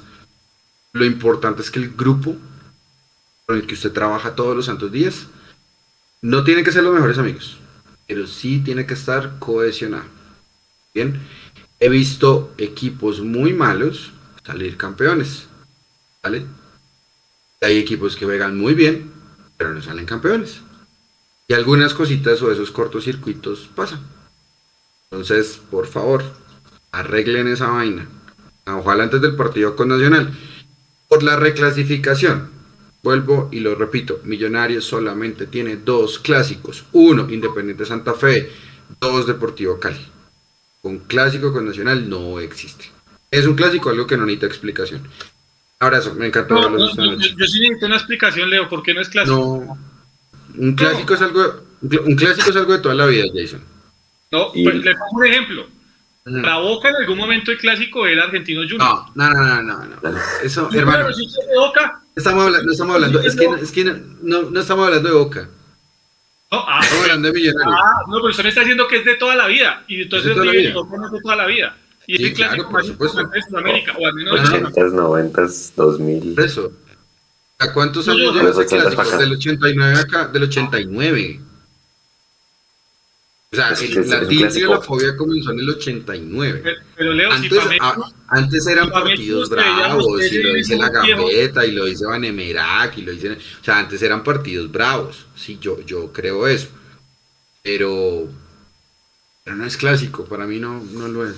lo 0.93 1.05
importante 1.05 1.63
es 1.63 1.71
que 1.71 1.79
el 1.81 1.91
grupo 1.95 2.37
con 3.47 3.57
el 3.57 3.67
que 3.67 3.75
usted 3.75 3.93
trabaja 3.93 4.35
todos 4.35 4.57
los 4.57 4.67
santos 4.67 4.91
días 4.91 5.27
no 6.23 6.43
tiene 6.43 6.65
que 6.65 6.73
ser 6.73 6.83
los 6.83 6.95
mejores 6.95 7.19
amigos, 7.19 7.59
pero 8.09 8.27
sí 8.27 8.61
tiene 8.61 8.87
que 8.87 8.95
estar 8.95 9.39
cohesionado. 9.39 10.05
Bien, 10.95 11.21
he 11.79 11.89
visto 11.89 12.53
equipos 12.59 13.21
muy 13.21 13.53
malos 13.53 14.13
salir 14.45 14.77
campeones. 14.77 15.47
¿Vale? 16.23 16.45
Hay 17.61 17.79
equipos 17.79 18.17
que 18.17 18.27
juegan 18.27 18.59
muy 18.59 18.75
bien, 18.75 19.11
pero 19.57 19.73
no 19.73 19.83
salen 19.83 20.07
campeones. 20.07 20.61
Y 21.49 21.55
algunas 21.55 21.95
cositas 21.95 22.43
o 22.43 22.51
esos 22.51 22.71
cortocircuitos 22.71 23.69
pasan. 23.75 24.01
Entonces, 25.11 25.61
por 25.71 25.87
favor, 25.87 26.25
arreglen 26.93 27.49
esa 27.49 27.69
vaina. 27.69 28.09
Ojalá 28.67 29.05
antes 29.05 29.21
del 29.21 29.37
partido 29.37 29.77
con 29.77 29.89
Nacional. 29.89 30.37
Por 31.09 31.23
la 31.23 31.37
reclasificación. 31.37 32.51
Vuelvo 33.03 33.49
y 33.53 33.61
lo 33.61 33.77
repito, 33.77 34.21
Millonarios 34.25 34.85
solamente 34.85 35.47
tiene 35.47 35.77
dos 35.77 36.19
clásicos. 36.19 36.85
Uno, 36.91 37.31
Independiente 37.31 37.87
Santa 37.87 38.15
Fe. 38.15 38.51
Dos, 39.01 39.27
Deportivo 39.27 39.79
Cali. 39.79 40.05
Un 40.83 40.99
clásico 40.99 41.53
con 41.53 41.67
Nacional 41.67 42.09
no 42.09 42.41
existe. 42.41 42.87
Es 43.31 43.47
un 43.47 43.55
clásico, 43.55 43.91
algo 43.91 44.07
que 44.07 44.17
no 44.17 44.27
necesita 44.27 44.47
explicación. 44.47 45.03
Abrazo, 45.79 46.15
me 46.15 46.27
encantó 46.29 46.55
No, 46.55 46.71
no, 46.71 46.87
esta 46.89 47.03
yo, 47.05 47.13
noche. 47.13 47.35
yo 47.37 47.47
sí 47.47 47.61
necesito 47.61 47.87
una 47.87 47.97
explicación, 47.97 48.49
Leo, 48.49 48.69
¿por 48.69 48.83
qué 48.83 48.95
no 48.95 49.01
es 49.03 49.09
clásico? 49.11 49.37
No, 49.37 49.79
un 50.63 50.75
clásico 50.75 51.15
es 51.15 51.21
algo, 51.23 51.41
un 51.83 51.89
cl- 51.91 52.03
un 52.07 52.17
clásico 52.17 52.51
es 52.51 52.57
algo 52.57 52.73
de 52.73 52.79
toda 52.79 52.95
la 52.95 53.05
vida, 53.07 53.25
Jason. 53.35 53.63
No, 54.33 54.51
Y- 54.55 54.65
pues, 54.65 54.77
le 54.77 54.93
pongo 54.95 55.19
un 55.19 55.27
ejemplo. 55.27 55.67
No, 56.25 56.41
La 56.41 56.57
Boca 56.59 56.89
en 56.89 56.97
algún 56.97 57.19
momento 57.19 57.53
el 57.53 57.59
clásico 57.59 58.07
era 58.07 58.25
Argentino 58.25 58.63
Junior. 58.63 58.81
no, 58.81 59.07
no, 59.15 59.63
no, 59.63 59.63
no, 59.63 59.85
no. 59.85 60.19
Eso, 60.43 60.69
Sí, 60.73 60.79
hermano, 60.79 61.13
sí, 61.13 61.27
de 61.27 61.57
Boca. 61.59 62.01
estamos 62.17 62.45
hablando, 62.47 62.67
no 62.67 62.73
estamos 62.73 62.95
hablando, 62.95 63.21
es 63.21 63.37
que, 63.37 63.45
es 63.45 63.71
que 63.73 63.85
no, 63.85 63.95
no, 64.23 64.43
no 64.51 64.61
estamos 64.61 64.87
hablando 64.87 65.09
de 65.11 65.15
Boca, 65.15 65.49
No, 66.51 66.65
ah, 66.67 66.81
estamos 66.83 67.03
hablando 67.05 67.29
de 67.29 67.35
Millonarios. 67.35 67.77
ah, 67.81 68.03
no, 68.09 68.17
pero 68.17 68.29
usted 68.31 68.43
me 68.43 68.49
está 68.49 68.61
diciendo 68.63 68.89
que 68.89 68.97
es 68.97 69.05
de 69.05 69.15
toda 69.17 69.37
la 69.37 69.47
vida. 69.47 69.85
Y 69.89 70.01
entonces 70.03 70.31
Es 70.31 70.31
de 70.31 70.35
toda 70.35 70.47
la 70.47 70.53
River 70.53 70.65
y 70.65 70.69
vida. 70.69 70.81
Boca 70.81 70.97
no 70.97 71.07
es 71.07 71.13
de 71.13 71.21
toda 71.21 71.37
la 71.37 71.47
vida. 71.47 71.77
Y 72.07 72.17
Sí, 72.19 72.33
claro, 72.35 72.69
por 72.69 72.85
supuesto. 72.85 73.19
Sudamérica, 73.49 73.93
o 73.99 74.07
al 74.07 74.15
menos 74.15 74.35
de 74.35 74.41
Ajá. 74.41 74.47
Sudamérica. 74.71 74.81
80s, 74.81 74.93
90s, 74.93 75.73
2000. 75.77 76.35
Por 76.35 76.45
eso. 76.45 76.73
¿A 77.59 77.73
cuántos 77.73 78.07
años 78.09 78.35
no, 78.35 78.41
lleva 78.41 78.51
ese 78.51 78.61
80 78.61 78.91
clásico? 78.91 79.17
Del 79.19 79.33
89 79.33 79.99
acá, 79.99 80.29
del 80.29 80.43
89. 80.45 81.41
O 83.53 83.57
sea, 83.57 83.71
Es 83.71 83.79
que 83.81 83.87
el- 84.01 84.09
la 84.11 84.19
un 84.21 84.29
tilde 84.29 84.35
y 84.35 84.39
clásico. 84.39 84.75
la 84.75 84.81
fobia 84.83 85.17
comenzó 85.17 85.53
en 85.53 85.61
el 85.61 85.71
89. 85.71 86.61
Pero, 86.63 86.81
pero 86.97 87.13
Leo, 87.13 87.31
si 87.31 87.37
Antes, 87.37 87.59
para 87.59 87.71
mí, 87.71 87.77
a- 87.81 87.97
antes 88.29 88.67
eran 88.67 88.85
si 88.87 88.91
partidos 88.91 89.49
bravos, 89.49 90.33
y 90.33 90.39
lo 90.43 90.53
dice 90.55 90.77
la 90.77 90.89
Gambeta, 90.91 91.65
y 91.65 91.73
lo 91.73 91.85
dice 91.87 92.05
Vanemerac, 92.07 92.99
y 92.99 93.03
lo 93.03 93.13
dice... 93.13 93.33
O 93.33 93.65
sea, 93.65 93.79
antes 93.79 94.03
eran 94.03 94.23
partidos 94.23 94.71
bravos, 94.71 95.27
sí, 95.35 95.59
yo, 95.61 95.81
yo 95.83 96.13
creo 96.13 96.47
eso. 96.47 96.69
Pero... 97.63 98.29
Pero 99.45 99.57
no 99.57 99.65
es 99.65 99.77
clásico, 99.77 100.25
para 100.25 100.45
mí 100.47 100.59
no, 100.59 100.83
no 100.93 101.07
lo 101.09 101.27
es. 101.27 101.37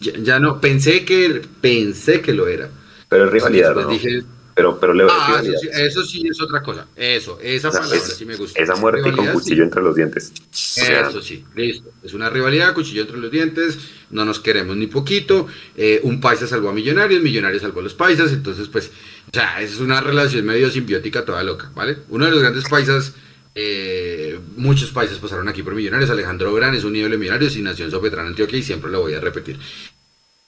Ya, 0.00 0.12
ya 0.18 0.38
no, 0.38 0.60
pensé 0.60 1.04
que, 1.04 1.42
pensé 1.60 2.20
que 2.22 2.32
lo 2.32 2.48
era. 2.48 2.70
Pero 3.08 3.26
es 3.26 3.30
rivalidad, 3.32 3.74
¿no? 3.74 3.88
dije, 3.88 4.22
Pero, 4.54 4.78
pero 4.80 4.94
es 4.94 5.12
ah, 5.12 5.42
eso 5.42 5.52
sí, 5.58 5.68
eso 5.72 6.02
sí 6.04 6.28
es 6.28 6.40
otra 6.40 6.62
cosa. 6.62 6.86
Eso, 6.96 7.38
esa 7.42 7.68
O 7.68 7.72
sea, 7.72 7.80
palabra 7.82 7.98
es- 7.98 8.16
sí 8.16 8.24
me 8.24 8.36
gusta. 8.36 8.60
esa 8.60 8.76
muerte 8.76 9.02
con 9.02 9.10
Rivalidad, 9.12 9.34
sí. 9.34 9.38
cuchillo 9.40 9.64
entre 9.64 9.82
los 9.82 9.94
dientes. 9.94 10.32
O 10.38 10.42
sea, 10.50 11.08
Eso 11.08 11.20
sí, 11.20 11.44
listo. 11.54 11.90
Es 12.02 12.14
una 12.14 12.30
rivalidad, 12.30 12.72
cuchillo 12.74 13.02
entre 13.02 13.18
los 13.18 13.30
dientes, 13.30 13.78
no 14.10 14.24
nos 14.24 14.40
queremos 14.40 14.76
ni 14.76 14.86
poquito. 14.86 15.46
eh, 15.76 16.00
un 16.02 16.20
paisa 16.20 16.46
salvó 16.46 16.70
a 16.70 16.72
Millonarios, 16.72 17.22
Millonarios 17.22 17.62
salvó 17.62 17.80
a 17.80 17.82
los 17.82 17.94
paisas, 17.94 18.32
entonces 18.32 18.68
pues, 18.68 18.88
o 18.88 19.30
sea, 19.34 19.60
es 19.60 19.78
una 19.80 20.00
relación 20.00 20.44
medio 20.46 20.70
simbiótica 20.70 21.24
toda 21.24 21.42
loca, 21.42 21.70
¿vale? 21.74 21.98
Uno 22.08 22.24
de 22.26 22.30
los 22.30 22.40
grandes 22.40 22.64
paisas, 22.68 23.12
eh, 23.54 24.38
muchos 24.56 24.90
paisas 24.90 25.18
pasaron 25.18 25.48
aquí 25.48 25.62
por 25.62 25.74
Millonarios, 25.74 26.10
Alejandro 26.10 26.54
Gran 26.54 26.74
es 26.74 26.84
un 26.84 26.94
ídolo 26.94 27.12
de 27.12 27.18
Millonarios 27.18 27.56
y 27.56 27.62
nació 27.62 27.84
en 27.84 27.90
Sopetrán, 27.90 28.26
Antioquia 28.26 28.58
y 28.58 28.62
siempre 28.62 28.90
lo 28.90 29.00
voy 29.00 29.14
a 29.14 29.20
repetir. 29.20 29.58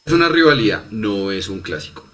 Es 0.04 0.12
una 0.12 0.28
rivalidad, 0.28 0.84
no 0.90 1.32
es 1.32 1.48
un 1.48 1.60
clásico. 1.60 2.06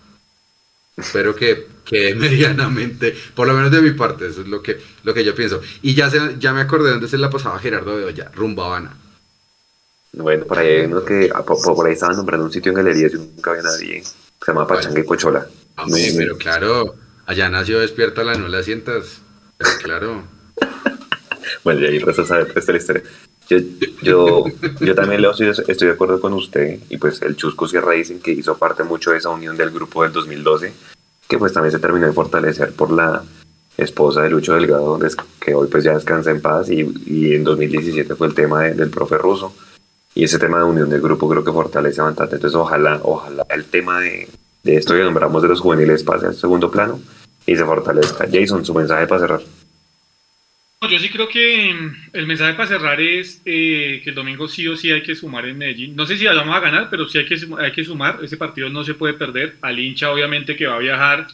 Espero 0.96 1.34
que 1.34 1.66
quede 1.84 2.14
medianamente, 2.16 3.16
por 3.34 3.46
lo 3.46 3.54
menos 3.54 3.70
de 3.70 3.80
mi 3.80 3.92
parte, 3.92 4.28
eso 4.28 4.42
es 4.42 4.48
lo 4.48 4.62
que, 4.62 4.80
lo 5.04 5.14
que 5.14 5.24
yo 5.24 5.34
pienso. 5.34 5.60
Y 5.82 5.94
ya, 5.94 6.10
se, 6.10 6.36
ya 6.38 6.52
me 6.52 6.60
acordé 6.60 6.90
dónde 6.90 7.08
se 7.08 7.18
la 7.18 7.30
pasaba 7.30 7.58
Gerardo 7.58 7.96
de 7.96 8.04
Olla, 8.04 8.30
rumba 8.34 8.66
Habana. 8.66 8.96
Bueno, 10.12 10.46
por 10.46 10.58
ahí 10.58 10.86
uno 10.86 11.04
que 11.04 11.30
ah, 11.32 11.44
por, 11.44 11.60
por 11.62 11.86
ahí 11.86 11.92
estaban 11.92 12.16
nombrando 12.16 12.46
un 12.46 12.52
sitio 12.52 12.70
en 12.70 12.76
galerías 12.76 13.12
y 13.12 13.16
nunca 13.16 13.50
había 13.50 13.62
nadie. 13.62 14.02
Se 14.02 14.46
llama 14.46 14.66
Pachanga 14.66 15.00
y 15.00 15.04
Cochola. 15.04 15.46
No. 15.76 15.96
pero 16.16 16.36
claro, 16.38 16.96
allá 17.26 17.48
nació 17.48 17.78
despierta 17.78 18.24
la 18.24 18.34
no 18.34 18.48
la 18.48 18.62
sientas. 18.62 19.20
Pero 19.58 19.70
claro. 19.82 20.37
Bueno, 21.64 21.80
y 21.80 21.86
ahí 21.86 21.96
el 21.96 22.02
resto 22.02 22.24
sabe 22.24 22.46
pues, 22.46 22.66
de 22.66 22.72
la 22.72 22.78
historia. 22.78 23.02
Yo, 23.48 23.58
yo, 24.02 24.44
yo 24.80 24.94
también 24.94 25.22
Leo, 25.22 25.32
estoy, 25.32 25.88
de 25.88 25.92
acuerdo 25.92 26.20
con 26.20 26.32
usted 26.34 26.78
y 26.90 26.98
pues 26.98 27.20
el 27.22 27.36
Chusco 27.36 27.66
Sierra 27.66 27.92
dicen 27.92 28.20
que 28.20 28.30
hizo 28.30 28.56
parte 28.58 28.84
mucho 28.84 29.10
de 29.10 29.18
esa 29.18 29.30
unión 29.30 29.56
del 29.56 29.70
grupo 29.70 30.02
del 30.02 30.12
2012, 30.12 30.72
que 31.28 31.38
pues 31.38 31.52
también 31.52 31.72
se 31.72 31.78
terminó 31.78 32.06
de 32.06 32.12
fortalecer 32.12 32.72
por 32.72 32.92
la 32.92 33.22
esposa 33.76 34.22
de 34.22 34.30
Lucho 34.30 34.54
Delgado, 34.54 34.98
que 35.40 35.54
hoy 35.54 35.68
pues 35.68 35.84
ya 35.84 35.94
descansa 35.94 36.30
en 36.30 36.40
paz 36.42 36.68
y, 36.70 36.86
y 37.06 37.34
en 37.34 37.44
2017 37.44 38.14
fue 38.14 38.26
el 38.28 38.34
tema 38.34 38.62
de- 38.64 38.74
del 38.74 38.90
profe 38.90 39.16
ruso 39.18 39.54
y 40.14 40.24
ese 40.24 40.38
tema 40.38 40.58
de 40.58 40.64
unión 40.64 40.90
del 40.90 41.00
grupo 41.00 41.28
creo 41.28 41.44
que 41.44 41.52
fortalece 41.52 42.02
bastante, 42.02 42.36
entonces 42.36 42.56
ojalá, 42.56 43.00
ojalá 43.02 43.46
el 43.50 43.64
tema 43.64 44.00
de, 44.00 44.28
de 44.62 44.76
esto 44.76 44.94
que 44.94 45.02
nombramos 45.02 45.42
de 45.42 45.48
los 45.48 45.60
juveniles 45.60 46.02
pase 46.02 46.26
al 46.26 46.34
segundo 46.34 46.70
plano 46.70 47.00
y 47.46 47.56
se 47.56 47.64
fortalezca. 47.64 48.26
Jason, 48.30 48.64
su 48.64 48.74
mensaje 48.74 49.06
para 49.06 49.20
cerrar. 49.22 49.40
Yo 50.80 50.98
sí 51.00 51.08
creo 51.08 51.28
que 51.28 51.74
mm, 51.74 52.10
el 52.12 52.26
mensaje 52.28 52.54
para 52.54 52.68
cerrar 52.68 53.00
es 53.00 53.42
eh, 53.44 54.00
que 54.04 54.10
el 54.10 54.14
domingo 54.16 54.46
sí 54.46 54.66
o 54.68 54.76
sí 54.76 54.90
hay 54.92 55.02
que 55.02 55.14
sumar 55.16 55.44
en 55.46 55.58
Medellín. 55.58 55.96
No 55.96 56.06
sé 56.06 56.16
si 56.16 56.24
vamos 56.26 56.54
a 56.56 56.60
ganar, 56.60 56.88
pero 56.88 57.08
sí 57.08 57.18
hay 57.18 57.26
que, 57.26 57.36
hay 57.58 57.72
que 57.72 57.84
sumar. 57.84 58.20
Ese 58.22 58.36
partido 58.36 58.68
no 58.70 58.84
se 58.84 58.94
puede 58.94 59.14
perder. 59.14 59.56
Al 59.60 59.78
hincha, 59.78 60.10
obviamente, 60.12 60.54
que 60.54 60.66
va 60.68 60.76
a 60.76 60.78
viajar, 60.78 61.26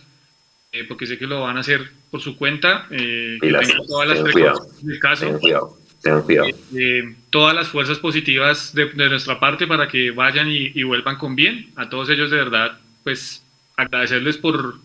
eh, 0.73 0.85
porque 0.85 1.07
sé 1.07 1.19
que 1.19 1.27
lo 1.27 1.43
van 1.43 1.59
a 1.59 1.61
hacer 1.61 1.91
por 2.11 2.23
su 2.23 2.37
cuenta. 2.37 2.87
eh, 2.91 3.39
que 3.41 3.53
tenga 3.53 3.79
todas 3.87 4.09
las 4.09 4.25
del 4.25 4.99
caso. 4.99 5.27
Tengan 5.27 5.41
cuidado, 5.41 5.79
tengan 6.03 6.23
cuidado. 6.23 6.49
eh, 6.77 7.15
todas 7.31 7.55
las 7.55 7.69
fuerzas 7.69 7.99
positivas 7.99 8.75
de, 8.75 8.87
de 8.87 9.09
nuestra 9.11 9.39
parte 9.41 9.67
para 9.67 9.89
que 9.89 10.11
vayan 10.11 10.51
y, 10.51 10.73
y 10.75 10.83
vuelvan 10.85 11.17
con 11.17 11.37
bien. 11.37 11.71
A 11.77 11.89
todos 11.91 12.09
ellos, 12.11 12.31
de 12.31 12.39
verdad, 12.39 12.79
pues 13.03 13.45
agradecerles 13.77 14.39
por 14.39 14.77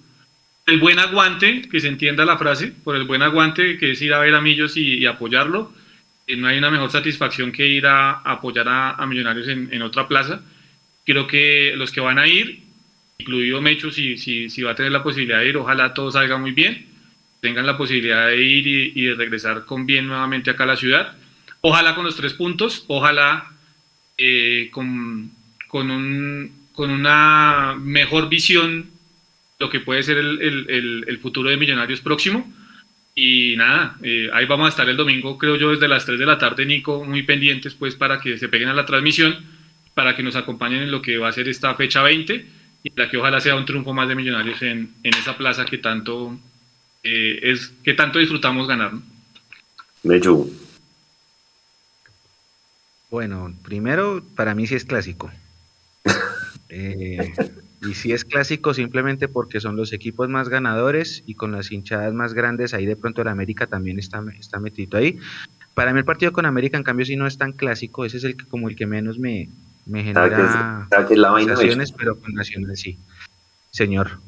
el 0.70 0.80
buen 0.80 1.00
aguante, 1.00 1.64
que 1.70 1.80
se 1.80 1.88
entienda 1.88 2.24
la 2.26 2.38
frase, 2.38 2.72
por 2.84 2.96
el 2.96 3.04
buen 3.04 3.22
aguante 3.22 3.78
que 3.78 3.92
es 3.92 4.02
ir 4.02 4.14
a 4.14 4.20
ver 4.20 4.34
a 4.34 4.42
Millos 4.42 4.78
y, 4.78 5.00
y 5.00 5.06
apoyarlo. 5.06 5.74
Eh, 6.28 6.38
no 6.38 6.48
hay 6.48 6.58
una 6.58 6.72
mejor 6.72 6.92
satisfacción 6.92 7.52
que 7.52 7.68
ir 7.68 7.86
a, 7.88 8.12
a 8.12 8.34
apoyar 8.34 8.68
a, 8.68 8.92
a 8.92 9.06
Millonarios 9.06 9.48
en, 9.48 9.70
en 9.72 9.82
otra 9.82 10.08
plaza. 10.08 10.42
Creo 11.06 11.28
que 11.28 11.74
los 11.76 11.92
que 11.92 12.02
van 12.02 12.20
a 12.20 12.28
ir, 12.28 12.62
incluido 13.18 13.62
Mecho, 13.62 13.92
si, 13.92 14.18
si, 14.18 14.50
si 14.50 14.62
va 14.62 14.72
a 14.72 14.76
tener 14.76 14.92
la 14.92 15.04
posibilidad 15.04 15.40
de 15.40 15.50
ir, 15.50 15.58
ojalá 15.58 15.94
todo 15.94 16.12
salga 16.12 16.38
muy 16.38 16.52
bien, 16.52 16.86
tengan 17.42 17.66
la 17.66 17.78
posibilidad 17.78 18.28
de 18.28 18.42
ir 18.42 18.68
y, 18.68 18.92
y 18.96 19.06
de 19.06 19.16
regresar 19.16 19.66
con 19.66 19.86
bien 19.86 20.08
nuevamente 20.08 20.52
acá 20.52 20.66
a 20.66 20.68
la 20.68 20.76
ciudad. 20.76 21.18
Ojalá 21.62 21.96
con 21.96 22.06
los 22.06 22.16
tres 22.16 22.34
puntos, 22.34 22.86
ojalá 22.88 23.52
eh, 24.18 24.70
con, 24.72 25.32
con, 25.68 25.90
un, 25.90 26.68
con 26.74 26.90
una 26.92 27.76
mejor 27.80 28.30
visión 28.30 28.92
lo 29.60 29.70
que 29.70 29.82
puede 29.82 30.02
ser 30.04 30.18
el, 30.18 30.42
el- 30.42 30.70
el- 30.70 31.06
el 31.08 31.20
futuro 31.20 31.50
de 31.50 31.58
Millonarios 31.58 32.00
próximo. 32.02 32.52
Y 33.14 33.56
nada, 33.58 33.98
eh, 34.02 34.30
ahí 34.34 34.46
vamos 34.46 34.68
a 34.68 34.70
estar 34.70 34.88
el 34.88 34.96
domingo, 34.96 35.38
creo 35.38 35.58
yo, 35.58 35.72
desde 35.72 35.90
las 35.90 36.06
3 36.06 36.18
de 36.20 36.26
la 36.26 36.38
tarde, 36.38 36.66
Nico, 36.66 37.04
muy 37.04 37.24
pendientes 37.24 37.74
pues 37.76 37.96
para 37.96 38.22
que 38.22 38.38
se 38.38 38.48
peguen 38.48 38.70
a 38.70 38.74
la 38.74 38.86
transmisión, 38.86 39.36
para 39.94 40.16
que 40.16 40.24
nos 40.24 40.38
acompañen 40.38 40.84
en 40.84 40.92
lo 40.92 41.02
que 41.02 41.18
va 41.18 41.28
a 41.28 41.34
ser 41.34 41.50
esta 41.50 41.76
fecha 41.76 42.02
20 42.02 42.46
y 42.84 42.92
la 42.96 43.10
que 43.10 43.18
ojalá 43.18 43.42
sea 43.42 43.56
un 43.56 43.66
triunfo 43.66 43.94
más 43.94 44.08
de 44.08 44.16
Millonarios 44.16 44.62
en, 44.62 44.94
en 45.04 45.14
esa 45.14 45.36
plaza 45.36 45.66
que 45.66 45.78
tanto, 45.80 46.40
eh, 47.04 47.40
es, 47.44 47.74
que 47.84 47.94
tanto 47.94 48.20
disfrutamos 48.20 48.66
ganar. 48.68 48.94
¿no? 48.94 49.04
Mechu, 50.04 50.50
Bueno, 53.10 53.54
primero, 53.66 54.24
para 54.38 54.56
mí 54.56 54.66
sí 54.66 54.76
es 54.76 54.86
clásico. 54.86 55.30
Eh, 56.72 57.34
y 57.82 57.94
sí 57.94 58.12
es 58.12 58.26
clásico 58.26 58.74
simplemente 58.74 59.28
porque 59.28 59.60
son 59.60 59.76
los 59.76 59.94
equipos 59.94 60.28
más 60.30 60.50
ganadores 60.50 61.24
y 61.26 61.36
con 61.36 61.52
las 61.52 61.72
hinchadas 61.72 62.14
más 62.14 62.34
grandes, 62.34 62.74
ahí 62.74 62.86
de 62.86 62.96
pronto 62.96 63.22
el 63.22 63.28
América 63.28 63.68
también 63.68 64.00
está, 64.00 64.24
está 64.38 64.60
metido 64.60 64.98
ahí. 64.98 65.18
Para 65.74 65.94
mí 65.94 66.00
el 66.00 66.06
partido 66.06 66.34
con 66.34 66.46
América, 66.46 66.78
en 66.78 66.84
cambio, 66.84 67.06
sí 67.06 67.16
no 67.16 67.26
es 67.26 67.38
tan 67.38 67.54
clásico, 67.54 68.04
ese 68.04 68.18
es 68.18 68.24
el 68.26 68.36
que 68.36 68.46
como 68.46 68.68
el 68.68 68.76
que 68.76 68.86
menos 68.86 69.18
me, 69.18 69.50
me 69.86 70.14
¿sabe 70.14 70.30
qué 70.30 70.36
es, 70.36 70.42
genera 70.42 70.88
sabe 70.90 71.08
qué 71.08 71.14
es 71.14 71.20
la 71.20 71.32
vaina? 71.32 71.54
Mechu? 71.54 71.62
sensaciones, 71.62 71.92
pero 71.94 72.20
con 72.20 72.34
Nacional 72.34 72.76
sí. 72.76 72.98
Señor. 73.72 74.20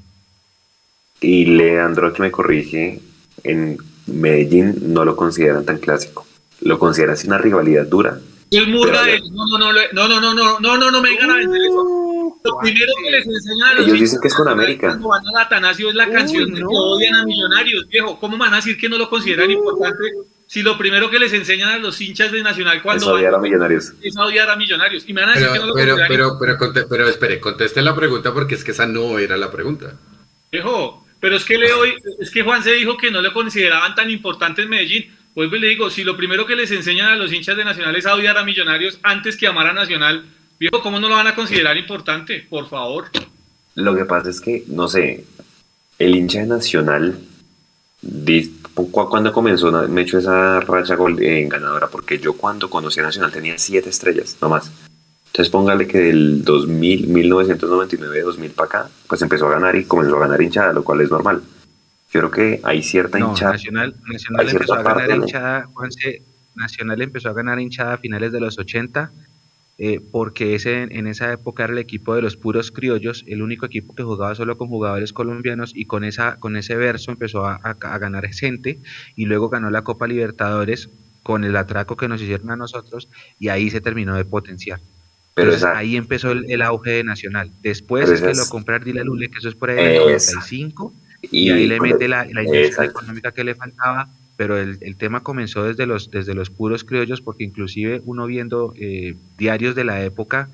Y 1.20 1.46
Leandro 1.46 2.14
que 2.14 2.22
me 2.22 2.32
corrige, 2.32 3.02
en 3.44 3.78
Medellín 4.08 4.94
no 4.94 5.04
lo 5.04 5.16
consideran 5.16 5.66
tan 5.66 5.78
clásico. 5.78 6.26
Lo 6.62 6.80
consideran 6.80 7.14
así 7.14 7.28
una 7.28 7.38
rivalidad 7.38 7.86
dura. 7.86 8.20
El 8.52 8.70
Murga, 8.70 9.02
no, 9.32 9.58
no, 9.58 9.58
no, 9.58 9.74
no, 9.74 10.08
no, 10.08 10.22
no, 10.22 10.34
no, 10.34 10.60
no, 10.60 10.78
no, 10.78 10.92
no 10.92 11.02
me 11.02 11.10
digan 11.10 11.30
eso. 11.32 12.01
Lo 12.44 12.58
primero 12.60 12.92
que 13.04 13.12
les 13.12 13.28
enseñan 13.28 13.68
a 13.70 13.74
los 13.76 13.80
Ellos 13.86 13.94
dicen 13.94 14.06
hinchas 14.08 14.22
que 14.22 14.28
es 14.30 14.34
con 14.36 14.48
América. 14.48 14.88
Cuando 14.88 15.08
van 15.10 15.28
al 15.28 15.38
Atanasio 15.46 15.90
es 15.90 15.96
la 15.96 16.08
Uy, 16.08 16.12
canción 16.14 16.50
no. 16.52 16.58
que 16.58 16.64
odian 16.66 17.16
a 17.16 17.26
Millonarios, 17.26 17.88
viejo. 17.88 18.20
¿Cómo 18.20 18.38
van 18.38 18.54
a 18.54 18.58
decir 18.58 18.78
que 18.78 18.90
no 18.90 18.98
lo 18.98 19.10
consideran 19.10 19.52
importante 19.52 20.04
si 20.48 20.64
lo 20.64 20.78
primero 20.78 21.10
que 21.10 21.20
les 21.20 21.32
enseñan 21.34 21.70
a 21.70 21.78
los 21.78 22.02
hinchas 22.02 22.32
de 22.32 22.42
Nacional 22.44 22.78
Es 22.78 22.84
cuando 22.84 23.14
odiar 23.14 23.34
a 23.36 23.38
Millonarios. 23.40 23.94
es 24.02 24.18
odiar 24.18 24.50
a 24.50 24.56
Millonarios? 24.56 25.04
Y 25.08 25.14
me 25.14 25.22
van 25.22 25.30
a 25.30 25.34
decir 25.34 25.48
Pero, 25.50 25.54
que 25.54 25.60
no 25.60 25.66
lo 25.68 25.74
pero, 25.76 25.96
consideran 25.96 26.08
pero, 26.10 26.38
pero, 26.40 26.58
conte- 26.58 26.86
pero 26.90 27.08
espere, 27.08 27.40
conteste 27.40 27.82
la 27.82 27.96
pregunta 27.96 28.34
porque 28.34 28.56
es 28.56 28.64
que 28.64 28.72
esa 28.72 28.86
no 28.88 29.20
era 29.20 29.38
la 29.38 29.52
pregunta. 29.52 29.94
Viejo, 30.52 31.06
pero 31.20 31.36
es 31.36 31.46
que 31.46 31.58
Leo, 31.58 31.84
es 32.20 32.32
que 32.32 32.42
Juan 32.44 32.64
se 32.64 32.72
dijo 32.74 32.98
que 32.98 33.12
no 33.12 33.22
lo 33.22 33.32
consideraban 33.34 33.94
tan 33.96 34.10
importante 34.10 34.64
en 34.64 34.70
Medellín. 34.70 35.16
Vuelvo 35.36 35.56
y 35.56 35.60
le 35.60 35.68
digo, 35.70 35.90
si 35.90 36.04
lo 36.04 36.18
primero 36.18 36.46
que 36.46 36.56
les 36.58 36.72
enseñan 36.72 37.08
a 37.10 37.16
los 37.16 37.32
hinchas 37.32 37.56
de 37.56 37.64
Nacional 37.64 37.96
es 37.96 38.06
a 38.06 38.16
odiar 38.16 38.38
a 38.38 38.44
Millonarios 38.44 39.00
antes 39.04 39.38
que 39.38 39.48
amar 39.48 39.68
a 39.68 39.74
Nacional, 39.74 40.26
viejo, 40.62 40.80
¿cómo 40.84 41.00
no 41.00 41.10
lo 41.10 41.16
van 41.16 41.26
a 41.28 41.34
considerar 41.34 41.76
importante? 41.76 42.46
Por 42.48 42.70
favor. 42.70 43.06
Lo 43.74 43.96
que 43.96 44.06
pasa 44.06 44.30
es 44.30 44.40
que, 44.40 44.64
no 44.68 44.88
sé, 44.88 45.26
el 45.98 46.16
hincha 46.16 46.42
de 46.42 46.46
Nacional, 46.46 47.20
cuando 48.92 49.34
comenzó, 49.34 49.72
me 49.88 50.02
echó 50.04 50.20
esa 50.20 50.60
racha 50.60 50.96
gol- 50.96 51.20
eh, 51.20 51.48
ganadora, 51.50 51.88
porque 51.88 52.20
yo 52.20 52.34
cuando 52.34 52.70
conocí 52.70 53.00
a 53.00 53.04
Nacional 53.04 53.32
tenía 53.32 53.58
siete 53.58 53.90
estrellas, 53.90 54.38
no 54.40 54.50
más. 54.50 54.72
Entonces 55.28 55.50
póngale 55.50 55.88
que 55.88 55.98
del 55.98 56.44
2000, 56.44 57.08
1999, 57.08 58.22
2000 58.22 58.52
para 58.52 58.66
acá, 58.68 58.90
pues 59.08 59.22
empezó 59.24 59.48
a 59.48 59.52
ganar 59.54 59.76
y 59.76 59.86
comenzó 59.86 60.18
a 60.18 60.20
ganar 60.20 60.42
hinchada, 60.42 60.74
lo 60.74 60.84
cual 60.84 61.02
es 61.02 61.10
normal. 61.10 61.42
Yo 62.14 62.20
creo 62.20 62.32
que 62.32 62.60
hay 62.64 62.84
cierta 62.84 63.18
No, 63.18 63.30
hinchada. 63.30 63.54
Nacional, 63.54 63.96
Nacional 64.06 64.42
hay 64.46 64.50
cierta 64.50 64.64
empezó 64.66 64.74
a 64.74 64.84
ganar 64.84 64.96
parte, 64.98 65.18
¿no? 65.18 65.24
hinchada, 65.26 65.70
Juanse, 65.74 66.22
Nacional 66.56 67.02
empezó 67.02 67.30
a 67.30 67.34
ganar 67.34 67.60
hinchada 67.60 67.94
a 67.94 67.98
finales 67.98 68.32
de 68.34 68.42
los 68.42 68.60
80, 68.60 69.10
eh, 69.78 70.00
porque 70.12 70.54
ese, 70.56 70.84
en 70.84 71.08
esa 71.08 71.32
época 71.34 71.64
era 71.64 71.74
el 71.74 71.80
equipo 71.80 72.14
de 72.16 72.22
los 72.22 72.38
puros 72.38 72.72
criollos, 72.72 73.24
el 73.28 73.42
único 73.42 73.66
equipo 73.66 73.96
que 73.96 74.04
jugaba 74.04 74.36
solo 74.36 74.58
con 74.58 74.68
jugadores 74.68 75.12
colombianos 75.14 75.72
y 75.76 75.86
con, 75.86 76.04
esa, 76.04 76.38
con 76.40 76.56
ese 76.58 76.76
verso 76.76 77.12
empezó 77.12 77.46
a, 77.46 77.56
a- 77.64 77.72
a 77.94 77.98
ganar 77.98 78.28
gente 78.32 78.80
y 79.16 79.26
luego 79.26 79.50
ganó 79.50 79.72
la 79.72 79.84
Copa 79.84 80.08
Libertadores 80.08 80.90
con 81.24 81.44
el 81.44 81.56
atraco 81.56 81.96
que 81.98 82.08
nos 82.08 82.22
hicieron 82.22 82.52
a 82.52 82.56
nosotros 82.56 83.08
y 83.40 83.50
ahí 83.50 83.70
se 83.70 83.82
terminó 83.82 84.16
de 84.16 84.26
potenciar. 84.26 84.80
pero 85.34 85.54
Entonces, 85.54 85.70
esa, 85.70 85.78
ahí 85.78 85.96
empezó 85.96 86.32
el, 86.32 86.46
el 86.52 86.62
auge 86.62 86.92
de 86.92 87.04
Nacional. 87.04 87.52
Después 87.62 88.10
es 88.10 88.22
que 88.22 88.28
lo 88.36 88.46
compró 88.50 88.76
Ardila 88.76 89.04
Lule, 89.04 89.30
que 89.30 89.38
eso 89.40 89.50
es 89.50 89.56
por 89.56 89.70
ahí 89.72 89.78
del 89.78 89.96
Esa. 89.96 90.32
95 90.34 90.94
y, 91.22 91.50
ahí 91.52 91.68
le 91.68 91.80
mete 91.80 92.08
la, 92.08 92.26
la 92.26 92.44
inyección 92.44 92.86
económica 92.86 93.32
que 93.32 93.44
le 93.44 93.56
faltaba, 93.56 94.10
pero 94.42 94.58
el, 94.58 94.80
el 94.82 94.96
tema 94.96 95.22
comenzó 95.22 95.66
desde 95.66 95.86
los, 95.86 96.10
desde 96.10 96.34
los 96.34 96.50
puros 96.50 96.84
criollos, 96.84 97.22
porque 97.22 97.44
inclusive 97.44 98.02
uno 98.06 98.26
viendo 98.26 98.74
eh, 98.76 99.14
diarios 99.38 99.76
de 99.76 99.84
la 99.84 100.04
época, 100.04 100.50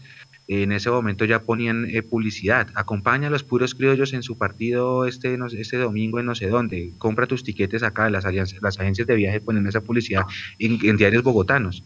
en 0.49 0.73
ese 0.73 0.89
momento 0.89 1.23
ya 1.23 1.43
ponían 1.43 1.85
eh, 1.89 2.03
publicidad, 2.03 2.67
acompaña 2.75 3.27
a 3.27 3.31
los 3.31 3.45
puros 3.45 3.75
criollos 3.75 4.11
en 4.11 4.23
su 4.23 4.37
partido 4.37 5.05
este, 5.05 5.37
no 5.37 5.45
este 5.45 5.77
domingo 5.77 6.19
en 6.19 6.25
no 6.25 6.35
sé 6.35 6.49
dónde, 6.49 6.91
compra 6.97 7.27
tus 7.27 7.45
tiquetes 7.45 7.81
acá, 7.81 8.09
las, 8.09 8.25
alianzas, 8.25 8.61
las 8.61 8.77
agencias 8.77 9.07
de 9.07 9.15
viaje 9.15 9.39
ponen 9.39 9.65
esa 9.67 9.79
publicidad 9.79 10.23
en, 10.59 10.97
diarios 10.97 11.23
bogotanos. 11.23 11.81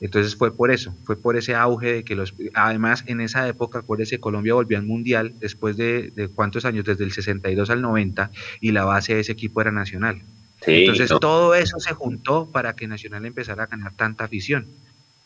Entonces 0.00 0.34
fue 0.34 0.56
por 0.56 0.70
eso, 0.70 0.96
fue 1.04 1.20
por 1.20 1.36
ese 1.36 1.54
auge 1.54 1.92
de 1.92 2.02
que 2.02 2.16
los... 2.16 2.34
Además, 2.54 3.04
en 3.08 3.20
esa 3.20 3.46
época, 3.46 3.80
acuérdense, 3.80 4.20
Colombia 4.20 4.54
volvió 4.54 4.78
al 4.78 4.84
Mundial 4.84 5.34
después 5.38 5.76
de, 5.76 6.12
de 6.16 6.28
cuántos 6.28 6.64
años, 6.64 6.86
desde 6.86 7.04
el 7.04 7.12
62 7.12 7.68
al 7.68 7.82
90, 7.82 8.30
y 8.62 8.72
la 8.72 8.86
base 8.86 9.14
de 9.14 9.20
ese 9.20 9.32
equipo 9.32 9.60
era 9.60 9.70
Nacional. 9.70 10.22
Sí, 10.64 10.72
Entonces 10.82 11.10
no, 11.10 11.18
todo 11.20 11.54
eso 11.54 11.78
se 11.78 11.92
juntó 11.94 12.48
para 12.50 12.74
que 12.74 12.86
Nacional 12.88 13.24
empezara 13.26 13.64
a 13.64 13.66
ganar 13.66 13.92
tanta 13.94 14.24
afición. 14.24 14.66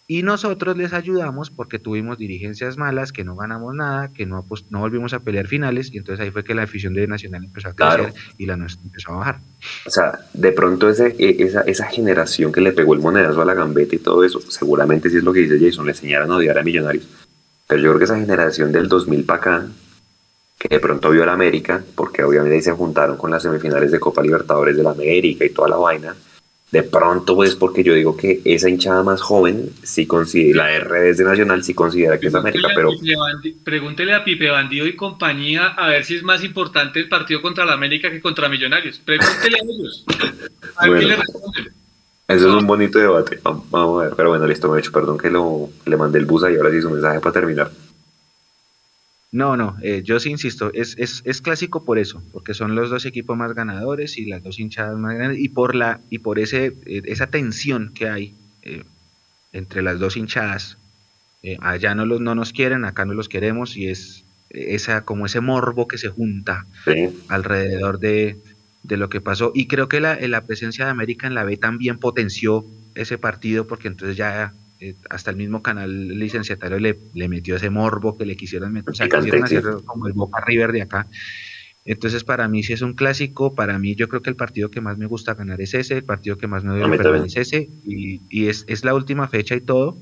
Y 0.08 0.22
nosotros 0.22 0.76
les 0.76 0.92
ayudamos 0.92 1.50
porque 1.50 1.80
tuvimos 1.80 2.16
dirigencias 2.16 2.76
malas, 2.76 3.10
que 3.10 3.24
no 3.24 3.34
ganamos 3.34 3.74
nada, 3.74 4.12
que 4.12 4.24
no, 4.24 4.44
pues, 4.44 4.64
no 4.70 4.78
volvimos 4.78 5.12
a 5.14 5.18
pelear 5.18 5.48
finales, 5.48 5.92
y 5.92 5.98
entonces 5.98 6.24
ahí 6.24 6.30
fue 6.30 6.44
que 6.44 6.54
la 6.54 6.62
afición 6.62 6.94
de 6.94 7.08
Nacional 7.08 7.42
empezó 7.42 7.70
a 7.70 7.74
crecer 7.74 8.12
Claro. 8.12 8.14
y 8.38 8.46
la 8.46 8.56
nuestra 8.56 8.84
empezó 8.84 9.10
a 9.10 9.16
bajar. 9.16 9.40
O 9.84 9.90
sea, 9.90 10.20
de 10.32 10.52
pronto 10.52 10.88
ese, 10.88 11.16
e- 11.18 11.42
esa, 11.42 11.62
esa 11.62 11.86
generación 11.86 12.52
que 12.52 12.60
le 12.60 12.70
pegó 12.70 12.94
el 12.94 13.00
monedazo 13.00 13.42
a 13.42 13.44
la 13.44 13.54
gambeta 13.54 13.96
y 13.96 13.98
todo 13.98 14.22
eso, 14.22 14.40
seguramente 14.40 15.10
sí 15.10 15.16
es 15.16 15.24
lo 15.24 15.32
que 15.32 15.40
dice 15.40 15.58
Jason, 15.58 15.84
le 15.84 15.90
enseñaron 15.90 16.30
a 16.30 16.36
odiar 16.36 16.56
a 16.56 16.62
Millonarios. 16.62 17.08
Pero 17.66 17.82
yo 17.82 17.88
creo 17.88 17.98
que 17.98 18.04
esa 18.04 18.20
generación 18.20 18.70
del 18.70 18.86
2000 18.88 19.24
para 19.24 19.38
acá, 19.40 19.66
que 20.58 20.68
de 20.68 20.80
pronto 20.80 21.10
vio 21.10 21.26
la 21.26 21.32
América, 21.32 21.84
porque 21.94 22.24
obviamente 22.24 22.56
ahí 22.56 22.62
se 22.62 22.72
juntaron 22.72 23.16
con 23.16 23.30
las 23.30 23.42
semifinales 23.42 23.92
de 23.92 24.00
Copa 24.00 24.22
Libertadores 24.22 24.76
de 24.76 24.82
la 24.82 24.90
América 24.90 25.44
y 25.44 25.50
toda 25.50 25.68
la 25.68 25.76
vaina, 25.76 26.14
De 26.72 26.82
pronto, 26.82 27.36
pues, 27.36 27.54
porque 27.54 27.84
yo 27.84 27.94
digo 27.94 28.16
que 28.16 28.40
esa 28.44 28.68
hinchada 28.68 29.02
más 29.02 29.20
joven, 29.20 29.70
sí 29.82 30.06
considera, 30.06 30.64
la 30.64 30.72
R 30.72 31.14
de 31.14 31.24
Nacional 31.24 31.62
sí 31.62 31.74
considera 31.74 32.18
que 32.18 32.26
es 32.26 32.34
América, 32.34 32.68
pero... 32.74 32.90
Pregúntele 33.64 34.14
a 34.14 34.24
Pipe 34.24 34.50
Bandido 34.50 34.86
y 34.86 34.96
compañía 34.96 35.68
a 35.68 35.88
ver 35.88 36.04
si 36.04 36.16
es 36.16 36.22
más 36.22 36.42
importante 36.42 36.98
el 36.98 37.08
partido 37.08 37.40
contra 37.40 37.64
la 37.64 37.74
América 37.74 38.10
que 38.10 38.20
contra 38.20 38.48
Millonarios. 38.48 38.98
Pregúntele 38.98 39.58
a 39.58 39.62
ellos. 39.62 40.04
A 40.76 40.88
ver 40.88 41.04
le 41.04 41.16
responden. 41.16 41.72
Eso 42.28 42.48
es 42.48 42.54
un 42.54 42.66
bonito 42.66 42.98
debate. 42.98 43.38
Vamos 43.44 44.02
a 44.02 44.06
ver. 44.06 44.14
Pero 44.16 44.30
bueno, 44.30 44.46
listo, 44.46 44.68
me 44.68 44.78
he 44.78 44.80
hecho 44.80 44.90
perdón 44.90 45.16
que 45.16 45.30
lo, 45.30 45.70
le 45.84 45.96
mandé 45.96 46.18
el 46.18 46.24
bus 46.24 46.42
y 46.50 46.56
ahora 46.56 46.70
sí 46.72 46.82
su 46.82 46.90
mensaje 46.90 47.20
para 47.20 47.32
terminar. 47.32 47.70
No, 49.36 49.54
no, 49.54 49.76
eh, 49.82 50.00
yo 50.02 50.18
sí 50.18 50.30
insisto, 50.30 50.70
es, 50.72 50.96
es, 50.96 51.20
es, 51.26 51.42
clásico 51.42 51.84
por 51.84 51.98
eso, 51.98 52.22
porque 52.32 52.54
son 52.54 52.74
los 52.74 52.88
dos 52.88 53.04
equipos 53.04 53.36
más 53.36 53.52
ganadores 53.52 54.16
y 54.16 54.24
las 54.24 54.42
dos 54.42 54.58
hinchadas 54.58 54.96
más 54.96 55.14
grandes, 55.14 55.38
y 55.40 55.50
por 55.50 55.74
la, 55.74 56.00
y 56.08 56.20
por 56.20 56.38
ese, 56.38 56.72
eh, 56.86 57.02
esa 57.04 57.26
tensión 57.26 57.92
que 57.92 58.08
hay 58.08 58.34
eh, 58.62 58.84
entre 59.52 59.82
las 59.82 59.98
dos 59.98 60.16
hinchadas. 60.16 60.78
allá 61.60 61.94
no 61.94 62.06
los 62.06 62.22
no 62.22 62.34
nos 62.34 62.54
quieren, 62.54 62.86
acá 62.86 63.04
no 63.04 63.12
los 63.12 63.28
queremos, 63.28 63.76
y 63.76 63.88
es 63.88 64.24
esa, 64.48 65.04
como 65.04 65.26
ese 65.26 65.42
morbo 65.42 65.86
que 65.86 65.98
se 65.98 66.08
junta 66.08 66.64
alrededor 67.28 67.98
de, 67.98 68.38
de 68.84 68.96
lo 68.96 69.10
que 69.10 69.20
pasó. 69.20 69.52
Y 69.54 69.66
creo 69.66 69.86
que 69.86 70.00
la, 70.00 70.18
la 70.18 70.46
presencia 70.46 70.86
de 70.86 70.92
América 70.92 71.26
en 71.26 71.34
la 71.34 71.44
B 71.44 71.58
también 71.58 71.98
potenció 71.98 72.64
ese 72.94 73.18
partido, 73.18 73.66
porque 73.66 73.88
entonces 73.88 74.16
ya 74.16 74.54
eh, 74.78 74.94
hasta 75.08 75.30
el 75.30 75.36
mismo 75.36 75.62
canal 75.62 76.18
licenciatario 76.18 76.78
le, 76.78 76.98
le, 77.14 77.28
metió 77.28 77.56
ese 77.56 77.70
morbo 77.70 78.18
que 78.18 78.26
le 78.26 78.36
quisieron 78.36 78.72
meter, 78.72 78.90
o 78.90 78.94
sea, 78.94 79.08
quisieron 79.08 79.44
hacer 79.44 79.64
como 79.86 80.06
el 80.06 80.12
Boca 80.12 80.44
River 80.44 80.72
de 80.72 80.82
acá. 80.82 81.06
Entonces, 81.86 82.24
para 82.24 82.46
mí 82.48 82.62
sí 82.62 82.72
es 82.72 82.82
un 82.82 82.94
clásico. 82.94 83.54
Para 83.54 83.78
mí, 83.78 83.94
yo 83.94 84.08
creo 84.08 84.20
que 84.20 84.28
el 84.28 84.36
partido 84.36 84.70
que 84.70 84.80
más 84.80 84.98
me 84.98 85.06
gusta 85.06 85.34
ganar 85.34 85.60
es 85.60 85.72
ese, 85.72 85.94
el 85.94 86.04
partido 86.04 86.36
que 86.36 86.48
más 86.48 86.64
me 86.64 86.76
duele 86.76 86.96
perder 86.96 87.24
es 87.24 87.36
ese, 87.36 87.70
y, 87.86 88.20
y 88.28 88.48
es, 88.48 88.64
es, 88.66 88.84
la 88.84 88.92
última 88.92 89.28
fecha 89.28 89.54
y 89.54 89.60
todo. 89.60 89.96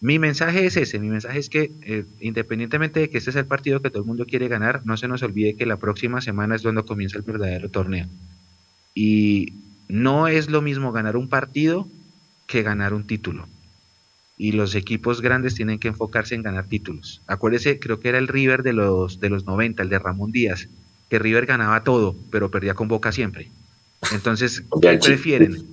Mi 0.00 0.18
mensaje 0.18 0.66
es 0.66 0.76
ese: 0.76 0.98
mi 0.98 1.08
mensaje 1.08 1.38
es 1.38 1.48
que, 1.48 1.70
eh, 1.82 2.04
independientemente 2.20 3.00
de 3.00 3.08
que 3.08 3.18
este 3.18 3.30
es 3.30 3.36
el 3.36 3.46
partido 3.46 3.80
que 3.80 3.88
todo 3.88 4.02
el 4.02 4.08
mundo 4.08 4.26
quiere 4.26 4.48
ganar, 4.48 4.84
no 4.84 4.96
se 4.96 5.08
nos 5.08 5.22
olvide 5.22 5.54
que 5.54 5.64
la 5.64 5.76
próxima 5.76 6.20
semana 6.20 6.56
es 6.56 6.62
donde 6.62 6.82
comienza 6.82 7.16
el 7.16 7.22
verdadero 7.22 7.70
torneo. 7.70 8.08
Y 8.94 9.54
no 9.88 10.26
es 10.26 10.50
lo 10.50 10.60
mismo 10.60 10.92
ganar 10.92 11.16
un 11.16 11.28
partido 11.28 11.88
que 12.46 12.62
ganar 12.62 12.92
un 12.92 13.06
título 13.06 13.46
y 14.42 14.50
los 14.50 14.74
equipos 14.74 15.20
grandes 15.20 15.54
tienen 15.54 15.78
que 15.78 15.86
enfocarse 15.86 16.34
en 16.34 16.42
ganar 16.42 16.66
títulos. 16.66 17.22
Acuérdese, 17.28 17.78
creo 17.78 18.00
que 18.00 18.08
era 18.08 18.18
el 18.18 18.26
River 18.26 18.64
de 18.64 18.72
los, 18.72 19.20
de 19.20 19.30
los 19.30 19.46
90, 19.46 19.84
el 19.84 19.88
de 19.88 20.00
Ramón 20.00 20.32
Díaz, 20.32 20.66
que 21.08 21.20
River 21.20 21.46
ganaba 21.46 21.84
todo, 21.84 22.16
pero 22.32 22.50
perdía 22.50 22.74
con 22.74 22.88
Boca 22.88 23.12
siempre. 23.12 23.52
Entonces, 24.10 24.64
¿qué 24.82 24.98
prefieren? 24.98 25.64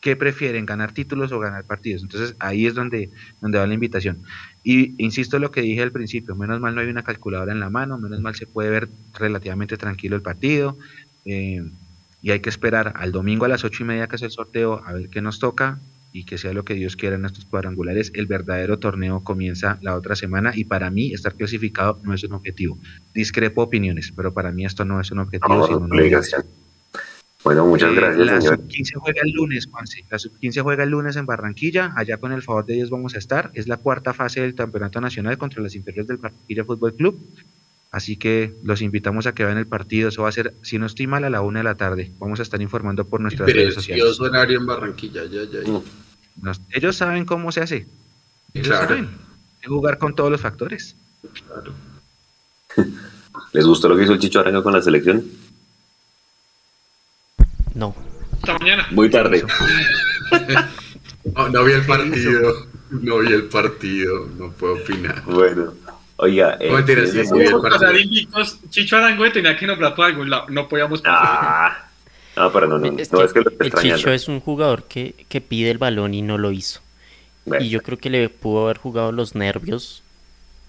¿Qué 0.00 0.16
prefieren, 0.16 0.66
ganar 0.66 0.90
títulos 0.90 1.30
o 1.30 1.38
ganar 1.38 1.62
partidos? 1.62 2.02
Entonces, 2.02 2.34
ahí 2.40 2.66
es 2.66 2.74
donde, 2.74 3.10
donde 3.40 3.58
va 3.58 3.68
la 3.68 3.74
invitación. 3.74 4.18
Y 4.64 5.00
insisto 5.00 5.36
en 5.36 5.42
lo 5.42 5.52
que 5.52 5.60
dije 5.60 5.80
al 5.80 5.92
principio, 5.92 6.34
menos 6.34 6.58
mal 6.58 6.74
no 6.74 6.80
hay 6.80 6.88
una 6.88 7.04
calculadora 7.04 7.52
en 7.52 7.60
la 7.60 7.70
mano, 7.70 7.98
menos 7.98 8.20
mal 8.20 8.34
se 8.34 8.48
puede 8.48 8.70
ver 8.70 8.88
relativamente 9.16 9.76
tranquilo 9.76 10.16
el 10.16 10.22
partido. 10.22 10.76
Eh, 11.24 11.64
y 12.20 12.32
hay 12.32 12.40
que 12.40 12.50
esperar 12.50 12.94
al 12.96 13.12
domingo 13.12 13.44
a 13.44 13.48
las 13.48 13.62
ocho 13.62 13.84
y 13.84 13.86
media 13.86 14.08
que 14.08 14.16
es 14.16 14.22
el 14.22 14.32
sorteo 14.32 14.82
a 14.84 14.92
ver 14.94 15.08
qué 15.08 15.22
nos 15.22 15.38
toca 15.38 15.78
y 16.14 16.24
que 16.24 16.38
sea 16.38 16.52
lo 16.52 16.64
que 16.64 16.74
Dios 16.74 16.94
quiera 16.94 17.16
en 17.16 17.24
estos 17.24 17.44
cuadrangulares. 17.44 18.12
El 18.14 18.26
verdadero 18.26 18.78
torneo 18.78 19.24
comienza 19.24 19.78
la 19.82 19.96
otra 19.96 20.14
semana 20.14 20.52
y 20.54 20.64
para 20.64 20.88
mí 20.88 21.12
estar 21.12 21.34
clasificado 21.34 22.00
no 22.04 22.14
es 22.14 22.22
un 22.22 22.34
objetivo. 22.34 22.78
Discrepo 23.12 23.62
opiniones, 23.62 24.12
pero 24.14 24.32
para 24.32 24.52
mí 24.52 24.64
esto 24.64 24.84
no 24.84 25.00
es 25.00 25.10
un 25.10 25.18
objetivo, 25.18 25.66
sino 25.66 25.78
una 25.78 25.96
obligación. 25.96 26.44
Bueno, 27.42 27.66
muchas 27.66 27.90
eh, 27.90 27.96
gracias, 27.96 28.26
la 28.26 28.40
sub-15 28.40 28.92
juega 28.94 29.20
el 29.24 29.32
lunes, 29.32 29.66
Juanse. 29.66 30.04
La 30.08 30.20
sub-15 30.20 30.62
juega 30.62 30.84
el 30.84 30.90
lunes 30.90 31.16
en 31.16 31.26
Barranquilla. 31.26 31.92
Allá 31.96 32.16
con 32.18 32.30
el 32.30 32.42
favor 32.42 32.64
de 32.64 32.74
Dios 32.74 32.90
vamos 32.90 33.16
a 33.16 33.18
estar. 33.18 33.50
Es 33.52 33.66
la 33.66 33.76
cuarta 33.76 34.14
fase 34.14 34.40
del 34.40 34.54
Campeonato 34.54 35.00
Nacional 35.00 35.36
contra 35.36 35.60
las 35.60 35.74
inferiores 35.74 36.06
del 36.06 36.18
Barranquilla 36.18 36.64
Fútbol 36.64 36.94
Club. 36.94 37.20
Así 37.90 38.16
que 38.16 38.54
los 38.62 38.82
invitamos 38.82 39.26
a 39.26 39.34
que 39.34 39.44
vean 39.44 39.58
el 39.58 39.66
partido. 39.66 40.10
Eso 40.10 40.22
va 40.22 40.28
a 40.28 40.32
ser, 40.32 40.54
si 40.62 40.78
no 40.78 40.86
estoy 40.86 41.08
mal, 41.08 41.24
a 41.24 41.30
la 41.30 41.42
una 41.42 41.58
de 41.58 41.64
la 41.64 41.74
tarde. 41.74 42.12
Vamos 42.20 42.38
a 42.38 42.44
estar 42.44 42.62
informando 42.62 43.04
por 43.04 43.20
nuestras 43.20 43.52
redes 43.52 43.74
sociales. 43.74 44.20
horario 44.20 44.60
en 44.60 44.66
Barranquilla, 44.66 45.24
ya, 45.24 45.42
ya. 45.42 45.64
ya 45.64 45.80
ellos 46.70 46.96
saben 46.96 47.24
cómo 47.24 47.52
se 47.52 47.60
hace. 47.62 47.86
Ellos 48.52 48.68
claro. 48.68 48.88
saben. 48.88 49.08
jugar 49.64 49.98
con 49.98 50.14
todos 50.14 50.30
los 50.30 50.40
factores. 50.40 50.96
Claro. 51.46 51.72
¿Les 53.52 53.66
gustó 53.66 53.88
lo 53.88 53.96
que 53.96 54.04
hizo 54.04 54.12
el 54.12 54.18
Chicho 54.18 54.40
Arango 54.40 54.62
con 54.62 54.72
la 54.72 54.82
selección? 54.82 55.24
No. 57.74 57.94
Hasta 58.32 58.58
mañana. 58.58 58.86
Muy 58.90 59.10
tarde. 59.10 59.44
no, 61.52 61.64
vi 61.64 61.72
el 61.72 61.86
partido. 61.86 62.66
No 62.90 63.18
vi 63.18 63.32
el 63.32 63.44
partido. 63.44 64.26
No 64.38 64.50
puedo 64.52 64.74
opinar. 64.74 65.22
Bueno. 65.24 65.72
Oiga, 66.16 66.56
eh, 66.60 66.68
no, 66.68 66.76
mentira, 66.76 67.04
sí, 67.06 67.24
sí, 67.24 68.28
Chicho 68.70 68.96
Arango 68.96 69.30
tenía 69.32 69.56
que 69.56 69.66
nombrar 69.66 69.96
por 69.96 70.06
algún 70.06 70.30
lado. 70.30 70.46
No 70.48 70.68
podíamos. 70.68 71.02
Ah. 71.04 71.83
No, 72.36 72.52
pero 72.52 72.66
no, 72.66 72.78
no, 72.78 72.98
es 72.98 73.12
no, 73.12 73.22
es 73.22 73.32
que 73.32 73.40
lo 73.40 73.52
El 73.60 73.72
Chicho 73.72 74.10
es 74.10 74.28
un 74.28 74.40
jugador 74.40 74.84
que, 74.84 75.14
que, 75.28 75.40
pide 75.40 75.70
el 75.70 75.78
balón 75.78 76.14
y 76.14 76.22
no 76.22 76.36
lo 76.36 76.50
hizo. 76.50 76.80
Y 77.60 77.68
yo 77.68 77.80
creo 77.82 77.98
que 77.98 78.10
le 78.10 78.28
pudo 78.28 78.64
haber 78.64 78.78
jugado 78.78 79.12
los 79.12 79.34
nervios 79.34 80.02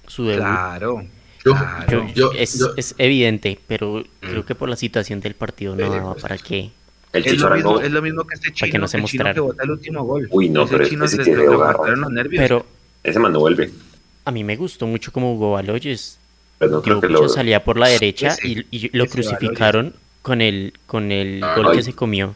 su 0.07 0.25
debut. 0.25 0.43
Claro. 0.43 1.05
claro. 1.43 2.07
Yo, 2.13 2.31
es, 2.33 2.63
es, 2.75 2.95
evidente, 2.97 3.57
pero 3.67 4.03
creo 4.19 4.41
mm. 4.41 4.45
que 4.45 4.55
por 4.55 4.69
la 4.69 4.75
situación 4.75 5.19
del 5.21 5.33
partido 5.33 5.75
no 5.75 5.89
daba 5.89 6.15
para 6.15 6.37
que. 6.37 6.71
El 7.13 7.25
es, 7.25 7.39
lo 7.39 7.49
mismo, 7.49 7.79
es 7.79 7.91
lo 7.91 8.01
mismo 8.01 8.27
que 8.27 8.33
este 8.35 8.51
chino, 8.51 8.71
que, 8.71 8.77
no 8.77 8.87
se 8.89 9.01
chino 9.05 9.33
que 9.33 9.39
bota 9.39 9.63
el 9.63 9.71
último 9.71 10.03
gol. 10.03 10.27
Uy, 10.29 10.49
no, 10.49 10.63
ese 10.63 10.71
pero 10.73 10.89
chino 10.89 11.05
ese, 11.05 11.21
ese 11.21 11.33
los 11.33 12.11
nervios. 12.11 12.41
Pero 12.41 12.65
ese 13.03 13.19
man 13.19 13.31
no 13.31 13.39
vuelve. 13.39 13.71
A 14.25 14.31
mí 14.31 14.43
me 14.43 14.57
gustó 14.57 14.85
mucho 14.85 15.13
como 15.13 15.33
jugó 15.33 15.53
Baloyes. 15.53 16.19
Pero 16.57 16.71
no 16.71 16.81
creo 16.81 16.99
que 16.99 17.07
lo... 17.07 17.29
salía 17.29 17.63
por 17.63 17.77
la 17.77 17.87
derecha 17.87 18.35
y, 18.43 18.65
y, 18.69 18.97
lo 18.97 19.07
crucificaron 19.07 19.93
con 20.25 20.41
el, 20.41 20.73
con 20.87 21.11
el 21.11 21.39
gol 21.39 21.75
que 21.75 21.83
se 21.83 21.93
comió. 21.93 22.35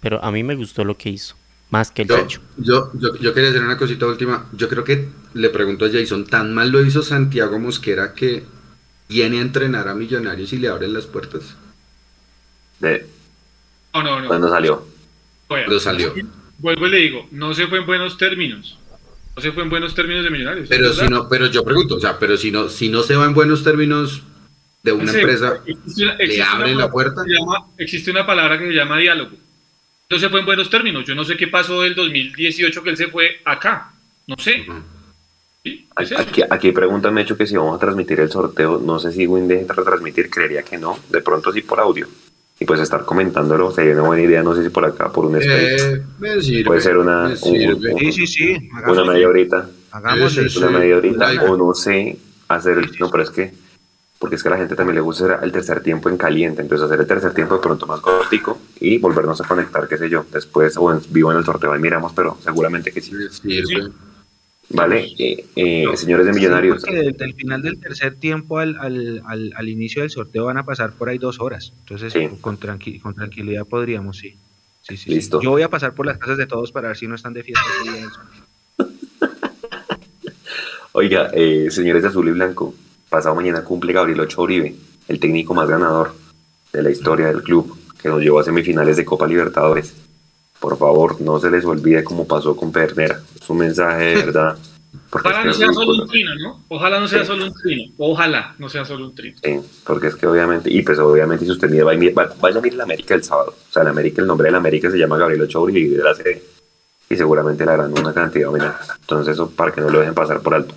Pero 0.00 0.22
a 0.24 0.32
mí 0.32 0.42
me 0.42 0.56
gustó 0.56 0.82
lo 0.82 0.96
que 0.96 1.10
hizo, 1.10 1.36
más 1.70 1.92
que 1.92 2.02
el 2.02 2.08
yo, 2.08 2.26
Yo, 2.56 2.90
yo, 3.20 3.32
quería 3.32 3.50
hacer 3.50 3.62
una 3.62 3.78
cosita 3.78 4.04
última. 4.06 4.46
Yo 4.52 4.68
creo 4.68 4.82
que 4.82 5.06
le 5.32 5.48
pregunto 5.48 5.84
a 5.84 5.90
Jason, 5.92 6.26
¿tan 6.26 6.52
mal 6.52 6.70
lo 6.70 6.84
hizo 6.84 7.04
Santiago 7.04 7.60
Mosquera 7.60 8.14
que 8.14 8.42
viene 9.08 9.38
a 9.38 9.42
entrenar 9.42 9.86
a 9.86 9.94
Millonarios 9.94 10.52
y 10.54 10.58
le 10.58 10.66
abren 10.66 10.92
las 10.92 11.06
puertas? 11.06 11.54
De... 12.80 13.06
No, 13.94 14.02
no, 14.02 14.20
no. 14.20 14.26
¿Cuándo 14.26 14.48
salió? 14.48 14.84
¿Cuándo 15.46 15.78
salió? 15.78 16.12
Vuelvo 16.58 16.88
y 16.88 16.90
le 16.90 16.98
digo, 16.98 17.28
no 17.30 17.54
se 17.54 17.68
fue 17.68 17.78
en 17.78 17.86
buenos 17.86 18.18
términos. 18.18 18.76
No 19.36 19.40
se 19.40 19.52
fue 19.52 19.62
en 19.62 19.70
buenos 19.70 19.94
términos 19.94 20.24
de 20.24 20.30
Millonarios. 20.30 20.68
Pero 20.68 20.92
si 20.92 21.06
no, 21.06 21.28
pero 21.28 21.46
yo 21.46 21.62
pregunto, 21.62 21.94
o 21.94 22.00
sea, 22.00 22.18
pero 22.18 22.36
si 22.36 22.50
no, 22.50 22.68
si 22.68 22.88
no 22.88 23.04
se 23.04 23.14
va 23.14 23.24
en 23.24 23.34
buenos 23.34 23.62
términos, 23.62 24.24
de 24.84 24.92
una 24.92 25.10
empresa 25.10 25.60
le 25.96 26.42
abren 26.42 26.78
la 26.78 26.90
puerta. 26.90 27.22
existe 27.78 28.10
una 28.10 28.26
palabra 28.26 28.58
que 28.58 28.66
se 28.66 28.74
llama 28.74 28.98
diálogo. 28.98 29.36
Entonces 30.02 30.30
fue 30.30 30.40
en 30.40 30.46
buenos 30.46 30.68
términos. 30.68 31.06
Yo 31.06 31.14
no 31.14 31.24
sé 31.24 31.36
qué 31.36 31.48
pasó 31.48 31.80
del 31.80 31.94
2018 31.94 32.82
que 32.82 32.90
él 32.90 32.96
se 32.96 33.08
fue 33.08 33.40
acá. 33.46 33.92
No 34.26 34.36
sé. 34.36 34.66
aquí, 35.96 36.42
aquí 36.48 36.72
preguntan, 36.72 37.16
hecho 37.16 37.36
que 37.36 37.46
si 37.46 37.56
vamos 37.56 37.76
a 37.76 37.80
transmitir 37.80 38.20
el 38.20 38.30
sorteo, 38.30 38.78
no 38.78 38.98
sé 38.98 39.10
si 39.10 39.26
Win 39.26 39.48
deja 39.48 39.72
retransmitir, 39.72 40.28
creería 40.28 40.62
que 40.62 40.76
no. 40.76 40.98
De 41.08 41.22
pronto 41.22 41.50
sí 41.50 41.62
por 41.62 41.80
audio. 41.80 42.06
Y 42.60 42.66
pues 42.66 42.78
estar 42.80 43.06
comentándolo 43.06 43.72
sería 43.72 43.94
una 43.94 44.02
buena 44.02 44.22
idea, 44.22 44.42
no 44.42 44.54
sé 44.54 44.62
si 44.62 44.68
por 44.68 44.84
acá, 44.84 45.10
por 45.10 45.24
un 45.24 45.38
eh, 45.40 46.02
Puede 46.64 46.80
ser 46.80 46.98
una, 46.98 47.34
sí, 47.34 48.12
sí, 48.12 48.26
sí. 48.26 48.68
una 48.86 49.04
media 49.04 49.28
horita. 49.28 49.68
Hagamos 49.90 50.36
Una 50.58 50.70
media 50.78 50.98
horita, 50.98 51.32
o 51.48 51.56
no 51.56 51.72
sé, 51.74 52.16
hacer 52.48 52.78
el... 52.78 52.92
No, 53.00 53.10
pero 53.10 53.24
es 53.24 53.30
que 53.30 53.63
porque 54.24 54.36
es 54.36 54.42
que 54.42 54.48
a 54.48 54.52
la 54.52 54.56
gente 54.56 54.74
también 54.74 54.94
le 54.94 55.02
gusta 55.02 55.38
el 55.42 55.52
tercer 55.52 55.82
tiempo 55.82 56.08
en 56.08 56.16
caliente, 56.16 56.62
entonces 56.62 56.86
hacer 56.86 56.98
el 56.98 57.06
tercer 57.06 57.34
tiempo 57.34 57.56
de 57.56 57.60
pronto 57.60 57.86
más 57.86 58.00
cortico 58.00 58.58
y 58.80 58.96
volvernos 58.96 59.38
a 59.42 59.44
conectar, 59.44 59.86
qué 59.86 59.98
sé 59.98 60.08
yo, 60.08 60.24
después 60.32 60.78
o 60.78 60.90
en 60.90 61.00
vivo 61.10 61.30
en 61.30 61.36
el 61.36 61.44
sorteo 61.44 61.76
y 61.76 61.78
miramos, 61.78 62.14
pero 62.14 62.38
seguramente 62.42 62.90
que 62.90 63.02
sí. 63.02 63.12
Vale, 64.70 65.12
eh, 65.18 65.44
eh, 65.56 65.84
señores 65.94 66.24
de 66.24 66.32
Millonarios. 66.32 66.84
desde 66.84 67.22
el 67.22 67.34
final 67.34 67.60
del 67.60 67.78
tercer 67.78 68.14
tiempo 68.14 68.60
al, 68.60 68.78
al, 68.78 69.52
al, 69.54 69.68
inicio 69.68 70.00
del 70.00 70.10
sorteo 70.10 70.46
van 70.46 70.56
a 70.56 70.64
pasar 70.64 70.92
por 70.92 71.10
ahí 71.10 71.18
dos 71.18 71.38
horas, 71.38 71.74
entonces 71.80 72.14
con, 72.40 72.56
con 72.56 73.14
tranquilidad 73.14 73.66
podríamos, 73.66 74.16
sí. 74.16 74.38
Sí, 74.80 74.96
sí, 74.96 75.10
Listo. 75.10 75.42
Yo 75.42 75.50
voy 75.50 75.60
a 75.60 75.68
pasar 75.68 75.92
por 75.92 76.06
las 76.06 76.16
casas 76.16 76.38
de 76.38 76.46
todos 76.46 76.72
para 76.72 76.88
ver 76.88 76.96
si 76.96 77.06
no 77.06 77.14
están 77.14 77.34
de 77.34 77.42
fiesta. 77.42 77.62
Oiga, 80.92 81.30
eh, 81.34 81.70
señores 81.70 82.02
de 82.02 82.08
azul 82.08 82.26
y 82.26 82.32
blanco, 82.32 82.74
pasado 83.14 83.36
mañana 83.36 83.62
cumple 83.62 83.92
Gabriel 83.92 84.18
Ochoa 84.18 84.42
Uribe, 84.42 84.74
el 85.06 85.20
técnico 85.20 85.54
más 85.54 85.68
ganador 85.68 86.16
de 86.72 86.82
la 86.82 86.90
historia 86.90 87.28
del 87.28 87.44
club, 87.44 87.78
que 88.02 88.08
nos 88.08 88.20
llevó 88.20 88.40
a 88.40 88.44
semifinales 88.44 88.96
de 88.96 89.04
Copa 89.04 89.28
Libertadores. 89.28 89.94
Por 90.58 90.76
favor, 90.76 91.20
no 91.20 91.38
se 91.38 91.48
les 91.48 91.64
olvide 91.64 92.02
cómo 92.02 92.26
pasó 92.26 92.56
con 92.56 92.72
Pernera. 92.72 93.20
Es 93.40 93.48
un 93.48 93.58
mensaje 93.58 94.16
de 94.16 94.26
verdad 94.26 94.58
Ojalá 95.12 95.44
no 95.44 95.52
sea 95.52 95.72
solo 95.72 96.02
un 96.02 96.08
trino, 96.08 96.30
¿no? 96.34 96.64
Ojalá 96.66 96.98
no 96.98 97.06
sea 97.06 97.24
solo 97.24 97.44
un 97.44 97.54
trino. 97.54 97.92
Ojalá 97.98 98.54
no 98.58 98.68
sea 98.68 98.84
solo 98.84 99.04
un 99.06 99.14
trino. 99.14 99.36
Sí, 99.44 99.60
porque 99.86 100.08
es 100.08 100.16
que 100.16 100.26
obviamente, 100.26 100.68
y 100.72 100.82
pues 100.82 100.98
obviamente 100.98 101.44
si 101.44 101.52
usted 101.52 101.70
mira, 101.70 101.84
vaya 101.84 101.98
a 101.98 102.60
mirar 102.60 102.76
la 102.76 102.82
América 102.82 103.14
el 103.14 103.22
sábado. 103.22 103.54
O 103.68 103.72
sea, 103.72 103.82
en 103.82 103.88
América, 103.88 104.22
el 104.22 104.26
nombre 104.26 104.46
de 104.46 104.52
la 104.52 104.58
América 104.58 104.90
se 104.90 104.98
llama 104.98 105.18
Gabriel 105.18 105.42
Ochoa 105.42 105.70
y 105.70 105.84
de 105.84 106.02
la 106.02 106.14
serie. 106.14 106.42
Y 107.08 107.16
seguramente 107.16 107.64
le 107.64 107.70
harán 107.70 107.96
una 107.96 108.12
cantidad 108.12 108.50
de 108.50 108.72
Entonces, 109.02 109.34
eso 109.34 109.50
para 109.50 109.70
que 109.70 109.80
no 109.80 109.88
lo 109.88 110.00
dejen 110.00 110.14
pasar 110.14 110.40
por 110.40 110.54
alto. 110.54 110.74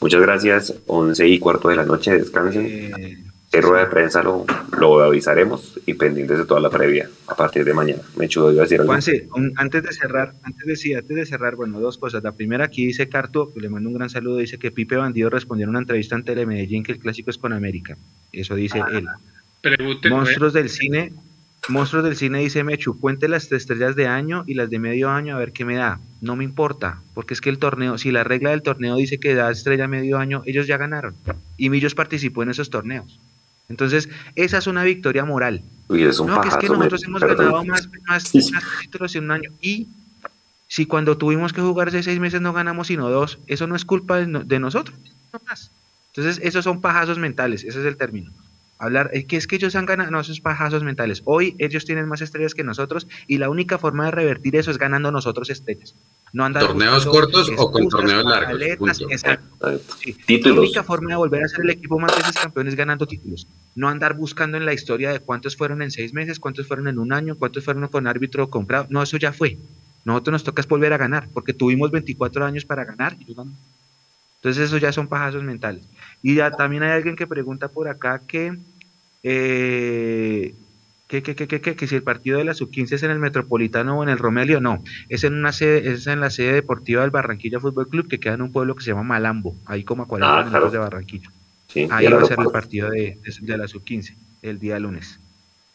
Muchas 0.00 0.20
gracias. 0.20 0.74
11 0.86 1.28
y 1.28 1.38
cuarto 1.38 1.68
de 1.68 1.76
la 1.76 1.84
noche, 1.84 2.12
descansen. 2.12 2.66
Eh, 2.66 3.24
en 3.50 3.62
rueda 3.62 3.84
de 3.84 3.90
prensa 3.90 4.22
lo, 4.22 4.44
lo 4.78 5.02
avisaremos 5.02 5.80
y 5.86 5.94
pendientes 5.94 6.38
de 6.38 6.44
toda 6.44 6.60
la 6.60 6.68
previa 6.68 7.08
a 7.26 7.34
partir 7.34 7.64
de 7.64 7.72
mañana. 7.72 8.02
Me 8.16 8.26
hecho 8.26 8.52
iba 8.52 8.60
a 8.60 8.64
decir 8.64 8.80
algo. 8.80 8.92
Juanse, 8.92 9.26
antes 9.56 9.82
de 9.82 9.92
cerrar, 9.92 10.34
antes 10.42 10.66
de, 10.66 10.76
sí, 10.76 10.92
antes 10.92 11.16
de 11.16 11.24
cerrar, 11.24 11.56
bueno, 11.56 11.80
dos 11.80 11.96
cosas. 11.96 12.22
La 12.22 12.32
primera 12.32 12.66
aquí 12.66 12.84
dice 12.84 13.08
Carto, 13.08 13.50
que 13.52 13.60
le 13.60 13.70
mando 13.70 13.88
un 13.88 13.94
gran 13.94 14.10
saludo, 14.10 14.36
dice 14.36 14.58
que 14.58 14.70
Pipe 14.70 14.96
Bandido 14.96 15.30
respondió 15.30 15.64
en 15.64 15.70
una 15.70 15.78
entrevista 15.78 16.14
en 16.14 16.24
Telemedellín 16.24 16.82
que 16.82 16.92
el 16.92 16.98
clásico 16.98 17.30
es 17.30 17.38
con 17.38 17.54
América. 17.54 17.96
Eso 18.32 18.54
dice 18.54 18.82
él. 18.92 19.06
Monstruos 20.10 20.52
del 20.52 20.68
cine, 20.68 21.12
Monstruos 21.68 22.04
del 22.04 22.16
cine 22.16 22.38
dice 22.40 22.64
Mechu, 22.64 22.98
cuente 22.98 23.28
las 23.28 23.52
estrellas 23.52 23.94
de 23.94 24.06
año 24.06 24.44
y 24.46 24.54
las 24.54 24.70
de 24.70 24.78
medio 24.78 25.10
año 25.10 25.36
a 25.36 25.38
ver 25.38 25.52
qué 25.52 25.66
me 25.66 25.76
da. 25.76 26.00
No 26.22 26.34
me 26.34 26.44
importa, 26.44 27.02
porque 27.12 27.34
es 27.34 27.42
que 27.42 27.50
el 27.50 27.58
torneo, 27.58 27.98
si 27.98 28.10
la 28.10 28.24
regla 28.24 28.50
del 28.50 28.62
torneo 28.62 28.96
dice 28.96 29.20
que 29.20 29.34
da 29.34 29.50
estrella 29.50 29.86
medio 29.86 30.18
año, 30.18 30.42
ellos 30.46 30.66
ya 30.66 30.78
ganaron. 30.78 31.14
Y 31.58 31.68
Millos 31.68 31.94
participó 31.94 32.42
en 32.42 32.50
esos 32.50 32.70
torneos. 32.70 33.20
Entonces, 33.68 34.08
esa 34.34 34.58
es 34.58 34.66
una 34.66 34.82
victoria 34.82 35.26
moral. 35.26 35.62
no, 35.88 35.94
que 36.40 36.48
es 36.48 36.56
que 36.56 36.68
nosotros 36.68 37.04
hemos 37.04 37.20
ganado 37.20 37.64
más, 37.64 37.88
más, 38.06 38.32
títulos 38.80 39.14
en 39.14 39.24
un 39.24 39.30
año. 39.32 39.50
Y 39.60 39.88
si 40.68 40.86
cuando 40.86 41.18
tuvimos 41.18 41.52
que 41.52 41.60
jugar 41.60 41.88
hace 41.88 42.02
seis 42.02 42.18
meses 42.18 42.40
no 42.40 42.54
ganamos 42.54 42.86
sino 42.86 43.10
dos, 43.10 43.38
eso 43.46 43.66
no 43.66 43.76
es 43.76 43.84
culpa 43.84 44.18
de, 44.18 44.58
nosotros. 44.58 44.98
Entonces, 46.14 46.40
esos 46.42 46.64
son 46.64 46.80
pajazos 46.80 47.18
mentales, 47.18 47.62
ese 47.64 47.80
es 47.80 47.86
el 47.86 47.98
término. 47.98 48.32
Hablar, 48.78 49.10
que 49.26 49.36
es 49.36 49.46
que 49.46 49.56
ellos 49.56 49.74
han 49.74 49.86
ganado, 49.86 50.10
no, 50.10 50.20
esos 50.20 50.40
pajazos 50.40 50.84
mentales. 50.84 51.22
Hoy 51.24 51.56
ellos 51.58 51.84
tienen 51.84 52.06
más 52.06 52.20
estrellas 52.20 52.54
que 52.54 52.62
nosotros 52.62 53.08
y 53.26 53.38
la 53.38 53.50
única 53.50 53.78
forma 53.78 54.04
de 54.06 54.12
revertir 54.12 54.54
eso 54.54 54.70
es 54.70 54.78
ganando 54.78 55.10
nosotros 55.10 55.50
estrellas. 55.50 55.94
No 56.32 56.44
andar 56.44 56.66
¿Torneos 56.66 57.06
cortos 57.06 57.50
o 57.56 57.72
con 57.72 57.88
torneos 57.88 58.24
largos? 58.24 58.60
La 60.44 60.60
única 60.60 60.82
forma 60.84 61.10
de 61.10 61.16
volver 61.16 61.42
a 61.42 61.48
ser 61.48 61.64
el 61.64 61.70
equipo 61.70 61.98
más 61.98 62.16
veces 62.16 62.36
campeón 62.36 62.68
es 62.68 62.76
ganando 62.76 63.06
títulos. 63.06 63.46
No 63.74 63.88
andar 63.88 64.14
buscando 64.14 64.56
en 64.56 64.66
la 64.66 64.74
historia 64.74 65.12
de 65.12 65.20
cuántos 65.20 65.56
fueron 65.56 65.82
en 65.82 65.90
seis 65.90 66.12
meses, 66.12 66.38
cuántos 66.38 66.68
fueron 66.68 66.88
en 66.88 66.98
un 66.98 67.12
año, 67.12 67.36
cuántos 67.36 67.64
fueron 67.64 67.88
con 67.88 68.06
árbitro 68.06 68.48
comprado. 68.50 68.86
No, 68.90 69.02
eso 69.02 69.16
ya 69.16 69.32
fue. 69.32 69.58
Nosotros 70.04 70.32
nos 70.32 70.44
toca 70.44 70.62
volver 70.68 70.92
a 70.92 70.98
ganar, 70.98 71.28
porque 71.34 71.52
tuvimos 71.52 71.90
24 71.90 72.44
años 72.44 72.64
para 72.64 72.84
ganar 72.84 73.16
y 73.18 73.30
Entonces 73.30 74.58
eso 74.58 74.78
ya 74.78 74.92
son 74.92 75.08
pajazos 75.08 75.42
mentales. 75.42 75.84
Y 76.22 76.36
ya 76.36 76.50
también 76.50 76.82
hay 76.82 76.90
alguien 76.90 77.16
que 77.16 77.26
pregunta 77.26 77.68
por 77.68 77.88
acá 77.88 78.20
que, 78.26 78.56
eh, 79.22 80.54
que, 81.06 81.22
que, 81.22 81.34
que, 81.34 81.60
que, 81.60 81.86
si 81.86 81.94
el 81.94 82.02
partido 82.02 82.38
de 82.38 82.44
la 82.44 82.54
sub-15 82.54 82.92
es 82.92 83.02
en 83.02 83.10
el 83.10 83.18
Metropolitano 83.18 83.98
o 83.98 84.02
en 84.02 84.08
el 84.08 84.18
Romelio, 84.18 84.60
no, 84.60 84.82
es 85.08 85.24
en 85.24 85.34
una 85.34 85.52
sede, 85.52 85.92
es 85.92 86.06
en 86.06 86.20
la 86.20 86.30
sede 86.30 86.52
deportiva 86.52 87.02
del 87.02 87.10
Barranquilla 87.10 87.60
Fútbol 87.60 87.88
Club 87.88 88.08
que 88.08 88.20
queda 88.20 88.34
en 88.34 88.42
un 88.42 88.52
pueblo 88.52 88.74
que 88.74 88.84
se 88.84 88.90
llama 88.90 89.04
Malambo, 89.04 89.54
ahí 89.66 89.84
como 89.84 90.02
a 90.02 90.08
40 90.08 90.38
ah, 90.38 90.44
minutos 90.44 90.72
de 90.72 90.78
Barranquilla. 90.78 91.30
ahí 91.90 92.06
va 92.06 92.22
a 92.22 92.24
ser 92.24 92.38
el 92.40 92.50
partido 92.50 92.90
de, 92.90 93.18
de, 93.40 93.56
la 93.56 93.68
sub-15, 93.68 94.14
el 94.42 94.58
día 94.58 94.78
lunes. 94.78 95.20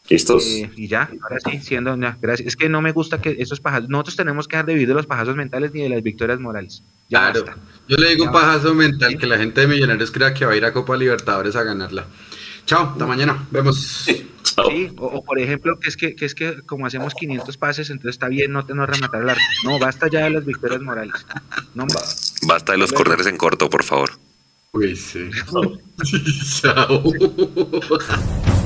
¿Listos? 0.09 0.45
Eh, 0.45 0.69
y 0.75 0.88
ya, 0.88 1.09
ahora 1.21 1.38
sí, 1.39 1.59
siendo, 1.59 1.95
gracias. 1.97 2.47
Es 2.47 2.55
que 2.57 2.67
no 2.67 2.81
me 2.81 2.91
gusta 2.91 3.21
que 3.21 3.38
esos 3.39 3.61
pajazos, 3.61 3.89
nosotros 3.89 4.17
tenemos 4.17 4.47
que 4.47 4.57
dejar 4.57 4.65
de 4.65 4.73
vivir 4.73 4.88
de 4.89 4.93
los 4.95 5.05
pajazos 5.05 5.35
mentales 5.35 5.73
ni 5.73 5.81
de 5.81 5.89
las 5.89 6.03
victorias 6.03 6.39
morales. 6.39 6.84
claro, 7.09 7.45
yo 7.88 7.97
le 7.97 8.09
digo 8.09 8.25
un 8.25 8.31
pajazo 8.31 8.73
mental 8.73 9.17
que 9.17 9.25
la 9.25 9.38
gente 9.38 9.61
de 9.61 9.67
Millonarios 9.67 10.11
crea 10.11 10.34
que 10.34 10.45
va 10.45 10.51
a 10.51 10.55
ir 10.57 10.65
a 10.65 10.73
Copa 10.73 10.97
Libertadores 10.97 11.55
a 11.55 11.63
ganarla. 11.63 12.05
Chao, 12.65 12.91
hasta 12.91 13.05
mañana, 13.05 13.45
vemos. 13.51 13.81
Sí, 13.81 14.91
o, 14.97 15.23
por 15.23 15.39
ejemplo, 15.39 15.80
que 15.80 15.89
es 15.89 15.97
que, 15.97 16.15
que 16.15 16.25
es 16.25 16.35
que 16.35 16.61
como 16.61 16.85
hacemos 16.85 17.13
500 17.13 17.57
pases, 17.57 17.89
entonces 17.89 18.15
está 18.15 18.27
bien 18.27 18.51
no 18.51 18.65
tener 18.65 18.89
rematar 18.89 19.21
el 19.21 19.30
arco. 19.30 19.41
No, 19.63 19.80
basta 19.80 20.07
ya 20.09 20.25
de 20.25 20.31
las 20.31 20.45
victorias 20.45 20.81
morales. 20.81 21.25
No, 21.73 21.88
basta 22.45 22.73
de 22.73 22.77
los 22.77 22.91
corners 22.91 23.25
en 23.25 23.38
corto, 23.38 23.69
por 23.69 23.84
favor. 23.84 24.11
Uy, 24.73 24.95
sí. 24.95 25.30
Chao. 26.61 27.03